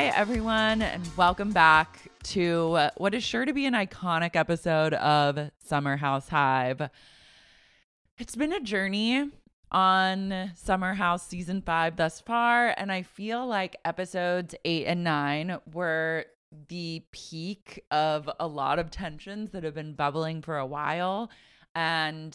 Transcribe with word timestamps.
Hi, 0.00 0.06
everyone, 0.16 0.80
and 0.80 1.06
welcome 1.14 1.50
back 1.50 2.08
to 2.22 2.88
what 2.96 3.14
is 3.14 3.22
sure 3.22 3.44
to 3.44 3.52
be 3.52 3.66
an 3.66 3.74
iconic 3.74 4.34
episode 4.34 4.94
of 4.94 5.50
Summer 5.58 5.98
House 5.98 6.30
Hive. 6.30 6.88
It's 8.16 8.34
been 8.34 8.54
a 8.54 8.60
journey 8.60 9.28
on 9.70 10.52
Summer 10.54 10.94
House 10.94 11.28
season 11.28 11.60
five 11.60 11.96
thus 11.96 12.18
far, 12.18 12.72
and 12.78 12.90
I 12.90 13.02
feel 13.02 13.46
like 13.46 13.76
episodes 13.84 14.54
eight 14.64 14.86
and 14.86 15.04
nine 15.04 15.58
were 15.70 16.24
the 16.68 17.04
peak 17.12 17.84
of 17.90 18.30
a 18.40 18.46
lot 18.46 18.78
of 18.78 18.90
tensions 18.90 19.50
that 19.50 19.64
have 19.64 19.74
been 19.74 19.92
bubbling 19.92 20.40
for 20.40 20.56
a 20.56 20.64
while. 20.64 21.30
And 21.74 22.34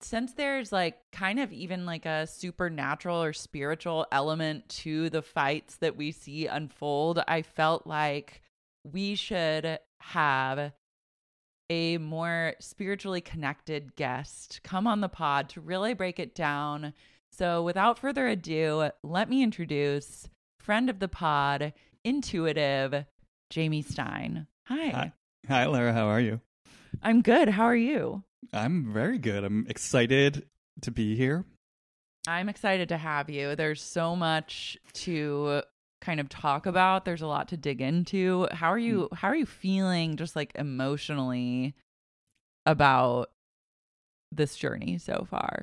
since 0.00 0.32
there's 0.32 0.72
like 0.72 0.98
kind 1.12 1.40
of 1.40 1.52
even 1.52 1.86
like 1.86 2.06
a 2.06 2.26
supernatural 2.26 3.22
or 3.22 3.32
spiritual 3.32 4.06
element 4.12 4.68
to 4.68 5.10
the 5.10 5.22
fights 5.22 5.76
that 5.76 5.96
we 5.96 6.12
see 6.12 6.46
unfold, 6.46 7.22
I 7.26 7.42
felt 7.42 7.86
like 7.86 8.42
we 8.84 9.14
should 9.14 9.78
have 10.00 10.72
a 11.68 11.98
more 11.98 12.54
spiritually 12.60 13.20
connected 13.20 13.96
guest 13.96 14.60
come 14.62 14.86
on 14.86 15.00
the 15.00 15.08
pod 15.08 15.48
to 15.50 15.60
really 15.60 15.94
break 15.94 16.18
it 16.18 16.34
down. 16.34 16.92
So, 17.32 17.62
without 17.62 17.98
further 17.98 18.28
ado, 18.28 18.90
let 19.02 19.28
me 19.28 19.42
introduce 19.42 20.28
friend 20.60 20.88
of 20.88 21.00
the 21.00 21.08
pod, 21.08 21.72
intuitive 22.04 23.04
Jamie 23.50 23.82
Stein. 23.82 24.46
Hi. 24.66 24.88
Hi, 24.88 25.12
Hi 25.48 25.66
Lara. 25.66 25.92
How 25.92 26.06
are 26.06 26.20
you? 26.20 26.40
I'm 27.02 27.22
good. 27.22 27.48
How 27.48 27.64
are 27.64 27.76
you? 27.76 28.22
I'm 28.52 28.92
very 28.92 29.18
good. 29.18 29.44
I'm 29.44 29.66
excited 29.68 30.46
to 30.82 30.90
be 30.90 31.16
here. 31.16 31.44
I'm 32.26 32.48
excited 32.48 32.88
to 32.88 32.96
have 32.96 33.30
you. 33.30 33.54
There's 33.54 33.82
so 33.82 34.16
much 34.16 34.76
to 34.94 35.62
kind 36.00 36.20
of 36.20 36.28
talk 36.28 36.66
about. 36.66 37.04
There's 37.04 37.22
a 37.22 37.26
lot 37.26 37.48
to 37.48 37.56
dig 37.56 37.80
into. 37.80 38.48
How 38.52 38.72
are 38.72 38.78
you 38.78 39.08
hmm. 39.10 39.14
how 39.14 39.28
are 39.28 39.36
you 39.36 39.46
feeling 39.46 40.16
just 40.16 40.36
like 40.36 40.52
emotionally 40.54 41.74
about 42.64 43.30
this 44.32 44.56
journey 44.56 44.98
so 44.98 45.26
far? 45.30 45.62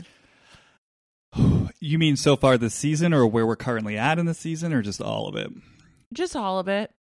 You 1.80 2.00
mean 2.00 2.16
so 2.16 2.38
far 2.38 2.58
this 2.58 2.74
season 2.74 3.14
or 3.14 3.28
where 3.28 3.46
we're 3.46 3.58
currently 3.58 3.98
at 3.98 4.18
in 4.18 4.26
the 4.26 4.34
season 4.34 4.72
or 4.72 4.82
just 4.82 5.02
all 5.02 5.28
of 5.28 5.36
it? 5.36 5.52
Just 6.14 6.34
all 6.34 6.58
of 6.58 6.70
it. 6.70 6.92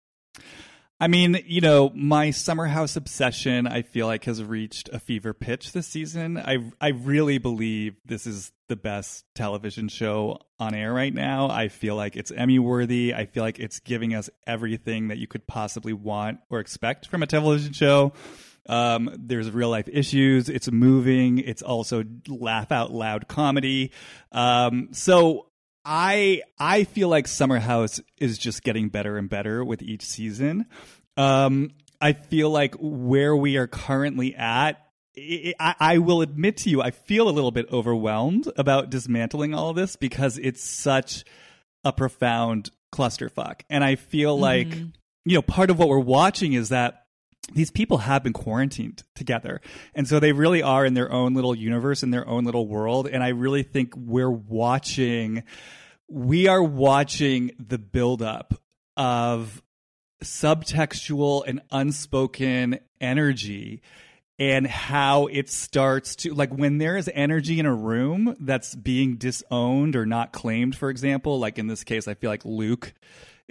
I 1.00 1.08
mean, 1.08 1.44
you 1.46 1.59
know, 1.59 1.92
my 1.94 2.31
summer 2.31 2.66
house 2.66 2.96
obsession, 2.96 3.68
I 3.68 3.81
feel 3.81 4.08
like 4.08 4.26
has 4.26 4.42
reached 4.44 4.90
a 4.90 5.00
fever 5.00 5.34
pitch 5.34 5.72
this 5.74 5.88
season. 5.88 6.38
I 6.38 6.72
I 6.80 6.90
really 6.90 7.40
believe 7.40 7.96
this 8.06 8.26
is 8.26 8.52
the 8.70 8.76
best 8.76 9.26
television 9.36 9.90
show 9.90 10.40
on 10.59 10.74
air 10.74 10.94
right 10.94 11.14
now. 11.14 11.50
I 11.50 11.68
feel 11.68 11.96
like 11.96 12.16
it's 12.16 12.31
Emmy 12.31 12.58
worthy. 12.58 13.14
I 13.14 13.26
feel 13.26 13.44
like 13.44 13.59
it's 13.59 13.80
giving 13.80 14.14
us 14.14 14.30
everything 14.48 15.09
that 15.09 15.18
you 15.18 15.28
could 15.28 15.46
possibly 15.46 15.94
want 15.94 16.40
or 16.50 16.59
expect 16.59 17.08
from 17.08 17.22
a 17.22 17.28
television 17.28 17.74
show. 17.74 18.14
Um, 18.68 19.14
there's 19.20 19.52
real 19.52 19.70
life 19.70 19.90
issues. 19.92 20.48
It's 20.48 20.72
moving. 20.72 21.40
It's 21.40 21.62
also 21.62 22.04
laugh 22.28 22.72
out 22.72 22.92
loud 22.92 23.28
comedy. 23.28 23.92
Um, 24.31 24.90
so 24.92 25.48
I 25.86 26.42
I 26.58 26.84
feel 26.86 27.10
like 27.10 27.28
Summer 27.28 27.60
House 27.60 28.00
is 28.18 28.38
just 28.38 28.64
getting 28.64 28.90
better 28.90 29.18
and 29.18 29.30
better 29.30 29.64
with 29.64 29.82
each 29.82 30.04
season. 30.04 30.66
Um, 31.18 31.72
I 32.02 32.14
feel 32.14 32.50
like 32.50 32.76
where 32.80 33.36
we 33.36 33.58
are 33.58 33.68
currently 33.68 34.36
at. 34.36 34.80
I, 35.18 35.54
I, 35.60 35.76
I 35.80 35.98
will 36.00 36.22
admit 36.22 36.58
to 36.58 36.70
you, 36.70 36.82
I 36.82 36.92
feel 36.92 37.30
a 37.30 37.32
little 37.32 37.52
bit 37.52 37.72
overwhelmed 37.72 38.50
about 38.58 38.90
dismantling 38.90 39.54
all 39.54 39.70
of 39.70 39.76
this 39.76 39.96
because 39.96 40.38
it's 40.40 40.64
such 40.64 41.24
a 41.84 41.94
profound 41.94 42.72
clusterfuck, 42.94 43.62
and 43.70 43.84
I 43.84 43.96
feel 43.96 44.38
like 44.38 44.68
Mm-hmm. 44.68 44.86
you 45.26 45.36
know 45.36 45.42
part 45.42 45.70
of 45.70 45.78
what 45.80 45.90
we're 45.90 46.00
watching 46.00 46.54
is 46.54 46.70
that 46.70 47.03
these 47.52 47.72
people 47.72 48.00
have 48.00 48.24
been 48.24 48.34
quarantined 48.34 49.04
together. 49.16 49.62
And 49.94 50.08
so 50.08 50.20
they 50.20 50.31
really 50.31 50.62
are 50.62 50.86
in 50.86 50.94
their 50.94 51.12
own 51.12 51.34
little 51.34 51.56
universe, 51.56 52.04
in 52.04 52.12
their 52.12 52.28
own 52.28 52.46
little 52.46 52.68
world. 52.68 53.08
And 53.08 53.24
I 53.24 53.30
really 53.30 53.64
think 53.64 53.94
we're 53.98 54.31
watching, 54.31 55.44
we 56.08 56.48
are 56.48 56.64
watching 56.64 57.52
the 57.59 57.78
buildup 57.78 58.54
of 58.96 59.62
subtextual 60.24 61.44
and 61.46 61.62
unspoken 61.70 62.80
energy 63.02 63.81
and 64.40 64.66
how 64.66 65.28
it 65.28 65.50
starts 65.50 66.16
to 66.16 66.34
like 66.34 66.52
when 66.52 66.78
there 66.78 66.98
is 66.98 67.10
energy 67.14 67.60
in 67.60 67.66
a 67.66 67.74
room 67.74 68.36
that's 68.40 68.74
being 68.74 69.18
disowned 69.18 69.96
or 69.96 70.06
not 70.06 70.31
claimed 70.31 70.75
for 70.75 70.90
example 70.90 71.40
like 71.40 71.60
in 71.60 71.68
this 71.68 71.84
case 71.84 72.08
i 72.08 72.14
feel 72.14 72.30
like 72.30 72.44
luke 72.46 72.94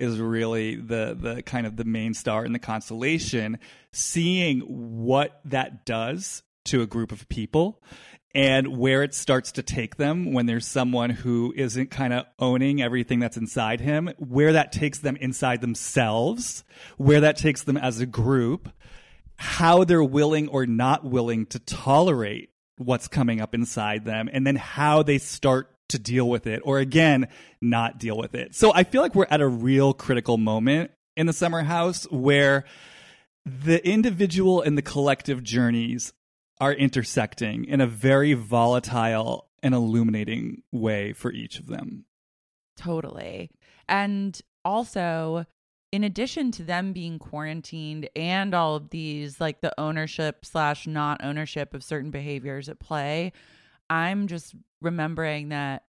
is 0.02 0.18
really 0.18 0.74
the 0.74 1.16
the 1.18 1.42
kind 1.44 1.64
of 1.64 1.76
the 1.76 1.84
main 1.84 2.12
star 2.12 2.44
in 2.44 2.52
the 2.52 2.58
constellation 2.58 3.58
seeing 3.92 4.60
what 4.60 5.40
that 5.44 5.86
does 5.86 6.42
to 6.64 6.82
a 6.82 6.86
group 6.86 7.12
of 7.12 7.28
people 7.28 7.80
and 8.34 8.78
where 8.78 9.04
it 9.04 9.14
starts 9.14 9.52
to 9.52 9.62
take 9.62 9.96
them 9.96 10.32
when 10.32 10.46
there's 10.46 10.66
someone 10.66 11.10
who 11.10 11.52
isn't 11.56 11.90
kind 11.90 12.12
of 12.12 12.26
owning 12.40 12.82
everything 12.82 13.20
that's 13.20 13.36
inside 13.36 13.80
him 13.80 14.10
where 14.18 14.54
that 14.54 14.72
takes 14.72 14.98
them 14.98 15.16
inside 15.16 15.60
themselves 15.60 16.64
where 16.96 17.20
that 17.20 17.36
takes 17.36 17.62
them 17.62 17.76
as 17.76 18.00
a 18.00 18.06
group 18.06 18.70
how 19.36 19.84
they're 19.84 20.02
willing 20.02 20.48
or 20.48 20.66
not 20.66 21.04
willing 21.04 21.46
to 21.46 21.60
tolerate 21.60 22.50
what's 22.76 23.06
coming 23.06 23.40
up 23.40 23.54
inside 23.54 24.04
them 24.04 24.28
and 24.32 24.44
then 24.44 24.56
how 24.56 25.04
they 25.04 25.18
start 25.18 25.71
to 25.92 25.98
deal 25.98 26.28
with 26.28 26.46
it 26.46 26.60
or 26.64 26.78
again 26.78 27.28
not 27.60 27.98
deal 27.98 28.16
with 28.16 28.34
it 28.34 28.54
so 28.54 28.72
i 28.74 28.82
feel 28.84 29.00
like 29.00 29.14
we're 29.14 29.26
at 29.30 29.40
a 29.40 29.48
real 29.48 29.94
critical 29.94 30.36
moment 30.36 30.90
in 31.16 31.26
the 31.26 31.32
summer 31.32 31.62
house 31.62 32.04
where 32.10 32.64
the 33.44 33.86
individual 33.86 34.60
and 34.60 34.76
the 34.76 34.82
collective 34.82 35.42
journeys 35.42 36.12
are 36.60 36.72
intersecting 36.72 37.64
in 37.64 37.80
a 37.80 37.86
very 37.86 38.34
volatile 38.34 39.48
and 39.62 39.74
illuminating 39.74 40.62
way 40.72 41.12
for 41.12 41.32
each 41.32 41.58
of 41.58 41.66
them 41.66 42.04
Totally. 42.76 43.50
And 43.88 44.40
also, 44.64 45.44
in 45.90 46.04
addition 46.04 46.50
to 46.52 46.62
them 46.62 46.92
being 46.92 47.18
quarantined 47.18 48.08
and 48.16 48.54
all 48.54 48.76
of 48.76 48.90
these, 48.90 49.40
like 49.40 49.60
the 49.60 49.78
ownership 49.78 50.44
slash 50.44 50.86
not 50.86 51.22
ownership 51.22 51.74
of 51.74 51.84
certain 51.84 52.10
behaviors 52.10 52.68
at 52.68 52.80
play, 52.80 53.32
I'm 53.92 54.26
just 54.26 54.54
remembering 54.80 55.50
that 55.50 55.84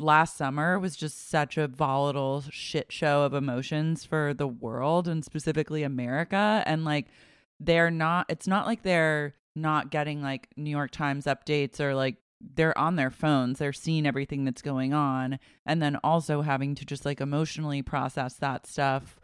last 0.00 0.36
summer 0.36 0.80
was 0.80 0.96
just 0.96 1.30
such 1.30 1.56
a 1.56 1.68
volatile 1.68 2.42
shit 2.50 2.90
show 2.90 3.22
of 3.22 3.34
emotions 3.34 4.04
for 4.04 4.34
the 4.34 4.48
world 4.48 5.06
and 5.06 5.24
specifically 5.24 5.84
America. 5.84 6.64
And 6.66 6.84
like, 6.84 7.06
they're 7.60 7.92
not, 7.92 8.26
it's 8.28 8.48
not 8.48 8.66
like 8.66 8.82
they're 8.82 9.34
not 9.54 9.92
getting 9.92 10.22
like 10.22 10.48
New 10.56 10.70
York 10.70 10.90
Times 10.90 11.26
updates 11.26 11.78
or 11.78 11.94
like 11.94 12.16
they're 12.40 12.76
on 12.76 12.96
their 12.96 13.10
phones, 13.10 13.58
they're 13.58 13.72
seeing 13.72 14.04
everything 14.04 14.44
that's 14.44 14.62
going 14.62 14.92
on, 14.92 15.38
and 15.66 15.80
then 15.80 15.98
also 16.02 16.42
having 16.42 16.74
to 16.76 16.84
just 16.84 17.04
like 17.04 17.20
emotionally 17.20 17.82
process 17.82 18.34
that 18.34 18.66
stuff. 18.66 19.20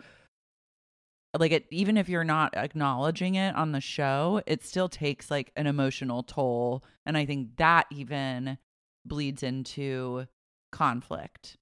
Like 1.38 1.52
it, 1.52 1.66
even 1.70 1.96
if 1.96 2.08
you're 2.08 2.24
not 2.24 2.56
acknowledging 2.56 3.34
it 3.34 3.54
on 3.56 3.72
the 3.72 3.80
show, 3.80 4.42
it 4.46 4.64
still 4.64 4.88
takes 4.88 5.30
like 5.30 5.52
an 5.56 5.66
emotional 5.66 6.22
toll, 6.22 6.84
and 7.04 7.16
I 7.16 7.26
think 7.26 7.56
that 7.56 7.86
even 7.90 8.58
bleeds 9.04 9.42
into 9.42 10.26
conflict. 10.70 11.56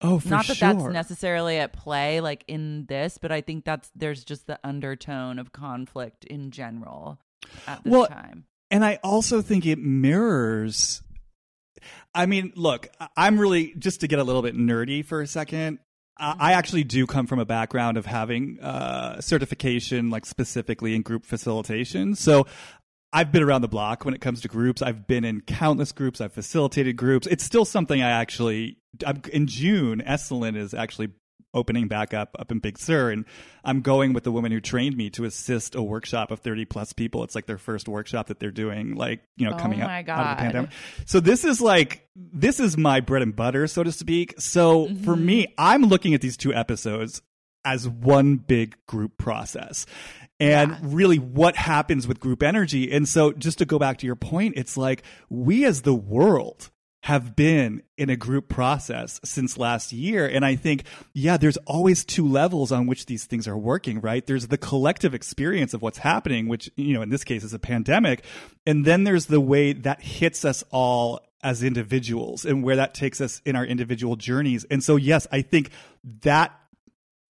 Oh, 0.00 0.18
for 0.18 0.28
not 0.28 0.46
that 0.48 0.56
sure. 0.56 0.74
that's 0.74 0.84
necessarily 0.92 1.56
at 1.58 1.72
play 1.72 2.20
like 2.20 2.44
in 2.46 2.84
this, 2.86 3.16
but 3.16 3.32
I 3.32 3.40
think 3.40 3.64
that's 3.64 3.90
there's 3.94 4.22
just 4.22 4.46
the 4.46 4.58
undertone 4.62 5.38
of 5.38 5.52
conflict 5.52 6.24
in 6.24 6.50
general 6.50 7.18
at 7.66 7.82
this 7.84 7.90
Well, 7.90 8.06
time. 8.06 8.44
And 8.70 8.84
I 8.84 8.98
also 9.02 9.40
think 9.40 9.64
it 9.66 9.78
mirrors. 9.78 11.02
I 12.14 12.26
mean, 12.26 12.52
look, 12.56 12.88
I'm 13.16 13.38
really 13.38 13.74
just 13.78 14.00
to 14.00 14.08
get 14.08 14.18
a 14.18 14.24
little 14.24 14.42
bit 14.42 14.56
nerdy 14.56 15.04
for 15.04 15.20
a 15.20 15.26
second. 15.26 15.78
I 16.16 16.52
actually 16.52 16.84
do 16.84 17.06
come 17.06 17.26
from 17.26 17.40
a 17.40 17.44
background 17.44 17.96
of 17.96 18.06
having 18.06 18.60
uh, 18.60 19.20
certification, 19.20 20.10
like 20.10 20.26
specifically 20.26 20.94
in 20.94 21.02
group 21.02 21.26
facilitation. 21.26 22.14
So 22.14 22.46
I've 23.12 23.32
been 23.32 23.42
around 23.42 23.62
the 23.62 23.68
block 23.68 24.04
when 24.04 24.14
it 24.14 24.20
comes 24.20 24.40
to 24.42 24.48
groups. 24.48 24.80
I've 24.80 25.06
been 25.06 25.24
in 25.24 25.40
countless 25.40 25.92
groups. 25.92 26.20
I've 26.20 26.32
facilitated 26.32 26.96
groups. 26.96 27.26
It's 27.26 27.44
still 27.44 27.64
something 27.64 28.00
I 28.00 28.10
actually. 28.10 28.78
I'm, 29.04 29.22
in 29.32 29.48
June, 29.48 30.02
Esalen 30.06 30.56
is 30.56 30.72
actually 30.72 31.08
opening 31.54 31.88
back 31.88 32.12
up 32.12 32.36
up 32.38 32.50
in 32.52 32.58
Big 32.58 32.76
Sur, 32.78 33.10
and 33.10 33.24
I'm 33.64 33.80
going 33.80 34.12
with 34.12 34.24
the 34.24 34.32
woman 34.32 34.52
who 34.52 34.60
trained 34.60 34.96
me 34.96 35.08
to 35.10 35.24
assist 35.24 35.74
a 35.74 35.82
workshop 35.82 36.30
of 36.30 36.40
30 36.40 36.64
plus 36.66 36.92
people. 36.92 37.24
It's 37.24 37.34
like 37.34 37.46
their 37.46 37.56
first 37.58 37.88
workshop 37.88 38.26
that 38.26 38.40
they're 38.40 38.50
doing, 38.50 38.94
like 38.96 39.22
you 39.36 39.46
know, 39.48 39.54
Oh 39.54 39.58
coming 39.58 39.80
up 39.80 39.88
my 39.88 40.00
out 40.00 40.08
of 40.32 40.36
the 40.36 40.42
pandemic. 40.42 40.70
So 41.06 41.20
this 41.20 41.44
is 41.44 41.60
like 41.60 42.06
this 42.16 42.60
is 42.60 42.76
my 42.76 43.00
bread 43.00 43.22
and 43.22 43.34
butter, 43.34 43.66
so 43.66 43.82
to 43.82 43.92
speak. 43.92 44.34
So 44.38 44.86
for 45.04 45.14
Mm-hmm. 45.14 45.26
me, 45.26 45.54
I'm 45.56 45.84
looking 45.84 46.12
at 46.14 46.20
these 46.20 46.36
two 46.36 46.52
episodes 46.52 47.22
as 47.64 47.88
one 47.88 48.36
big 48.36 48.76
group 48.86 49.16
process. 49.16 49.86
And 50.40 50.72
Yeah. 50.72 50.78
really 50.82 51.18
what 51.18 51.56
happens 51.56 52.06
with 52.08 52.18
group 52.20 52.42
energy. 52.42 52.90
And 52.92 53.08
so 53.08 53.32
just 53.32 53.58
to 53.58 53.64
go 53.64 53.78
back 53.78 53.98
to 53.98 54.06
your 54.06 54.16
point, 54.16 54.54
it's 54.56 54.76
like 54.76 55.02
we 55.30 55.64
as 55.64 55.82
the 55.82 55.94
world 55.94 56.70
have 57.04 57.36
been 57.36 57.82
in 57.98 58.08
a 58.08 58.16
group 58.16 58.48
process 58.48 59.20
since 59.22 59.58
last 59.58 59.92
year. 59.92 60.26
And 60.26 60.42
I 60.42 60.56
think, 60.56 60.84
yeah, 61.12 61.36
there's 61.36 61.58
always 61.66 62.02
two 62.02 62.26
levels 62.26 62.72
on 62.72 62.86
which 62.86 63.04
these 63.04 63.26
things 63.26 63.46
are 63.46 63.58
working, 63.58 64.00
right? 64.00 64.26
There's 64.26 64.46
the 64.46 64.56
collective 64.56 65.12
experience 65.12 65.74
of 65.74 65.82
what's 65.82 65.98
happening, 65.98 66.48
which, 66.48 66.70
you 66.76 66.94
know, 66.94 67.02
in 67.02 67.10
this 67.10 67.22
case 67.22 67.44
is 67.44 67.52
a 67.52 67.58
pandemic. 67.58 68.24
And 68.66 68.86
then 68.86 69.04
there's 69.04 69.26
the 69.26 69.38
way 69.38 69.74
that 69.74 70.00
hits 70.00 70.46
us 70.46 70.64
all 70.70 71.20
as 71.42 71.62
individuals 71.62 72.46
and 72.46 72.64
where 72.64 72.76
that 72.76 72.94
takes 72.94 73.20
us 73.20 73.42
in 73.44 73.54
our 73.54 73.66
individual 73.66 74.16
journeys. 74.16 74.64
And 74.70 74.82
so, 74.82 74.96
yes, 74.96 75.26
I 75.30 75.42
think 75.42 75.72
that 76.22 76.58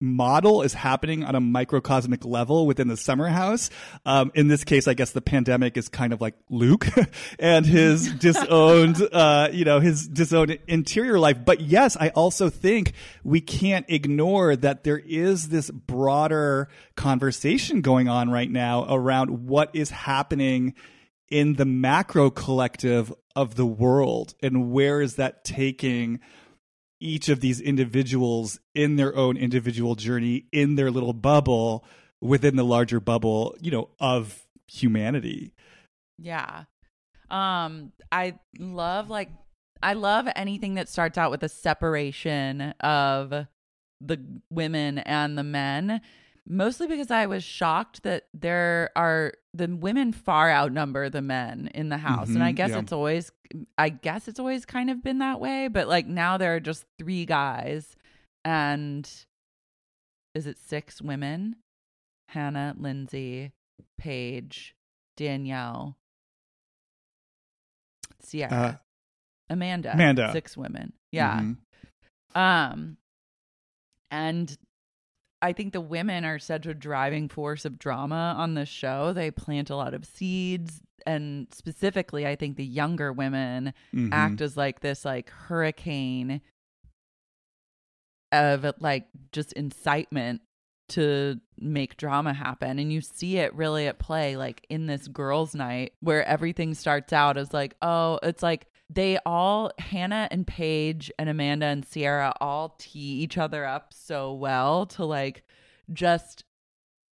model 0.00 0.62
is 0.62 0.73
happening 0.73 1.25
on 1.25 1.35
a 1.35 1.41
microcosmic 1.41 2.25
level 2.25 2.67
within 2.67 2.88
the 2.88 2.97
summer 2.97 3.29
house. 3.29 3.70
Um, 4.06 4.32
in 4.35 4.49
this 4.49 4.64
case, 4.64 4.88
I 4.88 4.94
guess 4.94 5.11
the 5.11 5.20
pandemic 5.20 5.76
is 5.76 5.88
kind 5.88 6.12
of 6.12 6.20
like 6.20 6.35
Luke 6.49 6.87
and 7.38 7.67
his 7.67 8.12
disowned, 8.19 8.97
uh, 9.12 9.49
you 9.52 9.64
know, 9.64 9.81
his 9.81 10.08
disowned 10.08 10.58
interior 10.67 11.19
life. 11.19 11.38
But 11.44 11.61
yes, 11.61 11.97
I 11.99 12.08
also 12.11 12.49
think 12.49 12.94
we 13.23 13.41
can't 13.41 13.87
ignore 13.88 14.56
that 14.56 14.85
there 14.85 14.99
is 14.99 15.49
this 15.49 15.70
broader 15.70 16.69
conversation 16.97 17.82
going 17.82 18.08
on 18.08 18.31
right 18.31 18.50
now 18.50 18.87
around 18.88 19.47
what 19.47 19.70
is 19.75 19.91
happening 19.91 20.75
in 21.31 21.55
the 21.55 21.64
macro 21.64 22.31
collective 22.31 23.12
of 23.37 23.55
the 23.55 23.67
world 23.67 24.35
and 24.43 24.73
where 24.73 25.00
is 25.00 25.17
that 25.17 25.44
taking 25.44 26.20
each 27.00 27.29
of 27.29 27.41
these 27.41 27.61
individuals 27.61 28.61
in 28.75 28.97
their 28.97 29.17
own 29.17 29.37
individual 29.37 29.94
journey 29.94 30.47
in 30.52 30.76
their 30.76 30.91
little 30.91 31.12
bubble 31.12 31.85
within 32.20 32.56
the 32.56 32.64
larger 32.64 33.00
bubble 33.00 33.56
you 33.61 33.70
know 33.70 33.88
of 33.99 34.44
humanity 34.67 35.52
Yeah. 36.19 36.64
Um 37.31 37.93
I 38.12 38.38
love 38.58 39.08
like 39.08 39.31
I 39.82 39.94
love 39.94 40.29
anything 40.37 40.75
that 40.75 40.88
starts 40.88 41.17
out 41.17 41.31
with 41.31 41.43
a 41.43 41.49
separation 41.49 42.75
of 42.81 43.47
the 44.00 44.20
women 44.50 44.99
and 44.99 45.38
the 45.38 45.44
men 45.44 46.00
mostly 46.47 46.87
because 46.87 47.11
I 47.11 47.26
was 47.26 47.44
shocked 47.44 48.02
that 48.02 48.25
there 48.35 48.91
are 48.97 49.32
the 49.52 49.67
women 49.67 50.12
far 50.12 50.50
outnumber 50.50 51.08
the 51.11 51.20
men 51.23 51.69
in 51.75 51.88
the 51.88 51.99
house 51.99 52.29
and 52.29 52.43
I 52.43 52.52
Mhm, 52.52 52.56
guess 52.56 52.70
yeah. 52.70 52.79
it's 52.79 52.93
always 52.93 53.32
I 53.76 53.88
guess 53.88 54.29
it's 54.29 54.38
always 54.38 54.64
kind 54.64 54.91
of 54.91 55.02
been 55.02 55.19
that 55.19 55.41
way 55.41 55.67
but 55.69 55.88
like 55.88 56.06
now 56.06 56.37
there 56.37 56.55
are 56.55 56.61
just 56.61 56.85
three 56.99 57.26
guys 57.26 57.97
and 58.44 59.11
is 60.35 60.47
it 60.47 60.56
six 60.56 61.02
women 61.02 61.56
Hannah 62.29 62.76
Lindsay 62.79 63.50
Paige 63.99 64.76
Danielle 65.17 65.97
Ciara 68.25 68.52
Uh, 68.55 68.75
Amanda 69.52 69.93
Amanda. 69.94 70.31
six 70.32 70.56
women 70.56 70.93
yeah 71.11 71.41
Mhm. 71.41 71.56
um, 72.37 72.97
and 74.12 74.56
I 75.42 75.52
think 75.52 75.72
the 75.72 75.81
women 75.81 76.25
are 76.25 76.38
such 76.38 76.66
a 76.66 76.75
driving 76.75 77.28
force 77.28 77.64
of 77.64 77.78
drama 77.78 78.34
on 78.37 78.54
the 78.54 78.66
show. 78.66 79.12
They 79.12 79.31
plant 79.31 79.70
a 79.70 79.76
lot 79.76 79.94
of 79.94 80.04
seeds, 80.04 80.82
and 81.06 81.46
specifically, 81.52 82.26
I 82.26 82.37
think 82.37 82.56
the 82.56 82.64
younger 82.64 83.12
women 83.12 83.72
Mhm. 83.94 84.10
act 84.12 84.40
as 84.42 84.56
like 84.56 84.81
this 84.81 85.04
like 85.04 85.31
hurricane 85.31 86.42
of 88.32 88.64
like 88.81 89.06
just 89.32 89.52
incitement 89.54 90.40
to 90.88 91.40
make 91.58 91.96
drama 91.96 92.32
happen 92.32 92.78
and 92.81 92.92
you 92.92 93.00
see 93.00 93.37
it 93.38 93.54
really 93.54 93.87
at 93.87 93.98
play 94.00 94.37
like 94.37 94.66
in 94.69 94.87
this 94.87 95.06
girls 95.08 95.54
night 95.54 95.92
where 96.00 96.25
everything 96.26 96.75
starts 96.75 97.12
out 97.12 97.37
as 97.37 97.52
like 97.52 97.76
oh 97.81 98.19
it's 98.25 98.42
like 98.42 98.66
they 98.92 99.19
all 99.25 99.70
Hannah 99.78 100.26
and 100.32 100.46
Paige 100.46 101.10
and 101.19 101.28
Amanda 101.28 101.66
and 101.66 101.88
Ciara 101.88 102.34
all 102.40 102.75
tee 102.78 102.98
each 103.22 103.38
other 103.38 103.64
up 103.64 103.92
so 103.94 104.32
well 104.34 104.84
to 104.87 105.04
like 105.04 105.44
just 105.92 106.44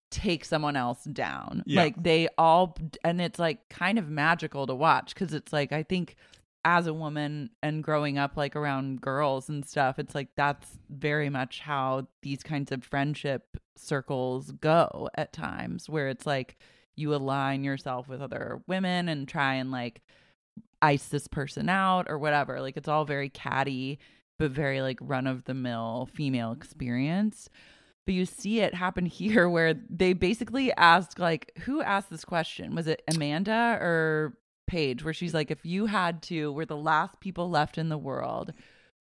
take 0.09 0.43
someone 0.45 0.75
else 0.75 1.03
down 1.03 1.63
Yeah. 1.65 1.81
like 1.81 2.01
they 2.01 2.29
all 2.37 2.77
and 3.03 3.19
it's 3.21 3.37
like 3.39 3.67
kind 3.69 3.99
of 3.99 4.09
magical 4.09 4.65
to 4.65 4.73
watch 4.73 5.13
because 5.13 5.33
it's 5.33 5.51
like 5.51 5.73
i 5.73 5.83
think 5.83 6.15
as 6.63 6.87
a 6.87 6.93
woman 6.93 7.49
and 7.61 7.83
growing 7.83 8.17
up 8.17 8.37
like 8.37 8.55
around 8.55 9.01
girls 9.01 9.49
and 9.49 9.65
stuff 9.65 9.99
it's 9.99 10.15
like 10.15 10.29
that's 10.37 10.77
very 10.89 11.29
much 11.29 11.59
how 11.59 12.07
these 12.21 12.41
kinds 12.41 12.71
of 12.71 12.85
friendship 12.85 13.57
circles 13.75 14.51
go 14.53 15.09
at 15.15 15.33
times 15.33 15.89
where 15.89 16.07
it's 16.07 16.25
like 16.25 16.57
you 16.95 17.13
align 17.13 17.65
yourself 17.65 18.07
with 18.07 18.21
other 18.21 18.61
women 18.65 19.09
and 19.09 19.27
try 19.27 19.55
and 19.55 19.71
like 19.71 20.01
ice 20.81 21.07
this 21.07 21.27
person 21.27 21.69
out 21.69 22.07
or 22.09 22.17
whatever. 22.17 22.61
Like 22.61 22.77
it's 22.77 22.87
all 22.87 23.05
very 23.05 23.29
catty 23.29 23.99
but 24.39 24.51
very 24.51 24.81
like 24.81 24.99
run 25.01 25.27
of 25.27 25.45
the 25.45 25.53
mill 25.53 26.09
female 26.13 26.51
experience. 26.51 27.49
But 28.05 28.13
you 28.13 28.25
see 28.25 28.61
it 28.61 28.73
happen 28.73 29.05
here 29.07 29.49
where 29.49 29.73
they 29.73 30.13
basically 30.13 30.71
ask 30.73 31.19
like 31.19 31.51
who 31.59 31.81
asked 31.81 32.09
this 32.09 32.25
question? 32.25 32.75
Was 32.75 32.87
it 32.87 33.03
amanda 33.13 33.77
or 33.81 34.37
paige? 34.67 35.03
Where 35.03 35.13
she's 35.13 35.33
like 35.33 35.51
if 35.51 35.65
you 35.65 35.87
had 35.87 36.21
to 36.23 36.51
we're 36.51 36.65
the 36.65 36.77
last 36.77 37.19
people 37.19 37.49
left 37.49 37.77
in 37.77 37.89
the 37.89 37.97
world 37.97 38.53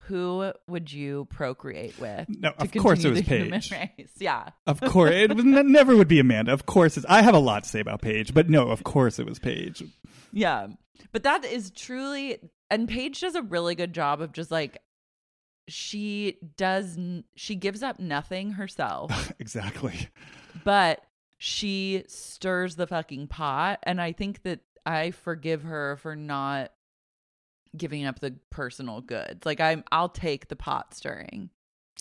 who 0.05 0.51
would 0.67 0.91
you 0.91 1.27
procreate 1.29 1.97
with 1.99 2.27
No, 2.27 2.53
of 2.57 2.71
course 2.73 3.05
it 3.05 3.09
was 3.11 3.21
Paige. 3.21 3.71
yeah 4.17 4.49
Of 4.65 4.81
course, 4.81 5.13
it 5.13 5.35
was, 5.35 5.45
never 5.45 5.95
would 5.95 6.07
be 6.07 6.19
Amanda. 6.19 6.51
Of 6.53 6.65
course, 6.65 6.97
it's, 6.97 7.05
I 7.07 7.21
have 7.21 7.35
a 7.35 7.39
lot 7.39 7.63
to 7.63 7.69
say 7.69 7.79
about 7.79 8.01
Paige, 8.01 8.33
but 8.33 8.49
no, 8.49 8.69
of 8.69 8.83
course 8.83 9.19
it 9.19 9.25
was 9.25 9.39
Paige. 9.39 9.83
Yeah. 10.31 10.67
But 11.11 11.23
that 11.23 11.45
is 11.45 11.71
truly 11.71 12.39
and 12.69 12.87
Paige 12.87 13.19
does 13.19 13.35
a 13.35 13.41
really 13.41 13.75
good 13.75 13.93
job 13.93 14.21
of 14.21 14.31
just 14.31 14.49
like 14.49 14.79
she 15.67 16.37
does 16.57 16.97
she 17.35 17.55
gives 17.55 17.83
up 17.83 17.99
nothing 17.99 18.51
herself, 18.51 19.31
exactly. 19.39 20.09
but 20.63 21.03
she 21.37 22.03
stirs 22.07 22.75
the 22.75 22.87
fucking 22.87 23.27
pot 23.27 23.79
and 23.83 24.01
I 24.01 24.11
think 24.11 24.43
that 24.43 24.61
I 24.85 25.11
forgive 25.11 25.63
her 25.63 25.97
for 25.97 26.15
not 26.15 26.71
giving 27.75 28.05
up 28.05 28.19
the 28.19 28.35
personal 28.49 29.01
goods. 29.01 29.45
Like 29.45 29.59
I'm 29.59 29.83
I'll 29.91 30.09
take 30.09 30.47
the 30.47 30.55
pot 30.55 30.93
stirring. 30.93 31.49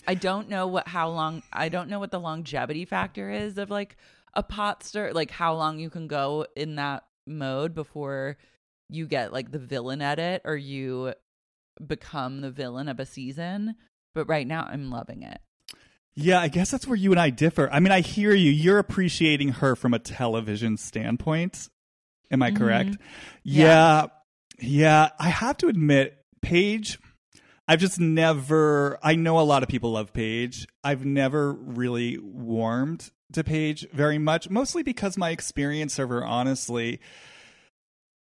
I 0.07 0.15
don't 0.15 0.49
know 0.49 0.67
what 0.67 0.87
how 0.87 1.09
long 1.09 1.43
I 1.53 1.69
don't 1.69 1.89
know 1.89 1.99
what 1.99 2.11
the 2.11 2.19
longevity 2.19 2.85
factor 2.85 3.29
is 3.29 3.57
of 3.57 3.69
like 3.69 3.97
a 4.33 4.43
pot 4.43 4.83
stir 4.83 5.11
like 5.11 5.31
how 5.31 5.53
long 5.55 5.79
you 5.79 5.89
can 5.89 6.07
go 6.07 6.45
in 6.55 6.75
that 6.75 7.03
mode 7.27 7.75
before 7.75 8.37
you 8.89 9.05
get 9.05 9.33
like 9.33 9.51
the 9.51 9.59
villain 9.59 10.01
edit 10.01 10.41
or 10.45 10.55
you 10.55 11.13
become 11.85 12.41
the 12.41 12.51
villain 12.51 12.89
of 12.89 12.99
a 12.99 13.05
season. 13.05 13.75
But 14.13 14.27
right 14.27 14.45
now 14.45 14.67
I'm 14.69 14.89
loving 14.89 15.23
it. 15.23 15.39
Yeah, 16.13 16.41
I 16.41 16.49
guess 16.49 16.69
that's 16.69 16.85
where 16.85 16.97
you 16.97 17.11
and 17.11 17.19
I 17.19 17.29
differ. 17.29 17.69
I 17.71 17.79
mean, 17.79 17.93
I 17.93 18.01
hear 18.01 18.33
you. 18.33 18.51
You're 18.51 18.79
appreciating 18.79 19.49
her 19.49 19.77
from 19.77 19.93
a 19.93 19.99
television 19.99 20.75
standpoint. 20.75 21.69
Am 22.29 22.43
I 22.43 22.49
mm-hmm. 22.49 22.57
correct? 22.57 22.97
Yeah. 23.43 23.65
Yeah. 23.65 24.07
Yeah, 24.61 25.09
I 25.19 25.29
have 25.29 25.57
to 25.57 25.67
admit, 25.67 26.23
Paige. 26.41 26.99
I've 27.67 27.79
just 27.79 27.99
never. 27.99 28.99
I 29.01 29.15
know 29.15 29.39
a 29.39 29.41
lot 29.41 29.63
of 29.63 29.69
people 29.69 29.91
love 29.93 30.13
Paige. 30.13 30.67
I've 30.83 31.05
never 31.05 31.53
really 31.53 32.17
warmed 32.17 33.11
to 33.33 33.43
Paige 33.43 33.87
very 33.91 34.17
much, 34.17 34.49
mostly 34.49 34.83
because 34.83 35.17
my 35.17 35.29
experience 35.29 35.97
of 35.97 36.09
her, 36.09 36.23
honestly, 36.23 36.99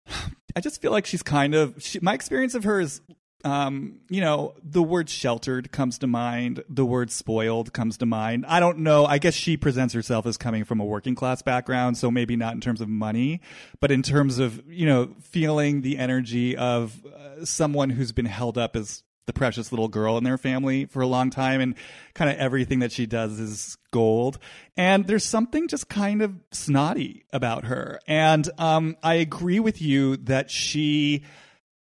I 0.56 0.60
just 0.60 0.80
feel 0.80 0.92
like 0.92 1.06
she's 1.06 1.22
kind 1.22 1.54
of. 1.54 1.82
She, 1.82 2.00
my 2.00 2.14
experience 2.14 2.54
of 2.54 2.64
her 2.64 2.80
is 2.80 3.00
um, 3.44 4.00
you 4.08 4.22
know, 4.22 4.54
the 4.62 4.82
word 4.82 5.10
sheltered 5.10 5.70
comes 5.70 5.98
to 5.98 6.06
mind. 6.06 6.64
The 6.68 6.84
word 6.84 7.10
spoiled 7.10 7.72
comes 7.72 7.98
to 7.98 8.06
mind. 8.06 8.46
I 8.48 8.58
don't 8.58 8.78
know. 8.78 9.04
I 9.04 9.18
guess 9.18 9.34
she 9.34 9.56
presents 9.56 9.92
herself 9.92 10.24
as 10.26 10.36
coming 10.36 10.64
from 10.64 10.80
a 10.80 10.84
working 10.84 11.14
class 11.14 11.42
background, 11.42 11.98
so 11.98 12.10
maybe 12.10 12.36
not 12.36 12.54
in 12.54 12.60
terms 12.60 12.80
of 12.80 12.88
money, 12.88 13.40
but 13.80 13.90
in 13.90 14.02
terms 14.02 14.38
of, 14.38 14.62
you 14.66 14.86
know, 14.86 15.14
feeling 15.20 15.82
the 15.82 15.98
energy 15.98 16.56
of 16.56 17.04
uh, 17.06 17.44
someone 17.44 17.90
who's 17.90 18.12
been 18.12 18.24
held 18.24 18.56
up 18.56 18.76
as 18.76 19.02
the 19.26 19.32
precious 19.32 19.72
little 19.72 19.88
girl 19.88 20.18
in 20.18 20.24
their 20.24 20.38
family 20.38 20.86
for 20.86 21.00
a 21.00 21.06
long 21.06 21.30
time 21.30 21.60
and 21.60 21.74
kind 22.14 22.30
of 22.30 22.36
everything 22.36 22.80
that 22.80 22.92
she 22.92 23.06
does 23.06 23.40
is 23.40 23.78
gold 23.90 24.38
and 24.76 25.06
there's 25.06 25.24
something 25.24 25.66
just 25.66 25.88
kind 25.88 26.20
of 26.20 26.34
snotty 26.50 27.24
about 27.32 27.64
her 27.64 27.98
and 28.06 28.50
um, 28.58 28.96
i 29.02 29.14
agree 29.14 29.60
with 29.60 29.80
you 29.80 30.18
that 30.18 30.50
she 30.50 31.22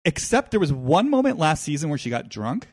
except 0.10 0.50
there 0.50 0.60
was 0.60 0.74
one 0.74 1.08
moment 1.08 1.38
last 1.38 1.64
season 1.64 1.88
where 1.88 1.98
she 2.00 2.10
got 2.10 2.30
drunk 2.30 2.68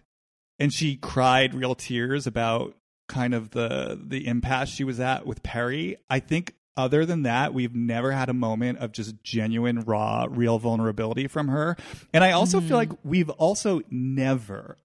and 0.58 0.72
she 0.72 0.96
cried 0.96 1.52
real 1.52 1.74
tears 1.74 2.26
about 2.26 2.74
kind 3.08 3.34
of 3.34 3.50
the 3.50 4.00
the 4.02 4.26
impasse 4.26 4.70
she 4.70 4.84
was 4.84 4.98
at 5.00 5.26
with 5.26 5.42
Perry. 5.42 5.98
I 6.08 6.18
think 6.18 6.54
other 6.78 7.04
than 7.04 7.24
that, 7.24 7.52
we've 7.52 7.74
never 7.74 8.10
had 8.10 8.30
a 8.30 8.32
moment 8.32 8.78
of 8.78 8.92
just 8.92 9.22
genuine, 9.22 9.80
raw, 9.80 10.26
real 10.30 10.58
vulnerability 10.58 11.28
from 11.28 11.48
her. 11.48 11.76
And 12.14 12.24
I 12.24 12.32
also 12.32 12.58
mm-hmm. 12.58 12.68
feel 12.68 12.76
like 12.78 12.92
we've 13.04 13.28
also 13.28 13.82
never, 13.90 14.78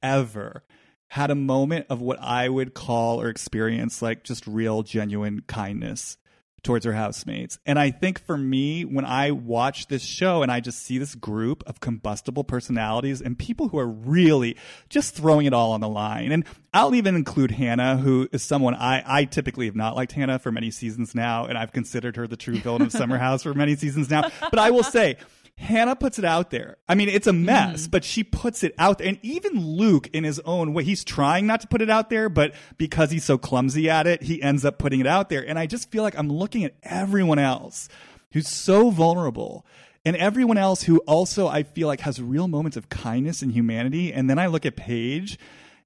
ever 0.00 0.62
had 1.08 1.32
a 1.32 1.34
moment 1.34 1.86
of 1.90 2.00
what 2.00 2.20
I 2.20 2.48
would 2.48 2.74
call 2.74 3.20
or 3.20 3.28
experience 3.28 4.02
like 4.02 4.22
just 4.22 4.46
real, 4.46 4.84
genuine 4.84 5.42
kindness 5.48 6.16
towards 6.62 6.84
her 6.84 6.92
housemates. 6.92 7.58
And 7.66 7.78
I 7.78 7.90
think 7.90 8.24
for 8.24 8.36
me, 8.36 8.84
when 8.84 9.04
I 9.04 9.30
watch 9.30 9.86
this 9.86 10.02
show 10.02 10.42
and 10.42 10.50
I 10.50 10.60
just 10.60 10.82
see 10.82 10.98
this 10.98 11.14
group 11.14 11.62
of 11.66 11.80
combustible 11.80 12.44
personalities 12.44 13.20
and 13.20 13.38
people 13.38 13.68
who 13.68 13.78
are 13.78 13.86
really 13.86 14.56
just 14.88 15.14
throwing 15.14 15.46
it 15.46 15.52
all 15.52 15.72
on 15.72 15.80
the 15.80 15.88
line. 15.88 16.32
And 16.32 16.44
I'll 16.74 16.94
even 16.94 17.14
include 17.14 17.52
Hannah, 17.52 17.96
who 17.96 18.28
is 18.32 18.42
someone 18.42 18.74
I, 18.74 19.02
I 19.06 19.24
typically 19.24 19.66
have 19.66 19.76
not 19.76 19.96
liked 19.96 20.12
Hannah 20.12 20.38
for 20.38 20.52
many 20.52 20.70
seasons 20.70 21.14
now. 21.14 21.46
And 21.46 21.56
I've 21.56 21.72
considered 21.72 22.16
her 22.16 22.26
the 22.26 22.36
true 22.36 22.58
villain 22.58 22.82
of 22.82 22.92
Summer 22.92 23.18
House 23.18 23.42
for 23.42 23.54
many 23.54 23.76
seasons 23.76 24.10
now. 24.10 24.30
But 24.40 24.58
I 24.58 24.70
will 24.70 24.82
say, 24.82 25.16
Hannah 25.58 25.96
puts 25.96 26.18
it 26.20 26.24
out 26.24 26.50
there. 26.50 26.76
I 26.88 26.94
mean, 26.94 27.08
it's 27.08 27.26
a 27.26 27.32
mess, 27.32 27.86
mm. 27.86 27.90
but 27.90 28.04
she 28.04 28.22
puts 28.22 28.62
it 28.62 28.74
out 28.78 28.98
there. 28.98 29.08
And 29.08 29.18
even 29.22 29.60
Luke, 29.60 30.08
in 30.12 30.22
his 30.22 30.38
own 30.40 30.72
way, 30.72 30.84
he's 30.84 31.02
trying 31.02 31.46
not 31.46 31.60
to 31.62 31.66
put 31.66 31.82
it 31.82 31.90
out 31.90 32.10
there, 32.10 32.28
but 32.28 32.54
because 32.76 33.10
he's 33.10 33.24
so 33.24 33.38
clumsy 33.38 33.90
at 33.90 34.06
it, 34.06 34.22
he 34.22 34.40
ends 34.40 34.64
up 34.64 34.78
putting 34.78 35.00
it 35.00 35.06
out 35.06 35.28
there. 35.28 35.46
And 35.46 35.58
I 35.58 35.66
just 35.66 35.90
feel 35.90 36.04
like 36.04 36.16
I'm 36.16 36.30
looking 36.30 36.64
at 36.64 36.74
everyone 36.84 37.40
else 37.40 37.88
who's 38.32 38.48
so 38.48 38.90
vulnerable 38.90 39.66
and 40.04 40.16
everyone 40.16 40.58
else 40.58 40.84
who 40.84 40.98
also 41.00 41.48
I 41.48 41.64
feel 41.64 41.88
like 41.88 42.00
has 42.00 42.22
real 42.22 42.46
moments 42.46 42.76
of 42.76 42.88
kindness 42.88 43.42
and 43.42 43.50
humanity. 43.50 44.12
And 44.12 44.30
then 44.30 44.38
I 44.38 44.46
look 44.46 44.64
at 44.64 44.76
Paige 44.76 45.40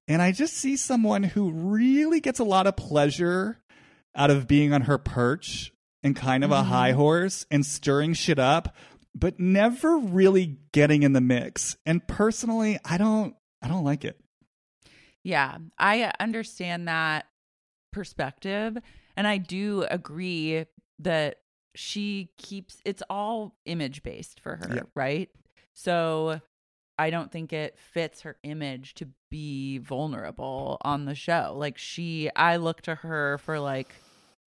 and 0.07 0.21
I 0.21 0.31
just 0.31 0.53
see 0.53 0.77
someone 0.77 1.23
who 1.23 1.51
really 1.51 2.19
gets 2.19 2.39
a 2.39 2.43
lot 2.43 2.67
of 2.67 2.75
pleasure 2.75 3.59
out 4.15 4.29
of 4.29 4.47
being 4.47 4.71
on 4.71 4.81
her 4.81 4.99
perch 4.99 5.73
and 6.03 6.15
kind 6.15 6.43
of 6.43 6.51
mm. 6.51 6.59
a 6.59 6.63
high 6.63 6.91
mm-hmm. 6.91 6.99
horse 6.99 7.45
and 7.49 7.65
stirring 7.65 8.13
shit 8.13 8.37
up 8.37 8.75
but 9.15 9.39
never 9.39 9.97
really 9.97 10.57
getting 10.71 11.03
in 11.03 11.13
the 11.13 11.21
mix. 11.21 11.77
And 11.85 12.05
personally, 12.07 12.79
I 12.83 12.97
don't 12.97 13.35
I 13.61 13.67
don't 13.67 13.83
like 13.83 14.05
it. 14.05 14.19
Yeah, 15.23 15.57
I 15.77 16.11
understand 16.19 16.87
that 16.87 17.25
perspective 17.91 18.77
and 19.15 19.27
I 19.27 19.37
do 19.37 19.85
agree 19.89 20.65
that 20.99 21.37
she 21.75 22.29
keeps 22.37 22.81
it's 22.85 23.03
all 23.09 23.55
image 23.65 24.03
based 24.03 24.39
for 24.39 24.55
her, 24.57 24.75
yeah. 24.75 24.81
right? 24.95 25.29
So 25.73 26.41
I 26.97 27.09
don't 27.09 27.31
think 27.31 27.53
it 27.53 27.77
fits 27.77 28.21
her 28.21 28.37
image 28.43 28.93
to 28.95 29.07
be 29.31 29.79
vulnerable 29.79 30.77
on 30.81 31.05
the 31.05 31.15
show. 31.15 31.53
Like 31.57 31.77
she 31.77 32.29
I 32.35 32.57
look 32.57 32.81
to 32.83 32.95
her 32.95 33.37
for 33.39 33.59
like 33.59 33.93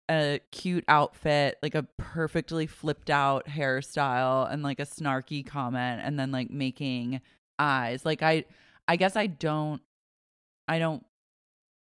a 0.08 0.40
cute 0.52 0.84
outfit, 0.88 1.58
like 1.62 1.74
a 1.74 1.82
perfectly 1.96 2.66
flipped 2.66 3.10
out 3.10 3.46
hairstyle 3.46 4.50
and 4.50 4.62
like 4.62 4.80
a 4.80 4.86
snarky 4.86 5.44
comment 5.44 6.00
and 6.04 6.18
then 6.18 6.30
like 6.30 6.50
making 6.50 7.20
eyes. 7.58 8.04
Like 8.04 8.22
I 8.22 8.44
I 8.88 8.96
guess 8.96 9.16
I 9.16 9.26
don't 9.26 9.82
I 10.68 10.78
don't 10.78 11.04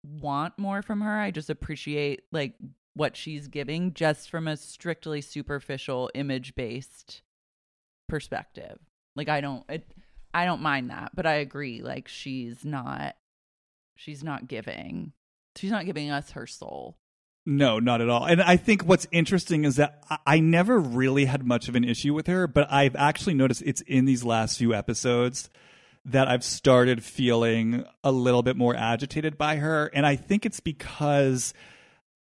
want 0.03 0.57
more 0.57 0.81
from 0.81 1.01
her. 1.01 1.19
I 1.19 1.31
just 1.31 1.49
appreciate 1.49 2.23
like 2.31 2.55
what 2.93 3.15
she's 3.15 3.47
giving 3.47 3.93
just 3.93 4.29
from 4.29 4.47
a 4.47 4.57
strictly 4.57 5.21
superficial 5.21 6.09
image 6.13 6.55
based 6.55 7.21
perspective. 8.07 8.79
Like 9.15 9.29
I 9.29 9.41
don't 9.41 9.63
it 9.69 9.87
I 10.33 10.45
don't 10.45 10.61
mind 10.61 10.89
that, 10.89 11.11
but 11.15 11.25
I 11.25 11.35
agree 11.35 11.81
like 11.81 12.07
she's 12.07 12.65
not 12.65 13.15
she's 13.95 14.23
not 14.23 14.47
giving. 14.47 15.13
She's 15.55 15.71
not 15.71 15.85
giving 15.85 16.09
us 16.09 16.31
her 16.31 16.47
soul. 16.47 16.98
No, 17.49 17.79
not 17.79 17.99
at 17.99 18.09
all. 18.09 18.25
And 18.25 18.43
I 18.43 18.57
think 18.57 18.83
what's 18.83 19.07
interesting 19.11 19.65
is 19.65 19.77
that 19.77 20.03
I 20.23 20.39
never 20.39 20.77
really 20.77 21.25
had 21.25 21.43
much 21.43 21.67
of 21.67 21.75
an 21.75 21.83
issue 21.83 22.13
with 22.13 22.27
her, 22.27 22.45
but 22.45 22.71
I've 22.71 22.95
actually 22.95 23.33
noticed 23.33 23.63
it's 23.65 23.81
in 23.81 24.05
these 24.05 24.23
last 24.23 24.59
few 24.59 24.71
episodes 24.71 25.49
that 26.05 26.27
I've 26.27 26.43
started 26.43 27.03
feeling 27.03 27.85
a 28.03 28.11
little 28.11 28.43
bit 28.43 28.55
more 28.55 28.75
agitated 28.75 29.35
by 29.35 29.55
her. 29.55 29.87
And 29.95 30.05
I 30.05 30.15
think 30.15 30.45
it's 30.45 30.59
because 30.59 31.55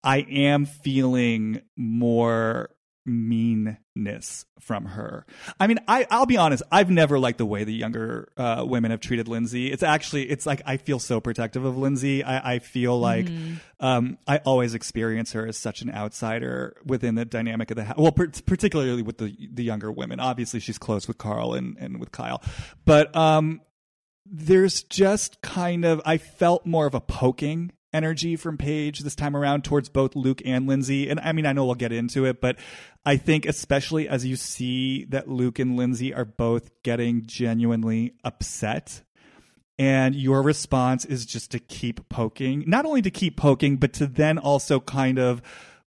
I 0.04 0.26
am 0.30 0.66
feeling 0.66 1.62
more 1.78 2.72
meanness 3.06 4.46
from 4.60 4.86
her. 4.86 5.26
I 5.60 5.68
mean, 5.68 5.80
I 5.88 6.08
I'll 6.10 6.26
be 6.26 6.38
honest, 6.38 6.64
I've 6.72 6.90
never 6.90 7.20
liked 7.20 7.38
the 7.38 7.46
way 7.46 7.64
the 7.64 7.74
younger 7.74 8.32
uh, 8.38 8.64
women 8.68 8.92
have 8.92 9.00
treated 9.00 9.28
Lindsay. 9.28 9.72
It's 9.72 9.84
actually 9.84 10.30
it's 10.30 10.46
like 10.46 10.62
I 10.66 10.78
feel 10.78 11.00
so 11.00 11.20
protective 11.20 11.66
of 11.66 11.78
Lindsay. 11.78 12.24
I, 12.24 12.56
I 12.56 12.60
feel 12.60 13.00
like 13.00 13.26
mm. 13.26 13.60
um, 13.80 14.18
I 14.28 14.38
always 14.40 14.74
experience 14.74 15.34
her 15.34 15.46
as 15.46 15.58
such 15.58 15.82
an 15.82 15.92
outsider 15.92 16.76
within 16.86 17.16
the 17.16 17.26
dynamic 17.26 17.72
of 17.72 17.78
the 17.78 17.84
house. 17.86 17.98
Well, 17.98 18.12
per- 18.12 18.32
particularly 18.46 19.02
with 19.02 19.18
the 19.18 19.36
the 19.52 19.64
younger 19.64 19.92
women. 19.92 20.20
Obviously, 20.20 20.60
she's 20.60 20.78
close 20.78 21.08
with 21.08 21.18
Carl 21.18 21.54
and 21.54 21.78
and 21.80 22.00
with 22.00 22.12
Kyle, 22.12 22.42
but 22.86 23.16
um, 23.16 23.62
there's 24.26 24.84
just 24.84 25.42
kind 25.42 25.86
of 25.86 26.02
I 26.06 26.18
felt 26.18 26.66
more 26.66 26.86
of 26.86 26.94
a 26.94 27.02
poking 27.02 27.72
energy 27.94 28.36
from 28.36 28.58
Paige 28.58 29.00
this 29.00 29.16
time 29.16 29.36
around 29.36 29.64
towards 29.64 29.90
both 29.90 30.16
Luke 30.16 30.42
and 30.46 30.68
Lindsay. 30.68 31.10
And 31.10 31.20
I 31.20 31.32
mean, 31.32 31.46
I 31.46 31.54
know 31.54 31.66
we'll 31.66 31.76
get 31.76 31.92
into 31.92 32.26
it, 32.26 32.42
but 32.42 32.58
I 33.06 33.18
think 33.18 33.46
especially 33.46 34.08
as 34.08 34.26
you 34.26 34.36
see 34.36 35.06
that 35.06 35.30
Luke 35.30 35.60
and 35.60 35.78
Lindsay 35.78 36.14
are 36.14 36.26
both 36.26 36.72
getting 36.84 37.26
genuinely 37.26 38.14
upset. 38.24 39.02
And 39.80 40.16
your 40.16 40.42
response 40.42 41.04
is 41.06 41.26
just 41.26 41.52
to 41.52 41.60
keep 41.60 42.08
poking, 42.10 42.64
not 42.68 42.86
only 42.86 43.02
to 43.02 43.12
keep 43.12 43.38
poking, 43.38 43.78
but 43.78 43.94
to 43.94 44.08
then 44.08 44.38
also 44.38 44.80
kind 44.80 45.18
of 45.18 45.42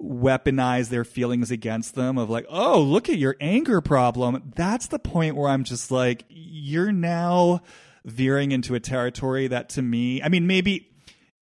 weaponize 0.02 0.88
their 0.88 1.04
feelings 1.04 1.50
against 1.50 1.94
them 1.94 2.18
of 2.18 2.30
like, 2.30 2.46
oh, 2.49 2.80
look 2.80 3.08
at 3.08 3.18
your 3.18 3.37
anger 3.40 3.80
problem. 3.80 4.52
That's 4.56 4.88
the 4.88 4.99
point 4.99 5.37
where 5.37 5.49
I'm 5.49 5.64
just 5.64 5.90
like, 5.90 6.25
you're 6.28 6.92
now 6.92 7.62
veering 8.04 8.52
into 8.52 8.75
a 8.75 8.80
territory 8.80 9.49
that 9.49 9.70
to 9.70 9.82
me, 9.82 10.23
I 10.23 10.28
mean, 10.28 10.46
maybe 10.46 10.93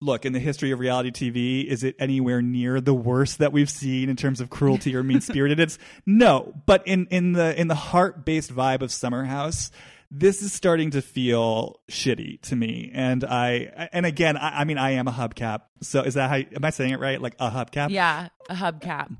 look 0.02 0.26
in 0.26 0.34
the 0.34 0.40
history 0.40 0.72
of 0.72 0.80
reality 0.80 1.12
TV, 1.12 1.66
is 1.66 1.84
it 1.84 1.96
anywhere 2.00 2.42
near 2.42 2.82
the 2.82 2.94
worst 2.94 3.38
that 3.38 3.54
we've 3.54 3.70
seen 3.70 4.10
in 4.10 4.16
terms 4.16 4.42
of 4.42 4.50
cruelty 4.50 4.96
or 4.96 5.04
mean 5.04 5.20
spiritedness? 5.20 5.78
no, 6.06 6.54
but 6.66 6.86
in 6.88 7.08
in 7.12 7.34
the 7.34 7.60
in 7.60 7.68
the 7.68 7.76
heart 7.76 8.26
based 8.26 8.54
vibe 8.54 8.82
of 8.82 8.92
Summer 8.92 9.24
House. 9.24 9.72
This 10.14 10.42
is 10.42 10.52
starting 10.52 10.92
to 10.92 11.02
feel 11.02 11.80
shitty 11.90 12.42
to 12.42 12.56
me, 12.58 12.92
and 12.94 13.24
I 13.24 13.90
and 13.94 14.06
again, 14.06 14.36
I, 14.36 14.60
I 14.60 14.64
mean, 14.66 14.78
I 14.78 14.92
am 14.92 15.08
a 15.08 15.12
hubcap. 15.12 15.62
So 15.82 16.02
is 16.02 16.16
that 16.16 16.30
how 16.30 16.36
am 16.36 16.66
I 16.66 16.72
saying 16.72 16.92
it 16.92 17.00
right? 17.00 17.22
Like 17.22 17.36
a 17.40 17.50
hubcap? 17.50 17.92
Yeah, 17.92 18.28
a 18.50 18.54
hubcap. 18.54 19.16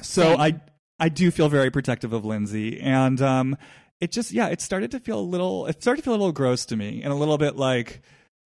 So 0.00 0.22
Same. 0.22 0.40
I 0.40 0.60
I 1.00 1.08
do 1.08 1.32
feel 1.32 1.48
very 1.48 1.70
protective 1.70 2.12
of 2.12 2.24
Lindsay, 2.24 2.80
and 2.80 3.20
um, 3.20 3.56
it 4.00 4.12
just 4.12 4.32
yeah, 4.32 4.46
it 4.46 4.60
started 4.60 4.92
to 4.92 5.00
feel 5.00 5.18
a 5.18 5.22
little. 5.22 5.66
It 5.66 5.82
started 5.82 6.02
to 6.02 6.04
feel 6.04 6.12
a 6.12 6.14
little 6.14 6.30
gross 6.30 6.66
to 6.66 6.76
me, 6.76 7.02
and 7.02 7.12
a 7.12 7.16
little 7.16 7.38
bit 7.38 7.56
like 7.56 8.00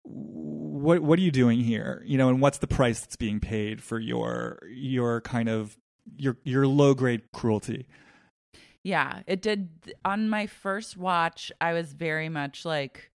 what 0.05 1.01
what 1.01 1.19
are 1.19 1.23
you 1.23 1.31
doing 1.31 1.61
here 1.61 2.03
you 2.07 2.19
know 2.19 2.29
and 2.29 2.41
what's 2.41 2.59
the 2.59 2.67
price 2.67 3.01
that's 3.01 3.17
being 3.17 3.39
paid 3.39 3.83
for 3.83 3.99
your 3.99 4.59
your 4.69 5.21
kind 5.21 5.49
of 5.49 5.77
your 6.17 6.37
your 6.45 6.67
low 6.67 6.93
grade 6.93 7.23
cruelty 7.33 7.87
yeah 8.83 9.21
it 9.27 9.41
did 9.41 9.69
on 10.05 10.29
my 10.29 10.47
first 10.47 10.97
watch 10.97 11.53
i 11.61 11.73
was 11.73 11.93
very 11.93 12.29
much 12.29 12.65
like 12.65 13.13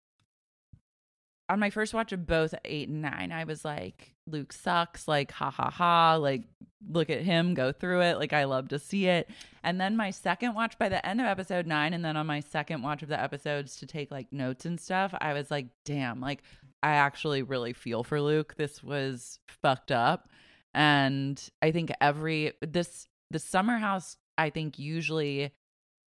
on 1.48 1.60
my 1.60 1.70
first 1.70 1.94
watch 1.94 2.12
of 2.12 2.26
both 2.26 2.54
eight 2.64 2.88
and 2.88 3.02
nine, 3.02 3.30
I 3.30 3.44
was 3.44 3.64
like, 3.64 4.14
Luke 4.26 4.52
sucks. 4.52 5.06
Like, 5.06 5.30
ha 5.30 5.50
ha 5.50 5.70
ha. 5.70 6.16
Like, 6.16 6.42
look 6.88 7.08
at 7.08 7.22
him 7.22 7.54
go 7.54 7.72
through 7.72 8.02
it. 8.02 8.18
Like, 8.18 8.32
I 8.32 8.44
love 8.44 8.68
to 8.68 8.78
see 8.78 9.06
it. 9.06 9.28
And 9.62 9.80
then 9.80 9.96
my 9.96 10.10
second 10.10 10.54
watch 10.54 10.78
by 10.78 10.88
the 10.88 11.04
end 11.06 11.20
of 11.20 11.26
episode 11.26 11.66
nine, 11.66 11.94
and 11.94 12.04
then 12.04 12.16
on 12.16 12.26
my 12.26 12.40
second 12.40 12.82
watch 12.82 13.02
of 13.02 13.08
the 13.08 13.20
episodes 13.20 13.76
to 13.76 13.86
take 13.86 14.10
like 14.10 14.32
notes 14.32 14.64
and 14.64 14.80
stuff, 14.80 15.14
I 15.20 15.32
was 15.32 15.50
like, 15.50 15.66
damn, 15.84 16.20
like, 16.20 16.42
I 16.82 16.90
actually 16.92 17.42
really 17.42 17.72
feel 17.72 18.04
for 18.04 18.20
Luke. 18.20 18.54
This 18.56 18.82
was 18.82 19.38
fucked 19.48 19.90
up. 19.90 20.28
And 20.74 21.42
I 21.62 21.70
think 21.72 21.90
every, 22.00 22.52
this, 22.60 23.06
the 23.30 23.38
summer 23.38 23.78
house, 23.78 24.16
I 24.38 24.50
think 24.50 24.78
usually 24.78 25.52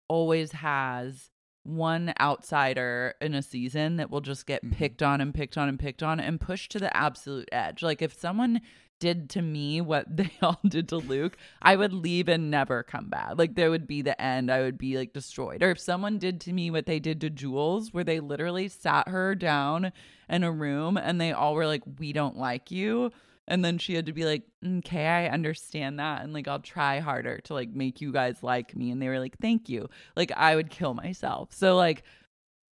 always 0.07 0.51
has 0.53 1.29
one 1.63 2.13
outsider 2.19 3.15
in 3.21 3.33
a 3.33 3.41
season 3.41 3.97
that 3.97 4.09
will 4.09 4.21
just 4.21 4.45
get 4.45 4.63
Mhm. 4.63 4.71
picked 4.71 5.03
on 5.03 5.21
and 5.21 5.33
picked 5.33 5.57
on 5.57 5.67
and 5.69 5.79
picked 5.79 6.01
on 6.01 6.19
and 6.19 6.39
pushed 6.39 6.71
to 6.71 6.79
the 6.79 6.95
absolute 6.95 7.49
edge. 7.51 7.83
Like 7.83 8.01
if 8.01 8.13
someone 8.13 8.61
did 8.99 9.29
to 9.31 9.41
me 9.41 9.81
what 9.81 10.05
they 10.17 10.31
all 10.41 10.59
did 10.67 10.89
to 10.89 10.97
Luke, 10.97 11.37
I 11.61 11.75
would 11.75 11.93
leave 11.93 12.27
and 12.27 12.51
never 12.51 12.83
come 12.83 13.09
back. 13.09 13.33
Like 13.37 13.55
there 13.55 13.69
would 13.69 13.87
be 13.87 14.01
the 14.01 14.19
end. 14.21 14.51
I 14.51 14.61
would 14.61 14.77
be 14.77 14.97
like 14.97 15.13
destroyed. 15.13 15.63
Or 15.63 15.71
if 15.71 15.79
someone 15.79 16.17
did 16.17 16.41
to 16.41 16.53
me 16.53 16.71
what 16.71 16.85
they 16.85 16.99
did 16.99 17.21
to 17.21 17.29
Jules, 17.29 17.93
where 17.93 18.03
they 18.03 18.19
literally 18.19 18.67
sat 18.67 19.07
her 19.07 19.35
down 19.35 19.91
in 20.29 20.43
a 20.43 20.51
room 20.51 20.97
and 20.97 21.19
they 21.19 21.31
all 21.31 21.55
were 21.55 21.67
like, 21.67 21.83
"We 21.97 22.13
don't 22.13 22.37
like 22.37 22.71
you." 22.71 23.11
And 23.49 23.65
then 23.65 23.79
she 23.79 23.95
had 23.95 24.05
to 24.05 24.13
be 24.13 24.25
like, 24.25 24.43
okay, 24.63 25.07
I 25.07 25.27
understand 25.27 25.97
that. 25.99 26.21
And 26.21 26.33
like, 26.33 26.47
I'll 26.47 26.59
try 26.59 26.99
harder 26.99 27.39
to 27.45 27.55
like 27.55 27.71
make 27.71 27.99
you 27.99 28.11
guys 28.11 28.43
like 28.43 28.75
me. 28.75 28.91
And 28.91 29.01
they 29.01 29.09
were 29.09 29.19
like, 29.19 29.39
thank 29.41 29.67
you. 29.67 29.89
Like, 30.15 30.31
I 30.37 30.55
would 30.55 30.69
kill 30.69 30.93
myself. 30.93 31.51
So, 31.51 31.75
like, 31.75 32.03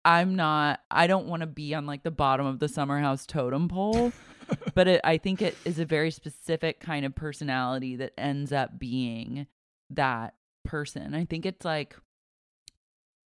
I'm 0.06 0.36
not, 0.36 0.82
I 0.92 1.08
don't 1.08 1.26
want 1.26 1.42
to 1.42 1.48
be 1.48 1.74
on 1.74 1.88
like 1.88 2.04
the 2.04 2.12
bottom 2.12 2.46
of 2.46 2.60
the 2.60 2.68
summer 2.68 3.00
house 3.00 3.26
totem 3.26 3.68
pole. 3.68 4.14
but 4.74 4.88
it, 4.88 5.02
I 5.04 5.18
think 5.18 5.42
it 5.42 5.58
is 5.66 5.80
a 5.80 5.86
very 5.86 6.12
specific 6.12 6.80
kind 6.80 7.06
of 7.06 7.16
personality 7.16 7.96
that 7.98 8.14
ends 8.18 8.52
up 8.52 8.80
being 8.80 9.48
that 9.90 10.34
person. 10.66 11.14
I 11.14 11.26
think 11.26 11.46
it's 11.46 11.66
like 11.66 11.96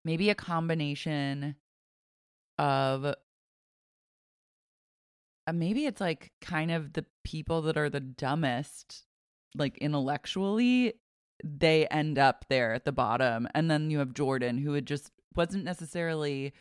maybe 0.04 0.30
a 0.30 0.34
combination 0.34 1.56
of 2.58 3.04
uh, 3.04 3.14
maybe 5.52 5.86
it's 5.86 6.00
like 6.00 6.32
kind 6.40 6.70
of 6.70 6.92
the 6.92 7.04
people 7.24 7.62
that 7.62 7.76
are 7.76 7.90
the 7.90 8.00
dumbest 8.00 9.04
like 9.54 9.78
intellectually 9.78 10.94
they 11.44 11.86
end 11.86 12.18
up 12.18 12.44
there 12.48 12.74
at 12.74 12.84
the 12.84 12.92
bottom 12.92 13.48
and 13.54 13.70
then 13.70 13.90
you 13.90 13.98
have 13.98 14.12
jordan 14.12 14.58
who 14.58 14.72
had 14.72 14.86
just 14.86 15.10
wasn't 15.34 15.64
necessarily 15.64 16.52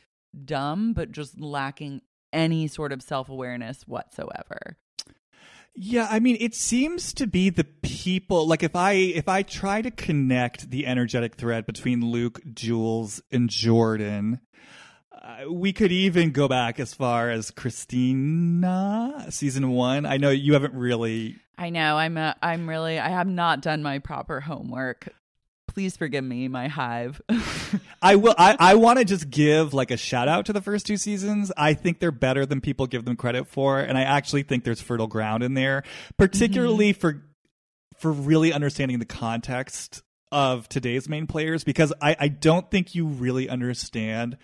dumb 0.45 0.93
but 0.93 1.11
just 1.11 1.39
lacking 1.39 2.01
any 2.34 2.67
sort 2.67 2.91
of 2.91 3.01
self-awareness 3.01 3.84
whatsoever 3.88 4.77
Yeah, 5.75 6.07
I 6.10 6.19
mean, 6.19 6.38
it 6.39 6.55
seems 6.55 7.13
to 7.13 7.27
be 7.27 7.51
the 7.51 7.63
people. 7.63 8.48
Like, 8.48 8.63
if 8.63 8.75
I 8.75 8.93
if 8.93 9.27
I 9.29 9.43
try 9.43 9.84
to 9.84 9.91
connect 9.91 10.72
the 10.72 10.88
energetic 10.88 11.36
thread 11.36 11.67
between 11.67 12.01
Luke, 12.01 12.41
Jules, 12.51 13.22
and 13.31 13.48
Jordan, 13.48 14.39
uh, 15.12 15.51
we 15.51 15.74
could 15.74 15.91
even 15.91 16.31
go 16.31 16.48
back 16.48 16.79
as 16.79 16.96
far 16.96 17.29
as 17.29 17.51
Christina, 17.51 19.27
season 19.29 19.69
one. 19.69 20.05
I 20.07 20.17
know 20.17 20.31
you 20.31 20.53
haven't 20.53 20.74
really. 20.74 21.36
i 21.60 21.69
know 21.69 21.98
i'm 21.98 22.17
a, 22.17 22.36
i'm 22.41 22.67
really 22.69 23.00
i 23.00 23.10
have 23.10 23.27
not 23.27 23.62
done 23.62 23.81
my 23.84 24.00
proper 24.00 24.39
homework 24.41 25.10
please 25.77 25.96
forgive 25.96 26.24
me 26.24 26.48
my 26.48 26.67
hive 26.67 27.22
I 28.01 28.15
will. 28.15 28.34
I, 28.36 28.55
I 28.60 28.75
want 28.75 28.98
to 28.98 29.05
just 29.05 29.29
give 29.29 29.75
like 29.75 29.91
a 29.91 29.98
shout 29.98 30.27
out 30.27 30.48
to 30.48 30.53
the 30.53 30.62
first 30.62 30.88
two 30.88 30.98
seasons. 30.98 31.51
I 31.55 31.75
think 31.75 32.00
they're 32.00 32.12
better 32.12 32.48
than 32.48 32.62
people 32.62 32.88
give 32.88 33.05
them 33.05 33.15
credit 33.15 33.48
for, 33.48 33.79
and 33.79 33.96
I 33.96 34.01
actually 34.01 34.41
think 34.41 34.63
there's 34.63 34.81
fertile 34.81 35.05
ground 35.05 35.43
in 35.43 35.53
there, 35.53 35.84
particularly 36.17 36.93
mm-hmm. 36.93 37.00
for 37.00 37.24
for 37.98 38.12
really 38.12 38.51
understanding 38.53 38.98
the 38.98 39.05
context 39.05 40.01
of 40.31 40.67
today's 40.67 41.07
main 41.07 41.27
players. 41.27 41.63
Because 41.63 41.93
I, 42.01 42.15
I 42.19 42.27
don't 42.27 42.72
think 42.72 42.96
you 42.96 43.05
really 43.05 43.48
understand 43.48 44.38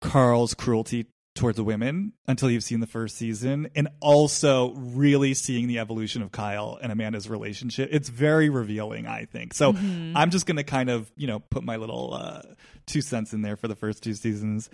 Carl's 0.00 0.54
cruelty 0.54 1.06
towards 1.34 1.56
the 1.56 1.64
women 1.64 2.12
until 2.26 2.50
you've 2.50 2.64
seen 2.64 2.80
the 2.80 2.86
first 2.86 3.16
season, 3.16 3.70
and 3.74 3.88
also 4.00 4.72
really 4.74 5.34
seeing 5.34 5.66
the 5.66 5.78
evolution 5.78 6.22
of 6.22 6.30
Kyle 6.30 6.78
and 6.82 6.92
Amanda's 6.92 7.28
relationship. 7.28 7.88
It's 7.92 8.08
very 8.08 8.50
revealing, 8.50 9.06
I 9.06 9.24
think. 9.24 9.54
So 9.54 9.74
I'm 10.14 10.30
just 10.30 10.46
going 10.46 10.58
to 10.58 10.64
kind 10.64 10.90
of 10.90 11.10
you 11.16 11.26
know 11.26 11.40
put 11.40 11.64
my 11.64 11.76
little 11.76 12.14
uh, 12.14 12.42
two 12.86 13.00
cents 13.00 13.32
in 13.32 13.42
there 13.42 13.56
for 13.56 13.68
the 13.68 13.76
first 13.76 14.02
two 14.02 14.14
seasons. 14.14 14.68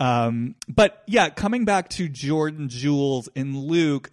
Um, 0.00 0.56
but 0.68 1.02
yeah, 1.06 1.28
coming 1.28 1.64
back 1.64 1.88
to 1.90 2.08
Jordan, 2.08 2.68
Jules, 2.68 3.28
and 3.36 3.56
Luke, 3.56 4.10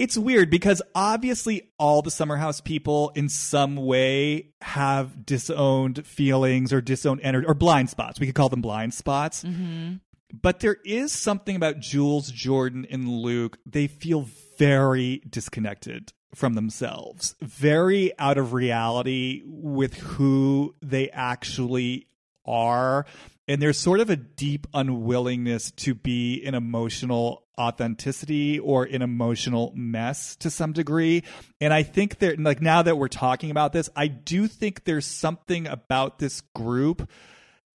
it's 0.00 0.16
weird 0.16 0.48
because 0.48 0.80
obviously 0.94 1.70
all 1.78 2.00
the 2.00 2.10
Summer 2.10 2.36
House 2.36 2.62
people 2.62 3.12
in 3.14 3.28
some 3.28 3.76
way 3.76 4.46
have 4.62 5.26
disowned 5.26 6.06
feelings 6.06 6.72
or 6.72 6.80
disowned 6.80 7.20
energy 7.22 7.46
or 7.46 7.52
blind 7.52 7.90
spots. 7.90 8.18
We 8.18 8.24
could 8.24 8.34
call 8.34 8.48
them 8.48 8.62
blind 8.62 8.94
spots. 8.94 9.44
Mm-hmm. 9.44 9.96
But 10.32 10.60
there 10.60 10.78
is 10.86 11.12
something 11.12 11.54
about 11.54 11.80
Jules, 11.80 12.30
Jordan, 12.30 12.86
and 12.90 13.10
Luke. 13.10 13.58
They 13.66 13.88
feel 13.88 14.26
very 14.56 15.20
disconnected 15.28 16.14
from 16.34 16.54
themselves, 16.54 17.34
very 17.42 18.18
out 18.18 18.38
of 18.38 18.54
reality 18.54 19.42
with 19.44 19.98
who 19.98 20.74
they 20.80 21.10
actually 21.10 22.06
are. 22.46 23.04
And 23.46 23.60
there's 23.60 23.78
sort 23.78 24.00
of 24.00 24.08
a 24.08 24.16
deep 24.16 24.66
unwillingness 24.72 25.72
to 25.72 25.94
be 25.94 26.42
an 26.46 26.54
emotional 26.54 27.44
authenticity 27.60 28.58
or 28.58 28.84
an 28.84 29.02
emotional 29.02 29.72
mess 29.76 30.34
to 30.36 30.48
some 30.50 30.72
degree. 30.72 31.22
And 31.60 31.74
I 31.74 31.82
think 31.82 32.18
that, 32.20 32.40
like, 32.40 32.62
now 32.62 32.80
that 32.82 32.96
we're 32.96 33.08
talking 33.08 33.50
about 33.50 33.74
this, 33.74 33.90
I 33.94 34.06
do 34.06 34.46
think 34.46 34.84
there's 34.84 35.06
something 35.06 35.66
about 35.66 36.18
this 36.18 36.40
group 36.54 37.08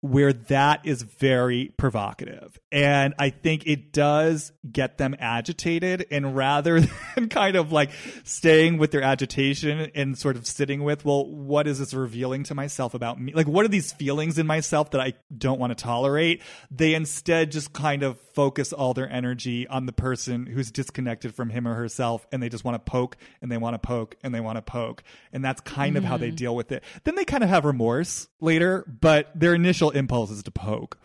where 0.06 0.34
that 0.34 0.86
is 0.86 1.02
very 1.02 1.74
provocative. 1.78 2.60
And 2.72 3.16
I 3.18 3.32
think 3.32 3.66
it 3.66 3.92
does 3.92 4.52
get 4.72 5.00
them 5.00 5.16
agitated. 5.18 6.06
And 6.12 6.36
rather 6.36 6.80
than 7.16 7.28
kind 7.28 7.56
of 7.56 7.72
like 7.72 7.90
staying 8.24 8.78
with 8.78 8.92
their 8.92 9.02
agitation 9.02 9.92
and 9.96 10.16
sort 10.16 10.36
of 10.36 10.46
sitting 10.46 10.84
with, 10.84 11.06
well, 11.06 11.26
what 11.26 11.66
is 11.68 11.80
this 11.80 11.94
revealing 11.94 12.44
to 12.44 12.56
myself 12.56 12.94
about 12.94 13.20
me? 13.20 13.34
Like, 13.34 13.48
what 13.48 13.66
are 13.66 13.70
these 13.70 13.94
feelings 13.94 14.38
in 14.38 14.46
myself 14.46 14.92
that 14.92 15.02
I 15.02 15.14
don't 15.36 15.60
want 15.60 15.76
to 15.76 15.84
tolerate? 15.84 16.44
They 16.70 16.94
instead 16.94 17.52
just 17.52 17.74
kind 17.74 18.04
of 18.04 18.20
focus 18.36 18.74
all 18.74 18.94
their 18.94 19.10
energy 19.10 19.68
on 19.68 19.88
the 19.88 19.94
person 19.94 20.46
who's 20.46 20.70
disconnected 20.70 21.34
from 21.34 21.50
him 21.50 21.68
or 21.68 21.74
herself. 21.74 22.28
And 22.32 22.44
they 22.44 22.50
just 22.50 22.64
want 22.64 22.76
to 22.76 22.92
poke 22.92 23.18
and 23.42 23.52
they 23.52 23.58
want 23.58 23.74
to 23.74 23.80
poke 23.80 24.18
and 24.22 24.36
they 24.36 24.42
want 24.42 24.58
to 24.58 24.62
poke. 24.62 25.04
And 25.34 25.44
that's 25.44 25.62
kind 25.62 25.98
of 25.98 26.04
how 26.04 26.18
they 26.18 26.32
mm. 26.32 26.36
deal 26.36 26.56
with 26.56 26.72
it. 26.72 26.84
Then 27.06 27.16
they 27.16 27.26
kind 27.26 27.44
of 27.44 27.50
have 27.50 27.66
remorse 27.66 28.28
later, 28.40 28.86
but 28.88 29.32
their 29.34 29.56
initial 29.56 29.95
impulse 29.96 30.32
is 30.32 30.44
to 30.44 30.52
poke. 30.52 30.98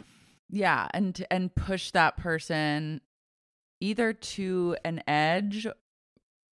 yeah 0.48 0.88
and 0.92 1.24
and 1.30 1.54
push 1.54 1.90
that 1.92 2.16
person 2.16 3.00
either 3.80 4.12
to 4.12 4.76
an 4.84 5.02
edge 5.08 5.66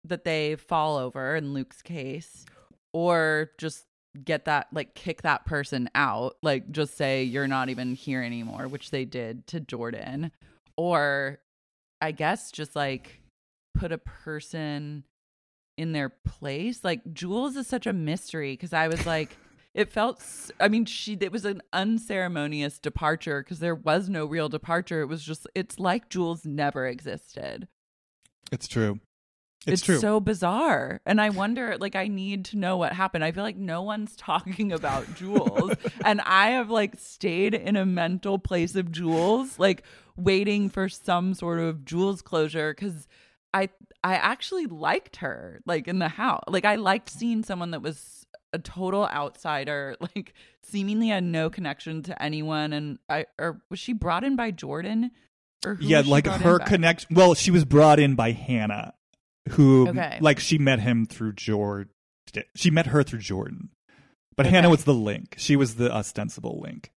that 0.04 0.26
they 0.26 0.56
fall 0.56 0.98
over 0.98 1.36
in 1.36 1.54
Luke's 1.54 1.82
case 1.82 2.46
or 2.94 3.52
just 3.58 3.86
get 4.26 4.46
that 4.46 4.68
like 4.72 4.94
kick 4.94 5.22
that 5.24 5.46
person 5.46 5.90
out 5.96 6.36
like 6.44 6.72
just 6.72 6.96
say 6.96 7.24
you're 7.24 7.48
not 7.48 7.70
even 7.70 7.96
here 7.96 8.22
anymore 8.22 8.68
which 8.68 8.92
they 8.92 9.06
did 9.06 9.48
to 9.48 9.60
Jordan 9.60 10.32
or 10.78 11.40
I 12.02 12.12
guess 12.12 12.52
just 12.52 12.76
like 12.76 13.22
put 13.74 13.92
a 13.92 13.98
person 13.98 15.04
in 15.78 15.94
their 15.94 16.10
place 16.10 16.84
like 16.84 17.14
Jules 17.14 17.56
is 17.56 17.66
such 17.66 17.88
a 17.88 17.94
mystery 17.94 18.56
cuz 18.56 18.74
I 18.74 18.88
was 18.88 19.06
like 19.08 19.36
it 19.74 19.92
felt 19.92 20.24
i 20.60 20.68
mean 20.68 20.86
she 20.86 21.18
it 21.20 21.32
was 21.32 21.46
an 21.46 21.62
unceremonious 21.74 22.80
departure 22.80 23.42
because 23.44 23.60
there 23.60 23.76
was 23.76 24.10
no 24.10 24.26
real 24.26 24.50
departure. 24.50 25.02
It 25.02 25.08
was 25.08 25.24
just 25.24 25.48
it's 25.56 25.80
like 25.80 26.10
jules 26.10 26.46
never 26.46 26.88
existed. 26.88 27.68
It's 28.52 28.68
true. 28.68 29.00
It's, 29.66 29.82
true. 29.82 29.98
so 29.98 30.20
bizarre. 30.20 31.00
And 31.06 31.22
i 31.22 31.30
wonder 31.30 31.78
like 31.80 31.96
i 31.96 32.08
need 32.08 32.46
to 32.46 32.58
know 32.58 32.78
what 32.78 32.94
happened. 32.94 33.24
I 33.24 33.32
feel 33.32 33.44
like 33.44 33.58
no 33.58 33.82
one's 33.82 34.16
talking 34.18 34.72
about 34.72 35.16
jules 35.16 35.74
and 36.06 36.22
i 36.22 36.50
have 36.50 36.70
like 36.70 37.00
stayed 37.00 37.54
in 37.54 37.76
a 37.76 37.86
mental 37.86 38.40
place 38.40 38.76
of 38.76 38.92
jules 38.92 39.58
like 39.58 39.84
waiting 40.16 40.70
for 40.70 40.90
some 40.90 41.34
sort 41.34 41.60
of 41.60 41.86
jules 41.86 42.22
closure 42.22 42.74
because 42.74 43.08
i 43.54 43.70
i 44.04 44.16
actually 44.16 44.68
liked 44.68 45.18
her 45.18 45.62
like 45.66 45.88
in 45.88 45.98
the 45.98 46.10
house 46.10 46.44
like 46.48 46.66
i 46.66 46.76
liked 46.76 47.10
seeing 47.10 47.44
someone 47.44 47.72
that 47.72 47.82
was 47.82 48.23
a 48.54 48.60
total 48.60 49.06
outsider 49.08 49.96
like 50.16 50.34
seemingly 50.64 51.10
had 51.10 51.24
no 51.24 51.50
connection 51.50 52.02
to 52.04 52.22
anyone 52.22 52.72
and 52.72 53.00
i 53.10 53.26
or 53.40 53.60
was 53.70 53.80
she 53.80 53.92
brought 53.94 54.24
in 54.24 54.36
by 54.36 54.52
jordan 54.52 55.12
or 55.66 55.78
yeah, 55.80 56.04
like 56.06 56.28
her 56.28 56.60
connection. 56.60 57.16
Well, 57.16 57.34
she 57.36 57.52
was 57.52 57.66
brought 57.66 58.00
in 58.00 58.16
by 58.16 58.32
Hannah, 58.32 58.94
who, 59.52 59.88
Okay. 59.88 60.18
like, 60.22 60.40
she 60.40 60.58
met 60.58 60.80
him 60.80 61.06
through 61.06 61.34
Jordan. 61.34 61.90
She 62.56 62.70
met 62.70 62.88
her 62.88 63.04
through 63.04 63.20
Jordan. 63.20 63.70
But 64.36 64.46
Okay. 64.46 64.56
Hannah 64.56 64.70
was 64.70 64.84
the 64.84 64.94
link. 64.94 65.36
She 65.38 65.56
was 65.56 65.76
the 65.76 65.90
ostensible 65.90 66.60
link. 66.62 66.92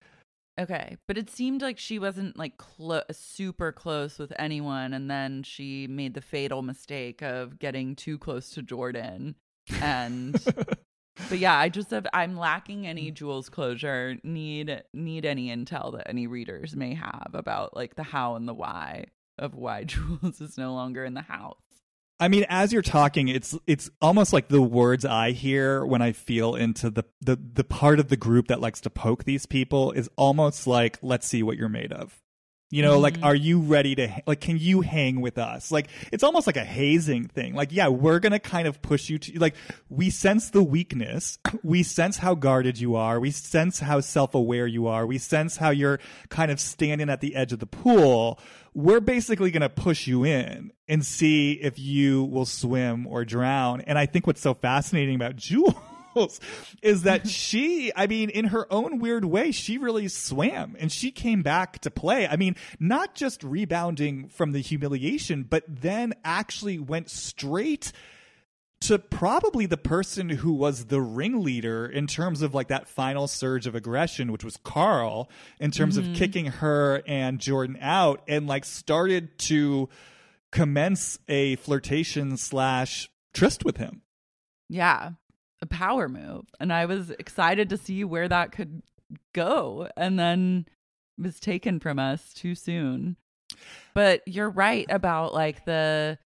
Okay, 0.59 0.97
but 1.07 1.19
it 1.19 1.29
seemed 1.29 1.61
like 1.61 1.79
she 1.79 1.99
wasn't 1.99 2.39
like 2.39 2.57
clo- 2.57 3.03
super 3.13 3.73
close 3.73 4.19
with 4.19 4.33
anyone, 4.39 4.95
and 4.95 5.11
then 5.11 5.43
she 5.43 5.87
made 5.87 6.15
the 6.15 6.23
fatal 6.23 6.63
mistake 6.63 7.23
of 7.23 7.59
getting 7.59 7.95
too 7.95 8.17
close 8.19 8.49
to 8.51 8.63
Jordan. 8.63 9.35
And 9.83 10.43
but 11.29 11.39
yeah, 11.39 11.57
I 11.57 11.69
just 11.69 11.91
have 11.91 12.07
I'm 12.13 12.37
lacking 12.37 12.87
any 12.87 13.11
Jules 13.11 13.49
closure. 13.49 14.17
Need 14.23 14.83
need 14.93 15.25
any 15.25 15.55
intel 15.55 15.97
that 15.97 16.09
any 16.09 16.27
readers 16.27 16.77
may 16.77 16.95
have 16.95 17.31
about 17.33 17.77
like 17.77 17.97
the 17.97 18.03
how 18.03 18.37
and 18.37 18.47
the 18.47 18.55
why 18.55 19.07
of 19.39 19.55
why 19.55 19.85
Jules 19.85 20.41
is 20.41 20.59
no 20.59 20.75
longer 20.75 21.05
in 21.05 21.15
the 21.15 21.23
house. 21.23 21.57
I 22.19 22.29
mean, 22.29 22.47
as 22.49 22.73
you're 22.73 22.83
talking, 22.83 23.29
it's 23.29 23.57
it's 23.67 23.91
almost 24.01 24.33
like 24.33 24.49
the 24.49 24.63
words 24.63 25.05
I 25.05 25.33
hear 25.33 25.85
when 25.85 26.01
I 26.01 26.13
feel 26.13 26.55
into 26.55 26.89
the, 26.89 27.05
the 27.21 27.37
the 27.37 27.65
part 27.65 28.01
of 28.01 28.09
the 28.09 28.17
group 28.17 28.49
that 28.49 28.61
likes 28.61 28.81
to 28.83 28.91
poke 28.91 29.25
these 29.25 29.45
people 29.45 29.93
is 29.93 30.09
almost 30.17 30.67
like, 30.67 30.99
let's 31.03 31.27
see 31.27 31.43
what 31.43 31.59
you're 31.59 31.69
made 31.69 31.93
of. 31.93 32.23
You 32.69 32.83
know, 32.83 32.95
mm-hmm. 32.95 33.03
like, 33.03 33.19
are 33.23 33.35
you 33.35 33.61
ready 33.61 33.95
to, 33.95 34.23
like, 34.27 34.41
can 34.41 34.59
you 34.59 34.81
hang 34.81 35.21
with 35.21 35.39
us? 35.39 35.71
Like, 35.71 35.87
it's 36.11 36.25
almost 36.25 36.49
like 36.49 36.57
a 36.57 36.65
hazing 36.65 37.29
thing. 37.29 37.55
Like, 37.55 37.71
yeah, 37.71 37.87
we're 37.87 38.19
going 38.19 38.33
to 38.33 38.41
kind 38.41 38.67
of 38.67 38.83
push 38.83 39.09
you 39.09 39.19
to, 39.19 39.39
like, 39.39 39.55
we 39.89 40.11
sense 40.11 40.51
the 40.51 40.63
weakness. 40.63 41.39
We 41.63 41.83
sense 41.83 42.19
how 42.19 42.35
guarded 42.35 42.79
you 42.79 42.95
are. 42.95 43.19
We 43.19 43.31
sense 43.31 43.81
how 43.81 44.01
self 44.01 44.35
aware 44.35 44.67
you 44.67 44.87
are. 44.87 45.05
We 45.07 45.19
sense 45.19 45.57
how 45.57 45.71
you're 45.71 45.99
kind 46.29 46.51
of 46.51 46.61
standing 46.61 47.09
at 47.09 47.21
the 47.21 47.35
edge 47.35 47.53
of 47.53 47.59
the 47.59 47.67
pool. 47.67 48.39
We're 48.73 49.01
basically 49.01 49.51
going 49.51 49.63
to 49.63 49.69
push 49.69 50.07
you 50.07 50.25
in 50.25 50.73
and 50.87 51.05
see 51.05 51.53
if 51.53 51.79
you 51.79 52.25
will 52.25 52.47
swim 52.47 53.07
or 53.07 53.25
drown. 53.25 53.81
And 53.81 53.99
I 53.99 54.07
think 54.07 54.27
what's 54.27 54.41
so 54.41 54.55
fascinating 54.55 55.17
about 55.17 55.37
Is 56.83 57.03
that 57.03 57.29
she, 57.29 57.93
I 57.95 58.07
mean, 58.07 58.31
in 58.31 58.47
her 58.47 58.71
own 58.73 58.99
weird 58.99 59.25
way, 59.25 59.53
she 59.53 59.79
really 59.79 60.09
swam 60.09 60.77
and 60.79 60.91
she 60.91 61.11
came 61.11 61.43
back 61.43 61.81
to 61.81 61.91
play. 61.91 62.27
I 62.27 62.37
mean, 62.37 62.57
not 62.81 63.15
just 63.15 63.43
rebounding 63.43 64.29
from 64.29 64.53
the 64.53 64.61
humiliation, 64.61 65.43
but 65.43 65.65
then 65.69 66.15
actually 66.25 66.79
went 66.79 67.11
straight 67.11 67.93
to 68.79 68.99
probably 68.99 69.67
the 69.67 69.77
person 69.77 70.29
who 70.29 70.53
was 70.53 70.87
the 70.87 71.01
ringleader 71.01 71.87
in 71.87 72.07
terms 72.07 72.43
of 72.43 72.55
like 72.55 72.69
that 72.69 72.89
final 72.89 73.27
surge 73.27 73.67
of 73.67 73.75
aggression, 73.75 74.31
which 74.31 74.45
was 74.45 74.57
Carl, 74.59 75.31
in 75.59 75.71
terms 75.71 75.99
mm-hmm. 75.99 76.13
of 76.13 76.17
kicking 76.17 76.47
her 76.47 77.03
and 77.07 77.39
Jordan 77.39 77.79
out 77.81 78.23
and 78.29 78.47
like 78.47 78.65
started 78.65 79.39
to 79.39 79.89
commence 80.53 81.19
a 81.29 81.57
flirtation 81.57 82.37
slash 82.37 83.11
tryst 83.33 83.65
with 83.65 83.79
him. 83.79 84.03
Yeah 84.69 85.13
a 85.63 85.67
power 85.67 86.09
move. 86.09 86.47
And 86.61 86.73
I 86.73 86.87
was 86.87 87.11
excited 87.11 87.69
to 87.71 87.77
see 87.77 88.05
where 88.05 88.29
that 88.29 88.53
could 88.53 88.83
go. 89.35 89.89
And 89.97 90.19
then 90.19 90.67
was 91.19 91.41
taken 91.41 91.81
from 91.81 91.99
us 91.99 92.33
too 92.33 92.55
soon. 92.55 93.17
But 93.95 94.23
you're 94.27 94.51
right 94.51 94.87
about 94.91 95.33
like 95.35 95.65
the 95.65 96.19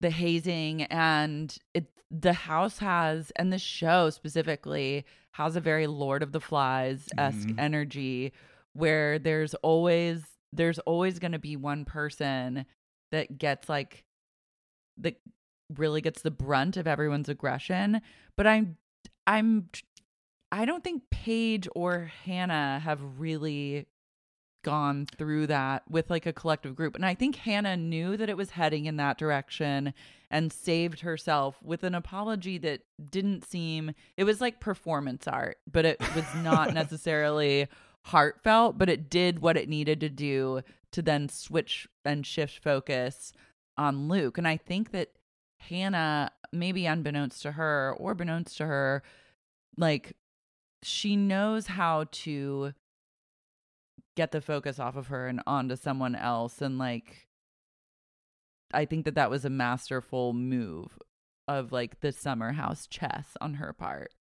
the 0.00 0.10
hazing 0.10 0.82
and 0.84 1.56
it 1.74 1.86
the 2.10 2.32
house 2.32 2.78
has 2.78 3.32
and 3.36 3.52
the 3.52 3.58
show 3.58 4.10
specifically 4.10 5.04
has 5.32 5.56
a 5.56 5.60
very 5.60 5.86
Lord 5.86 6.22
of 6.22 6.32
the 6.32 6.40
Flies 6.40 7.08
esque 7.18 7.48
mm-hmm. 7.48 7.58
energy 7.58 8.32
where 8.74 9.18
there's 9.18 9.54
always 9.54 10.24
there's 10.52 10.78
always 10.80 11.18
going 11.18 11.32
to 11.32 11.38
be 11.38 11.56
one 11.56 11.84
person 11.84 12.64
that 13.12 13.38
gets 13.38 13.68
like 13.68 14.04
the 14.96 15.14
really 15.76 16.00
gets 16.00 16.22
the 16.22 16.30
brunt 16.30 16.76
of 16.76 16.86
everyone's 16.86 17.28
aggression. 17.28 18.00
But 18.36 18.46
I'm, 18.46 18.76
I'm, 19.26 19.68
I 20.50 20.64
don't 20.64 20.82
think 20.82 21.10
Paige 21.10 21.68
or 21.74 22.10
Hannah 22.24 22.80
have 22.80 23.00
really 23.18 23.86
gone 24.64 25.06
through 25.06 25.46
that 25.46 25.82
with 25.88 26.10
like 26.10 26.26
a 26.26 26.32
collective 26.32 26.74
group. 26.74 26.94
And 26.94 27.06
I 27.06 27.14
think 27.14 27.36
Hannah 27.36 27.76
knew 27.76 28.16
that 28.16 28.28
it 28.28 28.36
was 28.36 28.50
heading 28.50 28.86
in 28.86 28.96
that 28.96 29.18
direction 29.18 29.94
and 30.30 30.52
saved 30.52 31.00
herself 31.00 31.56
with 31.62 31.84
an 31.84 31.94
apology 31.94 32.58
that 32.58 32.82
didn't 33.10 33.44
seem, 33.46 33.92
it 34.16 34.24
was 34.24 34.40
like 34.40 34.60
performance 34.60 35.26
art, 35.26 35.58
but 35.70 35.84
it 35.84 35.98
was 36.14 36.26
not 36.42 36.74
necessarily 36.74 37.68
heartfelt, 38.06 38.78
but 38.78 38.88
it 38.88 39.08
did 39.08 39.40
what 39.40 39.56
it 39.56 39.68
needed 39.68 40.00
to 40.00 40.08
do 40.08 40.60
to 40.92 41.02
then 41.02 41.28
switch 41.28 41.86
and 42.04 42.26
shift 42.26 42.62
focus 42.62 43.32
on 43.76 44.08
Luke. 44.08 44.38
And 44.38 44.48
I 44.48 44.56
think 44.56 44.90
that 44.92 45.10
Hannah, 45.58 46.30
maybe 46.52 46.86
unbeknownst 46.86 47.42
to 47.42 47.52
her 47.52 47.94
or 47.98 48.14
beknownst 48.14 48.56
to 48.56 48.66
her, 48.66 49.02
like 49.76 50.16
she 50.82 51.16
knows 51.16 51.66
how 51.66 52.06
to 52.10 52.72
get 54.16 54.32
the 54.32 54.40
focus 54.40 54.78
off 54.78 54.96
of 54.96 55.08
her 55.08 55.26
and 55.28 55.40
onto 55.46 55.76
someone 55.76 56.14
else. 56.14 56.60
And 56.60 56.78
like, 56.78 57.28
I 58.72 58.84
think 58.84 59.04
that 59.04 59.14
that 59.14 59.30
was 59.30 59.44
a 59.44 59.50
masterful 59.50 60.32
move 60.32 60.98
of 61.46 61.72
like 61.72 62.00
the 62.00 62.12
summer 62.12 62.52
house 62.52 62.86
chess 62.86 63.36
on 63.40 63.54
her 63.54 63.72
part. 63.72 64.12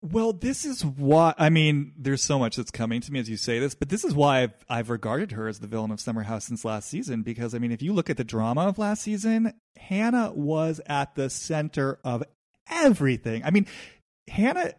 Well, 0.00 0.32
this 0.32 0.64
is 0.64 0.84
why 0.84 1.34
I 1.38 1.50
mean, 1.50 1.92
there's 1.98 2.22
so 2.22 2.38
much 2.38 2.56
that's 2.56 2.70
coming 2.70 3.00
to 3.00 3.12
me 3.12 3.18
as 3.18 3.28
you 3.28 3.36
say 3.36 3.58
this, 3.58 3.74
but 3.74 3.88
this 3.88 4.04
is 4.04 4.14
why 4.14 4.42
I've, 4.42 4.64
I've 4.68 4.90
regarded 4.90 5.32
her 5.32 5.48
as 5.48 5.58
the 5.58 5.66
villain 5.66 5.90
of 5.90 6.00
Summer 6.00 6.22
House 6.22 6.44
since 6.44 6.64
last 6.64 6.88
season. 6.88 7.22
Because 7.22 7.54
I 7.54 7.58
mean, 7.58 7.72
if 7.72 7.82
you 7.82 7.92
look 7.92 8.08
at 8.08 8.16
the 8.16 8.24
drama 8.24 8.68
of 8.68 8.78
last 8.78 9.02
season, 9.02 9.54
Hannah 9.76 10.32
was 10.32 10.80
at 10.86 11.16
the 11.16 11.28
center 11.28 11.98
of 12.04 12.22
everything. 12.70 13.42
I 13.44 13.50
mean, 13.50 13.66
Hannah, 14.28 14.74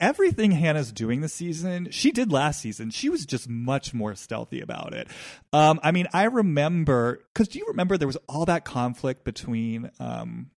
everything 0.00 0.52
Hannah's 0.52 0.92
doing 0.92 1.20
this 1.20 1.34
season, 1.34 1.90
she 1.90 2.10
did 2.10 2.32
last 2.32 2.62
season. 2.62 2.88
She 2.90 3.10
was 3.10 3.26
just 3.26 3.50
much 3.50 3.92
more 3.92 4.14
stealthy 4.14 4.62
about 4.62 4.94
it. 4.94 5.08
Um, 5.52 5.78
I 5.82 5.92
mean, 5.92 6.06
I 6.14 6.24
remember 6.24 7.20
because 7.34 7.48
do 7.48 7.58
you 7.58 7.66
remember 7.68 7.98
there 7.98 8.08
was 8.08 8.18
all 8.30 8.46
that 8.46 8.64
conflict 8.64 9.24
between 9.24 9.90
um, 10.00 10.50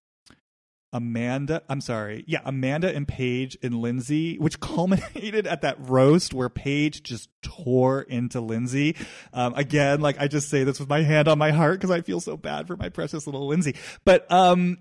Amanda, 0.92 1.62
I'm 1.68 1.80
sorry, 1.80 2.24
yeah, 2.26 2.40
Amanda 2.44 2.94
and 2.94 3.06
Paige 3.06 3.56
and 3.62 3.76
Lindsay, 3.76 4.36
which 4.38 4.58
culminated 4.60 5.46
at 5.46 5.62
that 5.62 5.76
roast 5.78 6.34
where 6.34 6.48
Paige 6.48 7.02
just 7.02 7.28
tore 7.42 8.02
into 8.02 8.40
Lindsay. 8.40 8.96
Um, 9.32 9.54
again, 9.54 10.00
like 10.00 10.20
I 10.20 10.28
just 10.28 10.48
say 10.48 10.64
this 10.64 10.80
with 10.80 10.88
my 10.88 11.02
hand 11.02 11.28
on 11.28 11.38
my 11.38 11.52
heart 11.52 11.78
because 11.80 11.90
I 11.90 12.00
feel 12.00 12.20
so 12.20 12.36
bad 12.36 12.66
for 12.66 12.76
my 12.76 12.88
precious 12.88 13.26
little 13.26 13.46
Lindsay. 13.46 13.76
But, 14.04 14.30
um, 14.32 14.78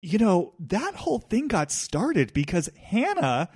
you 0.00 0.18
know, 0.18 0.54
that 0.60 0.94
whole 0.94 1.18
thing 1.18 1.48
got 1.48 1.72
started 1.72 2.32
because 2.32 2.70
Hannah 2.80 3.48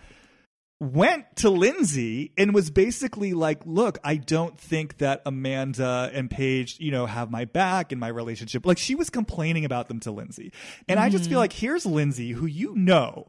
went 0.83 1.37
to 1.37 1.49
Lindsay 1.49 2.33
and 2.37 2.53
was 2.53 2.69
basically 2.69 3.35
like, 3.35 3.63
look, 3.65 3.99
I 4.03 4.17
don't 4.17 4.59
think 4.59 4.99
that 4.99 5.23
Amanda 5.25 6.11
and 6.13 6.29
Paige, 6.29 6.79
you 6.81 6.91
know, 6.91 7.07
have 7.07 7.31
my 7.31 7.45
back 7.45 7.93
in 7.93 8.01
my 8.01 8.09
relationship. 8.09 8.67
Like 8.67 8.79
she 8.79 8.97
was 8.97 9.09
complaining 9.09 9.65
about 9.65 9.87
them 9.87 10.01
to 10.01 10.11
Lindsay. 10.11 10.53
And 10.89 10.99
mm-hmm. 10.99 11.07
I 11.07 11.11
just 11.11 11.25
feel 11.25 11.35
mm-hmm. 11.35 11.39
like 11.39 11.53
here's 11.53 11.87
Lindsay, 11.87 12.33
who 12.33 12.47
you 12.47 12.75
know 12.75 13.29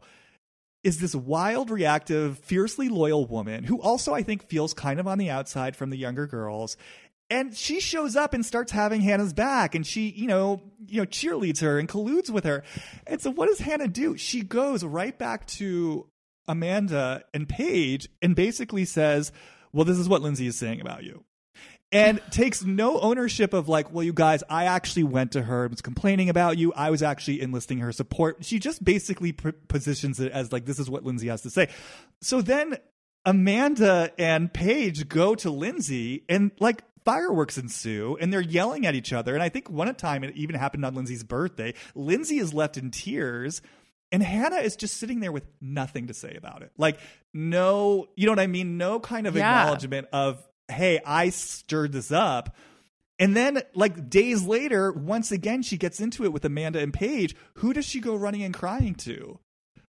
is 0.83 0.99
this 0.99 1.13
wild, 1.13 1.69
reactive, 1.69 2.39
fiercely 2.39 2.89
loyal 2.89 3.27
woman 3.27 3.65
who 3.65 3.79
also 3.79 4.15
I 4.15 4.23
think 4.23 4.49
feels 4.49 4.73
kind 4.73 4.99
of 4.99 5.07
on 5.07 5.19
the 5.19 5.29
outside 5.29 5.75
from 5.75 5.91
the 5.91 5.97
younger 5.97 6.25
girls. 6.25 6.75
And 7.29 7.55
she 7.55 7.79
shows 7.79 8.15
up 8.15 8.33
and 8.33 8.43
starts 8.43 8.71
having 8.71 9.01
Hannah's 9.01 9.31
back 9.31 9.75
and 9.75 9.85
she, 9.85 10.09
you 10.09 10.27
know, 10.27 10.59
you 10.87 11.01
know, 11.01 11.05
cheerleads 11.05 11.61
her 11.61 11.77
and 11.77 11.87
colludes 11.87 12.31
with 12.31 12.45
her. 12.45 12.63
And 13.05 13.21
so 13.21 13.29
what 13.29 13.47
does 13.47 13.59
Hannah 13.59 13.87
do? 13.87 14.17
She 14.17 14.41
goes 14.41 14.83
right 14.83 15.17
back 15.17 15.45
to 15.47 16.07
Amanda 16.47 17.23
and 17.33 17.47
Paige 17.47 18.09
and 18.21 18.35
basically 18.35 18.85
says, 18.85 19.31
well, 19.71 19.85
this 19.85 19.97
is 19.97 20.09
what 20.09 20.21
Lindsay 20.21 20.47
is 20.47 20.57
saying 20.57 20.81
about 20.81 21.03
you. 21.03 21.23
And 21.91 22.21
takes 22.31 22.63
no 22.63 22.99
ownership 22.99 23.53
of 23.53 23.69
like, 23.69 23.91
well, 23.91 24.03
you 24.03 24.13
guys, 24.13 24.43
I 24.49 24.65
actually 24.65 25.03
went 25.03 25.33
to 25.33 25.41
her 25.41 25.63
and 25.63 25.71
was 25.71 25.81
complaining 25.81 26.29
about 26.29 26.57
you. 26.57 26.73
I 26.73 26.89
was 26.89 27.03
actually 27.03 27.41
enlisting 27.41 27.79
her 27.79 27.91
support. 27.91 28.43
She 28.45 28.59
just 28.59 28.83
basically 28.83 29.31
pr- 29.31 29.49
positions 29.67 30.19
it 30.19 30.31
as 30.31 30.51
like, 30.51 30.65
this 30.65 30.79
is 30.79 30.89
what 30.89 31.03
Lindsay 31.03 31.27
has 31.27 31.41
to 31.41 31.49
say. 31.49 31.69
So 32.21 32.41
then 32.41 32.77
Amanda 33.25 34.11
and 34.17 34.53
Paige 34.53 35.07
go 35.07 35.35
to 35.35 35.49
Lindsay 35.49 36.23
and 36.27 36.51
like 36.59 36.83
fireworks 37.05 37.57
ensue 37.57 38.17
and 38.19 38.31
they're 38.31 38.41
yelling 38.41 38.85
at 38.85 38.95
each 38.95 39.13
other. 39.13 39.33
And 39.33 39.43
I 39.43 39.49
think 39.49 39.69
one 39.69 39.93
time 39.95 40.23
it 40.23 40.35
even 40.35 40.55
happened 40.55 40.85
on 40.85 40.95
Lindsay's 40.95 41.23
birthday. 41.23 41.73
Lindsay 41.95 42.37
is 42.37 42.53
left 42.53 42.77
in 42.77 42.91
tears 42.91 43.61
and 44.13 44.21
Hannah 44.21 44.57
is 44.57 44.75
just 44.75 44.97
sitting 44.97 45.21
there 45.21 45.31
with 45.31 45.43
nothing 45.59 46.07
to 46.07 46.13
say 46.13 46.35
about 46.35 46.61
it. 46.61 46.71
Like, 46.77 46.99
no, 47.33 48.07
you 48.15 48.27
know 48.27 48.31
what 48.31 48.39
I 48.39 48.45
mean? 48.45 48.77
No 48.77 48.99
kind 48.99 49.25
of 49.25 49.35
yeah. 49.35 49.61
acknowledgement 49.61 50.07
of, 50.13 50.47
hey, 50.67 51.01
I 51.03 51.29
stirred 51.29 51.91
this 51.91 52.11
up. 52.11 52.55
And 53.17 53.35
then, 53.35 53.63
like, 53.73 54.11
days 54.11 54.45
later, 54.45 54.91
once 54.91 55.31
again, 55.31 55.63
she 55.63 55.77
gets 55.77 55.99
into 55.99 56.25
it 56.25 56.31
with 56.31 56.45
Amanda 56.45 56.77
and 56.79 56.93
Paige. 56.93 57.35
Who 57.55 57.73
does 57.73 57.85
she 57.85 57.99
go 57.99 58.15
running 58.15 58.43
and 58.43 58.53
crying 58.53 58.93
to? 58.95 59.39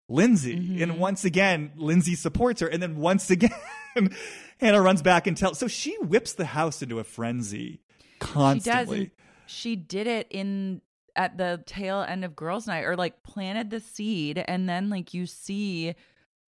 Lindsay. 0.08 0.56
Mm-hmm. 0.56 0.82
And 0.82 0.98
once 0.98 1.26
again, 1.26 1.72
Lindsay 1.76 2.14
supports 2.14 2.62
her. 2.62 2.66
And 2.66 2.82
then 2.82 2.96
once 2.96 3.30
again, 3.30 3.50
Hannah 4.58 4.80
runs 4.80 5.02
back 5.02 5.26
and 5.26 5.36
tells. 5.36 5.58
So 5.58 5.68
she 5.68 5.98
whips 5.98 6.32
the 6.32 6.46
house 6.46 6.80
into 6.80 6.98
a 6.98 7.04
frenzy 7.04 7.82
constantly. 8.20 9.04
She 9.04 9.10
she 9.46 9.76
did 9.76 10.06
it 10.06 10.28
in 10.30 10.80
at 11.16 11.38
the 11.38 11.62
tail 11.66 12.00
end 12.02 12.24
of 12.24 12.34
girls 12.34 12.66
night 12.66 12.84
or 12.84 12.96
like 12.96 13.22
planted 13.22 13.70
the 13.70 13.80
seed 13.80 14.42
and 14.48 14.68
then 14.68 14.90
like 14.90 15.14
you 15.14 15.26
see 15.26 15.94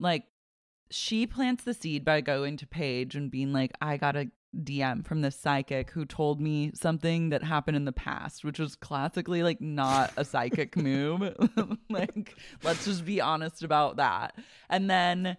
like 0.01 0.25
she 0.91 1.27
plants 1.27 1.65
the 1.65 1.75
seed 1.75 2.05
by 2.05 2.21
going 2.21 2.57
to 2.59 2.67
Paige 2.67 3.17
and 3.17 3.31
being 3.31 3.53
like, 3.53 3.73
I 3.81 3.97
got 3.97 4.17
a 4.17 4.31
DM 4.57 5.05
from 5.05 5.21
this 5.21 5.37
psychic 5.37 5.91
who 5.91 6.05
told 6.05 6.41
me 6.41 6.71
something 6.75 7.31
that 7.31 7.43
happened 7.43 7.77
in 7.77 7.85
the 7.85 7.93
past, 7.93 8.45
which 8.45 8.59
was 8.59 8.77
classically 8.77 9.43
like 9.43 9.61
not 9.61 10.13
a 10.17 10.25
psychic 10.25 10.77
move. 10.77 11.35
like, 11.91 12.35
let's 12.63 12.85
just 12.85 13.05
be 13.05 13.21
honest 13.21 13.63
about 13.63 13.97
that. 13.97 14.37
And 14.69 14.89
then 14.89 15.37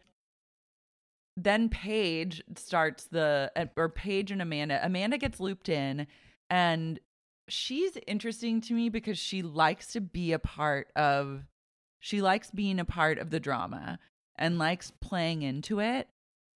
then 1.40 1.70
Paige 1.70 2.44
starts 2.56 3.06
the 3.06 3.52
or 3.76 3.90
Paige 3.90 4.32
and 4.32 4.42
Amanda. 4.42 4.80
Amanda 4.84 5.18
gets 5.18 5.40
looped 5.40 5.70
in 5.70 6.08
and 6.50 7.00
she's 7.48 7.98
interesting 8.08 8.62
to 8.62 8.74
me 8.74 8.90
because 8.90 9.18
she 9.18 9.42
likes 9.42 9.88
to 9.94 10.02
be 10.02 10.34
a 10.34 10.40
part 10.40 10.90
of 10.96 11.44
she 12.00 12.22
likes 12.22 12.52
being 12.52 12.80
a 12.80 12.86
part 12.86 13.18
of 13.18 13.30
the 13.32 13.40
drama 13.40 14.00
and 14.38 14.60
likes 14.60 14.92
playing 15.02 15.42
into 15.42 15.80
it, 15.80 16.08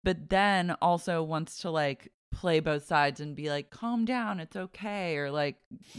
but 0.04 0.30
then 0.30 0.76
also 0.82 1.24
wants 1.24 1.62
to 1.62 1.70
like 1.70 2.12
play 2.32 2.60
both 2.60 2.86
sides 2.86 3.20
and 3.20 3.36
be 3.36 3.50
like 3.50 3.72
calm 3.72 4.06
down 4.06 4.40
it's 4.40 4.56
okay 4.56 5.18
or 5.18 5.32
like 5.32 5.56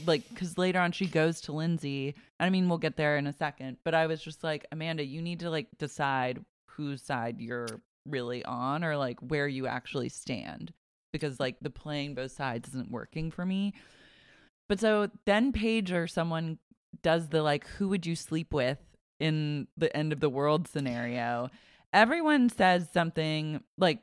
like 0.06 0.28
because 0.28 0.56
later 0.56 0.78
on 0.78 0.92
she 0.92 1.04
goes 1.04 1.40
to 1.40 1.50
lindsay 1.50 2.14
i 2.38 2.48
mean 2.48 2.68
we'll 2.68 2.78
get 2.78 2.96
there 2.96 3.16
in 3.16 3.26
a 3.26 3.32
second 3.32 3.76
but 3.82 3.96
i 3.96 4.06
was 4.06 4.22
just 4.22 4.44
like 4.44 4.64
amanda 4.70 5.04
you 5.04 5.20
need 5.20 5.40
to 5.40 5.50
like 5.50 5.66
decide 5.78 6.44
whose 6.66 7.02
side 7.02 7.40
you're 7.40 7.80
really 8.06 8.44
on 8.44 8.84
or 8.84 8.96
like 8.96 9.18
where 9.20 9.48
you 9.48 9.66
actually 9.66 10.08
stand 10.08 10.72
because 11.12 11.40
like 11.40 11.56
the 11.60 11.68
playing 11.68 12.14
both 12.14 12.30
sides 12.30 12.68
isn't 12.68 12.92
working 12.92 13.32
for 13.32 13.44
me 13.44 13.74
but 14.70 14.80
so 14.80 15.10
then 15.26 15.52
paige 15.52 15.92
or 15.92 16.06
someone 16.06 16.58
does 17.02 17.28
the 17.28 17.42
like 17.42 17.66
who 17.66 17.88
would 17.88 18.06
you 18.06 18.16
sleep 18.16 18.54
with 18.54 18.78
in 19.18 19.66
the 19.76 19.94
end 19.94 20.14
of 20.14 20.20
the 20.20 20.30
world 20.30 20.66
scenario 20.66 21.50
everyone 21.92 22.48
says 22.48 22.88
something 22.92 23.62
like 23.76 24.00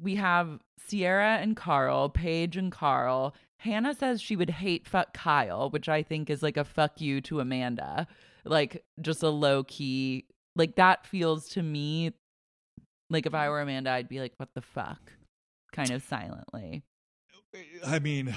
we 0.00 0.16
have 0.16 0.60
Ciara 0.88 1.38
and 1.38 1.56
Carl, 1.56 2.08
Paige 2.08 2.56
and 2.56 2.70
Carl. 2.70 3.34
Hannah 3.58 3.94
says 3.94 4.22
she 4.22 4.36
would 4.36 4.50
hate 4.50 4.86
fuck 4.86 5.12
Kyle, 5.12 5.70
which 5.70 5.88
I 5.88 6.02
think 6.02 6.30
is 6.30 6.42
like 6.42 6.56
a 6.56 6.64
fuck 6.64 7.00
you 7.00 7.20
to 7.22 7.40
Amanda. 7.40 8.06
Like 8.44 8.84
just 9.00 9.22
a 9.22 9.28
low 9.28 9.64
key, 9.64 10.26
like 10.56 10.76
that 10.76 11.06
feels 11.06 11.48
to 11.50 11.62
me 11.62 12.12
like 13.10 13.26
if 13.26 13.34
I 13.34 13.48
were 13.48 13.60
Amanda, 13.60 13.90
I'd 13.90 14.08
be 14.08 14.20
like, 14.20 14.34
what 14.36 14.50
the 14.54 14.62
fuck? 14.62 15.12
Kind 15.72 15.90
of 15.90 16.02
silently. 16.02 16.82
I 17.86 17.98
mean, 17.98 18.34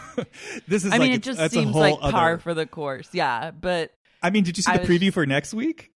this 0.68 0.84
is 0.84 0.92
I 0.92 0.96
like 0.96 1.00
mean, 1.00 1.12
a- 1.12 1.14
it 1.16 1.22
just 1.22 1.50
seems 1.52 1.72
whole 1.72 1.80
like 1.80 1.98
par 2.00 2.32
other- 2.34 2.38
for 2.38 2.54
the 2.54 2.66
course. 2.66 3.08
Yeah. 3.12 3.50
But 3.50 3.92
I 4.22 4.30
mean, 4.30 4.44
did 4.44 4.56
you 4.56 4.62
see 4.62 4.70
I 4.72 4.76
the 4.78 4.80
was- 4.82 4.88
preview 4.88 5.12
for 5.12 5.26
next 5.26 5.54
week? 5.54 5.90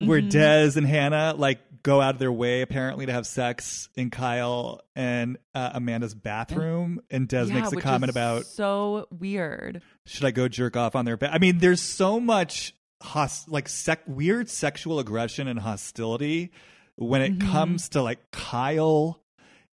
Where 0.00 0.20
Mhm. 0.20 0.30
Des 0.30 0.72
and 0.78 0.84
Hannah 0.86 1.32
like 1.36 1.60
go 1.84 2.00
out 2.00 2.14
of 2.14 2.18
their 2.18 2.32
way 2.32 2.62
apparently 2.62 3.06
to 3.06 3.12
have 3.12 3.24
sex 3.24 3.88
in 3.96 4.10
Kyle 4.10 4.80
and 4.96 5.38
uh, 5.54 5.70
Amanda's 5.74 6.12
bathroom, 6.14 7.00
and 7.08 7.28
Des 7.28 7.44
yeah, 7.46 7.54
makes 7.54 7.72
a 7.72 7.76
comment 7.76 8.10
about 8.10 8.44
so 8.46 9.06
weird. 9.12 9.80
should 10.06 10.24
I 10.24 10.32
go 10.32 10.48
jerk 10.48 10.76
off 10.76 10.96
on 10.96 11.04
their 11.04 11.16
bed? 11.16 11.30
I 11.32 11.38
mean, 11.38 11.58
there's 11.58 11.80
so 11.80 12.18
much 12.18 12.74
hos- 13.00 13.46
like 13.48 13.68
sec- 13.68 14.02
weird 14.08 14.48
sexual 14.50 14.98
aggression 14.98 15.46
and 15.46 15.60
hostility 15.60 16.50
when 16.96 17.22
it 17.22 17.38
Mhm. 17.38 17.50
comes 17.52 17.88
to 17.90 18.02
like 18.02 18.32
Kyle. 18.32 19.21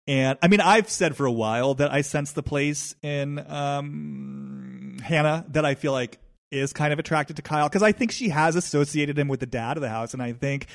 And 0.09 0.39
I 0.41 0.49
mean, 0.49 0.61
I've 0.61 0.89
said 0.89 1.17
for 1.17 1.27
a 1.27 1.33
while 1.33 1.75
that 1.75 1.93
I 1.93 2.03
sense 2.03 2.33
the 2.33 2.43
place 2.43 2.95
in 3.03 3.39
um, 3.51 4.99
Hannah 5.03 5.45
that 5.49 5.65
I 5.65 5.75
feel 5.75 5.93
like 5.93 6.19
is 6.53 6.73
kind 6.73 6.93
of 6.93 6.99
attracted 6.99 7.37
to 7.37 7.43
Kyle 7.43 7.69
because 7.69 7.83
I 7.83 7.93
think 7.93 8.13
she 8.13 8.29
has 8.29 8.55
associated 8.57 9.19
him 9.19 9.27
with 9.29 9.41
the 9.41 9.47
dad 9.47 9.77
of 9.77 9.81
the 9.81 9.89
house, 9.89 10.15
and 10.15 10.23
I 10.23 10.33
think 10.33 10.67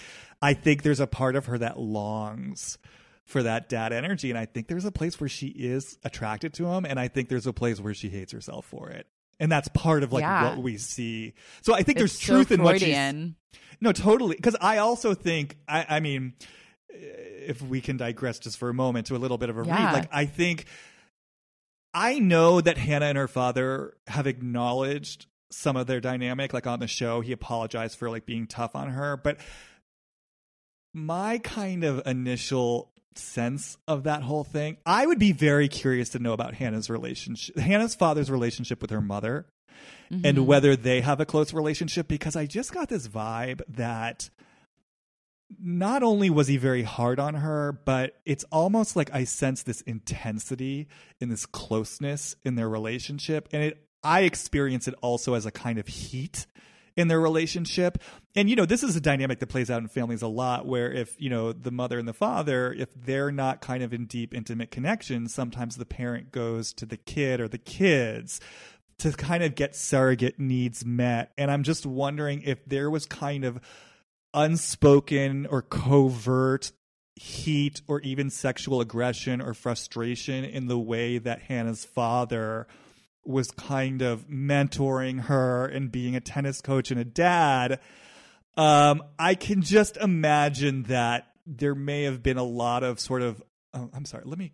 I 0.41 0.53
think 0.53 0.83
there's 0.83 0.99
a 0.99 1.07
part 1.07 1.35
of 1.35 1.45
her 1.45 1.57
that 1.59 1.79
longs 1.79 2.77
for 3.25 3.43
that 3.43 3.69
dad 3.69 3.93
energy, 3.93 4.29
and 4.29 4.37
I 4.37 4.45
think 4.45 4.67
there's 4.67 4.83
a 4.83 4.91
place 4.91 5.19
where 5.19 5.29
she 5.29 5.47
is 5.47 5.97
attracted 6.03 6.53
to 6.55 6.65
him, 6.67 6.85
and 6.85 6.99
I 6.99 7.07
think 7.07 7.29
there's 7.29 7.47
a 7.47 7.53
place 7.53 7.79
where 7.79 7.93
she 7.93 8.09
hates 8.09 8.33
herself 8.33 8.65
for 8.65 8.89
it. 8.89 9.07
And 9.39 9.49
that's 9.51 9.69
part 9.69 10.03
of 10.03 10.11
like 10.11 10.21
Yeah. 10.23 10.49
what 10.49 10.61
we 10.63 10.77
see. 10.77 11.33
So 11.61 11.73
I 11.73 11.83
think 11.83 11.97
there's 11.97 12.19
so 12.19 12.33
truth 12.33 12.51
in 12.51 12.61
what 12.61 12.75
she's 12.75 12.83
Freudian. 12.89 13.35
no, 13.79 13.91
totally. 13.93 14.35
Because 14.35 14.55
I 14.59 14.77
also 14.77 15.13
think, 15.13 15.57
I, 15.67 15.85
I 15.89 15.99
mean, 15.99 16.33
if 16.93 17.61
we 17.61 17.81
can 17.81 17.97
digress 17.97 18.39
just 18.39 18.57
for 18.57 18.69
a 18.69 18.73
moment 18.73 19.07
to 19.07 19.15
a 19.15 19.17
little 19.17 19.37
bit 19.37 19.49
of 19.49 19.57
a 19.57 19.63
Yeah. 19.65 19.85
read, 19.85 19.93
like 19.93 20.09
I 20.11 20.25
think 20.25 20.65
I 21.93 22.19
know 22.19 22.61
that 22.61 22.77
Hannah 22.77 23.07
and 23.07 23.17
her 23.17 23.27
father 23.27 23.95
have 24.07 24.25
acknowledged 24.27 25.25
some 25.51 25.75
of 25.75 25.87
their 25.87 25.99
dynamic. 25.99 26.53
Like 26.53 26.65
on 26.67 26.79
the 26.79 26.87
show, 26.87 27.19
he 27.21 27.31
apologized 27.33 27.97
for 27.97 28.09
like 28.09 28.25
being 28.25 28.47
tough 28.47 28.75
on 28.75 28.89
her, 28.91 29.17
but 29.17 29.37
my 30.93 31.37
kind 31.39 31.83
of 31.83 32.05
initial 32.05 32.91
sense 33.15 33.77
of 33.87 34.03
that 34.03 34.23
whole 34.23 34.43
thing, 34.45 34.77
I 34.85 35.05
would 35.05 35.19
be 35.19 35.31
very 35.33 35.67
curious 35.67 36.09
to 36.09 36.19
know 36.19 36.31
about 36.33 36.53
Hannah's 36.53 36.89
relationship, 36.89 37.57
Hannah's 37.57 37.95
father's 37.95 38.31
relationship 38.31 38.81
with 38.81 38.89
her 38.91 39.01
mother 39.01 39.47
Mhm. 40.11 40.21
and 40.25 40.47
whether 40.47 40.75
they 40.77 41.01
have 41.01 41.19
a 41.19 41.25
close 41.25 41.53
relationship 41.53 42.07
because 42.07 42.35
I 42.37 42.45
just 42.45 42.71
got 42.73 42.87
this 42.89 43.07
vibe 43.09 43.61
that 43.67 44.29
not 45.59 46.03
only 46.03 46.29
was 46.29 46.47
he 46.47 46.57
very 46.57 46.83
hard 46.83 47.19
on 47.19 47.35
her, 47.35 47.71
but 47.85 48.19
it's 48.25 48.43
almost 48.45 48.95
like 48.95 49.13
I 49.13 49.23
sense 49.23 49.63
this 49.63 49.81
intensity 49.81 50.87
and 51.19 51.31
this 51.31 51.45
closeness 51.45 52.35
in 52.43 52.55
their 52.55 52.69
relationship. 52.69 53.49
And 53.51 53.63
it 53.63 53.87
I 54.03 54.21
experience 54.21 54.87
it 54.87 54.95
also 55.01 55.35
as 55.35 55.45
a 55.45 55.51
kind 55.51 55.77
of 55.77 55.87
heat 55.87 56.47
in 56.97 57.07
their 57.07 57.19
relationship. 57.19 57.99
And 58.35 58.49
you 58.49 58.55
know, 58.55 58.65
this 58.65 58.83
is 58.83 58.95
a 58.95 59.01
dynamic 59.01 59.39
that 59.39 59.47
plays 59.47 59.69
out 59.69 59.81
in 59.81 59.87
families 59.87 60.21
a 60.21 60.27
lot 60.27 60.65
where 60.65 60.91
if, 60.91 61.19
you 61.19 61.29
know, 61.29 61.53
the 61.53 61.71
mother 61.71 61.99
and 61.99 62.07
the 62.07 62.13
father, 62.13 62.73
if 62.73 62.89
they're 62.95 63.31
not 63.31 63.61
kind 63.61 63.83
of 63.83 63.93
in 63.93 64.05
deep 64.05 64.33
intimate 64.33 64.71
connection, 64.71 65.27
sometimes 65.27 65.75
the 65.75 65.85
parent 65.85 66.31
goes 66.31 66.73
to 66.73 66.85
the 66.85 66.97
kid 66.97 67.39
or 67.39 67.47
the 67.47 67.57
kids 67.57 68.39
to 68.99 69.11
kind 69.11 69.43
of 69.43 69.55
get 69.55 69.75
surrogate 69.75 70.39
needs 70.39 70.85
met. 70.85 71.31
And 71.37 71.49
I'm 71.49 71.63
just 71.63 71.85
wondering 71.85 72.41
if 72.43 72.63
there 72.65 72.89
was 72.89 73.05
kind 73.05 73.45
of 73.45 73.59
unspoken 74.33 75.45
or 75.45 75.61
covert 75.61 76.71
heat 77.15 77.81
or 77.87 77.99
even 78.01 78.29
sexual 78.29 78.81
aggression 78.81 79.41
or 79.41 79.53
frustration 79.53 80.43
in 80.43 80.67
the 80.67 80.79
way 80.79 81.17
that 81.17 81.41
Hannah's 81.43 81.85
father 81.85 82.67
was 83.23 83.51
kind 83.51 84.01
of 84.01 84.27
mentoring 84.27 85.21
her 85.21 85.65
and 85.65 85.91
being 85.91 86.15
a 86.15 86.19
tennis 86.21 86.61
coach 86.61 86.89
and 86.89 86.99
a 86.99 87.05
dad. 87.05 87.79
Um, 88.57 89.03
I 89.19 89.35
can 89.35 89.61
just 89.61 89.97
imagine 89.97 90.83
that 90.83 91.27
there 91.45 91.75
may 91.75 92.03
have 92.03 92.23
been 92.23 92.37
a 92.37 92.43
lot 92.43 92.83
of 92.83 92.99
sort 92.99 93.21
of. 93.21 93.41
Oh, 93.73 93.89
I'm 93.93 94.05
sorry. 94.05 94.23
Let 94.25 94.37
me 94.39 94.53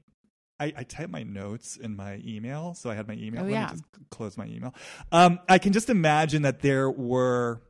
I, 0.60 0.74
I 0.78 0.84
typed 0.84 1.12
my 1.12 1.24
notes 1.24 1.78
in 1.78 1.96
my 1.96 2.22
email, 2.26 2.74
so 2.74 2.90
I 2.90 2.96
had 2.96 3.08
my 3.08 3.13
email. 3.13 3.42
Oh, 3.42 3.46
Let 3.46 3.52
yeah. 3.52 3.66
me 3.66 3.72
just 3.72 3.84
close 4.10 4.38
my 4.38 4.46
email. 4.46 4.74
Um, 5.12 5.40
I 5.48 5.60
can 5.60 5.74
just 5.74 5.90
imagine 5.90 6.42
that 6.44 6.62
there 6.62 6.90
were 6.90 7.62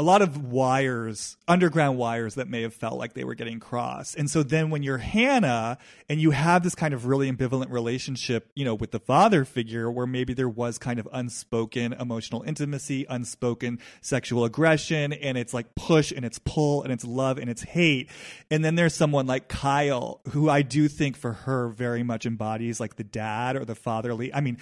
a 0.00 0.02
lot 0.02 0.22
of 0.22 0.50
wires, 0.50 1.36
underground 1.46 1.98
wires 1.98 2.36
that 2.36 2.48
may 2.48 2.62
have 2.62 2.72
felt 2.72 2.98
like 2.98 3.12
they 3.12 3.22
were 3.22 3.34
getting 3.34 3.60
crossed. 3.60 4.16
And 4.16 4.30
so 4.30 4.42
then 4.42 4.70
when 4.70 4.82
you're 4.82 4.96
Hannah 4.96 5.76
and 6.08 6.18
you 6.18 6.30
have 6.30 6.62
this 6.62 6.74
kind 6.74 6.94
of 6.94 7.04
really 7.04 7.30
ambivalent 7.30 7.70
relationship, 7.70 8.50
you 8.54 8.64
know, 8.64 8.74
with 8.74 8.92
the 8.92 8.98
father 8.98 9.44
figure 9.44 9.90
where 9.90 10.06
maybe 10.06 10.32
there 10.32 10.48
was 10.48 10.78
kind 10.78 10.98
of 10.98 11.06
unspoken 11.12 11.92
emotional 11.92 12.42
intimacy, 12.44 13.04
unspoken 13.10 13.78
sexual 14.00 14.46
aggression, 14.46 15.12
and 15.12 15.36
it's 15.36 15.52
like 15.52 15.74
push 15.74 16.12
and 16.12 16.24
it's 16.24 16.38
pull 16.38 16.82
and 16.82 16.94
it's 16.94 17.04
love 17.04 17.36
and 17.36 17.50
it's 17.50 17.62
hate. 17.62 18.08
And 18.50 18.64
then 18.64 18.76
there's 18.76 18.94
someone 18.94 19.26
like 19.26 19.48
Kyle, 19.48 20.22
who 20.30 20.48
I 20.48 20.62
do 20.62 20.88
think 20.88 21.14
for 21.14 21.34
her 21.34 21.68
very 21.68 22.02
much 22.02 22.24
embodies 22.24 22.80
like 22.80 22.96
the 22.96 23.04
dad 23.04 23.54
or 23.54 23.66
the 23.66 23.74
fatherly. 23.74 24.32
I 24.32 24.40
mean, 24.40 24.56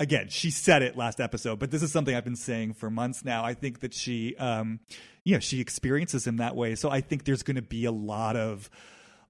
again, 0.00 0.28
she 0.28 0.50
said 0.50 0.82
it 0.82 0.96
last 0.96 1.20
episode, 1.20 1.58
but 1.58 1.70
this 1.70 1.82
is 1.82 1.92
something 1.92 2.14
I've 2.14 2.24
been 2.24 2.36
saying 2.36 2.74
for 2.74 2.90
months 2.90 3.24
now. 3.24 3.44
I 3.44 3.54
think 3.54 3.80
that 3.80 3.94
she, 3.94 4.36
um, 4.36 4.80
you 5.24 5.34
know, 5.34 5.40
she 5.40 5.60
experiences 5.60 6.26
him 6.26 6.38
that 6.38 6.56
way. 6.56 6.74
So 6.74 6.90
I 6.90 7.00
think 7.00 7.24
there's 7.24 7.42
going 7.42 7.56
to 7.56 7.62
be 7.62 7.84
a 7.84 7.92
lot 7.92 8.36
of, 8.36 8.68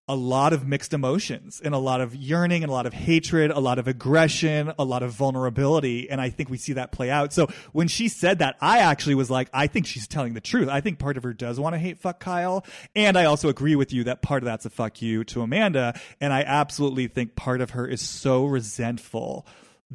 a 0.09 0.17
lot 0.17 0.53
of 0.53 0.67
mixed 0.67 0.93
emotions 0.93 1.61
and 1.65 1.75
a 1.75 1.79
lot 1.79 2.01
of 2.01 2.15
yearning 2.15 2.65
and 2.65 2.71
a 2.71 2.73
lot 2.73 2.87
of 2.87 2.93
hatred, 2.93 3.51
a 3.53 3.61
lot 3.61 3.79
of 3.79 3.87
aggression, 3.87 4.73
a 4.79 4.85
lot 4.85 5.03
of 5.03 5.13
vulnerability. 5.13 6.11
And 6.11 6.21
I 6.21 6.29
think 6.29 6.51
we 6.51 6.59
see 6.59 6.73
that 6.73 6.91
play 6.91 7.09
out. 7.09 7.33
So 7.33 7.47
when 7.73 7.87
she 7.87 8.09
said 8.09 8.41
that, 8.41 8.57
I 8.61 8.81
actually 8.81 9.15
was 9.15 9.31
like, 9.31 9.49
I 9.53 9.69
think 9.69 9.87
she's 9.87 10.09
telling 10.09 10.35
the 10.35 10.41
truth. 10.41 10.69
I 10.69 10.81
think 10.81 10.99
part 10.99 11.17
of 11.17 11.23
her 11.23 11.33
does 11.33 11.61
want 11.61 11.75
to 11.75 11.79
hate 11.79 12.01
fuck 12.01 12.19
Kyle. 12.19 12.65
And 12.97 13.17
I 13.17 13.27
also 13.27 13.49
agree 13.49 13.77
with 13.77 13.93
you 13.93 14.05
that 14.05 14.23
part 14.23 14.43
of 14.43 14.47
that's 14.47 14.67
a 14.67 14.71
fuck 14.71 15.01
you 15.01 15.23
to 15.25 15.43
Amanda. 15.43 15.99
And 16.21 16.33
I 16.33 16.43
absolutely 16.43 17.07
think 17.07 17.37
part 17.37 17.61
of 17.61 17.71
her 17.71 17.87
is 17.87 18.01
so 18.01 18.45
resentful 18.45 19.47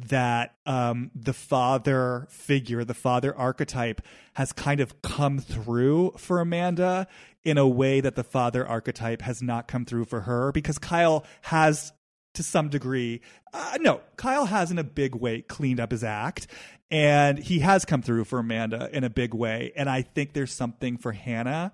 that 0.06 0.54
um, 0.66 1.10
the 1.14 1.32
father 1.32 2.26
figure, 2.30 2.84
the 2.84 2.94
father 2.94 3.36
archetype, 3.36 4.00
has 4.34 4.52
kind 4.52 4.80
of 4.80 5.02
come 5.02 5.38
through 5.38 6.12
for 6.16 6.40
Amanda 6.40 7.06
in 7.44 7.58
a 7.58 7.66
way 7.66 8.00
that 8.00 8.14
the 8.14 8.24
father 8.24 8.66
archetype 8.66 9.22
has 9.22 9.42
not 9.42 9.66
come 9.68 9.84
through 9.84 10.04
for 10.04 10.20
her 10.22 10.52
because 10.52 10.78
Kyle 10.78 11.24
has. 11.42 11.92
To 12.34 12.42
some 12.44 12.68
degree, 12.68 13.20
uh, 13.52 13.78
no, 13.80 14.00
Kyle 14.16 14.44
has 14.44 14.70
in 14.70 14.78
a 14.78 14.84
big 14.84 15.16
way 15.16 15.40
cleaned 15.42 15.80
up 15.80 15.90
his 15.90 16.04
act, 16.04 16.46
and 16.88 17.36
he 17.36 17.58
has 17.60 17.84
come 17.84 18.00
through 18.00 18.24
for 18.26 18.38
Amanda 18.38 18.88
in 18.92 19.02
a 19.02 19.10
big 19.10 19.34
way. 19.34 19.72
And 19.74 19.90
I 19.90 20.02
think 20.02 20.34
there's 20.34 20.52
something 20.52 20.98
for 20.98 21.10
Hannah 21.10 21.72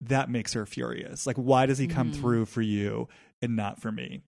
that 0.00 0.30
makes 0.30 0.54
her 0.54 0.64
furious. 0.64 1.26
Like, 1.26 1.36
why 1.36 1.66
does 1.66 1.76
he 1.76 1.88
come 1.88 2.12
Mhm. 2.12 2.14
through 2.20 2.46
for 2.46 2.62
you 2.62 3.08
and 3.42 3.54
not 3.54 3.82
for 3.82 3.92
me? 3.92 4.22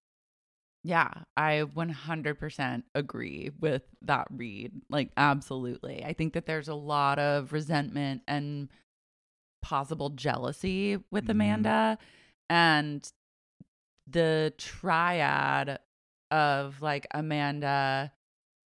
Yeah, 0.82 1.10
I 1.36 1.60
100% 1.64 2.84
agree 2.94 3.50
with 3.60 3.82
that 4.02 4.26
read. 4.30 4.72
Like, 4.88 5.10
absolutely. 5.16 6.02
I 6.04 6.14
think 6.14 6.32
that 6.32 6.46
there's 6.46 6.68
a 6.68 6.74
lot 6.74 7.18
of 7.18 7.52
resentment 7.52 8.22
and 8.26 8.68
possible 9.62 10.08
jealousy 10.10 10.96
with 11.10 11.26
Mhm. 11.26 11.30
Amanda. 11.30 11.98
And 12.48 13.10
the 14.06 14.54
triad 14.56 15.78
of 16.30 16.80
like 16.80 17.06
Amanda, 17.12 18.12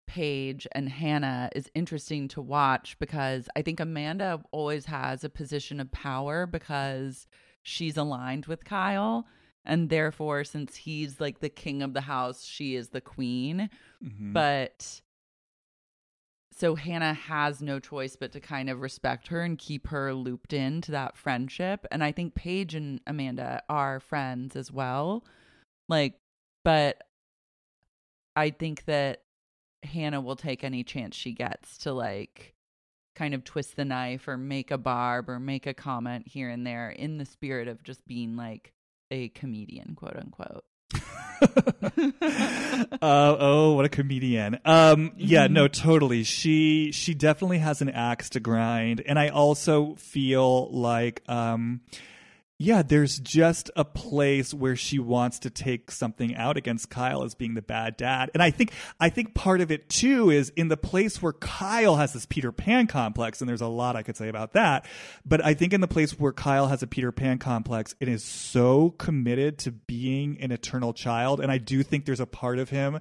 Paige, 0.09 0.67
and 0.73 0.89
Hannah 0.89 1.51
is 1.55 1.71
interesting 1.75 2.27
to 2.29 2.43
watch 2.43 2.99
because 2.99 3.49
I 3.55 3.63
think 3.63 3.79
Amanda 3.79 4.43
always 4.51 4.87
has 4.87 5.23
a 5.23 5.31
position 5.31 5.79
of 5.79 5.93
power 5.93 6.47
because 6.47 7.29
she's 7.63 7.97
aligned 7.97 8.47
with 8.47 8.65
Kyle. 8.65 9.29
And 9.65 9.91
therefore, 9.91 10.45
since 10.45 10.77
he's 10.77 11.21
like 11.21 11.41
the 11.41 11.49
king 11.49 11.83
of 11.83 11.93
the 11.93 12.03
house, 12.03 12.45
she 12.45 12.75
is 12.75 12.89
the 12.89 13.01
queen. 13.01 13.71
Mhm. 14.03 14.33
But 14.33 15.03
so 16.53 16.75
Hannah 16.75 17.15
has 17.15 17.63
no 17.63 17.79
choice 17.79 18.17
but 18.17 18.33
to 18.33 18.41
kind 18.41 18.69
of 18.69 18.81
respect 18.81 19.29
her 19.29 19.43
and 19.43 19.59
keep 19.59 19.87
her 19.89 20.13
looped 20.13 20.53
into 20.53 20.91
that 20.93 21.17
friendship. 21.17 21.87
And 21.91 22.03
I 22.05 22.13
think 22.13 22.35
Paige 22.35 22.75
and 22.75 23.01
Amanda 23.07 23.63
are 23.69 24.01
friends 24.01 24.57
as 24.57 24.71
well. 24.71 25.25
Like, 25.89 26.19
but 26.65 27.03
I 28.37 28.51
think 28.51 28.85
that 28.85 29.23
Hannah 29.83 30.21
will 30.21 30.37
take 30.37 30.63
any 30.63 30.85
chance 30.85 31.17
she 31.17 31.33
gets 31.33 31.79
to 31.79 31.93
like 31.93 32.55
kind 33.15 33.35
of 33.35 33.45
twist 33.45 33.77
the 33.77 33.85
knife 33.85 34.29
or 34.29 34.37
make 34.37 34.71
a 34.71 34.79
barb 34.79 35.29
or 35.29 35.41
make 35.41 35.67
a 35.67 35.75
comment 35.75 36.29
here 36.29 36.49
and 36.49 36.67
there 36.67 36.91
in 36.91 37.19
the 37.19 37.25
spirit 37.25 37.69
of 37.69 37.83
just 37.83 38.07
being 38.07 38.37
like 38.37 38.73
a 39.11 39.29
comedian, 39.31 39.95
quote 39.95 40.17
unquote. 40.17 40.65
uh, 43.03 43.37
oh, 43.41 43.73
what 43.73 43.85
a 43.85 43.89
comedian. 43.89 44.59
Um, 44.65 45.13
yeah, 45.17 45.47
no, 45.47 45.69
totally. 45.69 46.25
She 46.25 46.93
she 46.93 47.15
definitely 47.15 47.59
has 47.59 47.81
an 47.81 47.89
axe 47.91 48.31
to 48.31 48.41
grind, 48.41 49.03
and 49.07 49.19
I 49.19 49.29
also 49.29 49.95
feel 49.97 50.71
like, 50.71 51.23
um, 51.29 51.81
yeah, 52.63 52.83
there's 52.83 53.19
just 53.19 53.71
a 53.75 53.87
place 53.87 54.53
where 54.53 54.77
she 54.77 54.99
wants 54.99 55.39
to 55.39 55.49
take 55.49 55.91
something 55.91 56.37
out 56.37 56.59
against 56.59 56.91
Kyle 56.91 57.23
as 57.23 57.35
being 57.35 57.55
the 57.55 57.63
bad 57.63 57.97
dad, 57.97 58.31
and 58.35 58.43
I 58.43 58.51
think 58.51 58.73
I 59.01 59.09
think 59.09 59.35
part 59.35 59.63
of 59.63 59.71
it 59.71 59.89
too 59.89 60.29
is 60.29 60.51
in 60.51 60.69
the 60.69 60.77
place 60.77 61.23
where 61.23 61.33
Kyle 61.33 61.97
has 61.97 62.13
this 62.13 62.27
Peter 62.27 62.53
Pan 62.53 62.87
complex, 62.87 63.41
and 63.41 63.49
there's 63.49 63.63
a 63.63 63.67
lot 63.67 63.97
I 63.97 64.03
could 64.03 64.19
say 64.19 64.29
about 64.29 64.53
that, 64.53 64.85
but 65.25 65.43
I 65.43 65.55
think 65.55 65.73
in 65.73 65.81
the 65.81 65.89
place 65.89 66.21
where 66.21 66.35
Kyle 66.35 66.67
has 66.67 66.83
a 66.83 66.87
Peter 66.87 67.11
Pan 67.13 67.39
complex 67.39 67.95
and 67.99 68.11
is 68.11 68.23
so 68.23 68.91
committed 68.91 69.57
to 69.61 69.73
being 69.73 70.39
an 70.43 70.53
eternal 70.53 70.93
child, 70.93 71.41
and 71.41 71.51
I 71.51 71.57
do 71.57 71.83
think 71.83 72.05
there's 72.05 72.21
a 72.21 72.27
part 72.27 72.59
of 72.59 72.69
him 72.69 73.01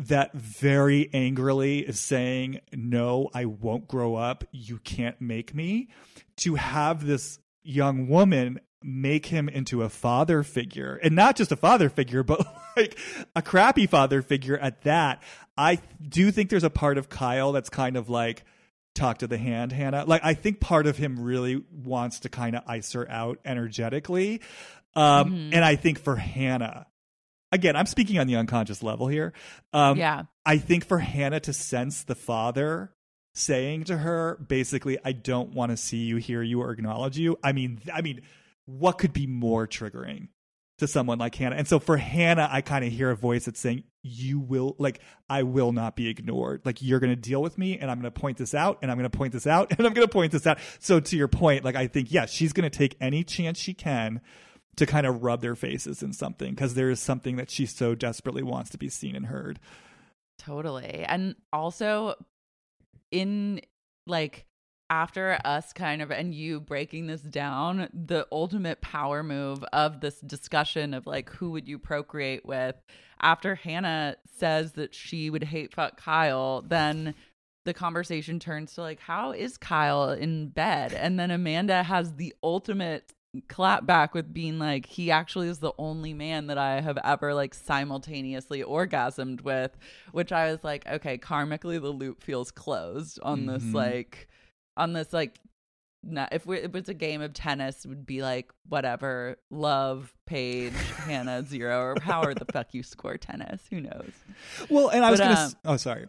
that 0.00 0.34
very 0.34 1.08
angrily 1.12 1.78
is 1.78 2.00
saying, 2.00 2.58
No, 2.72 3.30
I 3.32 3.44
won't 3.44 3.86
grow 3.86 4.16
up. 4.16 4.42
You 4.50 4.78
can't 4.78 5.20
make 5.20 5.54
me. 5.54 5.90
To 6.38 6.56
have 6.56 7.06
this 7.06 7.38
young 7.62 8.08
woman 8.08 8.58
make 8.82 9.26
him 9.26 9.48
into 9.48 9.82
a 9.82 9.88
father 9.88 10.42
figure, 10.42 10.98
and 11.02 11.14
not 11.14 11.36
just 11.36 11.52
a 11.52 11.56
father 11.56 11.88
figure, 11.88 12.22
but 12.22 12.46
like 12.76 12.98
a 13.36 13.42
crappy 13.42 13.86
father 13.86 14.22
figure 14.22 14.58
at 14.58 14.82
that. 14.82 15.22
I 15.56 15.80
do 16.06 16.30
think 16.30 16.48
there's 16.50 16.64
a 16.64 16.70
part 16.70 16.96
of 16.98 17.08
Kyle 17.08 17.52
that's 17.52 17.68
kind 17.70 17.96
of 17.96 18.08
like, 18.08 18.44
talk 18.94 19.18
to 19.18 19.26
the 19.26 19.38
hand, 19.38 19.72
Hannah. 19.72 20.04
Like, 20.04 20.22
I 20.24 20.34
think 20.34 20.58
part 20.60 20.86
of 20.86 20.96
him 20.96 21.20
really 21.20 21.62
wants 21.70 22.20
to 22.20 22.28
kind 22.28 22.56
of 22.56 22.62
ice 22.66 22.92
her 22.92 23.08
out 23.10 23.38
energetically. 23.44 24.40
Um, 24.96 25.30
Mhm. 25.32 25.54
And 25.54 25.64
I 25.64 25.76
think 25.76 25.98
for 26.00 26.16
Hannah, 26.16 26.86
again, 27.52 27.76
I'm 27.76 27.86
speaking 27.86 28.18
on 28.18 28.26
the 28.26 28.36
unconscious 28.36 28.82
level 28.82 29.06
here. 29.06 29.32
Um, 29.72 29.96
yeah. 29.96 30.24
I 30.44 30.58
think 30.58 30.84
for 30.84 30.98
Hannah 30.98 31.40
to 31.40 31.52
sense 31.52 32.02
the 32.02 32.14
father 32.16 32.92
saying 33.32 33.84
to 33.84 33.98
her, 33.98 34.44
basically, 34.48 34.98
I 35.04 35.12
don't 35.12 35.54
want 35.54 35.70
to 35.70 35.76
see 35.76 35.98
you, 35.98 36.16
hear 36.16 36.42
you, 36.42 36.60
or 36.60 36.72
acknowledge 36.72 37.16
you. 37.16 37.38
I 37.44 37.52
mean, 37.52 37.80
I 37.92 38.00
mean, 38.00 38.22
what 38.78 38.98
could 38.98 39.12
be 39.12 39.26
more 39.26 39.66
triggering 39.66 40.28
to 40.78 40.86
someone 40.86 41.18
like 41.18 41.34
Hannah? 41.34 41.56
And 41.56 41.68
so 41.68 41.78
for 41.78 41.96
Hannah, 41.96 42.48
I 42.50 42.60
kind 42.60 42.84
of 42.84 42.92
hear 42.92 43.10
a 43.10 43.16
voice 43.16 43.44
that's 43.46 43.60
saying, 43.60 43.84
You 44.02 44.38
will, 44.38 44.76
like, 44.78 45.00
I 45.28 45.42
will 45.42 45.72
not 45.72 45.96
be 45.96 46.08
ignored. 46.08 46.62
Like, 46.64 46.82
you're 46.82 47.00
going 47.00 47.14
to 47.14 47.20
deal 47.20 47.42
with 47.42 47.58
me, 47.58 47.78
and 47.78 47.90
I'm 47.90 48.00
going 48.00 48.12
to 48.12 48.20
point 48.20 48.38
this 48.38 48.54
out, 48.54 48.78
and 48.82 48.90
I'm 48.90 48.96
going 48.96 49.10
to 49.10 49.16
point 49.16 49.32
this 49.32 49.46
out, 49.46 49.72
and 49.78 49.86
I'm 49.86 49.92
going 49.92 50.06
to 50.06 50.12
point 50.12 50.32
this 50.32 50.46
out. 50.46 50.58
So 50.78 51.00
to 51.00 51.16
your 51.16 51.28
point, 51.28 51.64
like, 51.64 51.76
I 51.76 51.86
think, 51.86 52.12
yeah, 52.12 52.26
she's 52.26 52.52
going 52.52 52.68
to 52.68 52.76
take 52.76 52.96
any 53.00 53.24
chance 53.24 53.58
she 53.58 53.74
can 53.74 54.20
to 54.76 54.86
kind 54.86 55.06
of 55.06 55.22
rub 55.22 55.42
their 55.42 55.56
faces 55.56 56.02
in 56.02 56.12
something 56.12 56.54
because 56.54 56.74
there 56.74 56.90
is 56.90 57.00
something 57.00 57.36
that 57.36 57.50
she 57.50 57.66
so 57.66 57.94
desperately 57.94 58.42
wants 58.42 58.70
to 58.70 58.78
be 58.78 58.88
seen 58.88 59.14
and 59.16 59.26
heard. 59.26 59.58
Totally. 60.38 61.04
And 61.06 61.34
also 61.52 62.14
in 63.10 63.60
like 64.06 64.46
after 64.90 65.38
us 65.44 65.72
kind 65.72 66.02
of 66.02 66.10
and 66.10 66.34
you 66.34 66.60
breaking 66.60 67.06
this 67.06 67.22
down, 67.22 67.88
the 67.94 68.26
ultimate 68.32 68.80
power 68.80 69.22
move 69.22 69.64
of 69.72 70.00
this 70.00 70.20
discussion 70.20 70.92
of 70.92 71.06
like 71.06 71.30
who 71.30 71.52
would 71.52 71.68
you 71.68 71.78
procreate 71.78 72.44
with 72.44 72.74
after 73.22 73.54
Hannah 73.54 74.16
says 74.36 74.72
that 74.72 74.94
she 74.94 75.30
would 75.30 75.44
hate 75.44 75.72
fuck 75.74 75.96
Kyle, 75.96 76.62
then 76.62 77.14
the 77.64 77.74
conversation 77.74 78.40
turns 78.40 78.74
to 78.74 78.80
like 78.80 79.00
how 79.00 79.30
is 79.32 79.56
Kyle 79.56 80.10
in 80.10 80.48
bed? 80.48 80.92
And 80.92 81.18
then 81.20 81.30
Amanda 81.30 81.82
has 81.84 82.14
the 82.16 82.34
ultimate 82.42 83.12
clap 83.48 83.86
back 83.86 84.12
with 84.12 84.34
being 84.34 84.58
like 84.58 84.86
he 84.86 85.08
actually 85.12 85.48
is 85.48 85.60
the 85.60 85.72
only 85.78 86.12
man 86.12 86.48
that 86.48 86.58
I 86.58 86.80
have 86.80 86.98
ever 87.04 87.32
like 87.32 87.54
simultaneously 87.54 88.60
orgasmed 88.64 89.42
with 89.42 89.70
which 90.10 90.32
I 90.32 90.50
was 90.50 90.64
like 90.64 90.84
okay 90.88 91.16
karmically 91.16 91.80
the 91.80 91.90
loop 91.90 92.24
feels 92.24 92.50
closed 92.50 93.20
on 93.22 93.46
this 93.46 93.62
Mhm. 93.62 93.74
like 93.74 94.28
on 94.80 94.92
this 94.94 95.12
like 95.12 95.38
no, 96.02 96.26
if 96.32 96.46
we, 96.46 96.56
if 96.56 96.64
it 96.64 96.72
was 96.72 96.88
a 96.88 96.94
game 96.94 97.20
of 97.20 97.34
tennis 97.34 97.84
it 97.84 97.88
would 97.88 98.06
be 98.06 98.22
like 98.22 98.50
whatever 98.68 99.36
love 99.50 100.12
Paige 100.26 100.72
Hannah 101.04 101.42
zero 101.44 101.78
or 101.78 101.96
however 102.00 102.34
the 102.34 102.46
fuck 102.50 102.72
you 102.72 102.82
score 102.82 103.18
tennis 103.18 103.60
who 103.70 103.82
knows 103.82 104.10
Well, 104.70 104.88
and 104.88 105.04
I 105.04 105.10
was 105.10 105.20
going 105.20 105.36
to. 105.36 105.42
um, 105.42 105.52
oh, 105.66 105.76
sorry. 105.76 106.06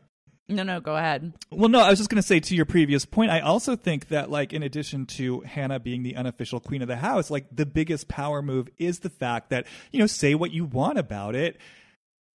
no 0.47 0.63
no 0.63 0.79
go 0.79 0.95
ahead 0.95 1.33
Well, 1.51 1.67
no, 1.69 1.81
I 1.81 1.89
was 1.89 1.99
just 1.99 2.09
going 2.09 2.21
to 2.21 2.27
say 2.27 2.39
to 2.39 2.55
your 2.55 2.63
previous 2.65 3.05
point, 3.05 3.31
I 3.31 3.41
also 3.41 3.75
think 3.75 4.07
that, 4.07 4.29
like, 4.31 4.53
in 4.53 4.63
addition 4.63 5.05
to 5.17 5.41
Hannah 5.41 5.79
being 5.79 6.03
the 6.03 6.15
unofficial 6.15 6.59
queen 6.61 6.81
of 6.81 6.87
the 6.87 6.95
house, 6.97 7.29
like, 7.29 7.47
the 7.51 7.65
biggest 7.65 8.07
power 8.07 8.41
move 8.41 8.69
is 8.77 8.99
the 8.99 9.09
fact 9.09 9.49
that, 9.49 9.65
you 9.91 9.99
know, 9.99 10.07
say 10.07 10.35
what 10.35 10.51
you 10.51 10.63
want 10.65 10.97
about 10.99 11.35
it. 11.35 11.57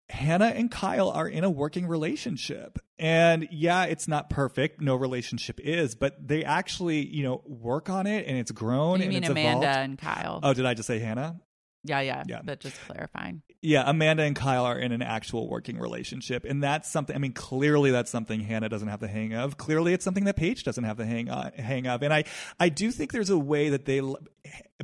Hannah 0.09 0.47
and 0.55 0.71
Kyle 0.71 1.11
are 1.11 1.27
in 1.29 1.43
a 1.45 1.51
working 1.51 1.87
relationship. 1.87 2.79
And 2.99 3.49
yeah, 3.51 3.85
it's 3.85 4.07
not 4.07 4.31
perfect. 4.31 4.81
No 4.81 4.95
relationship 4.97 5.59
is, 5.61 5.95
but 5.95 6.15
they 6.27 6.45
actually, 6.45 7.05
you 7.07 7.23
know, 7.25 7.43
work 7.45 7.91
on 7.91 8.07
it 8.07 8.27
and 8.27 8.39
it's 8.39 8.53
grown 8.53 9.01
you 9.03 9.09
mean 9.09 9.25
Amanda 9.25 9.51
evolved. 9.51 9.65
and 9.67 9.99
Kyle 9.99 10.41
Oh, 10.43 10.55
did 10.55 10.65
I 10.67 10.75
just 10.75 10.87
say 10.87 10.99
Hannah? 10.99 11.41
yeah 11.85 12.01
yeah 12.01 12.25
Yeah. 12.27 12.41
but 12.43 12.59
just 12.59 12.77
clarifying 12.87 13.43
Yeah, 13.63 13.85
Amanda 13.89 14.25
and 14.25 14.35
Kyle 14.35 14.65
are 14.65 14.79
in 14.79 14.91
an 14.93 15.03
actual 15.03 15.49
working 15.49 15.79
relationship, 15.79 16.45
and 16.45 16.61
that's 16.63 16.91
something. 16.91 17.15
I 17.15 17.19
mean, 17.19 17.33
clearly 17.33 17.91
that's 17.93 18.11
something 18.11 18.41
Hannah 18.41 18.69
doesn't 18.69 18.89
have 18.89 19.01
the 19.01 19.09
hang 19.09 19.35
of. 19.35 19.57
Clearly, 19.57 19.93
it's 19.93 20.05
something 20.05 20.25
that 20.25 20.37
Paige 20.37 20.63
doesn't 20.65 20.83
have 20.85 20.97
the 20.97 21.07
hang 21.07 21.31
on, 21.31 21.53
hang 21.53 21.87
of. 21.89 22.03
And 22.03 22.13
I, 22.13 22.25
I 22.61 22.69
do 22.71 22.91
think 22.93 23.13
there's 23.13 23.31
a 23.31 23.39
way 23.39 23.71
that 23.71 23.85
they, 23.87 24.01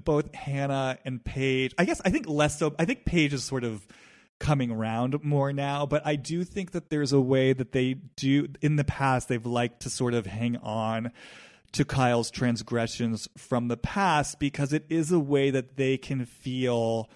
both 0.04 0.34
Hannah 0.34 0.98
and 1.04 1.24
Paige. 1.24 1.74
I 1.78 1.84
guess 1.84 2.00
I 2.04 2.10
think 2.10 2.28
less 2.28 2.58
so. 2.58 2.74
I 2.78 2.84
think 2.84 3.04
Paige 3.04 3.34
is 3.34 3.42
sort 3.44 3.64
of 3.64 3.86
coming 4.38 4.70
around 4.70 5.22
more 5.22 5.52
now, 5.52 5.86
but 5.86 6.04
I 6.04 6.16
do 6.16 6.44
think 6.44 6.72
that 6.72 6.90
there's 6.90 7.12
a 7.12 7.20
way 7.20 7.52
that 7.52 7.72
they 7.72 7.94
do. 8.16 8.48
In 8.60 8.76
the 8.76 8.84
past, 8.84 9.28
they've 9.28 9.44
liked 9.44 9.80
to 9.82 9.90
sort 9.90 10.14
of 10.14 10.26
hang 10.26 10.56
on 10.56 11.12
to 11.72 11.84
Kyle's 11.84 12.30
transgressions 12.30 13.28
from 13.36 13.68
the 13.68 13.76
past 13.76 14.38
because 14.38 14.72
it 14.72 14.84
is 14.88 15.10
a 15.10 15.18
way 15.18 15.50
that 15.50 15.76
they 15.76 15.96
can 15.96 16.26
feel 16.26 17.08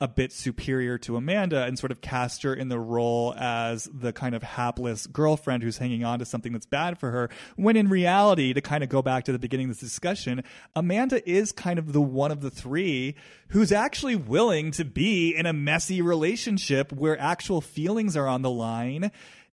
a 0.00 0.08
bit 0.08 0.32
superior 0.32 0.96
to 0.98 1.16
Amanda 1.16 1.64
and 1.64 1.78
sort 1.78 1.90
of 1.90 2.00
cast 2.00 2.42
her 2.42 2.54
in 2.54 2.68
the 2.68 2.78
role 2.78 3.34
as 3.36 3.88
the 3.92 4.12
kind 4.12 4.34
of 4.34 4.42
hapless 4.42 5.06
girlfriend 5.06 5.62
who's 5.62 5.78
hanging 5.78 6.04
on 6.04 6.20
to 6.20 6.24
something 6.24 6.52
that's 6.52 6.66
bad 6.66 6.98
for 6.98 7.10
her. 7.10 7.30
When 7.56 7.76
in 7.76 7.88
reality, 7.88 8.52
to 8.52 8.60
kind 8.60 8.84
of 8.84 8.90
go 8.90 9.02
back 9.02 9.24
to 9.24 9.32
the 9.32 9.38
beginning 9.38 9.70
of 9.70 9.70
this 9.70 9.88
discussion, 9.90 10.44
Amanda 10.76 11.28
is 11.28 11.50
kind 11.52 11.78
of 11.78 11.92
the 11.92 12.00
one 12.00 12.30
of 12.30 12.40
the 12.40 12.50
three 12.50 13.16
who's 13.48 13.72
actually 13.72 14.16
willing 14.16 14.70
to 14.72 14.84
be 14.84 15.34
in 15.34 15.46
a 15.46 15.52
messy 15.52 16.00
relationship 16.00 16.92
where 16.92 17.18
actual 17.20 17.60
feelings 17.60 18.16
are 18.16 18.28
on 18.28 18.42
the 18.42 18.50
line 18.50 19.10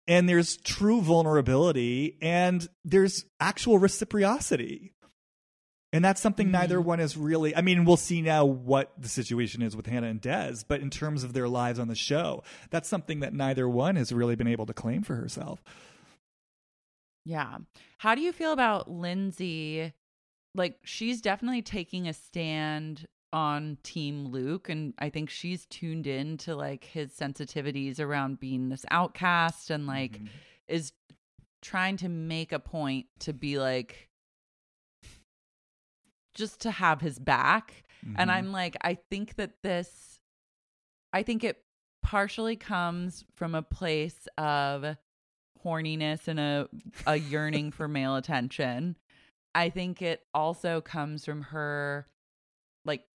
and 0.08 0.30
there's 0.30 0.58
true 0.58 1.02
vulnerability 1.02 2.18
and 2.22 2.68
there's 2.84 3.26
actual 3.39 3.80
reciprocity. 3.80 4.93
And 5.96 6.04
that's 6.04 6.20
something 6.20 6.52
neither 6.52 6.82
one 6.82 7.00
is 7.00 7.16
really. 7.16 7.56
I 7.56 7.62
mean, 7.62 7.86
we'll 7.86 7.96
see 7.96 8.22
now 8.22 8.43
what 8.43 8.91
the 8.98 9.08
situation 9.08 9.62
is 9.62 9.78
with 9.78 9.86
Hannah 9.86 10.08
and 10.08 10.20
Des, 10.20 10.56
but 10.68 10.82
in 10.82 10.89
terms 10.89 11.24
of 11.24 11.32
their 11.32 11.48
lives 11.48 11.80
on 11.80 11.88
the 11.88 11.96
show, 11.96 12.43
that's 12.70 12.89
something 12.89 13.22
that 13.22 13.34
neither 13.34 13.70
one 13.70 13.96
has 13.96 14.12
really 14.12 14.36
been 14.36 14.46
able 14.46 14.66
to 14.66 14.74
claim 14.74 15.04
for 15.04 15.16
herself. 15.16 15.64
Yeah. 17.24 17.60
How 18.00 18.14
do 18.14 18.20
you 18.20 18.34
feel 18.34 18.52
about 18.52 18.91
Lindsay 18.91 19.93
like 20.54 20.80
she's 20.84 21.22
definitely 21.22 21.62
taking 21.62 22.10
a 22.10 22.14
stand 22.14 23.06
on 23.32 23.78
team 23.84 24.28
Luke 24.28 24.68
and 24.68 24.93
I 25.00 25.10
think 25.10 25.30
she's 25.30 25.66
tuned 25.66 26.08
in 26.08 26.36
to 26.39 26.58
like 26.58 26.84
his 26.84 27.14
sensitivities 27.14 28.02
around 28.02 28.41
being 28.41 28.68
this 28.68 28.86
outcast 28.91 29.70
and 29.70 29.88
like 29.88 30.20
Mhm. 30.20 30.28
is 30.68 30.91
trying 31.62 31.96
to 31.98 32.10
make 32.10 32.52
a 32.52 32.60
point 32.60 33.08
to 33.20 33.32
be 33.32 33.60
like 33.60 34.10
just 36.36 36.60
to 36.62 36.72
have 36.72 37.02
his 37.02 37.18
back 37.18 37.84
and 38.18 38.30
Mhm. 38.30 38.34
I'm 38.34 38.52
like 38.52 38.78
I 38.82 38.96
think 39.10 39.36
that 39.38 39.64
this 39.64 40.20
I 41.14 41.24
think 41.24 41.44
it 41.44 41.64
partially 42.04 42.56
comes 42.56 43.24
from 43.34 43.56
a 43.56 43.62
place 43.64 44.28
of 44.38 44.98
horniness 45.66 46.28
and 46.28 46.40
a 46.40 46.70
a 47.08 47.16
yearning 47.16 47.72
for 47.72 47.88
male 47.88 48.16
attention. 48.22 48.98
I 49.56 49.70
think 49.70 50.02
it 50.02 50.22
also 50.34 50.82
comes 50.82 51.26
from 51.26 51.42
her 51.44 52.08
like 52.84 53.06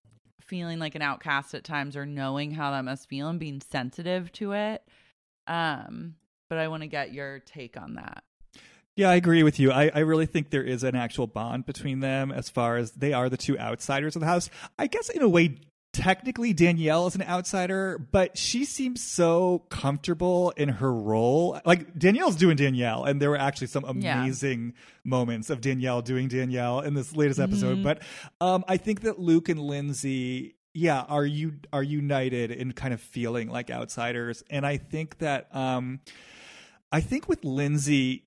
feeling 0.40 0.78
like 0.78 0.94
an 0.94 1.02
outcast 1.02 1.54
at 1.54 1.62
times 1.64 1.94
or 1.96 2.06
knowing 2.06 2.50
how 2.50 2.70
that 2.72 2.84
must 2.84 3.08
feel 3.08 3.28
and 3.28 3.38
being 3.38 3.60
sensitive 3.60 4.32
to 4.32 4.52
it. 4.52 4.82
Um 5.46 6.16
but 6.48 6.58
I 6.58 6.66
want 6.68 6.82
to 6.82 6.88
get 6.88 7.12
your 7.12 7.38
take 7.40 7.76
on 7.80 7.94
that. 7.94 8.24
Yeah, 9.00 9.08
I 9.08 9.14
agree 9.14 9.42
with 9.42 9.58
you. 9.58 9.72
I, 9.72 9.90
I 9.94 10.00
really 10.00 10.26
think 10.26 10.50
there 10.50 10.62
is 10.62 10.84
an 10.84 10.94
actual 10.94 11.26
bond 11.26 11.64
between 11.64 12.00
them 12.00 12.30
as 12.30 12.50
far 12.50 12.76
as 12.76 12.92
they 12.92 13.14
are 13.14 13.30
the 13.30 13.38
two 13.38 13.58
outsiders 13.58 14.14
of 14.14 14.20
the 14.20 14.26
house. 14.26 14.50
I 14.78 14.88
guess 14.88 15.08
in 15.08 15.22
a 15.22 15.28
way, 15.28 15.56
technically 15.94 16.52
Danielle 16.52 17.06
is 17.06 17.14
an 17.14 17.22
outsider, 17.22 17.98
but 17.98 18.36
she 18.36 18.66
seems 18.66 19.02
so 19.02 19.60
comfortable 19.70 20.50
in 20.50 20.68
her 20.68 20.92
role. 20.92 21.58
Like 21.64 21.98
Danielle's 21.98 22.36
doing 22.36 22.56
Danielle, 22.56 23.04
and 23.04 23.22
there 23.22 23.30
were 23.30 23.38
actually 23.38 23.68
some 23.68 23.84
Yeah. 24.00 24.20
amazing 24.22 24.74
moments 25.02 25.48
of 25.48 25.62
Danielle 25.62 26.02
doing 26.02 26.28
Danielle 26.28 26.80
in 26.80 26.92
this 26.92 27.16
latest 27.16 27.40
episode. 27.40 27.78
Mhm. 27.78 27.82
But 27.82 28.02
um, 28.40 28.64
I 28.68 28.76
think 28.76 29.00
that 29.00 29.18
Luke 29.18 29.48
and 29.48 29.60
Lindsay 29.60 30.56
yeah 30.74 31.00
are 31.08 31.24
you 31.24 31.54
are 31.72 31.82
united 31.82 32.50
in 32.52 32.70
kind 32.72 32.94
of 32.94 33.00
feeling 33.00 33.48
like 33.48 33.70
outsiders 33.70 34.44
and 34.50 34.64
i 34.64 34.76
think 34.76 35.18
that 35.18 35.48
um 35.52 35.98
i 36.92 37.00
think 37.00 37.28
with 37.28 37.44
lindsay 37.44 38.22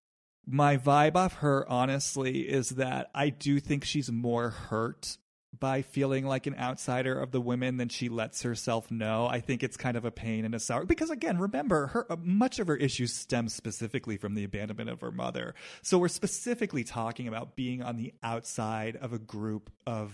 my 0.46 0.78
vibe 0.78 1.16
off 1.16 1.36
her 1.36 1.68
honestly 1.70 2.42
is 2.42 2.70
that 2.70 3.10
i 3.16 3.30
do 3.30 3.60
think 3.60 3.84
she's 3.84 4.12
more 4.12 4.50
hurt 4.50 5.18
by 5.60 5.82
feeling 5.82 6.26
like 6.26 6.48
an 6.48 6.56
outsider 6.58 7.18
of 7.18 7.32
the 7.32 7.40
women 7.40 7.78
than 7.78 7.90
she 7.90 8.10
lets 8.10 8.42
herself 8.42 8.90
know. 8.90 9.28
I 9.28 9.40
think 9.40 9.64
it's 9.64 9.78
kind 9.78 9.96
of 9.96 10.04
a 10.04 10.12
pain 10.12 10.46
and 10.46 10.56
a 10.56 10.60
sour 10.60 10.86
because 10.86 11.10
again 11.10 11.38
remember 11.38 11.88
her 11.88 12.12
uh, 12.12 12.16
much 12.22 12.60
of 12.60 12.68
her 12.68 12.76
issues 12.76 13.14
stem 13.14 13.50
specifically 13.50 14.18
from 14.18 14.36
the 14.36 14.44
abandonment 14.44 14.90
of 14.90 15.02
her 15.02 15.12
mother. 15.12 15.54
So 15.82 15.98
we're 15.98 16.08
specifically 16.08 16.84
talking 16.84 17.28
about 17.28 17.56
being 17.56 17.84
on 17.84 17.98
the 17.98 18.14
outside 18.24 18.96
of 18.96 19.14
a 19.14 19.20
group 19.20 19.72
of 19.86 20.14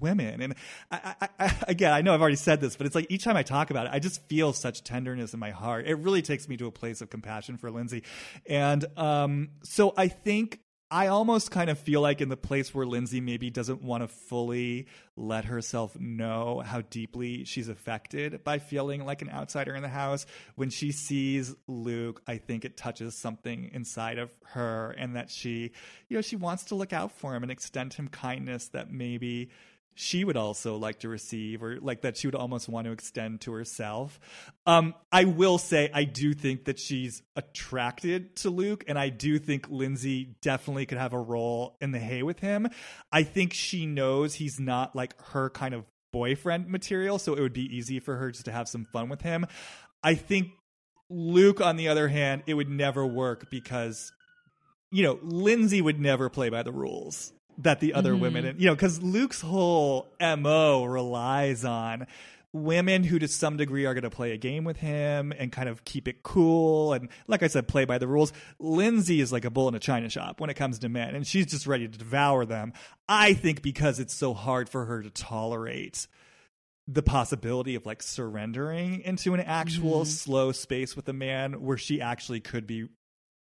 women. 0.00 0.42
And 0.42 0.54
I, 0.90 1.14
I, 1.20 1.28
I, 1.38 1.56
again 1.68 1.92
i 1.92 2.00
know 2.00 2.14
i've 2.14 2.20
already 2.20 2.36
said 2.36 2.60
this 2.60 2.76
but 2.76 2.86
it's 2.86 2.94
like 2.94 3.06
each 3.08 3.24
time 3.24 3.36
i 3.36 3.42
talk 3.42 3.70
about 3.70 3.86
it 3.86 3.92
i 3.92 3.98
just 3.98 4.22
feel 4.28 4.52
such 4.52 4.82
tenderness 4.82 5.34
in 5.34 5.40
my 5.40 5.50
heart. 5.50 5.86
It 5.86 5.94
really 5.94 6.22
takes 6.22 6.48
me 6.48 6.56
to 6.58 6.66
a 6.66 6.72
place 6.72 7.00
of 7.00 7.10
compassion 7.10 7.56
for 7.56 7.70
lindsay. 7.70 8.02
And 8.46 8.84
um, 8.96 9.50
so 9.62 9.94
i 9.96 10.08
think 10.08 10.60
i 10.90 11.08
almost 11.08 11.50
kind 11.50 11.68
of 11.70 11.78
feel 11.78 12.00
like 12.00 12.20
in 12.20 12.28
the 12.28 12.36
place 12.36 12.74
where 12.74 12.86
lindsay 12.86 13.20
maybe 13.20 13.50
doesn't 13.50 13.82
want 13.82 14.02
to 14.02 14.08
fully 14.08 14.86
let 15.16 15.46
herself 15.46 15.98
know 15.98 16.62
how 16.64 16.80
deeply 16.82 17.44
she's 17.44 17.68
affected 17.68 18.44
by 18.44 18.58
feeling 18.58 19.04
like 19.04 19.22
an 19.22 19.30
outsider 19.30 19.74
in 19.74 19.82
the 19.82 19.88
house 19.88 20.26
when 20.54 20.70
she 20.70 20.92
sees 20.92 21.54
luke 21.66 22.22
i 22.26 22.36
think 22.36 22.64
it 22.64 22.76
touches 22.76 23.16
something 23.16 23.70
inside 23.72 24.18
of 24.18 24.30
her 24.44 24.94
and 24.98 25.16
that 25.16 25.30
she 25.30 25.72
you 26.08 26.16
know 26.16 26.22
she 26.22 26.36
wants 26.36 26.64
to 26.64 26.74
look 26.74 26.92
out 26.92 27.10
for 27.10 27.34
him 27.34 27.42
and 27.42 27.50
extend 27.50 27.92
him 27.94 28.08
kindness 28.08 28.68
that 28.68 28.92
maybe 28.92 29.50
she 29.98 30.24
would 30.24 30.36
also 30.36 30.76
like 30.76 31.00
to 31.00 31.08
receive 31.08 31.62
or 31.62 31.80
like 31.80 32.02
that 32.02 32.18
she 32.18 32.26
would 32.26 32.34
almost 32.34 32.68
want 32.68 32.84
to 32.84 32.92
extend 32.92 33.40
to 33.40 33.52
herself. 33.52 34.20
Um, 34.66 34.94
I 35.10 35.24
will 35.24 35.56
say 35.56 35.90
I 35.92 36.04
do 36.04 36.34
think 36.34 36.66
that 36.66 36.78
she's 36.78 37.22
attracted 37.34 38.36
to 38.36 38.50
Luke 38.50 38.84
and 38.86 38.98
I 38.98 39.08
do 39.08 39.38
think 39.38 39.68
Lindsay 39.70 40.36
definitely 40.42 40.84
could 40.84 40.98
have 40.98 41.14
a 41.14 41.18
role 41.18 41.78
in 41.80 41.92
the 41.92 41.98
hay 41.98 42.22
with 42.22 42.40
him. 42.40 42.68
I 43.10 43.22
think 43.22 43.54
she 43.54 43.86
knows 43.86 44.34
he's 44.34 44.60
not 44.60 44.94
like 44.94 45.20
her 45.28 45.48
kind 45.48 45.74
of 45.74 45.86
boyfriend 46.12 46.68
material, 46.68 47.18
so 47.18 47.34
it 47.34 47.40
would 47.40 47.54
be 47.54 47.74
easy 47.74 47.98
for 47.98 48.16
her 48.16 48.30
just 48.30 48.44
to 48.44 48.52
have 48.52 48.68
some 48.68 48.84
fun 48.84 49.08
with 49.08 49.22
him. 49.22 49.46
I 50.02 50.14
think 50.14 50.50
Luke, 51.08 51.62
on 51.62 51.76
the 51.76 51.88
other 51.88 52.08
hand, 52.08 52.42
it 52.46 52.54
would 52.54 52.68
never 52.68 53.06
work 53.06 53.50
because 53.50 54.12
you 54.92 55.02
know, 55.02 55.18
Lindsay 55.22 55.82
would 55.82 56.00
never 56.00 56.28
play 56.28 56.48
by 56.48 56.62
the 56.62 56.72
rules 56.72 57.32
that 57.58 57.80
the 57.80 57.94
other 57.94 58.16
women, 58.16 58.44
mm-hmm. 58.44 58.60
you 58.60 58.66
know, 58.66 58.74
because 58.74 59.02
Luke's 59.02 59.40
whole 59.40 60.08
MO 60.20 60.84
relies 60.84 61.64
on 61.64 62.06
women 62.52 63.04
who 63.04 63.18
to 63.18 63.28
some 63.28 63.56
degree 63.56 63.84
are 63.84 63.94
going 63.94 64.02
to 64.02 64.10
play 64.10 64.32
a 64.32 64.36
game 64.36 64.64
with 64.64 64.78
him 64.78 65.32
and 65.38 65.52
kind 65.52 65.68
of 65.68 65.84
keep 65.84 66.08
it 66.08 66.22
cool 66.22 66.94
and 66.94 67.08
like 67.26 67.42
i 67.42 67.48
said 67.48 67.68
play 67.68 67.84
by 67.84 67.98
the 67.98 68.06
rules. 68.06 68.32
Lindsay 68.58 69.20
is 69.20 69.32
like 69.32 69.44
a 69.44 69.50
bull 69.50 69.68
in 69.68 69.74
a 69.74 69.78
china 69.78 70.08
shop 70.08 70.40
when 70.40 70.50
it 70.50 70.54
comes 70.54 70.78
to 70.80 70.88
men 70.88 71.14
and 71.14 71.26
she's 71.26 71.46
just 71.46 71.66
ready 71.66 71.86
to 71.86 71.98
devour 71.98 72.44
them. 72.46 72.72
I 73.08 73.34
think 73.34 73.62
because 73.62 74.00
it's 74.00 74.14
so 74.14 74.32
hard 74.32 74.68
for 74.68 74.86
her 74.86 75.02
to 75.02 75.10
tolerate 75.10 76.06
the 76.88 77.02
possibility 77.02 77.74
of 77.74 77.84
like 77.84 78.02
surrendering 78.02 79.00
into 79.00 79.34
an 79.34 79.40
actual 79.40 80.00
mm-hmm. 80.00 80.10
slow 80.10 80.52
space 80.52 80.96
with 80.96 81.08
a 81.08 81.12
man 81.12 81.60
where 81.60 81.76
she 81.76 82.00
actually 82.00 82.40
could 82.40 82.66
be 82.66 82.88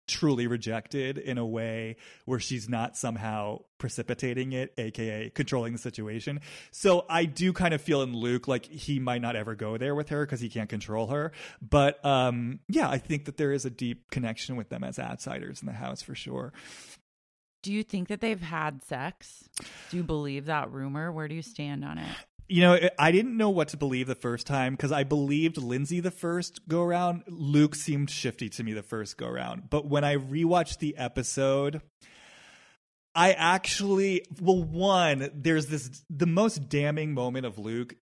truly 0.08 0.47
rejected 0.47 1.18
in 1.18 1.38
a 1.38 1.45
way 1.45 1.95
where 2.26 2.39
she's 2.39 2.68
not 2.68 2.97
somehow 2.97 3.60
precipitating 3.78 4.51
it 4.51 4.74
aka 4.78 5.30
controlling 5.30 5.72
the 5.74 5.80
situation 5.80 6.41
so 6.72 7.06
i 7.10 7.24
do 7.26 7.54
kind 7.54 7.74
of 7.74 7.82
feel 7.82 8.01
in 8.01 8.14
luke 8.14 8.47
like 8.47 8.66
he 8.66 8.99
might 8.99 9.22
not 9.22 9.36
ever 9.36 9.56
go 9.56 9.78
there 9.78 9.95
with 9.95 10.10
her 10.10 10.26
because 10.26 10.41
he 10.41 10.49
can't 10.49 10.70
control 10.70 11.08
her 11.08 11.32
but 11.62 12.04
um 12.06 12.60
yeah 12.68 12.89
i 12.89 12.97
think 12.97 13.26
that 13.26 13.38
there 13.38 13.51
is 13.54 13.66
a 13.66 13.70
deep 13.70 14.10
connection 14.12 14.56
with 14.56 14.70
them 14.70 14.84
as 14.84 14.99
outsiders 14.99 15.62
in 15.62 15.66
the 15.68 15.74
house 15.74 16.01
for 16.01 16.16
sure 16.16 16.51
Do 17.64 17.72
you 17.72 17.84
think 17.84 18.10
that 18.10 18.20
they've 18.20 18.41
had 18.41 18.84
sex? 18.84 19.47
Do 19.89 19.95
you 19.95 20.04
believe 20.04 20.47
that 20.47 20.70
rumor? 20.74 21.14
Where 21.14 21.30
do 21.30 21.36
you 21.36 21.41
stand 21.41 21.86
on 21.86 21.97
it? 21.97 22.16
You 22.48 22.62
know, 22.62 22.89
I 23.00 23.12
didn't 23.12 23.38
know 23.38 23.50
what 23.50 23.70
to 23.70 23.78
believe 23.78 24.08
the 24.08 24.16
first 24.16 24.46
time 24.46 24.74
because 24.74 24.91
I 24.91 25.04
believed 25.04 25.58
Lindsay 25.58 26.00
the 26.00 26.12
first 26.12 26.68
go 26.68 26.82
around. 26.84 27.24
Luke 27.28 27.74
seemed 27.74 28.10
shifty 28.10 28.50
to 28.50 28.64
me 28.64 28.74
the 28.74 28.84
first 28.84 29.18
go 29.18 29.28
around. 29.28 29.70
But 29.70 29.88
when 29.88 30.04
I 30.04 30.18
rewatched 30.18 30.80
the 30.80 30.98
episode, 30.98 31.82
I 33.16 33.34
actually, 33.34 34.26
well, 34.41 34.62
one, 34.62 35.30
there's 35.34 35.68
this, 35.68 36.04
the 36.10 36.26
most 36.26 36.68
damning 36.68 37.14
moment 37.14 37.46
of 37.46 37.58
Luke. 37.58 37.96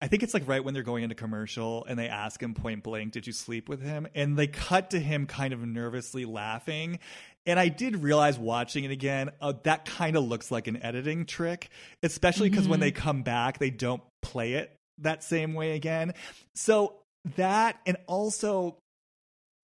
I 0.00 0.08
think 0.08 0.22
it's 0.22 0.34
like 0.34 0.46
right 0.46 0.62
when 0.62 0.74
they're 0.74 0.82
going 0.82 1.04
into 1.04 1.14
commercial 1.14 1.84
and 1.88 1.98
they 1.98 2.08
ask 2.08 2.42
him 2.42 2.52
point 2.52 2.82
blank, 2.82 3.12
Did 3.12 3.26
you 3.26 3.32
sleep 3.32 3.68
with 3.68 3.80
him? 3.80 4.06
And 4.14 4.36
they 4.36 4.46
cut 4.48 4.90
to 4.90 5.00
him 5.00 5.26
kind 5.26 5.54
of 5.54 5.60
nervously 5.60 6.24
laughing. 6.24 6.98
And 7.46 7.60
I 7.60 7.68
did 7.68 8.02
realize 8.02 8.38
watching 8.38 8.84
it 8.84 8.90
again, 8.90 9.30
uh, 9.40 9.52
that 9.64 9.84
kind 9.84 10.16
of 10.16 10.24
looks 10.24 10.50
like 10.50 10.66
an 10.66 10.82
editing 10.82 11.26
trick, 11.26 11.68
especially 12.02 12.48
because 12.48 12.66
when 12.66 12.80
they 12.80 12.90
come 12.90 13.22
back, 13.22 13.58
they 13.58 13.70
don't 13.70 14.02
play 14.22 14.54
it 14.54 14.74
that 14.98 15.22
same 15.22 15.54
way 15.54 15.76
again. 15.76 16.14
So 16.54 16.94
that, 17.36 17.80
and 17.84 17.96
also 18.06 18.78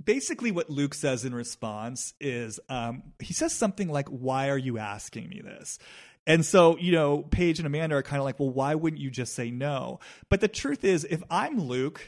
basically 0.03 0.51
what 0.51 0.71
Luke 0.71 0.95
says 0.95 1.25
in 1.25 1.35
response 1.35 2.15
is 2.21 2.61
um, 2.69 3.03
he 3.19 3.33
says 3.33 3.55
something 3.55 3.89
like, 3.89 4.09
Why 4.09 4.51
are 4.51 4.59
you 4.59 4.79
asking 4.79 5.29
me 5.29 5.41
this? 5.43 5.79
And 6.27 6.45
so, 6.45 6.77
you 6.77 6.93
know, 6.93 7.23
Paige 7.23 7.59
and 7.59 7.67
Amanda 7.67 7.97
are 7.97 8.03
kind 8.03 8.19
of 8.19 8.25
like, 8.25 8.39
Well, 8.39 8.51
why 8.51 8.75
wouldn't 8.75 9.01
you 9.01 9.11
just 9.11 9.35
say 9.35 9.51
no? 9.51 10.01
But 10.29 10.41
the 10.41 10.49
truth 10.49 10.85
is, 10.85 11.05
if 11.09 11.23
I'm 11.31 11.61
Luke, 11.61 12.03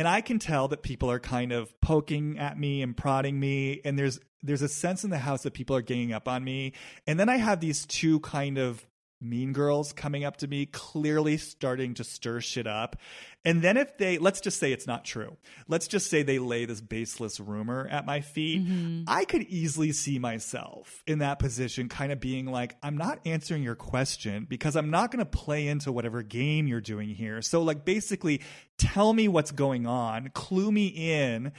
and 0.00 0.08
I 0.08 0.22
can 0.22 0.38
tell 0.38 0.66
that 0.68 0.82
people 0.82 1.10
are 1.10 1.20
kind 1.20 1.52
of 1.52 1.78
poking 1.82 2.38
at 2.38 2.58
me 2.58 2.80
and 2.80 2.96
prodding 2.96 3.38
me, 3.38 3.82
and 3.84 3.98
there's 3.98 4.18
there's 4.42 4.62
a 4.62 4.68
sense 4.68 5.04
in 5.04 5.10
the 5.10 5.18
house 5.18 5.42
that 5.42 5.52
people 5.52 5.76
are 5.76 5.82
ganging 5.82 6.14
up 6.14 6.26
on 6.26 6.42
me, 6.42 6.72
and 7.06 7.20
then 7.20 7.28
I 7.28 7.36
have 7.36 7.60
these 7.60 7.84
two 7.84 8.18
kind 8.20 8.56
of 8.56 8.86
mean 9.20 9.52
girls 9.52 9.92
coming 9.92 10.24
up 10.24 10.38
to 10.38 10.48
me, 10.48 10.66
clearly 10.66 11.36
starting 11.36 11.94
to 11.94 12.04
stir 12.04 12.40
shit 12.40 12.66
up. 12.66 12.96
And 13.44 13.62
then 13.62 13.76
if 13.76 13.96
they, 13.96 14.18
let's 14.18 14.40
just 14.40 14.58
say 14.58 14.72
it's 14.72 14.86
not 14.86 15.04
true. 15.04 15.36
Let's 15.66 15.88
just 15.88 16.10
say 16.10 16.22
they 16.22 16.38
lay 16.38 16.66
this 16.66 16.80
baseless 16.80 17.40
rumor 17.40 17.88
at 17.90 18.04
my 18.04 18.20
feet. 18.20 18.62
Mm-hmm. 18.62 19.04
I 19.06 19.24
could 19.24 19.42
easily 19.42 19.92
see 19.92 20.18
myself 20.18 21.02
in 21.06 21.20
that 21.20 21.38
position, 21.38 21.88
kind 21.88 22.12
of 22.12 22.20
being 22.20 22.46
like, 22.46 22.76
I'm 22.82 22.98
not 22.98 23.20
answering 23.24 23.62
your 23.62 23.76
question 23.76 24.46
because 24.48 24.76
I'm 24.76 24.90
not 24.90 25.10
going 25.10 25.24
to 25.24 25.30
play 25.30 25.68
into 25.68 25.90
whatever 25.90 26.22
game 26.22 26.66
you're 26.66 26.80
doing 26.82 27.08
here. 27.08 27.40
So, 27.40 27.62
like, 27.62 27.84
basically, 27.84 28.42
tell 28.76 29.12
me 29.12 29.26
what's 29.28 29.52
going 29.52 29.86
on, 29.86 30.30
clue 30.34 30.70
me 30.70 30.86
in 30.86 31.52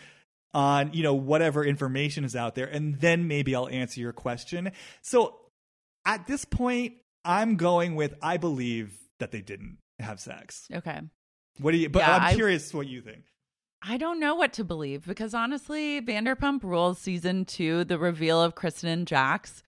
on 0.54 0.92
you 0.94 1.04
know 1.04 1.14
whatever 1.14 1.64
information 1.64 2.26
is 2.26 2.36
out 2.36 2.56
there 2.56 2.68
and 2.68 3.00
then 3.00 3.28
maybe 3.28 3.56
I'll 3.56 3.70
answer 3.70 4.00
your 4.02 4.14
question. 4.14 4.72
So 5.02 5.40
at 6.06 6.28
this 6.28 6.46
point 6.46 6.96
I'm 7.26 7.56
going 7.56 7.96
with 7.96 8.16
I 8.22 8.38
believe 8.38 8.98
that 9.20 9.32
they 9.32 9.42
didn't 9.42 9.78
have 10.00 10.20
sex. 10.20 10.68
Okay. 10.74 11.00
What 11.60 11.72
do 11.72 11.78
you 11.78 11.90
but 11.90 12.00
Yeah, 12.00 12.16
I'm 12.16 12.22
I- 12.24 12.34
curious 12.34 12.74
what 12.74 12.88
you 12.88 13.02
think. 13.02 13.24
I 13.84 13.98
don't 13.98 14.20
know 14.20 14.36
what 14.36 14.54
to 14.54 14.64
believe 14.64 15.06
because 15.08 15.34
honestly, 15.34 16.02
Vanderpump 16.02 16.64
Rules 16.64 17.00
season 17.00 17.46
two, 17.46 17.84
the 17.84 17.98
reveal 17.98 18.40
of 18.42 18.54
Kristen 18.54 18.90
and 18.90 19.08
Jax, 19.08 19.64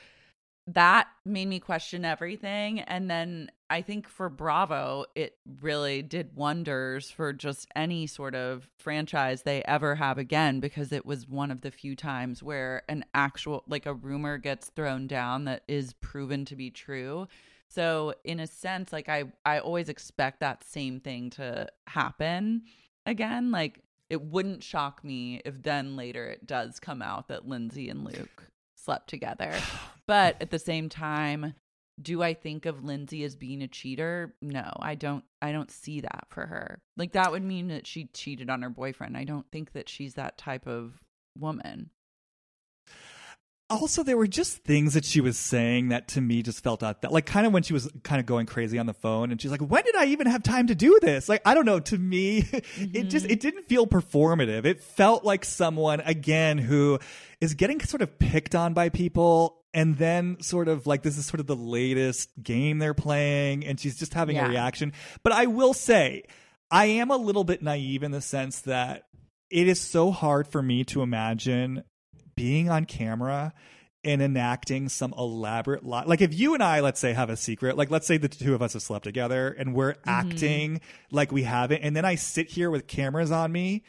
that 0.67 1.07
made 1.25 1.47
me 1.47 1.59
question 1.59 2.05
everything. 2.05 2.79
And 2.81 3.09
then 3.09 3.49
I 3.73 3.81
think 3.81 4.07
for 4.07 4.29
Bravo, 4.29 5.05
it 5.15 5.35
really 5.61 6.03
did 6.03 6.35
wonders 6.35 7.09
for 7.09 7.33
just 7.33 7.67
any 7.75 8.05
sort 8.05 8.35
of 8.35 8.69
franchise 8.77 9.41
they 9.41 9.63
ever 9.63 9.95
have 9.95 10.19
again, 10.19 10.59
because 10.59 10.91
it 10.91 11.07
was 11.07 11.27
one 11.27 11.49
of 11.49 11.61
the 11.61 11.71
few 11.71 11.95
times 11.95 12.43
where 12.43 12.83
an 12.87 13.03
actual, 13.15 13.63
like 13.67 13.87
a 13.87 13.95
rumor 13.95 14.37
gets 14.37 14.69
thrown 14.69 15.07
down 15.07 15.45
that 15.45 15.63
is 15.67 15.93
proven 15.93 16.45
to 16.45 16.55
be 16.55 16.69
true. 16.69 17.27
So 17.67 18.13
in 18.23 18.39
a 18.39 18.45
sense, 18.45 18.93
like 18.93 19.09
I, 19.09 19.23
I 19.43 19.57
always 19.57 19.89
expect 19.89 20.41
that 20.41 20.63
same 20.63 20.99
thing 20.99 21.31
to 21.31 21.67
happen 21.87 22.65
again. 23.07 23.49
Like 23.49 23.79
it 24.07 24.21
wouldn't 24.21 24.63
shock 24.63 25.03
me 25.03 25.41
if 25.45 25.63
then 25.63 25.95
later 25.95 26.27
it 26.27 26.45
does 26.45 26.79
come 26.79 27.01
out 27.01 27.27
that 27.29 27.47
Lindsay 27.47 27.89
and 27.89 28.03
Luke 28.03 28.51
slept 28.75 29.09
together. 29.09 29.51
But 30.05 30.35
at 30.41 30.51
the 30.51 30.59
same 30.59 30.89
time, 30.89 31.53
do 32.03 32.21
I 32.21 32.33
think 32.33 32.65
of 32.65 32.83
Lindsay 32.83 33.23
as 33.23 33.35
being 33.35 33.61
a 33.61 33.67
cheater? 33.67 34.35
No, 34.41 34.71
I 34.79 34.95
don't 34.95 35.23
I 35.41 35.51
don't 35.51 35.71
see 35.71 36.01
that 36.01 36.25
for 36.29 36.45
her. 36.45 36.81
Like 36.97 37.13
that 37.13 37.31
would 37.31 37.43
mean 37.43 37.69
that 37.69 37.87
she 37.87 38.05
cheated 38.13 38.49
on 38.49 38.61
her 38.61 38.69
boyfriend. 38.69 39.17
I 39.17 39.23
don't 39.23 39.49
think 39.51 39.73
that 39.73 39.89
she's 39.89 40.15
that 40.15 40.37
type 40.37 40.67
of 40.67 40.93
woman 41.37 41.89
also 43.69 44.03
there 44.03 44.17
were 44.17 44.27
just 44.27 44.57
things 44.59 44.93
that 44.93 45.05
she 45.05 45.21
was 45.21 45.37
saying 45.37 45.89
that 45.89 46.07
to 46.09 46.21
me 46.21 46.41
just 46.41 46.63
felt 46.63 46.83
out 46.83 47.01
that 47.01 47.11
like 47.11 47.25
kind 47.25 47.47
of 47.47 47.53
when 47.53 47.63
she 47.63 47.73
was 47.73 47.89
kind 48.03 48.19
of 48.19 48.25
going 48.25 48.45
crazy 48.45 48.77
on 48.77 48.85
the 48.85 48.93
phone 48.93 49.31
and 49.31 49.41
she's 49.41 49.51
like 49.51 49.61
when 49.61 49.83
did 49.83 49.95
i 49.95 50.05
even 50.05 50.27
have 50.27 50.43
time 50.43 50.67
to 50.67 50.75
do 50.75 50.99
this 51.01 51.27
like 51.29 51.41
i 51.45 51.53
don't 51.53 51.65
know 51.65 51.79
to 51.79 51.97
me 51.97 52.41
mm-hmm. 52.41 52.91
it 52.93 53.03
just 53.09 53.25
it 53.25 53.39
didn't 53.39 53.63
feel 53.63 53.87
performative 53.87 54.65
it 54.65 54.81
felt 54.81 55.23
like 55.23 55.45
someone 55.45 55.99
again 56.01 56.57
who 56.57 56.99
is 57.41 57.53
getting 57.53 57.79
sort 57.81 58.01
of 58.01 58.19
picked 58.19 58.55
on 58.55 58.73
by 58.73 58.89
people 58.89 59.62
and 59.73 59.97
then 59.97 60.39
sort 60.41 60.67
of 60.67 60.85
like 60.85 61.01
this 61.01 61.17
is 61.17 61.25
sort 61.25 61.39
of 61.39 61.47
the 61.47 61.55
latest 61.55 62.29
game 62.41 62.79
they're 62.79 62.93
playing 62.93 63.65
and 63.65 63.79
she's 63.79 63.97
just 63.97 64.13
having 64.13 64.35
yeah. 64.35 64.45
a 64.45 64.49
reaction 64.49 64.93
but 65.23 65.33
i 65.33 65.45
will 65.45 65.73
say 65.73 66.23
i 66.71 66.85
am 66.85 67.11
a 67.11 67.17
little 67.17 67.43
bit 67.43 67.61
naive 67.61 68.03
in 68.03 68.11
the 68.11 68.21
sense 68.21 68.61
that 68.61 69.03
it 69.49 69.67
is 69.67 69.79
so 69.79 70.11
hard 70.11 70.47
for 70.47 70.61
me 70.61 70.83
to 70.83 71.01
imagine 71.01 71.83
being 72.35 72.69
on 72.69 72.85
camera 72.85 73.53
and 74.03 74.21
enacting 74.21 74.89
some 74.89 75.13
elaborate 75.17 75.85
lie. 75.85 76.03
Like 76.03 76.21
if 76.21 76.37
you 76.37 76.53
and 76.53 76.63
I, 76.63 76.81
let's 76.81 76.99
say, 76.99 77.13
have 77.13 77.29
a 77.29 77.37
secret, 77.37 77.77
like 77.77 77.89
let's 77.89 78.05
say 78.05 78.17
the 78.17 78.27
two 78.27 78.53
of 78.53 78.61
us 78.61 78.73
have 78.73 78.81
slept 78.81 79.03
together 79.05 79.49
and 79.49 79.73
we're 79.73 79.93
mm-hmm. 79.93 80.09
acting 80.09 80.81
like 81.11 81.31
we 81.31 81.43
haven't, 81.43 81.81
and 81.81 81.95
then 81.95 82.03
I 82.03 82.15
sit 82.15 82.49
here 82.49 82.69
with 82.69 82.87
cameras 82.87 83.31
on 83.31 83.51
me, 83.51 83.83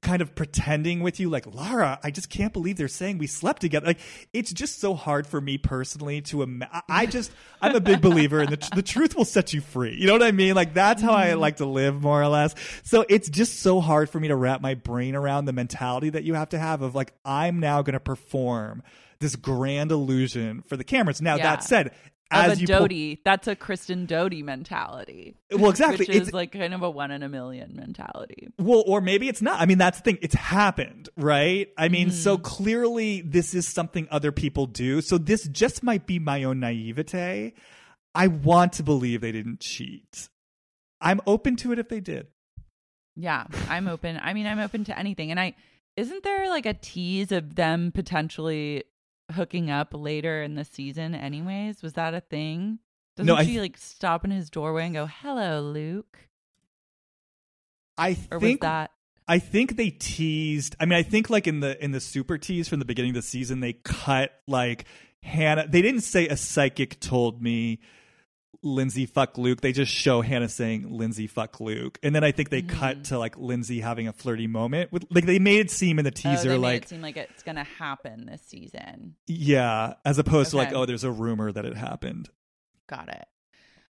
kind 0.00 0.22
of 0.22 0.34
pretending 0.34 1.00
with 1.00 1.18
you, 1.18 1.28
like 1.28 1.44
Lara, 1.52 1.98
I 2.02 2.10
just 2.10 2.30
can't 2.30 2.52
believe 2.52 2.76
they're 2.76 2.88
saying 2.88 3.18
we 3.18 3.26
slept 3.26 3.60
together. 3.60 3.86
Like 3.86 4.00
it's 4.32 4.52
just 4.52 4.80
so 4.80 4.94
hard 4.94 5.26
for 5.26 5.40
me 5.40 5.58
personally 5.58 6.20
to 6.22 6.42
imagine. 6.42 6.82
I 6.88 7.06
just, 7.06 7.32
I'm 7.60 7.74
a 7.74 7.80
big 7.80 8.00
believer 8.00 8.42
in 8.42 8.50
the 8.50 8.56
tr- 8.56 8.74
the 8.76 8.82
truth 8.82 9.16
will 9.16 9.24
set 9.24 9.52
you 9.52 9.60
free. 9.60 9.96
You 9.98 10.06
know 10.06 10.12
what 10.12 10.22
I 10.22 10.30
mean? 10.30 10.54
Like 10.54 10.74
that's 10.74 11.02
how 11.02 11.12
I 11.12 11.28
mm-hmm. 11.28 11.40
like 11.40 11.56
to 11.56 11.66
live, 11.66 12.00
more 12.00 12.22
or 12.22 12.28
less. 12.28 12.54
So 12.84 13.04
it's 13.08 13.28
just 13.28 13.60
so 13.60 13.80
hard 13.80 14.08
for 14.08 14.20
me 14.20 14.28
to 14.28 14.36
wrap 14.36 14.60
my 14.60 14.74
brain 14.74 15.14
around 15.16 15.46
the 15.46 15.52
mentality 15.52 16.10
that 16.10 16.24
you 16.24 16.34
have 16.34 16.50
to 16.50 16.58
have 16.58 16.82
of 16.82 16.94
like 16.94 17.12
I'm 17.24 17.58
now 17.58 17.82
going 17.82 17.94
to 17.94 18.00
perform 18.00 18.82
this 19.20 19.36
grand 19.36 19.90
illusion 19.90 20.62
for 20.62 20.76
the 20.76 20.84
cameras. 20.84 21.20
Now, 21.20 21.36
yeah. 21.36 21.42
that 21.42 21.64
said, 21.64 21.92
as 22.30 22.60
a 22.60 22.66
Doute, 22.66 22.90
po- 22.90 23.20
that's 23.24 23.48
a 23.48 23.56
Kristen 23.56 24.06
Doute 24.06 24.44
mentality. 24.44 25.34
Well, 25.50 25.70
exactly. 25.70 26.06
Which 26.06 26.08
is 26.10 26.28
it's, 26.28 26.32
like 26.32 26.52
kind 26.52 26.74
of 26.74 26.82
a 26.82 26.90
one 26.90 27.10
in 27.10 27.22
a 27.22 27.28
million 27.28 27.74
mentality. 27.74 28.48
Well, 28.58 28.84
or 28.86 29.00
maybe 29.00 29.28
it's 29.28 29.40
not. 29.40 29.60
I 29.60 29.66
mean, 29.66 29.78
that's 29.78 29.98
the 29.98 30.04
thing. 30.04 30.18
It's 30.20 30.34
happened, 30.34 31.08
right? 31.16 31.68
I 31.78 31.88
mean, 31.88 32.08
mm. 32.08 32.12
so 32.12 32.36
clearly 32.36 33.22
this 33.22 33.54
is 33.54 33.66
something 33.66 34.06
other 34.10 34.32
people 34.32 34.66
do. 34.66 35.00
So 35.00 35.16
this 35.18 35.48
just 35.48 35.82
might 35.82 36.06
be 36.06 36.18
my 36.18 36.44
own 36.44 36.60
naivete. 36.60 37.54
I 38.14 38.26
want 38.26 38.74
to 38.74 38.82
believe 38.82 39.20
they 39.20 39.32
didn't 39.32 39.60
cheat. 39.60 40.28
I'm 41.00 41.20
open 41.26 41.56
to 41.56 41.72
it 41.72 41.78
if 41.78 41.88
they 41.88 42.00
did. 42.00 42.26
Yeah, 43.16 43.46
I'm 43.68 43.88
open. 43.88 44.18
I 44.22 44.34
mean, 44.34 44.46
I'm 44.46 44.58
open 44.58 44.84
to 44.84 44.98
anything. 44.98 45.30
And 45.30 45.40
I 45.40 45.54
isn't 45.96 46.22
there 46.22 46.48
like 46.48 46.66
a 46.66 46.74
tease 46.74 47.32
of 47.32 47.56
them 47.56 47.90
potentially 47.92 48.84
hooking 49.30 49.70
up 49.70 49.88
later 49.92 50.42
in 50.42 50.54
the 50.54 50.64
season 50.64 51.14
anyways? 51.14 51.82
Was 51.82 51.94
that 51.94 52.14
a 52.14 52.20
thing? 52.20 52.78
Doesn't 53.16 53.26
no, 53.26 53.38
she 53.40 53.46
th- 53.46 53.60
like 53.60 53.76
stop 53.76 54.24
in 54.24 54.30
his 54.30 54.50
doorway 54.50 54.84
and 54.84 54.94
go, 54.94 55.06
"Hello, 55.06 55.60
Luke"? 55.60 56.18
I 57.96 58.16
or 58.30 58.38
think 58.38 58.60
that 58.60 58.92
I 59.26 59.38
think 59.38 59.76
they 59.76 59.90
teased. 59.90 60.76
I 60.80 60.86
mean, 60.86 60.98
I 60.98 61.02
think 61.02 61.28
like 61.28 61.46
in 61.46 61.60
the 61.60 61.82
in 61.84 61.90
the 61.92 62.00
super 62.00 62.38
tease 62.38 62.68
from 62.68 62.78
the 62.78 62.84
beginning 62.84 63.10
of 63.10 63.16
the 63.16 63.22
season, 63.22 63.60
they 63.60 63.74
cut 63.74 64.32
like 64.46 64.86
Hannah. 65.22 65.66
They 65.68 65.82
didn't 65.82 66.00
say 66.00 66.28
a 66.28 66.36
psychic 66.36 66.98
told 67.00 67.42
me 67.42 67.80
Lindsay 68.62 69.06
fuck 69.06 69.38
Luke. 69.38 69.60
They 69.60 69.72
just 69.72 69.92
show 69.92 70.20
Hannah 70.20 70.48
saying 70.48 70.90
Lindsay 70.90 71.26
fuck 71.26 71.60
Luke, 71.60 71.98
and 72.02 72.14
then 72.14 72.24
I 72.24 72.32
think 72.32 72.50
they 72.50 72.62
mm-hmm. 72.62 72.78
cut 72.78 73.04
to 73.04 73.18
like 73.18 73.36
Lindsay 73.38 73.80
having 73.80 74.08
a 74.08 74.12
flirty 74.12 74.46
moment 74.46 74.92
with 74.92 75.04
like 75.10 75.26
they 75.26 75.38
made 75.38 75.60
it 75.60 75.70
seem 75.70 75.98
in 75.98 76.04
the 76.04 76.10
teaser 76.10 76.52
oh, 76.52 76.58
like 76.58 76.82
it 76.82 76.88
seem 76.88 77.02
like 77.02 77.16
it's 77.16 77.42
gonna 77.42 77.64
happen 77.64 78.26
this 78.26 78.42
season. 78.42 79.14
Yeah, 79.26 79.94
as 80.04 80.18
opposed 80.18 80.54
okay. 80.54 80.64
to 80.64 80.70
like 80.70 80.76
oh, 80.76 80.86
there's 80.86 81.04
a 81.04 81.10
rumor 81.10 81.52
that 81.52 81.64
it 81.64 81.76
happened. 81.76 82.28
Got 82.88 83.08
it. 83.08 83.26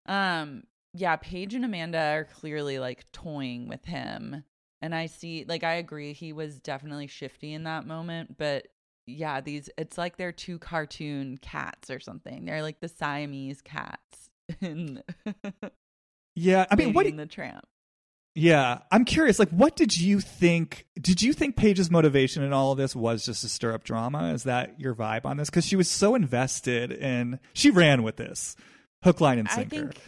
Um, 0.07 0.65
yeah, 0.95 1.17
Paige 1.17 1.55
and 1.55 1.65
Amanda 1.65 1.99
are 1.99 2.25
clearly 2.25 2.79
like 2.79 3.11
toying 3.13 3.69
with 3.69 3.85
him, 3.85 4.45
and 4.81 4.95
I 4.95 5.07
see 5.07 5.45
like 5.49 5.65
I 5.65 5.75
agree 5.75 6.13
he 6.13 6.33
was 6.33 6.61
definitely 6.61 7.09
shifty 7.09 7.53
in 7.53 7.65
that 7.65 7.87
moment, 7.87 8.37
but 8.39 8.69
yeah, 9.07 9.41
these 9.41 9.69
it's 9.77 9.99
like 9.99 10.17
they're 10.17 10.31
two 10.31 10.61
cartoon 10.61 11.39
cats 11.39 11.91
or 11.91 11.99
something. 11.99 12.45
They're 12.45 12.63
like 12.63 12.81
the 12.81 12.89
Siamese 12.89 13.61
cats 13.61 14.31
in 14.61 15.03
yeah 16.35 16.67
i 16.71 16.77
mean 16.77 16.93
what 16.93 17.07
in 17.07 17.17
the 17.17 17.27
tramp. 17.27 17.67
Yeah 18.35 18.79
i'm 18.91 19.05
curious 19.05 19.39
like 19.39 19.51
what 19.51 19.77
did 19.77 19.97
you 19.99 20.21
think 20.21 20.87
did 21.01 21.21
you 21.23 21.33
think 21.33 21.57
paige's 21.57 21.91
motivation 21.91 22.43
in 22.43 22.53
all 22.53 22.73
of 22.73 22.79
this 22.79 22.97
was 22.97 23.27
just 23.27 23.43
to 23.43 23.49
stir 23.49 23.75
up 23.75 23.85
drama? 23.85 24.33
Is 24.33 24.45
that 24.45 24.81
your 24.81 24.95
vibe 24.95 25.27
on 25.27 25.37
this? 25.37 25.51
Because 25.51 25.67
she 25.67 25.77
was 25.77 25.89
so 25.89 26.15
invested 26.15 26.93
and 26.93 27.39
she 27.53 27.71
ran 27.71 28.03
with 28.03 28.17
this 28.17 28.57
hook 29.05 29.21
line 29.21 29.39
and 29.39 29.51
sinker. 29.51 29.77
I 29.77 29.79
think 29.81 30.01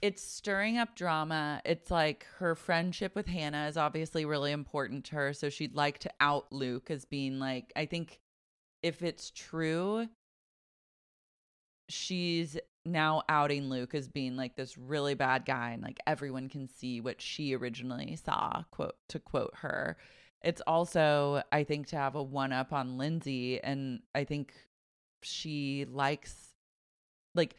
it's 0.00 0.22
stirring 0.22 0.78
up 0.78 0.96
drama. 0.96 1.60
It's 1.66 1.90
like 1.90 2.26
her 2.38 2.54
friendship 2.54 3.14
with 3.14 3.26
hannah 3.26 3.66
is 3.68 3.76
obviously 3.76 4.24
really 4.24 4.52
important 4.52 5.04
to 5.06 5.16
her 5.16 5.32
so 5.34 5.50
she'd 5.50 5.74
like 5.74 5.98
to 5.98 6.10
out 6.20 6.50
luke 6.52 6.90
as 6.90 7.04
being 7.04 7.38
like 7.38 7.70
i 7.76 7.84
think 7.86 8.18
if 8.82 9.02
it's 9.02 9.30
true 9.30 10.08
she's 11.88 12.58
now 12.84 13.22
outing 13.28 13.68
Luke 13.68 13.94
as 13.94 14.08
being 14.08 14.36
like 14.36 14.56
this 14.56 14.76
really 14.76 15.14
bad 15.14 15.44
guy 15.44 15.70
and 15.70 15.82
like 15.82 16.00
everyone 16.06 16.48
can 16.48 16.68
see 16.68 17.00
what 17.00 17.20
she 17.20 17.54
originally 17.54 18.16
saw, 18.16 18.64
quote 18.70 18.96
to 19.08 19.18
quote 19.18 19.54
her. 19.56 19.96
It's 20.42 20.62
also, 20.66 21.42
I 21.52 21.64
think, 21.64 21.86
to 21.88 21.96
have 21.96 22.16
a 22.16 22.22
one 22.22 22.52
up 22.52 22.72
on 22.72 22.98
Lindsay. 22.98 23.60
And 23.62 24.00
I 24.14 24.24
think 24.24 24.52
she 25.22 25.86
likes 25.88 26.48
like 27.34 27.54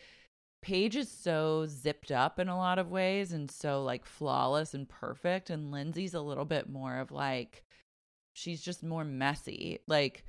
Paige 0.61 0.97
is 0.97 1.09
so 1.09 1.65
zipped 1.67 2.11
up 2.11 2.39
in 2.39 2.49
a 2.49 2.57
lot 2.57 2.80
of 2.80 2.91
ways 2.91 3.32
and 3.32 3.49
so 3.49 3.84
like 3.84 4.05
flawless 4.05 4.74
and 4.74 4.88
perfect. 4.88 5.49
And 5.49 5.71
Lindsay's 5.71 6.13
a 6.13 6.21
little 6.21 6.45
bit 6.45 6.69
more 6.69 6.97
of 6.97 7.11
like 7.11 7.63
she's 8.34 8.61
just 8.61 8.84
more 8.84 9.05
messy. 9.05 9.80
Like 9.88 10.26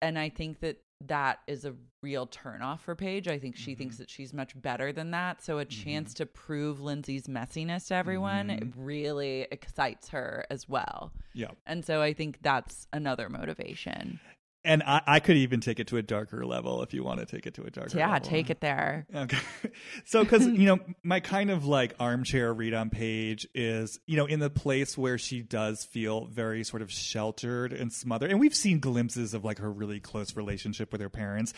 and 0.00 0.18
I 0.18 0.28
think 0.28 0.60
that 0.60 0.83
that 1.02 1.40
is 1.46 1.64
a 1.64 1.74
real 2.02 2.26
turnoff 2.26 2.80
for 2.80 2.94
Paige. 2.94 3.28
I 3.28 3.38
think 3.38 3.56
she 3.56 3.72
mm-hmm. 3.72 3.78
thinks 3.78 3.98
that 3.98 4.10
she's 4.10 4.32
much 4.32 4.60
better 4.60 4.92
than 4.92 5.10
that. 5.10 5.42
So 5.42 5.58
a 5.58 5.64
mm-hmm. 5.64 5.84
chance 5.84 6.14
to 6.14 6.26
prove 6.26 6.80
Lindsay's 6.80 7.26
messiness 7.26 7.88
to 7.88 7.94
everyone 7.94 8.48
mm-hmm. 8.48 8.82
really 8.82 9.46
excites 9.50 10.08
her 10.10 10.46
as 10.50 10.68
well. 10.68 11.12
Yeah. 11.32 11.50
And 11.66 11.84
so 11.84 12.00
I 12.00 12.12
think 12.12 12.38
that's 12.42 12.86
another 12.92 13.28
motivation 13.28 14.20
and 14.64 14.82
I, 14.82 15.02
I, 15.06 15.20
could 15.20 15.36
even 15.36 15.60
take 15.60 15.78
it 15.78 15.88
to 15.88 15.98
a 15.98 16.02
darker 16.02 16.44
level 16.46 16.82
if 16.82 16.94
you 16.94 17.04
want 17.04 17.20
to 17.20 17.26
take 17.26 17.46
it 17.46 17.54
to 17.54 17.64
a 17.64 17.70
darker 17.70 17.98
yeah, 17.98 18.12
level. 18.12 18.28
take 18.28 18.50
it 18.50 18.60
there. 18.60 19.06
Okay. 19.14 19.38
so, 20.04 20.24
because, 20.24 20.46
you 20.46 20.66
know, 20.66 20.78
my 21.02 21.20
kind 21.20 21.50
of 21.50 21.66
like 21.66 21.94
armchair 22.00 22.52
read 22.52 22.74
on 22.74 22.90
Paige 22.90 23.46
is, 23.54 24.00
you 24.06 24.16
know, 24.16 24.26
in 24.26 24.40
the 24.40 24.50
place 24.50 24.96
where 24.96 25.18
she 25.18 25.42
does 25.42 25.84
feel 25.84 26.26
very 26.26 26.64
sort 26.64 26.82
of 26.82 26.90
sheltered 26.90 27.72
and 27.72 27.92
smothered. 27.92 28.30
And 28.30 28.40
we've 28.40 28.54
seen 28.54 28.80
glimpses 28.80 29.34
of 29.34 29.44
like 29.44 29.58
her 29.58 29.70
really 29.70 30.00
close 30.00 30.36
relationship 30.36 30.92
with 30.92 31.00
her 31.00 31.10
parents. 31.10 31.52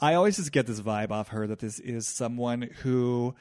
I 0.00 0.14
always 0.14 0.36
just 0.36 0.52
get 0.52 0.66
this 0.66 0.80
vibe 0.80 1.10
off 1.10 1.28
her 1.28 1.46
that 1.46 1.60
this 1.60 1.78
is 1.78 2.06
someone 2.06 2.62
who 2.82 3.34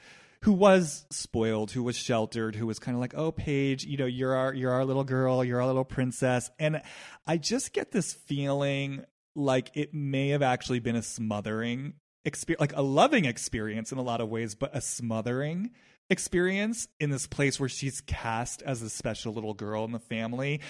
who 0.44 0.54
was 0.54 1.06
spoiled, 1.12 1.72
who 1.72 1.84
was 1.84 1.98
sheltered, 1.98 2.56
who 2.56 2.66
was 2.66 2.80
kind 2.80 2.96
of 2.96 3.02
like, 3.02 3.14
"Oh, 3.16 3.32
Paige, 3.32 3.84
you 3.84 3.98
know, 3.98 4.06
you're 4.06 4.36
our 4.36 4.54
you're 4.54 4.72
our 4.72 4.86
little 4.86 5.04
girl, 5.04 5.44
you're 5.44 5.62
our 5.62 5.68
little 5.68 5.86
princess." 5.86 6.50
And 6.60 6.82
I 7.28 7.38
just 7.38 7.74
get 7.74 7.92
this 7.92 8.14
feeling 8.14 9.04
like 9.36 9.72
it 9.74 9.94
may 9.94 10.30
have 10.30 10.42
actually 10.42 10.80
been 10.80 10.96
a 10.96 11.04
smothering 11.04 11.94
experience, 12.26 12.60
like 12.60 12.76
a 12.76 12.82
loving 12.82 13.26
experience 13.26 13.92
in 13.92 13.98
a 13.98 14.02
lot 14.02 14.22
of 14.22 14.30
ways, 14.30 14.56
but 14.56 14.76
a 14.76 14.82
smothering 14.82 15.72
experience 16.10 16.88
in 17.00 17.10
this 17.10 17.28
place 17.28 17.60
where 17.60 17.70
she's 17.70 18.02
cast 18.02 18.62
as 18.64 18.82
a 18.82 18.90
special 18.90 19.34
little 19.34 19.54
girl 19.54 19.86
in 19.86 19.92
the 19.92 20.00
family. 20.00 20.62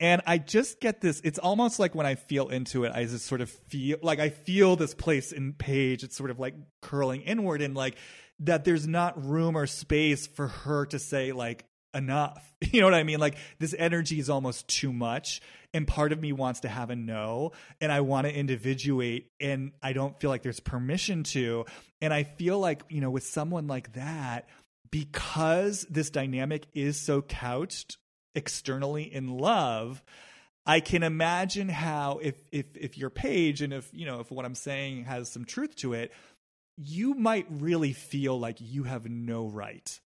And 0.00 0.22
I 0.26 0.38
just 0.38 0.80
get 0.80 1.00
this. 1.00 1.20
It's 1.24 1.40
almost 1.40 1.78
like 1.80 1.94
when 1.94 2.06
I 2.06 2.14
feel 2.14 2.48
into 2.48 2.84
it, 2.84 2.92
I 2.94 3.04
just 3.04 3.26
sort 3.26 3.40
of 3.40 3.50
feel 3.50 3.98
like 4.00 4.20
I 4.20 4.28
feel 4.28 4.76
this 4.76 4.94
place 4.94 5.32
in 5.32 5.54
Paige. 5.54 6.04
It's 6.04 6.16
sort 6.16 6.30
of 6.30 6.38
like 6.38 6.54
curling 6.82 7.22
inward 7.22 7.62
and 7.62 7.74
like 7.74 7.96
that 8.40 8.64
there's 8.64 8.86
not 8.86 9.24
room 9.24 9.56
or 9.56 9.66
space 9.66 10.26
for 10.26 10.48
her 10.48 10.86
to 10.86 10.98
say, 10.98 11.32
like, 11.32 11.64
enough. 11.94 12.44
You 12.72 12.80
know 12.80 12.88
what 12.88 12.94
I 12.94 13.04
mean? 13.04 13.20
Like 13.20 13.36
this 13.60 13.72
energy 13.78 14.18
is 14.18 14.28
almost 14.28 14.66
too 14.66 14.92
much. 14.92 15.40
And 15.72 15.86
part 15.86 16.12
of 16.12 16.20
me 16.20 16.32
wants 16.32 16.60
to 16.60 16.68
have 16.68 16.90
a 16.90 16.96
no. 16.96 17.52
And 17.80 17.92
I 17.92 18.00
want 18.00 18.26
to 18.26 18.34
individuate. 18.34 19.30
And 19.40 19.70
I 19.80 19.92
don't 19.92 20.18
feel 20.18 20.28
like 20.28 20.42
there's 20.42 20.58
permission 20.58 21.22
to. 21.24 21.66
And 22.00 22.12
I 22.12 22.24
feel 22.24 22.58
like, 22.58 22.82
you 22.88 23.00
know, 23.00 23.10
with 23.10 23.24
someone 23.24 23.68
like 23.68 23.92
that, 23.92 24.48
because 24.90 25.86
this 25.88 26.10
dynamic 26.10 26.66
is 26.74 26.98
so 26.98 27.22
couched 27.22 27.96
externally 28.34 29.04
in 29.04 29.38
love, 29.38 30.02
I 30.66 30.80
can 30.80 31.02
imagine 31.02 31.68
how 31.68 32.18
if 32.20 32.34
if 32.50 32.66
if 32.74 32.98
your 32.98 33.08
Paige 33.08 33.62
and 33.62 33.72
if 33.72 33.88
you 33.92 34.04
know 34.04 34.20
if 34.20 34.30
what 34.30 34.44
I'm 34.44 34.54
saying 34.54 35.04
has 35.04 35.30
some 35.30 35.44
truth 35.44 35.76
to 35.76 35.94
it, 35.94 36.12
you 36.80 37.14
might 37.14 37.46
really 37.50 37.92
feel 37.92 38.38
like 38.38 38.58
you 38.60 38.84
have 38.84 39.08
no 39.08 39.46
right 39.46 40.00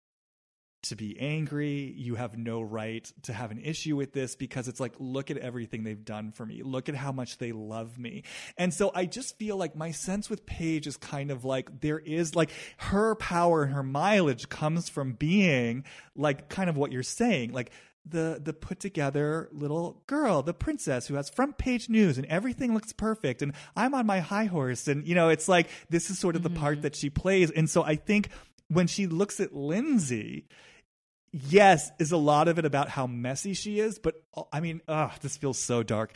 to 0.82 0.96
be 0.96 1.18
angry. 1.18 1.92
You 1.96 2.14
have 2.14 2.38
no 2.38 2.62
right 2.62 3.10
to 3.22 3.32
have 3.32 3.50
an 3.50 3.58
issue 3.58 3.96
with 3.96 4.12
this 4.12 4.34
because 4.36 4.68
it's 4.68 4.80
like, 4.80 4.94
look 4.98 5.30
at 5.30 5.36
everything 5.36 5.84
they've 5.84 6.04
done 6.04 6.32
for 6.32 6.46
me. 6.46 6.62
Look 6.62 6.88
at 6.88 6.94
how 6.94 7.12
much 7.12 7.38
they 7.38 7.52
love 7.52 7.98
me. 7.98 8.22
And 8.56 8.72
so 8.72 8.90
I 8.94 9.04
just 9.04 9.36
feel 9.36 9.56
like 9.56 9.76
my 9.76 9.90
sense 9.90 10.30
with 10.30 10.46
Paige 10.46 10.86
is 10.86 10.96
kind 10.96 11.30
of 11.30 11.44
like 11.44 11.80
there 11.80 11.98
is 11.98 12.34
like 12.34 12.50
her 12.78 13.14
power 13.16 13.64
and 13.64 13.74
her 13.74 13.82
mileage 13.82 14.48
comes 14.48 14.88
from 14.88 15.12
being 15.12 15.84
like 16.16 16.48
kind 16.48 16.70
of 16.70 16.76
what 16.76 16.92
you're 16.92 17.02
saying. 17.02 17.52
Like, 17.52 17.72
the 18.06 18.40
the 18.42 18.52
put 18.52 18.80
together 18.80 19.48
little 19.52 20.02
girl, 20.06 20.42
the 20.42 20.54
princess 20.54 21.06
who 21.06 21.14
has 21.14 21.28
front 21.28 21.58
page 21.58 21.88
news 21.88 22.18
and 22.18 22.26
everything 22.26 22.74
looks 22.74 22.92
perfect 22.92 23.42
and 23.42 23.52
I'm 23.76 23.94
on 23.94 24.06
my 24.06 24.20
high 24.20 24.46
horse 24.46 24.88
and 24.88 25.06
you 25.06 25.14
know 25.14 25.28
it's 25.28 25.48
like 25.48 25.68
this 25.90 26.10
is 26.10 26.18
sort 26.18 26.36
of 26.36 26.42
mm-hmm. 26.42 26.54
the 26.54 26.60
part 26.60 26.74
mm-hmm. 26.76 26.82
that 26.82 26.96
she 26.96 27.10
plays 27.10 27.50
and 27.50 27.68
so 27.68 27.82
I 27.82 27.96
think 27.96 28.30
when 28.68 28.86
she 28.86 29.06
looks 29.06 29.40
at 29.40 29.54
Lindsay 29.54 30.46
yes, 31.32 31.90
is 31.98 32.12
a 32.12 32.16
lot 32.16 32.48
of 32.48 32.58
it 32.58 32.64
about 32.64 32.88
how 32.88 33.06
messy 33.06 33.54
she 33.54 33.80
is, 33.80 33.98
but 33.98 34.22
I 34.52 34.60
mean, 34.60 34.80
ugh, 34.88 35.12
this 35.20 35.36
feels 35.36 35.58
so 35.58 35.82
dark. 35.82 36.12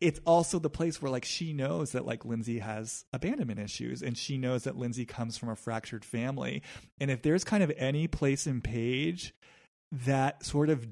It's 0.00 0.20
also 0.24 0.58
the 0.58 0.70
place 0.70 1.00
where 1.00 1.10
like 1.10 1.26
she 1.26 1.52
knows 1.52 1.92
that 1.92 2.06
like 2.06 2.24
Lindsay 2.24 2.58
has 2.60 3.04
abandonment 3.12 3.60
issues 3.60 4.02
and 4.02 4.16
she 4.16 4.38
knows 4.38 4.64
that 4.64 4.76
Lindsay 4.76 5.04
comes 5.04 5.36
from 5.36 5.50
a 5.50 5.56
fractured 5.56 6.04
family. 6.04 6.62
And 6.98 7.10
if 7.10 7.22
there's 7.22 7.44
kind 7.44 7.62
of 7.62 7.70
any 7.76 8.06
place 8.06 8.46
in 8.46 8.62
Paige 8.62 9.34
that 9.92 10.44
sort 10.44 10.70
of 10.70 10.86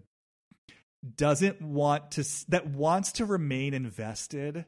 doesn't 1.16 1.62
want 1.62 2.12
to 2.12 2.24
that 2.49 2.66
wants 2.66 3.12
to 3.12 3.24
remain 3.24 3.74
invested 3.74 4.64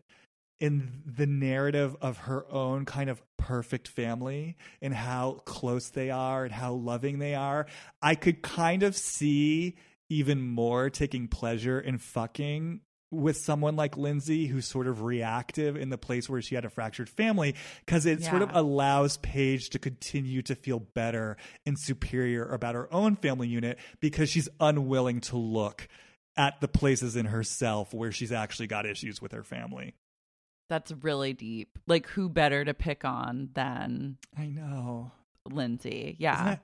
in 0.61 1.03
the 1.07 1.27
narrative 1.27 1.97
of 2.03 2.19
her 2.19 2.45
own 2.53 2.85
kind 2.85 3.09
of 3.09 3.23
perfect 3.39 3.89
family 3.89 4.57
and 4.83 4.95
how 4.95 5.41
close 5.47 5.89
they 5.89 6.11
are 6.11 6.45
and 6.45 6.53
how 6.53 6.75
loving 6.75 7.19
they 7.19 7.35
are, 7.35 7.67
I 8.03 8.15
could 8.15 8.43
kind 8.43 8.83
of 8.83 8.95
see 8.95 9.77
even 10.11 10.43
more 10.43 10.91
taking 10.91 11.29
pleasure 11.29 11.81
in 11.81 11.97
fucking 11.99 12.83
with 13.11 13.37
someone 13.37 13.75
like 13.75 13.97
Lindsay 13.97 14.47
who's 14.47 14.67
sort 14.67 14.87
of 14.87 15.03
reactive 15.03 15.77
in 15.77 15.89
the 15.89 15.99
place 15.99 16.29
where 16.29 16.41
she 16.43 16.55
had 16.55 16.65
a 16.65 16.71
fractured 16.71 17.09
family 17.09 17.57
because 17.85 18.07
it 18.07 18.21
yeah. 18.21 18.31
sort 18.31 18.43
of 18.43 18.51
allows 18.53 19.17
Paige 19.17 19.71
to 19.71 19.79
continue 19.79 20.43
to 20.43 20.55
feel 20.55 20.79
better 20.79 21.37
and 21.67 21.77
superior 21.79 22.45
about 22.45 22.75
her 22.75 22.93
own 22.93 23.17
family 23.17 23.49
unit 23.49 23.79
because 24.01 24.31
she's 24.31 24.49
unwilling 24.61 25.21
to 25.23 25.37
look 25.37 25.89
at 26.37 26.61
the 26.61 26.69
places 26.69 27.17
in 27.17 27.27
herself 27.27 27.93
where 27.93 28.13
she's 28.13 28.33
actually 28.33 28.67
got 28.67 28.87
issues 28.87 29.21
with 29.21 29.33
her 29.33 29.43
family. 29.43 29.95
That's 30.69 30.93
really 30.93 31.33
deep. 31.33 31.79
Like, 31.87 32.07
who 32.07 32.29
better 32.29 32.65
to 32.65 32.75
pick 32.75 33.05
on 33.05 33.51
than 33.55 34.19
I 34.39 34.47
know 34.47 35.11
Lindsay? 35.51 36.17
Yeah. 36.19 36.59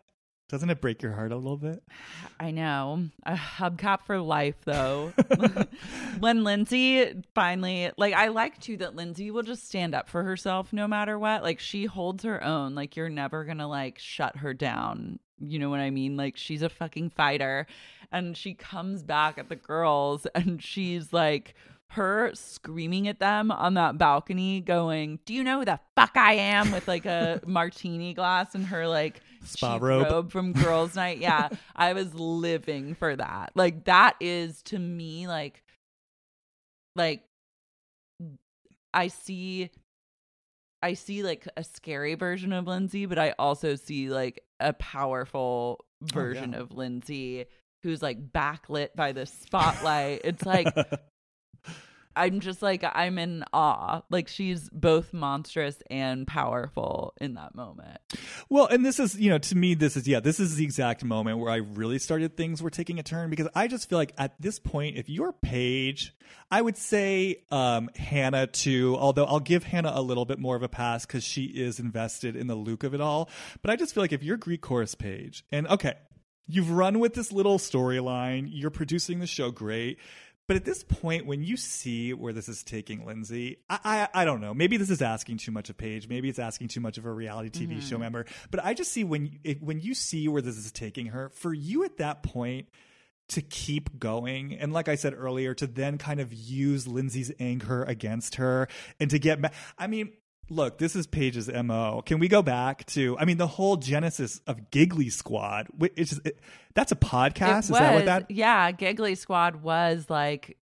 Doesn't 0.48 0.70
it, 0.70 0.80
break 0.80 1.02
your 1.02 1.12
heart 1.12 1.32
a 1.32 1.36
little 1.36 1.56
bit? 1.56 1.82
I 2.40 2.52
know. 2.52 3.08
A 3.24 3.34
hubcap 3.34 4.02
for 4.02 4.20
life, 4.20 4.54
though. 4.64 5.12
when 6.20 6.44
Lindsay 6.44 7.20
finally, 7.34 7.90
like, 7.98 8.14
I 8.14 8.28
like 8.28 8.60
too 8.60 8.76
that 8.76 8.94
Lindsay 8.94 9.32
will 9.32 9.42
just 9.42 9.66
stand 9.66 9.94
up 9.94 10.08
for 10.08 10.22
herself 10.22 10.72
no 10.72 10.86
matter 10.86 11.18
what. 11.18 11.42
Like, 11.42 11.58
she 11.58 11.86
holds 11.86 12.22
her 12.22 12.42
own. 12.42 12.76
Like, 12.76 12.94
you're 12.94 13.08
never 13.08 13.44
going 13.44 13.58
to, 13.58 13.66
like, 13.66 13.98
shut 13.98 14.36
her 14.36 14.54
down. 14.54 15.18
You 15.40 15.58
know 15.58 15.68
what 15.68 15.80
I 15.80 15.90
mean? 15.90 16.16
Like, 16.16 16.36
she's 16.36 16.62
a 16.62 16.68
fucking 16.68 17.10
fighter. 17.10 17.66
And 18.12 18.36
she 18.36 18.54
comes 18.54 19.02
back 19.02 19.38
at 19.38 19.48
the 19.48 19.56
girls 19.56 20.26
and 20.34 20.62
she's 20.62 21.12
like, 21.12 21.54
her 21.90 22.30
screaming 22.34 23.08
at 23.08 23.20
them 23.20 23.50
on 23.50 23.74
that 23.74 23.96
balcony 23.96 24.60
going 24.60 25.18
do 25.24 25.32
you 25.32 25.44
know 25.44 25.60
who 25.60 25.64
the 25.64 25.78
fuck 25.94 26.16
i 26.16 26.32
am 26.32 26.72
with 26.72 26.88
like 26.88 27.06
a 27.06 27.40
martini 27.46 28.12
glass 28.12 28.54
and 28.54 28.66
her 28.66 28.88
like 28.88 29.20
spa 29.44 29.78
robe. 29.80 30.10
robe 30.10 30.32
from 30.32 30.52
girls 30.52 30.96
night 30.96 31.18
yeah 31.18 31.48
i 31.76 31.92
was 31.92 32.12
living 32.14 32.94
for 32.94 33.14
that 33.14 33.52
like 33.54 33.84
that 33.84 34.16
is 34.20 34.62
to 34.62 34.78
me 34.78 35.28
like 35.28 35.62
like 36.96 37.22
i 38.92 39.06
see 39.06 39.70
i 40.82 40.92
see 40.92 41.22
like 41.22 41.46
a 41.56 41.62
scary 41.62 42.14
version 42.14 42.52
of 42.52 42.66
lindsay 42.66 43.06
but 43.06 43.18
i 43.18 43.32
also 43.38 43.76
see 43.76 44.10
like 44.10 44.42
a 44.58 44.72
powerful 44.72 45.84
oh, 46.02 46.06
version 46.12 46.52
oh, 46.52 46.58
yeah. 46.58 46.62
of 46.62 46.72
lindsay 46.72 47.46
who's 47.86 48.02
like 48.02 48.32
backlit 48.32 48.88
by 48.94 49.12
the 49.12 49.26
spotlight 49.26 50.20
it's 50.24 50.44
like 50.44 50.66
I'm 52.16 52.40
just 52.40 52.62
like 52.62 52.82
I'm 52.82 53.18
in 53.18 53.44
awe. 53.52 54.00
Like 54.10 54.26
she's 54.26 54.70
both 54.70 55.12
monstrous 55.12 55.76
and 55.90 56.26
powerful 56.26 57.12
in 57.20 57.34
that 57.34 57.54
moment. 57.54 57.98
Well, 58.48 58.66
and 58.66 58.84
this 58.84 58.98
is, 58.98 59.20
you 59.20 59.28
know, 59.28 59.38
to 59.38 59.54
me 59.54 59.74
this 59.74 59.96
is 59.96 60.08
yeah, 60.08 60.20
this 60.20 60.40
is 60.40 60.56
the 60.56 60.64
exact 60.64 61.04
moment 61.04 61.38
where 61.38 61.52
I 61.52 61.56
really 61.56 61.98
started 61.98 62.36
things 62.36 62.62
were 62.62 62.70
taking 62.70 62.98
a 62.98 63.02
turn 63.02 63.28
because 63.28 63.48
I 63.54 63.68
just 63.68 63.88
feel 63.88 63.98
like 63.98 64.14
at 64.16 64.40
this 64.40 64.58
point 64.58 64.96
if 64.96 65.10
you're 65.10 65.32
Paige, 65.32 66.16
I 66.50 66.62
would 66.62 66.78
say 66.78 67.44
um 67.50 67.90
Hannah 67.94 68.46
too, 68.46 68.96
although 68.98 69.26
I'll 69.26 69.38
give 69.38 69.64
Hannah 69.64 69.92
a 69.94 70.00
little 70.00 70.24
bit 70.24 70.38
more 70.38 70.56
of 70.56 70.62
a 70.62 70.68
pass 70.68 71.04
cuz 71.04 71.22
she 71.22 71.44
is 71.44 71.78
invested 71.78 72.34
in 72.34 72.46
the 72.46 72.54
Luke 72.54 72.82
of 72.82 72.94
it 72.94 73.00
all, 73.02 73.28
but 73.60 73.70
I 73.70 73.76
just 73.76 73.92
feel 73.92 74.02
like 74.02 74.12
if 74.12 74.22
you're 74.22 74.38
Greek 74.38 74.62
chorus 74.62 74.94
Paige 74.94 75.44
and 75.52 75.68
okay, 75.68 75.94
you've 76.46 76.70
run 76.70 76.98
with 76.98 77.14
this 77.14 77.32
little 77.32 77.58
storyline, 77.58 78.48
you're 78.50 78.70
producing 78.70 79.18
the 79.18 79.26
show 79.26 79.50
great 79.50 79.98
but 80.46 80.56
at 80.56 80.64
this 80.64 80.84
point, 80.84 81.26
when 81.26 81.42
you 81.42 81.56
see 81.56 82.14
where 82.14 82.32
this 82.32 82.48
is 82.48 82.62
taking 82.62 83.04
Lindsay, 83.04 83.58
I, 83.68 83.78
I, 83.84 84.22
I 84.22 84.24
don't 84.24 84.40
know. 84.40 84.54
Maybe 84.54 84.76
this 84.76 84.90
is 84.90 85.02
asking 85.02 85.38
too 85.38 85.50
much 85.50 85.70
of 85.70 85.76
Paige. 85.76 86.08
Maybe 86.08 86.28
it's 86.28 86.38
asking 86.38 86.68
too 86.68 86.80
much 86.80 86.98
of 86.98 87.04
a 87.04 87.12
reality 87.12 87.50
TV 87.50 87.72
mm-hmm. 87.72 87.80
show 87.80 87.98
member. 87.98 88.26
But 88.50 88.64
I 88.64 88.72
just 88.72 88.92
see 88.92 89.02
when 89.02 89.40
it, 89.42 89.60
when 89.60 89.80
you 89.80 89.94
see 89.94 90.28
where 90.28 90.42
this 90.42 90.56
is 90.56 90.70
taking 90.70 91.06
her, 91.06 91.30
for 91.30 91.52
you 91.52 91.84
at 91.84 91.96
that 91.96 92.22
point 92.22 92.68
to 93.30 93.42
keep 93.42 93.98
going, 93.98 94.54
and 94.54 94.72
like 94.72 94.88
I 94.88 94.94
said 94.94 95.14
earlier, 95.14 95.52
to 95.54 95.66
then 95.66 95.98
kind 95.98 96.20
of 96.20 96.32
use 96.32 96.86
Lindsay's 96.86 97.32
anger 97.40 97.82
against 97.82 98.36
her 98.36 98.68
and 99.00 99.10
to 99.10 99.18
get. 99.18 99.40
Ma- 99.40 99.48
I 99.76 99.88
mean, 99.88 100.12
look, 100.48 100.78
this 100.78 100.96
is 100.96 101.06
Paige's 101.06 101.48
MO. 101.48 102.02
Can 102.04 102.18
we 102.18 102.28
go 102.28 102.42
back 102.42 102.86
to, 102.86 103.18
I 103.18 103.24
mean, 103.24 103.36
the 103.36 103.46
whole 103.46 103.76
genesis 103.76 104.40
of 104.46 104.70
Giggly 104.70 105.10
Squad? 105.10 105.68
It's 105.96 106.10
just, 106.10 106.26
it, 106.26 106.38
that's 106.74 106.92
a 106.92 106.96
podcast? 106.96 107.60
is 107.60 107.68
that 107.68 107.94
what 107.94 108.04
that? 108.06 108.30
Yeah, 108.30 108.70
Giggly 108.72 109.14
Squad 109.14 109.62
was 109.62 110.08
like 110.08 110.56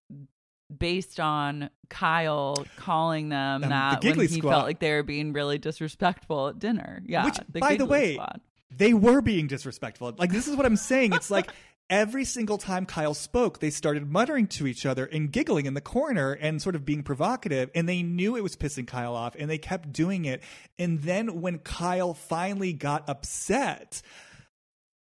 based 0.76 1.20
on 1.20 1.70
Kyle 1.88 2.64
calling 2.76 3.28
them 3.28 3.64
um, 3.64 3.70
that 3.70 4.00
the 4.00 4.10
when 4.10 4.20
he 4.20 4.38
Squad. 4.38 4.50
felt 4.50 4.64
like 4.64 4.78
they 4.80 4.92
were 4.92 5.02
being 5.02 5.32
really 5.32 5.58
disrespectful 5.58 6.48
at 6.48 6.58
dinner. 6.58 7.02
Yeah. 7.06 7.24
Which, 7.24 7.38
the 7.50 7.60
by 7.60 7.70
Giggly 7.70 7.76
the 7.78 7.86
way, 7.86 8.14
Squad. 8.14 8.40
they 8.70 8.94
were 8.94 9.20
being 9.20 9.46
disrespectful. 9.46 10.14
Like, 10.16 10.32
this 10.32 10.48
is 10.48 10.56
what 10.56 10.66
I'm 10.66 10.76
saying. 10.76 11.12
It's 11.12 11.30
like, 11.30 11.50
every 11.94 12.24
single 12.24 12.58
time 12.58 12.86
Kyle 12.86 13.14
spoke, 13.14 13.60
they 13.60 13.70
started 13.70 14.10
muttering 14.10 14.48
to 14.48 14.66
each 14.66 14.84
other 14.84 15.04
and 15.06 15.30
giggling 15.30 15.66
in 15.66 15.74
the 15.74 15.80
corner 15.80 16.32
and 16.32 16.60
sort 16.60 16.74
of 16.74 16.84
being 16.84 17.04
provocative. 17.04 17.70
And 17.72 17.88
they 17.88 18.02
knew 18.02 18.36
it 18.36 18.42
was 18.42 18.56
pissing 18.56 18.84
Kyle 18.84 19.14
off 19.14 19.36
and 19.38 19.48
they 19.48 19.58
kept 19.58 19.92
doing 19.92 20.24
it. 20.24 20.42
And 20.76 21.00
then 21.02 21.40
when 21.40 21.60
Kyle 21.60 22.12
finally 22.12 22.72
got 22.72 23.08
upset, 23.08 24.02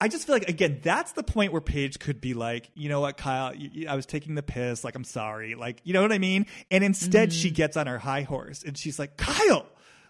I 0.01 0.09
just 0.09 0.27
feel 0.27 0.35
like 0.35 0.49
again 0.49 0.81
that's 0.83 1.13
the 1.13 1.23
point 1.23 1.53
where 1.53 1.61
Paige 1.61 1.99
could 1.99 2.19
be 2.19 2.33
like, 2.33 2.69
you 2.73 2.89
know 2.89 2.99
what, 2.99 3.15
Kyle, 3.15 3.53
I 3.87 3.95
was 3.95 4.05
taking 4.05 4.35
the 4.35 4.43
piss, 4.43 4.83
like 4.83 4.95
I'm 4.95 5.05
sorry, 5.05 5.55
like 5.55 5.79
you 5.85 5.93
know 5.93 6.01
what 6.01 6.11
I 6.11 6.17
mean. 6.17 6.47
And 6.69 6.83
instead, 6.83 7.29
mm-hmm. 7.29 7.39
she 7.39 7.49
gets 7.49 7.77
on 7.77 7.87
her 7.87 7.97
high 7.97 8.23
horse 8.23 8.61
and 8.63 8.77
she's 8.77 8.99
like, 8.99 9.15
Kyle, 9.15 9.65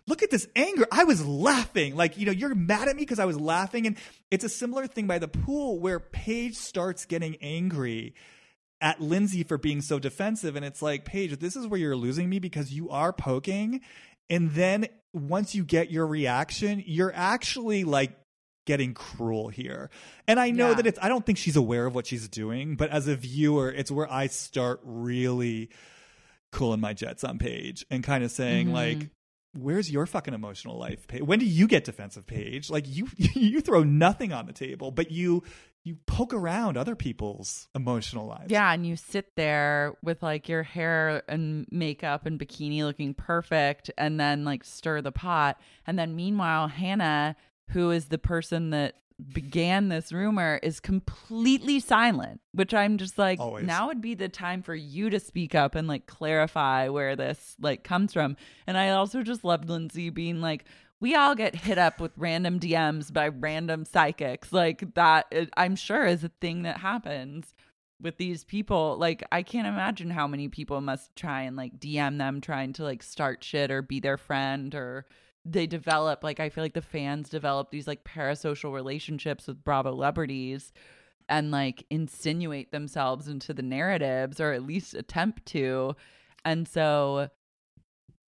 look 0.08 0.22
at 0.24 0.30
this 0.32 0.48
anger. 0.56 0.86
I 0.92 1.04
was 1.06 1.26
laughing. 1.26 1.96
Like, 1.96 2.18
you 2.18 2.26
know, 2.26 2.32
you're 2.32 2.54
mad 2.56 2.88
at 2.88 2.96
me 2.96 3.02
because 3.04 3.20
I 3.20 3.26
was 3.26 3.40
laughing. 3.40 3.88
And 3.88 3.98
it's 4.32 4.44
a 4.44 4.50
similar 4.50 4.88
thing 4.88 5.08
by 5.08 5.20
the 5.20 5.28
pool 5.28 5.80
where 5.80 6.00
Paige 6.00 6.56
starts 6.56 7.06
getting 7.06 7.38
angry 7.42 8.14
at 8.82 9.00
Lindsay 9.00 9.44
for 9.44 9.58
being 9.58 9.82
so 9.82 10.00
defensive. 10.00 10.56
And 10.58 10.66
it's 10.66 10.82
like, 10.82 11.06
Paige, 11.06 11.38
this 11.40 11.56
is 11.56 11.68
where 11.68 11.80
you're 11.80 11.96
losing 11.96 12.30
me 12.30 12.40
because 12.40 12.74
you 12.74 12.90
are 12.90 13.14
poking. 13.14 13.80
And 14.30 14.52
then 14.52 14.88
once 15.14 15.56
you 15.56 15.64
get 15.64 15.90
your 15.92 16.06
reaction, 16.08 16.84
you're 16.86 17.14
actually 17.16 17.84
like 17.86 18.12
getting 18.66 18.94
cruel 18.94 19.50
here. 19.50 19.90
And 20.28 20.40
I 20.40 20.52
know 20.52 20.70
Yeah. 20.70 20.76
that 20.76 20.88
it's 20.88 21.00
I 21.02 21.10
don't 21.10 21.26
think 21.26 21.38
she's 21.38 21.56
aware 21.58 21.86
of 21.86 21.96
what 21.96 22.08
she's 22.08 22.28
doing, 22.28 22.76
but 22.76 22.90
as 22.90 23.08
a 23.08 23.16
viewer, 23.16 23.70
it's 23.70 23.92
where 23.92 24.12
I 24.12 24.28
start 24.28 24.80
really 24.84 25.70
cooling 26.52 26.80
my 26.80 26.94
jets 26.94 27.24
on 27.24 27.40
Paige 27.40 27.86
and 27.90 28.04
kind 28.04 28.24
of 28.24 28.32
saying 28.32 28.68
Mhm. 28.68 28.74
like 28.74 29.10
Where's 29.54 29.92
your 29.92 30.06
fucking 30.06 30.34
emotional 30.34 30.78
life, 30.78 31.08
Paige? 31.08 31.22
When 31.22 31.40
do 31.40 31.46
you 31.46 31.68
get 31.68 31.84
defensive, 31.84 32.26
Paige? 32.26 32.70
Like 32.70 32.86
you, 32.88 33.08
you 33.18 33.62
throw 33.62 33.84
nothing 33.84 34.34
on 34.34 34.46
the 34.46 34.54
table, 34.54 34.92
but 34.92 35.12
you, 35.12 35.44
you 35.84 35.98
poke 36.06 36.34
around 36.34 36.78
other 36.78 36.96
people's 36.96 37.68
emotional 37.76 38.26
lives. 38.26 38.52
Yeah, 38.52 38.72
and 38.72 38.86
you 38.86 38.96
sit 38.96 39.36
there 39.36 39.96
with 40.02 40.24
like 40.24 40.50
your 40.50 40.64
hair 40.64 41.24
and 41.28 41.68
makeup 41.70 42.26
and 42.26 42.40
bikini 42.40 42.84
looking 42.84 43.14
perfect 43.14 43.92
and 43.98 44.20
then 44.20 44.46
like 44.46 44.64
stir 44.64 45.02
the 45.02 45.12
pot. 45.12 45.60
And 45.86 46.00
then 46.00 46.16
meanwhile, 46.16 46.68
Hannah, 46.68 47.36
who 47.70 47.92
is 47.92 48.06
the 48.06 48.18
person 48.18 48.72
that 48.72 48.96
began 49.34 49.90
this 49.90 50.12
rumor, 50.12 50.60
is 50.64 50.80
completely 50.80 51.80
silent, 51.80 52.42
which 52.54 52.74
I'm 52.74 52.98
just 52.98 53.18
like, 53.18 53.40
Always. 53.40 53.66
now 53.66 53.88
would 53.88 54.02
be 54.02 54.16
the 54.16 54.30
time 54.30 54.62
for 54.62 54.76
you 54.76 55.10
to 55.10 55.20
speak 55.20 55.56
up 55.56 55.76
and 55.76 55.88
like 55.88 56.06
clarify 56.06 56.90
where 56.90 57.16
this 57.16 57.56
like 57.60 57.84
comes 57.84 58.14
from. 58.14 58.36
And 58.68 58.78
I 58.78 58.90
also 58.90 59.22
just 59.24 59.44
loved 59.44 59.70
Lindsay 59.70 60.10
being 60.10 60.42
like, 60.42 60.66
we 61.00 61.16
all 61.16 61.36
get 61.36 61.56
hit 61.56 61.78
up 61.78 62.00
with 62.00 62.12
random 62.18 62.60
DMs 62.60 63.12
by 63.12 63.28
random 63.28 63.86
psychics. 63.86 64.54
Like 64.54 64.94
that, 64.96 65.26
is- 65.32 65.50
I'm 65.58 65.76
sure 65.76 66.06
is 66.06 66.24
a 66.24 66.32
thing 66.42 66.64
that 66.64 66.78
happens 66.78 67.54
with 68.02 68.18
these 68.18 68.44
people. 68.44 68.98
Like, 68.98 69.24
I 69.32 69.44
can't 69.44 69.68
imagine 69.68 70.10
how 70.10 70.28
many 70.28 70.48
people 70.48 70.80
must 70.82 71.16
try 71.16 71.42
and 71.44 71.56
like 71.56 71.80
DM 71.80 72.18
them 72.18 72.42
trying 72.42 72.74
to 72.74 72.84
like 72.84 73.04
start 73.04 73.44
shit 73.44 73.70
or 73.72 73.82
be 73.82 74.00
their 74.00 74.18
friend 74.18 74.74
or 74.76 75.06
they 75.46 75.68
develop 75.68 76.24
like 76.24 76.40
I 76.40 76.50
feel 76.50 76.64
like 76.64 76.74
the 76.74 76.82
fans 76.82 77.30
develop 77.30 77.70
these 77.70 77.88
like 77.88 78.04
parasocial 78.04 78.74
relationships 78.74 79.48
with 79.48 79.64
Bravo 79.64 79.92
celebrities 79.92 80.72
and 81.28 81.52
like 81.52 81.86
insinuate 81.90 82.72
themselves 82.72 83.28
into 83.28 83.54
the 83.54 83.62
narratives 83.62 84.40
or 84.40 84.54
at 84.54 84.64
least 84.64 84.94
attempt 84.94 85.46
to. 85.48 85.96
And 86.46 86.68
so 86.68 87.30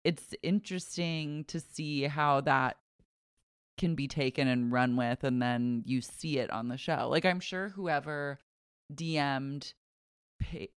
it's 0.03 0.33
interesting 0.43 1.45
to 1.45 1.59
see 1.59 2.03
how 2.03 2.41
that 2.41 2.77
can 3.77 3.95
be 3.95 4.07
taken 4.07 4.47
and 4.47 4.71
run 4.71 4.95
with 4.95 5.23
and 5.23 5.41
then 5.41 5.83
you 5.85 6.01
see 6.01 6.39
it 6.39 6.49
on 6.51 6.67
the 6.67 6.77
show. 6.77 7.07
Like 7.09 7.25
I'm 7.25 7.39
sure 7.39 7.69
whoever 7.69 8.39
DM'd 8.93 9.73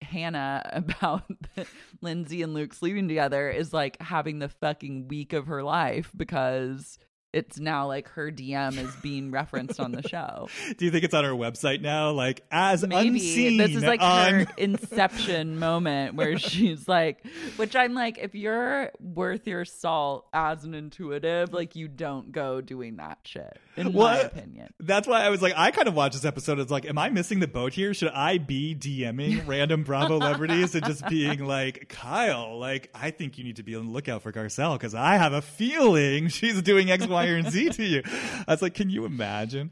Hannah 0.01 0.61
about 0.73 1.23
Lindsay 2.01 2.41
and 2.41 2.53
Luke 2.53 2.73
sleeping 2.73 3.07
together 3.07 3.49
is 3.49 3.73
like 3.73 4.01
having 4.01 4.39
the 4.39 4.49
fucking 4.49 5.07
week 5.07 5.33
of 5.33 5.47
her 5.47 5.63
life 5.63 6.11
because 6.15 6.97
it's 7.33 7.59
now 7.59 7.87
like 7.87 8.07
her 8.09 8.31
DM 8.31 8.77
is 8.77 8.95
being 8.97 9.31
referenced 9.31 9.79
on 9.79 9.91
the 9.91 10.01
show. 10.07 10.47
Do 10.77 10.85
you 10.85 10.91
think 10.91 11.03
it's 11.03 11.13
on 11.13 11.23
her 11.23 11.31
website 11.33 11.81
now? 11.81 12.11
Like 12.11 12.43
as 12.51 12.85
Maybe 12.87 13.09
unseen 13.09 13.57
this 13.57 13.75
is 13.75 13.83
like 13.83 14.01
on 14.01 14.33
her 14.45 14.47
inception 14.57 15.59
moment 15.59 16.15
where 16.15 16.37
she's 16.39 16.87
like, 16.87 17.25
which 17.57 17.75
I'm 17.75 17.93
like, 17.93 18.17
if 18.17 18.33
you're 18.33 18.91
worth 18.99 19.45
your 19.47 19.65
salt 19.65 20.27
as 20.33 20.63
an 20.63 20.73
intuitive, 20.73 21.53
like 21.53 21.75
you 21.75 21.87
don't 21.87 22.31
go 22.31 22.61
doing 22.61 22.95
that 22.97 23.19
shit, 23.23 23.57
in 23.75 23.87
my 23.87 23.91
What? 23.91 24.25
opinion. 24.27 24.73
That's 24.79 25.07
why 25.07 25.23
I 25.23 25.29
was 25.29 25.41
like, 25.41 25.53
I 25.57 25.71
kind 25.71 25.87
of 25.87 25.93
watched 25.95 26.13
this 26.15 26.25
episode. 26.25 26.59
It's 26.59 26.71
like, 26.71 26.85
am 26.85 26.97
I 26.97 27.09
missing 27.09 27.39
the 27.39 27.47
boat 27.47 27.73
here? 27.73 27.93
Should 27.93 28.09
I 28.13 28.37
be 28.37 28.73
DMing 28.73 29.43
random 29.47 29.83
Bravo 29.83 30.19
celebrities 30.19 30.73
and 30.75 30.85
just 30.85 31.05
being 31.07 31.43
like, 31.45 31.89
Kyle, 31.89 32.57
like, 32.57 32.89
I 32.95 33.11
think 33.11 33.37
you 33.37 33.43
need 33.43 33.57
to 33.57 33.63
be 33.63 33.75
on 33.75 33.87
the 33.87 33.91
lookout 33.91 34.21
for 34.23 34.31
Garcelle 34.31 34.73
because 34.73 34.95
I 34.95 35.17
have 35.17 35.33
a 35.33 35.41
feeling 35.41 36.29
she's 36.29 36.61
doing 36.61 36.89
X, 36.89 37.05
Y, 37.07 37.16
and 37.25 37.49
Z 37.51 37.69
to 37.71 37.83
you. 37.83 38.03
I 38.47 38.51
was 38.51 38.61
like, 38.61 38.73
can 38.73 38.89
you 38.89 39.05
imagine? 39.05 39.71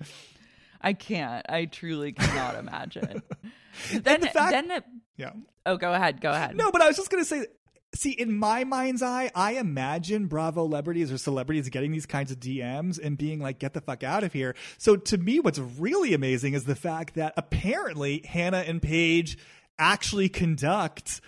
I 0.81 0.93
can't. 0.93 1.45
I 1.49 1.65
truly 1.65 2.11
cannot 2.11 2.55
imagine. 2.55 3.21
then, 3.91 4.21
the 4.21 4.27
fact- 4.27 4.51
then, 4.51 4.71
it, 4.71 4.83
Yeah. 5.17 5.31
oh, 5.65 5.77
go 5.77 5.93
ahead, 5.93 6.21
go 6.21 6.31
ahead. 6.31 6.55
No, 6.55 6.71
but 6.71 6.81
I 6.81 6.87
was 6.87 6.97
just 6.97 7.09
gonna 7.09 7.25
say. 7.25 7.47
See, 7.93 8.11
in 8.11 8.37
my 8.37 8.65
mind's 8.65 9.01
eye, 9.01 9.31
I 9.33 9.53
imagine 9.53 10.25
Bravo 10.27 10.65
celebrities 10.67 11.13
or 11.13 11.17
celebrities 11.17 11.69
getting 11.69 11.93
these 11.93 12.05
kinds 12.05 12.29
of 12.29 12.41
DMs 12.41 12.99
and 13.01 13.17
being 13.17 13.39
like, 13.39 13.57
"Get 13.57 13.73
the 13.73 13.79
fuck 13.79 14.03
out 14.03 14.25
of 14.25 14.33
here." 14.33 14.53
So, 14.77 14.97
to 14.97 15.17
me, 15.17 15.39
what's 15.39 15.59
really 15.59 16.13
amazing 16.13 16.55
is 16.55 16.65
the 16.65 16.75
fact 16.75 17.15
that 17.15 17.33
apparently 17.37 18.21
Hannah 18.27 18.65
and 18.67 18.81
Paige 18.81 19.37
actually 19.79 20.27
conduct 20.27 21.21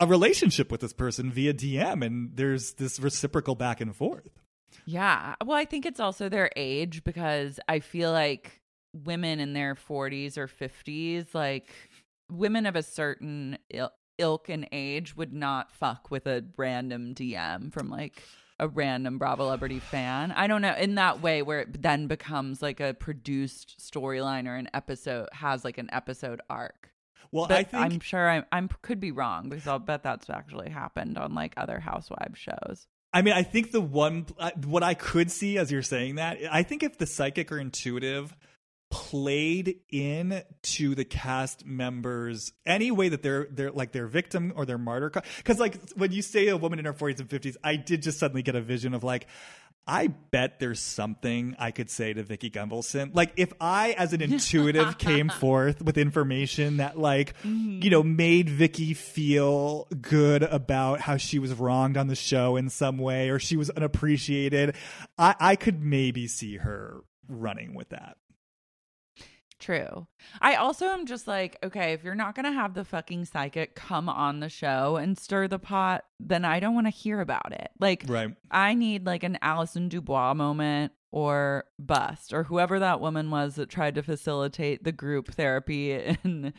a 0.00 0.06
relationship 0.06 0.70
with 0.72 0.80
this 0.80 0.94
person 0.94 1.30
via 1.30 1.52
DM, 1.52 2.02
and 2.04 2.30
there's 2.34 2.72
this 2.74 2.98
reciprocal 2.98 3.54
back 3.54 3.82
and 3.82 3.94
forth. 3.94 4.30
Yeah. 4.86 5.34
Well, 5.44 5.58
I 5.58 5.64
think 5.64 5.84
it's 5.84 6.00
also 6.00 6.28
their 6.28 6.50
age 6.56 7.04
because 7.04 7.58
I 7.68 7.80
feel 7.80 8.12
like 8.12 8.60
women 8.94 9.40
in 9.40 9.52
their 9.52 9.74
40s 9.74 10.38
or 10.38 10.46
50s, 10.46 11.34
like 11.34 11.68
women 12.30 12.66
of 12.66 12.76
a 12.76 12.82
certain 12.82 13.58
il- 13.68 13.92
ilk 14.18 14.48
and 14.48 14.68
age, 14.72 15.16
would 15.16 15.32
not 15.32 15.72
fuck 15.72 16.10
with 16.10 16.26
a 16.26 16.44
random 16.56 17.14
DM 17.14 17.72
from 17.72 17.90
like 17.90 18.22
a 18.58 18.68
random 18.68 19.18
Bravo 19.18 19.44
celebrity 19.44 19.80
fan. 19.80 20.32
I 20.32 20.46
don't 20.46 20.62
know 20.62 20.74
in 20.74 20.94
that 20.94 21.20
way 21.20 21.42
where 21.42 21.60
it 21.60 21.82
then 21.82 22.06
becomes 22.06 22.62
like 22.62 22.80
a 22.80 22.94
produced 22.94 23.78
storyline 23.80 24.46
or 24.46 24.56
an 24.56 24.68
episode 24.72 25.28
has 25.32 25.64
like 25.64 25.78
an 25.78 25.90
episode 25.92 26.40
arc. 26.48 26.90
Well, 27.32 27.48
But 27.48 27.58
I 27.58 27.64
think 27.64 27.82
I'm 27.82 28.00
sure 28.00 28.28
I'm 28.30 28.44
I'm 28.52 28.68
could 28.82 29.00
be 29.00 29.12
wrong 29.12 29.48
because 29.48 29.66
I'll 29.66 29.78
bet 29.78 30.02
that's 30.02 30.30
actually 30.30 30.70
happened 30.70 31.18
on 31.18 31.34
like 31.34 31.54
other 31.56 31.80
housewives 31.80 32.38
shows. 32.38 32.86
I 33.16 33.22
mean, 33.22 33.32
I 33.32 33.44
think 33.44 33.72
the 33.72 33.80
one 33.80 34.26
uh, 34.38 34.50
what 34.66 34.82
I 34.82 34.92
could 34.92 35.30
see 35.30 35.56
as 35.56 35.72
you're 35.72 35.80
saying 35.80 36.16
that, 36.16 36.36
I 36.50 36.62
think 36.62 36.82
if 36.82 36.98
the 36.98 37.06
psychic 37.06 37.50
or 37.50 37.58
intuitive 37.58 38.36
played 38.90 39.76
in 39.90 40.42
to 40.62 40.94
the 40.94 41.04
cast 41.06 41.64
members 41.64 42.52
any 42.66 42.90
way 42.90 43.08
that 43.08 43.22
they're 43.22 43.48
they're 43.50 43.72
like 43.72 43.92
their 43.92 44.06
victim 44.06 44.52
or 44.54 44.66
their 44.66 44.76
martyr 44.78 45.10
because 45.38 45.58
like 45.58 45.76
when 45.96 46.12
you 46.12 46.22
say 46.22 46.46
a 46.48 46.56
woman 46.56 46.78
in 46.78 46.84
her 46.84 46.92
40s 46.92 47.18
and 47.18 47.28
50s 47.28 47.56
i 47.64 47.74
did 47.74 48.00
just 48.00 48.20
suddenly 48.20 48.42
get 48.42 48.54
a 48.54 48.60
vision 48.60 48.94
of 48.94 49.02
like 49.02 49.26
I 49.86 50.08
bet 50.08 50.58
there's 50.58 50.80
something 50.80 51.54
I 51.58 51.70
could 51.70 51.90
say 51.90 52.12
to 52.12 52.22
Vicki 52.24 52.50
Gunvalson. 52.50 53.14
Like 53.14 53.32
if 53.36 53.52
I, 53.60 53.92
as 53.92 54.12
an 54.12 54.20
intuitive, 54.22 54.98
came 54.98 55.28
forth 55.28 55.80
with 55.80 55.96
information 55.96 56.78
that, 56.78 56.98
like, 56.98 57.38
mm-hmm. 57.42 57.80
you 57.82 57.90
know, 57.90 58.02
made 58.02 58.48
Vicky 58.50 58.94
feel 58.94 59.86
good 60.00 60.42
about 60.42 61.00
how 61.00 61.16
she 61.16 61.38
was 61.38 61.54
wronged 61.54 61.96
on 61.96 62.08
the 62.08 62.16
show 62.16 62.56
in 62.56 62.68
some 62.68 62.98
way, 62.98 63.30
or 63.30 63.38
she 63.38 63.56
was 63.56 63.70
unappreciated, 63.70 64.74
I, 65.16 65.34
I 65.38 65.56
could 65.56 65.80
maybe 65.80 66.26
see 66.26 66.56
her 66.56 67.02
running 67.28 67.74
with 67.74 67.90
that. 67.90 68.16
True. 69.58 70.06
I 70.40 70.56
also 70.56 70.86
am 70.86 71.06
just 71.06 71.26
like, 71.26 71.58
okay, 71.62 71.92
if 71.92 72.04
you're 72.04 72.14
not 72.14 72.34
going 72.34 72.44
to 72.44 72.52
have 72.52 72.74
the 72.74 72.84
fucking 72.84 73.24
psychic 73.24 73.74
come 73.74 74.08
on 74.08 74.40
the 74.40 74.48
show 74.48 74.96
and 74.96 75.18
stir 75.18 75.48
the 75.48 75.58
pot, 75.58 76.04
then 76.20 76.44
I 76.44 76.60
don't 76.60 76.74
want 76.74 76.86
to 76.86 76.90
hear 76.90 77.20
about 77.20 77.52
it. 77.52 77.70
Like, 77.80 78.04
Right. 78.06 78.34
I 78.50 78.74
need 78.74 79.06
like 79.06 79.22
an 79.22 79.38
Allison 79.40 79.88
DuBois 79.88 80.34
moment 80.34 80.92
or 81.10 81.64
bust 81.78 82.34
or 82.34 82.44
whoever 82.44 82.78
that 82.78 83.00
woman 83.00 83.30
was 83.30 83.54
that 83.54 83.70
tried 83.70 83.94
to 83.94 84.02
facilitate 84.02 84.84
the 84.84 84.92
group 84.92 85.32
therapy 85.32 85.92
in 85.92 86.52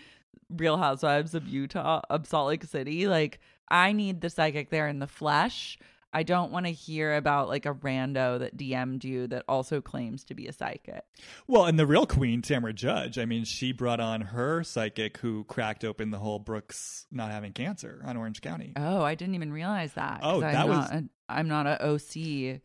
Real 0.50 0.78
Housewives 0.78 1.36
of 1.36 1.48
Utah, 1.48 2.02
of 2.10 2.26
Salt 2.26 2.48
Lake 2.48 2.64
City. 2.64 3.08
Like, 3.08 3.40
I 3.70 3.92
need 3.92 4.22
the 4.22 4.30
psychic 4.30 4.70
there 4.70 4.88
in 4.88 5.00
the 5.00 5.08
flesh. 5.08 5.78
I 6.18 6.24
don't 6.24 6.52
want 6.52 6.66
to 6.66 6.72
hear 6.72 7.16
about 7.16 7.48
like 7.48 7.68
a 7.68 7.74
rando 7.76 8.40
that 8.40 8.58
DM'd 8.58 9.04
you 9.06 9.28
that 9.28 9.44
also 9.48 9.82
claims 9.82 10.24
to 10.24 10.34
be 10.34 10.48
a 10.48 10.52
psychic. 10.52 11.04
Well, 11.48 11.66
and 11.66 11.78
the 11.78 11.86
real 11.86 12.08
queen, 12.08 12.42
Tamra 12.42 12.74
Judge, 12.74 13.20
I 13.20 13.26
mean, 13.26 13.44
she 13.44 13.72
brought 13.72 14.00
on 14.00 14.22
her 14.22 14.64
psychic 14.64 15.18
who 15.18 15.44
cracked 15.44 15.86
open 15.86 16.10
the 16.10 16.18
whole 16.18 16.40
Brooks 16.40 17.06
not 17.12 17.30
having 17.30 17.54
cancer 17.54 18.02
on 18.04 18.18
Orange 18.18 18.42
County. 18.42 18.74
Oh, 18.76 19.04
I 19.04 19.14
didn't 19.14 19.36
even 19.36 19.54
realize 19.54 19.94
that. 19.94 20.22
Oh, 20.24 20.42
I'm 20.42 20.54
that 20.54 20.68
was- 20.68 20.90
not 20.92 20.94
a, 20.94 21.04
I'm 21.30 21.48
not 21.48 21.68
a 21.68 21.86
OC 21.86 22.62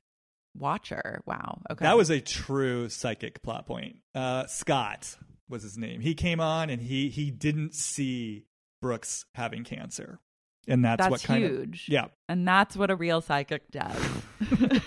watcher. 0.57 1.23
Wow. 1.27 1.61
Okay. 1.71 1.85
That 1.85 1.99
was 1.99 2.09
a 2.09 2.23
true 2.23 2.89
psychic 2.89 3.43
plot 3.43 3.67
point. 3.67 3.97
Uh, 4.15 4.47
Scott 4.47 5.15
was 5.47 5.63
his 5.63 5.77
name. 5.77 6.01
He 6.01 6.15
came 6.15 6.41
on 6.41 6.71
and 6.71 6.81
he 6.81 7.11
he 7.11 7.31
didn't 7.31 7.75
see 7.75 8.47
Brooks 8.81 9.27
having 9.35 9.63
cancer, 9.63 10.21
and 10.69 10.85
that's, 10.85 11.01
that's 11.01 11.11
what 11.11 11.23
kind 11.23 11.45
of 11.45 11.51
huge. 11.51 11.85
of 11.89 11.93
yeah. 11.93 12.07
And 12.29 12.47
that's 12.47 12.77
what 12.77 12.91
a 12.91 12.97
real 12.97 13.21
psychic 13.21 13.71
does. 13.71 13.97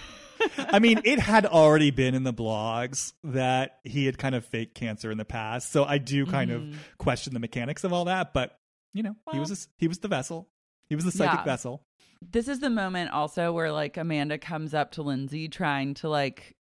I 0.58 0.80
mean, 0.80 1.02
it 1.06 1.20
had 1.20 1.46
already 1.46 1.92
been 1.92 2.14
in 2.14 2.24
the 2.24 2.34
blogs 2.34 3.14
that 3.24 3.80
he 3.84 4.06
had 4.06 4.18
kind 4.18 4.36
of 4.36 4.46
faked 4.46 4.76
cancer 4.76 5.10
in 5.12 5.18
the 5.18 5.26
past, 5.26 5.72
so 5.72 5.84
I 5.86 5.98
do 5.98 6.26
kind 6.26 6.52
Mhm. 6.52 6.74
of 6.74 6.98
question 6.98 7.34
the 7.34 7.40
mechanics 7.40 7.84
of 7.84 7.94
all 7.94 8.06
that. 8.06 8.34
But 8.34 8.58
you 8.94 9.04
know, 9.04 9.16
he 9.32 9.40
was 9.40 9.52
a, 9.52 9.58
he 9.78 9.88
was 9.88 10.00
the 10.00 10.08
vessel. 10.08 10.48
He 10.88 10.96
was 10.96 11.04
the 11.06 11.12
psychic 11.12 11.40
Yeah. 11.40 11.44
vessel. 11.46 11.84
this 12.22 12.48
is 12.48 12.60
the 12.60 12.70
moment 12.70 13.12
also 13.12 13.52
where 13.52 13.72
like 13.72 13.98
Amanda 13.98 14.38
comes 14.38 14.74
up 14.74 14.92
to 14.94 15.02
Lindsay 15.04 15.48
trying 15.48 15.94
to 15.96 16.10
like 16.10 16.56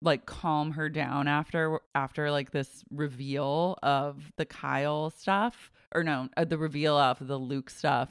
like 0.00 0.26
calm 0.26 0.72
her 0.72 0.88
down 0.88 1.26
after 1.28 1.80
after 1.94 2.30
like 2.30 2.50
this 2.52 2.84
reveal 2.90 3.78
of 3.82 4.32
the 4.36 4.44
Kyle 4.46 5.10
stuff 5.10 5.70
or 5.94 6.02
no 6.04 6.28
uh, 6.36 6.44
the 6.44 6.56
reveal 6.58 6.96
of 6.96 7.24
the 7.26 7.36
Luke 7.36 7.68
stuff 7.70 8.10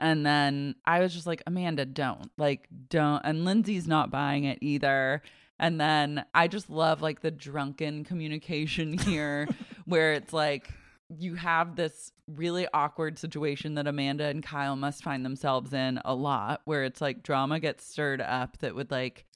and 0.00 0.26
then 0.26 0.74
I 0.84 1.00
was 1.00 1.14
just 1.14 1.26
like 1.26 1.42
Amanda 1.46 1.84
don't 1.84 2.30
like 2.36 2.68
don't 2.88 3.20
and 3.24 3.44
Lindsay's 3.44 3.86
not 3.86 4.10
buying 4.10 4.44
it 4.44 4.58
either 4.60 5.22
And 5.60 5.78
then 5.78 6.24
I 6.34 6.48
just 6.48 6.70
love 6.70 7.02
like 7.02 7.20
the 7.20 7.30
drunken 7.30 8.02
communication 8.02 8.98
here 8.98 9.46
where 9.84 10.14
it's 10.14 10.32
like 10.32 10.72
you 11.08 11.34
have 11.34 11.76
this 11.76 12.12
really 12.26 12.66
awkward 12.72 13.18
situation 13.18 13.74
that 13.74 13.86
Amanda 13.86 14.24
and 14.24 14.42
Kyle 14.42 14.76
must 14.76 15.04
find 15.04 15.24
themselves 15.24 15.72
in 15.74 16.00
a 16.04 16.14
lot 16.14 16.62
where 16.64 16.84
it's 16.84 17.00
like 17.00 17.22
drama 17.22 17.60
gets 17.60 17.84
stirred 17.84 18.22
up 18.22 18.58
that 18.58 18.74
would 18.74 18.90
like 18.90 19.26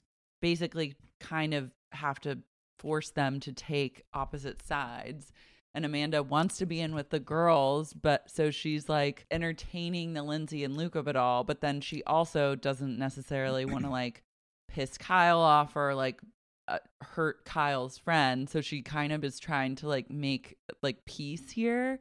basically 0.41 0.95
kind 1.19 1.53
of 1.53 1.71
have 1.91 2.19
to 2.21 2.39
force 2.79 3.11
them 3.11 3.39
to 3.41 3.53
take 3.53 4.03
opposite 4.13 4.65
sides. 4.65 5.31
And 5.75 5.85
Amanda 5.85 6.23
wants 6.23 6.57
to 6.59 6.65
be 6.65 6.79
in 6.79 6.95
with 6.95 7.09
the 7.09 7.19
girls, 7.19 7.91
but 7.91 8.31
so 8.31 8.49
she's 8.49 8.87
like 8.87 9.25
entertaining 9.29 10.13
the 10.13 10.23
Lindsay 10.23 10.63
and 10.63 10.77
Luke 10.77 10.95
of 10.95 11.09
it 11.09 11.17
all, 11.17 11.43
but 11.43 11.59
then 11.59 11.81
she 11.81 12.01
also 12.05 12.55
doesn't 12.55 12.97
necessarily 12.97 13.65
want 13.65 13.83
to 13.83 13.89
like 13.89 14.23
piss 14.69 14.97
Kyle 14.97 15.41
off 15.41 15.75
or 15.75 15.93
like 15.93 16.21
uh, 16.69 16.79
hurt 17.01 17.43
Kyle's 17.43 17.97
friend. 17.97 18.49
So 18.49 18.61
she 18.61 18.81
kind 18.81 19.11
of 19.11 19.25
is 19.25 19.37
trying 19.37 19.75
to 19.75 19.89
like 19.89 20.09
make 20.09 20.57
like 20.81 21.03
peace 21.05 21.51
here. 21.51 21.99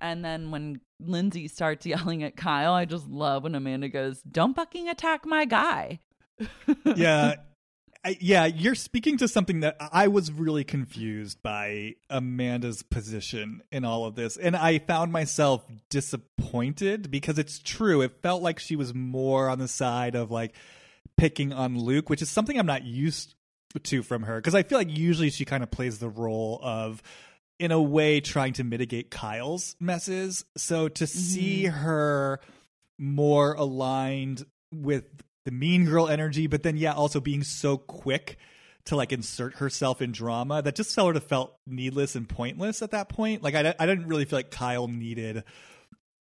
And 0.00 0.24
then 0.24 0.50
when 0.50 0.80
Lindsay 1.00 1.46
starts 1.46 1.86
yelling 1.86 2.24
at 2.24 2.36
Kyle, 2.36 2.74
I 2.74 2.86
just 2.86 3.08
love 3.08 3.44
when 3.44 3.54
Amanda 3.54 3.88
goes, 3.88 4.20
Don't 4.22 4.54
fucking 4.54 4.88
attack 4.88 5.24
my 5.24 5.44
guy. 5.44 6.00
yeah. 6.96 7.36
I, 8.06 8.16
yeah, 8.20 8.46
you're 8.46 8.76
speaking 8.76 9.18
to 9.18 9.26
something 9.26 9.60
that 9.60 9.76
I 9.80 10.06
was 10.06 10.30
really 10.30 10.62
confused 10.62 11.42
by 11.42 11.96
Amanda's 12.08 12.84
position 12.84 13.62
in 13.72 13.84
all 13.84 14.04
of 14.04 14.14
this. 14.14 14.36
And 14.36 14.54
I 14.54 14.78
found 14.78 15.10
myself 15.10 15.66
disappointed 15.90 17.10
because 17.10 17.36
it's 17.36 17.58
true. 17.58 18.02
It 18.02 18.22
felt 18.22 18.42
like 18.42 18.60
she 18.60 18.76
was 18.76 18.94
more 18.94 19.48
on 19.48 19.58
the 19.58 19.66
side 19.66 20.14
of 20.14 20.30
like 20.30 20.54
picking 21.16 21.52
on 21.52 21.80
Luke, 21.80 22.08
which 22.08 22.22
is 22.22 22.30
something 22.30 22.56
I'm 22.56 22.64
not 22.64 22.84
used 22.84 23.34
to 23.82 24.04
from 24.04 24.22
her. 24.22 24.36
Because 24.36 24.54
I 24.54 24.62
feel 24.62 24.78
like 24.78 24.96
usually 24.96 25.30
she 25.30 25.44
kind 25.44 25.64
of 25.64 25.72
plays 25.72 25.98
the 25.98 26.08
role 26.08 26.60
of, 26.62 27.02
in 27.58 27.72
a 27.72 27.82
way, 27.82 28.20
trying 28.20 28.52
to 28.52 28.62
mitigate 28.62 29.10
Kyle's 29.10 29.74
messes. 29.80 30.44
So 30.56 30.86
to 30.86 31.04
mm-hmm. 31.04 31.18
see 31.18 31.64
her 31.64 32.38
more 32.98 33.54
aligned 33.54 34.46
with 34.72 35.06
the 35.46 35.52
mean 35.52 35.84
girl 35.86 36.08
energy, 36.08 36.48
but 36.48 36.62
then 36.64 36.76
yeah, 36.76 36.92
also 36.92 37.20
being 37.20 37.44
so 37.44 37.78
quick 37.78 38.36
to 38.86 38.96
like 38.96 39.12
insert 39.12 39.54
herself 39.54 40.02
in 40.02 40.12
drama 40.12 40.60
that 40.60 40.74
just 40.74 40.90
sort 40.90 41.16
of 41.16 41.24
felt 41.24 41.56
needless 41.66 42.16
and 42.16 42.28
pointless 42.28 42.82
at 42.82 42.90
that 42.90 43.08
point. 43.08 43.42
Like 43.42 43.54
I, 43.54 43.74
I 43.78 43.86
didn't 43.86 44.08
really 44.08 44.24
feel 44.24 44.40
like 44.40 44.50
Kyle 44.50 44.88
needed, 44.88 45.44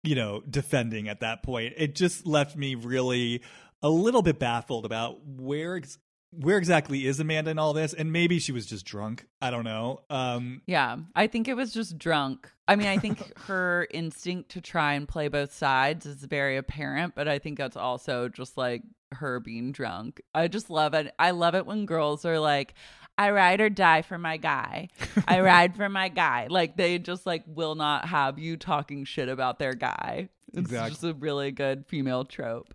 you 0.03 0.15
know, 0.15 0.41
defending 0.49 1.07
at 1.07 1.21
that 1.21 1.43
point. 1.43 1.75
It 1.77 1.95
just 1.95 2.25
left 2.25 2.57
me 2.57 2.73
really 2.75 3.41
a 3.83 3.89
little 3.89 4.23
bit 4.23 4.39
baffled 4.39 4.85
about 4.85 5.23
where 5.25 5.75
ex- 5.75 5.99
where 6.31 6.57
exactly 6.57 7.05
is 7.05 7.19
Amanda 7.19 7.51
in 7.51 7.59
all 7.59 7.73
this? 7.73 7.93
And 7.93 8.11
maybe 8.11 8.39
she 8.39 8.51
was 8.51 8.65
just 8.65 8.85
drunk. 8.85 9.27
I 9.41 9.51
don't 9.51 9.65
know. 9.65 9.99
Um, 10.09 10.61
yeah, 10.65 10.97
I 11.13 11.27
think 11.27 11.47
it 11.47 11.55
was 11.55 11.73
just 11.73 11.97
drunk. 11.97 12.49
I 12.67 12.75
mean, 12.75 12.87
I 12.87 12.97
think 12.97 13.37
her 13.47 13.87
instinct 13.91 14.51
to 14.51 14.61
try 14.61 14.93
and 14.93 15.07
play 15.07 15.27
both 15.27 15.53
sides 15.53 16.05
is 16.05 16.23
very 16.23 16.57
apparent, 16.57 17.15
but 17.15 17.27
I 17.27 17.39
think 17.39 17.57
that's 17.57 17.75
also 17.75 18.29
just 18.29 18.57
like 18.57 18.83
her 19.13 19.39
being 19.39 19.71
drunk. 19.71 20.21
I 20.33 20.47
just 20.47 20.69
love 20.69 20.93
it. 20.93 21.13
I 21.19 21.31
love 21.31 21.55
it 21.55 21.65
when 21.65 21.85
girls 21.85 22.25
are 22.25 22.39
like, 22.39 22.73
I 23.17 23.31
ride 23.31 23.61
or 23.61 23.69
die 23.69 24.01
for 24.01 24.17
my 24.17 24.37
guy. 24.37 24.89
I 25.27 25.41
ride 25.41 25.75
for 25.75 25.89
my 25.89 26.09
guy. 26.09 26.47
Like 26.49 26.77
they 26.77 26.97
just 26.97 27.25
like 27.25 27.43
will 27.45 27.75
not 27.75 28.05
have 28.05 28.39
you 28.39 28.57
talking 28.57 29.05
shit 29.05 29.29
about 29.29 29.59
their 29.59 29.73
guy. 29.73 30.29
It's 30.49 30.59
exactly. 30.59 30.89
just 30.91 31.03
a 31.03 31.13
really 31.13 31.51
good 31.51 31.85
female 31.87 32.25
trope. 32.25 32.73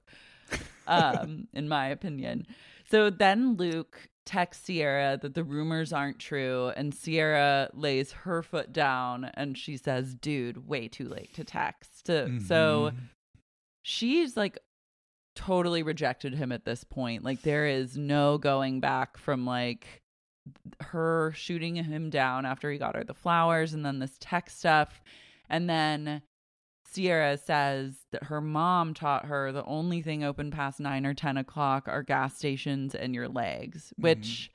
Um, 0.86 1.48
in 1.52 1.68
my 1.68 1.88
opinion. 1.88 2.46
So 2.88 3.10
then 3.10 3.56
Luke 3.56 4.08
texts 4.24 4.66
Ciara 4.66 5.18
that 5.20 5.34
the 5.34 5.42
rumors 5.44 5.92
aren't 5.92 6.18
true, 6.18 6.72
and 6.76 6.96
Ciara 6.96 7.70
lays 7.72 8.12
her 8.12 8.42
foot 8.42 8.72
down 8.72 9.30
and 9.34 9.58
she 9.58 9.76
says, 9.76 10.14
Dude, 10.14 10.68
way 10.68 10.88
too 10.88 11.08
late 11.08 11.34
to 11.34 11.44
text. 11.44 12.06
Mm-hmm. 12.06 12.44
So 12.46 12.92
she's 13.82 14.36
like 14.36 14.58
totally 15.36 15.82
rejected 15.82 16.34
him 16.34 16.50
at 16.50 16.64
this 16.64 16.82
point. 16.82 17.22
Like 17.22 17.42
there 17.42 17.66
is 17.66 17.96
no 17.96 18.38
going 18.38 18.80
back 18.80 19.18
from 19.18 19.46
like 19.46 20.02
her 20.80 21.32
shooting 21.36 21.76
him 21.76 22.10
down 22.10 22.46
after 22.46 22.70
he 22.70 22.78
got 22.78 22.96
her 22.96 23.04
the 23.04 23.14
flowers 23.14 23.74
and 23.74 23.84
then 23.84 23.98
this 23.98 24.16
text 24.18 24.58
stuff. 24.58 25.02
And 25.48 25.68
then 25.68 26.22
Ciara 26.92 27.36
says 27.36 27.96
that 28.12 28.24
her 28.24 28.40
mom 28.40 28.94
taught 28.94 29.26
her 29.26 29.52
the 29.52 29.64
only 29.64 30.02
thing 30.02 30.24
open 30.24 30.50
past 30.50 30.80
nine 30.80 31.04
or 31.04 31.14
10 31.14 31.36
o'clock 31.36 31.88
are 31.88 32.02
gas 32.02 32.36
stations 32.36 32.94
and 32.94 33.14
your 33.14 33.28
legs, 33.28 33.92
mm-hmm. 33.92 34.02
which 34.02 34.50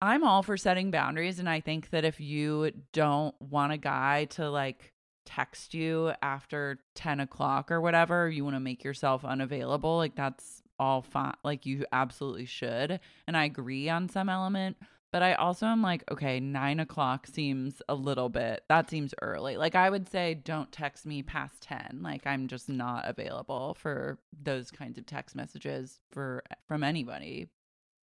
I'm 0.00 0.24
all 0.24 0.42
for 0.42 0.56
setting 0.56 0.90
boundaries. 0.90 1.38
And 1.38 1.48
I 1.48 1.60
think 1.60 1.90
that 1.90 2.04
if 2.04 2.20
you 2.20 2.72
don't 2.92 3.34
want 3.40 3.72
a 3.72 3.78
guy 3.78 4.24
to 4.30 4.50
like 4.50 4.93
text 5.24 5.74
you 5.74 6.12
after 6.22 6.78
10 6.94 7.20
o'clock 7.20 7.70
or 7.70 7.80
whatever, 7.80 8.28
you 8.28 8.44
want 8.44 8.56
to 8.56 8.60
make 8.60 8.84
yourself 8.84 9.24
unavailable, 9.24 9.96
like 9.96 10.14
that's 10.16 10.62
all 10.78 11.02
fine. 11.02 11.34
Like 11.44 11.66
you 11.66 11.86
absolutely 11.92 12.46
should. 12.46 13.00
And 13.26 13.36
I 13.36 13.44
agree 13.44 13.88
on 13.88 14.08
some 14.08 14.28
element. 14.28 14.76
But 15.12 15.22
I 15.22 15.34
also 15.34 15.66
am 15.66 15.80
like, 15.80 16.02
okay, 16.10 16.40
nine 16.40 16.80
o'clock 16.80 17.28
seems 17.28 17.80
a 17.88 17.94
little 17.94 18.28
bit, 18.28 18.64
that 18.68 18.90
seems 18.90 19.14
early. 19.22 19.56
Like, 19.56 19.76
I 19.76 19.88
would 19.88 20.08
say, 20.08 20.34
don't 20.34 20.72
text 20.72 21.06
me 21.06 21.22
past 21.22 21.62
10. 21.62 22.00
Like, 22.02 22.26
I'm 22.26 22.48
just 22.48 22.68
not 22.68 23.08
available 23.08 23.76
for 23.78 24.18
those 24.42 24.72
kinds 24.72 24.98
of 24.98 25.06
text 25.06 25.36
messages 25.36 26.00
for 26.10 26.42
from 26.66 26.82
anybody, 26.82 27.48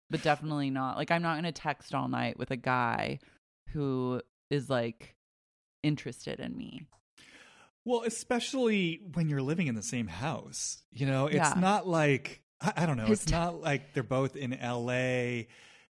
but 0.08 0.22
definitely 0.22 0.70
not. 0.70 0.96
Like, 0.96 1.10
I'm 1.10 1.20
not 1.20 1.34
going 1.34 1.44
to 1.44 1.52
text 1.52 1.94
all 1.94 2.08
night 2.08 2.38
with 2.38 2.50
a 2.50 2.56
guy 2.56 3.18
who 3.74 4.22
is 4.48 4.70
like 4.70 5.14
interested 5.82 6.40
in 6.40 6.56
me. 6.56 6.86
Well, 7.84 8.02
especially 8.04 9.00
when 9.14 9.28
you're 9.28 9.42
living 9.42 9.66
in 9.66 9.74
the 9.74 9.82
same 9.82 10.06
house. 10.06 10.82
You 10.92 11.06
know, 11.06 11.26
it's 11.26 11.36
yeah. 11.36 11.54
not 11.56 11.86
like 11.86 12.42
I, 12.60 12.72
I, 12.76 12.86
don't 12.86 12.96
know. 12.96 13.06
His 13.06 13.22
it's 13.22 13.30
t- 13.30 13.36
not 13.36 13.60
like 13.60 13.92
they're 13.94 14.02
both 14.02 14.36
in 14.36 14.56
LA 14.62 15.44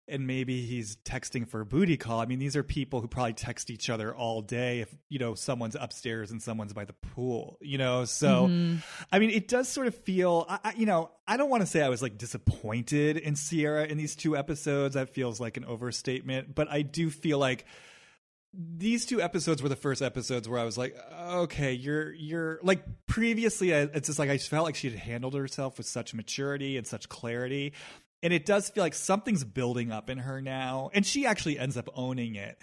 and 0.08 0.26
maybe 0.26 0.62
he's 0.62 0.96
texting 0.96 1.48
for 1.48 1.60
a 1.60 1.66
booty 1.66 1.96
call. 1.96 2.20
I 2.20 2.26
mean, 2.26 2.38
these 2.38 2.56
are 2.56 2.62
people 2.62 3.00
who 3.00 3.08
probably 3.08 3.34
text 3.34 3.70
each 3.70 3.88
other 3.88 4.14
all 4.14 4.42
day 4.42 4.80
if, 4.80 4.94
you 5.08 5.18
know, 5.18 5.34
someone's 5.34 5.76
upstairs 5.78 6.30
and 6.32 6.42
someone's 6.42 6.72
by 6.72 6.84
the 6.84 6.92
pool, 6.92 7.56
you 7.60 7.78
know? 7.78 8.04
So, 8.04 8.48
mm-hmm. 8.48 8.76
I 9.12 9.18
mean, 9.20 9.30
it 9.30 9.46
does 9.46 9.68
sort 9.68 9.86
of 9.86 9.94
feel, 9.94 10.46
I, 10.48 10.74
you 10.76 10.86
know, 10.86 11.10
I 11.26 11.36
don't 11.36 11.50
want 11.50 11.62
to 11.62 11.66
say 11.66 11.82
I 11.82 11.88
was 11.88 12.02
like 12.02 12.18
disappointed 12.18 13.16
in 13.16 13.36
Ciara 13.36 13.84
in 13.84 13.96
these 13.96 14.16
two 14.16 14.36
episodes. 14.36 14.94
That 14.94 15.14
feels 15.14 15.40
like 15.40 15.56
an 15.56 15.64
overstatement, 15.64 16.54
but 16.54 16.68
I 16.68 16.82
do 16.82 17.08
feel 17.08 17.38
like 17.38 17.64
these 18.54 19.06
two 19.06 19.22
episodes 19.22 19.62
were 19.62 19.68
the 19.68 19.76
first 19.76 20.02
episodes 20.02 20.48
where 20.48 20.60
I 20.60 20.64
was 20.64 20.76
like, 20.76 20.96
okay, 21.30 21.72
you're 21.72 22.12
you're 22.12 22.60
like 22.62 22.84
previously. 23.06 23.70
It's 23.70 24.08
just 24.08 24.18
like 24.18 24.28
I 24.28 24.38
felt 24.38 24.66
like 24.66 24.74
she 24.74 24.90
had 24.90 24.98
handled 24.98 25.34
herself 25.34 25.78
with 25.78 25.86
such 25.86 26.12
maturity 26.12 26.76
and 26.76 26.86
such 26.86 27.08
clarity, 27.08 27.72
and 28.22 28.32
it 28.32 28.44
does 28.44 28.68
feel 28.68 28.84
like 28.84 28.94
something's 28.94 29.44
building 29.44 29.90
up 29.90 30.10
in 30.10 30.18
her 30.18 30.42
now, 30.42 30.90
and 30.92 31.06
she 31.06 31.24
actually 31.24 31.58
ends 31.58 31.76
up 31.76 31.88
owning 31.94 32.34
it, 32.34 32.58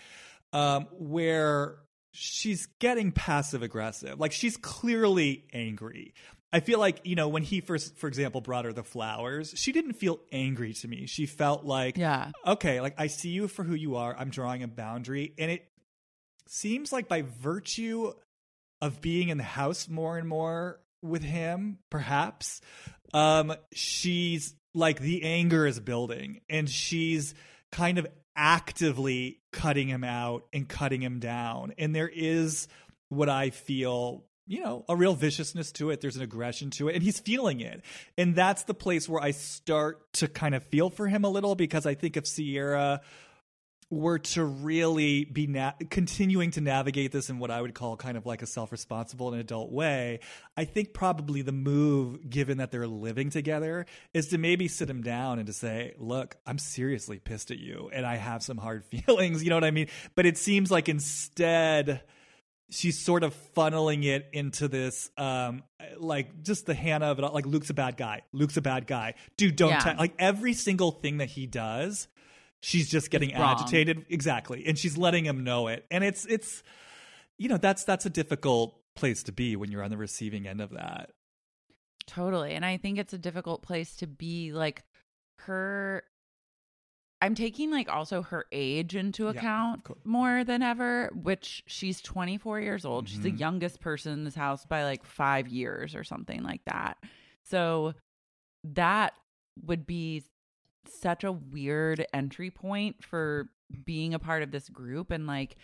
um, 0.53 0.87
where 0.91 1.77
she's 2.11 2.67
getting 2.79 3.11
passive 3.11 3.63
aggressive. 3.63 4.19
Like 4.19 4.31
she's 4.31 4.57
clearly 4.57 5.45
angry. 5.53 6.13
I 6.51 6.61
feel 6.61 6.79
like, 6.79 7.01
you 7.03 7.15
know, 7.15 7.27
when 7.27 7.43
he 7.43 7.61
first, 7.61 7.95
for 7.97 8.07
example, 8.07 8.41
brought 8.41 8.65
her 8.65 8.73
the 8.73 8.83
flowers, 8.83 9.53
she 9.55 9.71
didn't 9.71 9.93
feel 9.93 10.19
angry 10.31 10.73
to 10.73 10.87
me. 10.87 11.05
She 11.05 11.27
felt 11.27 11.63
like, 11.63 11.95
yeah, 11.95 12.31
okay, 12.45 12.81
like 12.81 12.95
I 12.97 13.05
see 13.05 13.29
you 13.29 13.47
for 13.47 13.63
who 13.63 13.75
you 13.75 13.97
are. 13.97 14.15
I'm 14.17 14.31
drawing 14.31 14.63
a 14.63 14.67
boundary. 14.67 15.33
And 15.37 15.51
it 15.51 15.68
seems 16.49 16.91
like 16.91 17.07
by 17.07 17.21
virtue 17.21 18.11
of 18.81 19.01
being 19.01 19.29
in 19.29 19.37
the 19.37 19.43
house 19.43 19.87
more 19.87 20.17
and 20.17 20.27
more 20.27 20.79
with 21.01 21.23
him, 21.23 21.79
perhaps, 21.89 22.61
um, 23.13 23.53
she's 23.73 24.55
like 24.73 24.99
the 24.99 25.23
anger 25.23 25.65
is 25.65 25.79
building 25.79 26.41
and 26.49 26.69
she's 26.69 27.33
kind 27.71 27.97
of 27.97 28.07
actively 28.35 29.39
cutting 29.51 29.87
him 29.87 30.03
out 30.03 30.45
and 30.53 30.67
cutting 30.67 31.01
him 31.01 31.19
down. 31.19 31.73
And 31.77 31.95
there 31.95 32.09
is 32.09 32.67
what 33.09 33.29
I 33.29 33.49
feel 33.49 34.23
you 34.49 34.63
know, 34.63 34.83
a 34.89 34.95
real 34.95 35.13
viciousness 35.13 35.71
to 35.73 35.91
it. 35.91 36.01
There's 36.01 36.15
an 36.15 36.23
aggression 36.23 36.71
to 36.71 36.89
it, 36.89 36.95
and 36.95 37.03
he's 37.03 37.19
feeling 37.19 37.61
it. 37.61 37.83
And 38.17 38.35
that's 38.35 38.63
the 38.63 38.73
place 38.73 39.07
where 39.07 39.21
I 39.21 39.29
start 39.29 40.11
to 40.13 40.27
kind 40.27 40.55
of 40.55 40.63
feel 40.63 40.89
for 40.89 41.07
him 41.07 41.23
a 41.23 41.29
little 41.29 41.53
because 41.53 41.85
I 41.85 41.93
think 41.93 42.17
of 42.17 42.25
Ciara 42.25 43.01
were 43.91 44.19
to 44.19 44.43
really 44.43 45.25
be 45.25 45.47
na- 45.47 45.71
continuing 45.89 46.51
to 46.51 46.61
navigate 46.61 47.11
this 47.11 47.29
in 47.29 47.39
what 47.39 47.49
I 47.49 47.59
would 47.59 47.73
call 47.73 47.97
kind 47.97 48.17
of 48.17 48.25
like 48.25 48.43
a 48.43 48.45
self 48.45 48.71
responsible 48.71 49.31
and 49.31 49.41
adult 49.41 49.71
way, 49.71 50.19
I 50.55 50.65
think 50.65 50.93
probably 50.93 51.41
the 51.41 51.51
move, 51.51 52.29
given 52.29 52.59
that 52.59 52.69
they're 52.71 52.85
living 52.87 53.31
together, 53.31 53.87
is 54.13 54.27
to 54.27 54.37
maybe 54.37 54.67
sit 54.67 54.89
him 54.89 55.01
down 55.01 55.39
and 55.39 55.47
to 55.47 55.53
say, 55.53 55.95
Look, 55.97 56.35
I'm 56.45 56.59
seriously 56.59 57.17
pissed 57.17 57.49
at 57.49 57.57
you 57.57 57.89
and 57.91 58.05
I 58.05 58.17
have 58.17 58.43
some 58.43 58.57
hard 58.57 58.85
feelings. 58.91 59.43
You 59.43 59.49
know 59.49 59.55
what 59.55 59.63
I 59.63 59.71
mean? 59.71 59.87
But 60.13 60.27
it 60.27 60.37
seems 60.37 60.69
like 60.69 60.87
instead, 60.87 62.01
she's 62.69 62.99
sort 62.99 63.23
of 63.23 63.35
funneling 63.55 64.05
it 64.05 64.29
into 64.31 64.67
this 64.67 65.09
um 65.17 65.63
like 65.97 66.43
just 66.43 66.67
the 66.67 66.75
Hannah 66.75 67.07
of 67.07 67.17
it 67.17 67.25
all. 67.25 67.33
Like 67.33 67.47
Luke's 67.47 67.71
a 67.71 67.73
bad 67.73 67.97
guy. 67.97 68.21
Luke's 68.33 68.57
a 68.57 68.61
bad 68.61 68.85
guy. 68.85 69.15
Dude, 69.37 69.55
don't 69.55 69.69
Yeah. 69.71 69.79
te- 69.79 69.97
like 69.97 70.13
every 70.19 70.53
single 70.53 70.91
thing 70.91 71.17
that 71.17 71.29
he 71.29 71.47
does. 71.47 72.07
She's 72.61 72.89
just 72.89 73.09
getting 73.09 73.33
agitated, 73.33 74.05
exactly, 74.09 74.65
and 74.67 74.77
she's 74.77 74.97
letting 74.97 75.25
him 75.25 75.43
know 75.43 75.67
it. 75.67 75.85
And 75.89 76.03
it's 76.03 76.25
it's, 76.25 76.61
you 77.37 77.47
know, 77.47 77.57
that's 77.57 77.83
that's 77.85 78.05
a 78.05 78.09
difficult 78.09 78.75
place 78.95 79.23
to 79.23 79.31
be 79.31 79.55
when 79.55 79.71
you're 79.71 79.83
on 79.83 79.89
the 79.91 79.97
receiving 79.97 80.45
end 80.47 80.59
of 80.59 80.71
that. 80.71 81.11
Totally. 82.05 82.53
And 82.53 82.65
I 82.65 82.77
think 82.77 82.97
it's 82.97 83.13
a 83.13 83.17
difficult 83.17 83.61
place 83.61 83.95
to 83.97 84.07
be 84.07 84.51
like 84.51 84.83
her 85.39 86.03
I'm 87.21 87.35
taking 87.35 87.69
like 87.69 87.89
also 87.89 88.21
her 88.23 88.45
age 88.51 88.95
into 88.95 89.27
account 89.27 89.83
course. 89.83 89.99
more 90.05 90.43
than 90.45 90.61
ever, 90.63 91.09
which 91.13 91.63
she's 91.67 91.99
24 92.01 92.61
years 92.61 92.85
old. 92.85 93.09
She's 93.09 93.19
the 93.19 93.31
Mhm. 93.31 93.39
youngest 93.39 93.81
person 93.81 94.13
in 94.13 94.23
this 94.23 94.35
house 94.35 94.65
by 94.65 94.83
like 94.85 95.03
5 95.05 95.47
years 95.49 95.95
or 95.95 96.03
something 96.05 96.43
like 96.43 96.63
that. 96.65 96.97
So 97.43 97.93
that 98.63 99.13
would 99.61 99.85
be 99.85 100.23
such 100.91 101.23
a 101.23 101.31
weird 101.31 102.05
entry 102.13 102.51
point 102.51 103.03
for 103.03 103.49
being 103.85 104.13
a 104.13 104.19
part 104.19 104.43
of 104.43 104.51
this 104.51 104.67
group 104.69 105.11
and 105.11 105.27
like 105.27 105.55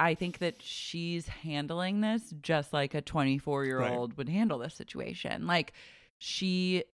I 0.00 0.14
think 0.14 0.38
that 0.38 0.62
she's 0.62 1.28
handling 1.28 2.00
this 2.00 2.32
just 2.40 2.72
like 2.72 2.94
a 2.94 3.02
24 3.02 3.66
year 3.66 3.82
old 3.82 4.16
would 4.16 4.30
handle 4.30 4.58
this 4.58 4.74
situation. 4.74 5.46
Like 5.46 5.74
she 6.16 6.84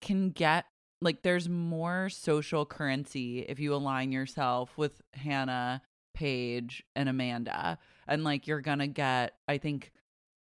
can 0.00 0.30
get 0.30 0.64
like 1.02 1.22
there's 1.22 1.48
more 1.48 2.08
social 2.08 2.64
currency 2.64 3.40
if 3.40 3.60
you 3.60 3.74
align 3.74 4.12
yourself 4.12 4.76
with 4.78 5.02
Hannah, 5.12 5.82
Paige, 6.14 6.82
and 6.96 7.10
Amanda. 7.10 7.78
And 8.06 8.24
like 8.24 8.46
you're 8.46 8.62
gonna 8.62 8.86
get, 8.86 9.34
I 9.46 9.58
think 9.58 9.92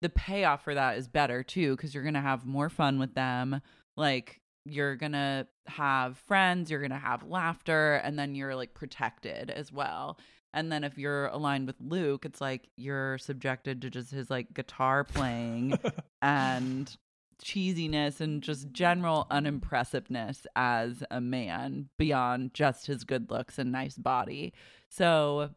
the 0.02 0.08
payoff 0.08 0.64
for 0.64 0.74
that 0.74 0.98
is 0.98 1.06
better 1.06 1.44
too, 1.44 1.76
because 1.76 1.94
you're 1.94 2.04
gonna 2.04 2.20
have 2.20 2.44
more 2.44 2.68
fun 2.68 2.98
with 2.98 3.14
them. 3.14 3.62
Like 3.96 4.40
you're 4.64 4.96
gonna 4.96 5.46
have 5.66 6.18
friends, 6.18 6.70
you're 6.70 6.80
gonna 6.80 6.98
have 6.98 7.24
laughter, 7.24 7.94
and 7.96 8.18
then 8.18 8.34
you're 8.34 8.54
like 8.54 8.74
protected 8.74 9.50
as 9.50 9.72
well. 9.72 10.18
And 10.54 10.70
then 10.70 10.84
if 10.84 10.98
you're 10.98 11.26
aligned 11.26 11.66
with 11.66 11.76
Luke, 11.80 12.24
it's 12.24 12.40
like 12.40 12.68
you're 12.76 13.18
subjected 13.18 13.82
to 13.82 13.90
just 13.90 14.10
his 14.10 14.28
like 14.30 14.52
guitar 14.52 15.04
playing 15.04 15.78
and 16.22 16.94
cheesiness 17.42 18.20
and 18.20 18.42
just 18.42 18.70
general 18.72 19.26
unimpressiveness 19.30 20.46
as 20.54 21.02
a 21.10 21.20
man 21.20 21.88
beyond 21.98 22.54
just 22.54 22.86
his 22.86 23.04
good 23.04 23.30
looks 23.30 23.58
and 23.58 23.72
nice 23.72 23.96
body. 23.96 24.52
So, 24.90 25.50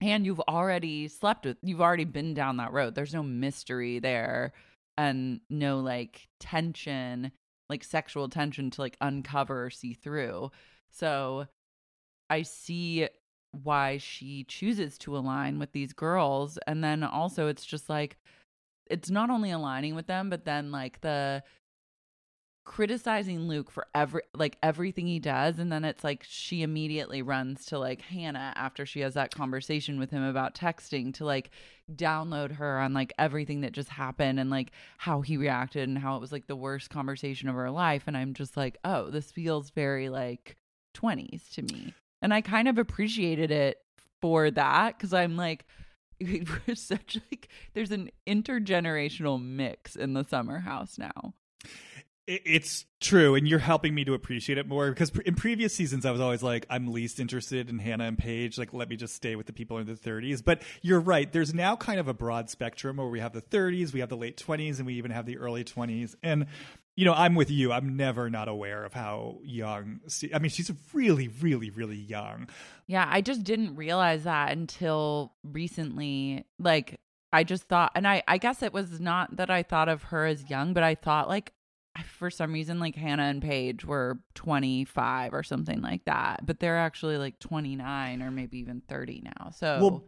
and 0.00 0.24
you've 0.24 0.40
already 0.40 1.08
slept 1.08 1.44
with, 1.44 1.56
you've 1.62 1.80
already 1.80 2.04
been 2.04 2.34
down 2.34 2.58
that 2.58 2.72
road. 2.72 2.94
There's 2.94 3.14
no 3.14 3.22
mystery 3.22 3.98
there 3.98 4.52
and 4.96 5.40
no 5.50 5.80
like 5.80 6.28
tension, 6.38 7.32
like 7.68 7.84
sexual 7.84 8.28
tension 8.28 8.70
to 8.70 8.80
like 8.80 8.96
uncover 9.00 9.66
or 9.66 9.70
see 9.70 9.94
through. 9.94 10.50
So, 10.90 11.46
I 12.30 12.42
see 12.42 13.08
why 13.52 13.98
she 13.98 14.44
chooses 14.44 14.98
to 14.98 15.16
align 15.16 15.58
with 15.58 15.72
these 15.72 15.92
girls. 15.92 16.58
And 16.66 16.84
then 16.84 17.02
also, 17.02 17.48
it's 17.48 17.64
just 17.64 17.88
like, 17.88 18.18
it's 18.90 19.10
not 19.10 19.30
only 19.30 19.50
aligning 19.50 19.94
with 19.94 20.06
them, 20.06 20.30
but 20.30 20.44
then 20.44 20.70
like 20.70 21.00
the 21.00 21.42
criticizing 22.68 23.48
Luke 23.48 23.70
for 23.70 23.86
every 23.94 24.20
like 24.34 24.58
everything 24.62 25.06
he 25.06 25.18
does 25.18 25.58
and 25.58 25.72
then 25.72 25.86
it's 25.86 26.04
like 26.04 26.22
she 26.28 26.60
immediately 26.60 27.22
runs 27.22 27.64
to 27.64 27.78
like 27.78 28.02
Hannah 28.02 28.52
after 28.56 28.84
she 28.84 29.00
has 29.00 29.14
that 29.14 29.34
conversation 29.34 29.98
with 29.98 30.10
him 30.10 30.22
about 30.22 30.54
texting 30.54 31.14
to 31.14 31.24
like 31.24 31.50
download 31.90 32.52
her 32.52 32.78
on 32.78 32.92
like 32.92 33.14
everything 33.18 33.62
that 33.62 33.72
just 33.72 33.88
happened 33.88 34.38
and 34.38 34.50
like 34.50 34.72
how 34.98 35.22
he 35.22 35.38
reacted 35.38 35.88
and 35.88 35.96
how 35.96 36.14
it 36.14 36.20
was 36.20 36.30
like 36.30 36.46
the 36.46 36.54
worst 36.54 36.90
conversation 36.90 37.48
of 37.48 37.54
her 37.54 37.70
life 37.70 38.04
and 38.06 38.18
I'm 38.18 38.34
just 38.34 38.54
like 38.54 38.76
oh 38.84 39.08
this 39.08 39.32
feels 39.32 39.70
very 39.70 40.10
like 40.10 40.54
20s 40.94 41.50
to 41.54 41.62
me. 41.62 41.94
And 42.20 42.34
I 42.34 42.42
kind 42.42 42.68
of 42.68 42.76
appreciated 42.76 43.50
it 43.50 43.78
for 44.20 44.50
that 44.50 44.98
cuz 44.98 45.14
I'm 45.14 45.38
like 45.38 45.64
we're 46.20 46.74
such 46.74 47.16
like 47.32 47.48
there's 47.72 47.92
an 47.92 48.10
intergenerational 48.26 49.42
mix 49.42 49.96
in 49.96 50.12
the 50.12 50.24
summer 50.24 50.58
house 50.58 50.98
now 50.98 51.32
It's 52.30 52.84
true, 53.00 53.34
and 53.36 53.48
you're 53.48 53.58
helping 53.58 53.94
me 53.94 54.04
to 54.04 54.12
appreciate 54.12 54.58
it 54.58 54.68
more 54.68 54.90
because 54.90 55.10
in 55.24 55.34
previous 55.34 55.74
seasons 55.74 56.04
I 56.04 56.10
was 56.10 56.20
always 56.20 56.42
like, 56.42 56.66
I'm 56.68 56.92
least 56.92 57.20
interested 57.20 57.70
in 57.70 57.78
Hannah 57.78 58.04
and 58.04 58.18
Paige. 58.18 58.58
Like, 58.58 58.74
let 58.74 58.90
me 58.90 58.96
just 58.96 59.14
stay 59.14 59.34
with 59.34 59.46
the 59.46 59.54
people 59.54 59.78
in 59.78 59.86
the 59.86 59.94
30s. 59.94 60.44
But 60.44 60.60
you're 60.82 61.00
right. 61.00 61.32
There's 61.32 61.54
now 61.54 61.74
kind 61.74 61.98
of 61.98 62.06
a 62.06 62.12
broad 62.12 62.50
spectrum 62.50 62.98
where 62.98 63.06
we 63.06 63.20
have 63.20 63.32
the 63.32 63.40
30s, 63.40 63.94
we 63.94 64.00
have 64.00 64.10
the 64.10 64.16
late 64.16 64.36
20s, 64.36 64.76
and 64.76 64.84
we 64.84 64.92
even 64.94 65.10
have 65.10 65.24
the 65.24 65.38
early 65.38 65.64
20s. 65.64 66.16
And 66.22 66.48
you 66.96 67.06
know, 67.06 67.14
I'm 67.14 67.34
with 67.34 67.50
you. 67.50 67.72
I'm 67.72 67.96
never 67.96 68.28
not 68.28 68.48
aware 68.48 68.84
of 68.84 68.92
how 68.92 69.38
young. 69.42 70.00
I 70.34 70.38
mean, 70.38 70.50
she's 70.50 70.70
really, 70.92 71.28
really, 71.28 71.70
really 71.70 71.96
young. 71.96 72.48
Yeah, 72.88 73.06
I 73.08 73.22
just 73.22 73.44
didn't 73.44 73.76
realize 73.76 74.24
that 74.24 74.52
until 74.52 75.32
recently. 75.44 76.44
Like, 76.58 77.00
I 77.32 77.44
just 77.44 77.64
thought, 77.64 77.92
and 77.94 78.06
I, 78.06 78.22
I 78.26 78.36
guess 78.36 78.62
it 78.62 78.72
was 78.72 79.00
not 79.00 79.36
that 79.36 79.48
I 79.48 79.62
thought 79.62 79.88
of 79.88 80.02
her 80.04 80.26
as 80.26 80.50
young, 80.50 80.74
but 80.74 80.82
I 80.82 80.94
thought 80.94 81.28
like, 81.28 81.52
for 82.06 82.30
some 82.30 82.52
reason, 82.52 82.78
like 82.78 82.94
Hannah 82.94 83.24
and 83.24 83.42
Paige 83.42 83.84
were 83.84 84.18
25 84.34 85.34
or 85.34 85.42
something 85.42 85.80
like 85.80 86.04
that, 86.04 86.46
but 86.46 86.60
they're 86.60 86.78
actually 86.78 87.16
like 87.16 87.38
29 87.38 88.22
or 88.22 88.30
maybe 88.30 88.58
even 88.58 88.82
30 88.88 89.22
now. 89.24 89.50
So, 89.50 89.78
Well, 89.80 90.04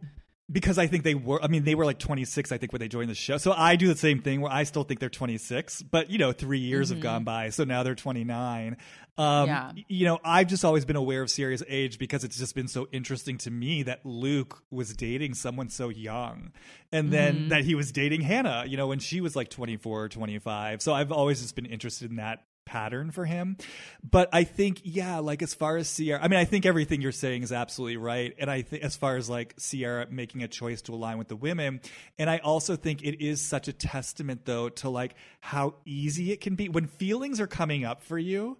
because 0.51 0.77
I 0.77 0.87
think 0.87 1.03
they 1.03 1.15
were. 1.15 1.41
I 1.43 1.47
mean, 1.47 1.63
they 1.63 1.75
were 1.75 1.85
like 1.85 1.99
26. 1.99 2.51
I 2.51 2.57
think 2.57 2.73
when 2.73 2.79
they 2.79 2.87
joined 2.87 3.09
the 3.09 3.15
show. 3.15 3.37
So 3.37 3.53
I 3.53 3.75
do 3.75 3.87
the 3.87 3.95
same 3.97 4.21
thing 4.21 4.41
where 4.41 4.51
I 4.51 4.63
still 4.63 4.83
think 4.83 4.99
they're 4.99 5.09
26. 5.09 5.83
But 5.83 6.09
you 6.09 6.17
know, 6.17 6.31
three 6.31 6.59
years 6.59 6.89
have 6.89 6.99
gone 6.99 7.23
by, 7.23 7.49
so 7.49 7.63
now 7.63 7.83
they're 7.83 7.95
29. 7.95 8.77
Um, 9.17 9.47
Yeah. 9.47 9.71
You 9.87 10.05
know, 10.05 10.19
I've 10.23 10.47
just 10.47 10.63
always 10.65 10.85
been 10.85 10.95
aware 10.95 11.21
of 11.21 11.29
Ciara's 11.29 11.63
age 11.67 11.99
because 11.99 12.23
it's 12.23 12.37
just 12.37 12.55
been 12.55 12.67
so 12.67 12.87
interesting 12.91 13.37
to 13.39 13.51
me 13.51 13.83
that 13.83 14.05
Luke 14.05 14.63
was 14.71 14.93
dating 14.95 15.33
someone 15.35 15.69
so 15.69 15.89
young, 15.89 16.51
and 16.91 17.11
then 17.11 17.49
that 17.49 17.63
he 17.63 17.75
was 17.75 17.91
dating 17.91 18.21
Hannah. 18.21 18.65
You 18.67 18.77
know, 18.77 18.87
when 18.87 18.99
she 18.99 19.21
was 19.21 19.35
like 19.35 19.49
24 19.49 20.03
or 20.03 20.09
25. 20.09 20.81
So 20.81 20.93
I've 20.93 21.11
always 21.11 21.41
just 21.41 21.55
been 21.55 21.65
interested 21.65 22.09
in 22.09 22.17
that 22.17 22.43
pattern 22.65 23.11
for 23.11 23.25
him. 23.25 23.57
But 24.03 24.29
I 24.33 24.43
think, 24.43 24.81
yeah, 24.83 25.19
like 25.19 25.41
as 25.41 25.53
far 25.53 25.77
as 25.77 25.95
Ciara, 25.95 26.23
I 26.23 26.27
mean, 26.27 26.39
I 26.39 26.45
think 26.45 26.65
everything 26.65 27.01
you're 27.01 27.11
saying 27.11 27.43
is 27.43 27.51
absolutely 27.51 27.97
right. 27.97 28.33
And 28.39 28.49
I 28.49 28.61
think 28.61 28.83
as 28.83 28.95
far 28.95 29.17
as 29.17 29.29
like 29.29 29.55
Ciara 29.59 30.07
making 30.09 30.43
a 30.43 30.47
choice 30.47 30.81
to 30.83 30.93
align 30.93 31.17
with 31.17 31.27
the 31.27 31.35
women, 31.35 31.81
and 32.17 32.29
I 32.29 32.37
also 32.39 32.75
think 32.75 33.03
it 33.03 33.23
is 33.23 33.41
such 33.41 33.67
a 33.67 33.73
testament 33.73 34.45
though 34.45 34.69
to 34.69 34.89
like 34.89 35.15
how 35.39 35.75
easy 35.85 36.31
it 36.31 36.41
can 36.41 36.55
be 36.55 36.69
when 36.69 36.87
feelings 36.87 37.39
are 37.39 37.47
coming 37.47 37.85
up 37.85 38.03
for 38.03 38.17
you 38.17 38.57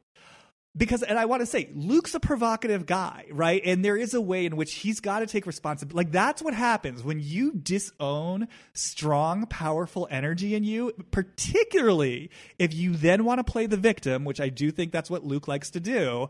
because 0.75 1.03
and 1.03 1.19
I 1.19 1.25
want 1.25 1.41
to 1.41 1.45
say 1.45 1.69
Luke's 1.73 2.15
a 2.15 2.19
provocative 2.19 2.85
guy, 2.85 3.25
right? 3.31 3.61
And 3.65 3.83
there 3.83 3.97
is 3.97 4.13
a 4.13 4.21
way 4.21 4.45
in 4.45 4.55
which 4.55 4.75
he's 4.75 4.99
got 5.01 5.19
to 5.19 5.25
take 5.25 5.45
responsibility. 5.45 5.95
Like 6.05 6.11
that's 6.11 6.41
what 6.41 6.53
happens 6.53 7.03
when 7.03 7.19
you 7.19 7.51
disown 7.51 8.47
strong, 8.73 9.45
powerful 9.47 10.07
energy 10.09 10.55
in 10.55 10.63
you, 10.63 10.93
particularly 11.11 12.29
if 12.57 12.73
you 12.73 12.95
then 12.95 13.25
want 13.25 13.45
to 13.45 13.51
play 13.51 13.65
the 13.65 13.77
victim, 13.77 14.23
which 14.23 14.39
I 14.39 14.49
do 14.49 14.71
think 14.71 14.91
that's 14.91 15.09
what 15.09 15.25
Luke 15.25 15.47
likes 15.47 15.71
to 15.71 15.81
do. 15.81 16.29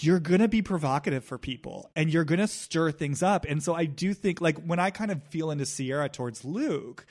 You're 0.00 0.20
going 0.20 0.40
to 0.40 0.48
be 0.48 0.62
provocative 0.62 1.24
for 1.24 1.38
people 1.38 1.90
and 1.94 2.12
you're 2.12 2.24
going 2.24 2.40
to 2.40 2.48
stir 2.48 2.92
things 2.92 3.22
up. 3.22 3.46
And 3.48 3.62
so 3.62 3.74
I 3.74 3.84
do 3.84 4.14
think 4.14 4.40
like 4.40 4.58
when 4.58 4.78
I 4.78 4.90
kind 4.90 5.10
of 5.10 5.22
feel 5.24 5.50
into 5.50 5.64
Ciara 5.64 6.08
towards 6.08 6.44
Luke, 6.44 7.06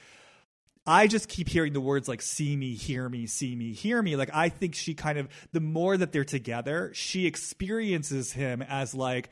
I 0.88 1.08
just 1.08 1.28
keep 1.28 1.50
hearing 1.50 1.74
the 1.74 1.82
words 1.82 2.08
like 2.08 2.22
see 2.22 2.56
me, 2.56 2.76
hear 2.76 3.10
me, 3.10 3.26
see 3.26 3.56
me, 3.56 3.74
hear 3.74 4.02
me. 4.02 4.16
Like 4.16 4.30
I 4.34 4.50
think 4.50 4.76
she 4.76 4.94
kind 4.94 5.18
of 5.18 5.28
the 5.52 5.60
more 5.60 5.98
that 5.98 6.12
they're 6.12 6.24
together, 6.24 6.92
she 6.94 7.26
experiences 7.26 8.32
him 8.32 8.62
as 8.62 8.94
like 8.94 9.30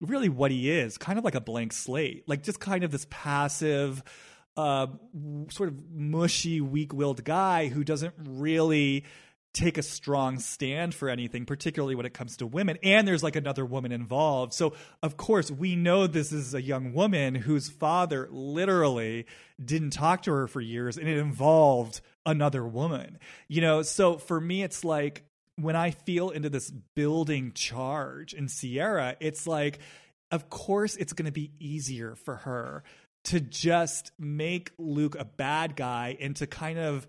really 0.00 0.28
what 0.28 0.50
he 0.50 0.70
is, 0.70 0.98
kind 0.98 1.18
of 1.18 1.24
like 1.24 1.34
a 1.34 1.40
blank 1.40 1.72
slate. 1.72 2.24
Like 2.28 2.42
just 2.42 2.58
kind 2.58 2.82
of 2.84 2.90
this 2.90 3.06
passive 3.10 4.02
uh 4.56 4.88
sort 5.50 5.68
of 5.68 5.76
mushy, 5.92 6.60
weak-willed 6.60 7.22
guy 7.24 7.68
who 7.68 7.84
doesn't 7.84 8.14
really 8.18 9.04
take 9.52 9.78
a 9.78 9.82
strong 9.82 10.38
stand 10.38 10.94
for 10.94 11.08
anything, 11.08 11.44
particularly 11.44 11.94
when 11.94 12.06
it 12.06 12.14
comes 12.14 12.36
to 12.36 12.46
women. 12.46 12.78
And 12.82 13.06
there's 13.06 13.22
like 13.22 13.36
another 13.36 13.64
woman 13.64 13.92
involved. 13.92 14.52
So, 14.52 14.74
of 15.02 15.16
course, 15.16 15.50
we 15.50 15.76
know 15.76 16.06
this 16.06 16.32
is 16.32 16.54
a 16.54 16.62
young 16.62 16.92
woman 16.92 17.34
whose 17.34 17.68
father 17.68 18.28
literally 18.30 19.26
didn't 19.62 19.90
talk 19.90 20.22
to 20.22 20.32
her 20.32 20.46
for 20.46 20.60
years 20.60 20.96
and 20.96 21.08
it 21.08 21.18
involved 21.18 22.00
another 22.24 22.66
woman. 22.66 23.18
You 23.48 23.60
know, 23.60 23.82
so 23.82 24.18
for 24.18 24.40
me, 24.40 24.62
it's 24.62 24.84
like 24.84 25.24
when 25.56 25.76
I 25.76 25.90
feel 25.90 26.30
into 26.30 26.48
this 26.48 26.70
building 26.94 27.52
charge 27.52 28.34
in 28.34 28.48
Ciara, 28.48 29.16
it's 29.20 29.46
like, 29.46 29.80
of 30.30 30.48
course, 30.48 30.96
it's 30.96 31.12
going 31.12 31.26
to 31.26 31.32
be 31.32 31.50
easier 31.58 32.14
for 32.14 32.36
her 32.36 32.84
to 33.24 33.40
just 33.40 34.12
make 34.18 34.70
Luke 34.78 35.16
a 35.18 35.24
bad 35.24 35.76
guy 35.76 36.16
and 36.20 36.36
to 36.36 36.46
kind 36.46 36.78
of 36.78 37.06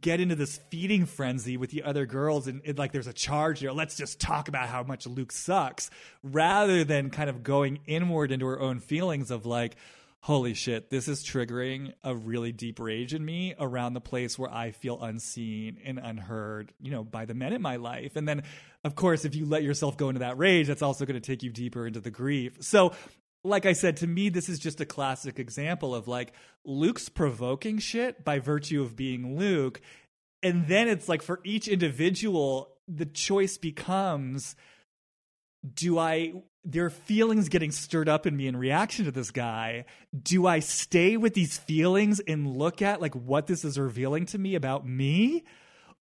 get 0.00 0.20
into 0.20 0.34
this 0.34 0.58
feeding 0.70 1.06
frenzy 1.06 1.56
with 1.56 1.70
the 1.70 1.82
other 1.84 2.06
girls 2.06 2.48
and, 2.48 2.60
like 2.76 2.92
there's 2.92 3.06
a 3.06 3.12
charge 3.12 3.60
there 3.60 3.72
let's 3.72 3.96
just 3.96 4.20
talk 4.20 4.48
about 4.48 4.68
how 4.68 4.82
much 4.82 5.06
luke 5.06 5.30
sucks 5.30 5.90
rather 6.22 6.82
than 6.82 7.10
kind 7.10 7.30
of 7.30 7.42
going 7.42 7.78
inward 7.86 8.32
into 8.32 8.46
her 8.46 8.60
own 8.60 8.80
feelings 8.80 9.30
of 9.30 9.46
like 9.46 9.76
holy 10.26 10.54
shit, 10.54 10.90
this 10.90 11.06
is 11.06 11.22
triggering 11.22 11.92
a 12.02 12.12
really 12.12 12.50
deep 12.50 12.80
rage 12.80 13.14
in 13.14 13.24
me 13.24 13.54
around 13.60 13.94
the 13.94 14.00
place 14.00 14.36
where 14.36 14.52
I 14.52 14.72
feel 14.72 15.00
unseen 15.00 15.78
and 15.84 16.00
unheard, 16.02 16.72
you 16.80 16.90
know, 16.90 17.04
by 17.04 17.26
the 17.26 17.34
men 17.34 17.52
in 17.52 17.62
my 17.62 17.76
life. 17.76 18.16
And 18.16 18.26
then, 18.26 18.42
of 18.82 18.96
course, 18.96 19.24
if 19.24 19.36
you 19.36 19.46
let 19.46 19.62
yourself 19.62 19.96
go 19.96 20.08
into 20.08 20.18
that 20.18 20.36
rage, 20.36 20.66
that's 20.66 20.82
also 20.82 21.06
going 21.06 21.14
to 21.14 21.24
take 21.24 21.44
you 21.44 21.50
deeper 21.50 21.86
into 21.86 22.00
the 22.00 22.10
grief. 22.10 22.56
So, 22.58 22.92
like 23.46 23.66
I 23.66 23.72
said, 23.72 23.98
to 23.98 24.06
me, 24.06 24.28
this 24.28 24.48
is 24.48 24.58
just 24.58 24.80
a 24.80 24.86
classic 24.86 25.38
example 25.38 25.94
of 25.94 26.08
like 26.08 26.32
Luke's 26.64 27.08
provoking 27.08 27.78
shit 27.78 28.24
by 28.24 28.38
virtue 28.38 28.82
of 28.82 28.96
being 28.96 29.38
Luke. 29.38 29.80
And 30.42 30.66
then 30.66 30.88
it's 30.88 31.08
like 31.08 31.22
for 31.22 31.40
each 31.44 31.68
individual, 31.68 32.76
the 32.88 33.06
choice 33.06 33.58
becomes 33.58 34.54
do 35.74 35.98
I 35.98 36.32
there 36.64 36.84
are 36.84 36.90
feelings 36.90 37.48
getting 37.48 37.70
stirred 37.70 38.08
up 38.08 38.26
in 38.26 38.36
me 38.36 38.48
in 38.48 38.56
reaction 38.56 39.04
to 39.04 39.12
this 39.12 39.30
guy. 39.30 39.84
Do 40.20 40.46
I 40.46 40.58
stay 40.58 41.16
with 41.16 41.34
these 41.34 41.56
feelings 41.56 42.20
and 42.20 42.56
look 42.56 42.82
at 42.82 43.00
like 43.00 43.14
what 43.14 43.46
this 43.46 43.64
is 43.64 43.78
revealing 43.78 44.26
to 44.26 44.38
me 44.38 44.56
about 44.56 44.86
me? 44.86 45.44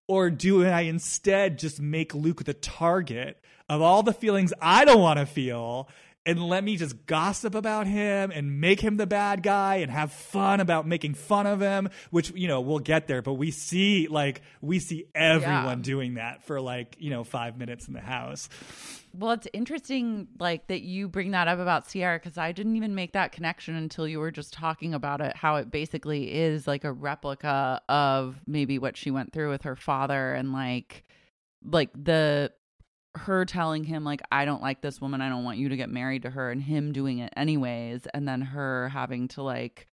Or 0.08 0.30
do 0.30 0.66
I 0.66 0.82
instead 0.82 1.60
just 1.60 1.80
make 1.80 2.14
Luke 2.14 2.44
the 2.44 2.54
target 2.54 3.44
of 3.70 3.82
all 3.82 4.04
the 4.04 4.14
feelings 4.14 4.54
I 4.62 4.86
don't 4.86 5.02
want 5.02 5.20
to 5.20 5.26
feel 5.26 5.88
and 6.26 6.44
let 6.44 6.64
me 6.64 6.76
just 6.76 7.06
gossip 7.06 7.54
about 7.54 7.86
him 7.88 8.32
and 8.32 8.60
make 8.60 8.80
him 8.80 8.98
the 8.98 9.06
bad 9.06 9.44
guy 9.44 9.76
and 9.76 9.92
have 9.92 10.12
fun 10.12 10.60
about 10.60 10.88
making 10.88 11.14
fun 11.14 11.46
of 11.46 11.62
him, 11.62 11.90
which, 12.10 12.32
you 12.32 12.48
know, 12.48 12.62
we'll 12.62 12.80
get 12.80 13.08
there, 13.08 13.22
but 13.22 13.34
we 13.34 13.52
see 13.52 14.08
like, 14.08 14.42
we 14.62 14.80
see 14.80 15.06
everyone 15.14 15.78
Yeah. 15.80 15.84
doing 15.84 16.14
that 16.16 16.44
for 16.44 16.60
like, 16.60 16.96
you 17.00 17.10
know, 17.12 17.24
five 17.24 17.58
minutes 17.58 17.88
in 17.88 17.94
the 17.94 18.02
house. 18.02 18.50
Well, 19.18 19.32
it's 19.32 19.48
interesting, 19.54 20.28
like 20.40 20.68
that 20.68 20.82
you 20.82 21.08
bring 21.08 21.32
that 21.32 21.48
up 21.48 21.60
about 21.60 21.88
Ciara 21.88 22.20
because 22.20 22.38
I 22.38 22.52
didn't 22.52 22.76
even 22.76 22.96
make 22.96 23.14
that 23.14 23.32
connection 23.32 23.76
until 23.76 24.08
you 24.08 24.20
were 24.20 24.32
just 24.32 24.52
talking 24.52 24.94
about 24.94 25.22
it. 25.22 25.36
How 25.38 25.56
it 25.56 25.72
basically 25.72 26.34
is 26.34 26.68
like 26.68 26.84
a 26.84 26.92
replica 26.92 27.82
of 27.88 28.42
maybe 28.46 28.78
what 28.78 28.98
she 28.98 29.12
went 29.12 29.32
through 29.32 29.52
with 29.52 29.62
her 29.62 29.76
father, 29.78 30.34
and 30.34 30.52
like, 30.52 31.06
like 31.64 31.92
the 31.94 32.52
her 33.16 33.46
telling 33.46 33.84
him 33.84 34.04
like 34.04 34.22
I 34.32 34.46
don't 34.46 34.62
like 34.62 34.82
this 34.82 35.00
woman, 35.02 35.22
I 35.22 35.30
don't 35.30 35.44
want 35.44 35.58
you 35.58 35.70
to 35.70 35.78
get 35.78 35.90
married 35.90 36.24
to 36.24 36.30
her, 36.32 36.52
and 36.52 36.62
him 36.62 36.92
doing 36.92 37.20
it 37.20 37.34
anyways, 37.36 38.08
and 38.14 38.28
then 38.28 38.42
her 38.42 38.90
having 38.90 39.28
to 39.30 39.42
like 39.42 39.88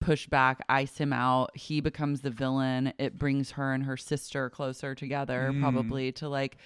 push 0.00 0.26
back, 0.26 0.62
ice 0.68 0.98
him 0.98 1.12
out. 1.12 1.56
He 1.56 1.80
becomes 1.80 2.20
the 2.20 2.30
villain. 2.30 2.92
It 2.98 3.18
brings 3.18 3.52
her 3.52 3.72
and 3.72 3.84
her 3.84 3.96
sister 3.96 4.50
closer 4.50 4.94
together, 4.94 5.50
Mm. 5.52 5.60
probably 5.60 6.12
to 6.12 6.28
like 6.28 6.58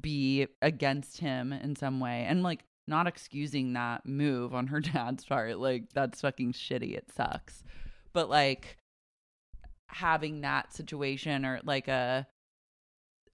be 0.00 0.46
against 0.60 1.20
him 1.20 1.52
in 1.52 1.76
some 1.76 2.00
way 2.00 2.24
and 2.28 2.42
like 2.42 2.64
not 2.88 3.06
excusing 3.06 3.72
that 3.74 4.04
move 4.04 4.52
on 4.52 4.66
her 4.66 4.80
dad's 4.92 5.24
part 5.24 5.56
like 5.58 5.84
that's 5.94 6.20
fucking 6.20 6.52
shitty 6.52 6.96
it 6.96 7.06
sucks 7.14 7.62
but 8.12 8.28
like 8.28 8.76
having 9.88 10.40
that 10.40 10.72
situation 10.72 11.44
or 11.46 11.60
like 11.64 11.86
a 11.86 12.26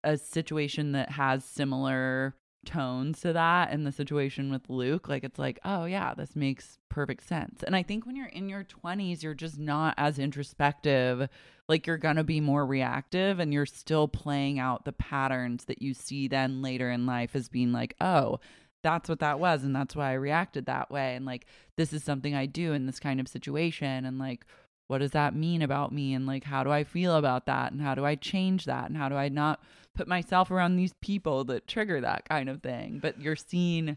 a 0.05 0.17
situation 0.17 0.93
that 0.93 1.11
has 1.11 1.45
similar 1.45 2.35
tones 2.67 3.21
to 3.23 3.33
that 3.33 3.71
and 3.71 3.87
the 3.87 3.93
situation 3.93 4.51
with 4.51 4.69
Luke 4.69 5.09
like 5.09 5.25
it's 5.25 5.39
like 5.39 5.59
oh 5.65 5.87
yeah 5.87 6.13
this 6.15 6.37
makes 6.37 6.79
perfect 6.91 7.27
sense. 7.27 7.63
And 7.63 7.75
i 7.75 7.83
think 7.83 8.05
when 8.05 8.17
you're 8.17 8.27
in 8.27 8.49
your 8.49 8.65
20s 8.65 9.23
you're 9.23 9.35
just 9.35 9.59
not 9.59 9.95
as 9.97 10.19
introspective 10.19 11.29
like 11.69 11.87
you're 11.87 11.97
going 11.97 12.17
to 12.17 12.25
be 12.25 12.41
more 12.41 12.67
reactive 12.67 13.39
and 13.39 13.55
you're 13.55 13.65
still 13.65 14.09
playing 14.09 14.59
out 14.59 14.85
the 14.85 14.93
patterns 14.93 15.65
that 15.67 15.81
you 15.81 15.95
see 15.95 16.29
then 16.29 16.61
later 16.61 16.91
in 16.91 17.07
life 17.07 17.35
as 17.35 17.49
being 17.49 17.73
like 17.73 17.95
oh 18.01 18.41
that's 18.83 19.09
what 19.09 19.21
that 19.21 19.39
was 19.41 19.65
and 19.65 19.75
that's 19.75 19.97
why 19.97 20.11
i 20.11 20.15
reacted 20.15 20.67
that 20.67 20.91
way 20.91 21.15
and 21.15 21.25
like 21.25 21.47
this 21.77 21.93
is 21.93 22.03
something 22.03 22.35
i 22.35 22.45
do 22.45 22.73
in 22.73 22.87
this 22.87 23.01
kind 23.01 23.21
of 23.21 23.29
situation 23.29 24.05
and 24.05 24.19
like 24.19 24.45
what 24.91 24.99
does 24.99 25.13
that 25.13 25.37
mean 25.37 25.63
about 25.63 25.93
me? 25.93 26.15
And 26.15 26.27
like 26.27 26.43
how 26.43 26.65
do 26.65 26.71
i 26.73 26.83
feel 26.83 27.15
about 27.15 27.47
that? 27.47 27.71
And 27.71 27.81
how 27.81 27.95
do 27.95 28.05
i 28.05 28.17
change 28.17 28.65
that? 28.65 28.89
And 28.89 28.97
how 28.97 29.09
do 29.09 29.15
i 29.15 29.29
not 29.29 29.61
put 29.95 30.09
myself 30.09 30.51
around 30.51 30.75
these 30.75 30.93
people 31.01 31.45
that 31.45 31.69
trigger 31.69 32.01
that 32.01 32.29
kind 32.29 32.49
of 32.49 32.61
thing? 32.61 32.99
But 33.01 33.21
you're 33.21 33.37
seeing 33.37 33.97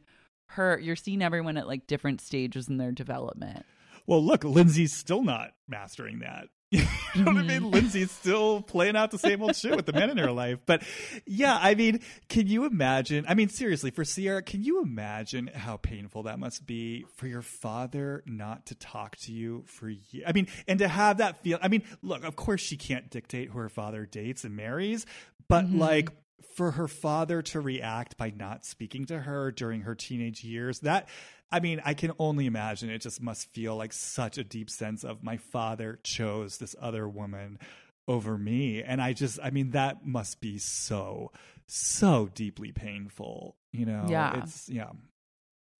her 0.50 0.78
you're 0.80 0.96
seeing 0.96 1.24
everyone 1.24 1.58
at 1.58 1.68
like 1.68 1.88
different 1.88 2.22
stages 2.22 2.70
in 2.70 2.78
their 2.78 2.92
development. 2.92 3.66
Well, 4.06 4.24
look, 4.24 4.44
Lindsay's 4.44 4.96
still 4.96 5.24
not 5.24 5.54
mastering 5.68 6.20
that. 6.20 6.50
you 7.14 7.24
know 7.24 7.32
what 7.32 7.38
I 7.38 7.44
mean? 7.44 7.62
Mm-hmm. 7.62 7.70
Lindsay's 7.70 8.10
still 8.10 8.62
playing 8.62 8.96
out 8.96 9.12
the 9.12 9.20
same 9.20 9.44
old 9.44 9.56
shit 9.56 9.76
with 9.76 9.86
the 9.86 9.94
men 9.94 10.10
in 10.10 10.18
her 10.18 10.32
life. 10.32 10.58
But 10.66 10.82
yeah, 11.26 11.58
I 11.62 11.76
mean, 11.76 12.00
can 12.30 12.48
you 12.48 12.66
imagine? 12.66 13.26
I 13.28 13.36
mean, 13.36 13.50
seriously, 13.50 13.92
for 13.92 14.04
Ciara, 14.04 14.42
can 14.42 14.64
you 14.64 14.82
imagine 14.82 15.52
how 15.54 15.78
painful 15.78 16.24
that 16.24 16.40
must 16.40 16.66
be 16.66 17.06
for 17.16 17.28
your 17.28 17.44
father 17.44 18.24
not 18.26 18.66
to 18.68 18.76
talk 18.76 19.18
to 19.18 19.32
you 19.32 19.66
for 19.68 19.88
years? 19.88 20.26
I 20.26 20.32
mean, 20.32 20.48
and 20.68 20.80
to 20.80 20.88
have 20.88 21.18
that 21.18 21.44
feel. 21.44 21.60
I 21.62 21.68
mean, 21.68 21.84
look, 22.02 22.24
of 22.24 22.36
course 22.36 22.62
she 22.62 22.76
can't 22.76 23.08
dictate 23.12 23.52
who 23.52 23.60
her 23.60 23.70
father 23.70 24.08
dates 24.08 24.44
and 24.44 24.56
marries, 24.56 25.06
but 25.48 25.66
mm-hmm. 25.66 25.80
like 25.80 26.10
for 26.56 26.72
her 26.72 26.88
father 26.88 27.42
to 27.42 27.60
react 27.60 28.18
by 28.18 28.32
not 28.36 28.66
speaking 28.66 29.06
to 29.06 29.20
her 29.20 29.52
during 29.52 29.82
her 29.82 29.96
teenage 29.96 30.44
years 30.44 30.80
that 30.80 31.08
i 31.52 31.60
mean 31.60 31.82
i 31.86 31.94
can 31.94 32.12
only 32.20 32.46
imagine. 32.46 32.90
It 32.90 33.00
just 33.02 33.22
must 33.22 33.52
feel 33.54 33.76
like 33.76 33.94
such 33.94 34.38
a 34.38 34.44
deep 34.44 34.70
sense 34.70 35.04
of 35.04 35.24
my 35.24 35.38
father 35.38 36.00
chose 36.04 36.58
this 36.58 36.76
other 36.82 37.08
woman 37.08 37.60
over 38.08 38.38
me. 38.38 38.84
And 38.84 39.02
i 39.02 39.14
just 39.14 39.40
i 39.44 39.50
mean 39.50 39.72
that 39.72 40.06
must 40.06 40.42
be 40.42 40.58
so 40.58 41.32
so 41.68 42.30
deeply 42.34 42.72
painful 42.72 43.56
you 43.72 43.86
know? 43.86 44.06
Yeah. 44.08 44.40
it's 44.40 44.70
yeah 44.70 44.92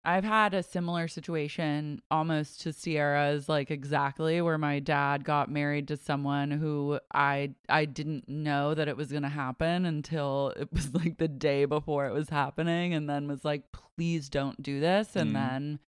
I've 0.06 0.26
had 0.26 0.54
a 0.54 0.64
similar 0.64 1.08
situation 1.08 2.02
almost 2.12 2.62
to 2.62 2.74
Ciara's 2.74 3.48
like 3.48 3.72
exactly 3.72 4.42
where 4.42 4.58
my 4.58 4.80
dad 4.80 5.24
got 5.24 5.50
married 5.50 5.88
to 5.88 5.98
someone 5.98 6.52
who 6.52 7.00
I 7.14 7.56
I 7.70 7.86
didn't 7.86 8.28
know 8.28 8.74
that 8.74 8.90
it 8.90 8.98
was 8.98 9.12
going 9.12 9.24
to 9.24 9.30
happen 9.30 9.86
until 9.86 10.54
it 10.58 10.72
was 10.74 10.94
like 10.94 11.18
the 11.20 11.30
day 11.30 11.64
before 11.66 12.06
it 12.08 12.14
was 12.14 12.30
happening 12.30 12.94
and 12.94 13.10
then 13.10 13.28
was 13.30 13.46
like 13.46 13.64
please 13.72 14.28
don't 14.30 14.62
do 14.62 14.80
this 14.82 15.16
and 15.16 15.32
Mm. 15.32 15.34
then 15.36 15.80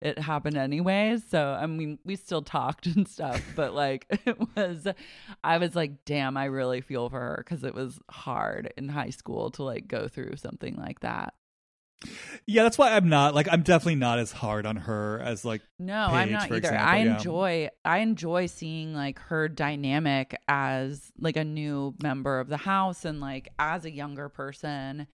it 0.00 0.18
happened 0.18 0.56
anyways 0.56 1.24
so 1.28 1.50
I 1.60 1.66
mean 1.66 1.98
we 2.04 2.16
still 2.16 2.40
talked 2.42 2.86
and 2.94 3.06
stuff 3.06 3.42
but 3.54 3.74
like 3.74 4.06
it 4.24 4.38
was 4.56 4.86
I 5.44 5.58
was 5.58 5.76
like 5.76 6.04
damn 6.06 6.36
I 6.38 6.46
really 6.46 6.80
feel 6.80 7.10
for 7.10 7.18
her 7.20 7.44
cuz 7.46 7.64
it 7.64 7.74
was 7.74 8.00
hard 8.10 8.72
in 8.78 8.88
high 8.88 9.10
school 9.10 9.50
to 9.52 9.62
like 9.62 9.88
go 9.88 10.08
through 10.08 10.36
something 10.36 10.76
like 10.76 11.00
that 11.00 11.34
yeah 12.46 12.62
that's 12.62 12.78
why 12.78 12.92
i'm 12.94 13.08
not 13.08 13.34
like 13.34 13.48
i'm 13.50 13.62
definitely 13.62 13.96
not 13.96 14.18
as 14.20 14.30
hard 14.30 14.66
on 14.66 14.76
her 14.76 15.20
as 15.24 15.44
like 15.44 15.62
No, 15.80 16.06
I'm 16.06 16.30
not 16.30 16.44
either. 16.44 16.56
example, 16.56 16.86
I 16.86 16.96
yeah. 16.98 17.14
enjoy 17.16 17.68
I 17.84 17.98
enjoy 17.98 18.46
seeing 18.46 18.94
like 18.94 19.18
her 19.18 19.48
dynamic 19.48 20.36
as 20.46 21.10
like 21.18 21.36
a 21.36 21.44
new 21.44 21.94
member 22.02 22.38
of 22.38 22.48
the 22.48 22.56
house 22.56 23.04
and 23.04 23.20
like 23.20 23.48
as 23.58 23.84
a 23.84 23.90
younger 23.90 24.28
person 24.28 25.08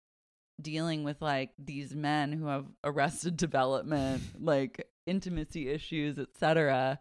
dealing 0.60 1.04
with 1.04 1.20
like 1.22 1.50
these 1.58 1.94
men 1.94 2.32
who 2.32 2.46
have 2.46 2.66
arrested 2.84 3.36
development, 3.38 4.22
like 4.38 4.86
intimacy 5.06 5.68
issues, 5.70 6.18
etc. 6.18 6.98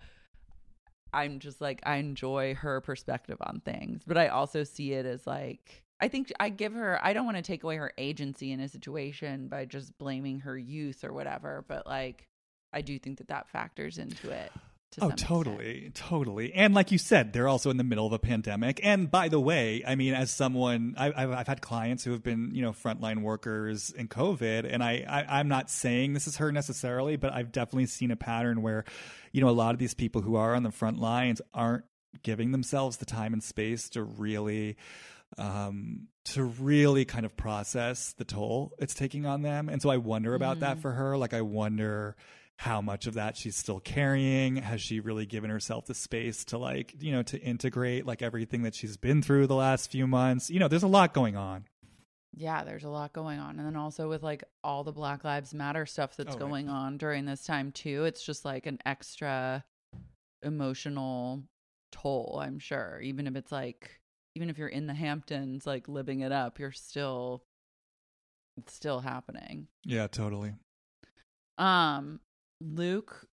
I'm 1.14 1.40
just 1.40 1.60
like 1.62 1.82
I 1.86 1.98
enjoy 1.98 2.56
her 2.56 2.82
perspective 2.82 3.38
on 3.42 3.60
things, 3.66 4.04
but 4.08 4.18
I 4.18 4.30
also 4.30 4.64
see 4.64 4.94
it 4.94 5.06
as 5.06 5.28
like 5.28 5.83
I 6.00 6.08
think 6.10 6.32
I 6.40 6.50
give 6.50 6.74
her 6.74 7.00
I 7.04 7.14
don't 7.14 7.26
want 7.26 7.38
to 7.38 7.44
take 7.44 7.64
away 7.64 7.78
her 7.78 7.92
agency 7.98 8.52
in 8.52 8.60
a 8.60 8.68
situation 8.68 9.48
by 9.48 9.66
just 9.66 9.98
blaming 9.98 10.42
her 10.42 10.58
youth 10.58 11.04
or 11.04 11.14
whatever, 11.14 11.64
but 11.68 11.88
like 11.88 12.28
I 12.74 12.82
do 12.82 12.98
think 13.00 13.20
that 13.20 13.28
that 13.28 13.50
factors 13.50 13.98
into 13.98 14.30
it. 14.32 14.52
To 14.94 15.02
Oh, 15.02 15.08
some 15.08 15.12
extent. 15.14 15.28
totally, 15.28 15.92
totally. 15.96 16.54
And 16.54 16.76
like 16.76 16.92
you 16.92 17.00
said, 17.00 17.34
they're 17.34 17.48
also 17.48 17.72
in 17.72 17.78
the 17.78 17.84
middle 17.84 18.06
of 18.06 18.14
a 18.14 18.20
pandemic. 18.20 18.80
And 18.84 19.10
by 19.10 19.28
the 19.28 19.40
way, 19.40 19.84
I 19.88 19.96
mean, 19.96 20.14
as 20.14 20.30
someone, 20.30 20.94
I, 20.98 21.08
I've, 21.08 21.32
I've 21.32 21.48
had 21.48 21.62
clients 21.62 22.04
who 22.04 22.12
have 22.12 22.22
been, 22.22 22.52
you 22.54 22.62
know, 22.62 22.74
frontline 22.74 23.24
workers 23.24 23.90
in 23.92 24.08
COVID, 24.08 24.72
and 24.72 24.84
I, 24.84 25.04
I, 25.08 25.40
I'm 25.40 25.48
not 25.48 25.72
saying 25.72 26.14
this 26.14 26.28
is 26.28 26.38
her 26.38 26.52
necessarily, 26.52 27.16
but 27.16 27.34
I've 27.34 27.52
definitely 27.52 27.88
seen 27.88 28.12
a 28.12 28.16
pattern 28.16 28.62
where, 28.62 28.86
you 29.32 29.42
know, 29.42 29.50
a 29.50 29.52
lot 29.52 29.74
of 29.74 29.80
these 29.80 29.96
people 29.96 30.22
who 30.22 30.36
are 30.36 30.54
on 30.54 30.62
the 30.62 30.72
front 30.72 31.00
lines 31.00 31.42
aren't 31.56 31.86
giving 32.22 32.52
themselves 32.52 32.98
the 32.98 33.06
time 33.06 33.34
and 33.34 33.44
space 33.44 33.90
to 33.90 34.04
really 34.04 34.78
um 35.38 36.08
to 36.26 36.44
really 36.44 37.06
kind 37.06 37.26
of 37.26 37.36
process 37.36 38.14
the 38.14 38.24
toll 38.26 38.74
it's 38.80 38.94
taking 38.94 39.26
on 39.26 39.42
them 39.42 39.70
and 39.70 39.82
so 39.82 39.90
i 39.90 39.98
wonder 39.98 40.36
about 40.36 40.60
that 40.62 40.80
for 40.80 40.92
her 40.92 41.18
like 41.18 41.34
i 41.34 41.42
wonder 41.42 42.16
how 42.58 42.82
much 42.82 43.08
of 43.08 43.16
that 43.16 43.36
she's 43.36 43.56
still 43.56 43.80
carrying 43.80 44.58
has 44.58 44.80
she 44.82 45.00
really 45.00 45.26
given 45.26 45.50
herself 45.50 45.86
the 45.88 45.94
space 45.96 46.46
to 46.46 46.58
like 46.58 46.94
you 47.00 47.12
know 47.12 47.24
to 47.24 47.40
integrate 47.42 48.06
like 48.06 48.22
everything 48.22 48.62
that 48.64 48.76
she's 48.76 48.96
been 48.96 49.22
through 49.22 49.48
the 49.48 49.56
last 49.56 49.92
few 49.92 50.06
months 50.08 50.50
you 50.50 50.60
know 50.60 50.68
there's 50.68 50.84
a 50.84 50.88
lot 50.88 51.14
going 51.14 51.36
on 51.36 51.66
Yeah, 52.36 52.64
there's 52.64 52.84
a 52.84 52.90
lot 52.90 53.14
going 53.14 53.38
on. 53.40 53.58
And 53.60 53.68
then 53.68 53.76
also 53.76 54.10
with 54.10 54.24
like 54.24 54.44
all 54.64 54.84
the 54.84 54.92
Black 54.92 55.24
Lives 55.24 55.54
Matter 55.54 55.86
stuff 55.86 56.16
that's 56.18 56.30
Oh, 56.36 56.40
right. 56.40 56.40
going 56.40 56.68
on 56.70 56.98
during 56.98 57.26
this 57.26 57.44
time 57.46 57.72
too, 57.72 58.06
it's 58.06 58.26
just 58.26 58.44
like 58.44 58.66
an 58.66 58.80
extra 58.88 59.64
emotional 60.42 61.44
toll, 61.92 62.40
I'm 62.42 62.60
sure. 62.60 63.00
Even 63.02 63.28
if 63.28 63.36
it's 63.36 63.52
like 63.52 64.00
even 64.36 64.50
if 64.50 64.58
you're 64.58 64.68
in 64.68 64.88
the 64.88 64.94
Hamptons 64.94 65.66
like 65.66 65.88
living 65.88 66.22
it 66.22 66.32
up, 66.32 66.60
you're 66.60 66.72
still 66.72 67.44
it's 68.58 68.74
still 68.74 69.00
happening. 69.00 69.68
yeah 69.84 70.08
totally 70.08 70.54
Um 71.58 72.20
Luke 72.62 73.28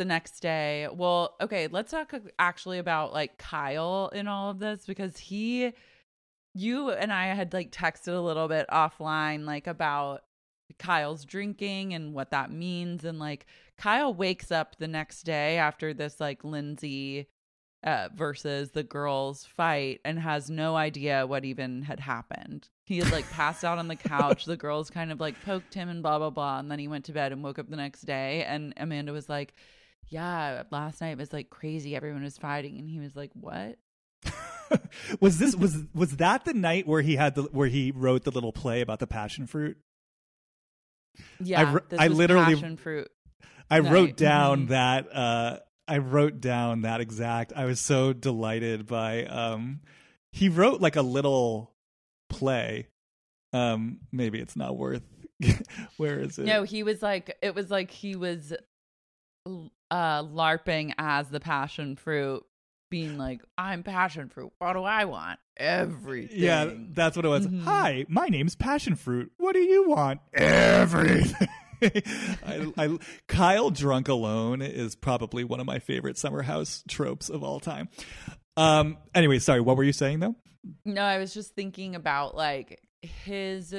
the 0.00 0.04
next 0.06 0.40
day. 0.40 0.88
Well, 0.90 1.36
okay, 1.42 1.66
let's 1.66 1.90
talk 1.90 2.14
actually 2.38 2.78
about 2.78 3.12
like 3.12 3.36
Kyle 3.36 4.10
in 4.14 4.28
all 4.28 4.50
of 4.50 4.58
this 4.58 4.86
because 4.86 5.18
he 5.18 5.72
you 6.54 6.90
and 6.90 7.12
I 7.12 7.26
had 7.26 7.52
like 7.52 7.70
texted 7.70 8.14
a 8.14 8.20
little 8.20 8.48
bit 8.48 8.66
offline 8.72 9.44
like 9.44 9.66
about 9.66 10.22
Kyle's 10.78 11.24
drinking 11.24 11.92
and 11.94 12.14
what 12.14 12.30
that 12.30 12.50
means 12.50 13.04
and 13.04 13.18
like 13.18 13.46
Kyle 13.76 14.12
wakes 14.12 14.50
up 14.50 14.76
the 14.76 14.88
next 14.88 15.22
day 15.24 15.58
after 15.58 15.92
this 15.92 16.18
like 16.18 16.44
Lindsay 16.44 17.28
uh, 17.82 18.08
versus 18.14 18.70
the 18.70 18.82
girls 18.82 19.46
fight 19.56 20.00
and 20.04 20.18
has 20.18 20.50
no 20.50 20.76
idea 20.76 21.26
what 21.26 21.44
even 21.44 21.82
had 21.82 22.00
happened. 22.00 22.68
He 22.84 22.98
had 22.98 23.10
like 23.10 23.28
passed 23.30 23.64
out 23.64 23.78
on 23.78 23.88
the 23.88 23.96
couch. 23.96 24.44
The 24.44 24.56
girls 24.56 24.90
kind 24.90 25.10
of 25.12 25.20
like 25.20 25.40
poked 25.44 25.74
him 25.74 25.88
and 25.88 26.02
blah 26.02 26.18
blah 26.18 26.30
blah 26.30 26.58
and 26.58 26.70
then 26.70 26.78
he 26.78 26.88
went 26.88 27.06
to 27.06 27.12
bed 27.12 27.32
and 27.32 27.42
woke 27.42 27.58
up 27.58 27.70
the 27.70 27.76
next 27.76 28.02
day 28.02 28.44
and 28.44 28.74
Amanda 28.76 29.12
was 29.12 29.28
like, 29.28 29.54
"Yeah, 30.08 30.64
last 30.70 31.00
night 31.00 31.16
was 31.16 31.32
like 31.32 31.50
crazy. 31.50 31.96
Everyone 31.96 32.22
was 32.22 32.36
fighting." 32.36 32.78
And 32.78 32.88
he 32.88 32.98
was 32.98 33.16
like, 33.16 33.30
"What?" 33.34 33.78
was 35.20 35.38
this 35.38 35.56
was 35.56 35.84
was 35.94 36.16
that 36.16 36.44
the 36.44 36.54
night 36.54 36.86
where 36.86 37.02
he 37.02 37.16
had 37.16 37.34
the 37.34 37.44
where 37.44 37.68
he 37.68 37.92
wrote 37.92 38.24
the 38.24 38.30
little 38.30 38.52
play 38.52 38.82
about 38.82 38.98
the 38.98 39.06
passion 39.06 39.46
fruit? 39.46 39.78
Yeah, 41.42 41.80
I, 41.92 42.04
I 42.04 42.08
literally 42.08 42.54
passion 42.54 42.76
fruit. 42.76 43.08
I 43.70 43.80
night. 43.80 43.92
wrote 43.92 44.16
down 44.16 44.60
mm-hmm. 44.60 44.72
that 44.72 45.16
uh 45.16 45.58
I 45.90 45.98
wrote 45.98 46.40
down 46.40 46.82
that 46.82 47.00
exact. 47.00 47.52
I 47.54 47.64
was 47.64 47.80
so 47.80 48.12
delighted 48.12 48.86
by 48.86 49.24
um 49.24 49.80
he 50.32 50.48
wrote 50.48 50.80
like 50.80 50.94
a 50.94 51.02
little 51.02 51.72
play. 52.28 52.86
Um 53.52 53.98
maybe 54.12 54.38
it's 54.38 54.54
not 54.54 54.76
worth 54.76 55.02
where 55.96 56.20
is 56.20 56.38
it? 56.38 56.44
No, 56.44 56.62
he 56.62 56.84
was 56.84 57.02
like 57.02 57.36
it 57.42 57.56
was 57.56 57.72
like 57.72 57.90
he 57.90 58.14
was 58.14 58.52
uh 59.46 60.22
larping 60.22 60.94
as 60.96 61.28
the 61.28 61.40
passion 61.40 61.96
fruit 61.96 62.44
being 62.88 63.18
like, 63.18 63.40
I'm 63.58 63.82
passion 63.82 64.28
fruit. 64.28 64.52
What 64.58 64.74
do 64.74 64.84
I 64.84 65.06
want? 65.06 65.40
Everything. 65.56 66.38
Yeah, 66.38 66.70
that's 66.92 67.16
what 67.16 67.24
it 67.24 67.28
was. 67.28 67.46
Mm-hmm. 67.46 67.64
Hi, 67.64 68.04
my 68.08 68.26
name's 68.26 68.54
passion 68.54 68.94
fruit. 68.94 69.32
What 69.38 69.54
do 69.54 69.60
you 69.60 69.88
want? 69.88 70.20
Everything. 70.34 71.48
I, 71.82 72.72
I, 72.76 72.98
Kyle 73.28 73.70
drunk 73.70 74.08
alone 74.08 74.62
is 74.62 74.94
probably 74.94 75.44
one 75.44 75.60
of 75.60 75.66
my 75.66 75.78
favorite 75.78 76.18
summer 76.18 76.42
house 76.42 76.82
tropes 76.88 77.28
of 77.28 77.42
all 77.42 77.60
time. 77.60 77.88
Um. 78.56 78.98
Anyway, 79.14 79.38
sorry. 79.38 79.60
What 79.60 79.76
were 79.76 79.84
you 79.84 79.92
saying 79.92 80.20
though? 80.20 80.34
No, 80.84 81.02
I 81.02 81.18
was 81.18 81.32
just 81.32 81.54
thinking 81.54 81.94
about 81.94 82.36
like 82.36 82.80
his, 83.02 83.74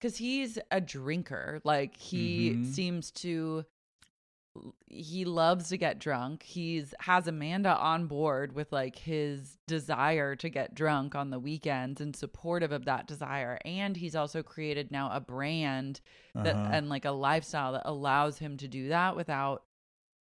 because 0.00 0.16
he's 0.16 0.58
a 0.70 0.80
drinker. 0.80 1.60
Like 1.64 1.96
he 1.96 2.50
mm-hmm. 2.50 2.64
seems 2.64 3.10
to 3.12 3.64
he 4.86 5.24
loves 5.24 5.68
to 5.68 5.76
get 5.76 5.98
drunk. 5.98 6.42
He's 6.42 6.94
has 7.00 7.26
Amanda 7.26 7.76
on 7.76 8.06
board 8.06 8.54
with 8.54 8.72
like 8.72 8.96
his 8.96 9.58
desire 9.66 10.36
to 10.36 10.48
get 10.48 10.74
drunk 10.74 11.14
on 11.14 11.30
the 11.30 11.38
weekends 11.38 12.00
and 12.00 12.14
supportive 12.14 12.72
of 12.72 12.84
that 12.84 13.06
desire. 13.06 13.58
And 13.64 13.96
he's 13.96 14.16
also 14.16 14.42
created 14.42 14.90
now 14.90 15.10
a 15.12 15.20
brand 15.20 16.00
that 16.34 16.56
uh-huh. 16.56 16.70
and 16.72 16.88
like 16.88 17.04
a 17.04 17.10
lifestyle 17.10 17.72
that 17.72 17.82
allows 17.84 18.38
him 18.38 18.56
to 18.58 18.68
do 18.68 18.88
that 18.88 19.16
without 19.16 19.64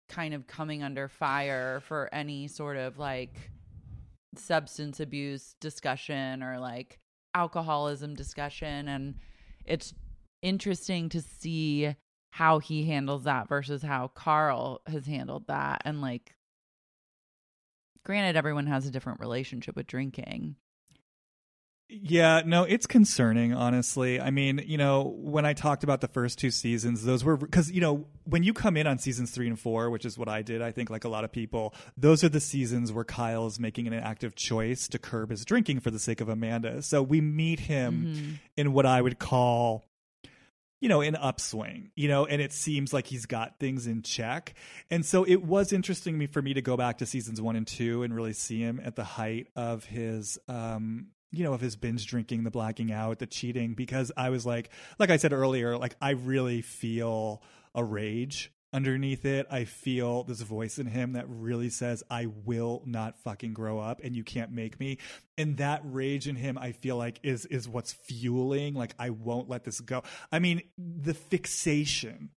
kind 0.10 0.34
of 0.34 0.46
coming 0.48 0.84
under 0.84 1.08
fire 1.08 1.80
for 1.82 2.10
any 2.14 2.48
sort 2.48 2.78
of 2.78 2.98
like 2.98 3.52
substance 4.36 5.00
abuse 5.00 5.56
discussion 5.60 6.44
or 6.44 6.60
like 6.60 7.00
alcoholism 7.34 8.14
discussion 8.14 8.88
and 8.90 9.16
it's 9.66 9.94
interesting 10.42 11.08
to 11.10 11.22
see 11.22 11.96
how 12.32 12.60
he 12.60 12.86
handles 12.86 13.26
that 13.26 13.48
versus 13.48 13.84
how 13.84 14.08
Carl 14.08 14.82
has 14.88 15.06
handled 15.06 15.48
that. 15.48 15.82
And 15.86 16.02
like, 16.02 16.34
granted, 18.06 18.38
everyone 18.38 18.68
has 18.68 18.88
a 18.88 18.92
different 18.92 19.20
relationship 19.20 19.76
with 19.76 19.86
drinking. 19.86 20.56
Yeah, 21.94 22.42
no, 22.46 22.64
it's 22.64 22.86
concerning, 22.86 23.54
honestly. 23.54 24.22
I 24.22 24.32
mean, 24.32 24.64
you 24.66 24.78
know, 24.78 25.14
when 25.18 25.46
I 25.46 25.52
talked 25.52 25.84
about 25.84 26.00
the 26.00 26.08
first 26.08 26.40
two 26.40 26.50
seasons, 26.50 27.04
those 27.04 27.22
were 27.26 27.36
because, 27.36 27.70
you 27.70 27.82
know, 27.82 28.06
when 28.24 28.44
you 28.44 28.54
come 28.54 28.78
in 28.78 28.88
on 28.88 28.98
seasons 28.98 29.32
three 29.32 29.48
and 29.48 29.60
four, 29.60 29.90
which 29.90 30.06
is 30.06 30.18
what 30.18 30.30
I 30.30 30.42
did, 30.42 30.62
I 30.62 30.72
think, 30.72 30.90
like 30.90 31.04
a 31.04 31.10
lot 31.10 31.26
of 31.26 31.34
people, 31.34 31.76
those 31.98 32.24
are 32.24 32.30
the 32.30 32.40
seasons 32.40 32.94
where 32.94 33.04
Kyle 33.04 33.46
is 33.46 33.60
making 33.60 33.88
an 33.88 33.94
active 33.94 34.36
choice 34.36 34.88
to 34.88 35.00
curb 35.00 35.32
his 35.32 35.44
drinking 35.44 35.82
for 35.82 35.92
the 35.92 36.00
sake 36.00 36.22
of 36.22 36.30
Amanda. 36.30 36.82
So 36.82 37.04
we 37.04 37.20
meet 37.20 37.60
him 37.60 38.06
mm-hmm. 38.06 38.32
in 38.56 38.72
what 38.72 38.86
I 38.86 39.02
would 39.02 39.20
call 39.20 39.84
you 40.82 40.90
know, 40.90 41.02
an 41.02 41.16
upswing, 41.16 41.92
you 41.96 42.10
know, 42.10 42.26
and 42.26 42.42
it 42.42 42.52
seems 42.52 42.92
like 42.92 43.06
he's 43.06 43.28
got 43.28 43.60
things 43.60 43.86
in 43.86 44.02
check. 44.02 44.56
And 44.90 45.06
so 45.06 45.24
it 45.24 45.44
was 45.44 45.72
interesting 45.72 46.28
for 46.28 46.42
me 46.42 46.56
to 46.56 46.62
go 46.62 46.76
back 46.76 46.98
to 46.98 47.06
seasons 47.06 47.40
one 47.40 47.56
and 47.56 47.68
two 47.68 48.02
and 48.04 48.14
really 48.14 48.34
see 48.34 48.60
him 48.60 48.82
at 48.84 48.96
the 48.96 49.04
height 49.04 49.48
of 49.56 49.86
his, 49.86 50.40
um, 50.50 51.08
you 51.32 51.44
know, 51.44 51.54
of 51.54 51.62
his 51.62 51.76
binge 51.76 52.08
drinking, 52.08 52.44
the 52.44 52.52
blacking 52.52 52.92
out, 52.92 53.20
the 53.20 53.28
cheating, 53.28 53.76
because 53.76 54.12
I 54.18 54.32
was 54.32 54.46
like, 54.46 54.72
like 54.98 55.12
I 55.12 55.18
said 55.18 55.32
earlier, 55.32 55.78
like 55.78 55.96
I 56.02 56.12
really 56.12 56.62
feel 56.62 57.44
a 57.76 57.84
rage 57.84 58.52
underneath 58.74 59.26
it, 59.26 59.48
I 59.50 59.66
feel 59.66 60.24
this 60.24 60.42
voice 60.42 60.80
in 60.80 60.88
him 60.88 61.14
that 61.14 61.26
really 61.28 61.70
says, 61.70 62.04
I 62.10 62.28
will 62.28 62.84
not 62.86 63.20
fucking 63.20 63.54
grow 63.54 63.80
up 63.80 64.00
and 64.04 64.16
you 64.16 64.24
can't 64.24 64.52
make 64.52 64.80
me. 64.80 64.98
And 65.38 65.58
that 65.58 65.82
rage 65.84 66.28
in 66.28 66.36
him, 66.36 66.58
I 66.58 66.72
feel 66.72 66.98
like 66.98 67.20
is, 67.24 67.46
is 67.46 67.68
what's 67.68 67.92
fueling, 67.92 68.74
like, 68.74 68.96
I 68.98 69.10
won't 69.10 69.50
let 69.50 69.64
this 69.64 69.82
go. 69.82 70.04
I 70.32 70.40
mean, 70.40 70.62
the 70.78 71.14
fixation. 71.14 72.30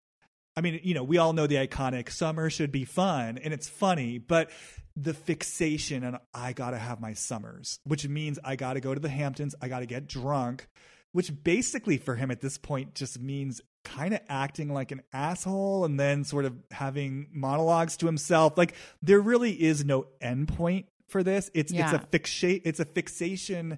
I 0.56 0.62
mean, 0.62 0.80
you 0.84 0.94
know, 0.94 1.04
we 1.04 1.18
all 1.18 1.34
know 1.34 1.48
the 1.48 1.56
iconic 1.56 2.10
summer 2.10 2.50
should 2.50 2.72
be 2.72 2.86
fun 2.86 3.38
and 3.38 3.54
it's 3.54 3.70
funny, 3.70 4.18
but 4.18 4.52
the 4.96 5.14
fixation 5.14 6.04
and 6.04 6.18
I 6.34 6.54
gotta 6.54 6.78
have 6.78 7.02
my 7.02 7.14
summers, 7.14 7.80
which 7.84 8.08
means 8.08 8.38
I 8.44 8.56
gotta 8.56 8.80
go 8.80 8.94
to 8.94 9.00
the 9.00 9.10
Hamptons, 9.10 9.56
I 9.62 9.68
gotta 9.68 9.88
get 9.88 10.08
drunk, 10.08 10.68
which 11.12 11.44
basically 11.44 11.98
for 11.98 12.16
him 12.16 12.30
at 12.30 12.42
this 12.42 12.58
point 12.58 12.94
just 12.94 13.20
means 13.20 13.62
kind 13.84 14.14
of 14.14 14.22
acting 14.30 14.74
like 14.74 14.92
an 14.92 15.02
asshole 15.12 15.86
and 15.86 16.00
then 16.00 16.24
sort 16.24 16.46
of 16.46 16.56
having 16.72 17.28
monologues 17.32 17.98
to 17.98 18.06
himself. 18.06 18.58
Like 18.58 18.74
there 19.02 19.20
really 19.20 19.52
is 19.52 19.86
no 19.86 20.08
endpoint 20.22 20.86
for 21.08 21.24
this. 21.24 21.52
It's 21.54 21.72
yeah. 21.72 21.94
it's 21.94 22.04
a 22.04 22.08
fixa- 22.08 22.62
it's 22.66 22.80
a 22.80 22.86
fixation 22.86 23.78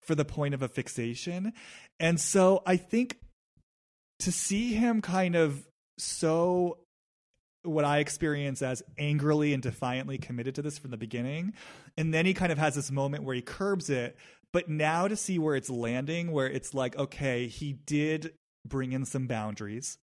for 0.00 0.14
the 0.14 0.24
point 0.24 0.54
of 0.54 0.62
a 0.62 0.68
fixation. 0.68 1.52
And 1.98 2.20
so 2.20 2.62
I 2.66 2.76
think 2.76 3.18
to 4.20 4.32
see 4.32 4.74
him 4.74 5.00
kind 5.00 5.34
of 5.34 5.66
so 5.98 6.78
what 7.64 7.84
I 7.84 7.98
experience 7.98 8.60
as 8.60 8.82
angrily 8.98 9.54
and 9.54 9.62
defiantly 9.62 10.18
committed 10.18 10.56
to 10.56 10.62
this 10.62 10.78
from 10.78 10.90
the 10.90 10.96
beginning. 10.96 11.52
And 11.96 12.12
then 12.12 12.26
he 12.26 12.34
kind 12.34 12.50
of 12.50 12.58
has 12.58 12.74
this 12.74 12.90
moment 12.90 13.24
where 13.24 13.34
he 13.34 13.42
curbs 13.42 13.88
it. 13.88 14.16
But 14.52 14.68
now 14.68 15.08
to 15.08 15.16
see 15.16 15.38
where 15.38 15.54
it's 15.54 15.70
landing, 15.70 16.32
where 16.32 16.48
it's 16.48 16.74
like, 16.74 16.96
okay, 16.98 17.46
he 17.46 17.72
did 17.72 18.34
bring 18.64 18.92
in 18.92 19.04
some 19.04 19.26
boundaries. 19.26 19.98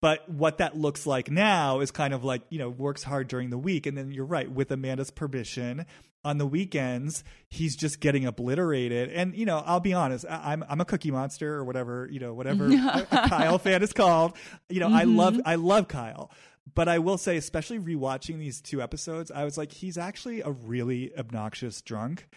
But 0.00 0.28
what 0.28 0.58
that 0.58 0.76
looks 0.76 1.06
like 1.06 1.30
now 1.30 1.80
is 1.80 1.90
kind 1.90 2.12
of 2.12 2.22
like, 2.22 2.42
you 2.50 2.58
know, 2.58 2.68
works 2.68 3.02
hard 3.02 3.28
during 3.28 3.50
the 3.50 3.58
week. 3.58 3.86
And 3.86 3.96
then 3.96 4.12
you're 4.12 4.26
right, 4.26 4.50
with 4.50 4.70
Amanda's 4.70 5.10
permission, 5.10 5.86
on 6.22 6.36
the 6.36 6.46
weekends, 6.46 7.24
he's 7.48 7.76
just 7.76 7.98
getting 8.00 8.26
obliterated. 8.26 9.10
And, 9.10 9.34
you 9.34 9.46
know, 9.46 9.62
I'll 9.64 9.80
be 9.80 9.94
honest, 9.94 10.26
I- 10.28 10.52
am 10.52 10.64
I'm 10.68 10.80
a 10.80 10.84
cookie 10.84 11.10
monster 11.10 11.54
or 11.54 11.64
whatever, 11.64 12.08
you 12.10 12.20
know, 12.20 12.34
whatever 12.34 12.66
a, 12.66 13.06
Kyle 13.28 13.58
fan 13.58 13.82
is 13.82 13.94
called. 13.94 14.36
You 14.68 14.80
know, 14.80 14.88
mm-hmm. 14.88 14.96
I 14.96 15.04
love 15.04 15.40
I 15.46 15.54
love 15.54 15.88
Kyle. 15.88 16.30
But 16.74 16.88
I 16.88 16.98
will 16.98 17.18
say, 17.18 17.36
especially 17.36 17.78
rewatching 17.78 18.38
these 18.38 18.60
two 18.60 18.82
episodes, 18.82 19.30
I 19.30 19.44
was 19.44 19.58
like, 19.58 19.72
he's 19.72 19.96
actually 19.98 20.42
a 20.42 20.50
really 20.50 21.10
obnoxious 21.16 21.80
drunk 21.80 22.28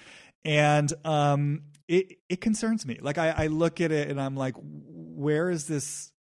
and 0.45 0.91
um, 1.05 1.63
it 1.87 2.17
it 2.29 2.41
concerns 2.41 2.85
me. 2.85 2.99
Like 3.01 3.17
I, 3.17 3.29
I 3.29 3.47
look 3.47 3.81
at 3.81 3.91
it 3.91 4.09
and 4.09 4.19
I'm 4.19 4.35
like, 4.35 4.55
where 5.15 5.49
is 5.49 5.67
this 5.67 6.11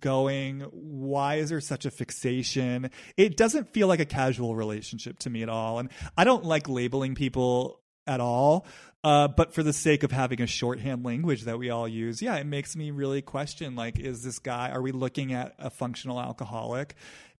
going? 0.00 0.60
Why 0.70 1.36
is 1.36 1.50
there 1.50 1.60
such 1.60 1.84
a 1.84 1.90
fixation? 1.90 2.90
It 3.16 3.36
doesn't 3.36 3.72
feel 3.72 3.88
like 3.88 4.00
a 4.00 4.04
casual 4.04 4.56
relationship 4.56 5.18
to 5.20 5.30
me 5.30 5.42
at 5.42 5.48
all, 5.48 5.78
and 5.78 5.90
I 6.16 6.24
don't 6.24 6.44
like 6.44 6.68
labeling 6.68 7.14
people 7.14 7.80
at 8.06 8.20
all. 8.20 8.66
Uh, 9.04 9.26
but 9.26 9.52
for 9.52 9.64
the 9.64 9.72
sake 9.72 10.04
of 10.04 10.12
having 10.12 10.40
a 10.40 10.46
shorthand 10.46 11.04
language 11.04 11.42
that 11.42 11.58
we 11.58 11.70
all 11.70 11.88
use, 11.88 12.22
yeah, 12.22 12.36
it 12.36 12.46
makes 12.46 12.76
me 12.76 12.92
really 12.92 13.20
question 13.20 13.74
like, 13.74 13.98
is 13.98 14.22
this 14.22 14.38
guy, 14.38 14.70
are 14.70 14.80
we 14.80 14.92
looking 14.92 15.32
at 15.32 15.54
a 15.58 15.70
functional 15.70 16.20
alcoholic? 16.20 16.94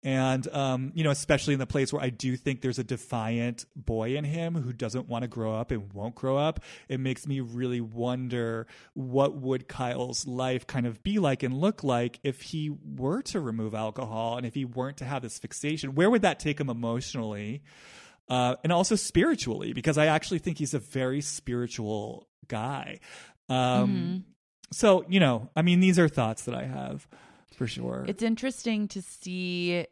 And, 0.05 0.49
um, 0.49 0.91
you 0.95 1.05
know, 1.05 1.11
especially 1.11 1.55
in 1.55 1.61
the 1.61 1.67
place 1.67 1.93
where 1.93 2.03
I 2.03 2.11
do 2.11 2.37
think 2.37 2.61
there's 2.61 2.81
a 2.81 2.85
defiant 2.85 3.67
boy 3.77 4.17
in 4.17 4.25
him 4.25 4.57
who 4.57 4.73
doesn't 4.73 5.09
want 5.09 5.23
to 5.23 5.29
grow 5.29 5.55
up 5.55 5.71
and 5.71 5.93
won't 5.93 6.17
grow 6.17 6.37
up, 6.37 6.61
it 6.89 6.99
makes 6.99 7.27
me 7.27 7.39
really 7.39 7.81
wonder 7.81 8.67
what 8.95 9.37
would 9.37 9.69
Kyle's 9.69 10.27
life 10.27 10.67
kind 10.67 10.87
of 10.87 11.05
be 11.05 11.21
like 11.21 11.45
and 11.45 11.55
look 11.55 11.85
like 11.85 12.19
if 12.25 12.43
he 12.43 12.71
were 12.97 13.23
to 13.23 13.39
remove 13.39 13.75
alcohol 13.75 14.37
and 14.37 14.45
if 14.45 14.55
he 14.55 14.65
weren't 14.65 14.97
to 14.97 15.05
have 15.05 15.23
this 15.23 15.39
fixation. 15.39 15.95
Where 15.95 16.11
would 16.11 16.23
that 16.23 16.41
take 16.41 16.59
him 16.59 16.69
emotionally? 16.69 17.63
Uh, 18.29 18.57
and 18.65 18.73
also 18.73 18.97
spiritually, 18.97 19.73
because 19.73 19.99
I 19.99 20.07
actually 20.07 20.39
think 20.39 20.59
he's 20.59 20.75
a 20.75 20.79
very 20.79 21.21
spiritual 21.21 22.29
guy. 22.49 22.99
Um, 23.49 23.57
mm-hmm. 23.57 24.17
So, 24.73 25.05
you 25.09 25.21
know, 25.21 25.51
I 25.55 25.63
mean, 25.63 25.81
these 25.81 25.99
are 25.99 26.09
thoughts 26.09 26.45
that 26.45 26.55
I 26.55 26.65
have 26.65 27.07
for 27.57 27.67
sure. 27.67 28.05
It's 28.09 28.23
interesting 28.23 28.89
to 28.89 29.03
see 29.03 29.87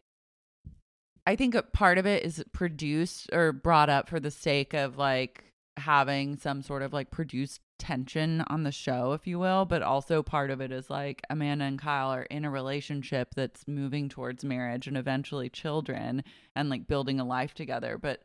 I 1.26 1.36
think 1.36 1.54
a 1.54 1.62
part 1.62 1.98
of 1.98 2.06
it 2.06 2.24
is 2.24 2.42
produced 2.52 3.30
or 3.32 3.52
brought 3.52 3.90
up 3.90 4.08
for 4.08 4.20
the 4.20 4.30
sake 4.30 4.74
of 4.74 4.96
like 4.96 5.44
having 5.76 6.36
some 6.36 6.62
sort 6.62 6.82
of 6.82 6.92
like 6.92 7.10
produced 7.10 7.60
tension 7.78 8.42
on 8.48 8.62
the 8.62 8.72
show, 8.72 9.12
if 9.12 9.26
you 9.26 9.38
will. 9.38 9.64
But 9.64 9.82
also 9.82 10.22
part 10.22 10.50
of 10.50 10.60
it 10.60 10.72
is 10.72 10.90
like 10.90 11.22
Amanda 11.30 11.64
and 11.64 11.78
Kyle 11.78 12.10
are 12.10 12.22
in 12.24 12.44
a 12.44 12.50
relationship 12.50 13.34
that's 13.34 13.66
moving 13.66 14.08
towards 14.08 14.44
marriage 14.44 14.86
and 14.86 14.96
eventually 14.96 15.48
children 15.48 16.22
and 16.54 16.68
like 16.68 16.86
building 16.86 17.20
a 17.20 17.24
life 17.24 17.54
together. 17.54 17.98
But 17.98 18.22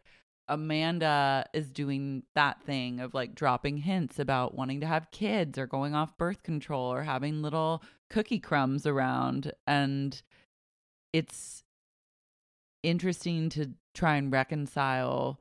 Amanda 0.47 1.45
is 1.53 1.71
doing 1.71 2.23
that 2.35 2.61
thing 2.63 2.99
of 2.99 3.13
like 3.13 3.33
dropping 3.33 3.77
hints 3.77 4.19
about 4.19 4.55
wanting 4.55 4.81
to 4.81 4.87
have 4.87 5.11
kids 5.11 5.57
or 5.57 5.65
going 5.65 5.95
off 5.95 6.17
birth 6.17 6.43
control 6.43 6.91
or 6.93 7.03
having 7.03 7.41
little 7.41 7.81
cookie 8.09 8.39
crumbs 8.39 8.85
around. 8.85 9.51
And 9.65 10.21
it's 11.13 11.63
interesting 12.85 13.49
to 13.49 13.71
try 13.93 14.15
and 14.17 14.31
reconcile 14.31 15.39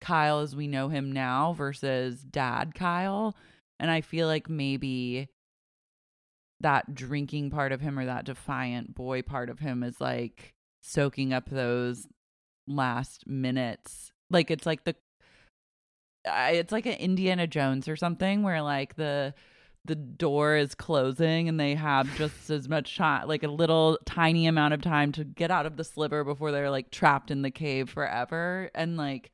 Kyle 0.00 0.40
as 0.40 0.56
we 0.56 0.66
know 0.66 0.88
him 0.88 1.12
now 1.12 1.52
versus 1.52 2.22
dad 2.22 2.74
Kyle. 2.74 3.36
And 3.78 3.90
I 3.90 4.00
feel 4.00 4.26
like 4.26 4.48
maybe 4.48 5.28
that 6.60 6.94
drinking 6.94 7.50
part 7.50 7.72
of 7.72 7.80
him 7.80 7.98
or 7.98 8.06
that 8.06 8.24
defiant 8.24 8.94
boy 8.94 9.22
part 9.22 9.50
of 9.50 9.58
him 9.58 9.82
is 9.82 10.00
like 10.00 10.54
soaking 10.82 11.32
up 11.32 11.50
those 11.50 12.06
last 12.66 13.26
minutes. 13.26 14.12
Like 14.30 14.50
it's 14.50 14.66
like 14.66 14.84
the 14.84 14.94
it's 16.24 16.72
like 16.72 16.86
an 16.86 16.94
Indiana 16.94 17.46
Jones 17.46 17.88
or 17.88 17.96
something 17.96 18.42
where 18.42 18.62
like 18.62 18.94
the 18.96 19.34
the 19.84 19.96
door 19.96 20.56
is 20.56 20.74
closing 20.74 21.48
and 21.48 21.58
they 21.58 21.74
have 21.74 22.16
just 22.16 22.50
as 22.50 22.68
much 22.68 22.96
time 22.96 23.26
like 23.26 23.42
a 23.42 23.48
little 23.48 23.98
tiny 24.04 24.46
amount 24.46 24.72
of 24.72 24.80
time 24.80 25.10
to 25.10 25.24
get 25.24 25.50
out 25.50 25.66
of 25.66 25.76
the 25.76 25.82
sliver 25.82 26.22
before 26.22 26.52
they're 26.52 26.70
like 26.70 26.90
trapped 26.90 27.32
in 27.32 27.42
the 27.42 27.50
cave 27.50 27.90
forever 27.90 28.70
and 28.74 28.96
like 28.96 29.32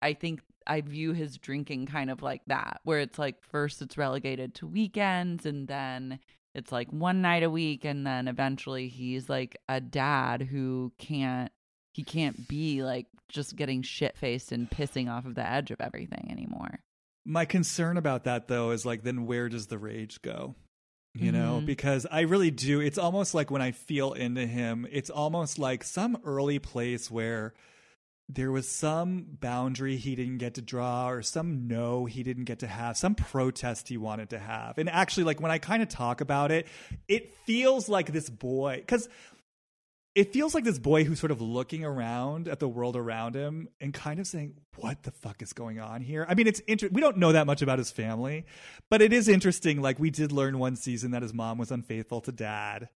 I 0.00 0.14
think 0.14 0.40
I 0.68 0.82
view 0.82 1.12
his 1.12 1.38
drinking 1.38 1.86
kind 1.86 2.10
of 2.10 2.22
like 2.22 2.42
that, 2.46 2.80
where 2.84 3.00
it's 3.00 3.18
like 3.18 3.42
first 3.42 3.80
it's 3.80 3.96
relegated 3.96 4.54
to 4.56 4.66
weekends 4.66 5.46
and 5.46 5.66
then 5.66 6.20
it's 6.54 6.70
like 6.70 6.90
one 6.90 7.22
night 7.22 7.42
a 7.42 7.50
week 7.50 7.84
and 7.84 8.06
then 8.06 8.28
eventually 8.28 8.88
he's 8.88 9.28
like 9.28 9.56
a 9.68 9.80
dad 9.80 10.42
who 10.42 10.92
can't 10.98 11.50
he 11.92 12.04
can't 12.04 12.46
be 12.48 12.82
like 12.84 13.06
just 13.28 13.56
getting 13.56 13.82
shit 13.82 14.16
faced 14.16 14.52
and 14.52 14.70
pissing 14.70 15.10
off 15.10 15.24
of 15.24 15.34
the 15.34 15.46
edge 15.46 15.70
of 15.70 15.80
everything 15.80 16.28
anymore. 16.30 16.80
My 17.28 17.44
concern 17.44 17.96
about 17.98 18.24
that 18.24 18.48
though 18.48 18.70
is 18.70 18.86
like 18.86 19.02
then 19.02 19.26
where 19.26 19.48
does 19.48 19.66
the 19.66 19.78
rage 19.78 20.22
go? 20.22 20.54
You 21.14 21.32
know, 21.32 21.56
Mm-hmm. 21.56 21.66
because 21.66 22.06
I 22.10 22.20
really 22.22 22.50
do. 22.50 22.80
It's 22.80 22.98
almost 22.98 23.34
like 23.34 23.50
when 23.50 23.60
I 23.62 23.72
feel 23.72 24.12
into 24.12 24.46
him, 24.46 24.86
it's 24.90 25.10
almost 25.10 25.58
like 25.58 25.82
some 25.84 26.18
early 26.24 26.58
place 26.58 27.10
where 27.10 27.54
there 28.28 28.52
was 28.52 28.68
some 28.68 29.26
boundary 29.40 29.96
he 29.96 30.14
didn't 30.14 30.38
get 30.38 30.54
to 30.54 30.62
draw 30.62 31.08
or 31.10 31.22
some 31.22 31.66
no 31.66 32.04
he 32.04 32.22
didn't 32.22 32.44
get 32.44 32.58
to 32.58 32.66
have 32.66 32.96
some 32.96 33.14
protest 33.14 33.88
he 33.88 33.96
wanted 33.96 34.28
to 34.30 34.38
have 34.38 34.76
and 34.76 34.90
actually 34.90 35.24
like 35.24 35.40
when 35.40 35.50
i 35.50 35.56
kind 35.56 35.82
of 35.82 35.88
talk 35.88 36.20
about 36.20 36.52
it 36.52 36.66
it 37.08 37.34
feels 37.46 37.88
like 37.88 38.12
this 38.12 38.28
boy 38.28 38.76
because 38.76 39.08
it 40.18 40.32
feels 40.32 40.52
like 40.52 40.64
this 40.64 40.80
boy 40.80 41.04
who's 41.04 41.20
sort 41.20 41.30
of 41.30 41.40
looking 41.40 41.84
around 41.84 42.48
at 42.48 42.58
the 42.58 42.68
world 42.68 42.96
around 42.96 43.36
him 43.36 43.68
and 43.80 43.94
kind 43.94 44.18
of 44.18 44.26
saying 44.26 44.54
what 44.76 45.04
the 45.04 45.12
fuck 45.12 45.40
is 45.42 45.52
going 45.52 45.78
on 45.78 46.00
here 46.00 46.26
i 46.28 46.34
mean 46.34 46.48
it's 46.48 46.58
inter- 46.60 46.88
we 46.90 47.00
don't 47.00 47.16
know 47.16 47.30
that 47.30 47.46
much 47.46 47.62
about 47.62 47.78
his 47.78 47.92
family 47.92 48.44
but 48.90 49.00
it 49.00 49.12
is 49.12 49.28
interesting 49.28 49.80
like 49.80 49.98
we 50.00 50.10
did 50.10 50.32
learn 50.32 50.58
one 50.58 50.74
season 50.74 51.12
that 51.12 51.22
his 51.22 51.32
mom 51.32 51.56
was 51.56 51.70
unfaithful 51.70 52.20
to 52.20 52.32
dad 52.32 52.88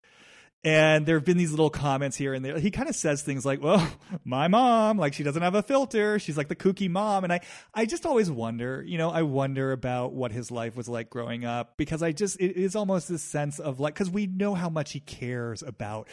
and 0.64 1.06
there 1.06 1.16
have 1.16 1.24
been 1.24 1.38
these 1.38 1.50
little 1.50 1.70
comments 1.70 2.16
here 2.16 2.34
and 2.34 2.44
there. 2.44 2.56
He 2.56 2.70
kind 2.70 2.88
of 2.88 2.94
says 2.94 3.22
things 3.22 3.44
like, 3.44 3.60
"Well, 3.60 3.84
my 4.24 4.46
mom, 4.46 4.96
like 4.96 5.12
she 5.12 5.24
doesn't 5.24 5.42
have 5.42 5.56
a 5.56 5.62
filter. 5.62 6.20
She's 6.20 6.36
like 6.36 6.46
the 6.46 6.54
kooky 6.54 6.88
mom." 6.88 7.24
And 7.24 7.32
I, 7.32 7.40
I 7.74 7.84
just 7.84 8.06
always 8.06 8.30
wonder, 8.30 8.80
you 8.86 8.96
know, 8.96 9.10
I 9.10 9.22
wonder 9.22 9.72
about 9.72 10.12
what 10.12 10.30
his 10.30 10.52
life 10.52 10.76
was 10.76 10.88
like 10.88 11.10
growing 11.10 11.44
up 11.44 11.76
because 11.76 12.00
I 12.00 12.12
just 12.12 12.40
it 12.40 12.56
is 12.56 12.76
almost 12.76 13.08
this 13.08 13.22
sense 13.22 13.58
of 13.58 13.80
like 13.80 13.94
because 13.94 14.08
we 14.08 14.28
know 14.28 14.54
how 14.54 14.68
much 14.68 14.92
he 14.92 15.00
cares 15.00 15.64
about 15.64 16.06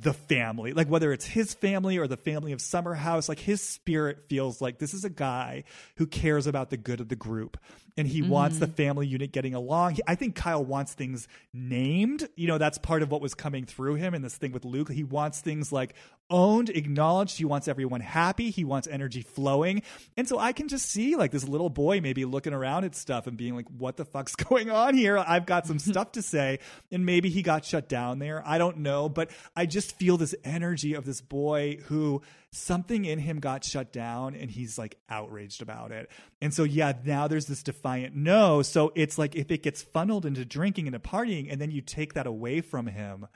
the 0.00 0.12
family, 0.12 0.72
like 0.72 0.88
whether 0.88 1.12
it's 1.12 1.24
his 1.24 1.54
family 1.54 1.98
or 1.98 2.06
the 2.06 2.16
family 2.16 2.52
of 2.52 2.60
Summer 2.60 2.94
House, 2.94 3.28
like 3.28 3.38
his 3.38 3.60
spirit 3.60 4.28
feels 4.28 4.60
like 4.60 4.78
this 4.78 4.94
is 4.94 5.04
a 5.04 5.10
guy 5.10 5.64
who 5.96 6.06
cares 6.06 6.46
about 6.46 6.70
the 6.70 6.76
good 6.76 7.00
of 7.00 7.08
the 7.08 7.16
group 7.16 7.56
and 7.96 8.08
he 8.08 8.22
wants 8.22 8.58
the 8.58 8.66
mm-hmm. 8.66 8.74
family 8.74 9.06
unit 9.06 9.32
getting 9.32 9.54
along. 9.54 9.94
He, 9.94 10.02
I 10.06 10.14
think 10.14 10.34
Kyle 10.34 10.64
wants 10.64 10.94
things 10.94 11.28
named. 11.52 12.28
You 12.36 12.48
know, 12.48 12.58
that's 12.58 12.78
part 12.78 13.02
of 13.02 13.10
what 13.10 13.20
was 13.20 13.34
coming 13.34 13.64
through 13.64 13.94
him 13.94 14.14
in 14.14 14.22
this 14.22 14.36
thing 14.36 14.52
with 14.52 14.64
Luke. 14.64 14.90
He 14.90 15.04
wants 15.04 15.40
things 15.40 15.72
like 15.72 15.94
owned, 16.28 16.70
acknowledged. 16.70 17.38
He 17.38 17.44
wants 17.44 17.68
everyone 17.68 18.00
happy. 18.00 18.50
He 18.50 18.64
wants 18.64 18.88
energy 18.88 19.22
flowing. 19.22 19.82
And 20.16 20.28
so 20.28 20.38
I 20.38 20.52
can 20.52 20.68
just 20.68 20.86
see 20.86 21.14
like 21.14 21.30
this 21.30 21.46
little 21.46 21.70
boy 21.70 22.00
maybe 22.00 22.24
looking 22.24 22.52
around 22.52 22.84
at 22.84 22.96
stuff 22.96 23.26
and 23.26 23.36
being 23.36 23.54
like, 23.54 23.66
what 23.68 23.96
the 23.96 24.04
fuck's 24.04 24.34
going 24.36 24.70
on 24.70 24.94
here? 24.94 25.16
I've 25.18 25.46
got 25.46 25.66
some 25.66 25.78
stuff 25.78 26.12
to 26.12 26.22
say. 26.22 26.58
And 26.90 27.06
maybe 27.06 27.30
he 27.30 27.42
got 27.42 27.64
shut 27.64 27.88
down 27.88 28.18
there. 28.18 28.42
I 28.44 28.58
don't 28.58 28.78
know. 28.78 29.08
But 29.08 29.30
I 29.54 29.66
just 29.66 29.96
feel 29.96 30.16
this 30.16 30.34
energy 30.42 30.94
of 30.94 31.04
this 31.04 31.20
boy 31.20 31.78
who 31.84 32.22
something 32.54 33.04
in 33.04 33.18
him 33.18 33.40
got 33.40 33.64
shut 33.64 33.92
down 33.92 34.34
and 34.34 34.50
he's 34.50 34.78
like 34.78 34.96
outraged 35.08 35.62
about 35.62 35.92
it. 35.92 36.10
And 36.40 36.52
so, 36.52 36.64
yeah, 36.64 36.92
now 37.04 37.28
there's 37.28 37.46
this 37.46 37.62
defiant 37.62 38.14
no. 38.14 38.62
So 38.62 38.92
it's 38.94 39.18
like 39.18 39.34
if 39.34 39.50
it 39.50 39.62
gets 39.62 39.82
funneled 39.82 40.26
into 40.26 40.44
drinking 40.44 40.86
and 40.86 41.02
partying 41.02 41.50
and 41.50 41.60
then 41.60 41.70
you 41.70 41.80
take 41.80 42.14
that 42.14 42.26
away 42.26 42.60
from 42.60 42.86
him, 42.86 43.26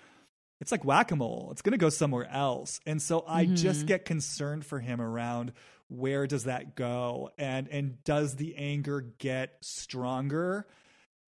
it's 0.60 0.72
like 0.72 0.84
whack 0.84 1.10
a 1.10 1.16
mole. 1.16 1.48
It's 1.52 1.62
going 1.62 1.72
to 1.72 1.78
go 1.78 1.90
somewhere 1.90 2.28
else. 2.30 2.80
And 2.86 3.00
so 3.00 3.24
I 3.26 3.44
just 3.44 3.80
mm-hmm. 3.80 3.88
get 3.88 4.04
concerned 4.04 4.64
for 4.64 4.80
him 4.80 5.00
around 5.00 5.52
where 5.88 6.26
does 6.26 6.44
that 6.44 6.76
go 6.76 7.30
and 7.38 7.66
and 7.68 8.02
does 8.04 8.36
the 8.36 8.56
anger 8.56 9.00
get 9.00 9.56
stronger 9.62 10.66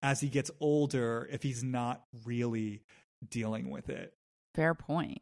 as 0.02 0.20
he 0.20 0.30
gets 0.30 0.50
older 0.60 1.28
if 1.32 1.44
he's 1.44 1.64
not 1.64 2.02
really 2.26 2.82
dealing 3.30 3.70
with 3.70 3.90
it 3.90 4.14
Fair 4.58 4.74
point. 4.74 5.22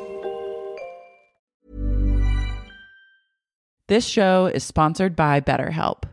This 3.91 4.05
show 4.05 4.45
is 4.45 4.63
sponsored 4.63 5.17
by 5.17 5.41
BetterHelp. 5.41 6.03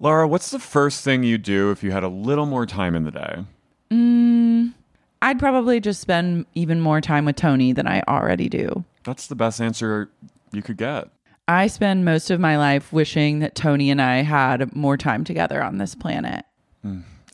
Laura, 0.00 0.26
what's 0.26 0.50
the 0.50 0.58
first 0.58 1.04
thing 1.04 1.22
you 1.22 1.36
do 1.36 1.70
if 1.70 1.82
you 1.82 1.90
had 1.90 2.04
a 2.04 2.08
little 2.08 2.46
more 2.46 2.64
time 2.64 2.94
in 2.94 3.04
the 3.04 3.10
day? 3.10 3.44
Mm, 3.90 4.72
I'd 5.20 5.38
probably 5.38 5.78
just 5.78 6.00
spend 6.00 6.46
even 6.54 6.80
more 6.80 7.02
time 7.02 7.26
with 7.26 7.36
Tony 7.36 7.74
than 7.74 7.86
I 7.86 8.00
already 8.08 8.48
do. 8.48 8.86
That's 9.04 9.26
the 9.26 9.34
best 9.34 9.60
answer 9.60 10.10
you 10.52 10.62
could 10.62 10.78
get. 10.78 11.10
I 11.46 11.66
spend 11.66 12.06
most 12.06 12.30
of 12.30 12.40
my 12.40 12.56
life 12.56 12.94
wishing 12.94 13.40
that 13.40 13.54
Tony 13.54 13.90
and 13.90 14.00
I 14.00 14.22
had 14.22 14.74
more 14.74 14.96
time 14.96 15.22
together 15.22 15.62
on 15.62 15.76
this 15.76 15.94
planet. 15.94 16.46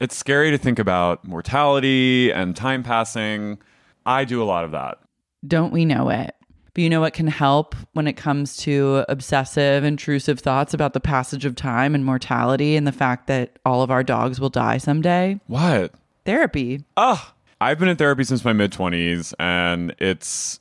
It's 0.00 0.16
scary 0.16 0.50
to 0.50 0.58
think 0.58 0.80
about 0.80 1.24
mortality 1.24 2.32
and 2.32 2.56
time 2.56 2.82
passing. 2.82 3.58
I 4.04 4.24
do 4.24 4.42
a 4.42 4.44
lot 4.44 4.64
of 4.64 4.72
that. 4.72 4.98
Don't 5.46 5.72
we 5.72 5.84
know 5.84 6.08
it? 6.08 6.34
But 6.78 6.84
you 6.84 6.90
know 6.90 7.00
what 7.00 7.12
can 7.12 7.26
help 7.26 7.74
when 7.94 8.06
it 8.06 8.12
comes 8.12 8.56
to 8.58 9.04
obsessive, 9.08 9.82
intrusive 9.82 10.38
thoughts 10.38 10.72
about 10.72 10.92
the 10.92 11.00
passage 11.00 11.44
of 11.44 11.56
time 11.56 11.92
and 11.92 12.04
mortality 12.04 12.76
and 12.76 12.86
the 12.86 12.92
fact 12.92 13.26
that 13.26 13.58
all 13.66 13.82
of 13.82 13.90
our 13.90 14.04
dogs 14.04 14.38
will 14.38 14.48
die 14.48 14.78
someday? 14.78 15.40
What? 15.48 15.92
Therapy. 16.24 16.84
Ah, 16.96 17.34
I've 17.60 17.80
been 17.80 17.88
in 17.88 17.96
therapy 17.96 18.22
since 18.22 18.44
my 18.44 18.52
mid 18.52 18.70
20s 18.70 19.34
and 19.40 19.92
it's 19.98 20.60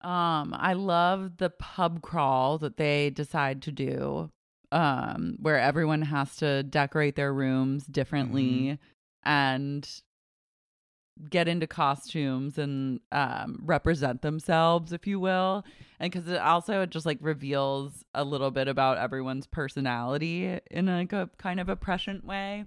Um, 0.00 0.54
I 0.56 0.74
love 0.74 1.38
the 1.38 1.50
pub 1.50 2.02
crawl 2.02 2.58
that 2.58 2.76
they 2.76 3.10
decide 3.10 3.62
to 3.62 3.72
do, 3.72 4.30
um, 4.70 5.36
where 5.40 5.58
everyone 5.58 6.02
has 6.02 6.36
to 6.36 6.62
decorate 6.62 7.16
their 7.16 7.32
rooms 7.32 7.84
differently 7.84 8.78
and 9.24 9.88
get 11.28 11.48
into 11.48 11.66
costumes 11.66 12.58
and 12.58 13.00
um, 13.10 13.60
represent 13.64 14.22
themselves, 14.22 14.92
if 14.92 15.06
you 15.06 15.18
will. 15.18 15.64
And 15.98 16.12
because 16.12 16.28
it 16.28 16.40
also 16.40 16.86
just 16.86 17.06
like 17.06 17.18
reveals 17.20 18.04
a 18.14 18.24
little 18.24 18.50
bit 18.50 18.68
about 18.68 18.98
everyone's 18.98 19.46
personality 19.46 20.58
in 20.70 20.86
like 20.86 21.12
a 21.12 21.28
kind 21.38 21.60
of 21.60 21.68
a 21.68 21.76
prescient 21.76 22.24
way. 22.24 22.64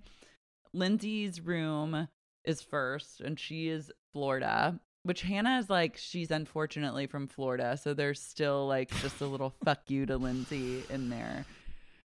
Lindsay's 0.73 1.41
room 1.41 2.07
is 2.43 2.61
first, 2.61 3.21
and 3.21 3.39
she 3.39 3.67
is 3.69 3.91
Florida. 4.13 4.79
Which 5.03 5.21
Hannah 5.21 5.57
is 5.57 5.69
like, 5.69 5.97
she's 5.97 6.29
unfortunately 6.29 7.07
from 7.07 7.27
Florida, 7.27 7.77
so 7.77 7.93
there's 7.93 8.21
still 8.21 8.67
like 8.67 8.89
just 9.01 9.19
a 9.21 9.25
little 9.25 9.53
fuck 9.65 9.89
you 9.89 10.05
to 10.05 10.17
Lindsay 10.17 10.83
in 10.89 11.09
there. 11.09 11.45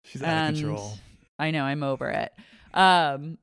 She's 0.04 0.22
out 0.22 0.30
And 0.30 0.56
of 0.56 0.62
control. 0.62 0.94
I 1.40 1.52
know, 1.52 1.64
I'm 1.64 1.82
over 1.82 2.10
it. 2.10 2.34
Um, 2.74 3.38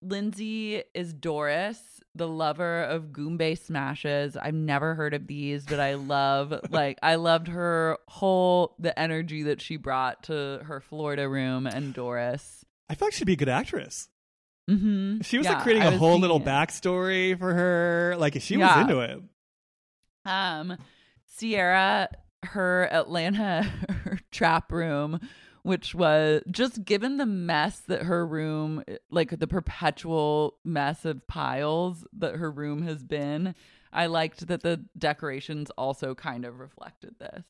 Lindsay 0.00 0.82
is 0.94 1.12
Doris, 1.12 1.80
the 2.14 2.28
lover 2.28 2.82
of 2.84 3.06
Goombay 3.06 3.58
smashes. 3.58 4.36
I've 4.36 4.54
never 4.54 4.94
heard 4.94 5.14
of 5.14 5.26
these, 5.26 5.64
but 5.64 5.80
I 5.80 5.94
love 5.94 6.54
like 6.70 6.98
I 7.02 7.16
loved 7.16 7.48
her 7.48 7.98
whole 8.06 8.76
the 8.78 8.96
energy 8.98 9.44
that 9.44 9.60
she 9.60 9.76
brought 9.76 10.24
to 10.24 10.60
her 10.64 10.80
Florida 10.80 11.28
room 11.28 11.66
and 11.66 11.92
Doris. 11.92 12.64
I 12.88 12.94
feel 12.94 13.08
like 13.08 13.14
she'd 13.14 13.24
be 13.24 13.32
a 13.32 13.36
good 13.36 13.48
actress. 13.48 14.08
Mm-hmm. 14.70 15.20
She 15.22 15.38
was 15.38 15.44
Yeah, 15.46 15.54
like 15.54 15.62
creating 15.62 15.82
a 15.82 15.96
whole 15.96 16.18
little 16.18 16.38
it. 16.38 16.44
backstory 16.44 17.38
for 17.38 17.52
her. 17.52 18.14
Like 18.18 18.40
she 18.40 18.56
was 18.56 18.76
into 18.78 19.00
it. 19.00 19.20
Um, 20.24 20.76
Ciara, 21.38 22.08
her 22.44 22.88
Atlanta 22.92 23.62
her 24.04 24.18
trap 24.30 24.72
room, 24.72 25.20
which 25.62 25.94
was 25.94 26.42
just 26.50 26.84
given 26.84 27.16
the 27.18 27.26
mess 27.26 27.80
that 27.88 28.02
her 28.04 28.26
room, 28.26 28.82
like 29.10 29.38
the 29.38 29.46
perpetual 29.46 30.56
mess 30.64 31.04
of 31.04 31.26
piles 31.26 32.06
that 32.18 32.36
her 32.36 32.50
room 32.50 32.82
has 32.82 33.02
been. 33.04 33.54
I 33.92 34.06
liked 34.06 34.48
that 34.48 34.62
the 34.62 34.84
decorations 34.98 35.70
also 35.78 36.16
kind 36.16 36.44
of 36.44 36.58
reflected 36.58 37.14
this. 37.20 37.44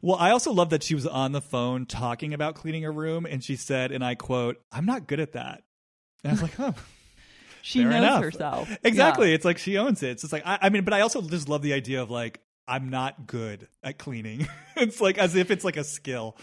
Well, 0.00 0.16
I 0.16 0.30
also 0.30 0.52
love 0.52 0.70
that 0.70 0.84
she 0.84 0.94
was 0.94 1.04
on 1.04 1.32
the 1.32 1.40
phone 1.40 1.84
talking 1.84 2.32
about 2.32 2.54
cleaning 2.54 2.84
her 2.84 2.92
room, 2.92 3.26
and 3.26 3.42
she 3.42 3.56
said, 3.56 3.90
and 3.90 4.04
I 4.04 4.14
quote, 4.14 4.58
"I'm 4.70 4.86
not 4.86 5.08
good 5.08 5.18
at 5.18 5.32
that." 5.32 5.64
And 6.22 6.30
I 6.30 6.32
was 6.32 6.42
like, 6.42 6.54
"Huh." 6.54 6.72
She 7.62 7.84
knows 7.84 7.96
enough. 7.96 8.22
herself. 8.22 8.70
Exactly. 8.82 9.28
Yeah. 9.28 9.34
It's 9.34 9.44
like 9.44 9.58
she 9.58 9.76
owns 9.76 10.02
it. 10.02 10.12
It's 10.12 10.32
like 10.32 10.46
I, 10.46 10.58
I 10.62 10.68
mean, 10.70 10.82
but 10.82 10.94
I 10.94 11.02
also 11.02 11.20
just 11.20 11.46
love 11.46 11.60
the 11.60 11.74
idea 11.74 12.02
of 12.02 12.10
like 12.10 12.40
I'm 12.66 12.88
not 12.88 13.26
good 13.26 13.68
at 13.82 13.98
cleaning. 13.98 14.48
it's 14.76 15.00
like 15.00 15.18
as 15.18 15.34
if 15.36 15.50
it's 15.50 15.62
like 15.64 15.76
a 15.76 15.84
skill. 15.84 16.38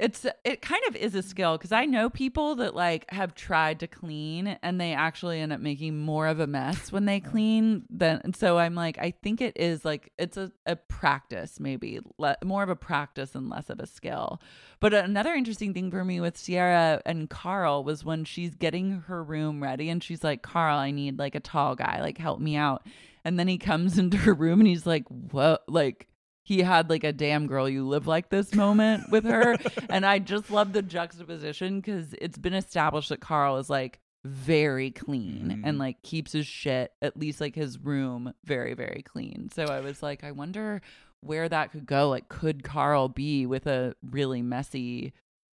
It's 0.00 0.24
it 0.44 0.62
kind 0.62 0.80
of 0.88 0.96
is 0.96 1.14
a 1.14 1.22
skill 1.22 1.58
because 1.58 1.72
I 1.72 1.84
know 1.84 2.08
people 2.08 2.54
that 2.56 2.74
like 2.74 3.04
have 3.10 3.34
tried 3.34 3.80
to 3.80 3.86
clean 3.86 4.58
and 4.62 4.80
they 4.80 4.94
actually 4.94 5.40
end 5.40 5.52
up 5.52 5.60
making 5.60 5.98
more 5.98 6.26
of 6.26 6.40
a 6.40 6.46
mess 6.46 6.90
when 6.90 7.04
they 7.04 7.20
clean 7.20 7.84
than 7.90 8.22
and 8.24 8.34
so 8.34 8.58
I'm 8.58 8.74
like 8.74 8.96
I 8.98 9.12
think 9.22 9.42
it 9.42 9.54
is 9.56 9.84
like 9.84 10.10
it's 10.18 10.38
a, 10.38 10.50
a 10.64 10.76
practice 10.76 11.60
maybe 11.60 12.00
le- 12.16 12.38
more 12.42 12.62
of 12.62 12.70
a 12.70 12.76
practice 12.76 13.34
and 13.34 13.50
less 13.50 13.68
of 13.68 13.78
a 13.78 13.86
skill. 13.86 14.40
But 14.80 14.94
another 14.94 15.34
interesting 15.34 15.74
thing 15.74 15.90
for 15.90 16.02
me 16.02 16.18
with 16.18 16.42
Ciara 16.42 17.02
and 17.04 17.28
Carl 17.28 17.84
was 17.84 18.02
when 18.02 18.24
she's 18.24 18.54
getting 18.54 19.02
her 19.02 19.22
room 19.22 19.62
ready 19.62 19.90
and 19.90 20.02
she's 20.02 20.24
like 20.24 20.40
Carl 20.40 20.78
I 20.78 20.92
need 20.92 21.18
like 21.18 21.34
a 21.34 21.40
tall 21.40 21.74
guy 21.74 22.00
like 22.00 22.16
help 22.16 22.40
me 22.40 22.56
out 22.56 22.86
and 23.22 23.38
then 23.38 23.48
he 23.48 23.58
comes 23.58 23.98
into 24.02 24.16
her 24.16 24.32
room 24.32 24.60
and 24.60 24.66
he's 24.66 24.86
like 24.86 25.04
what 25.30 25.62
like 25.68 26.06
he 26.42 26.60
had 26.62 26.90
like 26.90 27.04
a 27.04 27.12
damn 27.12 27.46
girl 27.46 27.68
you 27.68 27.86
live 27.86 28.06
like 28.06 28.30
this 28.30 28.54
moment 28.54 29.10
with 29.10 29.24
her. 29.24 29.56
And 29.88 30.06
i 30.06 30.18
just 30.18 30.50
love 30.50 30.72
the 30.72 30.82
juxtaposition 30.82 31.80
because 31.80 32.14
it's 32.20 32.38
been 32.38 32.54
established 32.54 33.08
that 33.08 33.20
carl 33.20 33.56
is 33.56 33.68
like 33.68 34.00
very 34.24 34.90
clean 34.90 35.62
and 35.64 35.78
like 35.78 36.02
keeps 36.02 36.32
his 36.32 36.46
shit 36.46 36.92
at 37.00 37.16
least 37.16 37.40
like 37.40 37.54
his 37.54 37.78
room 37.78 38.32
very 38.44 38.74
very 38.74 39.02
clean. 39.02 39.50
So 39.52 39.64
i 39.64 39.80
was 39.80 40.02
like 40.02 40.24
i 40.24 40.30
wonder 40.32 40.80
where 41.20 41.48
that 41.48 41.72
could 41.72 41.86
go. 41.86 42.08
Like 42.08 42.28
could 42.28 42.62
carl 42.62 43.08
be 43.08 43.46
with 43.46 43.66
a 43.66 43.94
really 44.02 44.42
messy 44.42 45.12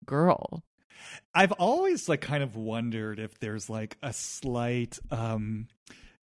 girl? 0.06 0.64
I've 1.34 1.52
always 1.54 2.08
like 2.10 2.22
kind 2.22 2.44
of 2.44 2.56
wondered 2.56 3.20
if 3.20 3.40
there's 3.40 3.70
like 3.70 3.98
a 4.04 4.14
slight 4.14 5.00
um 5.10 5.68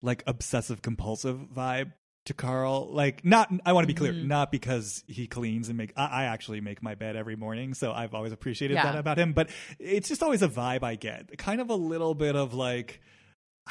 like 0.03 0.23
obsessive 0.27 0.83
compulsive 0.83 1.39
vibe 1.55 1.93
to 2.29 2.35
Carl. 2.35 2.89
Like 2.91 3.25
not 3.25 3.53
I 3.67 3.73
want 3.75 3.85
to 3.85 3.87
be 3.87 3.95
clear, 3.99 4.13
Mhm. 4.15 4.25
not 4.27 4.51
because 4.51 5.05
he 5.07 5.27
cleans 5.27 5.69
and 5.69 5.77
make 5.77 5.93
I, 5.97 6.07
I 6.07 6.25
actually 6.25 6.61
make 6.63 6.83
my 6.83 6.95
bed 6.95 7.15
every 7.17 7.37
morning, 7.37 7.75
so 7.75 7.93
I've 7.93 8.15
always 8.15 8.33
appreciated 8.33 8.75
Yeah. 8.75 8.85
that 8.93 8.97
about 8.99 9.19
him, 9.19 9.33
but 9.35 9.51
it's 9.79 10.09
just 10.09 10.23
always 10.23 10.41
a 10.43 10.49
vibe 10.49 10.83
I 10.83 10.95
get. 10.95 11.37
Kind 11.37 11.61
of 11.61 11.69
a 11.71 11.75
little 11.75 12.15
bit 12.15 12.35
of 12.37 12.55
like 12.55 13.01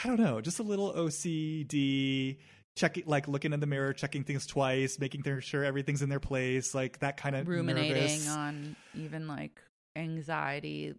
I 0.03 0.07
don't 0.07 0.19
know, 0.19 0.41
just 0.41 0.59
a 0.59 0.63
little 0.63 0.93
OCD 0.93 2.37
checking 2.75 3.03
like 3.07 3.27
looking 3.27 3.53
in 3.53 3.59
the 3.59 3.65
mirror, 3.65 3.93
checking 3.93 4.23
things 4.23 4.45
twice, 4.45 4.99
making 4.99 5.23
sure 5.41 5.63
everything's 5.63 6.01
in 6.03 6.09
their 6.09 6.19
place, 6.19 6.75
like 6.75 6.99
that 6.99 7.17
kind 7.17 7.35
of 7.35 7.47
ruminating 7.47 7.93
nervous. 7.95 8.27
on 8.29 8.75
even 8.93 9.27
like 9.27 9.59
anxiety 9.95 10.93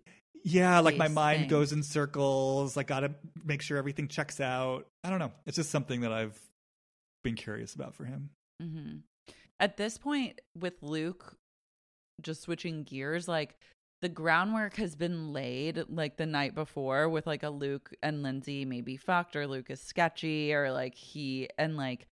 Yeah, 0.44 0.80
like 0.80 0.96
my 0.96 1.08
mind 1.08 1.40
thing. 1.42 1.48
goes 1.48 1.72
in 1.72 1.82
circles. 1.82 2.76
Like, 2.76 2.86
gotta 2.88 3.12
make 3.44 3.62
sure 3.62 3.76
everything 3.76 4.08
checks 4.08 4.40
out. 4.40 4.86
I 5.04 5.10
don't 5.10 5.18
know. 5.18 5.32
It's 5.46 5.56
just 5.56 5.70
something 5.70 6.00
that 6.02 6.12
I've 6.12 6.38
been 7.28 7.36
curious 7.36 7.74
about 7.74 7.94
for 7.94 8.04
him. 8.04 8.30
hmm 8.60 8.96
at 9.60 9.76
this 9.76 9.98
point 9.98 10.40
with 10.56 10.74
Luke 10.82 11.36
just 12.22 12.42
switching 12.42 12.84
gears 12.84 13.26
like 13.26 13.56
the 14.00 14.08
groundwork 14.08 14.76
has 14.76 14.94
been 14.94 15.32
laid 15.32 15.82
like 15.88 16.16
the 16.16 16.26
night 16.26 16.54
before 16.54 17.08
with 17.08 17.26
like 17.26 17.42
a 17.42 17.50
Luke 17.50 17.90
and 18.02 18.22
Lindsay 18.22 18.64
maybe 18.64 18.96
fucked 18.96 19.34
or 19.34 19.46
Luke 19.46 19.70
is 19.70 19.80
sketchy 19.80 20.54
or 20.54 20.70
like 20.70 20.94
he 20.94 21.48
and 21.58 21.76
like 21.76 22.06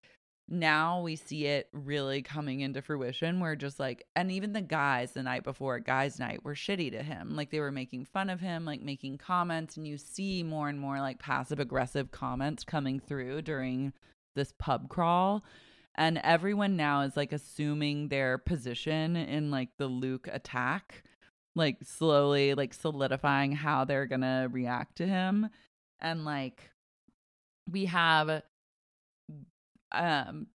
now 0.49 1.01
we 1.01 1.15
see 1.15 1.45
it 1.45 1.67
really 1.73 2.21
coming 2.21 2.61
into 2.61 2.81
fruition 2.81 3.39
where 3.39 3.55
just 3.55 3.79
like 3.79 4.05
and 4.15 4.31
even 4.31 4.53
the 4.53 4.61
guys 4.61 5.11
the 5.11 5.23
night 5.23 5.43
before 5.43 5.79
guys 5.79 6.19
night 6.19 6.43
were 6.43 6.55
shitty 6.55 6.91
to 6.91 7.03
him 7.03 7.35
like 7.35 7.51
they 7.51 7.59
were 7.59 7.71
making 7.71 8.05
fun 8.05 8.29
of 8.29 8.39
him 8.39 8.63
like 8.65 8.81
making 8.81 9.17
comments 9.17 9.75
and 9.75 9.87
you 9.87 9.97
see 9.97 10.43
more 10.43 10.69
and 10.69 10.79
more 10.79 10.99
like 10.99 11.19
passive 11.19 11.59
aggressive 11.59 12.11
comments 12.11 12.63
coming 12.63 12.99
through 12.99 13.41
during 13.41 13.91
this 14.37 14.53
pub 14.57 14.87
crawl 14.87 15.43
and 15.95 16.19
everyone 16.23 16.77
now 16.77 17.01
is 17.01 17.17
like 17.17 17.33
assuming 17.33 18.07
their 18.07 18.37
position 18.37 19.17
in 19.17 19.51
like 19.51 19.69
the 19.77 19.87
Luke 19.87 20.29
attack 20.31 21.03
like 21.57 21.77
slowly 21.83 22.53
like 22.53 22.73
solidifying 22.73 23.51
how 23.51 23.83
they're 23.83 24.05
going 24.05 24.21
to 24.21 24.47
react 24.51 24.97
to 24.97 25.07
him. 25.07 25.49
And 25.99 26.23
like 26.23 26.69
we 27.69 27.85
have 27.85 28.43
um 29.91 30.47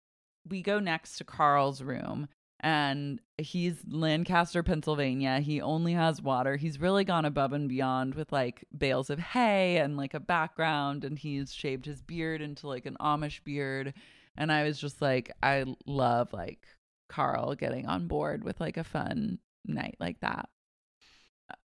we 0.49 0.63
go 0.63 0.79
next 0.79 1.17
to 1.17 1.25
Carl's 1.25 1.83
room 1.83 2.29
and 2.63 3.21
he's 3.39 3.83
Lancaster, 3.89 4.63
Pennsylvania. 4.63 5.41
He 5.41 5.63
only 5.63 5.95
has 5.95 6.21
water. 6.21 6.57
He's 6.57 6.81
really 6.81 7.05
gone 7.05 7.25
above 7.25 7.53
and 7.53 7.69
beyond 7.69 8.15
with 8.15 8.31
like 8.33 8.65
bales 8.77 9.09
of 9.09 9.19
hay 9.19 9.79
and 9.79 9.97
like 9.97 10.13
a 10.13 10.21
background 10.21 11.05
and 11.05 11.19
he's 11.19 11.53
shaved 11.53 11.87
his 11.87 12.03
beard 12.03 12.43
into 12.43 12.69
like 12.69 12.85
an 12.85 12.99
Amish 13.01 13.43
beard. 13.45 13.95
And 14.37 14.53
I 14.53 14.65
was 14.65 14.79
just 14.79 15.01
like 15.01 15.33
I 15.43 15.65
love 15.87 16.33
like 16.35 16.67
Carl 17.09 17.55
getting 17.55 17.87
on 17.87 18.09
board 18.09 18.45
with 18.45 18.61
like 18.61 18.77
a 18.77 18.85
fun 18.85 19.39
night 19.67 19.97
like 19.99 20.21
that. 20.21 20.49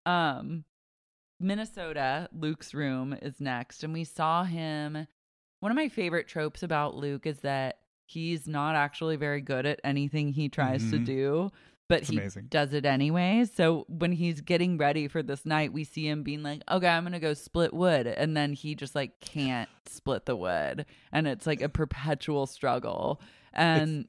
Um 0.06 0.64
Minnesota, 1.38 2.30
Luke's 2.32 2.72
room 2.72 3.14
is 3.20 3.38
next 3.38 3.84
and 3.84 3.92
we 3.92 4.04
saw 4.04 4.44
him 4.44 5.06
one 5.60 5.72
of 5.72 5.76
my 5.76 5.88
favorite 5.88 6.28
tropes 6.28 6.62
about 6.62 6.96
Luke 6.96 7.26
is 7.26 7.40
that 7.40 7.80
he's 8.06 8.46
not 8.48 8.74
actually 8.76 9.16
very 9.16 9.40
good 9.40 9.66
at 9.66 9.80
anything 9.84 10.32
he 10.32 10.48
tries 10.48 10.88
to 10.90 10.98
Mhm. 10.98 11.04
do, 11.04 11.50
but 11.88 12.00
It's 12.02 12.10
he 12.10 12.16
amazing. 12.16 12.46
does 12.48 12.72
it 12.72 12.84
anyways. 12.84 13.52
So 13.52 13.84
when 13.88 14.12
he's 14.12 14.40
getting 14.40 14.78
ready 14.78 15.06
for 15.08 15.22
this 15.22 15.44
night, 15.44 15.72
we 15.72 15.84
see 15.84 16.06
him 16.08 16.22
being 16.22 16.42
like, 16.42 16.62
"Okay, 16.70 16.88
I'm 16.88 17.02
going 17.04 17.12
to 17.12 17.20
go 17.20 17.34
split 17.34 17.72
wood." 17.74 18.06
And 18.06 18.36
then 18.36 18.52
he 18.54 18.74
just 18.74 18.94
like 18.94 19.20
can't 19.20 19.68
split 19.86 20.24
the 20.26 20.34
wood, 20.36 20.86
and 21.12 21.26
it's 21.28 21.46
like 21.46 21.60
a 21.60 21.68
perpetual 21.68 22.46
struggle. 22.46 23.20
And 23.52 24.08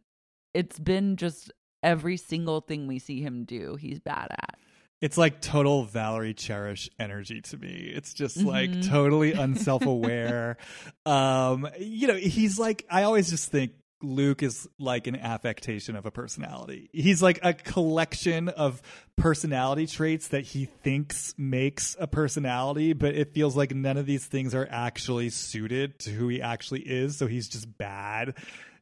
it's 0.54 0.80
been 0.80 1.18
just 1.18 1.52
every 1.84 2.18
single 2.18 2.62
thing 2.62 2.88
we 2.88 2.98
see 3.00 3.22
him 3.22 3.44
do, 3.46 3.76
he's 3.76 4.00
bad 4.00 4.28
at. 4.32 4.58
It's 5.00 5.16
like 5.16 5.42
total 5.42 5.84
Valerie 5.84 6.34
Cherish 6.34 6.90
energy 7.00 7.40
to 7.42 7.58
me. 7.58 7.92
It's 7.96 8.16
just 8.16 8.38
like 8.44 8.72
Mhm. 8.72 8.90
totally 8.90 9.34
unself-aware. 9.46 10.58
um, 11.06 11.68
you 11.80 12.08
know, 12.08 12.16
he's 12.16 12.58
like 12.58 12.84
I 12.90 13.04
always 13.04 13.30
just 13.30 13.52
think 13.52 13.74
Luke 14.02 14.44
is 14.44 14.68
like 14.78 15.08
an 15.08 15.16
affectation 15.16 15.96
of 15.96 16.06
a 16.06 16.12
personality. 16.12 16.90
He's 16.94 17.22
like 17.22 17.40
a 17.44 17.54
collection 17.54 18.50
of 18.50 18.82
personality 19.16 19.88
traits 19.88 20.30
that 20.30 20.44
he 20.44 20.66
thinks 20.66 21.34
makes 21.38 21.96
a 22.00 22.08
personality, 22.08 22.94
but 22.94 23.16
it 23.16 23.34
feels 23.34 23.56
like 23.56 23.74
none 23.74 23.98
of 23.98 24.06
these 24.06 24.26
things 24.26 24.54
are 24.54 24.68
actually 24.70 25.30
suited 25.30 26.00
to 26.00 26.12
who 26.12 26.28
he 26.28 26.42
actually 26.42 26.82
is, 26.82 27.18
so 27.18 27.28
he's 27.28 27.50
just 27.50 27.78
bad 27.78 28.36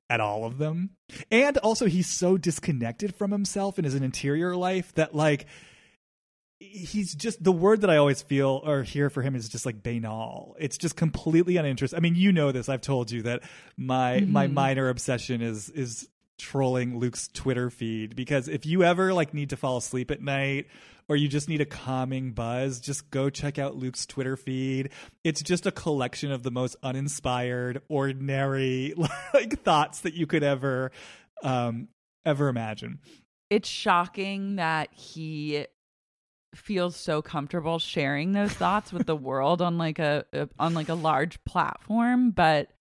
at 0.10 0.20
all 0.20 0.46
of 0.46 0.58
them. 0.58 0.92
And 1.32 1.58
also 1.60 1.88
he's 1.88 2.08
so 2.08 2.38
disconnected 2.38 3.16
from 3.16 3.32
himself 3.32 3.78
and 3.78 3.86
his 3.86 3.96
interior 3.96 4.56
life 4.56 4.94
that 4.96 5.16
like 5.16 5.48
he's 6.72 7.14
just 7.16 7.44
the 7.44 7.52
word 7.52 7.82
that 7.82 7.90
I 7.90 7.98
always 7.98 8.22
feel 8.22 8.62
or 8.66 8.84
hear 8.84 9.10
for 9.10 9.22
him 9.22 9.36
is 9.36 9.50
just 9.50 9.66
like 9.66 9.82
banal. 9.84 10.56
It's 10.60 10.78
just 10.78 10.96
completely 10.96 11.58
uninteresting. 11.58 11.98
I 11.98 12.00
mean, 12.02 12.16
you 12.16 12.32
know 12.32 12.52
this. 12.52 12.70
I've 12.70 12.82
told 12.82 13.12
you 13.12 13.22
that 13.24 13.44
my 13.78 14.22
my 14.22 14.48
Mhm. 14.48 14.54
minor 14.54 14.90
obsession 14.90 15.42
is 15.42 15.70
is 15.70 16.08
trolling 16.38 16.98
Luke's 17.00 17.30
Twitter 17.30 17.70
feed 17.70 18.16
because 18.16 18.48
if 18.50 18.66
you 18.66 18.84
ever 18.84 19.14
like 19.14 19.34
need 19.34 19.52
to 19.52 19.58
fall 19.58 19.78
asleep 19.78 20.12
at 20.12 20.22
night 20.22 20.68
or 21.08 21.16
you 21.16 21.28
just 21.30 21.48
need 21.48 21.62
a 21.62 21.66
calming 21.66 22.32
buzz, 22.34 22.80
just 22.82 23.10
go 23.10 23.30
check 23.30 23.58
out 23.58 23.78
Luke's 23.78 24.06
Twitter 24.06 24.36
feed. 24.36 24.90
It's 25.24 25.42
just 25.42 25.66
a 25.66 25.72
collection 25.72 26.32
of 26.32 26.44
the 26.44 26.52
most 26.52 26.76
uninspired, 26.84 27.82
ordinary 27.88 28.94
like 29.34 29.62
thoughts 29.64 30.02
that 30.02 30.14
you 30.14 30.28
could 30.28 30.44
ever 30.44 30.92
um 31.44 31.88
ever 32.26 32.48
imagine. 32.50 33.00
It's 33.50 33.70
shocking 33.70 34.56
that 34.56 34.90
he 34.94 35.68
feels 36.56 36.95
so 36.95 37.22
comfortable 37.22 37.80
sharing 37.80 38.32
those 38.32 38.52
thoughts 38.53 38.91
with 38.91 39.06
the 39.06 39.15
world 39.15 39.61
on 39.61 39.77
like 39.77 39.99
a, 39.99 40.26
a 40.34 40.49
on 40.60 40.73
like 40.73 40.90
a 40.90 40.94
large 40.95 41.44
platform 41.44 42.32
but 42.32 42.72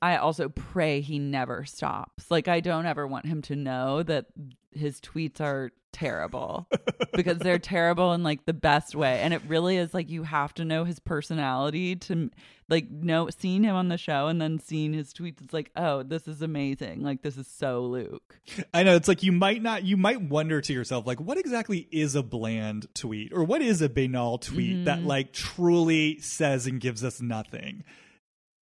i 0.00 0.16
also 0.16 0.48
pray 0.48 1.00
he 1.00 1.18
never 1.18 1.64
stops. 1.64 2.30
Like 2.30 2.48
i 2.48 2.60
don't 2.60 2.86
ever 2.86 3.06
want 3.06 3.26
him 3.26 3.42
to 3.42 3.56
know 3.56 4.02
that 4.02 4.26
his 4.72 5.00
tweets 5.00 5.40
are 5.40 5.70
terrible 5.92 6.66
because 7.14 7.38
they're 7.38 7.58
terrible 7.60 8.12
in 8.12 8.22
like 8.22 8.44
the 8.46 8.52
best 8.52 8.94
way 8.94 9.20
and 9.20 9.32
it 9.34 9.42
really 9.46 9.76
is 9.76 9.92
like 9.94 10.08
you 10.10 10.22
have 10.22 10.52
to 10.54 10.64
know 10.64 10.84
his 10.84 10.98
personality 10.98 11.94
to 11.96 12.30
like 12.68 12.90
know 12.90 13.28
seeing 13.38 13.62
him 13.64 13.76
on 13.76 13.88
the 13.88 13.98
show 13.98 14.28
and 14.28 14.40
then 14.40 14.58
seeing 14.58 14.92
his 14.92 15.12
tweets 15.12 15.42
it's 15.42 15.52
like 15.52 15.70
oh 15.76 16.02
this 16.02 16.26
is 16.26 16.40
amazing 16.42 17.02
like 17.02 17.20
this 17.22 17.36
is 17.36 17.46
so 17.46 17.82
luke 17.82 18.38
I 18.72 18.82
know 18.82 18.96
it's 18.96 19.08
like 19.08 19.22
you 19.22 19.32
might 19.32 19.62
not 19.62 19.84
you 19.84 19.96
might 19.96 20.20
wonder 20.22 20.60
to 20.60 20.72
yourself 20.72 21.06
like 21.06 21.20
what 21.20 21.36
exactly 21.38 21.86
is 21.90 22.14
a 22.14 22.22
bland 22.22 22.86
tweet 22.94 23.32
or 23.32 23.44
what 23.44 23.60
is 23.62 23.82
a 23.82 23.88
banal 23.88 24.38
tweet 24.38 24.86
that 24.86 25.00
Mhm. 25.00 25.06
like 25.06 25.32
truly 25.32 26.18
says 26.20 26.66
and 26.66 26.80
gives 26.80 27.04
us 27.04 27.20
nothing. 27.20 27.84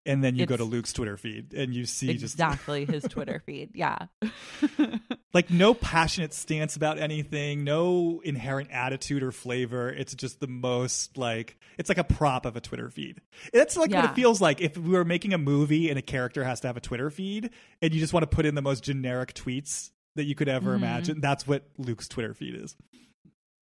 And 0.07 0.23
then 0.23 0.35
you 0.37 0.45
go 0.47 0.57
to 0.57 0.63
Luke's 0.63 0.93
Twitter 0.93 1.17
feed 1.17 1.53
and 1.53 1.73
you 1.75 1.85
see 1.85 2.13
just 2.15 2.35
exactly 2.35 2.85
his 2.85 3.03
twitter 3.09 3.43
feed 3.45 3.71
yeah 3.75 4.07
like 5.33 5.49
no 5.51 5.73
passionate 5.73 6.33
stance 6.33 6.75
about 6.75 6.97
anything, 6.97 7.63
no 7.63 8.21
inherent 8.23 8.71
attitude 8.71 9.21
or 9.21 9.31
flavor. 9.31 9.89
It's 9.89 10.15
just 10.15 10.39
the 10.39 10.47
most 10.47 11.17
like 11.17 11.57
it's 11.77 11.89
like 11.89 11.97
a 11.97 12.03
prop 12.03 12.45
of 12.45 12.55
a 12.55 12.61
Twitter 12.61 12.89
feed. 12.89 13.21
That's 13.53 13.77
like 13.77 13.91
what 13.91 14.05
it 14.05 14.15
feels 14.15 14.41
like 14.41 14.61
if 14.61 14.77
we 14.77 14.89
were 14.91 15.05
making 15.05 15.33
a 15.33 15.37
movie 15.37 15.89
and 15.89 15.99
a 15.99 16.01
character 16.01 16.43
has 16.43 16.59
to 16.61 16.67
have 16.67 16.77
a 16.77 16.81
Twitter 16.81 17.09
feed 17.09 17.49
and 17.81 17.93
you 17.93 17.99
just 17.99 18.13
want 18.13 18.23
to 18.29 18.35
put 18.35 18.45
in 18.45 18.55
the 18.55 18.61
most 18.61 18.83
generic 18.83 19.33
tweets 19.33 19.91
that 20.15 20.23
you 20.23 20.33
could 20.35 20.47
ever 20.49 20.71
Mhm. 20.71 20.77
imagine. 20.77 21.21
That's 21.21 21.45
what 21.45 21.67
Luke's 21.77 22.07
Twitter 22.07 22.33
feed 22.33 22.55
is. 22.55 22.75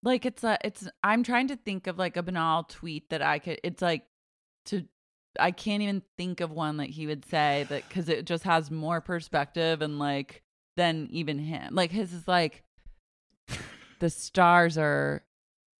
like 0.03 0.23
it's 0.25 0.43
a 0.43 0.55
it's 0.63 0.87
i'm 1.03 1.23
trying 1.23 1.47
to 1.47 1.55
think 1.55 1.87
of 1.87 1.97
like 1.97 2.15
a 2.15 2.21
banal 2.21 2.63
tweet 2.65 3.09
that 3.09 3.23
i 3.23 3.39
could 3.39 3.59
it's 3.63 3.81
like 3.81 4.05
to 4.65 4.85
i 5.39 5.51
can't 5.51 5.83
even 5.83 6.01
think 6.17 6.41
of 6.41 6.51
one 6.51 6.77
that 6.77 6.89
he 6.89 7.07
would 7.07 7.25
say 7.25 7.65
that 7.69 7.87
because 7.87 8.09
it 8.09 8.25
just 8.25 8.43
has 8.43 8.71
more 8.71 9.01
perspective 9.01 9.81
and 9.81 9.99
like 9.99 10.43
than 10.75 11.07
even 11.11 11.39
him. 11.39 11.73
Like 11.73 11.91
his 11.91 12.13
is 12.13 12.27
like 12.27 12.63
the 13.99 14.09
stars 14.09 14.77
are 14.77 15.23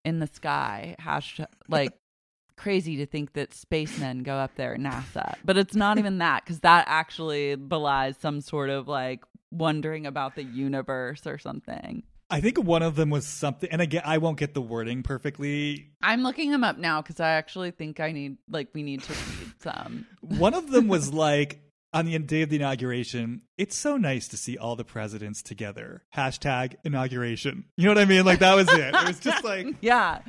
in 0.04 0.20
the 0.20 0.28
sky 0.28 0.96
hashtag 1.00 1.48
like 1.68 1.94
crazy 2.58 2.96
to 2.98 3.06
think 3.06 3.34
that 3.34 3.54
spacemen 3.54 4.24
go 4.24 4.36
up 4.36 4.56
there 4.56 4.76
at 4.76 4.80
nasa. 4.80 5.36
But 5.44 5.58
it's 5.58 5.76
not 5.76 5.98
even 5.98 6.20
that 6.20 6.44
because 6.44 6.62
that 6.62 6.86
actually 6.88 7.56
belies 7.56 8.18
some 8.18 8.42
sort 8.42 8.70
of 8.70 8.88
like 8.88 9.24
wondering 9.52 10.06
about 10.06 10.36
the 10.36 10.44
universe 10.44 11.26
or 11.28 11.38
something 11.38 12.04
I 12.30 12.42
think 12.42 12.58
one 12.58 12.82
of 12.82 12.96
them 12.96 13.10
was 13.12 13.28
something, 13.28 13.70
and 13.72 13.82
again, 13.82 14.02
I 14.04 14.18
won't 14.18 14.40
get 14.40 14.54
the 14.56 14.62
wording 14.62 15.04
perfectly. 15.04 15.92
I'm 16.02 16.24
looking 16.24 16.50
them 16.52 16.64
up 16.64 16.78
now 16.78 17.02
because 17.02 17.20
I 17.20 17.32
actually 17.32 17.72
think 17.72 18.00
I 18.00 18.12
need 18.12 18.38
like 18.50 18.70
we 18.74 18.82
need 18.84 19.04
to 19.04 19.14
read 19.14 19.54
some. 19.62 20.06
One 20.22 20.54
of 20.56 20.72
them 20.72 20.88
was 20.88 21.14
like 21.14 21.62
on 21.94 22.06
the 22.06 22.18
day 22.20 22.42
of 22.42 22.50
the 22.50 22.56
inauguration. 22.58 23.44
It's 23.58 23.76
so 23.76 23.96
nice 23.98 24.28
to 24.30 24.38
see 24.38 24.58
all 24.58 24.76
the 24.76 24.84
presidents 24.84 25.44
together. 25.44 26.04
Hashtag 26.16 26.76
inauguration. 26.84 27.66
You 27.78 27.86
know 27.86 27.92
what 27.92 28.00
I 28.00 28.06
mean? 28.06 28.26
Like 28.26 28.40
that 28.40 28.56
was 28.56 28.68
it. 28.74 28.94
It 28.94 29.08
was 29.08 29.20
just 29.20 29.44
like, 29.44 29.68
Yeah. 29.82 30.20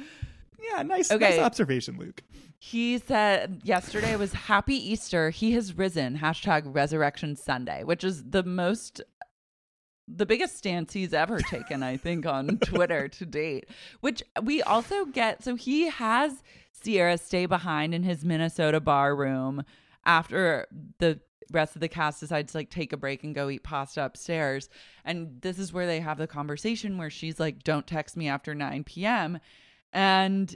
yeah, 0.62 0.82
nice, 0.82 1.10
Okay. 1.10 1.31
nice 1.31 1.39
observation, 1.40 1.98
Luke. 1.98 2.23
He 2.59 2.98
said 2.98 3.60
yesterday 3.64 4.16
was 4.16 4.32
happy 4.32 4.74
Easter. 4.74 5.31
He 5.31 5.52
has 5.52 5.77
risen. 5.77 6.18
Hashtag 6.18 6.62
resurrection 6.66 7.36
Sunday, 7.36 7.85
which 7.85 8.05
is 8.05 8.23
the 8.31 8.43
most 8.43 9.01
the 10.09 10.27
biggest 10.27 10.57
stance 10.57 10.93
he's 10.93 11.12
ever 11.12 11.41
taken, 11.41 11.83
I 11.83 11.97
think, 11.97 12.27
on 12.27 12.59
Twitter 12.65 13.09
to 13.09 13.27
date. 13.27 13.69
Which 14.01 14.23
we 14.43 14.62
also 14.62 15.05
get 15.05 15.43
so 15.43 15.57
he 15.57 15.89
has 15.89 16.43
Ciara 16.83 17.19
stay 17.19 17.47
behind 17.47 17.95
in 17.95 18.03
his 18.03 18.24
Minnesota 18.24 18.81
bar 18.81 19.16
room 19.16 19.65
after 20.05 20.66
the 20.99 21.20
rest 21.53 21.74
of 21.74 21.81
the 21.81 21.89
cast 21.89 22.20
decides 22.20 22.53
to 22.53 22.59
like 22.59 22.70
take 22.70 22.93
a 22.93 22.97
break 22.97 23.24
and 23.24 23.35
go 23.35 23.49
eat 23.49 23.62
pasta 23.62 24.05
upstairs. 24.05 24.69
And 25.05 25.41
this 25.41 25.59
is 25.59 25.73
where 25.73 25.87
they 25.87 26.01
have 26.01 26.19
the 26.19 26.27
conversation 26.27 26.99
where 26.99 27.11
she's 27.11 27.41
like, 27.41 27.62
Don't 27.62 27.87
text 27.87 28.16
me 28.16 28.28
after 28.28 28.55
9 28.55 28.85
p.m. 28.85 29.39
And 29.93 30.55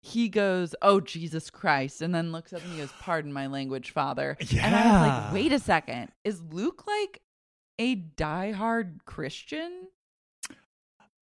he 0.00 0.28
goes, 0.28 0.74
Oh, 0.82 1.00
Jesus 1.00 1.50
Christ. 1.50 2.02
And 2.02 2.14
then 2.14 2.32
looks 2.32 2.52
up 2.52 2.62
and 2.62 2.72
he 2.72 2.78
goes, 2.78 2.92
Pardon 3.00 3.32
my 3.32 3.46
language, 3.46 3.90
father. 3.90 4.36
Yeah. 4.40 4.66
And 4.66 4.76
I 4.76 4.84
was 4.84 5.08
like, 5.08 5.32
Wait 5.32 5.52
a 5.52 5.58
second. 5.58 6.10
Is 6.24 6.40
Luke 6.40 6.86
like 6.86 7.20
a 7.78 7.96
diehard 7.96 8.98
Christian? 9.04 9.88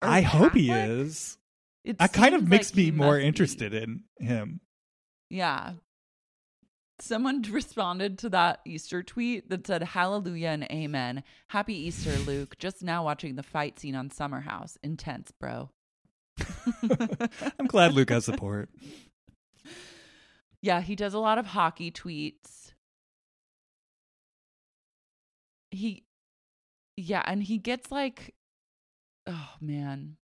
I 0.02 0.20
hope 0.22 0.54
he 0.54 0.70
is. 0.70 1.38
It 1.84 1.98
That 1.98 2.12
kind 2.12 2.34
of 2.34 2.46
makes 2.48 2.70
like 2.70 2.76
me 2.76 2.90
more 2.90 3.14
must 3.14 3.20
be. 3.22 3.26
interested 3.26 3.74
in 3.74 4.04
him. 4.18 4.60
Yeah. 5.30 5.72
Someone 7.00 7.42
responded 7.50 8.18
to 8.20 8.28
that 8.30 8.60
Easter 8.64 9.02
tweet 9.02 9.50
that 9.50 9.66
said, 9.66 9.82
Hallelujah 9.82 10.48
and 10.48 10.64
Amen. 10.70 11.22
Happy 11.48 11.74
Easter, 11.74 12.16
Luke. 12.26 12.56
Just 12.58 12.82
now 12.82 13.04
watching 13.04 13.34
the 13.36 13.42
fight 13.42 13.78
scene 13.78 13.94
on 13.96 14.10
Summer 14.10 14.40
House. 14.40 14.78
Intense, 14.82 15.32
bro. 15.38 15.70
I'm 17.58 17.66
glad 17.66 17.92
Luke 17.94 18.10
has 18.10 18.24
support. 18.24 18.68
Yeah, 20.62 20.80
he 20.80 20.96
does 20.96 21.14
a 21.14 21.18
lot 21.18 21.38
of 21.38 21.46
hockey 21.46 21.90
tweets. 21.90 22.72
He, 25.70 26.04
yeah, 26.96 27.22
and 27.26 27.42
he 27.42 27.58
gets 27.58 27.90
like, 27.90 28.34
oh 29.26 29.50
man, 29.60 30.16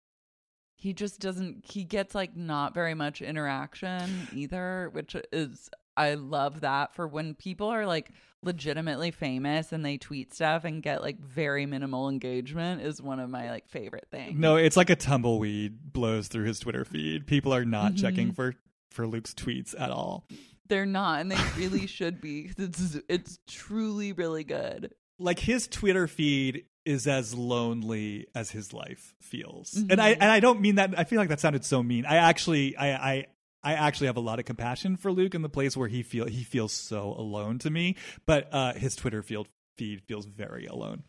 he 0.78 0.94
just 0.94 1.20
doesn't, 1.20 1.66
he 1.72 1.84
gets 1.84 2.16
like 2.16 2.36
not 2.36 2.74
very 2.74 2.94
much 2.94 3.22
interaction 3.22 4.28
either, 4.34 4.90
which 4.94 5.16
is, 5.32 5.70
I 5.98 6.14
love 6.14 6.62
that 6.62 6.96
for 6.96 7.08
when 7.08 7.34
people 7.36 7.68
are 7.68 7.86
like 7.86 8.12
legitimately 8.41 9.12
famous 9.12 9.74
and 9.74 9.84
they 9.84 9.98
tweet 9.98 10.34
stuff 10.34 10.64
and 10.64 10.82
get 10.82 11.02
like 11.02 11.20
very 11.20 11.66
minimal 11.66 12.08
engagement 12.08 12.82
is 12.82 13.02
one 13.02 13.20
of 13.20 13.30
my 13.30 13.50
like 13.50 13.68
favorite 13.68 14.08
things. 14.10 14.40
No, 14.40 14.56
it's 14.56 14.78
like 14.78 14.90
a 14.90 14.96
tumbleweed 14.96 15.91
blows 15.91 16.30
through 16.30 16.46
his 16.46 16.60
Twitter 16.62 16.86
feed. 16.86 17.28
People 17.28 17.54
are 17.54 17.66
not 17.66 17.94
Mhm. 17.94 18.02
checking 18.02 18.32
for 18.32 18.56
for 18.91 19.06
Luke's 19.06 19.34
tweets 19.34 19.80
at 19.80 19.91
all. 19.91 20.26
They're 20.68 20.86
not, 20.86 21.20
and 21.22 21.30
they 21.32 21.38
really 21.58 21.86
should 21.88 22.22
be. 22.22 22.52
It's 22.58 22.98
it's 23.10 23.40
truly 23.48 24.14
really 24.14 24.44
good. 24.46 24.94
Like 25.20 25.40
his 25.40 25.68
Twitter 25.68 26.08
feed 26.08 26.66
is 26.86 27.08
as 27.08 27.36
lonely 27.36 28.28
as 28.34 28.52
his 28.52 28.74
life 28.74 29.14
feels. 29.22 29.76
And 29.76 30.02
I 30.02 30.10
and 30.12 30.24
I 30.24 30.40
don't 30.40 30.62
mean 30.62 30.76
that 30.76 30.98
I 30.98 31.04
feel 31.04 31.20
like 31.20 31.30
that 31.30 31.40
sounded 31.40 31.66
so 31.66 31.84
mean. 31.84 32.06
I 32.06 32.16
actually 32.16 32.76
I 32.78 33.12
I 33.12 33.26
I 33.62 33.74
actually 33.74 34.08
have 34.08 34.18
a 34.18 34.22
lot 34.22 34.40
of 34.40 34.46
compassion 34.46 34.96
for 34.96 35.12
Luke 35.12 35.36
in 35.36 35.41
the 35.41 35.50
place 35.50 35.76
where 35.76 35.88
he 35.88 36.02
feel 36.02 36.26
he 36.26 36.44
feels 36.44 36.74
so 36.74 37.14
alone 37.18 37.60
to 37.60 37.70
me, 37.70 37.96
but 38.26 38.50
uh 38.52 38.74
his 38.74 38.96
Twitter 38.96 39.22
field 39.22 39.48
feed 39.78 40.02
feels 40.04 40.26
very 40.26 40.66
alone. 40.66 41.04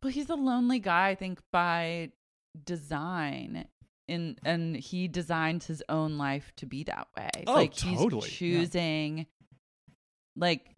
But 0.00 0.12
he's 0.12 0.30
a 0.30 0.34
lonely 0.34 0.80
guy, 0.80 1.08
I 1.08 1.14
think, 1.14 1.40
by 1.52 2.10
design. 2.64 3.66
In 4.08 4.36
and 4.44 4.76
he 4.76 5.08
designs 5.08 5.66
his 5.66 5.82
own 5.88 6.18
life 6.18 6.52
to 6.56 6.66
be 6.66 6.82
that 6.84 7.06
way. 7.16 7.30
Oh, 7.46 7.54
like 7.54 7.74
totally, 7.74 8.28
he's 8.28 8.40
yeah. 8.40 8.58
choosing 8.58 9.26
like 10.36 10.71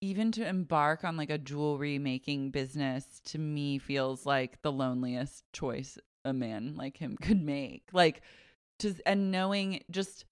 even 0.00 0.32
to 0.32 0.46
embark 0.46 1.04
on 1.04 1.16
like 1.16 1.30
a 1.30 1.38
jewelry 1.38 1.98
making 1.98 2.50
business 2.50 3.20
to 3.24 3.38
me 3.38 3.78
feels 3.78 4.24
like 4.24 4.60
the 4.62 4.72
loneliest 4.72 5.44
choice 5.52 5.98
a 6.24 6.32
man 6.32 6.74
like 6.76 6.96
him 6.96 7.16
could 7.22 7.42
make. 7.42 7.88
Like 7.92 8.22
just 8.78 9.00
and 9.06 9.30
knowing 9.30 9.82
just 9.90 10.24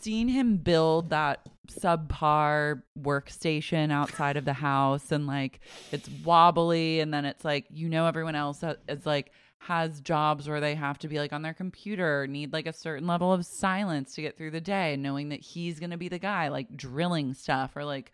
seeing 0.00 0.28
him 0.28 0.56
build 0.56 1.10
that 1.10 1.48
subpar 1.70 2.82
workstation 3.00 3.92
outside 3.92 4.36
of 4.36 4.44
the 4.44 4.52
house 4.52 5.12
and 5.12 5.26
like 5.26 5.60
it's 5.92 6.08
wobbly 6.24 7.00
and 7.00 7.14
then 7.14 7.24
it's 7.24 7.44
like 7.44 7.66
you 7.70 7.88
know 7.88 8.06
everyone 8.06 8.34
else 8.34 8.64
is 8.88 9.06
like 9.06 9.30
has 9.58 10.00
jobs 10.00 10.48
where 10.48 10.60
they 10.60 10.74
have 10.74 10.98
to 10.98 11.06
be 11.06 11.18
like 11.18 11.32
on 11.32 11.42
their 11.42 11.54
computer 11.54 12.26
need 12.26 12.52
like 12.52 12.66
a 12.66 12.72
certain 12.72 13.06
level 13.06 13.32
of 13.32 13.46
silence 13.46 14.14
to 14.14 14.22
get 14.22 14.36
through 14.36 14.50
the 14.50 14.60
day 14.60 14.96
knowing 14.96 15.28
that 15.28 15.40
he's 15.40 15.78
going 15.78 15.90
to 15.90 15.96
be 15.96 16.08
the 16.08 16.18
guy 16.18 16.48
like 16.48 16.76
drilling 16.76 17.32
stuff 17.32 17.76
or 17.76 17.84
like 17.84 18.12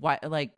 what 0.00 0.22
like 0.30 0.50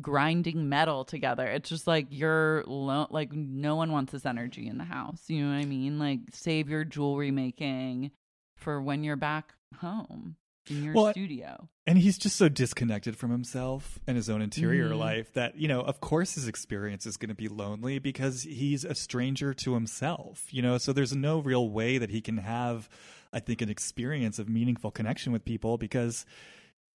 grinding 0.00 0.68
metal 0.68 1.04
together. 1.04 1.46
It's 1.46 1.68
just 1.68 1.86
like 1.86 2.06
you're 2.10 2.64
lo- 2.66 3.06
like 3.10 3.32
no 3.32 3.76
one 3.76 3.92
wants 3.92 4.12
this 4.12 4.26
energy 4.26 4.66
in 4.66 4.76
the 4.78 4.84
house 4.84 5.22
you 5.28 5.44
know 5.44 5.54
what 5.54 5.62
i 5.62 5.66
mean? 5.66 5.98
Like 5.98 6.20
save 6.32 6.68
your 6.68 6.84
jewelry 6.84 7.30
making 7.30 8.10
for 8.56 8.82
when 8.82 9.04
you're 9.04 9.16
back 9.16 9.52
home 9.80 10.36
in 10.70 10.82
your 10.82 10.94
Well, 10.94 11.10
studio. 11.12 11.68
and 11.86 11.98
he's 11.98 12.16
just 12.18 12.36
so 12.36 12.48
disconnected 12.48 13.16
from 13.16 13.30
himself 13.30 13.98
and 14.06 14.16
his 14.16 14.28
own 14.30 14.40
interior 14.42 14.88
Mhm. 14.90 14.98
life 14.98 15.32
that 15.34 15.56
you 15.56 15.68
know 15.68 15.80
of 15.82 16.00
course 16.00 16.34
his 16.34 16.48
experience 16.48 17.06
is 17.06 17.16
going 17.16 17.28
to 17.28 17.34
be 17.34 17.48
lonely 17.48 17.98
because 18.00 18.42
he's 18.42 18.84
a 18.84 18.94
stranger 18.96 19.54
to 19.54 19.74
himself 19.74 20.48
you 20.52 20.62
know? 20.62 20.76
So 20.78 20.92
there's 20.92 21.14
no 21.14 21.38
real 21.38 21.68
way 21.68 21.98
that 21.98 22.10
he 22.10 22.20
can 22.20 22.38
have 22.38 22.88
i 23.32 23.38
think 23.38 23.62
an 23.62 23.68
experience 23.68 24.38
of 24.40 24.48
meaningful 24.48 24.90
connection 24.90 25.32
with 25.32 25.44
people 25.44 25.78
because 25.78 26.24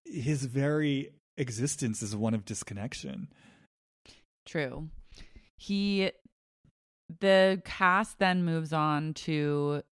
his 0.06 0.45
very 0.45 1.11
existence 1.40 2.03
is 2.03 2.16
one 2.16 2.36
of 2.36 2.45
disconnection 2.45 3.28
True. 4.49 4.90
He 5.57 6.11
the 7.20 7.61
cast 7.64 8.18
then 8.18 8.44
moves 8.44 8.74
on 8.74 9.14
to 9.14 9.84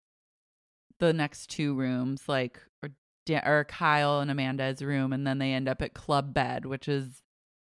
the 1.00 1.14
next 1.14 1.52
two 1.52 1.76
rooms, 1.76 2.24
like 2.28 2.60
or, 2.84 2.90
or 3.46 3.66
Kyle 3.66 4.20
and 4.20 4.32
Amanda's 4.32 4.82
room, 4.82 5.14
and 5.14 5.28
then 5.28 5.38
they 5.38 5.54
end 5.54 5.70
up 5.70 5.84
at 5.84 5.94
Club 5.94 6.34
Bed, 6.34 6.66
which 6.66 6.88
is 6.88 7.22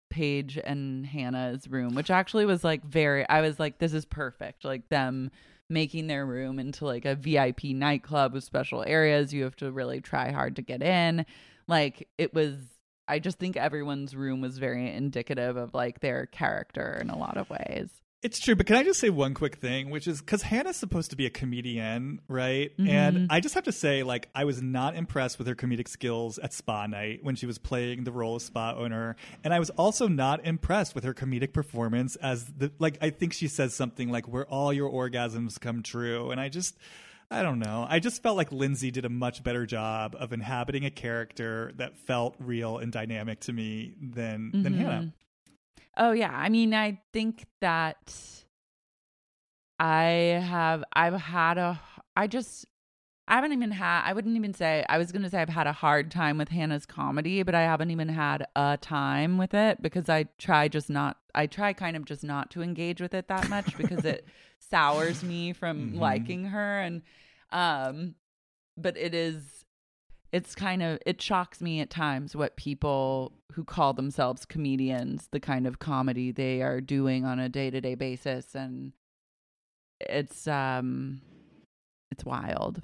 Paige 0.10 0.58
and 0.64 1.06
Hannah's 1.06 1.68
room, 1.68 1.94
which 1.94 2.10
actually 2.10 2.48
was 2.48 2.64
like 2.64 2.84
very. 2.84 3.30
I 3.30 3.42
was 3.42 3.60
like, 3.60 3.78
this 3.78 3.94
is 3.94 4.06
perfect. 4.06 4.66
Like 4.66 4.90
them 4.90 5.30
making 5.70 6.08
their 6.08 6.26
room 6.26 6.58
into 6.58 6.86
like 6.86 7.06
a 7.06 7.14
VIP 7.14 7.66
nightclub 7.66 8.34
with 8.34 8.44
special 8.44 8.84
areas. 8.88 9.32
You 9.32 9.44
have 9.44 9.58
to 9.58 9.72
really 9.72 10.02
try 10.02 10.32
hard 10.32 10.56
to 10.56 10.64
get 10.64 10.82
in. 10.82 11.26
Like 11.68 12.08
it 12.18 12.34
was. 12.34 12.56
I 13.10 13.20
just 13.20 13.40
think 13.40 13.58
everyone's 13.58 14.16
room 14.16 14.40
was 14.40 14.58
very 14.58 14.94
indicative 14.94 15.58
of 15.58 15.74
like 15.74 16.00
their 16.00 16.28
character 16.28 16.98
in 17.02 17.10
a 17.10 17.18
lot 17.18 17.38
of 17.38 17.50
ways. 17.50 17.90
It's 18.22 18.38
true, 18.38 18.54
but 18.54 18.66
can 18.66 18.76
I 18.76 18.84
just 18.84 19.00
say 19.00 19.10
one 19.10 19.34
quick 19.34 19.56
thing, 19.56 19.90
which 19.90 20.06
is 20.06 20.20
because 20.20 20.42
Hannah's 20.42 20.76
supposed 20.76 21.12
to 21.12 21.16
be 21.16 21.26
a 21.26 21.30
comedian, 21.30 22.20
right? 22.28 22.78
Mhm. 22.78 22.90
And 22.90 23.28
I 23.30 23.40
just 23.40 23.56
have 23.56 23.64
to 23.64 23.72
say, 23.72 24.04
like, 24.04 24.28
I 24.36 24.44
was 24.44 24.62
not 24.62 24.98
impressed 24.98 25.38
with 25.38 25.48
her 25.48 25.56
comedic 25.56 25.88
skills 25.88 26.38
at 26.38 26.52
Spa 26.52 26.86
Night 26.86 27.24
when 27.24 27.38
she 27.38 27.46
was 27.46 27.58
playing 27.58 28.04
the 28.04 28.12
role 28.12 28.36
of 28.36 28.42
spa 28.42 28.76
owner, 28.78 29.16
and 29.42 29.54
I 29.54 29.60
was 29.60 29.70
also 29.72 30.10
not 30.10 30.46
impressed 30.46 30.96
with 30.96 31.06
her 31.06 31.14
comedic 31.14 31.54
performance 31.54 32.18
as 32.18 32.44
the 32.46 32.74
like. 32.78 32.98
I 33.02 33.10
think 33.10 33.32
she 33.32 33.48
says 33.48 33.74
something 33.74 34.10
like, 34.10 34.28
"Where 34.28 34.46
all 34.48 34.74
your 34.74 34.92
orgasms 34.92 35.58
come 35.58 35.82
true," 35.82 36.30
and 36.30 36.42
I 36.42 36.50
just. 36.50 36.78
I 37.32 37.44
don't 37.44 37.60
know. 37.60 37.86
I 37.88 38.00
just 38.00 38.24
felt 38.24 38.38
like 38.38 38.52
Lindsay 38.52 38.90
did 38.90 39.06
a 39.06 39.10
much 39.10 39.44
better 39.44 39.66
job 39.66 40.16
of 40.20 40.34
inhabiting 40.34 40.84
a 40.86 40.90
character 40.90 41.72
that 41.76 41.96
felt 41.98 42.36
real 42.40 42.80
and 42.80 42.92
dynamic 42.92 43.40
to 43.42 43.54
me 43.54 43.94
than 44.02 44.52
than 44.64 44.74
Mhm. 44.74 44.78
Hannah. 44.78 45.14
Oh 45.96 46.12
yeah, 46.12 46.32
I 46.36 46.50
mean, 46.50 46.74
I 46.74 47.02
think 47.14 47.46
that 47.62 48.44
I 49.80 50.04
have 50.44 50.84
I've 50.94 51.14
had 51.22 51.58
a 51.58 51.80
I 52.16 52.28
just 52.28 52.66
I 53.30 53.36
haven't 53.36 53.54
even 53.54 53.70
had 53.70 54.02
I 54.06 54.14
wouldn't 54.14 54.36
even 54.36 54.56
say 54.56 54.84
I 54.90 54.98
was 54.98 55.12
going 55.12 55.22
to 55.22 55.30
say 55.30 55.40
I've 55.40 55.50
had 55.50 55.68
a 55.68 55.72
hard 55.72 56.10
time 56.10 56.40
with 56.40 56.50
Hannah's 56.50 56.88
comedy, 56.88 57.44
but 57.44 57.54
I 57.54 57.62
haven't 57.62 57.92
even 57.92 58.10
had 58.10 58.48
a 58.56 58.78
time 58.82 59.38
with 59.38 59.54
it 59.54 59.82
because 59.84 60.10
I 60.10 60.26
try 60.40 60.68
just 60.68 60.90
not 60.90 61.18
I 61.36 61.46
try 61.46 61.74
kind 61.74 61.96
of 61.96 62.06
just 62.06 62.24
not 62.24 62.50
to 62.52 62.64
engage 62.64 63.00
with 63.00 63.14
it 63.14 63.28
that 63.28 63.48
much 63.48 63.78
because 63.78 64.04
it 64.04 64.26
sours 64.60 65.24
me 65.24 65.54
from 65.54 65.94
Mhm. 65.94 66.00
liking 66.00 66.46
her 66.46 66.80
and 66.82 67.04
um 67.52 68.16
but 68.76 68.98
it 68.98 69.14
is 69.14 69.64
it's 70.32 70.56
kind 70.56 70.82
of 70.82 71.00
it 71.06 71.22
shocks 71.22 71.62
me 71.62 71.82
at 71.82 71.90
times 71.92 72.36
what 72.36 72.56
people 72.56 73.34
who 73.54 73.64
call 73.64 73.94
themselves 73.94 74.46
comedians 74.46 75.28
the 75.32 75.40
kind 75.40 75.68
of 75.68 75.78
comedy 75.80 76.32
they 76.32 76.62
are 76.64 76.82
doing 76.82 77.26
on 77.26 77.40
a 77.40 77.50
day-to-day 77.50 77.96
basis 77.96 78.56
and 78.56 78.94
it's 80.00 80.48
um 80.48 81.22
it's 82.12 82.26
wild 82.26 82.82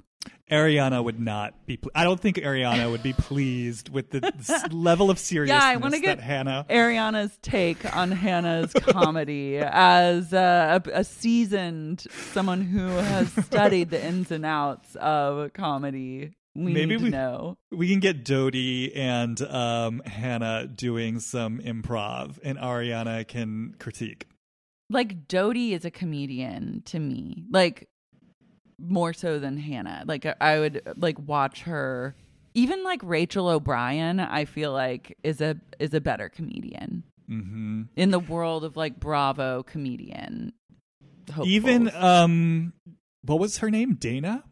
Ariana 0.50 1.02
would 1.02 1.18
not 1.20 1.66
be. 1.66 1.76
Pl- 1.76 1.90
I 1.94 2.04
don't 2.04 2.20
think 2.20 2.36
Ariana 2.36 2.90
would 2.90 3.02
be 3.02 3.12
pleased 3.12 3.88
with 3.88 4.10
the 4.10 4.32
s- 4.38 4.72
level 4.72 5.10
of 5.10 5.18
seriousness 5.18 5.60
Yeah, 5.62 5.68
I 5.68 5.76
wanna 5.76 5.98
get- 6.00 6.18
that 6.18 6.24
Hannah. 6.24 6.64
ariana's 6.70 7.36
take 7.42 7.96
on 7.96 8.12
hannah's 8.12 8.72
comedy 8.74 9.58
as 9.58 10.32
a, 10.32 10.82
a, 10.86 11.00
a 11.00 11.04
seasoned 11.04 12.06
someone 12.32 12.60
who 12.62 12.86
has 12.86 13.32
studied 13.44 13.90
the 13.90 14.04
ins 14.04 14.30
and 14.30 14.46
outs 14.46 14.94
of 14.96 15.52
comedy 15.52 16.32
we 16.54 16.72
Maybe 16.72 16.96
to 16.96 17.04
we- 17.04 17.10
know 17.10 17.56
We 17.70 17.88
can 17.90 18.00
get 18.00 18.24
Dodie 18.24 18.94
and 18.94 19.40
um, 19.42 20.00
Hannah 20.06 20.66
doing 20.66 21.18
some 21.20 21.58
improv, 21.60 22.38
and 22.42 22.56
Ariana 22.56 23.26
can 23.28 23.74
critique. 23.78 24.26
like 24.88 25.28
Dodie 25.28 25.74
is 25.74 25.84
a 25.84 25.90
comedian 25.90 26.80
to 26.86 26.98
me, 26.98 27.44
like 27.50 27.88
more 28.78 29.12
so 29.12 29.38
than 29.38 29.56
Hannah. 29.56 30.04
Like 30.06 30.26
I- 30.40 30.58
would 30.58 30.82
like 30.96 31.18
watch 31.18 31.62
her. 31.62 32.14
Even 32.54 32.82
like 32.84 33.00
Rachel 33.02 33.48
O'Brien, 33.48 34.18
I 34.18 34.44
feel 34.46 34.72
like 34.72 35.16
is 35.22 35.40
a 35.40 35.56
is 35.78 35.92
a 35.94 36.00
better 36.00 36.28
comedian 36.28 37.02
hmm 37.26 37.82
in 37.96 38.10
the 38.12 38.18
world 38.20 38.64
of 38.64 38.76
like 38.76 38.98
Bravo 39.00 39.62
comedian. 39.62 40.52
hopefuls. 41.28 41.48
Even 41.48 41.90
um, 41.94 42.72
what 43.22 43.38
was 43.40 43.58
her 43.58 43.70
name? 43.70 43.94
Dana. 43.94 44.44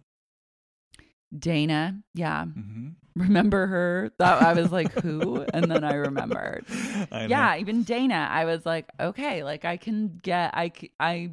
Dana, 1.37 2.01
yeah, 2.15 2.45
hmm 2.45 2.89
remember 3.17 3.67
her. 3.67 4.11
That 4.19 4.43
I 4.43 4.55
was 4.55 4.71
like, 4.73 4.93
who? 4.93 5.45
And 5.55 5.71
then 5.71 5.85
I 5.85 5.95
remembered. 5.95 6.65
I. 7.13 7.27
Yeah, 7.27 7.57
even 7.59 7.83
Dana, 7.85 8.29
I 8.31 8.45
was 8.45 8.67
like, 8.67 8.87
okay, 9.01 9.43
like 9.45 9.65
I 9.65 9.77
can 9.77 10.19
get, 10.23 10.51
I, 10.55 10.73
I, 10.99 11.31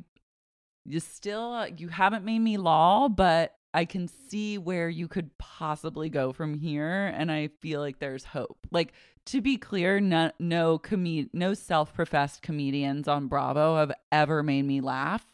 you 0.86 0.99
still, 0.99 1.53
uh, 1.53 1.70
you 1.78 1.88
haven't 1.88 2.26
made 2.26 2.40
me 2.40 2.58
law, 2.58 3.08
but 3.08 3.56
I 3.74 3.86
can 3.86 4.08
see 4.08 4.58
where 4.58 4.90
you 4.90 5.08
could 5.08 5.38
possibly 5.38 6.10
go 6.10 6.34
from 6.34 6.53
here, 6.53 7.08
and 7.08 7.32
I 7.32 7.49
feel 7.62 7.80
like 7.80 7.99
there's 7.99 8.26
hope. 8.26 8.68
Like 8.72 8.94
to 9.28 9.41
be 9.41 9.58
clear, 9.58 9.99
no, 9.99 10.32
no 10.40 10.78
comed, 10.78 11.30
no 11.34 11.53
self-professed 11.53 12.41
comedians 12.41 13.08
on 13.08 13.28
Bravo 13.28 13.78
have 13.78 13.91
ever 14.12 14.44
made 14.44 14.64
me 14.64 14.82
laugh, 14.82 15.26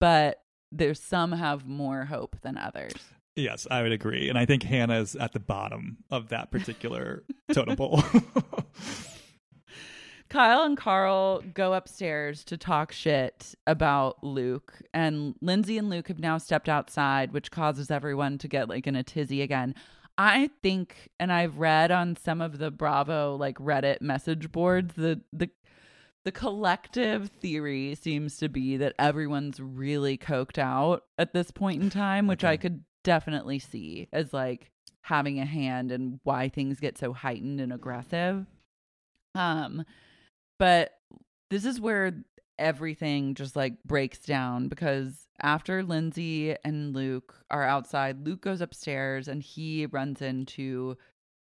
but 0.00 0.42
there's 0.70 1.00
some 1.00 1.32
have 1.32 1.66
more 1.66 2.04
hope 2.04 2.36
than 2.42 2.58
others. 2.58 2.94
Yes, 3.36 3.66
I 3.70 3.82
would 3.82 3.92
agree. 3.92 4.28
And 4.28 4.36
I 4.36 4.44
think 4.46 4.64
Hannah 4.64 5.00
is 5.00 5.14
at 5.14 5.32
the 5.32 5.40
bottom 5.40 5.98
of 6.10 6.28
that 6.28 6.50
particular 6.50 7.22
totem 7.52 7.76
pole. 7.76 8.02
Kyle 10.28 10.62
and 10.62 10.76
Carl 10.76 11.42
go 11.54 11.72
upstairs 11.72 12.44
to 12.44 12.56
talk 12.56 12.92
shit 12.92 13.54
about 13.66 14.22
Luke, 14.22 14.74
and 14.92 15.34
Lindsay 15.40 15.78
and 15.78 15.88
Luke 15.88 16.08
have 16.08 16.18
now 16.18 16.36
stepped 16.38 16.68
outside, 16.68 17.32
which 17.32 17.50
causes 17.50 17.90
everyone 17.90 18.36
to 18.38 18.48
get 18.48 18.68
like 18.68 18.86
in 18.86 18.94
a 18.94 19.02
tizzy 19.02 19.40
again. 19.42 19.74
I 20.18 20.50
think, 20.62 21.10
and 21.18 21.32
I've 21.32 21.58
read 21.58 21.90
on 21.90 22.16
some 22.16 22.40
of 22.40 22.58
the 22.58 22.70
Bravo 22.70 23.36
like 23.36 23.56
Reddit 23.58 24.00
message 24.02 24.52
boards, 24.52 24.94
the 24.94 25.20
the 25.32 25.48
the 26.24 26.32
collective 26.32 27.30
theory 27.40 27.94
seems 27.94 28.36
to 28.38 28.50
be 28.50 28.76
that 28.76 28.94
everyone's 28.98 29.60
really 29.60 30.18
coked 30.18 30.58
out 30.58 31.04
at 31.16 31.32
this 31.32 31.50
point 31.50 31.82
in 31.82 31.88
time, 31.88 32.26
which 32.26 32.44
I 32.44 32.56
could 32.58 32.84
definitely 33.02 33.58
see 33.60 34.08
as 34.12 34.34
like 34.34 34.70
having 35.02 35.38
a 35.40 35.46
hand 35.46 35.90
in 35.90 36.20
why 36.24 36.50
things 36.50 36.80
get 36.80 36.98
so 36.98 37.14
heightened 37.14 37.60
and 37.60 37.72
aggressive. 37.72 38.44
Um, 39.34 39.86
but 40.58 40.92
this 41.50 41.64
is 41.64 41.80
where 41.80 42.12
everything 42.58 43.34
just 43.34 43.54
like 43.56 43.82
breaks 43.84 44.18
down 44.18 44.68
because 44.68 45.26
after 45.40 45.82
Lindsay 45.82 46.56
and 46.64 46.94
Luke 46.94 47.34
are 47.50 47.64
outside, 47.64 48.26
Luke 48.26 48.40
goes 48.40 48.60
upstairs 48.60 49.28
and 49.28 49.42
he 49.42 49.86
runs 49.86 50.20
into 50.20 50.96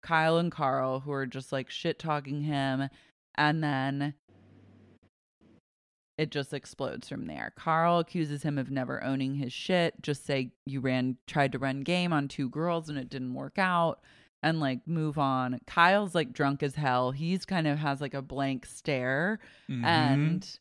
Kyle 0.03 0.39
and 0.39 0.51
Carl 0.51 1.01
who 1.01 1.13
are 1.13 1.27
just 1.27 1.53
like 1.53 1.71
shit 1.71 1.99
talking 1.99 2.43
him. 2.43 2.89
And 3.37 3.63
then 3.63 4.15
it 6.19 6.31
just 6.31 6.53
explodes 6.53 7.09
from 7.09 7.27
there. 7.27 7.53
Carl 7.57 7.99
accuses 7.99 8.43
him 8.43 8.59
of 8.59 8.71
never 8.71 9.03
owning 9.03 9.35
his 9.35 9.53
shit. 9.53 9.95
Just 10.03 10.25
say 10.25 10.53
you 10.67 10.81
ran, 10.81 11.17
tried 11.27 11.53
to 11.53 11.59
run 11.59 11.83
game 11.83 12.13
on 12.13 12.29
two 12.29 12.49
girls 12.49 12.89
and 12.89 12.99
it 12.99 13.09
didn't 13.09 13.35
work 13.35 13.59
out 13.59 14.01
and 14.43 14.61
like 14.61 14.81
move 14.87 15.19
on. 15.19 15.61
Kyle's 15.67 16.15
like 16.15 16.33
drunk 16.33 16.63
as 16.63 16.75
hell. 16.75 17.11
He's 17.11 17.45
kind 17.45 17.67
of 17.67 17.79
has 17.79 18.01
like 18.01 18.15
a 18.15 18.23
blank 18.23 18.67
stare 18.67 19.39
Mhm. 19.71 19.85
and 19.85 20.59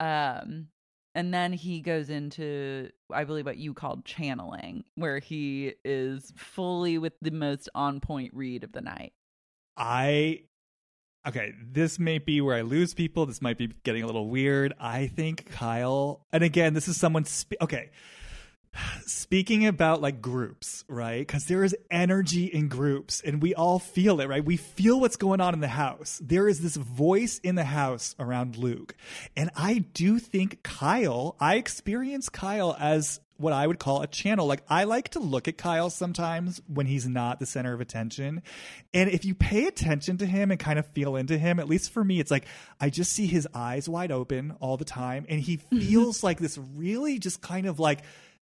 um 0.00 0.68
and 1.14 1.32
then 1.34 1.52
he 1.52 1.80
goes 1.80 2.08
into 2.10 2.88
I 3.12 3.24
believe 3.24 3.44
what 3.46 3.58
you 3.58 3.74
called 3.74 4.04
channeling 4.04 4.84
where 4.94 5.18
he 5.18 5.74
is 5.84 6.32
fully 6.36 6.96
with 6.98 7.12
the 7.20 7.30
most 7.30 7.68
on 7.74 8.00
point 8.00 8.32
read 8.34 8.64
of 8.64 8.72
the 8.72 8.80
night. 8.80 9.12
I 9.76 10.44
okay, 11.26 11.52
this 11.64 11.98
may 11.98 12.18
be 12.18 12.40
where 12.40 12.56
I 12.56 12.62
lose 12.62 12.94
people. 12.94 13.26
This 13.26 13.40
might 13.42 13.58
be 13.58 13.68
getting 13.84 14.02
a 14.02 14.06
little 14.06 14.28
weird. 14.28 14.74
I 14.80 15.06
think 15.06 15.50
Kyle, 15.50 16.26
and 16.32 16.42
again, 16.42 16.74
this 16.74 16.88
is 16.88 16.96
someone. 16.96 17.24
Spe- 17.24 17.60
okay, 17.60 17.90
speaking 19.06 19.66
about 19.66 20.00
like 20.00 20.20
groups, 20.20 20.84
right? 20.88 21.20
Because 21.20 21.46
there 21.46 21.64
is 21.64 21.76
energy 21.90 22.46
in 22.46 22.68
groups, 22.68 23.20
and 23.24 23.42
we 23.42 23.54
all 23.54 23.78
feel 23.78 24.20
it, 24.20 24.28
right? 24.28 24.44
We 24.44 24.56
feel 24.56 25.00
what's 25.00 25.16
going 25.16 25.40
on 25.40 25.54
in 25.54 25.60
the 25.60 25.68
house. 25.68 26.20
There 26.22 26.48
is 26.48 26.60
this 26.60 26.76
voice 26.76 27.38
in 27.38 27.54
the 27.54 27.64
house 27.64 28.14
around 28.18 28.56
Luke, 28.56 28.94
and 29.36 29.50
I 29.56 29.84
do 29.94 30.18
think 30.18 30.62
Kyle. 30.62 31.36
I 31.40 31.56
experience 31.56 32.28
Kyle 32.28 32.76
as 32.78 33.20
what 33.42 33.52
I 33.52 33.66
would 33.66 33.78
call 33.78 34.02
a 34.02 34.06
channel. 34.06 34.46
Like 34.46 34.62
I 34.68 34.84
like 34.84 35.10
to 35.10 35.18
look 35.18 35.48
at 35.48 35.58
Kyle 35.58 35.90
sometimes 35.90 36.62
when 36.68 36.86
he's 36.86 37.06
not 37.06 37.40
the 37.40 37.46
center 37.46 37.74
of 37.74 37.80
attention. 37.80 38.42
And 38.94 39.10
if 39.10 39.24
you 39.24 39.34
pay 39.34 39.66
attention 39.66 40.18
to 40.18 40.26
him 40.26 40.50
and 40.50 40.60
kind 40.60 40.78
of 40.78 40.86
feel 40.86 41.16
into 41.16 41.36
him, 41.36 41.58
at 41.58 41.68
least 41.68 41.90
for 41.90 42.04
me, 42.04 42.20
it's 42.20 42.30
like 42.30 42.46
I 42.80 42.88
just 42.88 43.12
see 43.12 43.26
his 43.26 43.48
eyes 43.52 43.88
wide 43.88 44.12
open 44.12 44.56
all 44.60 44.76
the 44.76 44.84
time. 44.84 45.26
And 45.28 45.40
he 45.40 45.56
mm-hmm. 45.56 45.80
feels 45.80 46.22
like 46.22 46.38
this 46.38 46.58
really 46.76 47.18
just 47.18 47.40
kind 47.42 47.66
of 47.66 47.80
like 47.80 48.02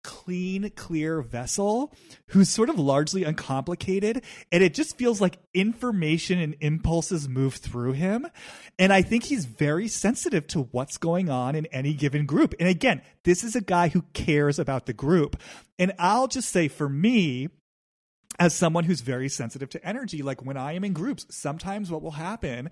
clean, 0.03 0.69
clear 0.71 1.21
vessel 1.21 1.93
who's 2.27 2.49
sort 2.49 2.69
of 2.69 2.79
largely 2.79 3.23
uncomplicated. 3.23 4.23
And 4.51 4.63
it 4.63 4.73
just 4.73 4.97
feels 4.97 5.21
like 5.21 5.37
information 5.53 6.39
and 6.39 6.55
impulses 6.59 7.27
move 7.27 7.55
through 7.55 7.93
him. 7.93 8.27
And 8.79 8.91
I 8.91 9.01
think 9.01 9.25
he's 9.25 9.45
very 9.45 9.87
sensitive 9.87 10.47
to 10.47 10.63
what's 10.71 10.97
going 10.97 11.29
on 11.29 11.55
in 11.55 11.65
any 11.67 11.93
given 11.93 12.25
group. 12.25 12.53
And 12.59 12.67
again, 12.67 13.01
this 13.23 13.43
is 13.43 13.55
a 13.55 13.61
guy 13.61 13.89
who 13.89 14.03
cares 14.13 14.59
about 14.59 14.85
the 14.85 14.93
group. 14.93 15.37
And 15.77 15.93
I'll 15.99 16.27
just 16.27 16.49
say 16.49 16.67
for 16.67 16.89
me, 16.89 17.49
as 18.39 18.55
someone 18.55 18.85
who's 18.85 19.01
very 19.01 19.29
sensitive 19.29 19.69
to 19.69 19.85
energy, 19.85 20.23
like 20.23 20.43
when 20.43 20.57
I 20.57 20.73
am 20.73 20.83
in 20.83 20.93
groups, 20.93 21.27
sometimes 21.29 21.91
what 21.91 22.01
will 22.01 22.11
happen 22.11 22.69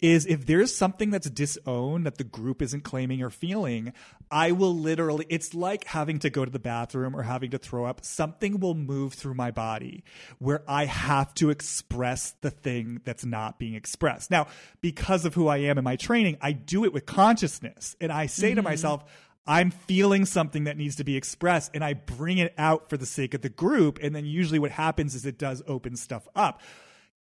is 0.00 0.26
if 0.26 0.46
there's 0.46 0.74
something 0.74 1.10
that's 1.10 1.28
disowned 1.30 2.06
that 2.06 2.18
the 2.18 2.24
group 2.24 2.62
isn't 2.62 2.84
claiming 2.84 3.22
or 3.22 3.30
feeling, 3.30 3.92
I 4.30 4.52
will 4.52 4.74
literally, 4.74 5.26
it's 5.28 5.54
like 5.54 5.84
having 5.84 6.18
to 6.20 6.30
go 6.30 6.44
to 6.44 6.50
the 6.50 6.58
bathroom 6.58 7.16
or 7.16 7.22
having 7.22 7.50
to 7.50 7.58
throw 7.58 7.84
up. 7.84 8.04
Something 8.04 8.60
will 8.60 8.74
move 8.74 9.14
through 9.14 9.34
my 9.34 9.50
body 9.50 10.04
where 10.38 10.62
I 10.68 10.84
have 10.84 11.34
to 11.34 11.50
express 11.50 12.34
the 12.40 12.50
thing 12.50 13.00
that's 13.04 13.24
not 13.24 13.58
being 13.58 13.74
expressed. 13.74 14.30
Now, 14.30 14.46
because 14.80 15.24
of 15.24 15.34
who 15.34 15.48
I 15.48 15.58
am 15.58 15.78
in 15.78 15.84
my 15.84 15.96
training, 15.96 16.38
I 16.40 16.52
do 16.52 16.84
it 16.84 16.92
with 16.92 17.06
consciousness 17.06 17.96
and 18.00 18.12
I 18.12 18.26
say 18.26 18.50
to 18.50 18.56
mm-hmm. 18.56 18.64
myself, 18.64 19.04
I'm 19.46 19.70
feeling 19.70 20.26
something 20.26 20.64
that 20.64 20.76
needs 20.76 20.96
to 20.96 21.04
be 21.04 21.16
expressed 21.16 21.70
and 21.74 21.82
I 21.82 21.94
bring 21.94 22.36
it 22.36 22.52
out 22.58 22.90
for 22.90 22.98
the 22.98 23.06
sake 23.06 23.32
of 23.32 23.40
the 23.40 23.48
group. 23.48 23.98
And 24.02 24.14
then 24.14 24.26
usually 24.26 24.58
what 24.58 24.70
happens 24.70 25.14
is 25.14 25.24
it 25.24 25.38
does 25.38 25.62
open 25.66 25.96
stuff 25.96 26.28
up. 26.36 26.60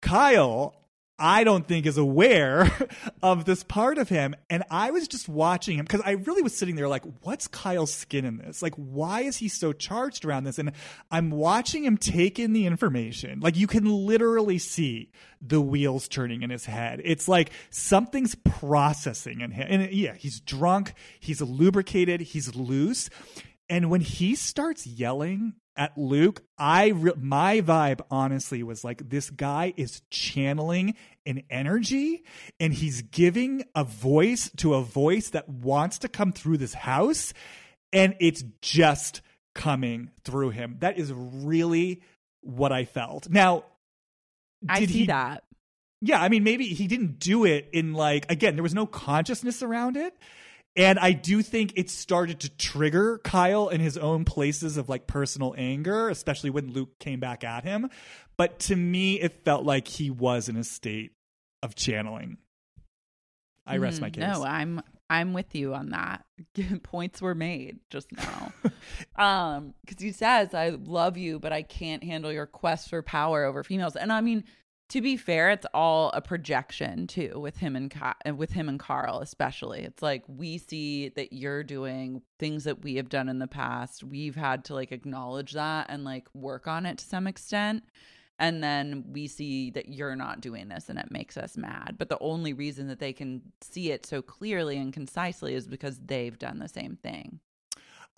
Kyle, 0.01 0.75
I 1.19 1.43
don't 1.43 1.67
think 1.67 1.85
is 1.85 1.97
aware 1.97 2.71
of 3.23 3.45
this 3.45 3.63
part 3.63 3.97
of 3.97 4.09
him. 4.09 4.35
And 4.49 4.63
I 4.69 4.91
was 4.91 5.07
just 5.07 5.27
watching 5.27 5.77
him 5.77 5.85
because 5.85 6.01
I 6.05 6.11
really 6.11 6.43
was 6.43 6.55
sitting 6.55 6.75
there 6.75 6.87
like, 6.87 7.03
what's 7.21 7.47
Kyle's 7.47 7.93
skin 7.93 8.25
in 8.25 8.37
this? 8.37 8.61
Like, 8.61 8.75
why 8.75 9.21
is 9.21 9.37
he 9.37 9.47
so 9.47 9.73
charged 9.73 10.25
around 10.25 10.43
this? 10.43 10.59
And 10.59 10.71
I'm 11.09 11.31
watching 11.31 11.83
him 11.83 11.97
take 11.97 12.37
in 12.37 12.53
the 12.53 12.65
information. 12.65 13.39
Like, 13.39 13.57
you 13.57 13.67
can 13.67 13.85
literally 13.85 14.59
see 14.59 15.11
the 15.41 15.61
wheels 15.61 16.07
turning 16.07 16.43
in 16.43 16.49
his 16.49 16.65
head. 16.65 17.01
It's 17.03 17.27
like 17.27 17.51
something's 17.69 18.35
processing 18.35 19.41
in 19.41 19.51
him. 19.51 19.67
And 19.69 19.91
yeah, 19.91 20.13
he's 20.13 20.39
drunk, 20.39 20.93
he's 21.19 21.41
lubricated, 21.41 22.21
he's 22.21 22.55
loose. 22.55 23.09
And 23.69 23.89
when 23.89 24.01
he 24.01 24.35
starts 24.35 24.87
yelling 24.87 25.53
at 25.77 25.97
Luke, 25.97 26.43
I 26.57 26.87
re- 26.87 27.13
my 27.15 27.61
vibe 27.61 28.01
honestly 28.11 28.63
was 28.63 28.83
like 28.83 29.09
this 29.09 29.29
guy 29.29 29.73
is 29.77 30.01
channeling 30.09 30.95
an 31.25 31.43
energy 31.49 32.23
and 32.59 32.73
he's 32.73 33.03
giving 33.03 33.63
a 33.75 33.83
voice 33.83 34.49
to 34.57 34.73
a 34.73 34.81
voice 34.81 35.29
that 35.29 35.47
wants 35.47 35.99
to 35.99 36.09
come 36.09 36.31
through 36.33 36.57
this 36.57 36.73
house 36.73 37.33
and 37.93 38.15
it's 38.19 38.43
just 38.61 39.21
coming 39.53 40.09
through 40.23 40.49
him. 40.49 40.77
That 40.79 40.97
is 40.97 41.13
really 41.13 42.01
what 42.41 42.71
I 42.71 42.85
felt. 42.85 43.29
Now, 43.29 43.65
I 44.67 44.79
did 44.81 44.89
see 44.89 44.97
he- 44.99 45.05
that. 45.07 45.43
yeah, 46.01 46.21
I 46.21 46.29
mean, 46.29 46.43
maybe 46.43 46.65
he 46.65 46.87
didn't 46.87 47.19
do 47.19 47.45
it 47.45 47.69
in 47.73 47.93
like, 47.93 48.31
again, 48.31 48.55
there 48.55 48.63
was 48.63 48.73
no 48.73 48.85
consciousness 48.85 49.61
around 49.61 49.97
it. 49.97 50.15
And 50.77 50.99
I 50.99 51.11
do 51.11 51.41
think 51.41 51.73
it 51.75 51.89
started 51.89 52.39
to 52.41 52.49
trigger 52.55 53.17
Kyle 53.23 53.67
in 53.67 53.81
his 53.81 53.97
own 53.97 54.23
places 54.25 54.77
of 54.77 54.87
like 54.87 55.07
personal 55.07 55.55
anger, 55.57 56.07
especially 56.07 56.51
when 56.51 56.71
Luke 56.71 56.99
came 56.99 57.19
back 57.19 57.43
at 57.43 57.63
him. 57.63 57.89
But 58.37 58.59
to 58.59 58.75
me, 58.75 59.19
it 59.19 59.43
felt 59.43 59.65
like 59.65 59.87
he 59.87 60.11
was 60.11 60.47
in 60.47 60.55
a 60.55 60.63
state 60.63 61.13
of 61.63 61.73
channeling. 61.73 62.37
I 63.65 63.77
rest 63.77 63.99
my 63.99 64.09
Mhm. 64.09 64.13
case. 64.13 64.21
No, 64.21 64.43
I'm 64.43 64.81
I'm 65.09 65.33
with 65.33 65.55
you 65.55 65.73
on 65.73 65.89
that. 65.91 66.25
Points 66.83 67.21
were 67.21 67.33
made 67.35 67.79
just 67.89 68.07
now. 68.11 68.51
um, 69.15 69.73
because 69.85 70.01
he 70.01 70.11
says, 70.11 70.53
"I 70.53 70.69
love 70.69 71.17
you, 71.17 71.39
but 71.39 71.51
I 71.53 71.63
can't 71.63 72.03
handle 72.03 72.31
your 72.31 72.45
quest 72.45 72.89
for 72.89 73.01
power 73.01 73.45
over 73.45 73.63
females." 73.63 73.95
And 73.95 74.11
I 74.11 74.21
mean, 74.21 74.43
to 74.89 75.01
be 75.01 75.17
fair, 75.17 75.49
it's 75.49 75.65
all 75.73 76.11
a 76.13 76.21
projection 76.21 77.07
too 77.07 77.33
with 77.39 77.57
him 77.57 77.75
and 77.75 77.91
Ka- 77.91 78.15
uh, 78.27 78.33
with 78.33 78.51
him 78.51 78.69
and 78.69 78.79
Carl, 78.79 79.19
especially. 79.19 79.81
It's 79.81 80.01
like 80.01 80.23
we 80.27 80.57
see 80.57 81.09
that 81.09 81.33
you're 81.33 81.63
doing 81.63 82.21
things 82.39 82.63
that 82.63 82.83
we 82.83 82.95
have 82.95 83.09
done 83.09 83.27
in 83.27 83.39
the 83.39 83.47
past. 83.47 84.03
We've 84.03 84.35
had 84.35 84.63
to 84.65 84.73
like 84.73 84.91
acknowledge 84.91 85.53
that 85.53 85.87
and 85.89 86.05
like 86.05 86.27
work 86.33 86.67
on 86.67 86.85
it 86.85 86.99
to 86.99 87.05
some 87.05 87.27
extent. 87.27 87.83
And 88.39 88.63
then 88.63 89.03
we 89.11 89.27
see 89.27 89.71
that 89.71 89.89
you're 89.89 90.15
not 90.15 90.41
doing 90.41 90.69
this 90.69 90.89
and 90.89 90.99
it 90.99 91.11
makes 91.11 91.37
us 91.37 91.57
mad. 91.57 91.95
But 91.97 92.09
the 92.09 92.19
only 92.19 92.53
reason 92.53 92.87
that 92.87 92.99
they 92.99 93.11
can 93.11 93.41
see 93.61 93.91
it 93.91 94.05
so 94.05 94.21
clearly 94.21 94.77
and 94.77 94.93
concisely 94.93 95.55
is 95.55 95.67
because 95.67 95.99
they've 95.99 96.37
done 96.37 96.59
the 96.59 96.69
same 96.69 96.97
thing. 97.01 97.39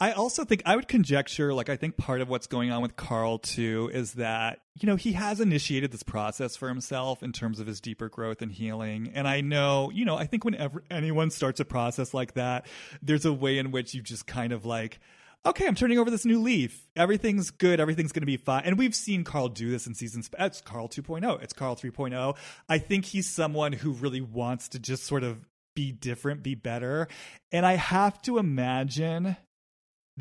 I 0.02 0.14
also 0.14 0.46
think 0.46 0.62
I 0.66 0.78
would 0.78 0.88
conjecture, 0.88 1.54
like, 1.54 1.68
I 1.68 1.76
think 1.76 1.98
part 1.98 2.22
of 2.22 2.30
what's 2.30 2.48
going 2.48 2.72
on 2.72 2.82
with 2.82 2.96
Carl 2.96 3.38
too 3.38 3.92
is 3.94 4.14
that, 4.14 4.62
you 4.80 4.88
know, 4.88 4.96
he 4.96 5.12
has 5.12 5.42
initiated 5.42 5.92
this 5.92 6.04
process 6.04 6.56
for 6.56 6.70
himself 6.70 7.22
in 7.22 7.34
terms 7.34 7.60
of 7.60 7.68
his 7.68 7.82
deeper 7.82 8.08
growth 8.08 8.42
and 8.42 8.50
healing. 8.50 9.12
And 9.14 9.28
I 9.28 9.42
know, 9.42 9.92
you 9.94 10.06
know, 10.06 10.16
I 10.16 10.26
think 10.26 10.46
whenever 10.46 10.84
anyone 10.90 11.32
starts 11.32 11.60
a 11.60 11.66
process 11.66 12.14
like 12.14 12.36
that, 12.36 12.66
there's 13.02 13.26
a 13.26 13.34
way 13.34 13.58
in 13.58 13.72
which 13.72 13.94
you 13.94 14.02
just 14.02 14.26
kind 14.26 14.54
of 14.54 14.66
like, 14.66 15.00
okay, 15.46 15.68
I'm 15.68 15.76
turning 15.76 16.00
over 16.00 16.10
this 16.10 16.26
new 16.26 16.42
leaf. 16.42 16.88
Everything's 16.96 17.50
good. 17.52 17.82
Everything's 17.82 18.14
going 18.14 18.22
to 18.22 18.26
be 18.28 18.38
fine. 18.38 18.64
And 18.64 18.78
we've 18.78 18.96
seen 18.96 19.26
Carl 19.26 19.50
do 19.50 19.70
this 19.70 19.86
in 19.86 19.96
seasons. 19.96 20.30
It's 20.40 20.62
Carl 20.62 20.88
2.0. 20.88 21.44
It's 21.44 21.54
Carl 21.54 21.76
3.0. 21.76 22.38
I 22.70 22.78
think 22.78 23.04
he's 23.04 23.30
someone 23.30 23.74
who 23.74 23.92
really 23.92 24.22
wants 24.22 24.70
to 24.70 24.80
just 24.80 25.06
sort 25.06 25.24
of 25.24 25.46
be 25.76 25.92
different, 25.92 26.44
be 26.44 26.56
better. 26.56 27.10
And 27.52 27.66
I 27.66 27.74
have 27.76 28.22
to 28.24 28.38
imagine 28.38 29.38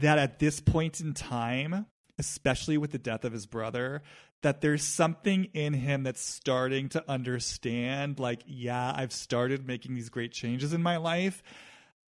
that 0.00 0.18
at 0.18 0.38
this 0.38 0.60
point 0.60 1.00
in 1.00 1.14
time, 1.14 1.86
especially 2.18 2.78
with 2.78 2.90
the 2.90 2.98
death 2.98 3.24
of 3.24 3.32
his 3.32 3.46
brother, 3.46 4.02
that 4.42 4.60
there's 4.60 4.84
something 4.84 5.44
in 5.54 5.72
him 5.72 6.04
that's 6.04 6.20
starting 6.20 6.88
to 6.90 7.04
understand, 7.08 8.18
like, 8.18 8.42
yeah, 8.46 8.92
I've 8.94 9.12
started 9.12 9.66
making 9.66 9.94
these 9.94 10.10
great 10.10 10.32
changes 10.32 10.72
in 10.72 10.82
my 10.82 10.96
life. 10.96 11.42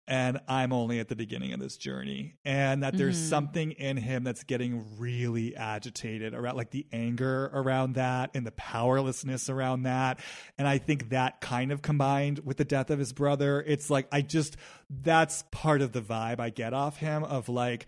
And 0.08 0.40
I'm 0.48 0.72
only 0.72 1.00
at 1.00 1.10
the 1.10 1.16
beginning 1.18 1.52
of 1.52 1.60
this 1.60 1.76
journey. 1.76 2.36
And 2.46 2.84
that 2.84 2.98
there's 2.98 3.18
Mm-hmm. 3.18 3.30
something 3.30 3.72
in 3.72 3.98
him 3.98 4.24
that's 4.24 4.44
getting 4.44 4.98
really 4.98 5.56
agitated 5.56 6.34
around, 6.34 6.56
like 6.56 6.72
the 6.72 6.86
anger 6.94 7.52
around 7.54 7.96
that 7.96 8.32
and 8.34 8.46
the 8.46 8.52
powerlessness 8.52 9.50
around 9.50 9.84
that. 9.84 10.20
And 10.58 10.68
I 10.68 10.78
think 10.78 11.10
that 11.10 11.42
kind 11.42 11.72
of 11.72 11.82
combined 11.82 12.40
with 12.46 12.58
the 12.58 12.66
death 12.66 12.90
of 12.90 13.00
his 13.00 13.12
brother, 13.12 13.62
it's 13.68 13.90
like, 13.90 14.08
I 14.12 14.22
just, 14.22 14.56
that's 14.90 15.44
part 15.52 15.82
of 15.82 15.92
the 15.92 16.02
vibe 16.02 16.40
I 16.40 16.52
get 16.52 16.74
off 16.74 16.98
him 16.98 17.24
of 17.24 17.50
like, 17.50 17.88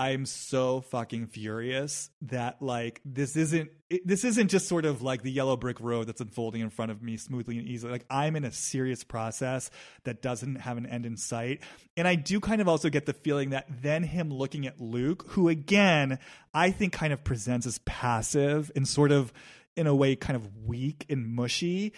I'm 0.00 0.24
so 0.24 0.80
fucking 0.80 1.26
furious 1.26 2.08
that 2.22 2.62
like 2.62 3.02
this 3.04 3.36
isn't 3.36 3.70
it, 3.90 4.06
this 4.06 4.24
isn't 4.24 4.48
just 4.48 4.66
sort 4.66 4.86
of 4.86 5.02
like 5.02 5.20
the 5.20 5.30
yellow 5.30 5.58
brick 5.58 5.78
road 5.78 6.06
that's 6.06 6.22
unfolding 6.22 6.62
in 6.62 6.70
front 6.70 6.90
of 6.90 7.02
me 7.02 7.18
smoothly 7.18 7.58
and 7.58 7.68
easily. 7.68 7.92
Like 7.92 8.06
I'm 8.08 8.34
in 8.34 8.44
a 8.44 8.50
serious 8.50 9.04
process 9.04 9.70
that 10.04 10.22
doesn't 10.22 10.54
have 10.56 10.78
an 10.78 10.86
end 10.86 11.04
in 11.04 11.18
sight. 11.18 11.60
And 11.98 12.08
I 12.08 12.14
do 12.14 12.40
kind 12.40 12.62
of 12.62 12.68
also 12.68 12.88
get 12.88 13.04
the 13.04 13.12
feeling 13.12 13.50
that 13.50 13.66
then 13.82 14.02
him 14.02 14.32
looking 14.32 14.66
at 14.66 14.80
Luke, 14.80 15.26
who 15.28 15.50
again, 15.50 16.18
I 16.54 16.70
think 16.70 16.94
kind 16.94 17.12
of 17.12 17.22
presents 17.22 17.66
as 17.66 17.76
passive 17.80 18.72
and 18.74 18.88
sort 18.88 19.12
of 19.12 19.34
in 19.76 19.86
a 19.86 19.94
way 19.94 20.16
kind 20.16 20.34
of 20.34 20.64
weak 20.64 21.04
and 21.10 21.28
mushy 21.28 21.92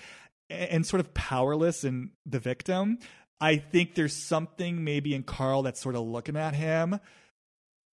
and 0.51 0.85
sort 0.85 0.99
of 0.99 1.15
powerless 1.15 1.85
and 1.85 2.11
the 2.27 2.41
victim. 2.41 2.99
I 3.41 3.59
think 3.59 3.95
there's 3.95 4.17
something 4.17 4.83
maybe 4.83 5.15
in 5.15 5.23
Carl 5.23 5.63
that's 5.63 5.81
sort 5.81 5.95
of 5.95 6.03
looking 6.03 6.37
at 6.37 6.57
him 6.57 6.99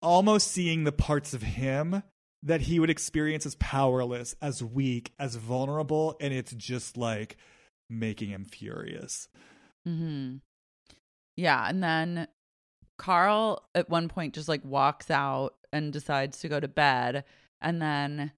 almost 0.01 0.51
seeing 0.51 0.83
the 0.83 0.91
parts 0.91 1.33
of 1.33 1.41
him 1.41 2.03
that 2.43 2.61
he 2.61 2.79
would 2.79 2.89
experience 2.89 3.45
as 3.45 3.55
powerless, 3.55 4.35
as 4.41 4.63
weak, 4.63 5.11
as 5.19 5.35
vulnerable, 5.35 6.15
and 6.21 6.33
it's 6.33 6.53
just 6.53 6.97
like 6.97 7.37
making 7.89 8.29
him 8.29 8.45
furious. 8.45 9.27
Mm-hmm. 9.87 10.37
Yeah, 11.35 11.67
and 11.67 11.83
then 11.83 12.27
Carl 12.97 13.63
at 13.75 13.89
one 13.89 14.07
point 14.07 14.35
just 14.35 14.49
like 14.49 14.63
walks 14.63 15.09
out 15.09 15.55
and 15.71 15.91
decides 15.91 16.39
to 16.39 16.49
go 16.49 16.59
to 16.59 16.67
bed, 16.67 17.25
and 17.61 17.81
then 17.81 18.31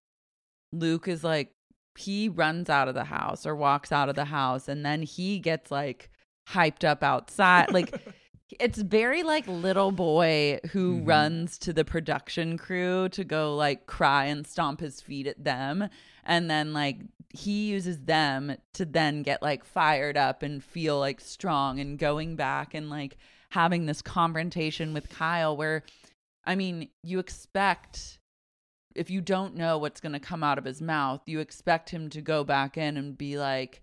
Luke 0.71 1.07
is 1.07 1.23
like 1.23 1.51
he 1.97 2.29
runs 2.29 2.69
out 2.69 2.87
of 2.87 2.95
the 2.95 3.03
house 3.03 3.45
or 3.45 3.55
walks 3.55 3.91
out 3.91 4.09
of 4.09 4.15
the 4.15 4.25
house, 4.25 4.67
and 4.67 4.85
then 4.85 5.03
he 5.03 5.39
gets 5.39 5.69
like 5.69 6.09
hyped 6.49 6.83
up 6.83 7.03
outside, 7.03 7.71
like. 7.71 7.93
It's 8.59 8.79
very 8.79 9.23
like 9.23 9.47
little 9.47 9.91
boy 9.91 10.59
who 10.71 11.01
Mhm. 11.01 11.07
runs 11.07 11.57
to 11.59 11.73
the 11.73 11.85
production 11.85 12.57
crew 12.57 13.09
to 13.09 13.23
go 13.23 13.55
like 13.55 13.85
cry 13.85 14.25
and 14.25 14.45
stomp 14.45 14.79
his 14.79 15.01
feet 15.01 15.27
at 15.27 15.43
them. 15.43 15.89
And 16.23 16.49
then 16.49 16.73
like 16.73 17.01
he 17.33 17.67
uses 17.69 18.01
them 18.01 18.57
to 18.73 18.85
then 18.85 19.23
get 19.23 19.41
like 19.41 19.63
fired 19.63 20.17
up 20.17 20.43
and 20.43 20.63
feel 20.63 20.99
like 20.99 21.21
strong 21.21 21.79
and 21.79 21.97
going 21.97 22.35
back 22.35 22.73
and 22.73 22.89
like 22.89 23.17
having 23.51 23.85
this 23.85 24.01
confrontation 24.01 24.93
with 24.93 25.09
Kyle 25.09 25.55
where 25.55 25.83
I 26.43 26.55
mean, 26.55 26.89
you 27.03 27.19
expect 27.19 28.17
if 28.95 29.09
you 29.09 29.21
don't 29.21 29.55
know 29.55 29.77
what's 29.77 30.01
going 30.01 30.11
to 30.11 30.19
come 30.19 30.43
out 30.43 30.57
of 30.57 30.65
his 30.65 30.81
mouth, 30.81 31.21
you 31.25 31.39
expect 31.39 31.91
him 31.91 32.09
to 32.09 32.21
go 32.21 32.43
back 32.43 32.77
in 32.77 32.97
and 32.97 33.17
be 33.17 33.37
like 33.37 33.81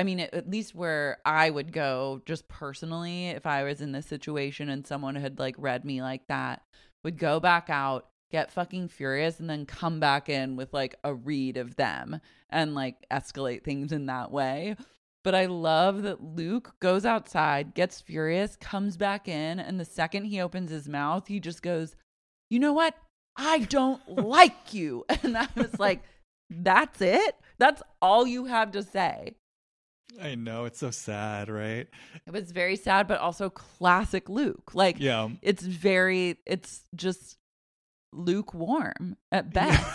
I 0.00 0.02
mean, 0.02 0.20
at 0.20 0.48
least 0.48 0.74
where 0.74 1.18
I 1.26 1.50
would 1.50 1.74
go, 1.74 2.22
just 2.24 2.48
personally, 2.48 3.26
if 3.26 3.44
I 3.44 3.64
was 3.64 3.82
in 3.82 3.92
this 3.92 4.06
situation 4.06 4.70
and 4.70 4.86
someone 4.86 5.14
had 5.14 5.38
like 5.38 5.54
read 5.58 5.84
me 5.84 6.00
like 6.00 6.26
that, 6.28 6.62
would 7.04 7.18
go 7.18 7.38
back 7.38 7.68
out, 7.68 8.08
get 8.32 8.50
fucking 8.50 8.88
furious, 8.88 9.40
and 9.40 9.50
then 9.50 9.66
come 9.66 10.00
back 10.00 10.30
in 10.30 10.56
with 10.56 10.72
like 10.72 10.94
a 11.04 11.12
read 11.12 11.58
of 11.58 11.76
them 11.76 12.18
and 12.48 12.74
like 12.74 12.96
escalate 13.10 13.62
things 13.62 13.92
in 13.92 14.06
that 14.06 14.30
way. 14.30 14.74
But 15.22 15.34
I 15.34 15.44
love 15.44 16.00
that 16.04 16.24
Luke 16.24 16.76
goes 16.80 17.04
outside, 17.04 17.74
gets 17.74 18.00
furious, 18.00 18.56
comes 18.56 18.96
back 18.96 19.28
in, 19.28 19.60
and 19.60 19.78
the 19.78 19.84
second 19.84 20.24
he 20.24 20.40
opens 20.40 20.70
his 20.70 20.88
mouth, 20.88 21.26
he 21.26 21.40
just 21.40 21.62
goes, 21.62 21.94
You 22.48 22.58
know 22.58 22.72
what? 22.72 22.94
I 23.36 23.58
don't 23.58 24.00
like 24.08 24.72
you. 24.72 25.04
And 25.22 25.36
I 25.36 25.48
was 25.54 25.78
like, 25.78 26.04
That's 26.48 27.02
it? 27.02 27.36
That's 27.58 27.82
all 28.00 28.26
you 28.26 28.46
have 28.46 28.72
to 28.72 28.82
say. 28.82 29.34
I 30.22 30.34
know 30.34 30.64
it's 30.64 30.78
so 30.78 30.90
sad, 30.90 31.48
right? 31.48 31.86
It 32.26 32.32
was 32.32 32.50
very 32.52 32.76
sad, 32.76 33.06
but 33.08 33.20
also 33.20 33.50
classic 33.50 34.28
Luke. 34.28 34.74
Like, 34.74 34.96
Yeah. 34.98 35.28
it's 35.42 35.62
very, 35.62 36.38
it's 36.46 36.82
just 36.94 37.36
lukewarm 38.12 39.16
at 39.30 39.52
best. 39.54 39.86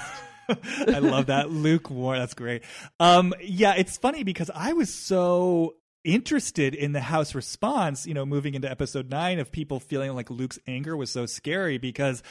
I 0.88 1.00
love 1.00 1.28
that 1.28 1.50
lukewarm. 1.50 2.20
That's 2.20 2.34
great. 2.36 2.64
Um, 3.00 3.34
yeah, 3.42 3.74
it's 3.76 3.98
funny 3.98 4.24
because 4.24 4.52
I 4.54 4.74
was 4.74 4.94
so 4.94 5.76
interested 6.04 6.76
in 6.76 6.92
the 6.92 7.02
house 7.02 7.34
response. 7.34 8.06
You 8.06 8.14
know, 8.14 8.26
moving 8.26 8.54
into 8.54 8.70
episode 8.70 9.10
nine 9.10 9.40
of 9.40 9.52
people 9.52 9.80
feeling 9.80 10.14
like 10.14 10.30
Luke's 10.30 10.60
anger 10.68 10.96
was 10.96 11.10
so 11.10 11.26
scary 11.26 11.78
because 11.80 12.22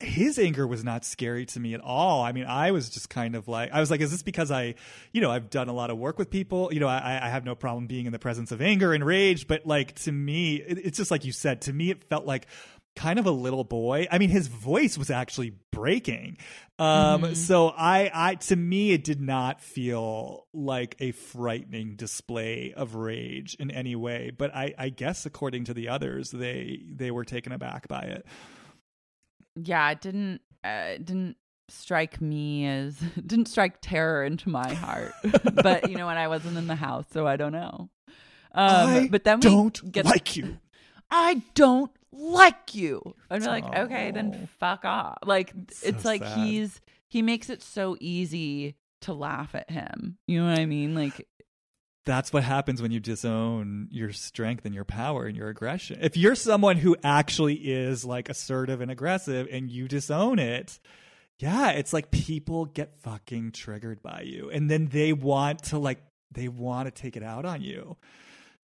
his 0.00 0.38
anger 0.38 0.66
was 0.66 0.84
not 0.84 1.04
scary 1.04 1.44
to 1.46 1.58
me 1.58 1.74
at 1.74 1.80
all. 1.80 2.22
I 2.22 2.30
mean, 2.30 2.44
I 2.44 2.70
was 2.70 2.88
just 2.88 3.10
kind 3.10 3.34
of 3.34 3.48
like, 3.48 3.72
I 3.72 3.80
was 3.80 3.90
like, 3.90 4.00
is 4.00 4.12
this 4.12 4.22
because 4.22 4.50
I, 4.50 4.76
you 5.12 5.20
know, 5.20 5.30
I've 5.30 5.50
done 5.50 5.68
a 5.68 5.72
lot 5.72 5.90
of 5.90 5.98
work 5.98 6.18
with 6.18 6.30
people? 6.30 6.72
You 6.72 6.78
know, 6.78 6.86
I, 6.86 7.18
I 7.20 7.28
have 7.28 7.44
no 7.44 7.56
problem 7.56 7.86
being 7.86 8.06
in 8.06 8.12
the 8.12 8.18
presence 8.18 8.52
of 8.52 8.62
anger 8.62 8.92
and 8.92 9.04
rage, 9.04 9.48
but 9.48 9.66
like 9.66 9.94
to 10.02 10.12
me, 10.12 10.56
it, 10.56 10.78
it's 10.78 10.98
just 10.98 11.10
like 11.10 11.24
you 11.24 11.32
said, 11.32 11.62
to 11.62 11.72
me, 11.72 11.90
it 11.90 12.04
felt 12.04 12.26
like 12.26 12.46
kind 12.94 13.18
of 13.18 13.26
a 13.26 13.30
little 13.30 13.64
boy. 13.64 14.06
I 14.10 14.18
mean, 14.18 14.30
his 14.30 14.46
voice 14.46 14.96
was 14.96 15.10
actually 15.10 15.54
breaking. 15.72 16.38
Um, 16.78 17.34
so 17.34 17.68
I, 17.68 18.10
I, 18.12 18.34
to 18.36 18.56
me, 18.56 18.92
it 18.92 19.02
did 19.02 19.20
not 19.20 19.60
feel 19.60 20.46
like 20.52 20.94
a 21.00 21.10
frightening 21.10 21.96
display 21.96 22.72
of 22.76 22.94
rage 22.94 23.56
in 23.58 23.72
any 23.72 23.96
way, 23.96 24.30
but 24.36 24.54
I, 24.54 24.74
I 24.78 24.88
guess 24.90 25.26
according 25.26 25.64
to 25.64 25.74
the 25.74 25.88
others, 25.88 26.30
they, 26.30 26.82
they 26.88 27.10
were 27.10 27.24
taken 27.24 27.50
aback 27.50 27.88
by 27.88 28.02
it. 28.02 28.26
Yeah, 29.64 29.90
it 29.90 30.00
didn't, 30.00 30.40
uh, 30.64 30.92
it 30.94 31.04
didn't 31.04 31.36
strike 31.68 32.20
me 32.20 32.66
as, 32.66 32.96
didn't 33.26 33.46
strike 33.48 33.78
terror 33.80 34.24
into 34.24 34.48
my 34.48 34.72
heart. 34.74 35.12
but, 35.62 35.90
you 35.90 35.96
know, 35.96 36.06
when 36.06 36.16
I 36.18 36.28
wasn't 36.28 36.56
in 36.58 36.66
the 36.66 36.74
house, 36.74 37.06
so 37.12 37.26
I 37.26 37.36
don't 37.36 37.52
know. 37.52 37.88
Um, 38.54 38.88
I 38.88 39.08
but 39.10 39.24
then 39.24 39.40
we 39.40 39.42
don't 39.50 39.92
get 39.92 40.04
like 40.06 40.34
you. 40.36 40.58
I 41.10 41.42
don't 41.54 41.90
like 42.12 42.74
you. 42.74 43.02
And 43.30 43.42
we're 43.44 43.50
like, 43.50 43.64
Oh. 43.64 43.82
okay, 43.82 44.10
then 44.10 44.48
fuck 44.58 44.84
off. 44.84 45.18
Like 45.24 45.52
it's 45.82 46.04
like 46.04 46.22
sad. 46.24 46.38
he's 46.38 46.80
he 47.08 47.22
makes 47.22 47.50
it 47.50 47.62
so 47.62 47.96
easy 48.00 48.76
to 49.02 49.12
laugh 49.12 49.54
at 49.54 49.70
him. 49.70 50.16
You 50.26 50.40
know 50.42 50.50
what 50.50 50.58
I 50.58 50.66
mean? 50.66 50.94
Like 50.94 51.26
That's 52.08 52.32
what 52.32 52.42
happens 52.42 52.80
when 52.80 52.90
you 52.90 53.00
disown 53.00 53.88
your 53.90 54.12
strength 54.12 54.64
and 54.64 54.74
your 54.74 54.86
power 54.86 55.26
and 55.26 55.36
your 55.36 55.50
aggression. 55.50 55.98
If 56.00 56.16
you're 56.16 56.34
someone 56.34 56.78
who 56.78 56.96
actually 57.04 57.56
is 57.56 58.02
like 58.02 58.30
assertive 58.30 58.80
and 58.80 58.90
aggressive 58.90 59.46
and 59.52 59.70
you 59.70 59.88
disown 59.88 60.38
it, 60.38 60.80
yeah, 61.38 61.72
it's 61.72 61.92
like 61.92 62.10
people 62.10 62.64
get 62.64 62.98
fucking 63.00 63.52
triggered 63.52 64.02
by 64.02 64.22
you. 64.22 64.48
And 64.48 64.70
then 64.70 64.86
they 64.86 65.12
want 65.12 65.64
to 65.64 65.78
like, 65.78 65.98
they 66.32 66.48
want 66.48 66.86
to 66.86 67.02
take 67.02 67.14
it 67.14 67.22
out 67.22 67.44
on 67.44 67.60
you. 67.60 67.98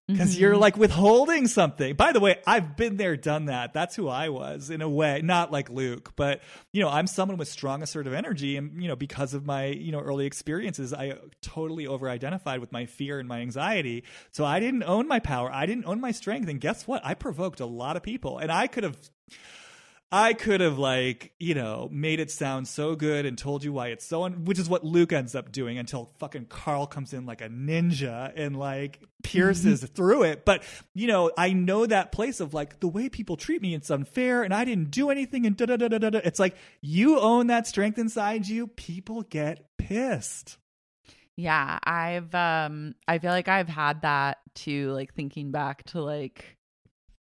Because 0.06 0.36
mhm. 0.36 0.40
you're 0.40 0.56
like 0.56 0.76
withholding 0.76 1.46
something. 1.46 1.94
By 1.94 2.12
the 2.12 2.20
way, 2.20 2.38
I've 2.46 2.76
been 2.76 2.96
there, 2.96 3.16
done 3.16 3.46
that. 3.46 3.72
That's 3.72 3.96
who 3.96 4.08
I 4.08 4.28
was 4.28 4.70
in 4.70 4.82
a 4.82 4.88
way, 4.88 5.20
not 5.22 5.50
like 5.50 5.70
Luke, 5.70 6.12
but 6.16 6.42
you 6.72 6.82
know, 6.82 6.88
I'm 6.88 7.06
someone 7.06 7.38
with 7.38 7.48
strong 7.48 7.82
assertive 7.82 8.12
energy, 8.12 8.56
and 8.56 8.82
you 8.82 8.88
know, 8.88 8.96
because 8.96 9.34
of 9.34 9.46
my 9.46 9.66
you 9.66 9.92
know 9.92 10.00
early 10.00 10.26
experiences, 10.26 10.92
I 10.92 11.14
totally 11.40 11.86
over-identified 11.86 12.60
with 12.60 12.72
my 12.72 12.86
fear 12.86 13.18
and 13.18 13.28
my 13.28 13.40
anxiety. 13.40 14.04
So 14.32 14.44
I 14.44 14.60
didn't 14.60 14.82
own 14.82 15.08
my 15.08 15.20
power, 15.20 15.50
I 15.52 15.66
didn't 15.66 15.86
own 15.86 16.00
my 16.00 16.12
strength, 16.12 16.48
and 16.48 16.60
guess 16.60 16.86
what? 16.86 17.04
I 17.04 17.14
provoked 17.14 17.60
a 17.60 17.66
lot 17.66 17.96
of 17.96 18.02
people, 18.02 18.38
and 18.38 18.52
I 18.52 18.66
could 18.66 18.84
have. 18.84 18.96
I 20.12 20.32
could 20.32 20.60
have 20.60 20.78
like, 20.78 21.32
you 21.40 21.54
know, 21.54 21.88
made 21.90 22.20
it 22.20 22.30
sound 22.30 22.68
so 22.68 22.94
good 22.94 23.26
and 23.26 23.36
told 23.36 23.64
you 23.64 23.72
why 23.72 23.88
it's 23.88 24.06
so 24.06 24.24
un- 24.24 24.44
which 24.44 24.60
is 24.60 24.68
what 24.68 24.84
Luke 24.84 25.12
ends 25.12 25.34
up 25.34 25.50
doing 25.50 25.76
until 25.76 26.12
fucking 26.18 26.46
Carl 26.46 26.86
comes 26.86 27.12
in 27.12 27.26
like 27.26 27.40
a 27.40 27.48
ninja 27.48 28.32
and 28.36 28.56
like 28.56 29.00
pierces 29.24 29.82
through 29.82 30.22
it. 30.22 30.44
But, 30.44 30.62
you 30.94 31.08
know, 31.08 31.32
I 31.36 31.52
know 31.52 31.84
that 31.86 32.12
place 32.12 32.38
of 32.38 32.54
like 32.54 32.78
the 32.78 32.86
way 32.88 33.08
people 33.08 33.36
treat 33.36 33.60
me 33.60 33.74
it's 33.74 33.90
unfair 33.90 34.44
and 34.44 34.54
I 34.54 34.64
didn't 34.64 34.92
do 34.92 35.10
anything 35.10 35.46
and 35.46 35.56
da 35.56 35.66
da 35.66 35.76
da 35.76 35.88
da 35.88 35.98
da. 36.10 36.20
It's 36.22 36.38
like 36.38 36.54
you 36.80 37.18
own 37.18 37.48
that 37.48 37.66
strength 37.66 37.98
inside 37.98 38.46
you, 38.46 38.68
people 38.68 39.22
get 39.22 39.66
pissed. 39.78 40.58
Yeah, 41.36 41.80
I've 41.82 42.32
um 42.34 42.94
I 43.08 43.18
feel 43.18 43.32
like 43.32 43.48
I've 43.48 43.68
had 43.68 44.02
that 44.02 44.38
too 44.54 44.92
like 44.92 45.14
thinking 45.14 45.50
back 45.50 45.82
to 45.86 46.00
like 46.00 46.56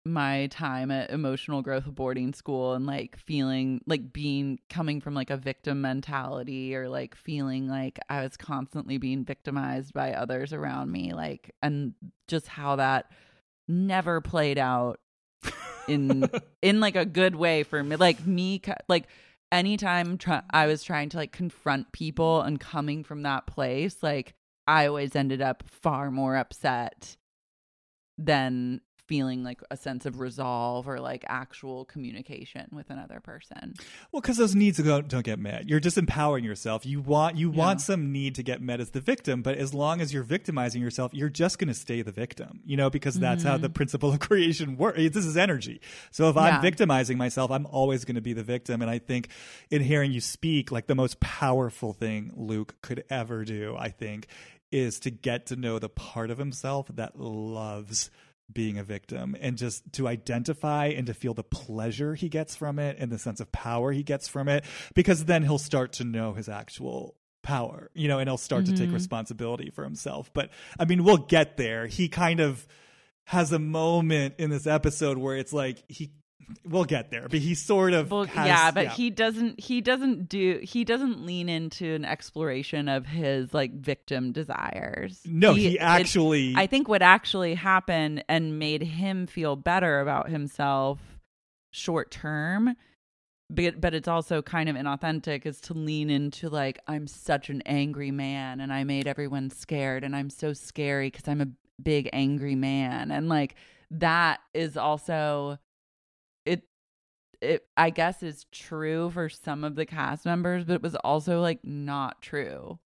my 0.04 0.46
time 0.46 0.90
at 0.90 1.10
emotional 1.10 1.60
growth 1.60 1.84
boarding 1.86 2.32
school 2.32 2.72
and 2.72 2.86
like 2.86 3.18
feeling 3.18 3.82
like 3.86 4.12
being 4.12 4.58
coming 4.70 5.00
from 5.00 5.14
like 5.14 5.28
a 5.28 5.36
victim 5.36 5.82
mentality 5.82 6.74
or 6.74 6.88
like 6.88 7.14
feeling 7.14 7.68
like 7.68 7.98
I 8.08 8.22
was 8.22 8.36
constantly 8.36 8.96
being 8.96 9.24
victimized 9.24 9.92
by 9.92 10.14
others 10.14 10.54
around 10.54 10.90
me 10.90 11.12
like 11.12 11.54
and 11.60 11.92
just 12.28 12.48
how 12.48 12.76
that 12.76 13.10
never 13.68 14.22
played 14.22 14.56
out 14.56 15.00
in 15.86 16.30
in 16.62 16.80
like 16.80 16.96
a 16.96 17.04
good 17.04 17.36
way 17.36 17.62
for 17.62 17.82
me. 17.84 17.96
Like 17.96 18.26
me 18.26 18.62
like 18.88 19.06
anytime 19.52 20.16
try- 20.16 20.42
I 20.50 20.66
was 20.66 20.82
trying 20.82 21.10
to 21.10 21.18
like 21.18 21.32
confront 21.32 21.92
people 21.92 22.40
and 22.40 22.58
coming 22.58 23.04
from 23.04 23.22
that 23.24 23.46
place 23.46 24.02
like 24.02 24.34
I 24.66 24.86
always 24.86 25.14
ended 25.14 25.42
up 25.42 25.64
far 25.66 26.10
more 26.10 26.36
upset 26.36 27.16
than 28.16 28.80
feeling 29.10 29.42
like 29.42 29.60
a 29.72 29.76
sense 29.76 30.06
of 30.06 30.20
resolve 30.20 30.86
or 30.88 31.00
like 31.00 31.24
actual 31.26 31.84
communication 31.84 32.68
with 32.72 32.88
another 32.90 33.18
person. 33.18 33.74
Well, 34.12 34.20
because 34.22 34.36
those 34.36 34.54
needs 34.54 34.78
don't, 34.78 35.08
don't 35.08 35.24
get 35.24 35.40
met. 35.40 35.68
You're 35.68 35.80
just 35.80 35.98
empowering 35.98 36.44
yourself. 36.44 36.86
You 36.86 37.00
want 37.00 37.36
you 37.36 37.50
Yeah. 37.50 37.58
want 37.58 37.80
some 37.80 38.12
need 38.12 38.36
to 38.36 38.44
get 38.44 38.62
met 38.62 38.78
as 38.80 38.90
the 38.90 39.00
victim, 39.00 39.42
but 39.42 39.58
as 39.58 39.74
long 39.74 40.00
as 40.00 40.14
you're 40.14 40.22
victimizing 40.22 40.80
yourself, 40.80 41.12
you're 41.12 41.28
just 41.28 41.58
going 41.58 41.66
to 41.66 41.74
stay 41.74 42.02
the 42.02 42.12
victim. 42.12 42.60
You 42.64 42.76
know, 42.76 42.88
because 42.88 43.18
that's 43.18 43.42
how 43.42 43.56
the 43.58 43.68
principle 43.68 44.12
of 44.14 44.20
creation 44.20 44.76
works. 44.76 44.98
This 44.98 45.26
is 45.26 45.36
energy. 45.36 45.80
So 46.12 46.28
if 46.30 46.36
I'm 46.36 46.44
Mm-hmm. 46.44 46.54
Yeah. 46.54 46.60
victimizing 46.70 47.18
myself, 47.18 47.50
I'm 47.50 47.66
always 47.66 48.04
going 48.04 48.14
to 48.14 48.20
be 48.20 48.32
the 48.32 48.44
victim. 48.44 48.80
And 48.80 48.88
I 48.90 48.98
think 49.00 49.28
in 49.70 49.82
hearing 49.82 50.12
you 50.12 50.20
speak, 50.20 50.70
like 50.70 50.86
the 50.86 50.94
most 50.94 51.18
powerful 51.18 51.92
thing 51.92 52.32
Luke 52.36 52.76
could 52.80 53.02
ever 53.10 53.44
do, 53.44 53.74
I 53.76 53.88
think, 53.88 54.28
is 54.72 55.00
to 55.00 55.10
get 55.10 55.46
to 55.46 55.56
know 55.56 55.80
the 55.80 55.88
part 55.88 56.30
of 56.30 56.38
himself 56.38 56.86
that 56.94 57.18
loves 57.18 58.08
being 58.52 58.78
a 58.78 58.84
victim 58.84 59.36
and 59.40 59.56
just 59.56 59.92
to 59.92 60.08
identify 60.08 60.86
and 60.86 61.06
to 61.06 61.14
feel 61.14 61.34
the 61.34 61.44
pleasure 61.44 62.14
he 62.14 62.28
gets 62.28 62.56
from 62.56 62.78
it 62.78 62.96
and 62.98 63.10
the 63.10 63.18
sense 63.18 63.40
of 63.40 63.50
power 63.52 63.92
he 63.92 64.02
gets 64.02 64.28
from 64.28 64.48
it 64.48 64.64
because 64.94 65.24
then 65.26 65.42
he'll 65.42 65.58
start 65.58 65.92
to 65.92 66.04
know 66.04 66.32
his 66.32 66.48
actual 66.48 67.16
power 67.42 67.90
you 67.94 68.06
know 68.06 68.18
and 68.18 68.28
he'll 68.28 68.36
start 68.36 68.66
to 68.66 68.72
take 68.72 68.86
mm-hmm. 68.86 68.94
responsibility 68.94 69.70
for 69.70 69.84
himself. 69.84 70.30
But 70.32 70.50
i 70.78 70.84
mean 70.84 71.04
we'll 71.04 71.16
get 71.16 71.56
there. 71.56 71.86
He 71.86 72.08
kind 72.08 72.40
of 72.40 72.66
has 73.24 73.52
a 73.52 73.58
moment 73.58 74.34
in 74.38 74.50
this 74.50 74.66
episode 74.66 75.16
where 75.16 75.36
it's 75.36 75.52
like 75.52 75.84
he 75.88 76.10
we'll 76.64 76.84
get 76.84 77.10
there 77.10 77.28
but 77.28 77.38
he 77.38 77.54
sort 77.54 77.92
of 77.92 78.10
Well, 78.10 78.24
has, 78.24 78.46
yeah, 78.46 78.70
but 78.70 78.88
he 78.88 79.10
doesn't 79.10 79.60
he 79.60 79.80
doesn't 79.80 80.28
do 80.28 80.60
he 80.62 80.84
doesn't 80.84 81.24
lean 81.24 81.48
into 81.48 81.94
an 81.94 82.04
exploration 82.04 82.88
of 82.88 83.06
his 83.06 83.52
like 83.54 83.72
victim 83.74 84.32
desires. 84.32 85.20
no 85.24 85.54
he, 85.54 85.76
it- 85.76 85.78
actually 85.80 86.54
I 86.56 86.66
think 86.66 86.88
what 86.88 87.02
actually 87.02 87.54
happened 87.54 88.24
and 88.28 88.58
made 88.58 88.82
him 88.82 89.26
feel 89.26 89.56
better 89.56 90.00
about 90.00 90.28
himself 90.30 90.98
short 91.70 92.10
term 92.10 92.74
but 93.48 93.80
but 93.80 93.94
it's 93.94 94.08
also 94.08 94.42
kind 94.42 94.68
of 94.68 94.76
inauthentic 94.76 95.44
is 95.46 95.60
to 95.62 95.74
lean 95.74 96.10
into 96.10 96.48
like 96.48 96.78
I'm 96.86 97.06
such 97.06 97.50
an 97.50 97.62
angry 97.66 98.10
man 98.10 98.60
and 98.60 98.72
I 98.72 98.84
made 98.84 99.06
everyone 99.06 99.50
scared 99.50 100.04
and 100.04 100.14
I'm 100.14 100.30
so 100.30 100.52
scary 100.52 101.10
cuz 101.10 101.26
I'm 101.26 101.40
a 101.40 101.48
big 101.82 102.08
angry 102.12 102.54
man 102.54 103.10
and 103.10 103.28
like 103.28 103.54
that 103.92 104.40
is 104.54 104.76
also 104.76 105.52
it 105.52 105.58
it 107.40 107.66
I 107.76 107.90
guess 107.90 108.22
is 108.22 108.46
true 108.52 109.10
for 109.10 109.28
some 109.28 109.64
of 109.64 109.74
the 109.74 109.86
cast 109.86 110.24
members 110.24 110.64
but 110.64 110.74
it 110.74 110.82
was 110.82 110.94
also 110.96 111.40
like 111.40 111.64
not 111.64 112.20
true. 112.22 112.78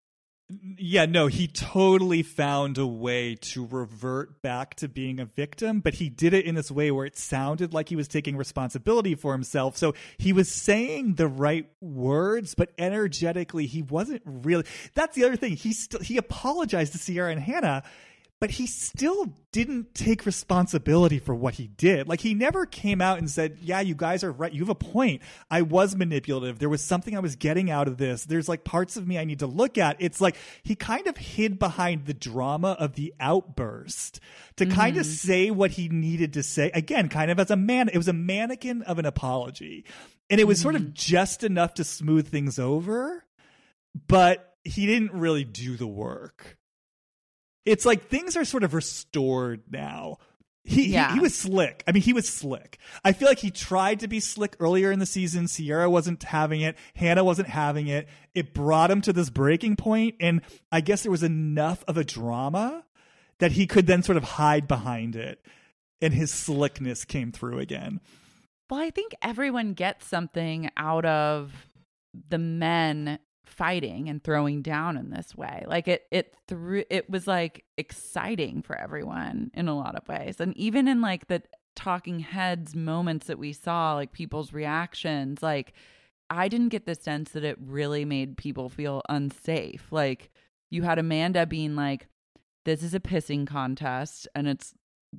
Mm, 0.52 0.76
yeah, 0.78 1.06
no, 1.06 1.26
he 1.26 1.48
totally 1.48 2.22
found 2.22 2.76
a 2.76 2.86
way 2.86 3.34
to 3.34 3.66
revert 3.66 4.42
back 4.42 4.74
to 4.76 4.88
being 4.88 5.18
a 5.18 5.24
victim, 5.24 5.80
but 5.80 5.94
he 5.94 6.10
did 6.10 6.34
it 6.34 6.44
in 6.44 6.54
this 6.54 6.70
way 6.70 6.90
where 6.90 7.06
it 7.06 7.16
sounded 7.16 7.72
like 7.72 7.88
he 7.88 7.96
was 7.96 8.08
taking 8.08 8.36
responsibility 8.36 9.14
for 9.14 9.32
himself. 9.32 9.76
So 9.76 9.94
he 10.18 10.32
was 10.34 10.50
saying 10.50 11.14
the 11.14 11.28
right 11.28 11.70
words, 11.80 12.54
but 12.54 12.72
energetically 12.76 13.66
he 13.66 13.82
wasn't 13.82 14.22
really. 14.24 14.64
That's 14.94 15.14
the 15.16 15.24
other 15.24 15.36
thing. 15.36 15.56
He 15.56 15.72
still 15.72 16.00
he 16.00 16.18
apologized 16.18 16.92
to 16.92 16.98
Ciara 16.98 17.32
and 17.32 17.40
Hannah, 17.40 17.82
but 18.40 18.50
he 18.50 18.66
still 18.66 19.32
didn't 19.52 19.94
take 19.94 20.26
responsibility 20.26 21.18
for 21.18 21.34
what 21.34 21.54
he 21.54 21.68
did. 21.68 22.08
Like 22.08 22.20
he 22.20 22.34
never 22.34 22.66
came 22.66 23.00
out 23.00 23.18
and 23.18 23.30
said, 23.30 23.58
"Yeah, 23.62 23.80
you 23.80 23.94
guys 23.94 24.22
are 24.22 24.32
right. 24.32 24.52
You 24.52 24.60
have 24.60 24.68
a 24.68 24.74
point. 24.74 25.22
I 25.50 25.62
was 25.62 25.96
manipulative. 25.96 26.58
There 26.58 26.68
was 26.68 26.82
something 26.82 27.16
I 27.16 27.20
was 27.20 27.36
getting 27.36 27.70
out 27.70 27.88
of 27.88 27.96
this. 27.96 28.24
There's 28.24 28.48
like 28.48 28.64
parts 28.64 28.96
of 28.96 29.06
me 29.06 29.18
I 29.18 29.24
need 29.24 29.38
to 29.38 29.46
look 29.46 29.78
at." 29.78 29.96
It's 29.98 30.20
like 30.20 30.36
he 30.62 30.74
kind 30.74 31.06
of 31.06 31.16
hid 31.16 31.58
behind 31.58 32.06
the 32.06 32.14
drama 32.14 32.76
of 32.78 32.94
the 32.94 33.14
outburst 33.20 34.20
to 34.56 34.66
mm-hmm. 34.66 34.74
kind 34.74 34.96
of 34.96 35.06
say 35.06 35.50
what 35.50 35.70
he 35.72 35.88
needed 35.88 36.34
to 36.34 36.42
say. 36.42 36.70
Again, 36.74 37.08
kind 37.08 37.30
of 37.30 37.38
as 37.38 37.50
a 37.50 37.56
man, 37.56 37.88
it 37.88 37.96
was 37.96 38.08
a 38.08 38.12
mannequin 38.12 38.82
of 38.82 38.98
an 38.98 39.06
apology. 39.06 39.84
And 40.28 40.40
it 40.40 40.44
was 40.44 40.60
sort 40.60 40.74
of 40.74 40.82
mm-hmm. 40.82 40.92
just 40.94 41.44
enough 41.44 41.74
to 41.74 41.84
smooth 41.84 42.28
things 42.28 42.58
over, 42.58 43.24
but 44.06 44.54
he 44.64 44.86
didn't 44.86 45.12
really 45.12 45.44
do 45.44 45.76
the 45.76 45.86
work 45.86 46.56
it's 47.64 47.84
like 47.86 48.08
things 48.08 48.36
are 48.36 48.44
sort 48.44 48.62
of 48.64 48.74
restored 48.74 49.62
now. 49.70 50.18
He, 50.66 50.86
Yeah. 50.92 51.08
he 51.10 51.14
he 51.16 51.20
was 51.20 51.34
slick. 51.34 51.84
I 51.86 51.92
mean, 51.92 52.02
he 52.02 52.12
was 52.14 52.26
slick. 52.28 52.78
I 53.04 53.12
feel 53.12 53.28
like 53.28 53.38
he 53.38 53.50
tried 53.50 54.00
to 54.00 54.08
be 54.08 54.18
slick 54.18 54.56
earlier 54.60 54.90
in 54.90 54.98
the 54.98 55.04
season. 55.06 55.46
Ciara 55.46 55.90
wasn't 55.90 56.22
having 56.22 56.62
it. 56.62 56.76
Hannah 56.94 57.22
wasn't 57.24 57.48
having 57.48 57.86
it. 57.88 58.08
It 58.34 58.54
brought 58.54 58.90
him 58.90 59.02
to 59.02 59.12
this 59.12 59.28
breaking 59.28 59.76
point, 59.76 60.14
and 60.20 60.40
I 60.72 60.80
guess 60.80 61.02
there 61.02 61.10
was 61.12 61.22
enough 61.22 61.84
of 61.86 61.98
a 61.98 62.04
drama 62.04 62.84
that 63.40 63.52
he 63.52 63.66
could 63.66 63.86
then 63.86 64.02
sort 64.02 64.16
of 64.16 64.24
hide 64.24 64.66
behind 64.66 65.16
it, 65.16 65.44
and 66.00 66.14
his 66.14 66.32
slickness 66.32 67.04
came 67.04 67.30
through 67.30 67.58
again. 67.58 68.00
Well, 68.70 68.80
I 68.80 68.88
think 68.88 69.14
everyone 69.20 69.74
gets 69.74 70.06
something 70.06 70.70
out 70.78 71.04
of 71.04 71.52
the 72.30 72.38
men 72.38 73.18
fighting 73.44 74.08
and 74.08 74.22
throwing 74.22 74.62
down 74.62 74.96
in 74.96 75.10
this 75.10 75.34
way. 75.34 75.64
Like 75.66 75.88
it 75.88 76.06
it 76.10 76.34
threw 76.48 76.84
it 76.90 77.08
was 77.08 77.26
like 77.26 77.64
exciting 77.76 78.62
for 78.62 78.78
everyone 78.78 79.50
in 79.54 79.68
a 79.68 79.76
lot 79.76 79.96
of 79.96 80.08
ways. 80.08 80.40
And 80.40 80.56
even 80.56 80.88
in 80.88 81.00
like 81.00 81.28
the 81.28 81.42
talking 81.76 82.20
heads 82.20 82.74
moments 82.74 83.26
that 83.26 83.38
we 83.38 83.52
saw, 83.52 83.94
like 83.94 84.12
people's 84.12 84.52
reactions, 84.52 85.42
like 85.42 85.72
I 86.30 86.48
didn't 86.48 86.70
get 86.70 86.86
the 86.86 86.94
sense 86.94 87.32
that 87.32 87.44
it 87.44 87.58
really 87.60 88.04
made 88.04 88.36
people 88.36 88.68
feel 88.68 89.02
unsafe. 89.08 89.86
Like 89.90 90.30
you 90.70 90.82
had 90.82 90.98
Amanda 90.98 91.46
being 91.46 91.76
like 91.76 92.08
this 92.64 92.82
is 92.82 92.94
a 92.94 93.00
pissing 93.00 93.46
contest 93.46 94.26
and 94.34 94.48
it's 94.48 94.74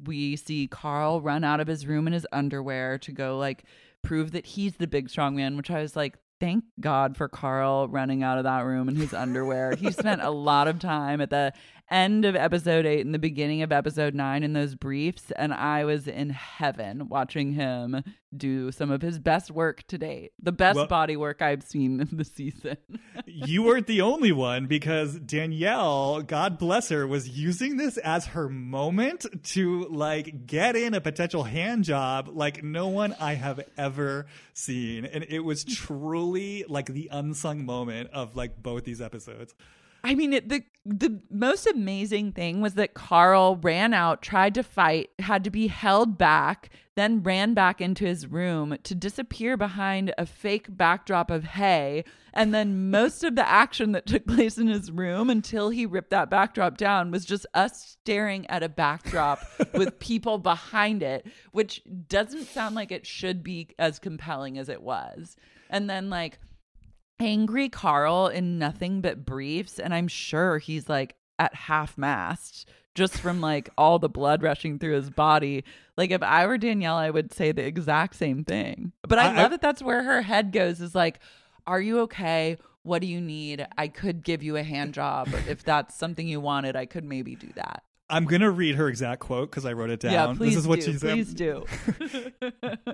we 0.06 0.36
see 0.36 0.68
Carl 0.68 1.22
run 1.22 1.44
out 1.44 1.60
of 1.60 1.68
his 1.68 1.88
room 1.88 2.08
in 2.08 2.14
his 2.14 2.28
underwear 2.32 2.98
to 2.98 3.12
go 3.12 3.38
like 3.38 3.64
prove 4.04 4.32
that 4.32 4.46
he's 4.46 4.76
the 4.76 4.88
big 4.88 5.10
strong 5.10 5.36
man, 5.36 5.58
which 5.58 5.72
I 5.72 5.82
was 5.82 5.96
like, 5.96 6.18
thank 6.40 6.64
God 6.80 7.18
for 7.18 7.28
Carl 7.28 7.88
running 7.88 8.24
out 8.24 8.38
of 8.38 8.44
that 8.44 8.66
room 8.66 8.90
in 8.90 8.95
his 8.95 9.14
underwear. 9.14 9.76
he 9.76 9.91
spent 9.91 10.22
a 10.22 10.30
lot 10.30 10.68
of 10.68 10.80
time 10.80 11.22
at 11.22 11.30
the 11.30 11.53
end 11.90 12.26
of 12.26 12.36
episode 12.36 12.86
eight 12.86 13.06
and 13.06 13.14
the 13.14 13.20
beginning 13.20 13.62
of 13.62 13.72
episode 13.72 14.16
nine 14.16 14.44
in 14.44 14.53
those 14.53 14.76
briefs, 14.76 15.32
and 15.36 15.53
I 15.53 15.86
was 15.86 16.07
in 16.07 16.30
heaven 16.30 17.07
watching 17.10 17.53
him 17.53 18.03
do 18.36 18.72
some 18.72 18.91
of 18.91 19.02
his 19.02 19.18
best 19.20 19.52
work 19.52 19.86
to 19.88 19.98
date. 19.98 20.34
The 20.41 20.52
best 20.52 20.76
Well- 20.76 20.88
body 20.88 21.16
work 21.16 21.41
I've 21.41 21.64
seen 21.64 22.02
in 22.02 22.18
the 22.18 22.26
season. 22.26 22.78
you 23.26 23.64
weren't 23.64 23.88
the 23.88 24.02
only 24.02 24.32
one 24.32 24.66
because 24.66 25.20
Danielle, 25.20 26.22
God 26.22 26.57
bless 26.57 26.90
her, 26.90 27.07
was 27.07 27.30
using 27.30 27.78
this 27.78 27.98
as 27.98 28.28
her 28.28 28.49
moment 28.49 29.26
to 29.52 29.88
like 29.90 30.45
get 30.45 30.76
in 30.76 30.94
a 30.94 31.02
potential 31.02 31.44
hand 31.44 31.84
job 31.84 32.30
like 32.32 32.64
no 32.64 32.88
one 32.88 33.16
I 33.20 33.36
have 33.36 33.62
ever 33.78 34.26
seen. 34.53 35.06
And 35.06 35.26
it 35.30 35.40
was 35.40 35.64
truly 35.64 36.66
like 36.68 36.88
the 36.88 37.10
unsung 37.12 37.66
moment 37.66 38.10
of 38.12 38.36
like 38.36 38.62
both 38.62 38.84
these 38.84 39.02
episodes. 39.02 39.53
I 40.06 40.14
mean, 40.14 40.34
it, 40.34 40.49
the 40.49 40.64
the 40.86 41.19
most 41.32 41.65
amazing 41.65 42.34
thing 42.34 42.61
was 42.61 42.76
that 42.76 42.94
Carl 42.94 43.56
ran 43.56 43.91
out, 43.91 44.22
tried 44.22 44.53
to 44.53 44.61
fight, 44.61 45.10
had 45.18 45.44
to 45.44 45.49
be 45.49 45.65
held 45.65 46.15
back, 46.15 46.69
then 46.94 47.23
ran 47.23 47.56
back 47.56 47.82
into 47.82 48.06
his 48.06 48.27
room 48.27 48.77
to 48.84 48.94
disappear 48.94 49.57
behind 49.57 50.14
a 50.15 50.27
fake 50.27 50.68
backdrop 50.69 51.32
of 51.32 51.44
hay. 51.44 52.03
And 52.36 52.53
then 52.53 52.91
most 52.91 53.23
of 53.23 53.36
the 53.36 53.49
action 53.49 53.94
that 53.94 54.06
took 54.06 54.27
place 54.27 54.60
in 54.60 54.68
his 54.68 54.91
room 54.91 55.32
until 55.32 55.69
he 55.69 55.88
ripped 55.88 56.11
that 56.11 56.30
backdrop 56.30 56.77
down 56.77 57.10
was 57.10 57.26
just 57.26 57.48
us 57.56 57.98
staring 58.03 58.45
at 58.45 58.61
a 58.61 58.69
backdrop 58.69 59.40
with 59.73 59.98
people 59.98 60.38
behind 60.38 61.02
it, 61.02 61.26
which 61.52 61.82
doesn't 62.07 62.45
sound 62.45 62.76
like 62.76 62.91
it 62.91 63.07
should 63.07 63.44
be 63.44 63.69
as 63.80 63.98
compelling 63.98 64.60
as 64.60 64.69
it 64.69 64.84
was. 64.84 65.36
And 65.68 65.90
then, 65.90 66.11
like, 66.11 66.38
angry 67.20 67.70
Carl 67.70 68.28
in 68.28 68.58
nothing 68.60 69.02
but 69.02 69.26
briefs, 69.26 69.80
and 69.80 69.94
I'm 69.94 70.08
sure 70.08 70.58
he's 70.58 70.90
like 70.90 71.16
at 71.40 71.54
half 71.54 71.98
mast 71.98 72.68
just 72.96 73.18
from 73.18 73.42
like 73.42 73.70
all 73.78 74.00
the 74.00 74.10
blood 74.10 74.42
rushing 74.42 74.80
through 74.80 74.96
his 74.96 75.10
body. 75.10 75.64
Like 75.98 76.12
if 76.12 76.24
I 76.24 76.48
were 76.48 76.58
Danielle, 76.58 76.96
I 76.96 77.10
would 77.10 77.34
say 77.34 77.52
the 77.52 77.66
exact 77.66 78.16
same 78.16 78.44
thing. 78.44 78.94
But 79.08 79.20
I, 79.20 79.26
I- 79.26 79.36
love 79.36 79.46
I- 79.46 79.50
that 79.50 79.62
that's 79.62 79.82
where 79.84 80.04
her 80.04 80.22
head 80.22 80.52
goes 80.52 80.82
is 80.82 80.96
like, 80.96 81.20
are 81.68 81.82
you 81.82 82.00
okay? 82.02 82.58
What 82.84 83.02
do 83.02 83.08
you 83.08 83.20
need? 83.20 83.66
I 83.78 83.88
could 83.88 84.24
give 84.24 84.44
you 84.44 84.58
a 84.58 84.64
hand 84.64 84.94
job. 84.94 85.30
if 85.48 85.64
that's 85.64 85.96
something 85.96 86.28
you 86.28 86.40
wanted, 86.40 86.76
I 86.76 86.86
could 86.86 87.04
maybe 87.04 87.36
do 87.36 87.50
that. 87.56 87.84
I'm 88.10 88.26
gonna 88.26 88.52
read 88.52 88.76
her 88.76 88.88
exact 88.88 89.22
quote 89.22 89.50
because 89.50 89.66
I 89.66 89.74
wrote 89.74 89.90
it 89.90 90.00
down. 90.00 90.12
Yeah, 90.14 90.34
please 90.38 90.54
this 90.54 90.64
is 90.64 90.68
what 90.68 90.80
do. 90.82 90.86
she 90.86 90.98
said. 90.98 91.14
Please 91.14 91.34
do. 91.34 91.66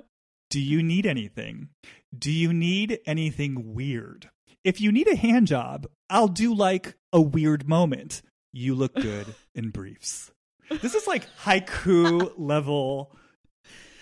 Do 0.52 0.60
you 0.60 0.82
need 0.82 1.06
anything? 1.06 1.70
Do 2.16 2.30
you 2.30 2.52
need 2.52 2.98
anything 3.06 3.72
weird? 3.72 4.28
If 4.64 4.82
you 4.82 4.92
need 4.92 5.08
a 5.08 5.16
hand 5.16 5.46
job, 5.46 5.86
I'll 6.10 6.28
do 6.28 6.54
like 6.54 6.94
a 7.10 7.22
weird 7.22 7.66
moment. 7.66 8.20
You 8.52 8.74
look 8.74 8.94
good 8.94 9.34
in 9.54 9.70
briefs. 9.70 10.30
This 10.82 10.94
is 10.94 11.06
like 11.06 11.26
haiku 11.44 12.34
level 12.36 13.16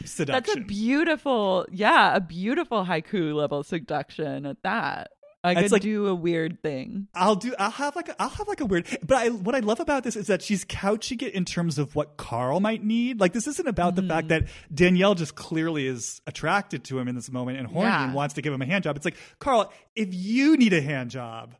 seduction. 0.04 0.42
That's 0.44 0.56
a 0.56 0.66
beautiful, 0.66 1.66
yeah, 1.70 2.16
a 2.16 2.20
beautiful 2.20 2.84
haiku 2.84 3.32
level 3.32 3.62
seduction 3.62 4.44
at 4.44 4.56
that. 4.64 5.12
I 5.42 5.54
could 5.54 5.72
like- 5.72 5.82
do 5.82 6.06
a 6.06 6.14
weird 6.14 6.62
thing. 6.62 7.08
I'll 7.14 7.34
do. 7.36 7.54
I'll 7.58 7.70
have 7.70 7.96
like. 7.96 8.08
A, 8.10 8.22
I'll 8.22 8.28
have 8.28 8.46
like 8.46 8.60
a 8.60 8.66
weird. 8.66 8.86
But 9.06 9.16
I, 9.16 9.28
what 9.30 9.54
I 9.54 9.60
love 9.60 9.80
about 9.80 10.04
this 10.04 10.14
is 10.16 10.26
that 10.26 10.42
she's 10.42 10.64
couching 10.68 11.20
it 11.20 11.32
in 11.32 11.44
terms 11.46 11.78
of 11.78 11.94
what 11.94 12.16
Carl 12.18 12.60
might 12.60 12.84
need. 12.84 13.20
Like 13.20 13.32
this 13.32 13.46
isn't 13.46 13.66
about 13.68 13.94
the 13.94 14.02
Mm-hmm. 14.02 14.10
fact 14.10 14.28
that 14.28 14.44
Danielle 14.72 15.14
just 15.14 15.34
clearly 15.36 15.86
is 15.86 16.20
attracted 16.26 16.84
to 16.84 16.98
him 16.98 17.08
in 17.08 17.14
this 17.14 17.30
moment 17.30 17.58
and 17.58 17.66
horny 17.68 17.88
Yeah. 17.88 18.04
and 18.04 18.14
wants 18.14 18.34
to 18.34 18.42
give 18.42 18.52
him 18.52 18.60
a 18.60 18.66
hand 18.66 18.84
job. 18.84 18.96
It's 18.96 19.04
like 19.04 19.16
Carl, 19.38 19.72
if 19.96 20.08
you 20.12 20.56
need 20.58 20.72
a 20.74 20.82
hand 20.82 21.10
job, 21.10 21.54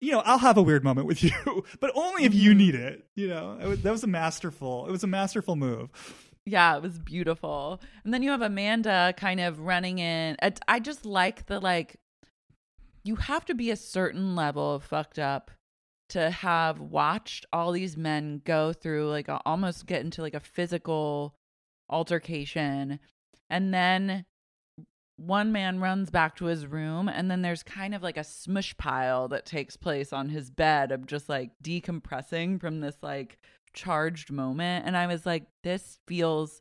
you 0.00 0.10
know, 0.12 0.20
I'll 0.24 0.38
have 0.38 0.56
a 0.56 0.62
weird 0.62 0.82
moment 0.82 1.06
with 1.06 1.22
you, 1.22 1.64
but 1.78 1.92
only 1.94 2.24
if 2.24 2.32
Mm-hmm. 2.32 2.40
you 2.40 2.54
need 2.54 2.74
it. 2.74 3.04
You 3.14 3.28
know, 3.28 3.58
it 3.62 3.66
was, 3.68 3.82
that 3.82 3.92
was 3.92 4.02
a 4.02 4.06
masterful. 4.08 4.86
It 4.86 4.90
was 4.90 5.04
a 5.04 5.06
masterful 5.06 5.54
move. 5.56 5.90
Yeah, 6.46 6.76
it 6.76 6.82
was 6.82 6.98
beautiful. 6.98 7.80
And 8.02 8.12
then 8.12 8.22
you 8.24 8.30
have 8.30 8.42
Amanda 8.42 9.14
kind 9.16 9.38
of 9.40 9.60
running 9.60 9.98
in. 10.00 10.36
I 10.66 10.80
just 10.80 11.04
like 11.04 11.46
the 11.46 11.60
like, 11.60 11.96
you 13.02 13.16
have 13.16 13.44
to 13.46 13.54
be 13.54 13.70
a 13.70 13.76
certain 13.76 14.34
level 14.34 14.74
of 14.74 14.84
fucked 14.84 15.18
up 15.18 15.50
to 16.10 16.30
have 16.30 16.80
watched 16.80 17.46
all 17.52 17.72
these 17.72 17.96
men 17.96 18.42
go 18.44 18.72
through 18.72 19.08
like 19.08 19.28
a, 19.28 19.40
almost 19.46 19.86
get 19.86 20.02
into 20.02 20.22
like 20.22 20.34
a 20.34 20.40
physical 20.40 21.34
altercation. 21.88 22.98
And 23.48 23.72
then 23.72 24.24
one 25.16 25.52
man 25.52 25.80
runs 25.80 26.10
back 26.10 26.34
to 26.36 26.46
his 26.46 26.66
room 26.66 27.08
and 27.08 27.30
then 27.30 27.42
there's 27.42 27.62
kind 27.62 27.94
of 27.94 28.02
like 28.02 28.16
a 28.16 28.24
smush 28.24 28.76
pile 28.76 29.28
that 29.28 29.44
takes 29.44 29.76
place 29.76 30.12
on 30.12 30.30
his 30.30 30.50
bed 30.50 30.90
of 30.90 31.06
just 31.06 31.28
like 31.28 31.50
decompressing 31.62 32.60
from 32.60 32.80
this 32.80 32.96
like 33.02 33.38
charged 33.72 34.32
moment. 34.32 34.86
And 34.86 34.96
i 34.96 35.06
was 35.06 35.26
like 35.26 35.44
this 35.62 35.98
feels 36.08 36.60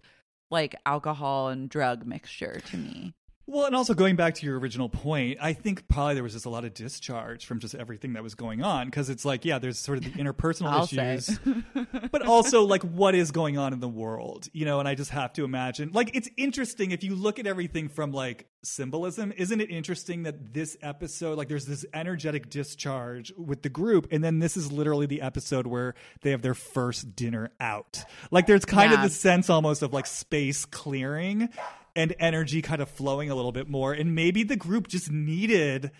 like 0.52 0.76
alcohol 0.86 1.50
and 1.50 1.70
drug 1.70 2.06
mixture 2.06 2.60
to 2.68 2.78
me 2.78 3.14
Well, 3.50 3.66
and 3.66 3.76
also 3.76 3.96
going 3.96 4.16
back 4.16 4.36
to 4.36 4.46
your 4.46 4.60
original 4.60 4.90
point, 4.90 5.40
I 5.42 5.54
think 5.54 5.88
probably 5.88 6.14
there 6.14 6.24
was 6.24 6.34
just 6.34 6.46
a 6.46 6.50
lot 6.50 6.66
of 6.66 6.74
discharge 6.76 7.46
from 7.48 7.60
just 7.60 7.74
everything 7.74 8.14
that 8.14 8.22
was 8.22 8.36
going 8.36 8.62
on 8.62 8.86
because 8.86 9.10
it's 9.10 9.26
like, 9.26 9.44
yeah, 9.44 9.58
there's 9.58 9.80
sort 9.80 9.98
of 9.98 10.04
the 10.04 10.12
interpersonal 10.12 10.84
issues. 10.94 11.40
but 12.12 12.26
also 12.26 12.64
like 12.64 12.84
what 12.84 13.16
is 13.16 13.32
going 13.32 13.58
on 13.58 13.74
in 13.74 13.80
the 13.80 13.88
world 13.88 14.48
you 14.54 14.66
know 14.66 14.80
and 14.80 14.88
i 14.88 14.96
just 14.96 15.12
have 15.12 15.34
to 15.34 15.44
imagine 15.44 15.92
like 15.94 16.16
it's 16.16 16.30
interesting 16.38 16.92
if 16.92 17.04
you 17.04 17.16
look 17.16 17.40
at 17.40 17.48
everything 17.48 17.88
from 17.88 18.12
like 18.12 18.48
symbolism 18.62 19.32
isn't 19.38 19.62
it 19.62 19.70
interesting 19.70 20.24
that 20.24 20.54
this 20.54 20.78
episode 20.82 21.38
like 21.38 21.48
there's 21.48 21.66
this 21.66 21.86
energetic 21.94 22.50
discharge 22.50 23.32
with 23.38 23.62
the 23.62 23.70
group 23.70 24.08
and 24.12 24.24
then 24.24 24.40
this 24.40 24.58
is 24.58 24.72
literally 24.72 25.06
the 25.06 25.22
episode 25.22 25.66
where 25.66 25.96
they 26.22 26.32
have 26.32 26.42
their 26.42 26.54
first 26.54 27.16
dinner 27.16 27.52
out 27.60 28.04
like 28.32 28.48
there's 28.48 28.66
kind 28.66 28.94
of 28.94 29.02
the 29.02 29.10
sense 29.10 29.50
almost 29.50 29.82
of 29.82 29.94
like 29.94 30.06
space 30.06 30.66
clearing 30.66 31.50
and 31.96 32.16
energy 32.20 32.62
kind 32.62 32.82
of 32.82 32.90
flowing 32.90 33.30
a 33.30 33.36
little 33.36 33.52
bit 33.52 33.68
more 33.70 33.94
and 33.94 34.14
maybe 34.16 34.44
the 34.44 34.56
group 34.56 34.88
just 34.88 35.12
needed 35.12 35.92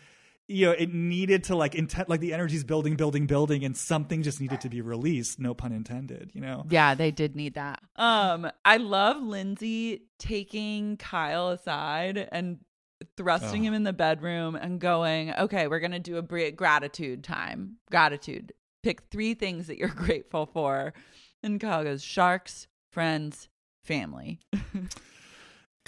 you 0.52 0.66
know, 0.66 0.72
it 0.72 0.92
needed 0.92 1.44
to 1.44 1.56
like 1.56 1.76
intent, 1.76 2.10
like 2.10 2.22
the 2.22 2.34
energy's 2.34 2.64
building, 2.64 2.96
building, 2.96 3.28
building, 3.28 3.64
and 3.64 3.78
something 3.78 4.24
just 4.24 4.42
needed 4.42 4.60
to 4.62 4.68
be 4.68 4.82
released. 4.82 5.40
No 5.40 5.54
pun 5.54 5.72
intended. 5.72 6.32
You 6.34 6.42
know. 6.42 6.66
Yeah, 6.72 6.96
they 6.96 7.12
did 7.12 7.36
need 7.36 7.54
that. 7.54 7.80
Um, 7.98 8.50
I 8.66 8.78
love 8.78 9.22
Lindsay 9.22 10.08
taking 10.18 10.98
Kyle 10.98 11.50
aside 11.50 12.28
and 12.32 12.58
thrusting 13.16 13.62
Oh. 13.62 13.68
him 13.68 13.74
in 13.76 13.84
the 13.84 13.94
bedroom 13.94 14.56
and 14.56 14.82
going, 14.82 15.36
"Okay, 15.36 15.68
we're 15.68 15.80
gonna 15.80 16.00
do 16.00 16.18
a 16.18 16.24
br- 16.24 16.50
gratitude 16.56 17.24
time. 17.24 17.76
Gratitude. 17.92 18.52
Pick 18.82 19.02
three 19.12 19.36
things 19.36 19.68
that 19.68 19.78
you're 19.78 19.88
grateful 19.96 20.48
for." 20.48 20.94
And 21.44 21.62
Kyle 21.62 21.84
goes, 21.84 22.02
"Sharks, 22.04 22.66
friends, 22.92 23.50
family." 23.84 24.40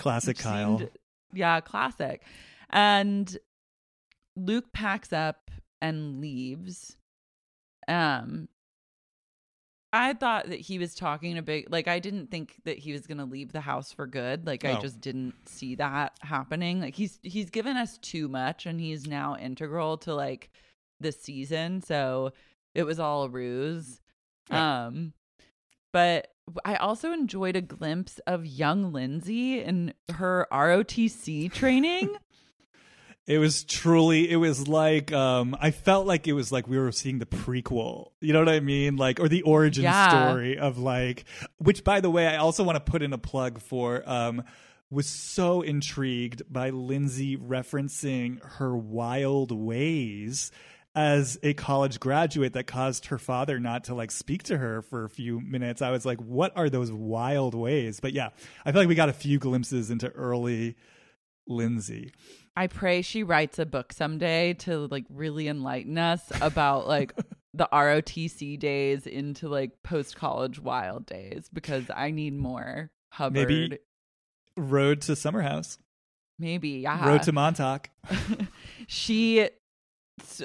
Classic 0.01 0.37
Kyle. 0.37 0.79
seemed- 0.79 0.91
yeah, 1.33 1.61
classic. 1.61 2.23
And 2.69 3.37
Luke 4.35 4.71
packs 4.73 5.13
up 5.13 5.49
and 5.81 6.19
leaves. 6.19 6.97
Um 7.87 8.47
I 9.93 10.13
thought 10.13 10.47
that 10.47 10.59
he 10.61 10.79
was 10.79 10.95
talking 10.95 11.37
a 11.37 11.41
big 11.41 11.69
like 11.69 11.87
I 11.89 11.99
didn't 11.99 12.31
think 12.31 12.61
that 12.63 12.77
he 12.77 12.93
was 12.93 13.05
going 13.07 13.17
to 13.17 13.25
leave 13.25 13.51
the 13.51 13.59
house 13.59 13.91
for 13.91 14.07
good. 14.07 14.47
Like 14.47 14.63
I 14.63 14.77
Oh. 14.77 14.79
just 14.81 15.01
didn't 15.01 15.49
see 15.49 15.75
that 15.75 16.17
happening. 16.21 16.79
Like 16.79 16.95
he's 16.95 17.19
he's 17.23 17.49
given 17.49 17.75
us 17.75 17.97
too 17.97 18.29
much 18.29 18.65
and 18.65 18.79
he's 18.79 19.05
now 19.05 19.35
integral 19.35 19.97
to 19.99 20.13
like 20.15 20.49
this 21.01 21.21
season. 21.21 21.81
So 21.81 22.31
it 22.73 22.83
was 22.83 22.99
all 23.01 23.23
a 23.23 23.29
ruse. 23.29 23.99
Yeah. 24.49 24.85
Um 24.85 25.13
but 25.91 26.29
I 26.65 26.75
also 26.75 27.11
enjoyed 27.11 27.55
a 27.55 27.61
glimpse 27.61 28.19
of 28.27 28.45
young 28.45 28.91
Lindsay 28.93 29.59
in 29.61 29.93
her 30.13 30.47
ROTC 30.51 31.51
training. 31.51 32.15
It 33.27 33.37
was 33.37 33.63
truly. 33.63 34.29
It 34.29 34.37
was 34.37 34.67
like 34.67 35.13
um, 35.13 35.55
I 35.61 35.69
felt 35.69 36.07
like 36.07 36.27
it 36.27 36.33
was 36.33 36.51
like 36.51 36.67
we 36.67 36.79
were 36.79 36.91
seeing 36.91 37.19
the 37.19 37.27
prequel. 37.27 38.09
You 38.19 38.33
know 38.33 38.39
what 38.39 38.49
I 38.49 38.59
mean? 38.61 38.97
Like 38.97 39.19
or 39.19 39.29
the 39.29 39.43
origin 39.43 39.83
Yeah. 39.83 40.09
story 40.09 40.57
of 40.57 40.79
like. 40.79 41.25
Which, 41.57 41.83
by 41.83 42.01
the 42.01 42.09
way, 42.09 42.27
I 42.27 42.37
also 42.37 42.63
want 42.63 42.83
to 42.83 42.91
put 42.91 43.03
in 43.03 43.13
a 43.13 43.19
plug 43.19 43.61
for. 43.61 44.01
Um, 44.09 44.43
was 44.89 45.07
so 45.07 45.61
intrigued 45.61 46.41
by 46.51 46.71
Lindsay 46.71 47.37
referencing 47.37 48.43
her 48.57 48.75
wild 48.75 49.51
ways 49.51 50.51
as 50.93 51.38
a 51.41 51.53
college 51.53 51.99
graduate 51.99 52.53
that 52.53 52.68
caused 52.68 53.05
her 53.07 53.18
father 53.18 53.59
not 53.59 53.85
to 53.85 53.95
like 53.95 54.11
speak 54.11 54.43
to 54.43 54.57
her 54.57 54.81
for 54.81 55.05
a 55.05 55.09
few 55.09 55.39
minutes. 55.39 55.81
I 55.81 55.91
was 55.91 56.05
like, 56.05 56.19
what 56.19 56.51
are 56.55 56.69
those 56.69 56.91
wild 56.91 57.55
ways? 57.55 57.99
But 57.99 58.13
yeah, 58.13 58.30
I 58.65 58.72
feel 58.72 58.81
like 58.81 58.89
we 58.89 58.95
got 58.95 59.09
a 59.09 59.13
few 59.13 59.39
glimpses 59.39 59.89
into 59.89 60.09
early 60.09 60.76
Lindsay. 61.47 62.11
I 62.55 62.68
pray 62.68 63.01
she 63.01 63.23
writes 63.23 63.59
a 63.59 63.65
book 63.65 63.93
someday 63.93 64.53
to 64.55 64.88
like 64.88 65.05
really 65.09 65.47
enlighten 65.47 65.97
us 65.97 66.22
about 66.41 66.88
like 66.88 67.13
the 67.53 67.69
ROTC 67.72 68.59
days 68.59 69.07
into 69.07 69.47
like 69.47 69.84
post 69.84 70.18
college 70.18 70.59
wild 70.59 71.05
days 71.05 71.49
because 71.51 71.85
I 71.93 72.11
need 72.11 72.34
more 72.34 72.91
Hubbard. 73.11 73.49
Maybe 73.49 73.77
Road 74.57 75.01
to 75.01 75.15
Summer 75.15 75.41
House. 75.41 75.77
Maybe, 76.39 76.69
yeah. 76.69 77.07
Road 77.07 77.23
to 77.23 77.31
Montauk. 77.31 77.89
she, 78.88 79.47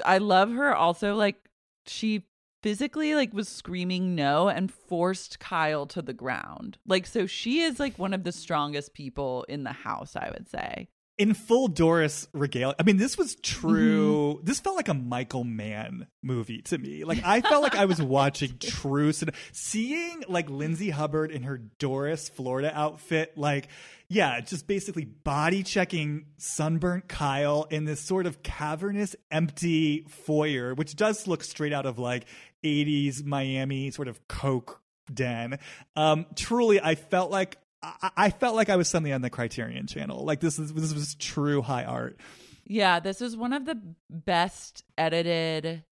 I 0.05 0.17
love 0.17 0.51
her 0.51 0.75
also. 0.75 1.15
Like 1.15 1.49
she 1.85 2.23
physically 2.63 3.15
like 3.15 3.33
was 3.33 3.47
screaming 3.47 4.15
no 4.15 4.49
and 4.49 4.71
forced 4.71 5.39
Kyle 5.39 5.85
to 5.87 6.01
the 6.01 6.13
ground. 6.13 6.77
Like 6.85 7.07
so, 7.07 7.25
she 7.25 7.61
is 7.61 7.79
like 7.79 7.97
one 7.97 8.13
of 8.13 8.23
the 8.23 8.31
strongest 8.31 8.93
people 8.93 9.45
in 9.49 9.63
the 9.63 9.71
house. 9.71 10.15
I 10.15 10.29
would 10.33 10.49
say. 10.49 10.89
In 11.17 11.33
full 11.33 11.67
Doris 11.67 12.27
regalia. 12.33 12.75
I 12.79 12.83
mean, 12.83 12.97
this 12.97 13.17
was 13.17 13.35
true. 13.35 14.35
Mm-hmm. 14.35 14.45
This 14.45 14.59
felt 14.59 14.75
like 14.75 14.87
a 14.87 14.93
Michael 14.93 15.43
Mann 15.43 16.07
movie 16.21 16.61
to 16.63 16.77
me. 16.77 17.03
Like 17.03 17.23
I 17.23 17.41
felt 17.41 17.63
like 17.63 17.75
I 17.75 17.85
was 17.85 18.01
watching 18.01 18.57
true 18.59 19.11
seeing 19.51 20.23
like 20.27 20.49
Lindsay 20.49 20.89
Hubbard 20.89 21.31
in 21.31 21.43
her 21.43 21.57
Doris 21.57 22.29
Florida 22.29 22.71
outfit. 22.73 23.33
Like, 23.35 23.67
yeah, 24.09 24.39
just 24.41 24.67
basically 24.67 25.05
body 25.05 25.63
checking 25.63 26.27
sunburnt 26.37 27.07
Kyle 27.07 27.67
in 27.69 27.85
this 27.85 27.99
sort 27.99 28.25
of 28.25 28.43
cavernous, 28.43 29.15
empty 29.31 30.05
foyer, 30.09 30.75
which 30.75 30.95
does 30.95 31.27
look 31.27 31.43
straight 31.43 31.73
out 31.73 31.85
of 31.85 31.97
like 31.97 32.25
80s 32.63 33.23
Miami 33.25 33.91
sort 33.91 34.07
of 34.07 34.27
Coke 34.27 34.81
den. 35.11 35.57
Um, 35.95 36.25
truly, 36.35 36.79
I 36.79 36.95
felt 36.95 37.31
like 37.31 37.57
I, 37.83 38.11
I 38.17 38.29
felt 38.29 38.55
like 38.55 38.69
I 38.69 38.75
was 38.75 38.87
suddenly 38.87 39.13
on 39.13 39.21
the 39.21 39.29
Criterion 39.29 39.87
Channel. 39.87 40.23
Like 40.25 40.39
this 40.39 40.59
is 40.59 40.73
this 40.73 40.93
was 40.93 41.15
true 41.15 41.61
high 41.61 41.83
art. 41.83 42.19
Yeah, 42.65 42.99
this 42.99 43.21
is 43.21 43.37
one 43.37 43.53
of 43.53 43.65
the 43.65 43.79
best 44.09 44.83
edited 44.97 45.83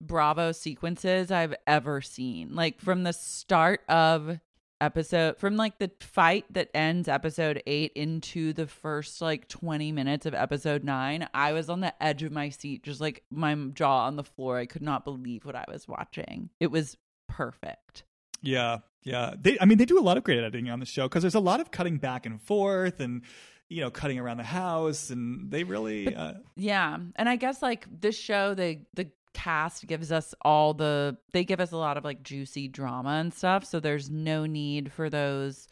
Bravo 0.00 0.52
sequences 0.52 1.30
I've 1.30 1.54
ever 1.66 2.00
seen. 2.00 2.54
Like 2.54 2.80
from 2.80 3.02
the 3.04 3.12
start 3.12 3.82
of 3.88 4.40
episode 4.80 5.38
from 5.38 5.56
like 5.56 5.78
the 5.78 5.90
fight 6.00 6.44
that 6.50 6.68
ends 6.74 7.08
episode 7.08 7.62
8 7.66 7.92
into 7.94 8.52
the 8.52 8.66
first 8.66 9.22
like 9.22 9.48
20 9.48 9.92
minutes 9.92 10.26
of 10.26 10.34
episode 10.34 10.82
9 10.84 11.28
I 11.32 11.52
was 11.52 11.70
on 11.70 11.80
the 11.80 12.02
edge 12.02 12.22
of 12.22 12.32
my 12.32 12.48
seat 12.50 12.82
just 12.82 13.00
like 13.00 13.22
my 13.30 13.54
jaw 13.72 14.06
on 14.06 14.16
the 14.16 14.24
floor 14.24 14.58
I 14.58 14.66
could 14.66 14.82
not 14.82 15.04
believe 15.04 15.44
what 15.46 15.54
I 15.54 15.64
was 15.68 15.86
watching 15.88 16.50
it 16.60 16.70
was 16.72 16.96
perfect 17.28 18.02
Yeah, 18.42 18.78
yeah. 19.04 19.34
They, 19.38 19.58
I 19.60 19.66
mean, 19.66 19.78
they 19.78 19.84
do 19.84 19.98
a 19.98 20.02
lot 20.02 20.16
of 20.16 20.24
great 20.24 20.38
editing 20.38 20.70
on 20.70 20.80
the 20.80 20.86
show 20.86 21.04
because 21.04 21.22
there's 21.22 21.34
a 21.34 21.40
lot 21.40 21.60
of 21.60 21.70
cutting 21.70 21.98
back 21.98 22.26
and 22.26 22.40
forth 22.40 23.00
and 23.00 23.22
you 23.68 23.80
know 23.80 23.90
cutting 23.90 24.18
around 24.18 24.38
the 24.38 24.44
house, 24.44 25.10
and 25.10 25.50
they 25.50 25.64
really. 25.64 26.14
Uh, 26.14 26.34
Yeah. 26.56 26.98
And 27.16 27.28
I 27.28 27.36
guess 27.36 27.62
like 27.62 27.86
this 28.00 28.18
show, 28.18 28.54
the 28.54 28.80
the 28.94 29.10
cast 29.34 29.86
gives 29.86 30.12
us 30.12 30.32
all 30.42 30.74
the 30.74 31.16
they 31.32 31.44
give 31.44 31.60
us 31.60 31.72
a 31.72 31.76
lot 31.76 31.96
of 31.96 32.04
like 32.04 32.22
juicy 32.22 32.68
drama 32.68 33.10
and 33.10 33.34
stuff. 33.34 33.64
So 33.64 33.80
there's 33.80 34.10
no 34.10 34.46
need 34.46 34.92
for 34.92 35.10
those. 35.10 35.68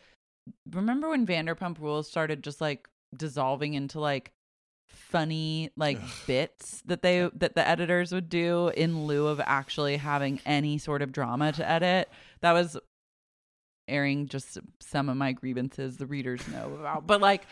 Remember 0.71 1.09
when 1.09 1.27
Vanderpump 1.27 1.79
Rules 1.79 2.09
started 2.09 2.43
just 2.43 2.61
like 2.61 2.89
dissolving 3.17 3.75
into 3.75 4.01
like 4.01 4.33
funny 4.89 5.71
like 5.77 5.99
bits 6.27 6.83
that 6.87 7.03
they 7.03 7.31
that 7.35 7.55
the 7.55 7.67
editors 7.67 8.13
would 8.13 8.29
do 8.29 8.69
in 8.69 9.07
lieu 9.07 9.27
of 9.27 9.41
actually 9.41 9.97
having 9.97 10.41
any 10.45 10.77
sort 10.77 11.01
of 11.01 11.13
drama 11.13 11.53
to 11.53 11.69
edit. 11.69 12.11
That 12.41 12.53
was 12.53 12.77
airing 13.89 14.27
just 14.29 14.59
some 14.81 15.09
of 15.09 15.17
my 15.17 15.33
grievances 15.33 15.97
the 15.97 16.07
readers 16.07 16.47
know 16.49 16.77
about. 16.81 17.07
But 17.07 17.21
like 17.21 17.43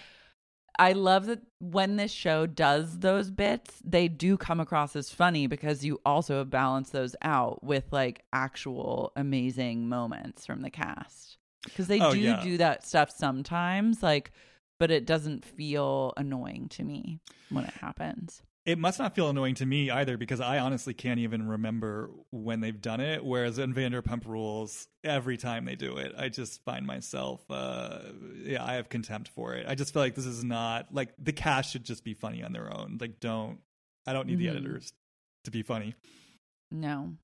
I 0.79 0.93
love 0.93 1.27
that 1.27 1.41
when 1.59 1.97
this 1.97 2.11
show 2.13 2.47
does 2.47 3.01
those 3.01 3.31
bits, 3.31 3.83
they 3.85 4.09
do 4.09 4.37
come 4.39 4.61
across 4.61 4.97
as 4.97 5.11
funny 5.11 5.47
because 5.47 5.85
you 5.85 6.01
also 6.07 6.39
have 6.39 6.49
balanced 6.49 6.93
those 6.93 7.15
out 7.21 7.63
with 7.63 7.85
like 7.93 8.25
actual 8.33 9.13
amazing 9.17 9.89
moments 9.89 10.47
from 10.47 10.63
the 10.63 10.71
cast. 10.71 11.37
Because 11.65 11.89
they 11.89 11.99
Oh, 11.99 12.13
do 12.13 12.19
yeah. 12.19 12.43
do 12.43 12.57
that 12.57 12.87
stuff 12.87 13.11
sometimes, 13.11 14.03
like, 14.03 14.31
but 14.79 14.91
it 14.91 15.05
doesn't 15.05 15.45
feel 15.45 16.15
annoying 16.17 16.69
to 16.71 16.85
me 16.85 17.21
when 17.51 17.65
it 17.65 17.75
happens. 17.75 18.43
It 18.71 18.79
must 18.79 18.99
not 18.99 19.15
feel 19.15 19.29
annoying 19.29 19.57
to 19.57 19.67
me 19.67 19.91
either 19.91 20.17
because 20.17 20.41
I 20.41 20.59
honestly 20.61 20.95
can't 20.95 21.19
even 21.19 21.49
remember 21.49 22.11
when 22.31 22.61
they've 22.61 22.81
done 22.81 23.01
it. 23.01 23.25
Whereas 23.25 23.59
in 23.59 23.75
Vanderpump 23.75 24.27
Rules, 24.27 24.87
every 25.03 25.37
time 25.37 25.65
they 25.65 25.75
do 25.75 25.97
it, 25.97 26.15
I 26.17 26.29
just 26.29 26.63
find 26.65 26.87
myself, 26.87 27.43
uh, 27.51 27.99
yeah, 28.45 28.65
I 28.65 28.75
have 28.75 28.89
contempt 28.89 29.29
for 29.29 29.55
it. 29.55 29.67
I 29.69 29.75
just 29.75 29.93
feel 29.93 30.03
like 30.03 30.15
this 30.15 30.27
is 30.27 30.45
not 30.45 30.95
like 30.95 31.11
the 31.19 31.33
cast 31.33 31.73
should 31.73 31.85
just 31.85 32.05
be 32.05 32.15
funny 32.15 32.43
on 32.43 32.53
their 32.53 32.73
own. 32.73 32.99
Like, 33.01 33.19
don't 33.21 33.59
I 34.07 34.13
don't 34.13 34.27
need 34.27 34.39
the 34.39 34.47
Mhm. 34.47 34.57
editors 34.57 34.93
to 35.45 35.51
be 35.51 35.63
funny. 35.63 35.95
No. 36.71 37.17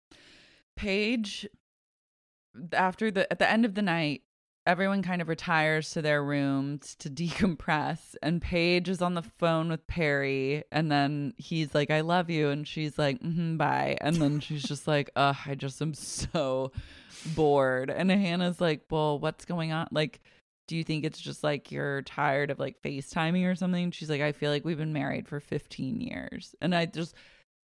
Paige 0.77 1.47
after 2.73 3.11
the 3.11 3.31
at 3.33 3.39
the 3.39 3.49
end 3.49 3.65
of 3.65 3.75
the 3.75 3.83
night, 3.83 4.23
everyone 4.67 5.03
kind 5.03 5.23
of 5.23 5.29
retires 5.29 5.91
to 5.91 6.03
their 6.03 6.23
rooms 6.23 6.95
to 6.97 7.09
decompress 7.11 8.17
and 8.23 8.43
Paige 8.43 8.89
is 8.89 9.01
on 9.01 9.15
the 9.15 9.23
phone 9.23 9.69
with 9.69 9.87
Perry 9.87 10.65
and 10.73 10.91
then 10.91 11.35
he's 11.39 11.75
like 11.75 11.91
I 11.91 12.01
love 12.01 12.29
you 12.29 12.51
and 12.51 12.67
she's 12.67 12.99
like 12.99 13.21
mm 13.21 13.57
bye 13.57 13.97
and 14.01 14.17
then 14.17 14.41
she's 14.41 14.63
just 14.63 14.87
like 14.89 15.11
ugh 15.17 15.37
I 15.47 15.55
just 15.55 15.81
am 15.81 15.95
so 15.95 16.73
bored 17.35 17.91
and 17.91 18.11
Hannah's 18.11 18.61
like 18.61 18.83
well 18.91 19.19
what's 19.19 19.45
going 19.45 19.73
on 19.73 19.89
like 19.91 20.21
do 20.67 20.77
you 20.77 20.85
think 20.85 21.05
it's 21.05 21.21
just 21.21 21.45
like 21.45 21.71
you're 21.71 22.03
tired 22.03 22.51
of 22.51 22.59
like 22.59 22.83
FaceTiming 22.83 23.49
or 23.49 23.55
something? 23.55 23.91
She's 23.91 24.11
like, 24.11 24.21
I 24.21 24.33
feel 24.33 24.51
like 24.51 24.65
we've 24.65 24.77
been 24.77 24.93
married 24.93 25.29
for 25.29 25.41
15 25.41 26.01
years. 26.01 26.55
And 26.61 26.75
I 26.75 26.87
just, 26.87 27.15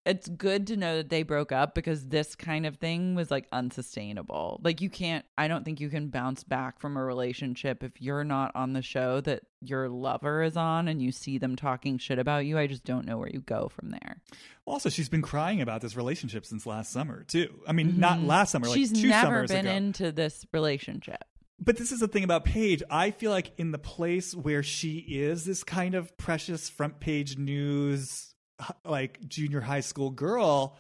it's 0.06 0.30
good 0.30 0.68
to 0.68 0.78
know 0.78 0.98
that 0.98 1.10
they 1.10 1.24
broke 1.24 1.52
up 1.52 1.74
because 1.74 2.08
this 2.08 2.36
kind 2.36 2.68
of 2.68 2.78
thing 2.78 3.16
was 3.16 3.32
like 3.32 3.48
unsustainable. 3.52 4.62
Like, 4.64 4.80
you 4.80 4.90
can't, 4.90 5.26
I 5.36 5.48
don't 5.48 5.66
think 5.66 5.80
you 5.80 5.90
can 5.90 6.10
bounce 6.10 6.44
back 6.44 6.80
from 6.80 6.96
a 6.96 7.04
relationship 7.04 7.84
if 7.84 8.00
you're 8.00 8.24
not 8.24 8.52
on 8.56 8.74
the 8.74 8.84
show 8.84 9.20
that 9.22 9.44
your 9.62 9.90
lover 9.90 10.44
is 10.44 10.56
on 10.56 10.88
and 10.88 11.02
you 11.02 11.12
see 11.12 11.40
them 11.40 11.56
talking 11.56 11.98
shit 11.98 12.20
about 12.20 12.46
you. 12.46 12.58
I 12.58 12.68
just 12.68 12.84
don't 12.84 13.08
know 13.08 13.18
where 13.18 13.30
you 13.30 13.40
go 13.42 13.68
from 13.70 13.90
there. 13.90 14.22
Also, 14.66 14.90
she's 14.90 15.10
been 15.10 15.24
crying 15.24 15.62
about 15.62 15.82
this 15.82 15.96
relationship 15.98 16.46
since 16.46 16.68
last 16.68 16.92
summer 16.92 17.24
too. 17.24 17.62
I 17.68 17.72
mean, 17.72 17.94
mm-hmm. 17.94 18.00
not 18.00 18.22
last 18.22 18.52
summer, 18.52 18.68
like 18.68 18.76
She's 18.76 18.92
two 18.92 19.10
never 19.10 19.26
summers 19.26 19.52
been 19.52 19.66
ago. 19.66 19.76
into 19.76 20.12
this 20.12 20.46
relationship. 20.54 21.24
But 21.58 21.78
this 21.78 21.92
is 21.92 22.02
the 22.02 22.08
thing 22.08 22.24
about 22.24 22.46
Paige. 22.46 22.84
I 22.92 23.12
feel 23.12 23.32
like 23.32 23.54
in 23.58 23.72
the 23.72 23.80
place 23.80 24.36
where 24.36 24.62
she 24.62 24.98
is 24.98 25.46
this 25.46 25.64
kind 25.64 25.96
of 25.96 26.16
precious 26.18 26.70
front 26.70 27.00
page 27.00 27.38
news, 27.38 28.35
like 28.86 29.20
junior 29.28 29.62
high 29.62 29.82
school 29.82 30.10
girl, 30.10 30.78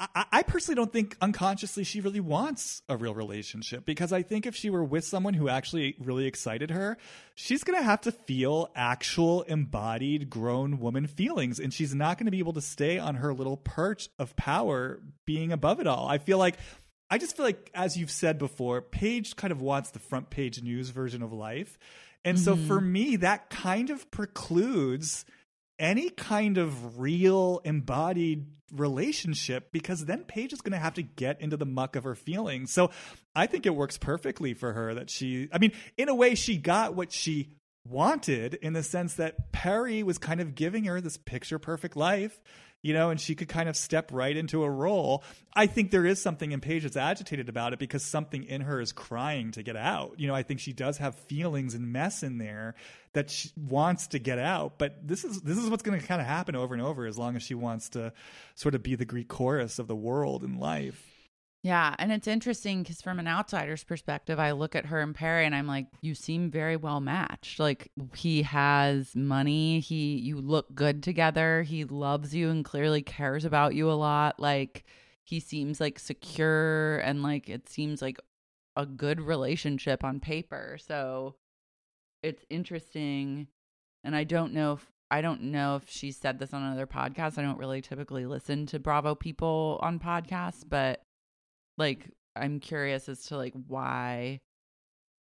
I, 0.00 0.24
I 0.32 0.42
personally 0.42 0.76
don't 0.76 0.92
think 0.92 1.16
unconsciously 1.20 1.84
she 1.84 2.00
really 2.00 2.20
wants 2.20 2.82
a 2.88 2.96
real 2.96 3.14
relationship 3.14 3.84
because 3.84 4.12
I 4.12 4.22
think 4.22 4.46
if 4.46 4.56
she 4.56 4.70
were 4.70 4.82
with 4.82 5.04
someone 5.04 5.34
who 5.34 5.48
actually 5.48 5.94
really 6.00 6.26
excited 6.26 6.70
her, 6.70 6.98
she's 7.34 7.62
going 7.62 7.78
to 7.78 7.84
have 7.84 8.00
to 8.02 8.12
feel 8.12 8.70
actual 8.74 9.42
embodied 9.42 10.28
grown 10.28 10.80
woman 10.80 11.06
feelings 11.06 11.60
and 11.60 11.72
she's 11.72 11.94
not 11.94 12.18
going 12.18 12.26
to 12.26 12.32
be 12.32 12.40
able 12.40 12.54
to 12.54 12.60
stay 12.60 12.98
on 12.98 13.16
her 13.16 13.32
little 13.32 13.56
perch 13.56 14.08
of 14.18 14.34
power 14.36 15.00
being 15.26 15.52
above 15.52 15.80
it 15.80 15.86
all. 15.86 16.08
I 16.08 16.18
feel 16.18 16.38
like 16.38 16.56
I 17.10 17.18
just 17.18 17.36
feel 17.36 17.46
like, 17.46 17.70
as 17.74 17.96
you've 17.96 18.10
said 18.10 18.38
before, 18.38 18.80
Paige 18.82 19.36
kind 19.36 19.52
of 19.52 19.60
wants 19.60 19.90
the 19.90 19.98
front 20.00 20.30
page 20.30 20.60
news 20.62 20.88
version 20.90 21.22
of 21.22 21.32
life. 21.32 21.78
And 22.24 22.40
so 22.40 22.56
mm-hmm. 22.56 22.66
for 22.66 22.80
me, 22.80 23.16
that 23.16 23.50
kind 23.50 23.90
of 23.90 24.10
precludes 24.10 25.24
any 25.78 26.10
kind 26.10 26.58
of 26.58 26.98
real 26.98 27.60
embodied 27.64 28.46
relationship 28.72 29.70
because 29.72 30.04
then 30.04 30.24
Paige 30.24 30.52
is 30.52 30.60
going 30.60 30.72
to 30.72 30.78
have 30.78 30.94
to 30.94 31.02
get 31.02 31.40
into 31.40 31.56
the 31.56 31.66
muck 31.66 31.96
of 31.96 32.04
her 32.04 32.14
feelings. 32.14 32.72
So 32.72 32.90
I 33.34 33.46
think 33.46 33.66
it 33.66 33.74
works 33.74 33.98
perfectly 33.98 34.54
for 34.54 34.72
her 34.72 34.94
that 34.94 35.10
she, 35.10 35.48
I 35.52 35.58
mean, 35.58 35.72
in 35.96 36.08
a 36.08 36.14
way, 36.14 36.34
she 36.34 36.56
got 36.56 36.94
what 36.94 37.12
she 37.12 37.50
wanted 37.86 38.54
in 38.54 38.72
the 38.72 38.82
sense 38.82 39.14
that 39.14 39.52
Perry 39.52 40.02
was 40.02 40.18
kind 40.18 40.40
of 40.40 40.54
giving 40.54 40.84
her 40.84 41.00
this 41.00 41.16
picture 41.16 41.58
perfect 41.58 41.96
life, 41.96 42.40
you 42.84 42.92
know, 42.92 43.08
and 43.08 43.18
she 43.18 43.34
could 43.34 43.48
kind 43.48 43.66
of 43.66 43.78
step 43.78 44.10
right 44.12 44.36
into 44.36 44.62
a 44.62 44.68
role. 44.68 45.24
I 45.54 45.66
think 45.66 45.90
there 45.90 46.04
is 46.04 46.20
something 46.20 46.52
in 46.52 46.60
Paige 46.60 46.82
that's 46.82 46.98
agitated 46.98 47.48
about 47.48 47.72
it 47.72 47.78
because 47.78 48.04
something 48.04 48.44
in 48.44 48.60
her 48.60 48.78
is 48.78 48.92
crying 48.92 49.52
to 49.52 49.62
get 49.62 49.74
out. 49.74 50.20
You 50.20 50.28
know, 50.28 50.34
I 50.34 50.42
think 50.42 50.60
she 50.60 50.74
does 50.74 50.98
have 50.98 51.14
feelings 51.14 51.72
and 51.72 51.94
mess 51.94 52.22
in 52.22 52.36
there 52.36 52.74
that 53.14 53.30
she 53.30 53.50
wants 53.56 54.08
to 54.08 54.18
get 54.18 54.38
out, 54.38 54.74
but 54.76 55.08
this 55.08 55.24
is 55.24 55.40
this 55.40 55.56
is 55.56 55.70
what's 55.70 55.82
going 55.82 55.98
to 55.98 56.06
kind 56.06 56.20
of 56.20 56.26
happen 56.26 56.54
over 56.54 56.74
and 56.74 56.82
over 56.82 57.06
as 57.06 57.16
long 57.16 57.36
as 57.36 57.42
she 57.42 57.54
wants 57.54 57.88
to 57.90 58.12
sort 58.54 58.74
of 58.74 58.82
be 58.82 58.96
the 58.96 59.06
Greek 59.06 59.28
chorus 59.28 59.78
of 59.78 59.88
the 59.88 59.96
world 59.96 60.44
in 60.44 60.58
life. 60.58 61.13
Yeah, 61.64 61.94
and 61.98 62.12
it's 62.12 62.28
interesting 62.28 62.82
because 62.82 63.00
from 63.00 63.18
an 63.18 63.26
outsider's 63.26 63.84
perspective, 63.84 64.38
I 64.38 64.50
look 64.50 64.76
at 64.76 64.84
her 64.84 65.00
and 65.00 65.14
Perry, 65.14 65.46
and 65.46 65.54
I'm 65.54 65.66
like, 65.66 65.86
you 66.02 66.14
seem 66.14 66.50
very 66.50 66.76
well 66.76 67.00
matched. 67.00 67.58
Like 67.58 67.90
he 68.14 68.42
has 68.42 69.16
money, 69.16 69.80
he 69.80 70.16
you 70.16 70.36
look 70.42 70.74
good 70.74 71.02
together, 71.02 71.62
he 71.62 71.84
loves 71.86 72.34
you 72.34 72.50
and 72.50 72.66
clearly 72.66 73.00
cares 73.00 73.46
about 73.46 73.74
you 73.74 73.90
a 73.90 73.94
lot. 73.94 74.38
Like 74.38 74.84
he 75.24 75.40
seems 75.40 75.80
like 75.80 75.98
secure 75.98 76.98
and 76.98 77.22
like 77.22 77.48
it 77.48 77.66
seems 77.66 78.02
like 78.02 78.20
a 78.76 78.84
good 78.84 79.18
relationship 79.22 80.04
on 80.04 80.20
paper. 80.20 80.76
So 80.86 81.36
it's 82.22 82.44
interesting, 82.50 83.46
and 84.04 84.14
I 84.14 84.24
don't 84.24 84.52
know 84.52 84.74
if 84.74 84.92
I 85.10 85.22
don't 85.22 85.44
know 85.44 85.76
if 85.76 85.88
she 85.88 86.12
said 86.12 86.38
this 86.38 86.52
on 86.52 86.62
another 86.62 86.86
podcast. 86.86 87.38
I 87.38 87.42
don't 87.42 87.58
really 87.58 87.80
typically 87.80 88.26
listen 88.26 88.66
to 88.66 88.78
Bravo 88.78 89.14
people 89.14 89.78
on 89.82 89.98
podcasts, 89.98 90.62
but 90.68 91.03
like 91.78 92.10
i'm 92.36 92.60
curious 92.60 93.08
as 93.08 93.24
to 93.26 93.36
like 93.36 93.54
why 93.66 94.40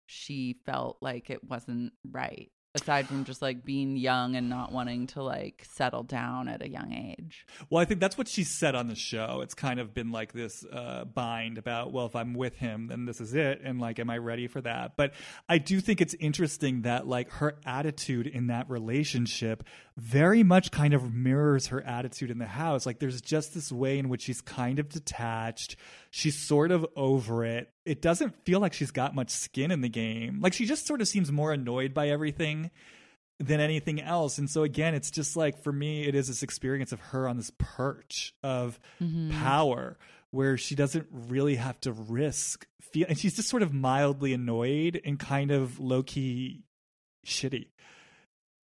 she 0.06 0.56
felt 0.66 0.98
like 1.00 1.30
it 1.30 1.42
wasn't 1.44 1.92
right 2.10 2.50
aside 2.74 3.06
from 3.08 3.24
just 3.24 3.42
like 3.42 3.64
being 3.64 3.96
young 3.96 4.36
and 4.36 4.48
not 4.48 4.70
wanting 4.70 5.06
to 5.08 5.22
like 5.22 5.66
settle 5.72 6.04
down 6.04 6.46
at 6.46 6.62
a 6.62 6.68
young 6.68 6.92
age. 6.92 7.44
Well, 7.68 7.82
I 7.82 7.84
think 7.84 8.00
that's 8.00 8.16
what 8.16 8.28
she 8.28 8.44
said 8.44 8.74
on 8.74 8.86
the 8.86 8.94
show. 8.94 9.40
It's 9.42 9.54
kind 9.54 9.80
of 9.80 9.92
been 9.92 10.12
like 10.12 10.32
this 10.32 10.64
uh, 10.72 11.04
bind 11.04 11.58
about, 11.58 11.92
well, 11.92 12.06
if 12.06 12.14
I'm 12.14 12.34
with 12.34 12.54
him, 12.54 12.86
then 12.86 13.06
this 13.06 13.20
is 13.20 13.34
it. 13.34 13.60
And 13.64 13.80
like, 13.80 13.98
am 13.98 14.08
I 14.08 14.18
ready 14.18 14.46
for 14.46 14.60
that? 14.60 14.92
But 14.96 15.14
I 15.48 15.58
do 15.58 15.80
think 15.80 16.00
it's 16.00 16.14
interesting 16.14 16.82
that 16.82 17.08
like 17.08 17.30
her 17.32 17.56
attitude 17.66 18.28
in 18.28 18.46
that 18.48 18.70
relationship 18.70 19.64
very 19.96 20.44
much 20.44 20.70
kind 20.70 20.94
of 20.94 21.12
mirrors 21.12 21.68
her 21.68 21.82
attitude 21.82 22.30
in 22.30 22.38
the 22.38 22.46
house. 22.46 22.86
Like, 22.86 23.00
there's 23.00 23.20
just 23.20 23.52
this 23.52 23.72
way 23.72 23.98
in 23.98 24.08
which 24.08 24.22
she's 24.22 24.40
kind 24.40 24.78
of 24.78 24.88
detached. 24.88 25.76
She's 26.10 26.36
sort 26.36 26.72
of 26.72 26.86
over 26.96 27.44
it. 27.44 27.70
It 27.84 28.02
doesn't 28.02 28.44
feel 28.44 28.60
like 28.60 28.72
she's 28.72 28.90
got 28.90 29.14
much 29.14 29.30
skin 29.30 29.70
in 29.70 29.80
the 29.80 29.88
game. 29.88 30.40
Like, 30.40 30.52
she 30.52 30.66
just 30.66 30.86
sort 30.86 31.00
of 31.00 31.08
seems 31.08 31.30
more 31.30 31.52
annoyed 31.52 31.94
by 31.94 32.08
everything 32.08 32.70
than 33.40 33.58
anything 33.58 34.00
else. 34.00 34.38
And 34.38 34.48
so 34.48 34.62
again, 34.62 34.94
it's 34.94 35.10
just 35.10 35.34
like 35.34 35.62
for 35.62 35.72
me, 35.72 36.06
it 36.06 36.14
is 36.14 36.28
this 36.28 36.42
experience 36.42 36.92
of 36.92 37.00
her 37.00 37.26
on 37.26 37.38
this 37.38 37.50
perch 37.58 38.34
of 38.42 38.78
mm-hmm. 39.02 39.30
power 39.30 39.96
where 40.30 40.58
she 40.58 40.74
doesn't 40.74 41.08
really 41.10 41.56
have 41.56 41.80
to 41.80 41.92
risk 41.92 42.66
feel 42.92 43.06
and 43.08 43.18
she's 43.18 43.34
just 43.34 43.48
sort 43.48 43.62
of 43.62 43.72
mildly 43.72 44.32
annoyed 44.32 45.00
and 45.04 45.18
kind 45.18 45.50
of 45.50 45.80
low 45.80 46.02
key 46.02 46.62
shitty. 47.26 47.68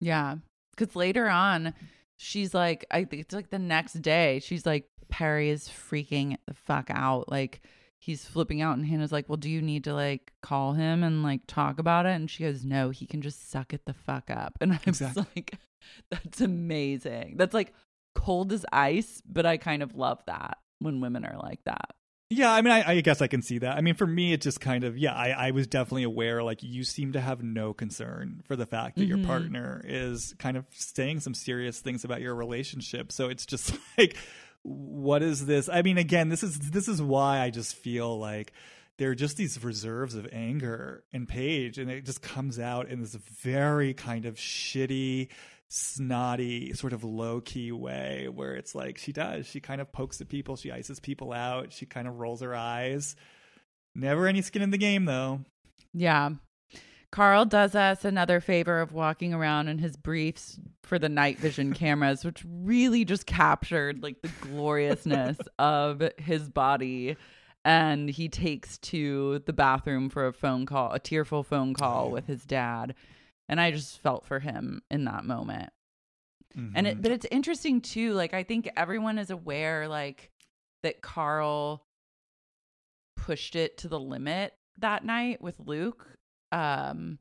Yeah. 0.00 0.36
Cause 0.76 0.96
later 0.96 1.28
on, 1.28 1.72
she's 2.16 2.52
like, 2.52 2.84
I 2.90 3.04
think 3.04 3.22
it's 3.22 3.34
like 3.34 3.50
the 3.50 3.58
next 3.60 3.94
day, 4.02 4.40
she's 4.40 4.66
like, 4.66 4.88
Perry 5.08 5.50
is 5.50 5.68
freaking 5.68 6.36
the 6.46 6.54
fuck 6.54 6.90
out. 6.90 7.30
Like, 7.30 7.62
he's 8.04 8.24
flipping 8.24 8.60
out. 8.60 8.76
And 8.76 8.86
Hannah's 8.86 9.12
like, 9.12 9.28
Well, 9.28 9.36
do 9.36 9.48
you 9.48 9.62
need 9.62 9.84
to 9.84 9.94
like 9.94 10.32
call 10.42 10.74
him 10.74 11.02
and 11.02 11.22
like 11.22 11.40
talk 11.46 11.78
about 11.78 12.06
it? 12.06 12.10
And 12.10 12.30
she 12.30 12.44
goes, 12.44 12.64
No, 12.64 12.90
he 12.90 13.06
can 13.06 13.22
just 13.22 13.50
suck 13.50 13.72
it 13.72 13.84
the 13.86 13.94
fuck 13.94 14.30
up. 14.30 14.58
And 14.60 14.72
I'm 14.72 14.80
Exactly. 14.86 15.26
like, 15.34 15.58
That's 16.10 16.40
amazing. 16.40 17.36
That's 17.36 17.54
like 17.54 17.72
cold 18.14 18.52
as 18.52 18.64
ice, 18.72 19.22
but 19.26 19.46
I 19.46 19.56
kind 19.56 19.82
of 19.82 19.96
love 19.96 20.22
that 20.26 20.58
when 20.78 21.00
women 21.00 21.24
are 21.24 21.38
like 21.38 21.64
that. 21.64 21.90
Yeah, 22.30 22.52
I 22.52 22.62
mean, 22.62 22.72
I, 22.72 22.92
I 22.92 23.00
guess 23.00 23.20
I 23.20 23.26
can 23.26 23.42
see 23.42 23.58
that. 23.58 23.76
I 23.76 23.80
mean, 23.80 23.94
for 23.94 24.06
me, 24.06 24.32
it 24.32 24.40
just 24.40 24.60
kind 24.60 24.82
of, 24.82 24.96
yeah, 24.96 25.12
I, 25.12 25.28
I 25.30 25.50
was 25.50 25.66
definitely 25.66 26.04
aware, 26.04 26.42
like, 26.42 26.62
you 26.62 26.82
seem 26.82 27.12
to 27.12 27.20
have 27.20 27.42
no 27.42 27.74
concern 27.74 28.42
for 28.46 28.56
the 28.56 28.64
fact 28.66 28.96
that 28.96 29.04
your 29.04 29.18
mm-hmm. 29.18 29.26
partner 29.26 29.82
is 29.84 30.34
kind 30.38 30.56
of 30.56 30.64
saying 30.70 31.20
some 31.20 31.34
serious 31.34 31.80
things 31.80 32.02
about 32.02 32.22
your 32.22 32.34
relationship. 32.34 33.12
So 33.12 33.28
it's 33.28 33.44
just 33.44 33.76
like, 33.98 34.16
what 34.64 35.22
is 35.22 35.46
this? 35.46 35.68
I 35.68 35.82
mean, 35.82 35.98
again, 35.98 36.30
this 36.30 36.42
is 36.42 36.58
this 36.58 36.88
is 36.88 37.00
why 37.00 37.40
I 37.40 37.50
just 37.50 37.76
feel 37.76 38.18
like 38.18 38.52
there 38.96 39.10
are 39.10 39.14
just 39.14 39.36
these 39.36 39.62
reserves 39.62 40.14
of 40.14 40.26
anger 40.32 41.04
in 41.12 41.26
Paige, 41.26 41.78
and 41.78 41.90
it 41.90 42.04
just 42.04 42.22
comes 42.22 42.58
out 42.58 42.88
in 42.88 43.00
this 43.00 43.14
very 43.14 43.92
kind 43.92 44.24
of 44.24 44.36
shitty, 44.36 45.28
snotty, 45.68 46.72
sort 46.72 46.92
of 46.92 47.04
low 47.04 47.40
key 47.40 47.72
way 47.72 48.28
where 48.32 48.54
it's 48.54 48.74
like 48.74 48.98
she 48.98 49.12
does. 49.12 49.46
She 49.46 49.60
kind 49.60 49.80
of 49.80 49.92
pokes 49.92 50.20
at 50.20 50.28
people, 50.28 50.56
she 50.56 50.72
ices 50.72 50.98
people 50.98 51.32
out, 51.32 51.72
she 51.72 51.86
kind 51.86 52.08
of 52.08 52.18
rolls 52.18 52.40
her 52.40 52.54
eyes. 52.54 53.16
Never 53.94 54.26
any 54.26 54.42
skin 54.42 54.62
in 54.62 54.70
the 54.70 54.78
game, 54.78 55.04
though. 55.04 55.40
Yeah. 55.92 56.30
Carl 57.14 57.44
does 57.44 57.76
us 57.76 58.04
another 58.04 58.40
favor 58.40 58.80
of 58.80 58.90
walking 58.90 59.32
around 59.32 59.68
in 59.68 59.78
his 59.78 59.96
briefs 59.96 60.58
for 60.82 60.98
the 60.98 61.08
night 61.08 61.38
vision 61.38 61.72
cameras, 61.74 62.24
which 62.24 62.44
really 62.44 63.04
just 63.04 63.24
captured 63.24 64.02
like 64.02 64.20
the 64.20 64.32
gloriousness 64.40 65.38
of 65.60 66.02
his 66.18 66.48
body. 66.50 67.16
And 67.64 68.10
he 68.10 68.28
takes 68.28 68.78
to 68.78 69.38
the 69.46 69.52
bathroom 69.52 70.10
for 70.10 70.26
a 70.26 70.32
phone 70.32 70.66
call, 70.66 70.90
a 70.90 70.98
tearful 70.98 71.44
phone 71.44 71.72
call 71.72 72.10
with 72.10 72.26
his 72.26 72.44
dad. 72.44 72.96
And 73.48 73.60
I 73.60 73.70
just 73.70 74.02
felt 74.02 74.26
for 74.26 74.40
him 74.40 74.82
in 74.90 75.04
that 75.04 75.24
moment. 75.24 75.70
And 76.74 76.84
it, 76.84 76.94
mm-hmm. 76.94 77.02
but 77.02 77.12
it's 77.12 77.26
interesting 77.30 77.80
too. 77.80 78.12
Like 78.14 78.34
I 78.34 78.42
think 78.42 78.68
everyone 78.76 79.18
is 79.18 79.30
aware, 79.30 79.86
like 79.86 80.32
that 80.82 81.00
Carl 81.00 81.86
pushed 83.16 83.54
it 83.54 83.78
to 83.78 83.88
the 83.88 84.00
limit 84.00 84.52
that 84.78 85.04
night 85.04 85.40
with 85.40 85.60
Luke. 85.60 86.13
Um, 86.54 87.18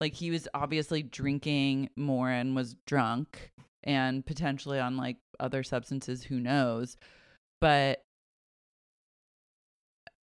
like 0.00 0.14
he 0.14 0.30
was 0.30 0.48
obviously 0.54 1.02
drinking 1.02 1.90
more 1.96 2.30
and 2.30 2.56
was 2.56 2.74
drunk 2.86 3.52
and 3.84 4.24
potentially 4.24 4.80
on 4.80 4.96
like 4.96 5.18
other 5.38 5.62
substances. 5.62 6.24
Who 6.24 6.40
knows? 6.40 6.96
But 7.60 8.02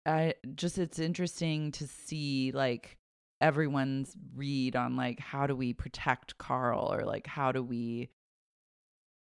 I 0.05 0.35
just 0.55 0.77
it's 0.77 0.99
interesting 0.99 1.71
to 1.73 1.87
see 1.87 2.51
like 2.53 2.97
everyone's 3.41 4.15
read 4.35 4.75
on 4.75 4.95
like 4.95 5.19
how 5.19 5.45
do 5.45 5.55
we 5.55 5.73
protect 5.73 6.37
Carl 6.37 6.91
or 6.93 7.05
like 7.05 7.27
how 7.27 7.51
do 7.51 7.61
we 7.61 8.09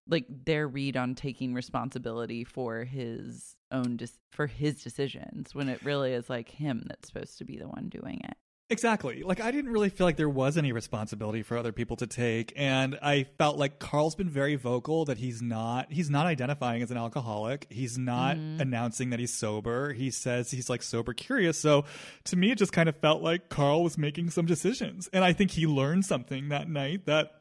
like 0.09 0.27
their 0.29 0.67
read 0.67 0.97
on 0.97 1.15
taking 1.15 1.55
responsibility 1.55 2.45
for 2.45 2.85
his 2.85 3.57
own 3.71 3.97
dis- 3.97 4.19
for 4.33 4.47
his 4.47 4.83
decisions 4.83 5.55
when 5.55 5.69
it 5.69 5.85
really 5.85 6.13
is 6.13 6.31
like 6.31 6.49
him 6.49 6.85
that's 6.87 7.09
supposed 7.09 7.39
to 7.39 7.45
be 7.45 7.59
the 7.59 7.69
one 7.69 7.89
doing 7.89 8.21
it. 8.25 8.37
Exactly. 8.71 9.23
Like 9.23 9.41
I 9.41 9.51
didn't 9.51 9.73
really 9.73 9.89
feel 9.89 10.07
like 10.07 10.17
there 10.17 10.29
was 10.29 10.59
any 10.59 10.73
responsibility 10.73 11.43
for 11.43 11.57
other 11.57 11.73
people 11.73 11.97
to 11.97 12.07
take 12.07 12.53
and 12.55 12.99
I 13.01 13.25
felt 13.39 13.57
like 13.57 13.79
Carl's 13.79 14.15
been 14.15 14.29
very 14.29 14.57
vocal 14.57 15.07
that 15.07 15.17
he's 15.17 15.41
not 15.41 15.91
he's 15.91 16.11
not 16.11 16.27
identifying 16.27 16.83
as 16.83 16.91
an 16.91 16.99
alcoholic. 16.99 17.67
He's 17.71 17.97
not 17.97 18.37
mm-hmm. 18.37 18.61
announcing 18.61 19.11
that 19.11 19.21
he's 19.21 19.33
sober. 19.33 19.95
He 19.95 20.11
says 20.11 20.51
he's 20.51 20.69
like 20.69 20.83
sober 20.83 21.15
curious. 21.15 21.59
So 21.59 21.87
to 22.25 22.37
me 22.37 22.51
it 22.51 22.59
just 22.59 22.73
kind 22.73 22.91
of 22.91 22.97
felt 22.97 23.23
like 23.23 23.49
Carl 23.49 23.83
was 23.83 23.97
making 23.97 24.31
some 24.31 24.45
decisions. 24.45 25.09
And 25.15 25.25
I 25.25 25.33
think 25.33 25.53
he 25.53 25.67
learned 25.67 26.05
something 26.05 26.51
that 26.51 26.69
night 26.69 27.07
that 27.07 27.33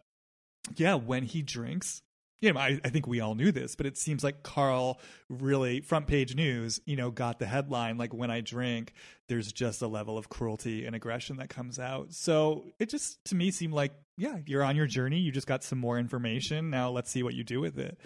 yeah, 0.75 0.95
when 0.95 1.23
he 1.23 1.41
drinks, 1.41 2.01
you 2.41 2.53
know, 2.53 2.59
I, 2.59 2.79
I 2.83 2.89
think 2.89 3.07
we 3.07 3.19
all 3.19 3.35
knew 3.35 3.51
this, 3.51 3.75
but 3.75 3.85
it 3.85 3.97
seems 3.97 4.23
like 4.23 4.43
Carl 4.43 4.99
really 5.29 5.81
front 5.81 6.07
page 6.07 6.35
news, 6.35 6.79
you 6.85 6.95
know, 6.95 7.09
got 7.09 7.39
the 7.39 7.47
headline 7.47 7.97
like 7.97 8.13
when 8.13 8.29
I 8.29 8.41
drink, 8.41 8.93
there's 9.27 9.51
just 9.51 9.81
a 9.81 9.87
level 9.87 10.17
of 10.17 10.29
cruelty 10.29 10.85
and 10.85 10.95
aggression 10.95 11.37
that 11.37 11.49
comes 11.49 11.79
out. 11.79 12.13
So 12.13 12.65
it 12.79 12.89
just 12.89 13.23
to 13.25 13.35
me 13.35 13.49
seemed 13.51 13.73
like, 13.73 13.93
yeah, 14.17 14.37
you're 14.45 14.63
on 14.63 14.75
your 14.75 14.87
journey. 14.87 15.19
You 15.19 15.31
just 15.31 15.47
got 15.47 15.63
some 15.63 15.79
more 15.79 15.97
information. 15.97 16.69
Now 16.69 16.91
let's 16.91 17.09
see 17.09 17.23
what 17.23 17.33
you 17.33 17.43
do 17.43 17.59
with 17.59 17.79
it. 17.79 17.97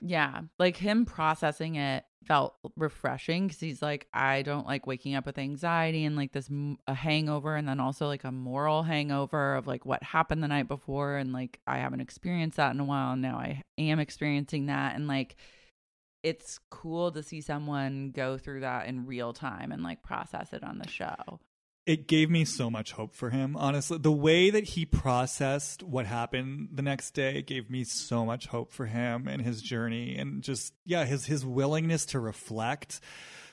Yeah, 0.00 0.42
like 0.58 0.76
him 0.76 1.04
processing 1.04 1.76
it 1.76 2.04
felt 2.24 2.56
refreshing 2.76 3.46
because 3.46 3.60
he's 3.60 3.80
like, 3.80 4.06
I 4.12 4.42
don't 4.42 4.66
like 4.66 4.86
waking 4.86 5.14
up 5.14 5.26
with 5.26 5.38
anxiety 5.38 6.04
and 6.04 6.16
like 6.16 6.32
this 6.32 6.50
a 6.86 6.94
hangover, 6.94 7.56
and 7.56 7.68
then 7.68 7.80
also 7.80 8.06
like 8.06 8.24
a 8.24 8.32
moral 8.32 8.82
hangover 8.82 9.54
of 9.54 9.66
like 9.66 9.86
what 9.86 10.02
happened 10.02 10.42
the 10.42 10.48
night 10.48 10.68
before, 10.68 11.16
and 11.16 11.32
like 11.32 11.60
I 11.66 11.78
haven't 11.78 12.00
experienced 12.00 12.56
that 12.56 12.74
in 12.74 12.80
a 12.80 12.84
while. 12.84 13.12
And 13.12 13.22
now 13.22 13.38
I 13.38 13.62
am 13.78 13.98
experiencing 14.00 14.66
that, 14.66 14.96
and 14.96 15.06
like 15.08 15.36
it's 16.22 16.58
cool 16.70 17.12
to 17.12 17.22
see 17.22 17.40
someone 17.40 18.10
go 18.10 18.36
through 18.36 18.60
that 18.60 18.86
in 18.86 19.06
real 19.06 19.32
time 19.32 19.72
and 19.72 19.82
like 19.82 20.02
process 20.02 20.52
it 20.52 20.64
on 20.64 20.78
the 20.78 20.88
show. 20.88 21.40
It 21.88 22.06
gave 22.06 22.28
me 22.28 22.44
so 22.44 22.68
much 22.68 22.92
hope 22.92 23.14
for 23.14 23.30
him 23.30 23.56
honestly. 23.56 23.96
The 23.96 24.12
way 24.12 24.50
that 24.50 24.64
he 24.64 24.84
processed 24.84 25.82
what 25.82 26.04
happened 26.04 26.68
the 26.74 26.82
next 26.82 27.12
day 27.12 27.40
gave 27.40 27.70
me 27.70 27.82
so 27.82 28.26
much 28.26 28.46
hope 28.46 28.72
for 28.72 28.84
him 28.84 29.26
and 29.26 29.40
his 29.40 29.62
journey 29.62 30.18
and 30.18 30.42
just 30.42 30.74
yeah 30.84 31.06
his 31.06 31.24
his 31.24 31.46
willingness 31.46 32.04
to 32.06 32.20
reflect 32.20 33.00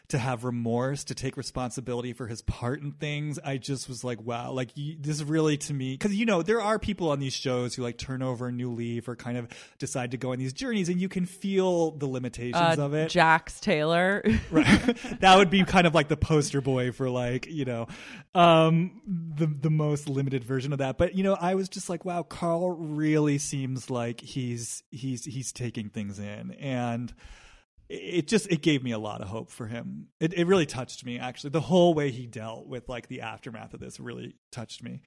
to 0.09 0.17
have 0.17 0.43
remorse 0.43 1.03
to 1.05 1.15
take 1.15 1.37
responsibility 1.37 2.13
for 2.13 2.27
his 2.27 2.41
part 2.43 2.81
in 2.81 2.91
things. 2.91 3.39
I 3.43 3.57
just 3.57 3.89
was 3.89 4.03
like 4.03 4.21
wow 4.21 4.51
like 4.51 4.69
you, 4.75 4.95
this 4.99 5.21
really 5.21 5.57
to 5.57 5.73
me 5.73 5.93
because 5.93 6.15
you 6.15 6.25
know 6.25 6.41
there 6.41 6.61
are 6.61 6.77
people 6.79 7.09
on 7.09 7.19
these 7.19 7.33
shows 7.33 7.75
who 7.75 7.81
like 7.83 7.97
turn 7.97 8.21
over 8.21 8.47
a 8.47 8.51
new 8.51 8.71
leaf 8.71 9.07
or 9.07 9.15
kind 9.15 9.37
of 9.37 9.47
decide 9.79 10.11
to 10.11 10.17
go 10.17 10.31
on 10.31 10.37
these 10.39 10.53
journeys 10.53 10.89
and 10.89 10.99
you 11.01 11.09
can 11.09 11.25
feel 11.25 11.91
the 11.91 12.05
limitations 12.07 12.77
Uh, 12.77 12.83
of 12.85 12.93
it. 12.93 13.09
Jax 13.09 13.59
Taylor. 13.59 14.23
right. 14.51 14.97
That 15.19 15.37
would 15.37 15.49
be 15.49 15.63
kind 15.63 15.87
of 15.87 15.95
like 15.95 16.07
the 16.07 16.17
poster 16.17 16.61
boy 16.61 16.91
for 16.91 17.09
like 17.09 17.47
you 17.47 17.65
know 17.65 17.87
um 18.33 19.01
the 19.07 19.47
the 19.47 19.69
most 19.69 20.07
limited 20.09 20.43
version 20.43 20.71
of 20.73 20.79
that. 20.79 20.97
But 20.97 21.15
you 21.15 21.23
know 21.23 21.35
i 21.39 21.55
was 21.55 21.69
just 21.69 21.89
like 21.89 22.05
wow 22.05 22.23
carl 22.23 22.69
really 22.71 23.37
seems 23.37 23.89
like 23.89 24.21
he's 24.21 24.83
he's 24.91 25.25
he's 25.25 25.51
taking 25.51 25.89
things 25.89 26.19
in. 26.19 26.51
And 26.53 27.13
it 27.87 28.27
just 28.27 28.51
it 28.51 28.61
gave 28.61 28.83
me 28.83 28.91
a 28.91 28.97
lot 28.97 29.21
of 29.21 29.27
hope 29.27 29.51
for 29.51 29.67
him 29.67 30.07
it, 30.19 30.33
it 30.33 30.47
really 30.47 30.65
touched 30.65 31.05
me 31.05 31.19
actually 31.19 31.51
the 31.51 31.61
whole 31.61 31.93
way 31.93 32.11
he 32.11 32.25
dealt 32.25 32.67
with 32.67 32.89
like 32.89 33.07
the 33.07 33.21
aftermath 33.21 33.73
of 33.73 33.79
this 33.79 33.99
really 33.99 34.35
touched 34.51 34.83
me 34.83 35.01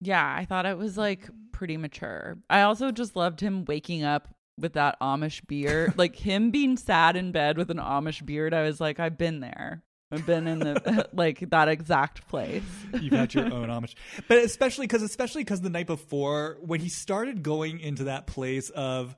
Yeah, 0.00 0.34
I 0.38 0.44
thought 0.44 0.66
it 0.66 0.76
was 0.76 0.98
like 0.98 1.28
pretty 1.52 1.76
mature. 1.76 2.38
I 2.50 2.62
also 2.62 2.90
just 2.90 3.16
loved 3.16 3.40
him 3.40 3.64
waking 3.64 4.04
up 4.04 4.28
with 4.58 4.74
that 4.74 5.00
Amish 5.00 5.46
beard. 5.46 5.94
like 5.96 6.16
him 6.16 6.50
being 6.50 6.76
sad 6.76 7.16
in 7.16 7.32
bed 7.32 7.56
with 7.56 7.70
an 7.70 7.78
Amish 7.78 8.24
beard. 8.24 8.52
I 8.54 8.62
was 8.62 8.80
like, 8.80 9.00
I've 9.00 9.18
been 9.18 9.40
there. 9.40 9.82
I've 10.12 10.26
been 10.26 10.46
in 10.46 10.60
the 10.60 11.08
like 11.12 11.50
that 11.50 11.68
exact 11.68 12.28
place. 12.28 12.62
You've 13.00 13.12
had 13.12 13.34
your 13.34 13.46
own 13.46 13.68
Amish, 13.68 13.94
but 14.28 14.38
especially 14.38 14.86
because 14.86 15.02
especially 15.02 15.42
because 15.42 15.62
the 15.62 15.70
night 15.70 15.86
before 15.86 16.58
when 16.60 16.80
he 16.80 16.88
started 16.88 17.42
going 17.42 17.80
into 17.80 18.04
that 18.04 18.26
place 18.26 18.70
of 18.70 19.16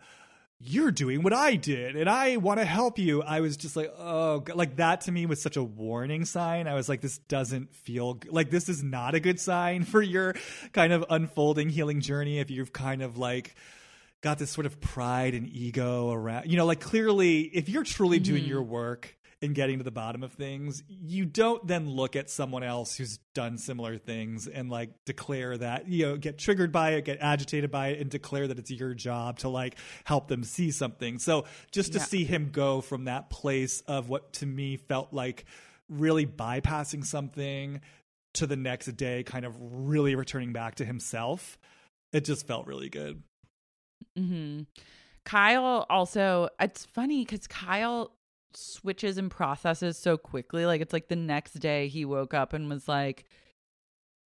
you're 0.60 0.90
doing 0.90 1.22
what 1.22 1.32
I 1.32 1.54
did 1.54 1.94
and 1.94 2.10
I 2.10 2.36
want 2.36 2.58
to 2.58 2.64
help 2.64 2.98
you. 2.98 3.22
I 3.22 3.40
was 3.40 3.56
just 3.56 3.76
like, 3.76 3.92
oh, 3.96 4.40
God. 4.40 4.56
like 4.56 4.76
that 4.76 5.02
to 5.02 5.12
me 5.12 5.24
was 5.26 5.40
such 5.40 5.56
a 5.56 5.62
warning 5.62 6.24
sign. 6.24 6.66
I 6.66 6.74
was 6.74 6.88
like, 6.88 7.00
this 7.00 7.18
doesn't 7.18 7.74
feel 7.74 8.14
g- 8.14 8.28
like 8.30 8.50
this 8.50 8.68
is 8.68 8.82
not 8.82 9.14
a 9.14 9.20
good 9.20 9.38
sign 9.38 9.84
for 9.84 10.02
your 10.02 10.34
kind 10.72 10.92
of 10.92 11.04
unfolding 11.10 11.68
healing 11.68 12.00
journey. 12.00 12.40
If 12.40 12.50
you've 12.50 12.72
kind 12.72 13.02
of 13.02 13.16
like 13.18 13.54
got 14.20 14.38
this 14.38 14.50
sort 14.50 14.66
of 14.66 14.80
pride 14.80 15.34
and 15.34 15.48
ego 15.48 16.10
around, 16.10 16.50
you 16.50 16.56
know, 16.56 16.66
like 16.66 16.80
clearly 16.80 17.42
if 17.42 17.68
you're 17.68 17.84
truly 17.84 18.18
doing 18.18 18.42
mm-hmm. 18.42 18.50
your 18.50 18.62
work 18.62 19.16
and 19.40 19.54
getting 19.54 19.78
to 19.78 19.84
the 19.84 19.90
bottom 19.92 20.22
of 20.22 20.32
things, 20.32 20.82
you 20.88 21.24
don't 21.24 21.64
then 21.66 21.88
look 21.88 22.16
at 22.16 22.28
someone 22.28 22.64
else 22.64 22.96
who's 22.96 23.18
done 23.34 23.56
similar 23.56 23.96
things 23.96 24.48
and 24.48 24.68
like 24.68 24.90
declare 25.04 25.56
that, 25.56 25.86
you 25.88 26.06
know, 26.06 26.16
get 26.16 26.38
triggered 26.38 26.72
by 26.72 26.94
it, 26.94 27.04
get 27.04 27.18
agitated 27.20 27.70
by 27.70 27.88
it, 27.88 28.00
and 28.00 28.10
declare 28.10 28.48
that 28.48 28.58
it's 28.58 28.70
your 28.70 28.94
job 28.94 29.38
to 29.38 29.48
like 29.48 29.76
help 30.04 30.26
them 30.26 30.42
see 30.42 30.72
something. 30.72 31.18
So 31.18 31.44
just 31.70 31.92
to 31.92 31.98
Yeah. 31.98 32.04
see 32.04 32.24
him 32.24 32.50
go 32.50 32.80
from 32.80 33.04
that 33.04 33.30
place 33.30 33.80
of 33.82 34.08
what 34.08 34.32
to 34.34 34.46
me 34.46 34.76
felt 34.76 35.12
like 35.12 35.44
really 35.88 36.26
bypassing 36.26 37.04
something 37.04 37.80
to 38.34 38.46
the 38.46 38.56
next 38.56 38.86
day, 38.96 39.22
kind 39.22 39.44
of 39.44 39.54
really 39.60 40.14
returning 40.16 40.52
back 40.52 40.74
to 40.76 40.84
himself, 40.84 41.58
it 42.12 42.24
just 42.24 42.46
felt 42.46 42.66
really 42.66 42.88
good. 42.88 43.22
Mm-hmm. 44.18 44.62
Kyle 45.24 45.86
also, 45.90 46.48
it's 46.58 46.84
funny 46.86 47.24
because 47.24 47.46
Kyle 47.46 48.12
switches 48.54 49.18
and 49.18 49.30
processes 49.30 49.98
so 49.98 50.16
quickly. 50.16 50.66
Like, 50.66 50.80
it's 50.80 50.92
like 50.92 51.08
the 51.08 51.16
next 51.16 51.54
day 51.54 51.88
he 51.88 52.04
woke 52.04 52.34
up 52.34 52.52
and 52.52 52.68
was 52.68 52.88
like, 52.88 53.24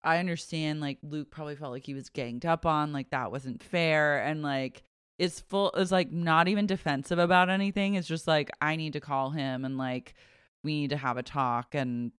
I 0.02 0.18
understand, 0.18 0.80
like, 0.80 0.98
Luke 1.02 1.30
probably 1.30 1.56
felt 1.56 1.72
like 1.72 1.86
he 1.86 1.94
was 1.94 2.10
ganged 2.10 2.44
up 2.46 2.66
on, 2.66 2.92
like, 2.92 3.10
that 3.10 3.32
wasn't 3.32 3.62
fair. 3.62 4.18
And, 4.22 4.42
like, 4.42 4.82
is 5.18 5.40
full, 5.40 5.70
is 5.72 5.92
like 5.92 6.10
not 6.12 6.48
even 6.48 6.66
defensive 6.66 7.18
about 7.18 7.48
anything. 7.50 7.94
It's 7.94 8.08
just 8.08 8.26
like, 8.26 8.50
I 8.60 8.76
need 8.76 8.94
to 8.94 9.00
call 9.00 9.30
him 9.30 9.64
and, 9.64 9.78
like, 9.78 10.14
we 10.62 10.80
need 10.80 10.90
to 10.90 10.96
have 10.96 11.16
a 11.16 11.22
talk 11.22 11.74
and 11.74 12.12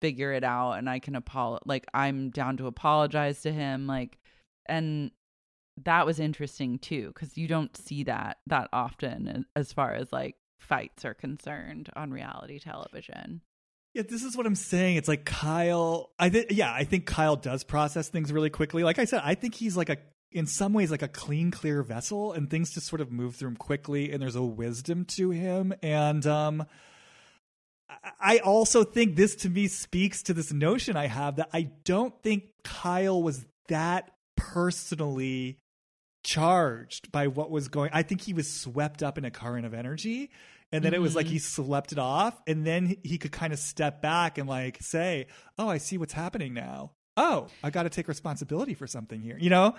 figure 0.00 0.32
it 0.32 0.44
out. 0.44 0.72
And 0.72 0.88
I 0.88 0.98
can 0.98 1.16
apologize. 1.16 1.66
Like, 1.66 1.86
I'm 1.94 2.30
down 2.30 2.56
to 2.58 2.66
apologize 2.66 3.42
to 3.42 3.52
him. 3.52 3.86
Like, 3.86 4.18
and 4.66 5.10
that 5.84 6.06
was 6.06 6.20
interesting 6.20 6.78
too 6.78 7.08
because 7.08 7.36
you 7.36 7.48
don't 7.48 7.76
see 7.76 8.04
that 8.04 8.38
that 8.46 8.68
often 8.72 9.28
eh, 9.28 9.42
as 9.56 9.72
far 9.72 9.94
as 9.94 10.12
like 10.12 10.36
fights 10.60 11.04
are 11.04 11.14
concerned 11.14 11.90
on 11.96 12.10
reality 12.12 12.58
television 12.60 13.40
Yeah, 13.94 14.02
this 14.08 14.22
is 14.22 14.36
what 14.36 14.46
I'm 14.46 14.54
saying. 14.54 14.96
It's 14.96 15.08
like 15.08 15.24
Kyle. 15.24 16.10
I 16.18 16.28
think, 16.28 16.46
yeah, 16.50 16.72
I 16.72 16.84
think 16.84 17.06
Kyle 17.06 17.34
does 17.34 17.64
process 17.64 18.08
things 18.08 18.32
really 18.32 18.50
quickly. 18.50 18.84
Like 18.84 19.00
I 19.00 19.04
said, 19.04 19.22
I 19.24 19.34
think 19.34 19.54
he's 19.56 19.76
like 19.76 19.88
a, 19.90 19.96
in 20.30 20.46
some 20.46 20.72
ways, 20.72 20.92
like 20.92 21.02
a 21.02 21.08
clean, 21.08 21.50
clear 21.50 21.82
vessel, 21.82 22.32
and 22.32 22.48
things 22.48 22.72
just 22.72 22.86
sort 22.86 23.00
of 23.00 23.10
move 23.10 23.34
through 23.34 23.48
him 23.48 23.56
quickly. 23.56 24.12
And 24.12 24.22
there's 24.22 24.36
a 24.36 24.42
wisdom 24.44 25.04
to 25.16 25.30
him. 25.30 25.74
And 25.82 26.24
um, 26.24 26.66
I- 28.20 28.38
also 28.38 28.84
think 28.84 29.16
this 29.16 29.34
to 29.36 29.50
me 29.50 29.66
speaks 29.66 30.22
to 30.24 30.34
this 30.34 30.52
notion 30.52 30.96
I 30.96 31.08
have 31.08 31.36
that 31.36 31.48
I 31.52 31.62
don't 31.84 32.14
think 32.22 32.44
Kyle 32.62 33.20
was 33.20 33.44
that 33.66 34.12
personally 34.36 35.58
charged 36.22 37.10
by 37.12 37.28
what 37.28 37.50
was 37.50 37.68
going 37.68 37.88
i 37.94 38.02
think 38.02 38.20
he 38.20 38.34
was 38.34 38.52
swept 38.52 39.02
up 39.02 39.16
in 39.16 39.24
a 39.24 39.30
current 39.30 39.64
of 39.64 39.72
energy 39.72 40.30
and 40.72 40.84
then 40.84 40.94
it 40.94 41.00
was 41.00 41.16
like 41.16 41.26
mm-hmm. 41.26 41.34
he 41.34 41.38
slept 41.38 41.92
it 41.92 41.98
off 41.98 42.40
and 42.46 42.66
then 42.66 42.96
he 43.02 43.18
could 43.18 43.32
kind 43.32 43.52
of 43.52 43.58
step 43.58 44.00
back 44.00 44.38
and 44.38 44.48
like 44.48 44.78
say 44.80 45.26
oh 45.58 45.68
i 45.68 45.78
see 45.78 45.98
what's 45.98 46.12
happening 46.12 46.54
now. 46.54 46.92
Oh 47.16 47.48
i 47.62 47.70
got 47.70 47.82
to 47.84 47.90
take 47.90 48.08
responsibility 48.08 48.74
for 48.74 48.86
something 48.86 49.20
here 49.20 49.36
you 49.38 49.50
know? 49.50 49.74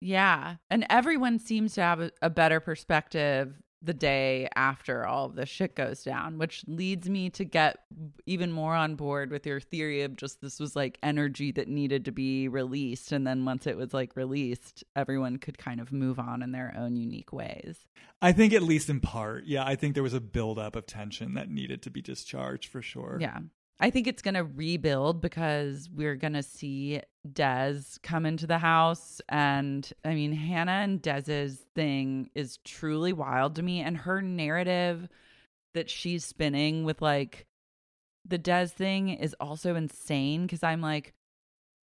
Yeah. 0.00 0.56
And 0.68 0.86
everyone 0.90 1.38
seems 1.38 1.74
to 1.74 1.82
have 1.82 2.00
a, 2.00 2.10
a 2.20 2.28
better 2.28 2.60
perspective 2.60 3.54
the 3.84 3.94
day 3.94 4.48
after 4.56 5.06
all 5.06 5.26
of 5.26 5.34
this 5.34 5.48
shit 5.48 5.76
goes 5.76 6.02
down 6.02 6.38
which 6.38 6.64
leads 6.66 7.08
me 7.08 7.28
to 7.30 7.44
get 7.44 7.78
even 8.26 8.50
more 8.50 8.74
on 8.74 8.94
board 8.94 9.30
with 9.30 9.46
your 9.46 9.60
theory 9.60 10.02
of 10.02 10.16
just 10.16 10.40
this 10.40 10.58
was 10.58 10.74
like 10.74 10.98
energy 11.02 11.52
that 11.52 11.68
needed 11.68 12.04
to 12.06 12.10
be 12.12 12.48
released 12.48 13.12
and 13.12 13.26
then 13.26 13.44
once 13.44 13.66
it 13.66 13.76
was 13.76 13.92
like 13.92 14.16
released 14.16 14.82
everyone 14.96 15.36
could 15.36 15.58
kind 15.58 15.80
of 15.80 15.92
move 15.92 16.18
on 16.18 16.42
in 16.42 16.52
their 16.52 16.74
own 16.76 16.96
unique 16.96 17.32
ways 17.32 17.86
i 18.22 18.32
think 18.32 18.52
at 18.52 18.62
least 18.62 18.88
in 18.88 19.00
part 19.00 19.44
yeah 19.44 19.64
i 19.64 19.74
think 19.76 19.94
there 19.94 20.02
was 20.02 20.14
a 20.14 20.20
buildup 20.20 20.74
of 20.76 20.86
tension 20.86 21.34
that 21.34 21.50
needed 21.50 21.82
to 21.82 21.90
be 21.90 22.00
discharged 22.02 22.68
for 22.68 22.80
sure 22.82 23.18
Yeah. 23.20 23.38
I 23.80 23.90
think 23.90 24.06
it's 24.06 24.22
going 24.22 24.34
to 24.34 24.44
rebuild 24.44 25.20
because 25.20 25.90
we're 25.92 26.14
going 26.14 26.34
to 26.34 26.42
see 26.42 27.00
Des 27.30 27.80
come 28.02 28.24
into 28.24 28.46
the 28.46 28.58
house. 28.58 29.20
And 29.28 29.90
I 30.04 30.14
mean, 30.14 30.32
Hannah 30.32 30.72
and 30.72 31.02
Des's 31.02 31.58
thing 31.74 32.30
is 32.34 32.58
truly 32.64 33.12
wild 33.12 33.56
to 33.56 33.62
me. 33.62 33.80
And 33.80 33.96
her 33.96 34.22
narrative 34.22 35.08
that 35.74 35.90
she's 35.90 36.24
spinning 36.24 36.84
with 36.84 37.02
like 37.02 37.46
the 38.24 38.38
Des 38.38 38.68
thing 38.68 39.10
is 39.10 39.34
also 39.40 39.74
insane 39.74 40.42
because 40.42 40.62
I'm 40.62 40.80
like, 40.80 41.12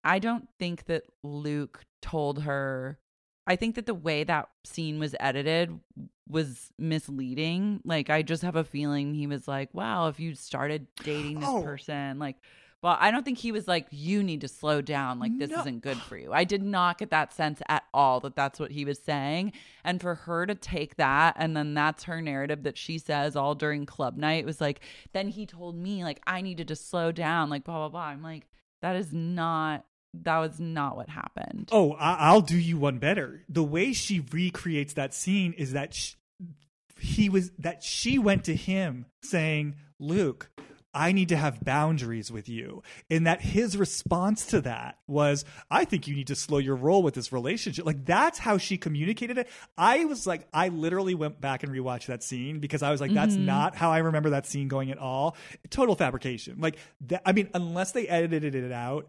I 0.05 0.19
don't 0.19 0.49
think 0.59 0.85
that 0.87 1.05
Luke 1.23 1.85
told 2.03 2.43
her. 2.43 2.99
I 3.49 3.57
think 3.57 3.75
that 3.77 3.87
the 3.87 3.95
way 3.95 4.23
that 4.25 4.49
scene 4.65 4.99
was 5.01 5.15
edited 5.19 5.81
was 6.29 6.71
misleading. 6.79 7.81
Like, 7.85 8.11
I 8.11 8.23
just 8.23 8.43
have 8.43 8.57
a 8.57 8.63
feeling 8.65 9.15
he 9.15 9.27
was 9.27 9.49
like, 9.49 9.73
wow, 9.73 10.09
if 10.09 10.21
you 10.21 10.35
started 10.35 10.87
dating 11.03 11.41
this 11.41 11.49
Oh. 11.49 11.63
person, 11.63 12.19
like, 12.19 12.37
well, 12.83 12.97
I 13.01 13.11
don't 13.11 13.25
think 13.25 13.39
he 13.39 13.51
was 13.51 13.67
like, 13.67 13.89
you 13.91 14.23
need 14.23 14.43
to 14.43 14.49
slow 14.49 14.81
down. 14.81 15.19
Like, 15.19 15.37
this 15.37 15.51
No. 15.51 15.61
isn't 15.61 15.81
good 15.81 16.01
for 16.03 16.17
you. 16.17 16.33
I 16.33 16.45
did 16.45 16.63
not 16.63 16.99
get 16.99 17.11
that 17.11 17.33
sense 17.33 17.61
at 17.69 17.83
all 17.93 18.21
that 18.21 18.37
that's 18.37 18.61
what 18.61 18.71
he 18.71 18.85
was 18.85 19.01
saying. 19.01 19.53
And 19.83 20.01
for 20.01 20.15
her 20.15 20.47
to 20.47 20.55
take 20.55 20.95
that, 20.97 21.35
and 21.39 21.57
then 21.57 21.75
that's 21.75 22.05
her 22.05 22.21
narrative 22.23 22.63
that 22.63 22.79
she 22.79 22.99
says 22.99 23.35
all 23.35 23.57
during 23.57 23.85
club 23.87 24.17
night 24.17 24.45
was 24.45 24.61
like, 24.61 24.81
then 25.13 25.27
he 25.29 25.45
told 25.47 25.75
me, 25.75 26.05
like, 26.05 26.21
I 26.27 26.41
needed 26.41 26.69
to 26.69 26.77
slow 26.77 27.11
down, 27.11 27.51
like, 27.51 27.65
blah, 27.65 27.79
blah, 27.79 27.89
blah. 27.89 28.01
I'm 28.09 28.23
like, 28.23 28.47
that 28.83 28.95
is 28.95 29.13
not, 29.13 29.85
that 30.25 30.39
was 30.39 30.61
not 30.61 30.97
what 30.97 31.09
happened. 31.09 31.69
Oh, 31.73 31.93
I- 31.93 32.29
I'll 32.29 32.41
do 32.41 32.59
you 32.59 32.79
one 32.79 32.99
better. 32.99 33.45
The 33.49 33.65
way 33.65 33.93
she 33.93 34.21
recreates 34.21 34.95
that 34.95 35.15
scene 35.15 35.53
is 35.53 35.73
that 35.73 35.95
sh- 35.95 36.15
he 37.01 37.29
was 37.29 37.51
that 37.59 37.83
she 37.83 38.19
went 38.19 38.45
to 38.45 38.55
him 38.55 39.07
saying, 39.23 39.77
"Luke, 39.99 40.51
I 40.95 41.13
need 41.13 41.29
to 41.29 41.37
have 41.37 41.65
boundaries 41.65 42.33
with 42.33 42.49
you." 42.49 42.83
And 43.11 43.27
that 43.27 43.41
his 43.41 43.77
response 43.77 44.47
to 44.47 44.61
that 44.63 44.99
was, 45.07 45.45
"I 45.71 45.85
think 45.85 46.09
you 46.09 46.15
need 46.15 46.27
to 46.29 46.35
slow 46.35 46.59
your 46.59 46.77
roll 46.77 47.03
with 47.03 47.15
this 47.15 47.33
relationship." 47.33 47.87
Like 47.87 48.05
that's 48.05 48.39
how 48.39 48.59
she 48.59 48.77
communicated 48.79 49.39
it. 49.39 49.49
I 49.77 50.05
was 50.07 50.27
like 50.27 50.49
I 50.53 50.69
literally 50.69 51.15
went 51.15 51.41
back 51.41 51.63
and 51.63 51.73
rewatched 51.73 52.07
that 52.07 52.23
scene 52.23 52.59
because 52.59 52.83
I 52.83 52.91
was 52.91 53.01
like 53.01 53.13
that's 53.13 53.35
mm-hmm. 53.35 53.47
not 53.47 53.77
how 53.77 53.91
I 53.91 53.99
remember 53.99 54.31
that 54.31 54.47
scene 54.47 54.69
going 54.69 54.91
at 54.91 54.99
all. 54.99 55.37
Total 55.71 55.95
fabrication. 55.95 56.57
Like 56.59 56.79
that 57.03 57.23
I 57.25 57.33
mean 57.33 57.49
unless 57.55 57.93
they 57.93 58.09
edited 58.09 58.55
it 58.55 58.73
out, 58.73 59.09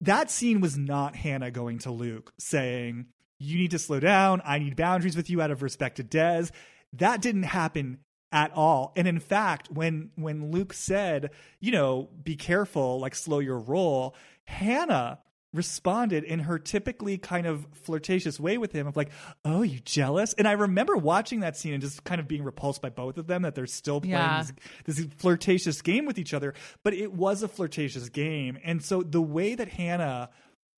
that 0.00 0.30
scene 0.30 0.60
was 0.60 0.78
not 0.78 1.16
Hannah 1.16 1.50
going 1.50 1.78
to 1.80 1.90
Luke 1.90 2.32
saying, 2.38 3.06
You 3.38 3.58
need 3.58 3.72
to 3.72 3.78
slow 3.78 4.00
down. 4.00 4.42
I 4.44 4.58
need 4.58 4.76
boundaries 4.76 5.16
with 5.16 5.30
you 5.30 5.42
out 5.42 5.50
of 5.50 5.62
respect 5.62 5.96
to 5.96 6.02
Des. 6.02 6.46
That 6.92 7.20
didn't 7.20 7.44
happen 7.44 7.98
at 8.32 8.52
all. 8.52 8.92
And 8.96 9.06
in 9.06 9.20
fact, 9.20 9.70
when 9.70 10.10
when 10.16 10.50
Luke 10.50 10.72
said, 10.72 11.30
you 11.58 11.72
know, 11.72 12.08
be 12.22 12.36
careful, 12.36 13.00
like 13.00 13.14
slow 13.14 13.38
your 13.40 13.58
roll, 13.58 14.14
Hannah 14.44 15.20
responded 15.52 16.22
in 16.24 16.40
her 16.40 16.58
typically 16.58 17.18
kind 17.18 17.46
of 17.46 17.66
flirtatious 17.72 18.38
way 18.38 18.56
with 18.58 18.72
him 18.72 18.86
of 18.86 18.96
like, 18.96 19.10
"Oh, 19.44 19.62
you 19.62 19.80
jealous?" 19.80 20.32
And 20.34 20.46
I 20.46 20.52
remember 20.52 20.96
watching 20.96 21.40
that 21.40 21.56
scene 21.56 21.72
and 21.72 21.82
just 21.82 22.04
kind 22.04 22.20
of 22.20 22.28
being 22.28 22.44
repulsed 22.44 22.80
by 22.80 22.90
both 22.90 23.18
of 23.18 23.26
them 23.26 23.42
that 23.42 23.54
they're 23.54 23.66
still 23.66 24.00
playing 24.00 24.14
Yeah. 24.14 24.44
this 24.86 24.96
this 24.96 25.06
flirtatious 25.16 25.82
game 25.82 26.06
with 26.06 26.18
each 26.18 26.32
other, 26.34 26.54
but 26.84 26.94
it 26.94 27.12
was 27.12 27.42
a 27.42 27.48
flirtatious 27.48 28.08
game. 28.08 28.58
And 28.64 28.82
so 28.82 29.02
the 29.02 29.20
way 29.22 29.54
that 29.54 29.68
Hannah 29.68 30.30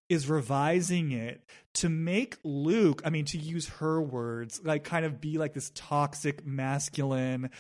is 0.08 0.28
revising 0.28 1.12
it 1.12 1.42
to 1.74 1.88
make 1.88 2.36
Luke, 2.44 3.00
I 3.04 3.10
mean, 3.10 3.24
to 3.26 3.38
use 3.38 3.68
her 3.68 4.00
words, 4.00 4.60
like 4.62 4.84
kind 4.84 5.06
of 5.06 5.20
be 5.20 5.38
like 5.38 5.54
this 5.54 5.70
toxic 5.74 6.44
masculine 6.46 7.50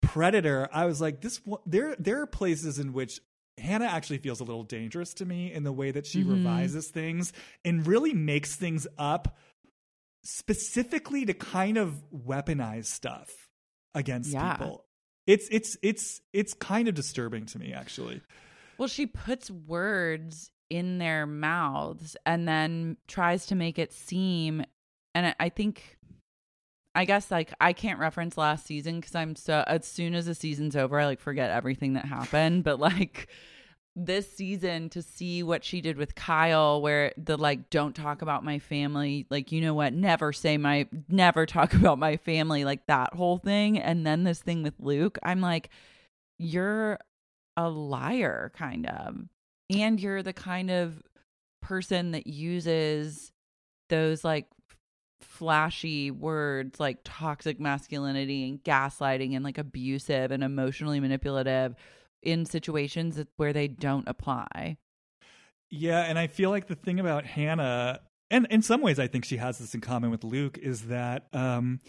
predator. 0.00 0.68
I 0.72 0.86
was 0.86 1.00
like, 1.00 1.20
this, 1.20 1.40
there, 1.64 1.94
there 1.98 2.20
are 2.22 2.26
places 2.26 2.78
in 2.80 2.92
which 2.92 3.20
Hannah 3.58 3.86
actually 3.86 4.18
feels 4.18 4.40
a 4.40 4.44
little 4.44 4.62
dangerous 4.64 5.14
to 5.14 5.26
me 5.26 5.52
in 5.52 5.62
the 5.62 5.72
way 5.72 5.90
that 5.90 6.06
she 6.06 6.20
mm-hmm. 6.20 6.32
revises 6.32 6.88
things 6.88 7.32
and 7.64 7.86
really 7.86 8.14
makes 8.14 8.56
things 8.56 8.86
up 8.98 9.36
specifically 10.24 11.26
to 11.26 11.34
kind 11.34 11.76
of 11.76 12.02
weaponize 12.14 12.86
stuff 12.86 13.30
against 13.94 14.32
Yeah. 14.32 14.56
people. 14.56 14.84
It's 15.26 15.46
it's 15.50 15.76
it's 15.82 16.20
it's 16.32 16.54
kind 16.54 16.88
of 16.88 16.94
disturbing 16.94 17.46
to 17.46 17.58
me 17.58 17.72
actually. 17.72 18.20
Well, 18.78 18.88
she 18.88 19.06
puts 19.06 19.50
words 19.50 20.50
in 20.70 20.98
their 20.98 21.26
mouths 21.26 22.16
and 22.26 22.48
then 22.48 22.96
tries 23.06 23.46
to 23.46 23.54
make 23.54 23.78
it 23.78 23.92
seem, 23.92 24.64
and 25.14 25.34
I 25.38 25.48
think, 25.50 25.98
I 26.94 27.04
guess 27.04 27.30
like 27.30 27.52
I 27.60 27.72
can't 27.72 27.98
reference 27.98 28.36
last 28.36 28.66
season 28.66 29.00
because 29.00 29.14
I'm 29.14 29.34
so 29.34 29.64
as 29.66 29.86
soon 29.86 30.14
as 30.14 30.26
the 30.26 30.34
season's 30.34 30.76
over, 30.76 31.00
I 31.00 31.06
like 31.06 31.20
forget 31.20 31.50
everything 31.50 31.94
that 31.94 32.04
happened. 32.04 32.64
But 32.64 32.78
like, 32.78 33.28
this 33.94 34.30
season 34.34 34.88
to 34.90 35.02
see 35.02 35.42
what 35.42 35.64
she 35.64 35.80
did 35.80 35.96
with 35.96 36.14
Kyle, 36.14 36.80
where 36.80 37.12
the 37.16 37.36
like, 37.36 37.68
don't 37.70 37.94
talk 37.94 38.22
about 38.22 38.44
my 38.44 38.58
family, 38.58 39.26
like, 39.30 39.52
you 39.52 39.60
know 39.60 39.74
what, 39.74 39.92
never 39.92 40.32
say 40.32 40.56
my, 40.56 40.88
never 41.08 41.44
talk 41.44 41.74
about 41.74 41.98
my 41.98 42.16
family, 42.16 42.64
like 42.64 42.86
that 42.86 43.14
whole 43.14 43.38
thing. 43.38 43.78
And 43.78 44.06
then 44.06 44.24
this 44.24 44.40
thing 44.40 44.62
with 44.62 44.74
Luke, 44.78 45.18
I'm 45.22 45.40
like, 45.40 45.68
you're 46.38 46.98
a 47.56 47.68
liar, 47.68 48.50
kind 48.56 48.86
of. 48.86 49.16
And 49.70 50.00
you're 50.00 50.22
the 50.22 50.32
kind 50.32 50.70
of 50.70 51.02
person 51.60 52.12
that 52.12 52.26
uses 52.26 53.30
those 53.88 54.24
like 54.24 54.46
flashy 55.22 56.10
words 56.10 56.78
like 56.78 56.98
toxic 57.04 57.60
masculinity 57.60 58.48
and 58.48 58.62
gaslighting 58.62 59.34
and 59.34 59.44
like 59.44 59.58
abusive 59.58 60.30
and 60.30 60.42
emotionally 60.42 61.00
manipulative 61.00 61.74
in 62.22 62.46
situations 62.46 63.22
where 63.36 63.52
they 63.52 63.68
don't 63.68 64.08
apply. 64.08 64.76
Yeah, 65.70 66.00
and 66.02 66.18
I 66.18 66.26
feel 66.26 66.50
like 66.50 66.66
the 66.66 66.74
thing 66.74 67.00
about 67.00 67.24
Hannah, 67.24 68.00
and 68.30 68.46
in 68.50 68.62
some 68.62 68.82
ways, 68.82 68.98
I 68.98 69.06
think 69.06 69.24
she 69.24 69.38
has 69.38 69.58
this 69.58 69.74
in 69.74 69.80
common 69.80 70.10
with 70.10 70.22
Luke, 70.22 70.58
is 70.58 70.82
that 70.82 71.26
um, 71.32 71.80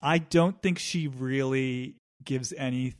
I 0.00 0.18
don't 0.18 0.60
think 0.62 0.78
she 0.78 1.06
really 1.06 1.96
gives 2.24 2.52
any 2.56 2.94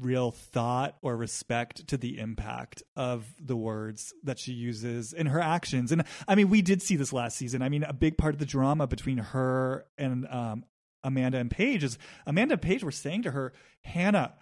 real 0.00 0.30
thought 0.30 0.96
or 1.02 1.16
respect 1.16 1.88
to 1.88 1.96
the 1.96 2.18
impact 2.18 2.82
of 2.96 3.26
the 3.40 3.56
words 3.56 4.12
that 4.24 4.38
she 4.38 4.52
uses 4.52 5.12
in 5.12 5.26
her 5.26 5.40
actions. 5.40 5.92
And 5.92 6.04
I 6.26 6.34
mean, 6.34 6.48
we 6.48 6.62
did 6.62 6.82
see 6.82 6.96
this 6.96 7.12
last 7.12 7.36
season. 7.36 7.62
I 7.62 7.68
mean, 7.68 7.82
a 7.82 7.92
big 7.92 8.16
part 8.16 8.34
of 8.34 8.40
the 8.40 8.46
drama 8.46 8.86
between 8.86 9.18
her 9.18 9.86
and 9.98 10.26
um, 10.28 10.64
Amanda 11.02 11.38
and 11.38 11.50
Paige 11.50 11.84
is 11.84 11.98
Amanda 12.26 12.54
and 12.54 12.62
Paige 12.62 12.84
were 12.84 12.90
saying 12.90 13.22
to 13.22 13.30
her, 13.30 13.52
Hannah, 13.82 14.34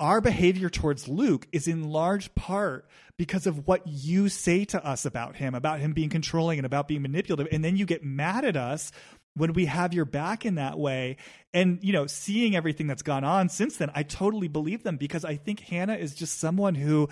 our 0.00 0.20
behavior 0.20 0.68
towards 0.68 1.06
Luke 1.06 1.46
is 1.52 1.68
in 1.68 1.84
large 1.84 2.34
part 2.34 2.88
because 3.16 3.46
of 3.46 3.68
what 3.68 3.86
you 3.86 4.28
say 4.28 4.64
to 4.64 4.84
us 4.84 5.04
about 5.04 5.36
him, 5.36 5.54
about 5.54 5.78
him 5.78 5.92
being 5.92 6.08
controlling 6.08 6.58
and 6.58 6.66
about 6.66 6.88
being 6.88 7.02
manipulative. 7.02 7.52
And 7.52 7.64
then 7.64 7.76
you 7.76 7.86
get 7.86 8.04
mad 8.04 8.44
at 8.44 8.56
us 8.56 8.90
when 9.34 9.52
we 9.52 9.66
have 9.66 9.94
your 9.94 10.04
back 10.04 10.44
in 10.44 10.56
that 10.56 10.78
way. 10.78 11.16
And, 11.54 11.78
you 11.82 11.92
know, 11.92 12.06
seeing 12.06 12.56
everything 12.56 12.86
that's 12.86 13.02
gone 13.02 13.24
on 13.24 13.48
since 13.48 13.76
then, 13.76 13.90
I 13.94 14.02
totally 14.02 14.48
believe 14.48 14.82
them 14.82 14.96
because 14.96 15.24
I 15.24 15.36
think 15.36 15.60
Hannah 15.60 15.96
is 15.96 16.14
just 16.14 16.38
someone 16.38 16.74
who 16.74 17.08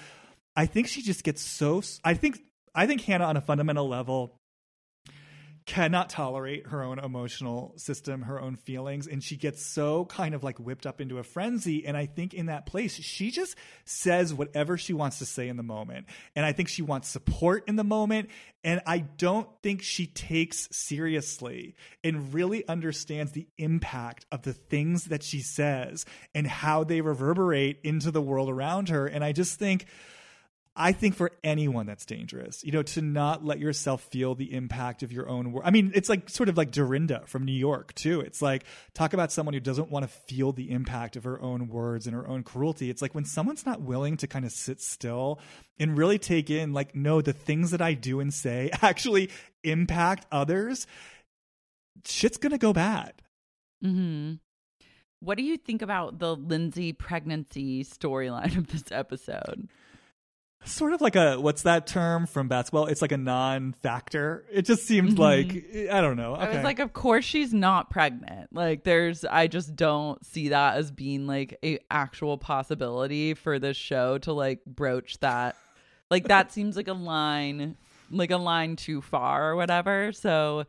I 0.56 0.66
think 0.66 0.88
she 0.88 1.02
just 1.02 1.24
gets 1.24 1.42
so, 1.42 1.82
I 2.04 2.14
think, 2.14 2.40
I 2.74 2.86
think 2.86 3.02
Hannah 3.02 3.24
on 3.24 3.36
a 3.36 3.40
fundamental 3.40 3.88
level 3.88 4.39
cannot 5.66 6.10
tolerate 6.10 6.66
her 6.68 6.82
own 6.82 6.98
emotional 6.98 7.72
system, 7.76 8.22
her 8.22 8.40
own 8.40 8.56
feelings, 8.56 9.06
and 9.06 9.22
she 9.22 9.36
gets 9.36 9.64
so 9.64 10.04
kind 10.06 10.34
of 10.34 10.42
like 10.42 10.58
whipped 10.58 10.86
up 10.86 11.00
into 11.00 11.18
a 11.18 11.22
frenzy. 11.22 11.86
And 11.86 11.96
I 11.96 12.06
think 12.06 12.34
in 12.34 12.46
that 12.46 12.66
place, 12.66 12.94
she 12.94 13.30
just 13.30 13.56
says 13.84 14.34
whatever 14.34 14.76
she 14.76 14.92
wants 14.92 15.18
to 15.18 15.26
say 15.26 15.48
in 15.48 15.56
the 15.56 15.62
moment. 15.62 16.06
And 16.34 16.44
I 16.44 16.52
think 16.52 16.68
she 16.68 16.82
wants 16.82 17.08
support 17.08 17.68
in 17.68 17.76
the 17.76 17.84
moment. 17.84 18.30
And 18.62 18.80
I 18.86 18.98
don't 18.98 19.48
think 19.62 19.82
she 19.82 20.06
takes 20.06 20.68
seriously 20.70 21.74
and 22.04 22.34
really 22.34 22.66
understands 22.68 23.32
the 23.32 23.46
impact 23.56 24.26
of 24.30 24.42
the 24.42 24.52
things 24.52 25.06
that 25.06 25.22
she 25.22 25.40
says 25.40 26.04
and 26.34 26.46
how 26.46 26.84
they 26.84 27.00
reverberate 27.00 27.80
into 27.84 28.10
the 28.10 28.20
world 28.20 28.50
around 28.50 28.88
her. 28.88 29.06
And 29.06 29.24
I 29.24 29.32
just 29.32 29.58
think, 29.58 29.86
I 30.76 30.92
think 30.92 31.16
for 31.16 31.32
anyone 31.42 31.86
that's 31.86 32.06
dangerous, 32.06 32.62
you 32.62 32.70
know, 32.70 32.82
to 32.82 33.02
not 33.02 33.44
let 33.44 33.58
yourself 33.58 34.02
feel 34.02 34.36
the 34.36 34.52
impact 34.52 35.02
of 35.02 35.12
your 35.12 35.28
own 35.28 35.52
work. 35.52 35.64
I 35.66 35.70
mean, 35.70 35.90
it's 35.94 36.08
like 36.08 36.30
sort 36.30 36.48
of 36.48 36.56
like 36.56 36.70
Dorinda 36.70 37.22
from 37.26 37.44
New 37.44 37.52
York, 37.52 37.92
too. 37.94 38.20
It's 38.20 38.40
like, 38.40 38.64
talk 38.94 39.12
about 39.12 39.32
someone 39.32 39.52
who 39.52 39.60
doesn't 39.60 39.90
want 39.90 40.04
to 40.04 40.08
feel 40.08 40.52
the 40.52 40.70
impact 40.70 41.16
of 41.16 41.24
her 41.24 41.40
own 41.40 41.68
words 41.68 42.06
and 42.06 42.14
her 42.14 42.26
own 42.26 42.44
cruelty. 42.44 42.88
It's 42.88 43.02
like 43.02 43.14
when 43.14 43.24
someone's 43.24 43.66
not 43.66 43.80
willing 43.80 44.16
to 44.18 44.28
kind 44.28 44.44
of 44.44 44.52
sit 44.52 44.80
still 44.80 45.40
and 45.80 45.98
really 45.98 46.18
take 46.18 46.50
in, 46.50 46.72
like, 46.72 46.94
no, 46.94 47.20
the 47.20 47.32
things 47.32 47.72
that 47.72 47.82
I 47.82 47.94
do 47.94 48.20
and 48.20 48.32
say 48.32 48.70
actually 48.82 49.30
impact 49.64 50.26
others, 50.30 50.86
shit's 52.06 52.38
going 52.38 52.52
to 52.52 52.58
go 52.58 52.72
bad. 52.72 53.14
Mm-hmm. 53.84 54.34
What 55.18 55.36
do 55.36 55.42
you 55.44 55.56
think 55.56 55.82
about 55.82 56.20
the 56.20 56.34
Lindsay 56.34 56.92
pregnancy 56.92 57.84
storyline 57.84 58.56
of 58.56 58.68
this 58.68 58.84
episode? 58.90 59.68
Sort 60.64 60.92
of 60.92 61.00
like 61.00 61.16
a 61.16 61.40
what's 61.40 61.62
that 61.62 61.86
term 61.86 62.26
from 62.26 62.48
basketball? 62.48 62.86
It's 62.86 63.02
like 63.02 63.12
a 63.12 63.16
non-factor. 63.16 64.44
It 64.52 64.62
just 64.62 64.86
seems 64.86 65.14
mm-hmm. 65.14 65.22
like 65.22 65.90
I 65.92 66.00
don't 66.00 66.16
know. 66.16 66.34
Okay. 66.34 66.44
I 66.44 66.54
was 66.54 66.64
like, 66.64 66.78
of 66.78 66.92
course 66.92 67.24
she's 67.24 67.52
not 67.52 67.90
pregnant. 67.90 68.54
Like, 68.54 68.84
there's 68.84 69.24
I 69.24 69.46
just 69.46 69.74
don't 69.74 70.24
see 70.24 70.48
that 70.48 70.76
as 70.76 70.90
being 70.90 71.26
like 71.26 71.58
a 71.64 71.78
actual 71.90 72.38
possibility 72.38 73.34
for 73.34 73.58
this 73.58 73.76
show 73.76 74.18
to 74.18 74.32
like 74.32 74.64
broach 74.64 75.18
that. 75.20 75.56
Like 76.10 76.28
that 76.28 76.52
seems 76.52 76.76
like 76.76 76.88
a 76.88 76.94
line, 76.94 77.76
like 78.10 78.30
a 78.30 78.36
line 78.36 78.76
too 78.76 79.00
far 79.00 79.50
or 79.50 79.56
whatever. 79.56 80.12
So 80.12 80.66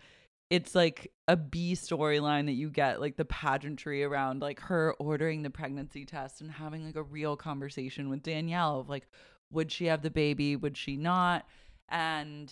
it's 0.50 0.76
like 0.76 1.12
a 1.28 1.38
B 1.38 1.74
storyline 1.74 2.46
that 2.48 2.54
you 2.54 2.70
get 2.70 3.00
like 3.00 3.16
the 3.16 3.26
pageantry 3.26 4.04
around 4.04 4.42
like 4.42 4.60
her 4.62 4.94
ordering 5.00 5.44
the 5.44 5.50
pregnancy 5.50 6.06
test 6.06 6.42
and 6.42 6.52
having 6.52 6.86
like 6.86 6.98
a 6.98 7.04
real 7.04 7.38
conversation 7.38 8.10
with 8.10 8.22
Danielle 8.22 8.82
of 8.82 8.90
like 8.90 9.08
would 9.52 9.72
she 9.72 9.86
have 9.86 10.02
the 10.02 10.10
baby? 10.10 10.56
Would 10.56 10.78
she 10.78 10.98
not? 10.98 11.46
And 11.90 12.52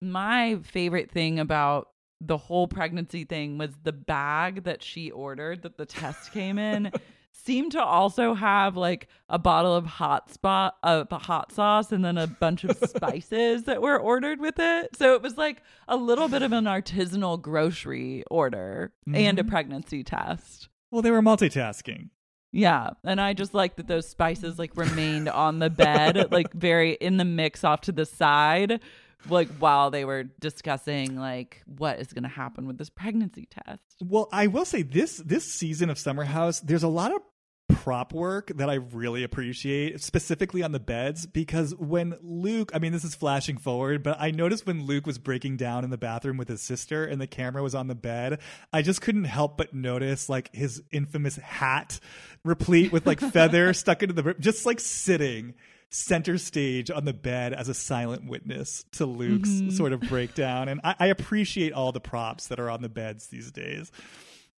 my 0.00 0.58
favorite 0.62 1.10
thing 1.10 1.38
about 1.38 1.88
the 2.20 2.36
whole 2.36 2.66
pregnancy 2.66 3.24
thing 3.24 3.58
was 3.58 3.70
the 3.82 3.92
bag 3.92 4.64
that 4.64 4.82
she 4.82 5.10
ordered 5.10 5.62
that 5.62 5.76
the 5.76 5.86
test 5.86 6.32
came 6.32 6.58
in 6.58 6.90
seemed 7.32 7.72
to 7.72 7.82
also 7.82 8.32
have 8.32 8.76
like 8.76 9.08
a 9.28 9.38
bottle 9.38 9.74
of 9.74 9.84
hot 9.84 10.32
spot 10.32 10.76
of 10.82 11.12
uh, 11.12 11.18
hot 11.18 11.52
sauce 11.52 11.92
and 11.92 12.04
then 12.04 12.16
a 12.16 12.26
bunch 12.26 12.64
of 12.64 12.76
spices 12.88 13.64
that 13.64 13.82
were 13.82 13.98
ordered 13.98 14.40
with 14.40 14.58
it. 14.58 14.96
So 14.96 15.14
it 15.14 15.22
was 15.22 15.36
like 15.36 15.62
a 15.88 15.96
little 15.96 16.28
bit 16.28 16.42
of 16.42 16.52
an 16.52 16.64
artisanal 16.64 17.40
grocery 17.40 18.24
order 18.30 18.92
mm-hmm. 19.06 19.16
and 19.16 19.38
a 19.38 19.42
mm-hmm. 19.42 19.50
pregnancy 19.50 20.04
test. 20.04 20.68
Well, 20.90 21.02
they 21.02 21.10
were 21.10 21.22
multitasking. 21.22 22.10
Yeah, 22.54 22.90
and 23.02 23.20
I 23.20 23.32
just 23.32 23.52
like 23.52 23.74
that 23.76 23.88
those 23.88 24.08
spices 24.08 24.60
like 24.60 24.76
remained 24.76 25.28
on 25.28 25.58
the 25.58 25.70
bed, 25.70 26.28
like 26.30 26.52
very 26.52 26.92
in 26.92 27.16
the 27.16 27.24
mix 27.24 27.64
off 27.64 27.80
to 27.82 27.92
the 27.92 28.06
side, 28.06 28.80
like 29.28 29.48
while 29.58 29.90
they 29.90 30.04
were 30.04 30.22
discussing 30.22 31.16
like 31.16 31.64
what 31.66 31.98
is 31.98 32.12
going 32.12 32.22
to 32.22 32.28
happen 32.28 32.68
with 32.68 32.78
this 32.78 32.90
pregnancy 32.90 33.48
test. 33.50 33.82
Well, 34.00 34.28
I 34.30 34.46
will 34.46 34.64
say 34.64 34.82
this 34.82 35.16
this 35.16 35.52
season 35.52 35.90
of 35.90 35.98
Summer 35.98 36.22
House, 36.22 36.60
there's 36.60 36.84
a 36.84 36.88
lot 36.88 37.12
of 37.12 37.22
prop 37.68 38.12
work 38.12 38.52
that 38.56 38.68
I 38.68 38.74
really 38.74 39.22
appreciate, 39.22 40.00
specifically 40.00 40.62
on 40.62 40.72
the 40.72 40.80
beds, 40.80 41.26
because 41.26 41.74
when 41.76 42.16
Luke, 42.22 42.70
I 42.74 42.78
mean, 42.78 42.92
this 42.92 43.04
is 43.04 43.14
flashing 43.14 43.56
forward, 43.56 44.02
but 44.02 44.16
I 44.20 44.30
noticed 44.30 44.66
when 44.66 44.86
Luke 44.86 45.06
was 45.06 45.18
breaking 45.18 45.56
down 45.56 45.84
in 45.84 45.90
the 45.90 45.98
bathroom 45.98 46.36
with 46.36 46.48
his 46.48 46.62
sister 46.62 47.04
and 47.04 47.20
the 47.20 47.26
camera 47.26 47.62
was 47.62 47.74
on 47.74 47.86
the 47.86 47.94
bed, 47.94 48.40
I 48.72 48.82
just 48.82 49.00
couldn't 49.00 49.24
help 49.24 49.56
but 49.56 49.74
notice 49.74 50.28
like 50.28 50.54
his 50.54 50.82
infamous 50.90 51.36
hat 51.36 52.00
replete 52.44 52.92
with 52.92 53.06
like 53.06 53.20
feather 53.32 53.72
stuck 53.72 54.02
into 54.02 54.14
the, 54.14 54.34
just 54.34 54.66
like 54.66 54.80
sitting 54.80 55.54
center 55.90 56.36
stage 56.38 56.90
on 56.90 57.04
the 57.04 57.12
bed 57.12 57.52
as 57.52 57.68
a 57.68 57.74
silent 57.74 58.26
witness 58.26 58.84
to 58.92 59.06
Luke's 59.06 59.48
mm-hmm. 59.48 59.70
sort 59.70 59.92
of 59.92 60.00
breakdown. 60.00 60.68
And 60.68 60.80
I, 60.82 60.96
I 60.98 61.06
appreciate 61.06 61.72
all 61.72 61.92
the 61.92 62.00
props 62.00 62.48
that 62.48 62.58
are 62.58 62.68
on 62.68 62.82
the 62.82 62.88
beds 62.88 63.28
these 63.28 63.52
days. 63.52 63.92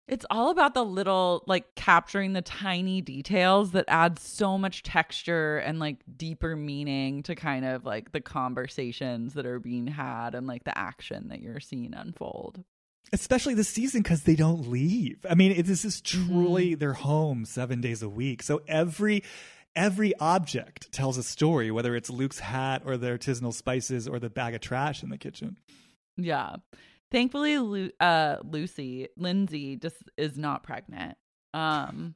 It's 0.06 0.26
all 0.28 0.50
about 0.50 0.74
the 0.74 0.84
little, 0.84 1.44
like 1.46 1.74
capturing 1.76 2.34
the 2.34 2.42
tiny 2.42 3.00
details 3.00 3.72
that 3.72 3.86
add 3.88 4.18
so 4.18 4.58
much 4.58 4.82
texture 4.82 5.58
and 5.58 5.78
like 5.78 5.96
deeper 6.16 6.56
meaning 6.56 7.22
to 7.22 7.34
kind 7.34 7.64
of 7.64 7.86
like 7.86 8.12
the 8.12 8.20
conversations 8.20 9.32
that 9.34 9.46
are 9.46 9.58
being 9.58 9.86
had 9.86 10.34
and 10.34 10.46
like 10.46 10.64
the 10.64 10.76
action 10.76 11.28
that 11.28 11.40
you're 11.40 11.60
seeing 11.60 11.94
unfold. 11.94 12.62
Especially 13.12 13.54
this 13.54 13.68
season 13.68 14.02
because 14.02 14.24
they 14.24 14.34
don't 14.34 14.68
leave. 14.68 15.24
I 15.28 15.34
mean, 15.34 15.52
it, 15.52 15.66
this 15.66 15.84
is 15.84 16.00
truly 16.00 16.70
mm-hmm. 16.70 16.80
their 16.80 16.94
home 16.94 17.44
seven 17.46 17.80
days 17.80 18.02
a 18.02 18.08
week. 18.08 18.42
So 18.42 18.60
every 18.68 19.22
every 19.76 20.14
object 20.18 20.92
tells 20.92 21.18
a 21.18 21.22
story, 21.22 21.70
whether 21.70 21.96
it's 21.96 22.10
Luke's 22.10 22.40
hat 22.40 22.82
or 22.84 22.96
the 22.96 23.08
artisanal 23.08 23.52
spices 23.52 24.06
or 24.06 24.18
the 24.18 24.30
bag 24.30 24.54
of 24.54 24.60
trash 24.60 25.02
in 25.02 25.08
the 25.08 25.18
kitchen. 25.18 25.56
Yeah. 26.16 26.56
Thankfully, 27.10 27.58
Lu- 27.58 27.90
uh, 28.00 28.36
Lucy, 28.42 29.08
Lindsay, 29.16 29.76
just 29.76 29.96
is 30.16 30.36
not 30.36 30.62
pregnant. 30.62 31.16
Um, 31.52 32.14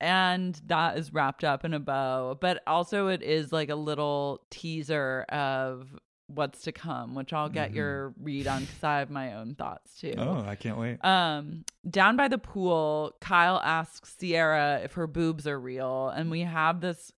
and 0.00 0.60
that 0.66 0.96
is 0.96 1.12
wrapped 1.12 1.44
up 1.44 1.64
in 1.64 1.74
a 1.74 1.80
bow. 1.80 2.36
But 2.40 2.62
also, 2.66 3.08
it 3.08 3.22
is 3.22 3.52
like 3.52 3.68
a 3.68 3.76
little 3.76 4.40
teaser 4.50 5.26
of 5.28 5.88
what's 6.26 6.62
to 6.62 6.72
come, 6.72 7.14
which 7.14 7.32
I'll 7.32 7.48
get 7.48 7.68
mm-hmm. 7.68 7.76
your 7.76 8.14
read 8.20 8.46
on 8.46 8.62
because 8.62 8.84
I 8.84 8.98
have 8.98 9.10
my 9.10 9.34
own 9.34 9.54
thoughts 9.54 9.98
too. 10.00 10.14
Oh, 10.16 10.44
I 10.46 10.54
can't 10.54 10.78
wait. 10.78 11.04
Um, 11.04 11.64
down 11.88 12.16
by 12.16 12.28
the 12.28 12.38
pool, 12.38 13.16
Kyle 13.20 13.60
asks 13.62 14.16
Ciara 14.16 14.80
if 14.84 14.94
her 14.94 15.06
boobs 15.06 15.46
are 15.46 15.58
real, 15.58 16.08
and 16.08 16.30
we 16.30 16.40
have 16.40 16.80
this 16.80 17.12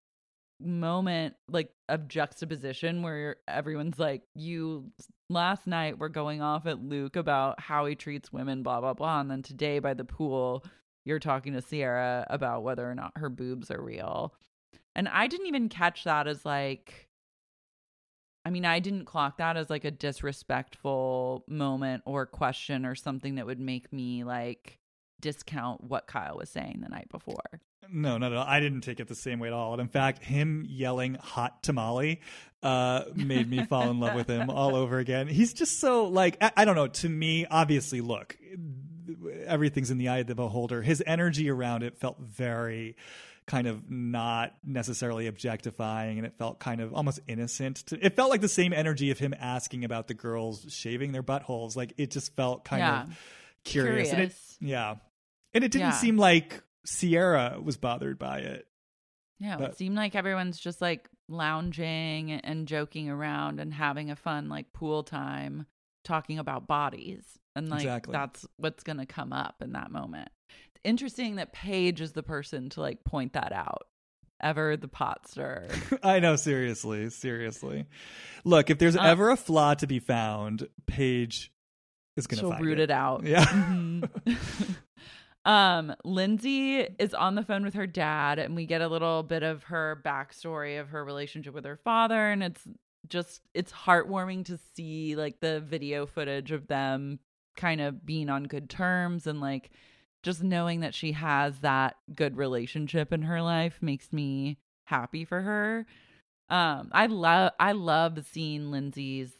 moment 0.64 1.34
like 1.48 1.70
of 1.89 2.09
juxtaposition 2.09 3.02
where 3.02 3.36
everyone's 3.48 3.98
like 3.98 4.22
you 4.34 4.90
last 5.30 5.66
night 5.66 5.98
were 5.98 6.09
going 6.09 6.43
off 6.43 6.66
at 6.66 6.82
Luke 6.82 7.16
about 7.16 7.60
how 7.60 7.86
he 7.86 7.94
treats 7.94 8.32
women 8.32 8.62
blah 8.62 8.80
blah 8.80 8.94
blah 8.94 9.20
and 9.20 9.30
then 9.30 9.43
today 9.43 9.78
by 9.78 9.94
the 9.94 10.05
pool 10.05 10.64
you're 11.05 11.18
talking 11.18 11.52
to 11.55 11.62
Ciara 11.62 12.26
about 12.30 12.62
whether 12.62 12.89
or 12.89 12.94
not 12.94 13.12
her 13.16 13.28
boobs 13.28 13.70
are 13.70 13.82
real 13.82 14.34
And 14.94 15.09
I 15.09 15.26
didn't 15.26 15.47
even 15.47 15.68
catch 15.68 16.05
that 16.05 16.26
as 16.26 16.44
like 16.44 17.09
I 18.44 18.51
mean, 18.51 18.64
I 18.64 18.80
didn't 18.80 19.05
clock 19.05 19.39
that 19.39 19.56
as 19.56 19.70
like 19.70 19.84
a 19.84 19.90
disrespectful 19.90 21.44
moment 21.47 22.02
or 22.06 22.26
question 22.26 22.84
or 22.84 22.97
something 22.97 23.36
that 23.36 23.47
would 23.47 23.60
make 23.60 23.93
me 23.93 24.24
like 24.24 24.80
discount 25.20 25.84
what 25.84 26.09
Kyle 26.09 26.36
was 26.36 26.51
saying 26.51 26.80
the 26.82 26.89
night 26.89 27.09
before. 27.10 27.60
No, 27.90 28.18
no, 28.18 28.28
no. 28.28 28.42
I 28.46 28.60
didn't 28.60 28.82
take 28.82 29.00
it 29.00 29.09
the 29.09 29.14
same 29.14 29.38
way 29.38 29.48
at 29.48 29.54
all. 29.54 29.72
And 29.72 29.80
in 29.80 29.88
fact, 29.88 30.22
him 30.22 30.64
yelling 30.68 31.14
hot 31.14 31.62
tamale 31.62 32.20
uh, 32.62 33.04
made 33.14 33.48
me 33.50 33.64
fall 33.64 33.90
in 33.90 34.00
love 34.00 34.14
with 34.14 34.28
him 34.28 34.48
all 34.50 34.74
over 34.76 34.98
again. 34.98 35.26
He's 35.28 35.52
just 35.52 35.80
so 35.80 36.04
like, 36.04 36.36
I, 36.40 36.52
I 36.59 36.64
don't 36.64 36.76
know. 36.76 36.86
To 36.88 37.09
me, 37.09 37.44
obviously, 37.46 38.00
look, 38.00 38.36
everything's 39.46 39.90
in 39.90 39.98
the 39.98 40.09
eye 40.09 40.18
of 40.18 40.26
the 40.26 40.34
beholder. 40.34 40.80
His 40.82 41.02
energy 41.06 41.50
around 41.50 41.82
it 41.82 41.98
felt 41.98 42.18
very 42.20 42.96
kind 43.46 43.66
of 43.66 43.90
not 43.90 44.54
necessarily 44.64 45.26
objectifying 45.26 46.16
and 46.18 46.24
it 46.26 46.32
felt 46.38 46.60
kind 46.60 46.80
of 46.80 46.94
almost 46.94 47.18
innocent 47.26 47.78
to, 47.78 47.98
it 48.06 48.14
felt 48.14 48.30
like 48.30 48.40
the 48.40 48.48
same 48.48 48.72
energy 48.72 49.10
of 49.10 49.18
him 49.18 49.34
asking 49.38 49.84
about 49.84 50.06
the 50.06 50.14
girls 50.14 50.64
shaving 50.68 51.10
their 51.10 51.24
buttholes 51.24 51.74
like 51.74 51.92
it 51.98 52.12
just 52.12 52.36
felt 52.36 52.64
kind 52.64 52.80
Yeah. 52.80 53.02
of 53.02 53.09
curious, 53.64 54.12
And 54.12 54.20
it, 54.22 54.34
yeah 54.60 54.94
and 55.52 55.64
it 55.64 55.72
didn't 55.72 55.88
Yeah. 55.88 55.90
seem 55.90 56.16
like 56.16 56.62
Ciara 56.86 57.59
was 57.62 57.76
bothered 57.76 58.18
by 58.18 58.38
it 58.38 58.66
Yeah, 59.38 59.60
it 59.62 59.76
seemed 59.76 59.96
like 59.96 60.14
everyone's 60.14 60.59
just 60.59 60.80
like 60.80 61.09
lounging 61.28 62.32
and 62.32 62.66
joking 62.68 63.09
around 63.09 63.60
and 63.60 63.72
having 63.72 64.10
a 64.10 64.16
fun 64.16 64.48
like 64.48 64.72
pool 64.72 65.02
time 65.02 65.66
talking 66.04 66.38
about 66.38 66.66
bodies. 66.66 67.24
And 67.54 67.68
like 67.68 67.80
Exactly. 67.82 68.12
that's 68.12 68.46
what's 68.56 68.82
going 68.82 68.98
to 68.98 69.06
come 69.06 69.32
up 69.32 69.56
in 69.62 69.72
that 69.72 69.90
moment. 69.90 70.28
It's 70.74 70.80
interesting 70.84 71.36
that 71.36 71.52
Paige 71.52 72.00
is 72.00 72.12
the 72.12 72.22
person 72.22 72.70
to 72.70 72.80
like 72.80 73.04
point 73.04 73.34
that 73.34 73.52
out. 73.52 73.86
Ever 74.40 74.76
the 74.76 74.88
pot 74.88 75.28
stirrer. 75.28 75.68
I 76.02 76.18
know, 76.18 76.34
seriously, 76.36 77.10
seriously. 77.10 77.86
Look, 78.44 78.70
if 78.70 78.78
there's 78.78 78.96
Uh, 78.96 79.02
ever 79.02 79.30
a 79.30 79.36
flaw 79.36 79.74
to 79.74 79.86
be 79.86 80.00
found, 80.00 80.66
Paige 80.86 81.52
is 82.16 82.26
going 82.26 82.40
to 82.40 82.62
root 82.62 82.80
it, 82.80 82.90
out. 82.90 83.24
Yeah. 83.24 83.44
Mhm. 83.44 84.09
um, 85.44 85.94
Lindsay 86.05 86.81
is 86.98 87.14
on 87.14 87.35
the 87.35 87.43
phone 87.43 87.64
with 87.64 87.74
her 87.74 87.86
dad, 87.86 88.39
and 88.39 88.55
we 88.55 88.66
get 88.66 88.81
a 88.81 88.89
little 88.89 89.23
bit 89.23 89.43
of 89.43 89.64
her 89.64 90.01
backstory 90.05 90.81
of 90.81 90.90
her 90.90 91.05
relationship 91.05 91.55
with 91.55 91.64
her 91.64 91.77
father, 91.77 92.31
and 92.31 92.43
it's 92.43 92.66
just 93.09 93.40
it's 93.52 93.73
heartwarming 93.73 94.44
to 94.44 94.59
see 94.74 95.16
like 95.16 95.40
the 95.40 95.60
video 95.60 96.06
footage 96.06 96.52
of 96.52 96.69
them 96.69 97.19
kind 97.56 97.81
of 97.81 98.06
being 98.06 98.31
on 98.31 98.44
good 98.44 98.70
terms 98.70 99.27
and 99.27 99.40
like 99.40 99.70
just 100.23 100.43
knowing 100.43 100.81
that 100.81 100.94
she 100.94 101.12
has 101.12 101.59
that 101.59 101.97
good 102.14 102.36
relationship 102.36 103.12
in 103.12 103.23
her 103.23 103.43
life 103.43 103.78
makes 103.81 104.12
me 104.12 104.56
happy 104.85 105.24
for 105.24 105.40
her. 105.40 105.86
Um, 106.48 106.90
I 106.93 107.06
love 107.06 107.52
I 107.59 107.73
love 107.73 108.24
seeing 108.31 108.70
Lindsay's 108.70 109.32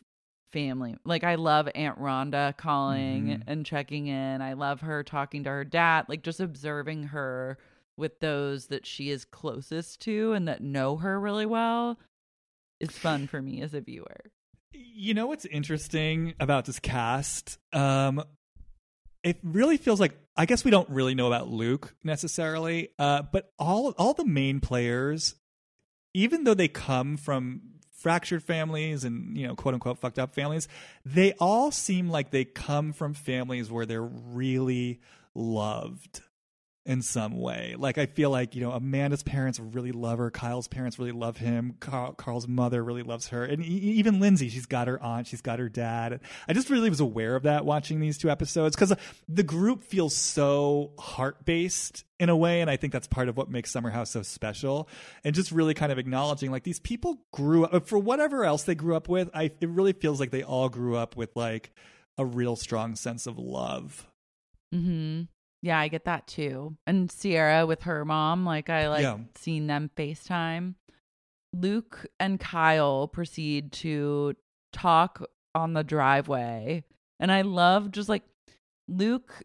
family. 0.53 0.97
Like 1.05 1.25
I 1.25 1.35
love 1.37 1.69
Aunt 1.75 1.99
Rhonda 1.99 2.57
calling 2.57 3.27
Mhm. 3.29 3.43
and 3.47 3.67
checking 3.67 4.07
in. 4.07 4.41
I 4.43 4.53
love 4.53 4.81
her 4.83 5.03
talking 5.03 5.45
to 5.45 5.51
her 5.51 5.65
dad, 5.65 6.07
like 6.09 6.23
just 6.23 6.41
observing 6.41 7.05
her 7.05 7.59
with 7.97 8.21
those 8.21 8.67
that 8.69 8.87
she 8.87 9.11
is 9.11 9.25
closest 9.25 10.01
to 10.03 10.33
and 10.33 10.49
that 10.49 10.63
know 10.63 10.97
her 10.97 11.19
really 11.21 11.47
well 11.47 11.99
is 12.81 12.91
fun 12.91 13.27
for 13.27 13.41
me 13.43 13.61
as 13.63 13.75
a 13.75 13.81
viewer. 13.81 14.31
You 14.73 15.15
know 15.15 15.27
what's 15.27 15.45
interesting 15.45 16.35
about 16.41 16.65
this 16.65 16.79
cast? 16.79 17.59
Um, 17.73 18.23
it 19.23 19.39
really 19.43 19.77
feels 19.77 20.01
like 20.01 20.19
I 20.37 20.47
guess 20.47 20.65
we 20.65 20.71
don't 20.71 20.89
really 20.89 21.15
know 21.15 21.27
about 21.27 21.49
Luke 21.49 21.95
necessarily, 22.03 22.89
uh, 22.99 23.23
but 23.31 23.53
all 23.59 23.91
all 23.99 24.15
the 24.15 24.25
main 24.25 24.61
players, 24.61 25.35
even 26.15 26.45
though 26.45 26.55
they 26.55 26.69
come 26.69 27.17
from 27.19 27.61
fractured 28.03 28.43
families 28.43 29.05
and 29.05 29.37
you 29.37 29.47
know 29.47 29.55
quote 29.55 29.75
unquote 29.75 29.99
fucked 29.99 30.19
up 30.19 30.35
families, 30.35 30.69
they 31.05 31.33
all 31.35 31.71
seem 31.71 32.11
like 32.11 32.31
they 32.31 32.45
come 32.45 32.93
from 32.93 33.15
families 33.15 33.71
where 33.71 33.87
they're 33.87 34.03
really 34.03 35.01
loved 35.35 36.23
in 36.85 37.01
some 37.01 37.39
way. 37.39 37.77
Like 37.79 37.97
I 37.97 38.07
feel 38.07 38.31
like 38.31 38.55
you 38.55 38.61
know 38.61 38.73
Amanda's 38.73 39.23
parents 39.23 39.61
really 39.61 39.93
love 39.93 40.19
her, 40.19 40.31
Kyle's 40.31 40.69
parents 40.69 40.99
really 40.99 41.13
love 41.13 41.37
him, 41.37 41.77
Carl, 41.81 42.13
Carl's 42.15 42.49
mother 42.49 42.83
really 42.83 43.03
loves 43.03 43.29
her, 43.29 43.45
and 43.45 43.65
e- 43.65 43.69
even 43.69 44.19
Lindsay, 44.21 44.49
she's 44.49 44.67
got 44.67 44.89
her 44.89 45.01
aunt, 45.03 45.27
she's 45.27 45.41
got 45.41 45.59
her 45.59 45.69
dad. 45.69 46.21
I 46.49 46.53
just 46.53 46.71
really 46.71 46.91
was 46.91 47.01
aware 47.01 47.37
of 47.37 47.45
that 47.45 47.65
watching 47.65 48.01
these 48.01 48.19
two 48.19 48.31
episodes 48.31 48.75
because 48.75 48.93
the 49.29 49.43
group 49.45 49.85
feels 49.85 50.17
so 50.17 50.93
heart 50.99 51.45
based 51.45 52.05
in 52.19 52.29
a 52.29 52.37
way, 52.37 52.61
and 52.61 52.69
I 52.71 52.77
think 52.77 52.93
that's 52.93 53.07
part 53.07 53.29
of 53.29 53.37
what 53.37 53.49
makes 53.51 53.71
Summer 53.71 53.91
House 53.91 54.11
so 54.11 54.23
special. 54.23 54.89
And 55.25 55.35
just 55.35 55.53
really 55.53 55.75
kind 55.75 55.93
of 55.93 55.99
acknowledging 55.99 56.51
like 56.51 56.63
these 56.65 56.81
people 56.81 57.19
grew 57.33 57.65
up 57.65 57.87
for 57.87 57.99
whatever 57.99 58.45
else 58.45 58.63
they 58.65 58.75
grew 58.75 58.97
up 58.97 59.09
with. 59.09 59.31
I 59.35 59.51
it 59.61 59.69
really 59.69 59.93
feels 59.93 60.19
like 60.21 60.31
they 60.31 60.43
all 60.43 60.69
grew 60.69 60.97
up 60.97 61.17
with 61.17 61.35
like 61.37 61.73
a 62.19 62.25
real 62.25 62.57
strong 62.57 62.95
sense 62.97 63.27
of 63.27 63.39
love. 63.39 64.09
Mhm. 64.75 65.29
Yeah, 65.63 65.79
I 65.79 65.89
get 65.89 66.05
that 66.07 66.27
too. 66.27 66.77
And 66.87 67.09
Ciara 67.11 67.67
with 67.67 67.83
her 67.83 68.05
mom, 68.05 68.45
like 68.45 68.69
I 68.69 68.89
like 68.89 69.03
Yeah. 69.03 69.19
seeing 69.37 69.69
them 69.69 69.91
FaceTime. 69.97 70.75
Luke 71.55 72.07
and 72.19 72.41
Kyle 72.41 73.07
proceed 73.09 73.73
to 73.73 74.35
talk 74.73 75.23
on 75.55 75.75
the 75.75 75.85
driveway. 75.85 76.83
And 77.21 77.31
I 77.31 77.43
love 77.43 77.93
just 77.93 78.09
like 78.09 78.25
Luke 78.89 79.43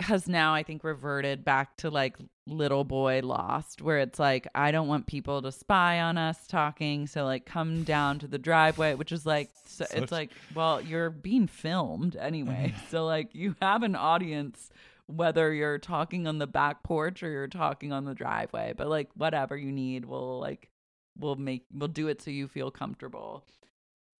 has 0.00 0.28
now, 0.28 0.54
I 0.54 0.62
think, 0.62 0.82
reverted 0.84 1.44
back 1.44 1.76
to 1.78 1.90
like 1.90 2.16
little 2.46 2.84
boy 2.84 3.20
lost, 3.22 3.80
where 3.80 3.98
it's 3.98 4.18
like, 4.18 4.48
I 4.54 4.70
don't 4.72 4.88
want 4.88 5.06
people 5.06 5.40
to 5.42 5.52
spy 5.52 6.00
on 6.00 6.18
us 6.18 6.46
talking. 6.46 7.06
So, 7.06 7.24
like, 7.24 7.46
come 7.46 7.84
down 7.84 8.18
to 8.20 8.26
the 8.26 8.38
driveway, 8.38 8.94
which 8.94 9.12
is 9.12 9.24
like, 9.24 9.50
so 9.66 9.86
it's 9.92 10.10
like, 10.10 10.30
well, 10.54 10.80
you're 10.80 11.10
being 11.10 11.46
filmed 11.46 12.16
anyway. 12.16 12.74
so, 12.90 13.04
like, 13.06 13.34
you 13.34 13.54
have 13.62 13.82
an 13.82 13.94
audience 13.94 14.70
whether 15.10 15.52
you're 15.52 15.78
talking 15.78 16.26
on 16.26 16.38
the 16.38 16.46
back 16.46 16.82
porch 16.82 17.22
or 17.22 17.30
you're 17.30 17.48
talking 17.48 17.92
on 17.92 18.04
the 18.04 18.14
driveway 18.14 18.72
but 18.76 18.88
like 18.88 19.08
whatever 19.14 19.56
you 19.56 19.72
need 19.72 20.04
we'll 20.04 20.38
like 20.40 20.70
we'll 21.18 21.36
make 21.36 21.64
we'll 21.72 21.88
do 21.88 22.08
it 22.08 22.22
so 22.22 22.30
you 22.30 22.48
feel 22.48 22.70
comfortable. 22.70 23.44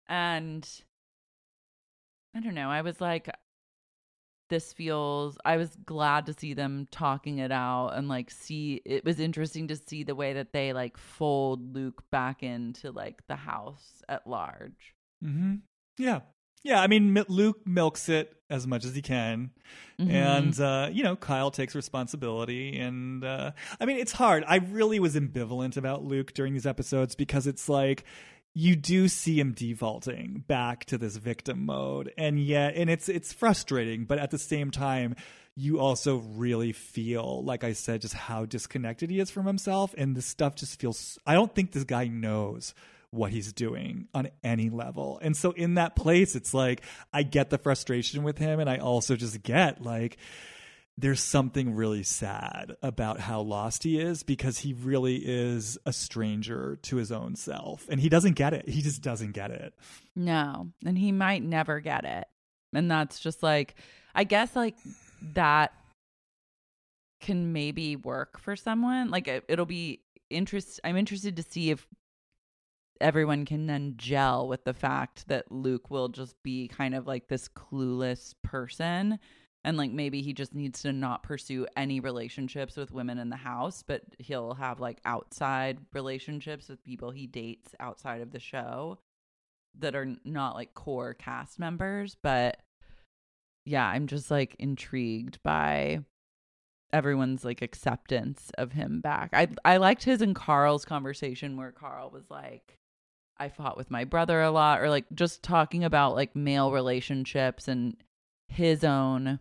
And 0.07 0.67
i 2.35 2.39
don't 2.39 2.55
know 2.55 2.69
i 2.69 2.81
was 2.81 3.01
like 3.01 3.29
this 4.49 4.73
feels 4.73 5.37
i 5.45 5.55
was 5.55 5.69
glad 5.85 6.25
to 6.25 6.33
see 6.33 6.53
them 6.53 6.87
talking 6.91 7.39
it 7.39 7.51
out 7.51 7.89
and 7.89 8.09
like 8.09 8.29
see 8.29 8.81
it 8.85 9.05
was 9.05 9.19
interesting 9.19 9.67
to 9.67 9.75
see 9.77 10.03
the 10.03 10.15
way 10.15 10.33
that 10.33 10.51
they 10.51 10.73
like 10.73 10.97
fold 10.97 11.73
luke 11.73 12.03
back 12.11 12.43
into 12.43 12.91
like 12.91 13.21
the 13.27 13.35
house 13.35 14.03
at 14.09 14.27
large. 14.27 14.93
Hmm 15.23 15.55
Yeah. 15.97 16.19
Yeah. 16.63 16.81
I 16.81 16.87
mean, 16.87 17.23
Luke 17.27 17.59
milks 17.65 18.09
it 18.09 18.35
as 18.49 18.67
much 18.67 18.85
as 18.85 18.93
he 18.93 19.01
can. 19.01 19.51
Mhm. 19.99 20.11
And, 20.11 20.59
uh, 20.59 20.89
you 20.91 21.03
know, 21.03 21.15
Kyle 21.15 21.51
takes 21.51 21.73
responsibility. 21.75 22.77
And, 22.77 23.23
uh, 23.23 23.51
I 23.79 23.85
mean, 23.85 23.97
it's 23.97 24.11
hard. 24.11 24.43
I 24.47 24.57
really 24.57 24.99
was 24.99 25.15
ambivalent 25.15 25.77
about 25.77 26.03
Luke 26.03 26.33
during 26.33 26.53
these 26.53 26.65
episodes 26.65 27.15
because 27.15 27.47
it's 27.47 27.69
like, 27.69 28.03
you 28.53 28.75
do 28.75 29.07
see 29.07 29.39
him 29.39 29.53
defaulting 29.53 30.43
back 30.47 30.83
to 30.85 30.97
this 30.97 31.15
victim 31.15 31.65
mode 31.65 32.11
and 32.17 32.37
yet 32.37 32.75
and 32.75 32.89
it's 32.89 33.07
it's 33.07 33.31
frustrating 33.31 34.03
but 34.03 34.19
at 34.19 34.29
the 34.29 34.37
same 34.37 34.71
time 34.71 35.15
you 35.55 35.79
also 35.79 36.17
really 36.17 36.73
feel 36.73 37.41
like 37.45 37.63
i 37.63 37.71
said 37.71 38.01
just 38.01 38.13
how 38.13 38.43
disconnected 38.43 39.09
he 39.09 39.21
is 39.21 39.31
from 39.31 39.45
himself 39.45 39.95
and 39.97 40.17
this 40.17 40.25
stuff 40.25 40.53
just 40.53 40.77
feels 40.81 41.17
i 41.25 41.33
don't 41.33 41.55
think 41.55 41.71
this 41.71 41.85
guy 41.85 42.07
knows 42.09 42.73
what 43.11 43.31
he's 43.31 43.53
doing 43.53 44.07
on 44.13 44.29
any 44.43 44.69
level. 44.69 45.19
And 45.21 45.35
so 45.35 45.51
in 45.51 45.75
that 45.75 45.95
place, 45.95 46.35
it's 46.35 46.53
like 46.53 46.81
I 47.13 47.23
get 47.23 47.49
the 47.49 47.57
frustration 47.57 48.23
with 48.23 48.37
him, 48.37 48.59
and 48.59 48.69
I 48.69 48.77
also 48.77 49.15
just 49.15 49.43
get 49.43 49.83
like 49.83 50.17
there's 50.97 51.21
something 51.21 51.73
really 51.73 52.03
sad 52.03 52.75
about 52.81 53.19
how 53.19 53.41
lost 53.41 53.83
he 53.83 53.99
is 53.99 54.23
because 54.23 54.59
he 54.59 54.73
really 54.73 55.15
is 55.15 55.77
a 55.85 55.93
stranger 55.93 56.77
to 56.83 56.97
his 56.97 57.11
own 57.11 57.35
self 57.35 57.87
and 57.89 57.99
he 57.99 58.09
doesn't 58.09 58.33
get 58.33 58.53
it. 58.53 58.67
He 58.67 58.81
just 58.81 59.01
doesn't 59.01 59.31
get 59.31 59.51
it. 59.51 59.73
No, 60.15 60.67
and 60.85 60.97
he 60.97 61.11
might 61.11 61.43
never 61.43 61.79
get 61.79 62.05
it. 62.05 62.27
And 62.73 62.91
that's 62.91 63.19
just 63.19 63.41
like, 63.41 63.75
I 64.13 64.25
guess, 64.25 64.55
like 64.55 64.75
that 65.33 65.73
can 67.19 67.53
maybe 67.53 67.95
work 67.95 68.39
for 68.39 68.55
someone. 68.55 69.09
Like, 69.09 69.27
it, 69.27 69.45
it'll 69.47 69.65
be 69.65 70.01
interest. 70.29 70.79
I'm 70.83 70.97
interested 70.97 71.37
to 71.37 71.43
see 71.43 71.71
if 71.71 71.87
everyone 73.01 73.45
can 73.45 73.67
then 73.67 73.95
gel 73.97 74.47
with 74.47 74.63
the 74.63 74.73
fact 74.73 75.27
that 75.27 75.51
Luke 75.51 75.89
will 75.89 76.09
just 76.09 76.41
be 76.43 76.67
kind 76.67 76.95
of 76.95 77.07
like 77.07 77.27
this 77.27 77.47
clueless 77.49 78.33
person. 78.43 79.19
And 79.63 79.77
like 79.77 79.91
maybe 79.91 80.21
he 80.21 80.33
just 80.33 80.55
needs 80.55 80.81
to 80.83 80.91
not 80.91 81.23
pursue 81.23 81.67
any 81.75 81.99
relationships 81.99 82.75
with 82.75 82.91
women 82.91 83.19
in 83.19 83.29
the 83.29 83.35
house, 83.35 83.83
but 83.83 84.01
he'll 84.17 84.55
have 84.55 84.79
like 84.79 84.99
outside 85.05 85.77
relationships 85.93 86.67
with 86.69 86.83
people 86.83 87.11
he 87.11 87.27
dates 87.27 87.75
outside 87.79 88.21
of 88.21 88.31
the 88.31 88.39
show 88.39 88.97
that 89.79 89.95
are 89.95 90.15
not 90.25 90.55
like 90.55 90.73
core 90.73 91.13
cast 91.13 91.57
members 91.57 92.17
but 92.21 92.57
yeah 93.63 93.87
i'm 93.87 94.05
just 94.05 94.29
like 94.29 94.53
intrigued 94.59 95.41
by 95.43 95.97
everyone's 96.93 97.45
like 97.45 97.61
acceptance 97.61 98.51
of 98.57 98.73
him 98.73 99.01
back. 99.01 99.29
I 99.33 99.47
I 99.65 99.77
liked 99.77 100.03
his 100.03 100.21
and 100.21 100.35
Carl's 100.35 100.85
conversation 100.85 101.57
where 101.57 101.71
Carl 101.71 102.09
was 102.09 102.29
like 102.29 102.77
I 103.41 103.49
fought 103.49 103.75
with 103.75 103.89
my 103.89 104.03
brother 104.03 104.39
a 104.39 104.51
lot 104.51 104.81
or 104.81 104.89
like 104.91 105.05
just 105.15 105.41
talking 105.41 105.83
about 105.83 106.13
like 106.13 106.35
male 106.35 106.71
relationships 106.71 107.67
and 107.67 107.97
his 108.49 108.83
own 108.83 109.39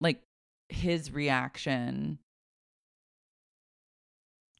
like 0.00 0.20
his 0.68 1.12
reaction 1.12 2.18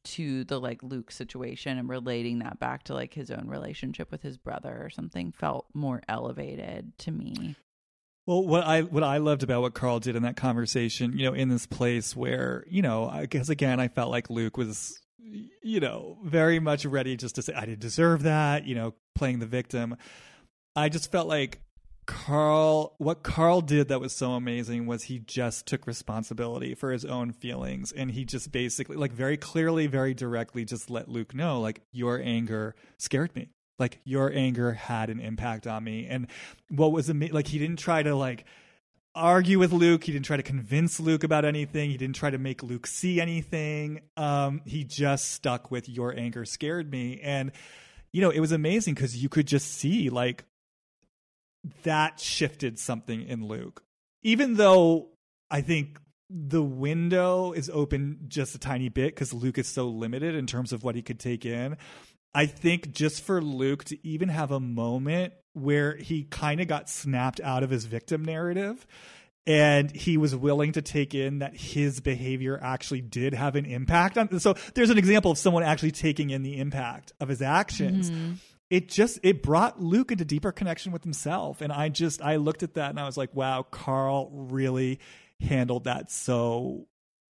to 0.05 0.45
the 0.45 0.57
like 0.57 0.81
Luke 0.81 1.11
situation 1.11 1.77
and 1.77 1.89
relating 1.89 2.39
that 2.39 2.61
back 2.61 2.83
to 2.83 2.93
like 2.93 3.13
his 3.13 3.29
own 3.29 3.49
relationship 3.49 4.09
with 4.09 4.21
his 4.21 4.37
brother 4.37 4.79
or 4.81 4.89
something 4.89 5.33
felt 5.33 5.65
more 5.73 6.01
elevated 6.07 6.97
to 6.99 7.11
me. 7.11 7.57
Well, 8.25 8.47
what 8.47 8.63
I 8.63 8.83
what 8.83 9.03
I 9.03 9.17
loved 9.17 9.43
about 9.43 9.63
what 9.63 9.73
Carl 9.73 9.99
did 9.99 10.15
in 10.15 10.23
that 10.23 10.37
conversation, 10.37 11.17
you 11.17 11.25
know, 11.25 11.33
in 11.33 11.49
this 11.49 11.65
place 11.65 12.15
where, 12.15 12.63
you 12.69 12.81
know, 12.81 13.09
I 13.09 13.25
guess 13.25 13.49
again 13.49 13.81
I 13.81 13.89
felt 13.89 14.11
like 14.11 14.29
Luke 14.29 14.55
was 14.55 15.01
you 15.61 15.79
know, 15.79 16.17
very 16.23 16.59
much 16.59 16.85
ready 16.85 17.15
just 17.15 17.35
to 17.35 17.41
say 17.41 17.53
I 17.53 17.65
didn't 17.65 17.81
deserve 17.81 18.23
that, 18.23 18.65
you 18.65 18.75
know, 18.75 18.93
playing 19.15 19.39
the 19.39 19.45
victim. 19.45 19.97
I 20.75 20.89
just 20.89 21.11
felt 21.11 21.27
like 21.27 21.61
Carl, 22.05 22.95
what 22.97 23.21
Carl 23.21 23.61
did 23.61 23.89
that 23.89 24.01
was 24.01 24.15
so 24.15 24.31
amazing 24.31 24.87
was 24.87 25.03
he 25.03 25.19
just 25.19 25.67
took 25.67 25.85
responsibility 25.85 26.73
for 26.73 26.91
his 26.91 27.05
own 27.05 27.31
feelings. 27.31 27.91
And 27.91 28.09
he 28.09 28.25
just 28.25 28.51
basically, 28.51 28.95
like, 28.95 29.11
very 29.11 29.37
clearly, 29.37 29.85
very 29.85 30.15
directly, 30.15 30.65
just 30.65 30.89
let 30.89 31.07
Luke 31.07 31.35
know, 31.35 31.61
like, 31.61 31.81
your 31.91 32.19
anger 32.19 32.75
scared 32.97 33.35
me. 33.35 33.49
Like, 33.77 33.99
your 34.03 34.31
anger 34.33 34.73
had 34.73 35.09
an 35.09 35.19
impact 35.19 35.67
on 35.67 35.83
me. 35.83 36.07
And 36.07 36.27
what 36.69 36.91
was 36.91 37.09
amazing, 37.09 37.35
like, 37.35 37.47
he 37.47 37.59
didn't 37.59 37.77
try 37.77 38.01
to, 38.01 38.15
like, 38.15 38.45
argue 39.19 39.59
with 39.59 39.71
Luke. 39.71 40.03
He 40.03 40.11
didn't 40.11 40.25
try 40.25 40.37
to 40.37 40.43
convince 40.43 40.99
Luke 40.99 41.23
about 41.23 41.45
anything. 41.45 41.89
He 41.89 41.97
didn't 41.97 42.15
try 42.15 42.29
to 42.29 42.37
make 42.37 42.63
Luke 42.63 42.87
see 42.87 43.21
anything. 43.21 44.01
Um, 44.17 44.61
he 44.65 44.83
just 44.83 45.31
stuck 45.31 45.69
with 45.69 45.87
your 45.87 46.17
anger 46.17 46.45
scared 46.45 46.91
me. 46.91 47.19
And, 47.21 47.51
you 48.11 48.21
know, 48.21 48.29
it 48.29 48.39
was 48.39 48.51
amazing 48.51 48.95
because 48.95 49.21
you 49.21 49.29
could 49.29 49.47
just 49.47 49.71
see, 49.71 50.09
like, 50.09 50.45
that 51.83 52.19
shifted 52.19 52.79
something 52.79 53.21
in 53.21 53.47
Luke. 53.47 53.83
Even 54.23 54.55
though 54.55 55.09
I 55.51 55.61
think 55.61 55.99
the 56.29 56.63
window 56.63 57.51
is 57.53 57.69
open 57.71 58.19
just 58.27 58.55
a 58.55 58.59
tiny 58.59 58.89
bit 58.89 59.15
because 59.15 59.33
Luke 59.33 59.57
is 59.57 59.67
so 59.67 59.87
limited 59.87 60.35
in 60.35 60.45
terms 60.45 60.71
of 60.71 60.83
what 60.83 60.95
he 60.95 61.01
could 61.01 61.19
take 61.19 61.45
in. 61.45 61.77
I 62.33 62.45
think 62.45 62.91
just 62.91 63.23
for 63.23 63.41
Luke 63.41 63.83
to 63.85 64.07
even 64.07 64.29
have 64.29 64.51
a 64.51 64.59
moment 64.59 65.33
where 65.61 65.95
he 65.95 66.23
kind 66.23 66.61
of 66.61 66.67
got 66.67 66.89
snapped 66.89 67.39
out 67.41 67.63
of 67.63 67.69
his 67.69 67.85
victim 67.85 68.23
narrative 68.23 68.85
and 69.47 69.89
he 69.91 70.17
was 70.17 70.35
willing 70.35 70.73
to 70.73 70.81
take 70.81 71.15
in 71.15 71.39
that 71.39 71.55
his 71.55 72.01
behavior 72.01 72.59
actually 72.61 73.01
did 73.01 73.33
have 73.33 73.55
an 73.55 73.65
impact 73.65 74.17
on 74.17 74.39
so 74.39 74.53
there's 74.73 74.89
an 74.89 74.97
example 74.97 75.31
of 75.31 75.37
someone 75.37 75.63
actually 75.63 75.91
taking 75.91 76.29
in 76.29 76.43
the 76.43 76.59
impact 76.59 77.13
of 77.19 77.29
his 77.29 77.41
actions 77.41 78.11
mm-hmm 78.11 78.33
it 78.69 78.87
just 78.87 79.19
it 79.23 79.41
brought 79.41 79.81
Luke 79.81 80.11
into 80.11 80.25
deeper 80.25 80.51
connection 80.51 80.91
with 80.91 81.03
himself. 81.03 81.61
And 81.61 81.73
I 81.73 81.89
just 81.89 82.21
I 82.21 82.35
looked 82.35 82.63
at 82.63 82.75
that 82.75 82.89
and 82.91 82.99
I 82.99 83.05
was 83.05 83.17
like, 83.17 83.33
wow, 83.33 83.63
Carl 83.63 84.29
really 84.31 84.99
handled 85.41 85.85
that 85.85 86.11
so 86.11 86.87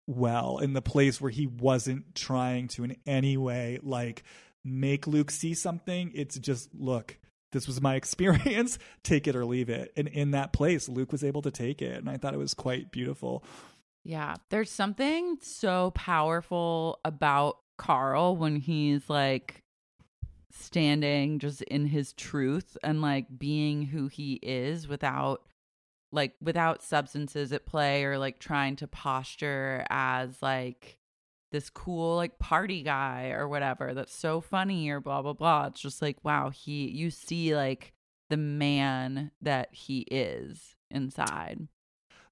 well 0.07 0.58
in 0.58 0.73
the 0.73 0.82
place 0.82 1.20
where 1.20 1.31
he 1.31 1.47
wasn't 1.47 2.15
trying 2.15 2.66
to 2.68 2.82
in 2.84 2.97
any 3.07 3.36
way 3.36 3.78
like 3.82 4.23
make 4.65 5.07
Luke 5.07 5.31
see 5.31 5.55
something. 5.55 6.10
It's 6.15 6.39
just 6.39 6.74
look, 6.74 7.16
this 7.52 7.66
was 7.66 7.80
my 7.80 7.94
experience, 7.96 8.78
take 9.02 9.26
it 9.26 9.36
or 9.36 9.44
leave 9.44 9.68
it. 9.68 9.92
And 9.96 10.08
in 10.08 10.32
that 10.32 10.52
place, 10.52 10.88
Luke 10.88 11.12
was 11.12 11.24
able 11.24 11.42
to 11.42 11.50
take 11.50 11.82
it. 11.82 11.98
And 11.98 12.08
I 12.08 12.16
thought 12.16 12.34
it 12.34 12.38
was 12.38 12.54
quite 12.54 12.90
beautiful. 12.90 13.44
Yeah. 14.04 14.36
There's 14.50 14.70
something 14.70 15.38
so 15.40 15.92
powerful 15.94 17.00
about 17.04 17.58
Carl 17.76 18.36
when 18.36 18.56
he's 18.56 19.08
like 19.08 19.62
standing 20.50 21.38
just 21.38 21.62
in 21.62 21.86
his 21.86 22.12
truth 22.14 22.76
and 22.82 23.00
like 23.00 23.26
being 23.38 23.82
who 23.82 24.08
he 24.08 24.34
is 24.42 24.88
without 24.88 25.42
like 26.10 26.34
without 26.40 26.82
substances 26.82 27.52
at 27.52 27.66
play 27.66 28.04
or 28.04 28.18
like 28.18 28.38
trying 28.38 28.76
to 28.76 28.86
posture 28.86 29.84
as 29.90 30.42
like 30.42 30.98
this 31.50 31.70
cool 31.70 32.16
like 32.16 32.38
party 32.38 32.82
guy 32.82 33.30
or 33.30 33.48
whatever 33.48 33.94
that's 33.94 34.14
so 34.14 34.40
funny 34.40 34.88
or 34.90 35.00
blah 35.00 35.22
blah 35.22 35.32
blah 35.32 35.66
it's 35.66 35.80
just 35.80 36.02
like 36.02 36.16
wow 36.24 36.50
he 36.50 36.88
you 36.88 37.10
see 37.10 37.54
like 37.54 37.92
the 38.30 38.36
man 38.36 39.30
that 39.40 39.68
he 39.72 40.00
is 40.10 40.76
inside 40.90 41.68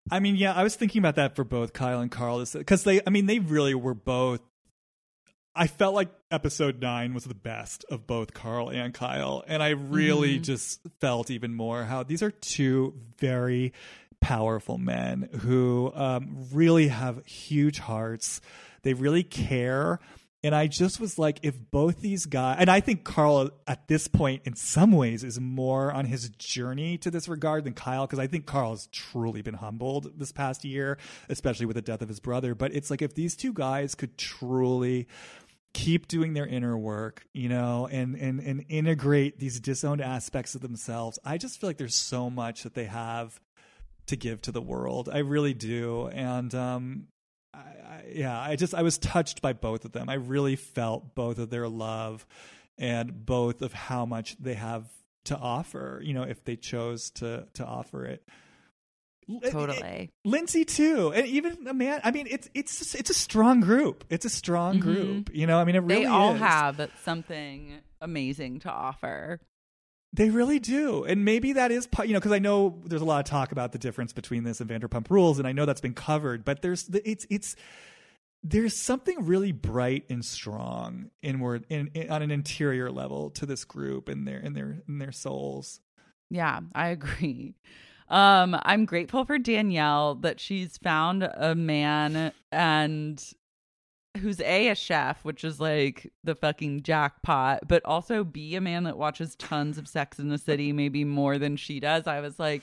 I 0.08 0.20
mean, 0.20 0.36
yeah, 0.36 0.52
I 0.52 0.62
was 0.62 0.76
thinking 0.76 1.00
about 1.00 1.16
that 1.16 1.34
for 1.34 1.42
both 1.42 1.72
Kyle 1.72 1.98
and 1.98 2.12
Carl 2.12 2.44
because 2.52 2.84
they, 2.84 3.00
I 3.04 3.10
mean, 3.10 3.26
they 3.26 3.40
really 3.40 3.74
were 3.74 3.92
both 3.92 4.40
I 5.56 5.68
felt 5.68 5.94
like 5.94 6.10
episode 6.30 6.82
nine 6.82 7.14
was 7.14 7.24
the 7.24 7.34
best 7.34 7.86
of 7.88 8.06
both 8.06 8.34
Carl 8.34 8.68
and 8.68 8.92
Kyle. 8.92 9.42
And 9.46 9.62
I 9.62 9.70
really 9.70 10.34
mm-hmm. 10.34 10.42
just 10.42 10.80
felt 11.00 11.30
even 11.30 11.54
more 11.54 11.82
how 11.84 12.02
these 12.02 12.22
are 12.22 12.30
two 12.30 12.94
very 13.16 13.72
powerful 14.20 14.76
men 14.76 15.30
who 15.40 15.90
um, 15.94 16.46
really 16.52 16.88
have 16.88 17.24
huge 17.24 17.78
hearts. 17.78 18.42
They 18.86 18.94
really 18.94 19.24
care. 19.24 19.98
And 20.44 20.54
I 20.54 20.68
just 20.68 21.00
was 21.00 21.18
like, 21.18 21.40
if 21.42 21.58
both 21.72 22.00
these 22.00 22.24
guys, 22.24 22.58
and 22.60 22.70
I 22.70 22.78
think 22.78 23.02
Carl 23.02 23.50
at 23.66 23.88
this 23.88 24.06
point, 24.06 24.42
in 24.44 24.54
some 24.54 24.92
ways, 24.92 25.24
is 25.24 25.40
more 25.40 25.90
on 25.90 26.04
his 26.04 26.28
journey 26.38 26.96
to 26.98 27.10
this 27.10 27.26
regard 27.26 27.64
than 27.64 27.72
Kyle, 27.72 28.06
because 28.06 28.20
I 28.20 28.28
think 28.28 28.46
Carl 28.46 28.70
has 28.70 28.86
truly 28.92 29.42
been 29.42 29.54
humbled 29.54 30.12
this 30.16 30.30
past 30.30 30.64
year, 30.64 30.98
especially 31.28 31.66
with 31.66 31.74
the 31.74 31.82
death 31.82 32.00
of 32.00 32.08
his 32.08 32.20
brother. 32.20 32.54
But 32.54 32.76
it's 32.76 32.88
like 32.88 33.02
if 33.02 33.12
these 33.16 33.34
two 33.34 33.52
guys 33.52 33.96
could 33.96 34.16
truly 34.16 35.08
keep 35.74 36.06
doing 36.06 36.34
their 36.34 36.46
inner 36.46 36.78
work, 36.78 37.26
you 37.32 37.48
know, 37.48 37.88
and 37.90 38.14
and 38.14 38.38
and 38.38 38.64
integrate 38.68 39.40
these 39.40 39.58
disowned 39.58 40.00
aspects 40.00 40.54
of 40.54 40.60
themselves. 40.60 41.18
I 41.24 41.38
just 41.38 41.60
feel 41.60 41.68
like 41.68 41.78
there's 41.78 41.98
so 41.98 42.30
much 42.30 42.62
that 42.62 42.74
they 42.74 42.84
have 42.84 43.40
to 44.06 44.16
give 44.16 44.42
to 44.42 44.52
the 44.52 44.62
world. 44.62 45.08
I 45.12 45.18
really 45.18 45.54
do, 45.54 46.06
and 46.06 46.54
um, 46.54 47.08
I, 47.56 47.60
I, 47.60 48.04
yeah, 48.12 48.38
I 48.38 48.56
just 48.56 48.74
I 48.74 48.82
was 48.82 48.98
touched 48.98 49.42
by 49.42 49.52
both 49.52 49.84
of 49.84 49.92
them. 49.92 50.08
I 50.08 50.14
really 50.14 50.56
felt 50.56 51.14
both 51.14 51.38
of 51.38 51.50
their 51.50 51.68
love 51.68 52.26
and 52.78 53.24
both 53.24 53.62
of 53.62 53.72
how 53.72 54.04
much 54.06 54.36
they 54.38 54.54
have 54.54 54.84
to 55.24 55.36
offer. 55.36 56.00
You 56.04 56.14
know, 56.14 56.22
if 56.22 56.44
they 56.44 56.56
chose 56.56 57.10
to 57.12 57.46
to 57.54 57.64
offer 57.64 58.04
it. 58.04 58.22
Totally. 59.50 60.10
Lindsay 60.24 60.64
too, 60.64 61.12
and 61.12 61.26
even 61.26 61.66
a 61.66 61.74
man. 61.74 62.00
I 62.04 62.12
mean, 62.12 62.28
it's 62.30 62.48
it's 62.54 62.94
it's 62.94 63.10
a 63.10 63.14
strong 63.14 63.60
group. 63.60 64.04
It's 64.08 64.24
a 64.24 64.30
strong 64.30 64.74
mm-hmm. 64.74 64.92
group. 64.92 65.30
You 65.34 65.48
know, 65.48 65.58
I 65.58 65.64
mean, 65.64 65.74
it 65.74 65.80
really 65.80 66.02
they 66.02 66.06
all 66.06 66.34
is. 66.34 66.40
have 66.40 66.90
something 67.02 67.80
amazing 68.00 68.60
to 68.60 68.70
offer. 68.70 69.40
They 70.16 70.30
really 70.30 70.58
do, 70.58 71.04
and 71.04 71.26
maybe 71.26 71.52
that 71.52 71.70
is 71.70 71.86
you 72.02 72.14
know 72.14 72.18
because 72.18 72.32
I 72.32 72.38
know 72.38 72.80
there's 72.86 73.02
a 73.02 73.06
lot 73.06 73.18
of 73.18 73.26
talk 73.26 73.52
about 73.52 73.72
the 73.72 73.78
difference 73.78 74.14
between 74.14 74.44
this 74.44 74.62
and 74.62 74.70
Vanderpump 74.70 75.10
Rules, 75.10 75.38
and 75.38 75.46
I 75.46 75.52
know 75.52 75.66
that's 75.66 75.82
been 75.82 75.92
covered. 75.92 76.42
But 76.42 76.62
there's 76.62 76.88
it's 77.04 77.26
it's 77.28 77.54
there's 78.42 78.74
something 78.74 79.26
really 79.26 79.52
bright 79.52 80.04
and 80.08 80.24
strong 80.24 81.10
inward 81.20 81.66
in, 81.68 81.90
in, 81.92 82.10
on 82.10 82.22
an 82.22 82.30
interior 82.30 82.90
level 82.90 83.28
to 83.30 83.44
this 83.44 83.64
group 83.64 84.08
and 84.08 84.26
their 84.26 84.38
in 84.38 84.54
their 84.54 84.82
in 84.88 84.98
their 84.98 85.12
souls. 85.12 85.80
Yeah, 86.30 86.60
I 86.74 86.88
agree. 86.88 87.54
Um, 88.08 88.58
I'm 88.62 88.86
grateful 88.86 89.26
for 89.26 89.38
Danielle 89.38 90.14
that 90.16 90.40
she's 90.40 90.78
found 90.78 91.24
a 91.24 91.54
man 91.54 92.32
and 92.50 93.22
who's 94.18 94.40
a 94.40 94.68
a 94.68 94.74
chef, 94.74 95.24
which 95.24 95.44
is 95.44 95.60
like 95.60 96.12
the 96.24 96.34
fucking 96.34 96.82
jackpot, 96.82 97.60
but 97.66 97.84
also 97.84 98.24
b 98.24 98.54
a 98.54 98.60
man 98.60 98.84
that 98.84 98.98
watches 98.98 99.36
tons 99.36 99.78
of 99.78 99.88
Sex 99.88 100.18
in 100.18 100.28
the 100.28 100.38
City, 100.38 100.72
maybe 100.72 101.04
more 101.04 101.38
than 101.38 101.56
she 101.56 101.80
does. 101.80 102.06
I 102.06 102.20
was 102.20 102.38
like, 102.38 102.62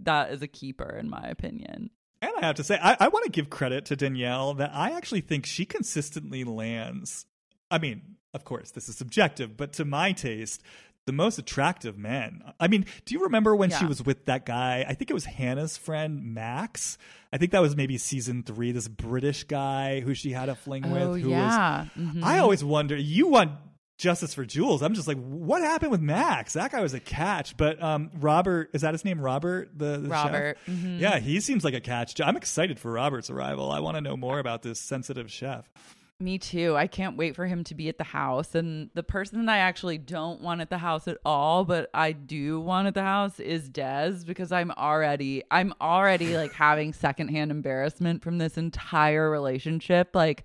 that 0.00 0.30
is 0.32 0.42
a 0.42 0.48
keeper 0.48 0.96
in 0.98 1.08
my 1.08 1.22
opinion. 1.22 1.90
And 2.22 2.32
I 2.38 2.46
have 2.46 2.56
to 2.56 2.64
say, 2.64 2.78
I, 2.80 2.96
I 2.98 3.08
want 3.08 3.24
to 3.24 3.30
give 3.30 3.50
credit 3.50 3.84
to 3.86 3.96
Danielle 3.96 4.54
that 4.54 4.70
I 4.72 4.92
actually 4.92 5.20
think 5.20 5.46
she 5.46 5.64
consistently 5.64 6.44
lands. 6.44 7.26
I 7.70 7.78
mean, 7.78 8.16
of 8.32 8.44
course, 8.44 8.70
this 8.70 8.88
is 8.88 8.96
subjective, 8.96 9.56
but 9.56 9.72
to 9.74 9.84
my 9.84 10.12
taste, 10.12 10.62
the 11.06 11.12
most 11.12 11.38
attractive 11.38 11.96
men. 11.96 12.42
I 12.60 12.68
mean, 12.68 12.84
do 13.04 13.14
you 13.14 13.22
remember 13.22 13.56
when 13.56 13.70
yeah. 13.70 13.78
she 13.78 13.86
was 13.86 14.04
with 14.04 14.26
that 14.26 14.44
guy? 14.44 14.84
I 14.86 14.94
think 14.94 15.10
it 15.10 15.14
was 15.14 15.24
Hannah's 15.24 15.76
friend 15.76 16.34
Max. 16.34 16.98
I 17.32 17.38
think 17.38 17.52
that 17.52 17.62
was 17.62 17.76
maybe 17.76 17.96
season 17.96 18.42
three. 18.42 18.72
This 18.72 18.88
British 18.88 19.44
guy 19.44 20.00
who 20.00 20.14
she 20.14 20.32
had 20.32 20.48
a 20.48 20.54
fling 20.54 20.84
oh, 20.84 20.92
with. 20.92 21.22
Who 21.22 21.30
yeah. 21.30 21.82
was? 21.82 21.88
Mm-hmm. 21.96 22.24
I 22.24 22.40
always 22.40 22.62
wonder. 22.62 22.96
You 22.96 23.28
want 23.28 23.52
justice 23.98 24.34
for 24.34 24.44
Jules? 24.44 24.82
I'm 24.82 24.94
just 24.94 25.08
like, 25.08 25.18
what 25.18 25.62
happened 25.62 25.90
with 25.90 26.00
Max? 26.00 26.52
That 26.54 26.72
guy 26.72 26.80
was 26.80 26.94
a 26.94 27.00
catch. 27.00 27.56
But 27.56 27.82
um, 27.82 28.10
Robert 28.14 28.70
is 28.72 28.82
that 28.82 28.92
his 28.92 29.04
name? 29.04 29.20
Robert 29.20 29.70
the, 29.76 29.98
the 29.98 30.08
Robert. 30.08 30.58
Mm-hmm. 30.68 30.98
Yeah, 30.98 31.18
he 31.18 31.40
seems 31.40 31.64
like 31.64 31.74
a 31.74 31.80
catch. 31.80 32.20
I'm 32.20 32.36
excited 32.36 32.78
for 32.78 32.92
Robert's 32.92 33.30
arrival. 33.30 33.70
I 33.70 33.80
want 33.80 33.96
to 33.96 34.00
know 34.00 34.16
more 34.16 34.38
about 34.38 34.62
this 34.62 34.80
sensitive 34.80 35.30
chef. 35.30 35.70
Me 36.18 36.38
too. 36.38 36.74
I 36.74 36.86
can't 36.86 37.18
wait 37.18 37.36
for 37.36 37.44
him 37.44 37.62
to 37.64 37.74
be 37.74 37.90
at 37.90 37.98
the 37.98 38.04
house. 38.04 38.54
And 38.54 38.88
the 38.94 39.02
person 39.02 39.44
that 39.44 39.52
I 39.52 39.58
actually 39.58 39.98
don't 39.98 40.40
want 40.40 40.62
at 40.62 40.70
the 40.70 40.78
house 40.78 41.06
at 41.06 41.18
all, 41.26 41.66
but 41.66 41.90
I 41.92 42.12
do 42.12 42.58
want 42.58 42.88
at 42.88 42.94
the 42.94 43.02
house 43.02 43.38
is 43.38 43.68
Des 43.68 44.24
because 44.26 44.50
I'm 44.50 44.70
already 44.70 45.42
I'm 45.50 45.74
already 45.78 46.34
like 46.34 46.52
having 46.54 46.94
secondhand 46.94 47.50
embarrassment 47.50 48.22
from 48.22 48.38
this 48.38 48.56
entire 48.56 49.30
relationship. 49.30 50.14
Like 50.14 50.44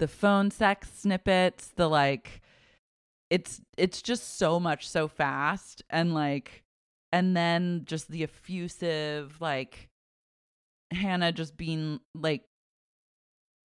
the 0.00 0.08
phone 0.08 0.50
sex 0.50 0.90
snippets, 0.92 1.68
the 1.68 1.88
like 1.88 2.42
it's 3.30 3.60
it's 3.76 4.02
just 4.02 4.38
so 4.38 4.58
much 4.58 4.88
so 4.88 5.06
fast 5.06 5.82
and 5.88 6.14
like 6.14 6.64
and 7.12 7.36
then 7.36 7.82
just 7.84 8.10
the 8.10 8.24
effusive 8.24 9.36
like 9.40 9.88
Hannah 10.90 11.30
just 11.30 11.56
being 11.56 12.00
like 12.12 12.42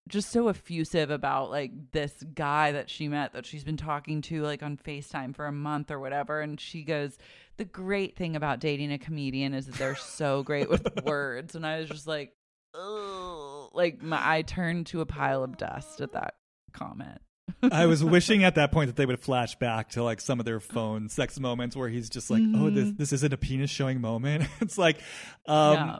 just 0.09 0.31
so 0.31 0.49
effusive 0.49 1.10
about 1.10 1.51
like 1.51 1.73
this 1.93 2.12
guy 2.35 2.73
that 2.73 2.89
she 2.89 3.09
met 3.09 3.33
that 3.33 3.44
she's 3.47 3.65
been 3.65 3.76
talking 3.76 4.23
to 4.23 4.43
like 4.43 4.62
on 4.62 4.76
FaceTime 4.76 5.35
for 5.35 5.47
a 5.47 5.52
month 5.52 5.91
or 5.91 5.99
whatever. 5.99 6.41
And 6.41 6.60
she 6.60 6.83
goes, 6.83 7.18
The 7.57 7.65
great 7.65 8.17
thing 8.17 8.36
about 8.36 8.60
dating 8.60 8.93
a 8.93 8.99
comedian 8.99 9.52
is 9.55 9.67
that 9.67 9.75
they're 9.76 9.97
so 9.97 10.43
great 10.43 10.68
with 10.70 10.86
words. 11.05 11.55
And 11.57 11.67
I 11.67 11.81
was 11.81 11.89
just 11.89 12.07
like, 12.07 12.33
Ugh. 12.75 13.70
like 13.73 14.02
my 14.02 14.18
I 14.23 14.43
turned 14.43 14.86
to 14.89 15.01
a 15.01 15.07
pile 15.07 15.43
of 15.43 15.57
dust 15.57 16.01
at 16.01 16.12
that 16.12 16.35
comment. 16.73 17.18
I 17.62 17.86
was 17.86 18.05
wishing 18.05 18.44
at 18.44 18.57
that 18.57 18.73
point 18.73 18.89
that 18.89 18.97
they 18.97 19.07
would 19.07 19.20
flash 19.20 19.55
back 19.57 19.91
to 19.91 20.02
like 20.02 20.20
some 20.20 20.39
of 20.41 20.44
their 20.47 20.60
phone 20.75 21.09
sex 21.09 21.39
moments 21.41 21.75
where 21.76 21.89
he's 21.89 22.10
just 22.10 22.28
like, 22.31 22.43
"Oh, 22.55 22.70
this 22.70 22.89
Mm-hmm. 22.89 22.97
this 22.97 23.12
isn't 23.12 23.33
a 23.33 23.36
penis 23.36 23.70
showing 23.70 24.01
moment." 24.01 24.44
it's 24.60 24.76
like, 24.76 24.99
um, 25.47 25.73
Yeah. 25.75 25.99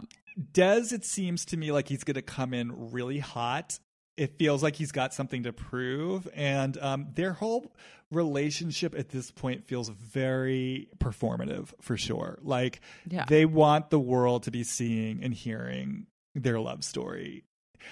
Des. 0.53 0.95
It 0.95 1.05
seems 1.05 1.45
to 1.47 1.57
me 1.57 1.73
like 1.73 1.89
he's 1.89 2.05
going 2.05 2.17
to 2.17 2.23
come 2.23 2.53
in 2.53 2.91
really 2.93 3.21
hot. 3.21 3.79
It 4.17 4.39
feels 4.39 4.63
like 4.63 4.77
he's 4.77 4.93
got 4.93 5.13
something 5.13 5.43
to 5.43 5.53
prove, 5.53 6.27
and 6.35 6.79
um, 6.79 7.09
their 7.15 7.33
whole 7.35 7.71
relationship 8.11 8.95
at 8.99 9.09
this 9.11 9.31
point 9.31 9.65
feels 9.67 9.89
very 9.89 10.89
performative 10.99 11.73
for 11.81 11.97
sure. 11.97 12.39
Like 12.43 12.81
Yeah. 13.11 13.25
they 13.29 13.45
want 13.45 13.91
the 13.91 13.99
world 13.99 14.45
to 14.45 14.51
be 14.51 14.63
seeing 14.65 15.23
and 15.23 15.35
hearing 15.35 16.07
their 16.35 16.59
love 16.61 16.85
story. 16.85 17.45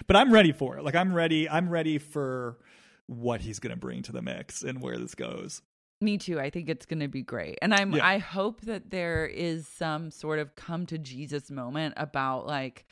But 0.07 0.17
I'm 0.17 0.33
ready 0.33 0.53
for 0.53 0.77
it. 0.79 0.85
Like 0.85 0.95
I'm 0.95 1.13
ready. 1.13 1.49
I'm 1.49 1.69
ready 1.69 1.99
for 1.99 2.59
what 3.07 3.41
he's 3.43 3.59
going 3.59 3.71
to 3.73 3.77
bring 3.79 4.03
to 4.05 4.13
the 4.13 4.23
mix 4.23 4.63
and 4.63 4.81
where 4.81 4.99
this 4.99 5.15
goes. 5.15 5.63
Me 6.01 6.17
too. 6.17 6.39
I 6.41 6.49
think 6.51 6.69
it's 6.69 6.87
going 6.87 7.01
to 7.01 7.09
be 7.09 7.23
great. 7.23 7.59
And 7.61 7.75
I'm 7.75 7.93
Yeah. 7.93 8.07
I 8.07 8.19
hope 8.19 8.63
that 8.63 8.91
there 8.91 9.27
is 9.27 9.67
some 9.69 10.11
sort 10.11 10.39
of 10.39 10.55
come 10.55 10.87
to 10.87 10.99
Jesus 10.99 11.51
moment 11.51 11.95
about 11.97 12.47
like 12.47 12.87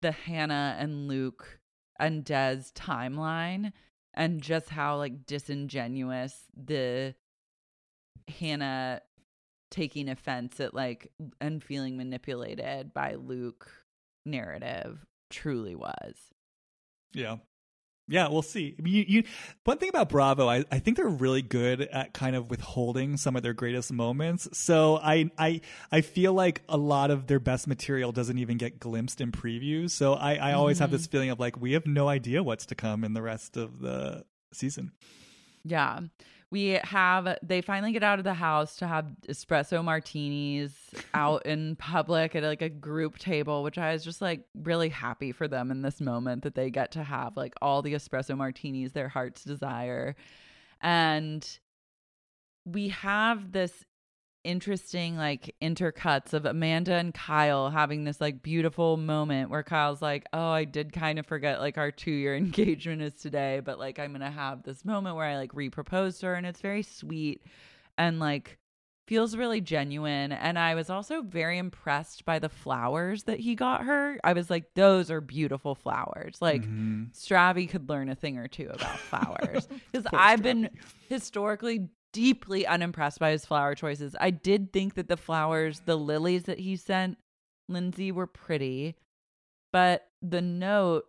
the 0.00 0.12
Hannah 0.12 0.76
and 0.78 1.06
Luke 1.06 1.58
and 2.02 2.24
Des 2.24 2.64
timeline 2.74 3.72
and 4.12 4.42
just 4.42 4.68
how 4.68 4.96
like 4.96 5.24
disingenuous 5.24 6.36
the 6.54 7.14
Hannah 8.28 9.00
taking 9.70 10.08
offense 10.08 10.60
at 10.60 10.74
like 10.74 11.10
and 11.40 11.62
feeling 11.62 11.96
manipulated 11.96 12.92
by 12.92 13.14
Luke 13.14 13.70
narrative 14.26 15.06
truly 15.30 15.74
was. 15.74 16.14
Yeah. 17.14 17.36
Yeah, 18.12 18.28
we'll 18.28 18.42
see. 18.42 18.74
I 18.78 18.82
mean, 18.82 18.92
you, 18.92 19.04
you, 19.08 19.24
one 19.64 19.78
thing 19.78 19.88
about 19.88 20.10
Bravo, 20.10 20.46
I, 20.46 20.66
I 20.70 20.80
think 20.80 20.98
they're 20.98 21.08
really 21.08 21.40
good 21.40 21.80
at 21.80 22.12
kind 22.12 22.36
of 22.36 22.50
withholding 22.50 23.16
some 23.16 23.36
of 23.36 23.42
their 23.42 23.54
greatest 23.54 23.90
moments. 23.90 24.50
So 24.52 24.98
I, 24.98 25.30
I, 25.38 25.62
I 25.90 26.02
feel 26.02 26.34
like 26.34 26.60
a 26.68 26.76
lot 26.76 27.10
of 27.10 27.26
their 27.26 27.40
best 27.40 27.66
material 27.66 28.12
doesn't 28.12 28.36
even 28.36 28.58
get 28.58 28.78
glimpsed 28.78 29.22
in 29.22 29.32
previews. 29.32 29.92
So 29.92 30.12
I, 30.12 30.34
I 30.34 30.52
always 30.52 30.78
have 30.78 30.90
this 30.90 31.04
mm-hmm. 31.04 31.10
feeling 31.10 31.30
of 31.30 31.40
like 31.40 31.58
we 31.58 31.72
have 31.72 31.86
no 31.86 32.06
idea 32.06 32.42
what's 32.42 32.66
to 32.66 32.74
come 32.74 33.02
in 33.02 33.14
the 33.14 33.22
rest 33.22 33.56
of 33.56 33.80
the 33.80 34.26
season. 34.52 34.92
Yeah. 35.64 36.00
We 36.52 36.78
have, 36.84 37.38
they 37.42 37.62
finally 37.62 37.92
get 37.92 38.02
out 38.02 38.18
of 38.18 38.26
the 38.26 38.34
house 38.34 38.76
to 38.76 38.86
have 38.86 39.06
espresso 39.26 39.82
martinis 39.82 40.74
out 41.14 41.46
in 41.46 41.76
public 41.76 42.36
at 42.36 42.42
like 42.42 42.60
a 42.60 42.68
group 42.68 43.16
table, 43.18 43.62
which 43.62 43.78
I 43.78 43.94
was 43.94 44.04
just 44.04 44.20
like 44.20 44.44
really 44.54 44.90
happy 44.90 45.32
for 45.32 45.48
them 45.48 45.70
in 45.70 45.80
this 45.80 45.98
moment 45.98 46.42
that 46.42 46.54
they 46.54 46.68
get 46.68 46.92
to 46.92 47.04
have 47.04 47.38
like 47.38 47.54
all 47.62 47.80
the 47.80 47.94
espresso 47.94 48.36
martinis 48.36 48.92
their 48.92 49.08
heart's 49.08 49.44
desire. 49.44 50.14
And 50.82 51.48
we 52.66 52.88
have 52.88 53.52
this 53.52 53.72
interesting 54.44 55.16
like 55.16 55.54
intercuts 55.62 56.32
of 56.32 56.44
Amanda 56.46 56.94
and 56.94 57.14
Kyle 57.14 57.70
having 57.70 58.04
this 58.04 58.20
like 58.20 58.42
beautiful 58.42 58.96
moment 58.96 59.50
where 59.50 59.62
Kyle's 59.62 60.02
like, 60.02 60.24
"Oh, 60.32 60.50
I 60.50 60.64
did 60.64 60.92
kind 60.92 61.18
of 61.18 61.26
forget 61.26 61.60
like 61.60 61.78
our 61.78 61.90
2-year 61.90 62.34
engagement 62.44 63.02
is 63.02 63.14
today, 63.14 63.60
but 63.64 63.78
like 63.78 63.98
I'm 63.98 64.10
going 64.12 64.20
to 64.20 64.30
have 64.30 64.62
this 64.62 64.84
moment 64.84 65.16
where 65.16 65.26
I 65.26 65.36
like 65.36 65.54
re-propose 65.54 66.18
to 66.20 66.26
her 66.26 66.34
and 66.34 66.46
it's 66.46 66.60
very 66.60 66.82
sweet 66.82 67.42
and 67.98 68.18
like 68.20 68.58
feels 69.08 69.36
really 69.36 69.60
genuine 69.60 70.30
and 70.32 70.58
I 70.58 70.74
was 70.76 70.88
also 70.88 71.22
very 71.22 71.58
impressed 71.58 72.24
by 72.24 72.38
the 72.38 72.48
flowers 72.48 73.24
that 73.24 73.40
he 73.40 73.54
got 73.54 73.82
her. 73.84 74.18
I 74.24 74.32
was 74.32 74.48
like, 74.48 74.74
"Those 74.74 75.10
are 75.10 75.20
beautiful 75.20 75.74
flowers." 75.74 76.38
Like 76.40 76.62
Mhm. 76.62 77.12
Stravy 77.12 77.68
could 77.68 77.88
learn 77.88 78.08
a 78.08 78.14
thing 78.14 78.38
or 78.38 78.48
two 78.48 78.70
about 78.72 79.00
flowers 79.10 79.68
because 79.90 80.06
I've 80.12 80.42
been 80.42 80.70
historically 81.08 81.88
deeply 82.12 82.66
unimpressed 82.66 83.18
by 83.18 83.30
his 83.30 83.44
flower 83.46 83.74
choices. 83.74 84.14
I 84.20 84.30
did 84.30 84.72
think 84.72 84.94
that 84.94 85.08
the 85.08 85.16
flowers, 85.16 85.82
the 85.86 85.96
lilies 85.96 86.44
that 86.44 86.60
he 86.60 86.76
sent 86.76 87.18
Lindsay 87.68 88.12
were 88.12 88.26
pretty, 88.26 88.96
but 89.72 90.08
the 90.20 90.42
note 90.42 91.04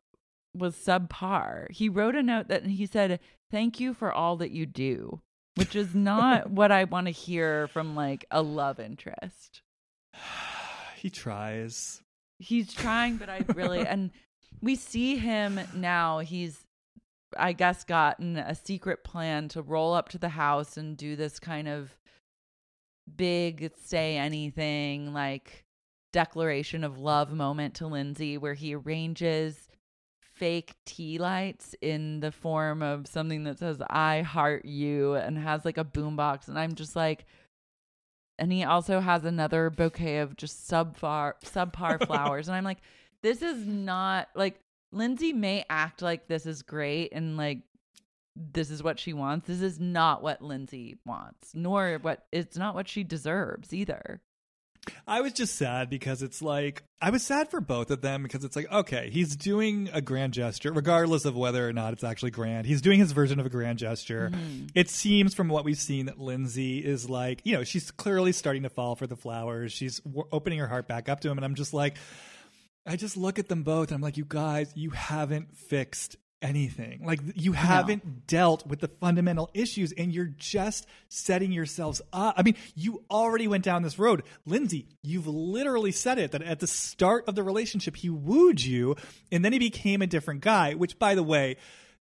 was 0.53 0.75
subpar. 0.75 1.71
He 1.71 1.89
wrote 1.89 2.15
a 2.15 2.23
note 2.23 2.47
that 2.47 2.65
he 2.65 2.85
said, 2.85 3.19
"Thank 3.51 3.79
you 3.79 3.93
for 3.93 4.11
all 4.11 4.37
that 4.37 4.51
you 4.51 4.65
do," 4.65 5.21
which 5.55 5.75
is 5.75 5.93
not 5.93 6.49
what 6.51 6.71
I 6.71 6.85
want 6.85 7.07
to 7.07 7.11
hear 7.11 7.67
from 7.67 7.95
like 7.95 8.25
a 8.31 8.41
love 8.41 8.79
interest. 8.79 9.61
he 10.95 11.09
tries. 11.09 12.01
He's 12.39 12.73
trying, 12.73 13.17
but 13.17 13.29
I 13.29 13.45
really 13.53 13.85
and 13.85 14.11
we 14.61 14.75
see 14.75 15.17
him 15.17 15.59
now. 15.75 16.19
He's 16.19 16.62
I 17.37 17.53
guess 17.53 17.83
gotten 17.83 18.37
a 18.37 18.55
secret 18.55 19.03
plan 19.03 19.47
to 19.49 19.61
roll 19.61 19.93
up 19.93 20.09
to 20.09 20.17
the 20.17 20.29
house 20.29 20.77
and 20.77 20.97
do 20.97 21.15
this 21.15 21.39
kind 21.39 21.67
of 21.67 21.95
big 23.15 23.71
say 23.83 24.17
anything 24.17 25.13
like 25.13 25.65
declaration 26.13 26.83
of 26.83 26.99
love 26.99 27.33
moment 27.33 27.73
to 27.75 27.87
Lindsay 27.87 28.37
where 28.37 28.53
he 28.53 28.75
arranges 28.75 29.67
fake 30.21 30.75
tea 30.85 31.17
lights 31.17 31.75
in 31.81 32.19
the 32.19 32.31
form 32.31 32.81
of 32.81 33.07
something 33.07 33.43
that 33.43 33.59
says 33.59 33.81
I 33.89 34.21
heart 34.21 34.65
you 34.65 35.15
and 35.15 35.37
has 35.37 35.65
like 35.65 35.77
a 35.77 35.85
boombox. 35.85 36.47
And 36.47 36.57
I'm 36.57 36.75
just 36.75 36.95
like 36.95 37.25
and 38.39 38.51
he 38.51 38.63
also 38.63 38.99
has 38.99 39.25
another 39.25 39.69
bouquet 39.69 40.19
of 40.19 40.35
just 40.35 40.69
subpar 40.69 41.33
subpar 41.43 42.05
flowers. 42.07 42.47
And 42.47 42.55
I'm 42.55 42.63
like 42.63 42.79
this 43.21 43.41
is 43.41 43.65
not 43.65 44.27
like 44.35 44.59
Lindsay 44.93 45.33
may 45.33 45.65
act 45.69 46.01
like 46.01 46.27
this 46.27 46.45
is 46.45 46.61
great 46.61 47.13
and 47.13 47.37
like 47.37 47.59
this 48.35 48.69
is 48.69 48.81
what 48.81 48.99
she 48.99 49.13
wants. 49.13 49.47
This 49.47 49.61
is 49.61 49.79
not 49.79 50.23
what 50.23 50.41
Lindsay 50.41 50.97
wants, 51.05 51.51
nor 51.53 51.99
what 52.01 52.25
it's 52.31 52.57
not 52.57 52.75
what 52.75 52.87
she 52.87 53.03
deserves 53.03 53.73
either. 53.73 54.21
I 55.07 55.21
was 55.21 55.31
just 55.31 55.55
sad 55.55 55.89
because 55.89 56.21
it's 56.21 56.41
like 56.41 56.83
I 57.01 57.09
was 57.09 57.23
sad 57.23 57.49
for 57.49 57.61
both 57.61 57.89
of 57.89 58.01
them 58.01 58.23
because 58.23 58.43
it's 58.43 58.55
like 58.55 58.69
okay, 58.71 59.09
he's 59.11 59.35
doing 59.35 59.89
a 59.93 60.01
grand 60.01 60.33
gesture 60.33 60.73
regardless 60.73 61.25
of 61.25 61.35
whether 61.35 61.67
or 61.67 61.73
not 61.73 61.93
it's 61.93 62.03
actually 62.03 62.31
grand. 62.31 62.65
He's 62.65 62.81
doing 62.81 62.99
his 62.99 63.11
version 63.11 63.39
of 63.39 63.45
a 63.45 63.49
grand 63.49 63.79
gesture. 63.79 64.31
Mm-hmm. 64.33 64.67
It 64.75 64.89
seems 64.89 65.33
from 65.33 65.47
what 65.47 65.63
we've 65.63 65.77
seen 65.77 66.07
that 66.07 66.19
Lindsay 66.19 66.79
is 66.79 67.09
like, 67.09 67.41
you 67.45 67.55
know, 67.55 67.63
she's 67.63 67.91
clearly 67.91 68.33
starting 68.33 68.63
to 68.63 68.69
fall 68.69 68.95
for 68.95 69.07
the 69.07 69.15
flowers. 69.15 69.71
She's 69.71 69.99
w- 69.99 70.27
opening 70.31 70.59
her 70.59 70.67
heart 70.67 70.87
back 70.87 71.07
up 71.07 71.21
to 71.21 71.29
him 71.29 71.37
and 71.37 71.45
I'm 71.45 71.55
just 71.55 71.73
like 71.73 71.97
I 72.85 72.95
just 72.95 73.15
look 73.15 73.39
at 73.39 73.47
them 73.47 73.63
both 73.63 73.89
and 73.89 73.95
I'm 73.95 74.01
like 74.01 74.17
you 74.17 74.25
guys, 74.25 74.71
you 74.75 74.89
haven't 74.89 75.55
fixed 75.55 76.17
anything. 76.41 77.05
Like 77.05 77.21
you 77.35 77.53
haven't 77.53 78.27
dealt 78.27 78.67
with 78.67 78.81
the 78.81 78.89
fundamental 78.89 79.49
issues 79.53 79.93
and 79.93 80.13
you're 80.13 80.33
just 80.37 80.85
setting 81.07 81.51
yourselves 81.51 82.01
up. 82.11 82.35
I 82.37 82.43
mean, 82.43 82.55
you 82.75 83.03
already 83.09 83.47
went 83.47 83.63
down 83.63 83.81
this 83.81 83.97
road. 83.97 84.23
Lindsay, 84.45 84.87
you've 85.01 85.27
literally 85.27 85.93
said 85.93 86.19
it 86.19 86.31
that 86.31 86.41
at 86.41 86.59
the 86.59 86.67
start 86.67 87.23
of 87.27 87.35
the 87.35 87.43
relationship, 87.43 87.95
he 87.95 88.09
wooed 88.09 88.61
you 88.61 88.97
and 89.31 89.43
then 89.43 89.53
he 89.53 89.59
became 89.59 90.01
a 90.01 90.07
different 90.07 90.41
guy, 90.41 90.73
which 90.73 90.99
by 90.99 91.15
the 91.15 91.23
way, 91.23 91.55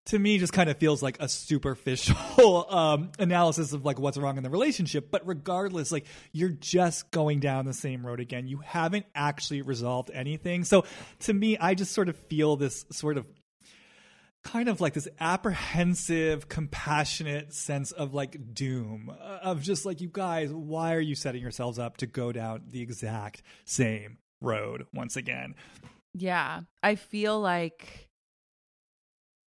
to 0.06 0.18
me 0.18 0.38
just 0.38 0.52
kind 0.52 0.68
of 0.68 0.76
feels 0.78 1.02
like 1.02 1.16
a 1.20 1.28
superficial 1.28 2.66
um, 2.70 3.12
analysis 3.18 3.72
of 3.72 3.84
like 3.84 3.98
what's 3.98 4.18
wrong 4.18 4.36
in 4.36 4.42
the 4.42 4.50
relationship. 4.50 5.10
But 5.10 5.26
regardless 5.26 5.92
like 5.92 6.06
you're 6.32 6.50
just 6.50 7.10
going 7.10 7.40
down 7.40 7.66
the 7.66 7.72
same 7.72 8.04
road 8.04 8.20
again. 8.20 8.46
You 8.46 8.58
haven't 8.58 9.06
actually 9.14 9.62
resolved 9.62 10.10
anything. 10.12 10.64
So 10.64 10.84
to 11.20 11.32
me 11.32 11.56
i 11.58 11.74
just 11.74 11.92
sort 11.92 12.08
of 12.08 12.16
feel 12.16 12.56
this 12.56 12.84
sort 12.90 13.16
of 13.16 13.26
kind 14.42 14.68
of 14.68 14.80
like 14.80 14.92
this 14.94 15.08
apprehensive, 15.20 16.48
compassionate 16.48 17.54
sense 17.54 17.92
of 17.92 18.12
like 18.12 18.54
doom 18.54 19.10
uh, 19.10 19.38
of 19.42 19.62
just 19.62 19.86
like, 19.86 20.00
you 20.00 20.08
guys, 20.12 20.52
why 20.52 20.94
are 20.94 21.00
you 21.00 21.14
setting 21.14 21.40
yourselves 21.40 21.78
up 21.78 21.98
to 21.98 22.06
go 22.06 22.32
down 22.32 22.62
the 22.68 22.82
exact 22.82 23.42
same 23.64 24.18
road 24.40 24.84
once 24.92 25.16
again? 25.16 25.54
Yeah, 26.14 26.62
I 26.82 26.96
feel 26.96 27.40
like 27.40 28.08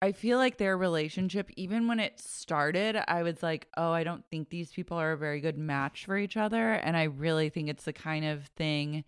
I 0.02 0.10
feel 0.10 0.36
like 0.36 0.56
their 0.56 0.76
relationship, 0.76 1.48
even 1.56 1.86
when 1.86 2.00
it 2.00 2.18
started, 2.18 3.00
I 3.06 3.22
was 3.22 3.40
like, 3.40 3.68
oh, 3.76 3.92
I 3.92 4.02
don't 4.02 4.24
think 4.32 4.50
these 4.50 4.72
people 4.72 4.97
are 4.98 5.12
a 5.12 5.16
very 5.16 5.40
good 5.40 5.56
match 5.56 6.06
for 6.06 6.18
each 6.18 6.36
other. 6.36 6.72
And 6.72 6.97
I 6.97 7.05
really 7.05 7.50
think 7.50 7.68
it's 7.68 7.84
the 7.84 7.92
kind 7.92 8.24
of 8.24 8.47
thing 8.56 9.05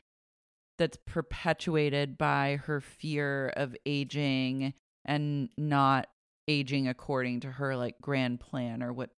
that's 0.78 0.96
perpetuated 1.04 2.16
by 2.16 2.60
her 2.66 2.80
fear 2.80 3.52
of 3.56 3.74
aging 3.84 4.72
and 5.04 5.48
not 5.58 6.06
aging 6.46 6.86
according 6.86 7.40
to 7.40 7.50
her 7.50 7.74
like 7.76 7.96
grand 8.00 8.38
plan 8.38 8.80
or 8.80 8.92
what 8.92 9.10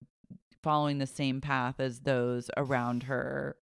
following 0.63 0.99
the 0.99 1.07
same 1.09 1.41
path 1.41 1.81
as 1.81 2.01
those 2.01 2.51
around 2.57 3.05
her 3.05 3.57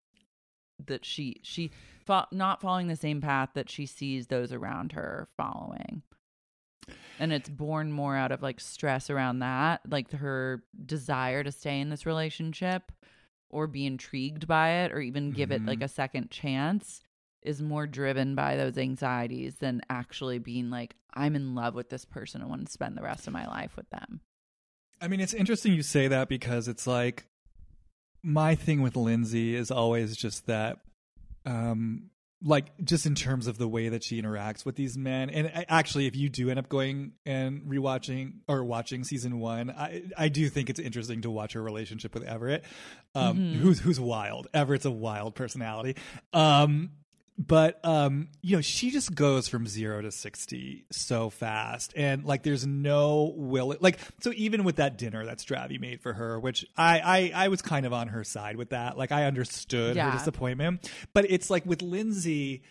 that 0.88 1.06
she 1.06 1.40
she 1.44 1.70
fo- 2.06 2.26
not 2.32 2.62
following 2.62 2.88
the 2.88 2.96
same 2.96 3.22
path 3.22 3.50
that 3.54 3.70
she 3.70 3.86
sees 3.86 4.28
those 4.28 4.52
around 4.52 4.94
her 4.94 5.28
following 5.38 6.02
and 7.20 7.32
it's 7.34 7.50
born 7.50 7.92
more 7.92 8.16
out 8.16 8.32
of 8.32 8.42
like 8.42 8.60
stress 8.60 9.10
around 9.10 9.40
that 9.40 9.82
like 9.90 10.10
her 10.12 10.64
desire 10.86 11.44
to 11.44 11.52
stay 11.52 11.80
in 11.80 11.90
this 11.90 12.06
relationship 12.06 12.92
or 13.50 13.68
be 13.68 13.86
intrigued 13.86 14.48
by 14.48 14.70
it 14.84 14.92
or 14.92 15.00
even 15.02 15.32
give 15.32 15.52
it 15.52 15.66
like 15.66 15.80
Mhm. 15.80 15.84
a 15.86 15.88
second 15.88 16.32
chance 16.32 17.02
is 17.42 17.62
more 17.62 17.88
driven 17.88 18.36
by 18.36 18.56
those 18.58 18.78
anxieties 18.78 19.56
than 19.56 19.82
actually 19.90 20.40
being 20.40 20.70
like 20.70 20.96
i'm 21.14 21.36
in 21.36 21.56
love 21.56 21.74
with 21.76 21.90
this 21.90 22.06
person 22.06 22.42
and 22.42 22.50
want 22.50 22.66
to 22.66 22.72
spend 22.72 22.96
the 22.98 23.02
rest 23.02 23.28
of 23.28 23.34
my 23.34 23.46
life 23.48 23.76
with 23.76 23.90
them 23.90 24.22
I 25.02 25.08
mean, 25.08 25.22
it's 25.22 25.34
interesting 25.34 25.72
you 25.74 25.82
say 25.82 26.10
that 26.10 26.28
because 26.28 26.68
it's 26.68 26.86
like 26.86 27.26
my 28.22 28.54
thing 28.56 28.82
with 28.82 28.98
Lindsay 28.98 29.56
is 29.56 29.72
always 29.72 30.18
just 30.18 30.46
that, 30.48 30.80
um, 31.46 32.10
like 32.44 32.68
just 32.84 33.06
in 33.06 33.16
terms 33.16 33.48
of 33.48 33.58
the 33.58 33.68
way 33.68 33.90
that 33.90 34.04
she 34.04 34.22
interacts 34.22 34.66
with 34.66 34.76
these 34.76 34.98
men. 34.98 35.30
And 35.30 35.66
actually, 35.70 36.08
if 36.08 36.16
you 36.16 36.30
do 36.30 36.50
end 36.50 36.60
up 36.60 36.70
going 36.70 37.14
and 37.26 37.64
rewatching 37.64 38.34
or 38.48 38.64
watching 38.64 39.04
season 39.04 39.40
one, 39.40 39.70
I 39.70 40.04
I 40.18 40.30
do 40.30 40.48
think 40.50 40.70
it's 40.70 40.80
interesting 40.80 41.22
to 41.22 41.30
watch 41.30 41.54
her 41.54 41.62
relationship 41.62 42.14
with 42.14 42.24
Everett, 42.24 42.64
um, 43.16 43.54
who's 43.56 43.80
who's 43.80 44.00
wild. 44.00 44.48
Everett's 44.54 44.86
a 44.86 44.92
wild 44.92 45.36
personality. 45.36 45.96
Um, 46.32 46.92
but 47.42 47.80
um 47.86 48.28
you 48.42 48.58
know 48.58 48.62
she 48.62 48.92
just 48.92 49.16
goes 49.16 49.48
from 49.48 49.66
0 49.66 50.02
to 50.02 50.12
60 50.12 50.86
so 50.92 51.30
fast. 51.30 51.94
And 51.96 52.26
like 52.26 52.44
there's 52.44 52.68
no 52.68 53.34
will 53.36 53.76
like 53.80 53.98
so 54.22 54.34
even 54.36 54.66
with 54.66 54.76
that 54.76 54.98
dinner 54.98 55.26
that 55.26 55.38
Stravy 55.40 55.80
made 55.80 56.02
for 56.02 56.12
her 56.14 56.38
which 56.40 56.66
I 56.76 57.00
I 57.34 57.46
I 57.46 57.48
was 57.48 57.62
kind 57.62 57.86
of 57.86 57.94
on 57.94 58.10
her 58.10 58.26
side 58.26 58.58
with 58.58 58.72
that. 58.72 58.98
Like 58.98 59.14
I 59.14 59.26
understood 59.26 59.96
Yeah. 59.96 60.12
her 60.12 60.18
disappointment. 60.18 60.92
But 61.14 61.32
it's 61.32 61.50
like 61.50 61.66
with 61.66 61.82
Lindsay 61.82 62.64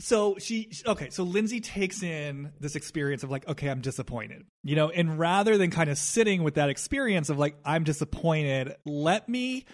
so 0.00 0.36
she 0.40 0.70
okay 0.86 1.08
so 1.10 1.22
lindsay 1.22 1.60
takes 1.60 2.02
in 2.02 2.50
this 2.58 2.74
experience 2.74 3.22
of 3.22 3.30
like 3.30 3.46
okay 3.46 3.68
i'm 3.68 3.80
disappointed 3.80 4.42
you 4.64 4.74
know? 4.74 4.90
And 4.90 5.20
rather 5.20 5.56
than 5.56 5.70
kind 5.70 5.88
of 5.88 5.96
sitting 5.98 6.42
with 6.42 6.54
that 6.54 6.68
experience 6.68 7.28
of 7.28 7.38
like 7.38 7.54
i'm 7.64 7.84
disappointed 7.84 8.74
let 8.84 9.28
me 9.28 9.64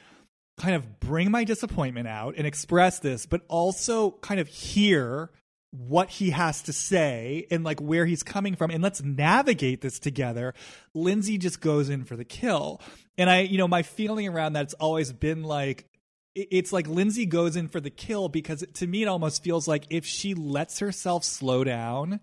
kind 0.61 0.77
of 0.77 1.01
bring 1.01 1.31
my 1.31 1.43
disappointment 1.43 2.07
out 2.07 2.35
and 2.37 2.47
express 2.47 2.99
this 2.99 3.27
but 3.27 3.43
also 3.49 4.13
kind 4.21 4.41
of 4.41 4.47
hear 4.47 5.31
what 5.71 6.11
he 6.11 6.31
has 6.31 6.63
to 6.63 6.73
say 6.73 7.47
and 7.51 7.63
like 7.63 7.81
where 7.81 8.05
he's 8.05 8.23
coming 8.23 8.57
from. 8.57 8.71
And 8.71 8.83
let's 8.83 9.03
navigate 9.03 9.81
this 9.81 9.99
together. 9.99 10.53
Lindsay 10.95 11.39
just 11.39 11.61
goes 11.61 11.89
in 11.89 12.05
for 12.05 12.17
the 12.17 12.25
kill. 12.25 12.81
And 13.17 13.31
i 13.31 13.41
you 13.41 13.59
know 13.59 13.69
my 13.69 13.83
feeling 13.83 14.29
around 14.29 14.55
that's 14.55 14.75
always 14.75 15.13
been 15.13 15.43
like 15.43 15.87
it's 16.35 16.73
like 16.73 16.87
Lindsay 16.87 17.27
goes 17.27 17.57
in 17.57 17.69
for 17.69 17.81
the 17.81 17.91
kill 17.91 18.29
because 18.29 18.65
to 18.75 18.87
me 18.87 19.03
it 19.03 19.09
almost 19.09 19.43
feels 19.43 19.67
like 19.67 19.85
if 19.91 20.07
she 20.07 20.35
lets 20.35 20.79
herself 20.79 21.25
slow 21.25 21.65
down 21.65 22.21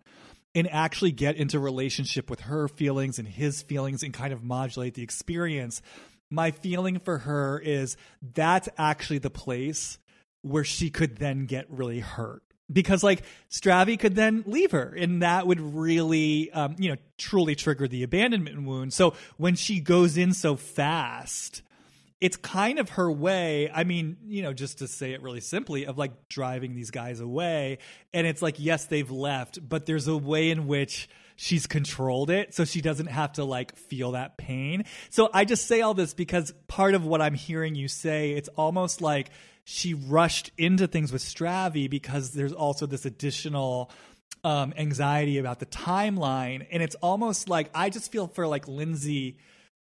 and 0.55 0.67
actually 0.71 1.11
get 1.11 1.35
into 1.35 1.59
relationship 1.59 2.29
with 2.29 2.39
her 2.41 2.67
feelings 2.67 3.19
and 3.19 3.27
his 3.27 3.61
feelings 3.61 4.03
and 4.03 4.13
kind 4.13 4.31
of 4.33 4.43
modulate 4.43 4.93
the 4.93 5.03
experience 5.03 5.81
my 6.29 6.51
feeling 6.51 6.99
for 6.99 7.19
her 7.19 7.59
is 7.59 7.97
that's 8.33 8.69
actually 8.77 9.19
the 9.19 9.29
place 9.29 9.97
where 10.41 10.63
she 10.63 10.89
could 10.89 11.17
then 11.17 11.45
get 11.45 11.65
really 11.69 11.99
hurt 11.99 12.43
because 12.71 13.03
like 13.03 13.23
Stravy 13.49 13.97
could 13.97 14.15
then 14.15 14.43
leave 14.45 14.71
her 14.71 14.93
and 14.97 15.21
that 15.21 15.47
would 15.47 15.59
really 15.59 16.51
um, 16.51 16.75
you 16.77 16.91
know 16.91 16.97
truly 17.17 17.55
trigger 17.55 17.87
the 17.87 18.03
abandonment 18.03 18.61
wound 18.63 18.93
so 18.93 19.13
when 19.37 19.55
she 19.55 19.79
goes 19.79 20.17
in 20.17 20.33
so 20.33 20.55
fast 20.55 21.61
it's 22.19 22.37
kind 22.37 22.79
of 22.79 22.89
her 22.91 23.11
way. 23.11 23.69
I 23.71 23.83
mean, 23.83 24.17
you 24.25 24.41
know, 24.41 24.53
just 24.53 24.79
to 24.79 24.87
say 24.87 25.13
it 25.13 25.21
really 25.21 25.39
simply, 25.39 25.85
of 25.85 25.97
like 25.97 26.29
driving 26.29 26.75
these 26.75 26.89
guys 26.89 27.19
away. 27.19 27.77
And 28.13 28.25
it's 28.25 28.41
like, 28.41 28.55
yes, 28.57 28.85
they've 28.85 29.09
left, 29.09 29.59
but 29.67 29.85
there's 29.85 30.07
a 30.07 30.17
way 30.17 30.49
in 30.49 30.67
which 30.67 31.07
she's 31.37 31.67
controlled 31.67 32.29
it 32.29 32.53
so 32.53 32.65
she 32.65 32.81
doesn't 32.81 33.07
have 33.07 33.31
to 33.33 33.45
like 33.45 33.77
feel 33.77 34.11
that 34.11 34.37
pain. 34.37 34.83
So 35.09 35.29
I 35.33 35.45
just 35.45 35.67
say 35.67 35.79
all 35.79 35.93
this 35.93 36.13
because 36.13 36.53
part 36.67 36.95
of 36.95 37.05
what 37.05 37.21
I'm 37.21 37.35
hearing 37.35 37.75
you 37.75 37.87
say, 37.87 38.31
it's 38.31 38.49
almost 38.49 39.01
like 39.01 39.29
she 39.63 39.93
rushed 39.93 40.51
into 40.57 40.87
things 40.87 41.13
with 41.13 41.21
Stravy 41.21 41.89
because 41.89 42.31
there's 42.31 42.53
also 42.53 42.85
this 42.85 43.05
additional 43.05 43.91
um, 44.43 44.73
anxiety 44.77 45.37
about 45.37 45.59
the 45.59 45.65
timeline. 45.67 46.65
And 46.71 46.81
it's 46.81 46.95
almost 46.95 47.47
like 47.47 47.69
I 47.73 47.89
just 47.89 48.11
feel 48.11 48.27
for 48.27 48.47
like 48.47 48.67
Lindsay 48.67 49.37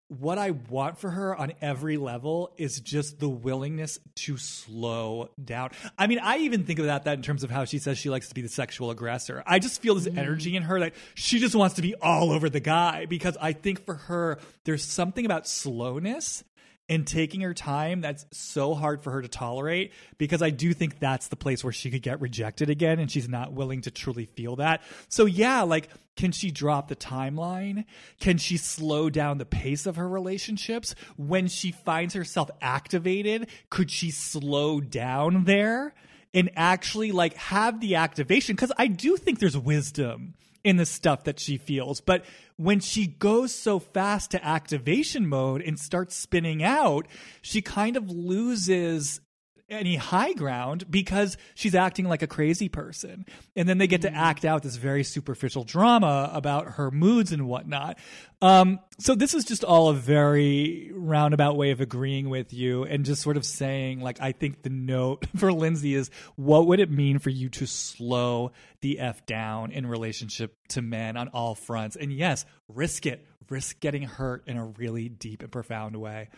what 0.09 0.37
I 0.37 0.51
want 0.51 0.97
for 0.97 1.09
her 1.09 1.35
on 1.35 1.53
every 1.61 1.97
level 1.97 2.53
is 2.57 2.79
just 2.79 3.19
the 3.19 3.27
willingness 3.27 3.99
to 4.15 4.37
slow 4.37 5.29
down. 5.43 5.71
I 5.97 6.07
mean, 6.07 6.19
I 6.19 6.37
even 6.39 6.63
think 6.63 6.79
about 6.79 7.03
that 7.05 7.15
in 7.15 7.21
terms 7.21 7.43
of 7.43 7.51
how 7.51 7.65
she 7.65 7.77
says 7.77 7.97
she 7.97 8.09
likes 8.09 8.29
to 8.29 8.35
be 8.35 8.41
the 8.41 8.49
sexual 8.49 8.89
aggressor. 8.89 9.43
I 9.45 9.59
just 9.59 9.81
feel 9.81 9.95
this 9.95 10.07
mm. 10.07 10.17
energy 10.17 10.55
in 10.55 10.63
her 10.63 10.79
that 10.79 10.93
she 11.15 11.39
just 11.39 11.55
wants 11.55 11.75
to 11.75 11.81
be 11.81 11.93
all 11.95 12.31
over 12.31 12.49
the 12.49 12.61
guy 12.61 13.05
because 13.05 13.37
I 13.41 13.51
think 13.51 13.85
for 13.85 13.95
her, 13.95 14.39
there's 14.63 14.83
something 14.83 15.25
about 15.25 15.47
slowness 15.47 16.43
and 16.89 17.05
taking 17.05 17.41
her 17.41 17.53
time 17.53 18.01
that's 18.01 18.25
so 18.31 18.73
hard 18.73 19.03
for 19.03 19.11
her 19.11 19.21
to 19.21 19.27
tolerate 19.27 19.91
because 20.17 20.41
I 20.41 20.49
do 20.49 20.73
think 20.73 20.99
that's 20.99 21.27
the 21.27 21.35
place 21.35 21.63
where 21.63 21.73
she 21.73 21.91
could 21.91 22.01
get 22.01 22.21
rejected 22.21 22.69
again 22.69 22.99
and 22.99 23.11
she's 23.11 23.27
not 23.27 23.51
willing 23.53 23.81
to 23.81 23.91
truly 23.91 24.25
feel 24.25 24.55
that. 24.57 24.81
So 25.09 25.25
yeah, 25.25 25.63
like 25.63 25.89
can 26.15 26.31
she 26.31 26.49
drop 26.49 26.87
the 26.87 26.95
timeline? 26.95 27.85
Can 28.19 28.37
she 28.37 28.57
slow 28.57 29.09
down 29.09 29.37
the 29.37 29.45
pace 29.45 29.85
of 29.85 29.97
her 29.97 30.07
relationships? 30.07 30.95
When 31.15 31.47
she 31.47 31.71
finds 31.71 32.13
herself 32.13 32.49
activated, 32.61 33.49
could 33.69 33.91
she 33.91 34.11
slow 34.11 34.81
down 34.81 35.43
there? 35.45 35.93
and 36.33 36.51
actually 36.57 37.13
like 37.13 37.33
have 37.35 37.79
the 37.79 37.95
activation 37.95 38.53
because 38.53 38.73
I 38.77 38.87
do 38.87 39.15
think 39.15 39.39
there's 39.39 39.57
wisdom 39.57 40.35
in 40.67 40.75
the 40.75 40.85
stuff 40.85 41.23
that 41.23 41.39
she 41.39 41.57
feels. 41.57 42.01
But 42.01 42.25
when 42.57 42.81
she 42.81 43.07
goes 43.07 43.55
so 43.55 43.79
fast 43.79 44.31
to 44.31 44.45
activation 44.45 45.25
mode 45.25 45.61
and 45.61 45.79
starts 45.79 46.13
spinning 46.13 46.61
out, 46.61 47.07
she 47.41 47.61
kind 47.61 47.95
of 47.95 48.11
loses 48.11 49.21
any 49.69 49.97
high 49.97 50.33
ground 50.33 50.89
because 50.89 51.37
she's 51.53 51.75
acting 51.75 52.07
like 52.07 52.21
a 52.21 52.27
crazy 52.27 52.69
person. 52.69 53.25
And 53.55 53.67
then 53.67 53.77
they 53.77 53.87
get 53.87 54.03
to 54.03 54.13
act 54.13 54.45
out 54.45 54.63
this 54.63 54.77
very 54.77 55.03
superficial 55.03 55.63
drama 55.63 56.29
about 56.33 56.73
her 56.73 56.89
moods 56.89 57.31
and 57.31 57.47
whatnot. 57.47 57.97
Um, 58.41 58.79
so 58.97 59.13
this 59.13 59.33
is 59.33 59.43
just 59.43 59.63
all 59.63 59.89
a 59.89 59.93
very 59.93 60.91
roundabout 60.93 61.57
way 61.57 61.71
of 61.71 61.81
agreeing 61.81 62.29
with 62.29 62.53
you 62.53 62.83
and 62.83 63.03
just 63.03 63.21
sort 63.21 63.35
of 63.35 63.45
saying, 63.45 63.99
like, 63.99 64.21
I 64.21 64.31
think 64.31 64.63
the 64.63 64.69
note 64.69 65.25
for 65.35 65.51
Lindsay 65.51 65.95
is 65.95 66.09
what 66.35 66.67
would 66.67 66.79
it 66.79 66.89
mean 66.89 67.19
for 67.19 67.29
you 67.29 67.49
to 67.49 67.65
slow 67.65 68.51
the 68.81 68.99
F 68.99 69.25
down 69.25 69.71
in 69.71 69.85
relationship 69.85 70.55
to 70.69 70.81
men 70.81 71.17
on 71.17 71.27
all 71.29 71.55
fronts? 71.55 71.95
And 71.95 72.13
yes, 72.13 72.45
risk 72.69 73.05
it, 73.05 73.25
risk 73.49 73.79
getting 73.79 74.03
hurt 74.03 74.47
in 74.47 74.55
a 74.55 74.65
really 74.65 75.09
deep 75.09 75.41
and 75.41 75.51
profound 75.51 75.95
way. 75.97 76.29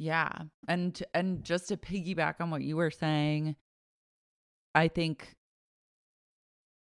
Yeah. 0.00 0.32
And 0.66 1.00
and 1.12 1.44
just 1.44 1.68
to 1.68 1.76
piggyback 1.76 2.36
on 2.40 2.50
what 2.50 2.62
you 2.62 2.74
were 2.76 2.90
saying, 2.90 3.54
I 4.74 4.88
think 4.88 5.36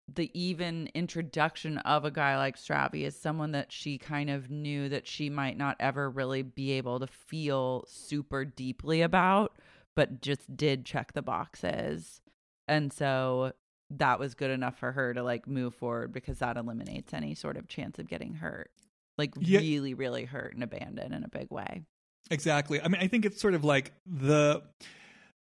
the 0.07 0.31
even 0.33 0.89
introduction 0.93 1.77
of 1.79 2.05
a 2.05 2.11
guy 2.11 2.37
like 2.37 2.55
Stravy 2.55 3.01
is 3.03 3.13
someone 3.17 3.51
that 3.51 3.69
she 3.73 3.97
kind 3.97 4.29
of 4.29 4.49
knew 4.49 4.87
that 4.87 5.07
she 5.07 5.29
might 5.29 5.57
not 5.57 5.75
ever 5.81 6.09
really 6.09 6.41
be 6.41 6.71
able 6.71 7.01
to 7.01 7.07
feel 7.07 7.83
super 7.85 8.45
deeply 8.45 9.01
about, 9.01 9.57
but 9.93 10.21
just 10.21 10.55
did 10.55 10.85
check 10.85 11.11
the 11.11 11.21
boxes. 11.21 12.21
And 12.69 12.93
so 12.93 13.51
that 13.89 14.19
was 14.19 14.35
good 14.35 14.51
enough 14.51 14.79
for 14.79 14.93
her 14.93 15.13
to 15.13 15.21
like 15.21 15.47
move 15.47 15.75
forward 15.75 16.13
because 16.13 16.39
that 16.39 16.55
eliminates 16.55 17.13
any 17.13 17.35
sort 17.35 17.57
of 17.57 17.67
chance 17.67 17.99
of 17.99 18.07
getting 18.07 18.35
hurt. 18.35 18.71
Like 19.17 19.33
Yeah. 19.37 19.59
really, 19.59 19.93
really 19.95 20.23
hurt 20.23 20.53
and 20.53 20.63
abandoned 20.63 21.13
in 21.13 21.25
a 21.25 21.29
big 21.29 21.51
way. 21.51 21.83
Exactly. 22.29 22.81
I 22.81 22.87
mean, 22.87 23.01
I 23.01 23.07
think 23.07 23.25
it's 23.25 23.41
sort 23.41 23.53
of 23.53 23.63
like 23.63 23.91
the 24.05 24.61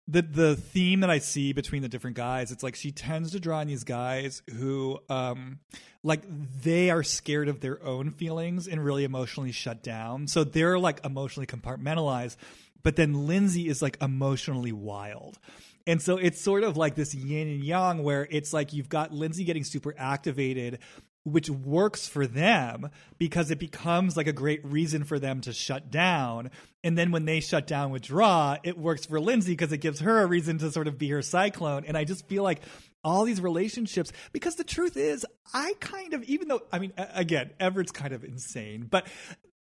the 0.09 0.23
the 0.23 0.57
theme 0.57 1.01
that 1.01 1.11
I 1.11 1.19
see 1.19 1.53
between 1.53 1.83
the 1.83 1.89
different 1.89 2.17
guys. 2.17 2.51
It's 2.51 2.63
like 2.63 2.75
she 2.75 2.91
tends 2.91 3.31
to 3.33 3.41
draw 3.41 3.59
on 3.59 3.69
these 3.69 3.85
guys 3.85 4.43
who, 4.59 4.99
um, 5.09 5.61
like 6.03 6.23
they 6.63 6.91
are 6.91 7.03
scared 7.05 7.49
of 7.49 7.61
their 7.61 7.83
own 7.85 8.11
feelings 8.11 8.67
and 8.67 8.85
really 8.85 9.05
emotionally 9.05 9.53
shut 9.53 9.83
down. 9.83 10.27
So 10.27 10.43
they're 10.43 10.79
like 10.79 11.05
emotionally 11.05 11.47
compartmentalized. 11.47 12.37
But 12.83 12.97
then 12.97 13.27
Lindsay 13.27 13.69
is 13.69 13.83
like 13.83 13.99
emotionally 14.03 14.73
wild. 14.73 15.39
And 15.87 16.01
so 16.01 16.17
it's 16.17 16.41
sort 16.41 16.65
of 16.65 16.77
like 16.77 16.95
this 16.95 17.15
yin 17.15 17.49
and 17.49 17.65
yang 17.65 18.03
where 18.03 18.27
it's 18.31 18.53
like 18.53 18.73
you've 18.73 18.89
got 18.89 19.13
Lindsay 19.13 19.45
getting 19.45 19.65
super 19.65 19.95
activated, 19.99 20.79
which 21.25 21.51
works 21.51 22.09
for 22.09 22.27
them 22.27 22.91
because 23.19 23.51
it 23.51 23.59
becomes 23.59 24.17
like 24.17 24.27
a 24.27 24.33
great 24.33 24.65
reason 24.65 25.05
for 25.05 25.19
them 25.19 25.41
to 25.43 25.53
shut 25.53 25.91
down. 25.91 26.51
And 26.83 26.97
then 26.97 27.11
when 27.11 27.27
they 27.27 27.41
shut 27.41 27.67
down 27.67 27.91
withdraw, 27.91 28.57
it 28.63 28.79
works 28.79 29.05
for 29.05 29.21
Lindsay 29.21 29.53
because 29.53 29.73
it 29.73 29.79
gives 29.79 30.01
her 30.01 30.23
a 30.23 30.27
reason 30.27 30.59
to 30.59 30.71
sort 30.71 30.89
of 30.89 30.99
be 30.99 31.11
her 31.11 31.23
cyclone. 31.23 31.85
And 31.85 31.97
I 31.97 32.05
just 32.05 32.27
feel 32.27 32.43
like 32.43 32.63
all 33.05 33.25
these 33.25 33.41
relationships, 33.41 34.13
because 34.33 34.57
the 34.57 34.65
truth 34.65 34.97
is, 34.97 35.27
I 35.53 35.75
kind 35.81 36.15
of, 36.15 36.25
even 36.25 36.49
though, 36.49 36.63
I 36.73 36.79
mean, 36.79 36.93
again, 36.97 37.51
Everett's 37.61 37.93
kind 37.93 38.15
of 38.15 38.25
insane, 38.25 38.87
but 38.91 39.07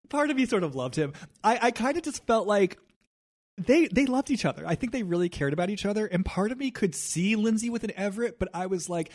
part 0.08 0.30
of 0.30 0.36
me 0.36 0.47
sort 0.47 0.64
of 0.64 0.74
loved 0.74 0.97
him. 0.97 1.12
I, 1.44 1.58
I 1.62 1.70
kind 1.70 1.97
of 1.97 2.02
just 2.02 2.26
felt 2.26 2.47
like 2.47 2.78
they 3.58 3.89
they 3.89 4.06
loved 4.06 4.30
each 4.30 4.44
other. 4.44 4.66
I 4.66 4.74
think 4.74 4.92
they 4.92 5.02
really 5.02 5.28
cared 5.28 5.52
about 5.52 5.70
each 5.70 5.84
other. 5.84 6.06
And 6.06 6.24
part 6.24 6.52
of 6.52 6.58
me 6.58 6.70
could 6.70 6.94
see 6.94 7.36
Lindsay 7.36 7.68
with 7.68 7.84
an 7.84 7.92
Everett, 7.97 8.39
but 8.39 8.48
I 8.55 8.66
was 8.66 8.89
like, 8.89 9.10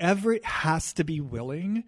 Everett 0.00 0.44
has 0.44 0.92
to 0.94 1.04
be 1.04 1.20
willing 1.20 1.84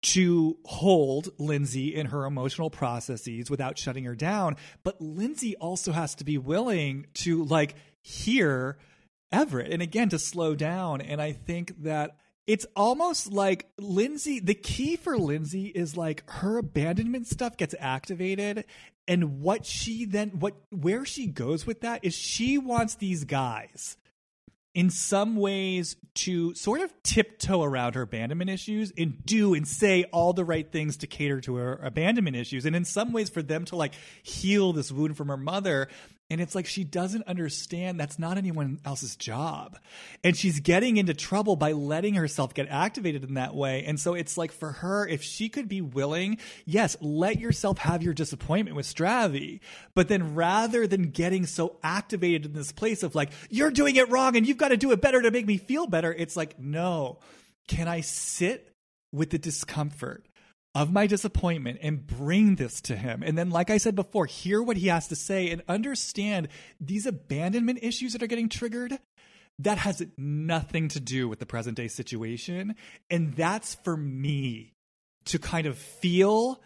to 0.00 0.56
hold 0.64 1.28
Lindsay 1.38 1.94
in 1.94 2.06
her 2.06 2.24
emotional 2.24 2.70
processes 2.70 3.50
without 3.50 3.78
shutting 3.78 4.04
her 4.04 4.14
down. 4.14 4.56
But 4.84 5.00
Lindsay 5.00 5.56
also 5.56 5.92
has 5.92 6.14
to 6.16 6.24
be 6.24 6.38
willing 6.38 7.06
to 7.14 7.44
like 7.44 7.74
hear 8.02 8.78
Everett 9.32 9.72
and 9.72 9.82
again 9.82 10.08
to 10.10 10.18
slow 10.18 10.54
down. 10.54 11.00
And 11.00 11.20
I 11.20 11.32
think 11.32 11.82
that 11.82 12.16
it's 12.46 12.66
almost 12.76 13.32
like 13.32 13.66
Lindsay, 13.78 14.40
the 14.40 14.54
key 14.54 14.96
for 14.96 15.18
Lindsay 15.18 15.66
is 15.66 15.96
like 15.96 16.28
her 16.30 16.58
abandonment 16.58 17.26
stuff 17.26 17.56
gets 17.56 17.74
activated. 17.78 18.64
And 19.06 19.40
what 19.40 19.66
she 19.66 20.04
then, 20.04 20.30
what, 20.38 20.54
where 20.70 21.04
she 21.04 21.26
goes 21.26 21.66
with 21.66 21.80
that 21.80 22.04
is 22.04 22.14
she 22.14 22.56
wants 22.56 22.94
these 22.94 23.24
guys 23.24 23.96
in 24.78 24.90
some 24.90 25.34
ways 25.34 25.96
to 26.14 26.54
sort 26.54 26.80
of 26.80 26.92
tiptoe 27.02 27.64
around 27.64 27.96
her 27.96 28.02
abandonment 28.02 28.48
issues 28.48 28.92
and 28.96 29.26
do 29.26 29.52
and 29.52 29.66
say 29.66 30.04
all 30.12 30.32
the 30.32 30.44
right 30.44 30.70
things 30.70 30.98
to 30.98 31.08
cater 31.08 31.40
to 31.40 31.56
her 31.56 31.80
abandonment 31.82 32.36
issues. 32.36 32.64
And 32.64 32.76
in 32.76 32.84
some 32.84 33.12
ways 33.12 33.28
for 33.28 33.42
them 33.42 33.64
to 33.64 33.76
like 33.76 33.92
heal 34.22 34.72
this 34.72 34.92
wound 34.92 35.16
from 35.16 35.26
her 35.26 35.36
mother 35.36 35.88
and 36.30 36.42
it's 36.42 36.54
like 36.54 36.66
she 36.66 36.84
doesn't 36.84 37.26
understand 37.26 37.98
that's 37.98 38.18
not 38.18 38.36
anyone 38.36 38.80
else's 38.84 39.16
job. 39.16 39.78
And 40.22 40.36
she's 40.36 40.60
getting 40.60 40.98
into 40.98 41.14
trouble 41.14 41.56
by 41.56 41.72
letting 41.72 42.14
herself 42.14 42.52
get 42.52 42.68
activated 42.68 43.24
in 43.24 43.34
that 43.34 43.54
way. 43.54 43.84
And 43.84 43.98
so 43.98 44.12
it's 44.12 44.36
like 44.36 44.52
for 44.52 44.72
her, 44.72 45.06
if 45.06 45.22
she 45.22 45.48
could 45.48 45.68
be 45.68 45.80
willing, 45.80 46.38
yes, 46.66 46.98
let 47.00 47.40
yourself 47.40 47.78
have 47.78 48.02
your 48.02 48.12
disappointment 48.12 48.76
with 48.76 48.86
Stravy. 48.86 49.60
But 49.94 50.08
then 50.08 50.34
rather 50.34 50.86
than 50.86 51.10
getting 51.10 51.46
so 51.46 51.76
activated 51.82 52.44
in 52.44 52.52
this 52.52 52.72
place 52.72 53.02
of 53.02 53.14
like, 53.14 53.30
you're 53.48 53.70
doing 53.70 53.96
it 53.96 54.10
wrong 54.10 54.36
and 54.36 54.46
you've 54.46 54.58
got 54.58 54.68
to 54.68 54.76
do 54.76 54.92
it 54.92 55.00
better 55.00 55.22
to 55.22 55.30
make 55.30 55.46
me 55.46 55.56
feel 55.56 55.86
better, 55.86 56.12
it's 56.12 56.36
like, 56.36 56.58
no, 56.58 57.20
can 57.68 57.88
I 57.88 58.02
sit 58.02 58.74
with 59.12 59.30
the 59.30 59.38
discomfort? 59.38 60.27
Of 60.78 60.92
my 60.92 61.08
disappointment 61.08 61.80
and 61.82 62.06
bring 62.06 62.54
this 62.54 62.80
to 62.82 62.94
him. 62.94 63.24
And 63.24 63.36
then, 63.36 63.50
like 63.50 63.68
I 63.68 63.78
said 63.78 63.96
before, 63.96 64.26
hear 64.26 64.62
what 64.62 64.76
he 64.76 64.86
has 64.86 65.08
to 65.08 65.16
say 65.16 65.50
and 65.50 65.60
understand 65.66 66.46
these 66.80 67.04
abandonment 67.04 67.80
issues 67.82 68.12
that 68.12 68.22
are 68.22 68.28
getting 68.28 68.48
triggered. 68.48 68.96
That 69.58 69.78
has 69.78 70.06
nothing 70.16 70.86
to 70.90 71.00
do 71.00 71.28
with 71.28 71.40
the 71.40 71.46
present 71.46 71.76
day 71.76 71.88
situation. 71.88 72.76
And 73.10 73.34
that's 73.34 73.74
for 73.74 73.96
me 73.96 74.72
to 75.24 75.40
kind 75.40 75.66
of 75.66 75.76
feel 75.76 76.62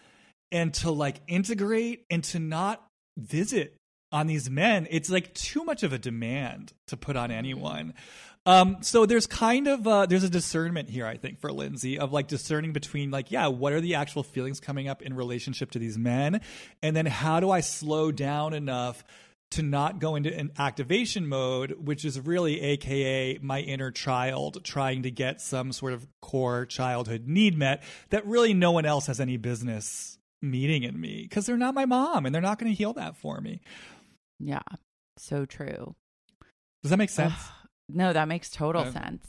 and 0.51 0.75
to 0.75 0.91
like 0.91 1.23
integrate 1.27 2.05
and 2.11 2.23
to 2.25 2.39
not 2.39 2.87
visit 3.17 3.79
on 4.13 4.27
these 4.27 4.51
men. 4.51 4.87
It's 4.91 5.09
like 5.09 5.33
too 5.33 5.65
much 5.65 5.85
of 5.85 5.95
a 5.95 5.99
demand 5.99 6.75
to 6.89 6.99
put 6.99 7.17
on 7.17 7.31
anyone. 7.31 7.95
Um, 8.45 8.79
so 8.81 9.07
there's 9.07 9.27
kind 9.27 9.69
of 9.69 9.87
uh, 9.87 10.07
there's 10.07 10.25
a 10.25 10.31
discernment 10.31 10.91
here, 10.91 11.07
I 11.07 11.17
think, 11.17 11.41
for 11.41 11.53
Lindsay 11.53 11.99
of 11.99 12.13
like 12.13 12.27
discerning 12.27 12.73
between 12.73 13.11
like, 13.11 13.31
yeah, 13.31 13.47
what 13.47 13.73
are 13.73 13.81
the 13.81 13.95
actual 13.95 14.23
feelings 14.23 14.59
coming 14.59 14.89
up 14.89 15.01
in 15.03 15.15
relationship 15.15 15.71
to 15.73 15.79
these 15.79 15.97
men, 15.97 16.41
and 16.83 16.97
then 16.97 17.07
how 17.07 17.39
do 17.41 17.51
I 17.51 17.61
slow 17.61 18.11
down 18.11 18.53
enough 18.53 19.05
to 19.53 19.63
not 19.63 20.01
go 20.01 20.17
into 20.17 20.35
an 20.37 20.51
activation 20.59 21.29
mode, 21.29 21.73
which 21.79 22.05
is 22.05 22.19
really 22.19 22.61
AKA 22.61 23.39
my 23.43 23.61
inner 23.61 23.91
child 23.91 24.65
trying 24.65 25.03
to 25.03 25.11
get 25.11 25.41
some 25.41 25.73
sort 25.73 25.93
of 25.93 26.07
core 26.23 26.65
childhood 26.67 27.29
need 27.29 27.57
met 27.57 27.83
that 28.11 28.27
really 28.27 28.55
no 28.55 28.73
one 28.73 28.87
else 28.87 29.07
has 29.07 29.21
any 29.21 29.37
business 29.37 30.19
meeting 30.41 30.83
in 30.83 30.99
me 30.99 31.23
because 31.23 31.47
they're 31.47 31.59
not 31.59 31.75
my 31.75 31.85
mom 31.85 32.25
and 32.25 32.35
they're 32.35 32.43
not 32.43 32.59
going 32.59 32.73
to 32.73 32.77
heal 32.77 32.95
that 32.95 33.17
for 33.17 33.41
me. 33.41 33.61
Yeah, 34.41 34.63
so 35.19 35.45
true. 35.45 35.95
Does 36.83 36.91
that 36.91 36.97
make 36.97 37.11
sense? 37.11 37.35
No, 37.89 38.13
that 38.13 38.29
makes 38.29 38.51
total 38.51 38.83
okay. 38.83 38.93
sense. 38.93 39.27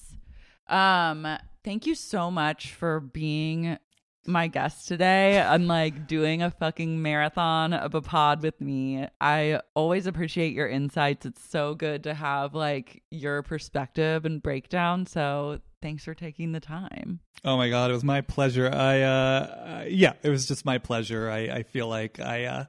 Um, 0.67 1.27
thank 1.63 1.85
you 1.85 1.95
so 1.95 2.31
much 2.31 2.73
for 2.73 2.99
being 2.99 3.77
my 4.25 4.47
guest 4.47 4.87
today 4.87 5.37
and 5.37 5.67
like 5.67 6.07
doing 6.07 6.41
a 6.41 6.51
fucking 6.51 7.01
marathon 7.01 7.73
of 7.73 7.93
a 7.93 8.01
pod 8.01 8.41
with 8.41 8.59
me. 8.61 9.05
I 9.19 9.59
always 9.73 10.07
appreciate 10.07 10.53
your 10.53 10.67
insights. 10.67 11.25
It's 11.25 11.43
so 11.43 11.75
good 11.75 12.03
to 12.03 12.13
have 12.13 12.55
like 12.55 13.03
your 13.11 13.43
perspective 13.43 14.25
and 14.25 14.41
breakdown. 14.41 15.05
So 15.05 15.59
thanks 15.81 16.05
for 16.05 16.13
taking 16.13 16.53
the 16.53 16.61
time. 16.61 17.19
Oh 17.43 17.57
my 17.57 17.69
god, 17.69 17.91
it 17.91 17.93
was 17.93 18.05
my 18.05 18.21
pleasure. 18.21 18.69
I 18.73 19.01
uh 19.01 19.85
yeah, 19.89 20.13
it 20.23 20.29
was 20.29 20.47
just 20.47 20.65
my 20.65 20.77
pleasure. 20.77 21.29
I 21.29 21.49
I 21.49 21.63
feel 21.63 21.87
like 21.87 22.19
I 22.19 22.45
uh 22.45 22.65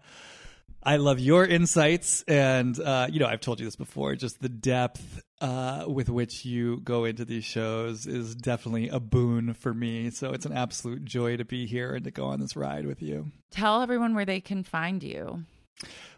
I 0.86 0.96
love 0.96 1.18
your 1.18 1.46
insights, 1.46 2.22
and 2.28 2.78
uh, 2.78 3.06
you 3.10 3.18
know 3.18 3.26
I've 3.26 3.40
told 3.40 3.58
you 3.58 3.66
this 3.66 3.76
before. 3.76 4.16
Just 4.16 4.42
the 4.42 4.50
depth 4.50 5.22
uh, 5.44 5.84
with 5.86 6.08
which 6.08 6.46
you 6.46 6.80
go 6.80 7.04
into 7.04 7.22
these 7.22 7.44
shows 7.44 8.06
is 8.06 8.34
definitely 8.34 8.88
a 8.88 8.98
boon 8.98 9.52
for 9.52 9.74
me. 9.74 10.08
So 10.08 10.32
it's 10.32 10.46
an 10.46 10.56
absolute 10.56 11.04
joy 11.04 11.36
to 11.36 11.44
be 11.44 11.66
here 11.66 11.94
and 11.94 12.04
to 12.04 12.10
go 12.10 12.24
on 12.24 12.40
this 12.40 12.56
ride 12.56 12.86
with 12.86 13.02
you. 13.02 13.26
Tell 13.50 13.82
everyone 13.82 14.14
where 14.14 14.24
they 14.24 14.40
can 14.40 14.62
find 14.62 15.02
you. 15.02 15.44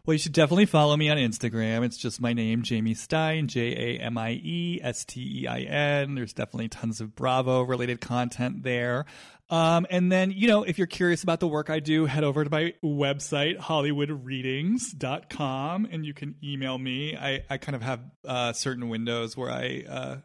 Well, 0.04 0.14
you 0.14 0.18
should 0.18 0.32
definitely 0.32 0.66
follow 0.66 0.96
me 0.96 1.08
on 1.10 1.16
Instagram. 1.16 1.84
It's 1.84 1.96
just 1.96 2.20
my 2.20 2.32
name, 2.32 2.62
Jamie 2.62 2.94
Stein, 2.94 3.48
J 3.48 3.96
A 3.96 4.00
M 4.00 4.16
I 4.16 4.40
E 4.42 4.78
S 4.80 5.04
T 5.04 5.42
E 5.42 5.48
I 5.48 5.60
N. 5.60 6.14
There's 6.14 6.32
definitely 6.32 6.68
tons 6.68 7.00
of 7.00 7.16
Bravo 7.16 7.62
related 7.62 8.00
content 8.00 8.62
there. 8.62 9.04
Um, 9.48 9.86
and 9.90 10.10
then, 10.10 10.32
you 10.32 10.48
know, 10.48 10.64
if 10.64 10.76
you're 10.78 10.88
curious 10.88 11.22
about 11.22 11.38
the 11.40 11.48
work 11.48 11.70
I 11.70 11.80
do, 11.80 12.06
head 12.06 12.24
over 12.24 12.42
to 12.44 12.50
my 12.50 12.74
website, 12.84 13.58
hollywoodreadings.com, 13.58 15.88
and 15.90 16.04
you 16.04 16.12
can 16.14 16.34
email 16.42 16.76
me. 16.78 17.16
I, 17.16 17.44
I 17.48 17.58
kind 17.58 17.76
of 17.76 17.82
have 17.82 18.00
uh, 18.24 18.52
certain 18.52 18.88
windows 18.88 19.36
where 19.36 19.50
I 19.50 19.84
uh, 19.88 20.16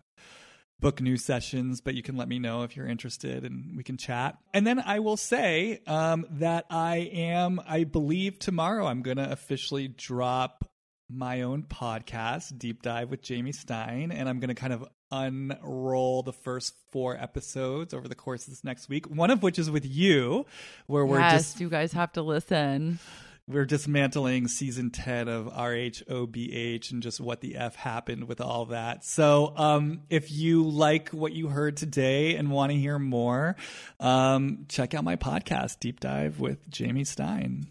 book 0.82 1.00
new 1.00 1.16
sessions, 1.16 1.80
but 1.80 1.94
you 1.94 2.04
can 2.04 2.18
let 2.18 2.28
me 2.28 2.40
know 2.40 2.64
if 2.64 2.76
you're 2.76 2.88
interested 2.88 3.46
and 3.46 3.78
we 3.78 3.84
can 3.84 3.98
chat. 3.98 4.38
And 4.54 4.68
then 4.68 4.80
I 4.80 5.00
will 5.00 5.18
say 5.18 5.82
um, 5.88 6.26
that 6.32 6.66
I 6.70 7.10
am, 7.14 7.62
I 7.66 7.86
believe 7.86 8.40
tomorrow 8.40 8.88
I'm 8.88 9.02
going 9.02 9.18
to 9.18 9.32
officially 9.32 9.88
drop 9.88 10.68
my 11.10 11.42
own 11.42 11.64
podcast, 11.64 12.58
Deep 12.58 12.82
Dive 12.82 13.10
with 13.10 13.22
Jamie 13.22 13.52
Stein, 13.52 14.12
and 14.12 14.28
I'm 14.28 14.40
going 14.40 14.50
to 14.50 14.56
kind 14.56 14.74
of 14.74 14.86
unroll 15.12 16.24
the 16.24 16.34
first 16.34 16.74
four 16.92 17.18
episodes 17.18 17.94
over 17.94 18.08
the 18.08 18.16
course 18.16 18.48
of 18.48 18.52
this 18.52 18.64
next 18.64 18.90
week. 18.90 19.10
One 19.10 19.30
of 19.30 19.44
which 19.44 19.60
is 19.60 19.70
with 19.70 19.86
you, 19.86 20.46
where 20.88 21.06
we're 21.06 21.20
just 21.32 21.60
you 21.60 21.70
guys 21.70 21.92
have 21.94 22.14
to 22.14 22.22
listen. 22.22 23.00
We're 23.48 23.66
dismantling 23.66 24.48
season 24.48 24.92
ten 24.92 25.28
of 25.28 25.48
RHOBH 25.48 26.92
and 26.92 27.04
just 27.04 27.20
what 27.20 27.42
the 27.42 27.58
f 27.58 27.76
happened 27.76 28.28
with 28.28 28.40
all 28.40 28.66
that. 28.68 29.04
So, 29.04 29.54
um, 29.58 30.02
if 30.10 30.32
you 30.32 30.70
like 30.70 31.10
what 31.10 31.34
you 31.34 31.48
heard 31.48 31.76
today 31.76 32.36
and 32.36 32.50
want 32.52 32.72
to 32.72 32.78
hear 32.78 32.98
more, 33.00 33.56
um, 34.00 34.66
check 34.70 34.94
out 34.94 35.04
my 35.04 35.16
podcast, 35.16 35.80
Deep 35.80 36.00
Dive 36.00 36.40
with 36.40 36.70
Jamie 36.70 37.04
Stein. 37.04 37.68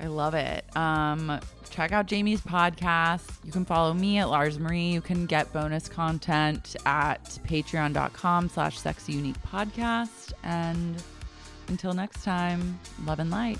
I 0.00 0.06
love 0.06 0.34
it. 0.34 0.64
Um, 0.76 1.38
check 1.70 1.92
out 1.92 2.06
Jamie's 2.06 2.40
podcast. 2.40 3.30
You 3.44 3.52
can 3.52 3.64
follow 3.64 3.94
me 3.94 4.18
at 4.18 4.28
Lars 4.28 4.58
Marie. 4.58 4.88
You 4.90 5.00
can 5.00 5.26
get 5.26 5.52
bonus 5.52 5.88
content 5.88 6.74
at 6.84 7.22
patreon.com 7.46 8.48
slash 8.48 8.80
sexy 8.80 9.12
unique 9.12 9.40
podcast. 9.46 10.32
And 10.42 11.00
until 11.68 11.92
next 11.92 12.24
time, 12.24 12.80
love 13.04 13.20
and 13.20 13.30
light. 13.30 13.58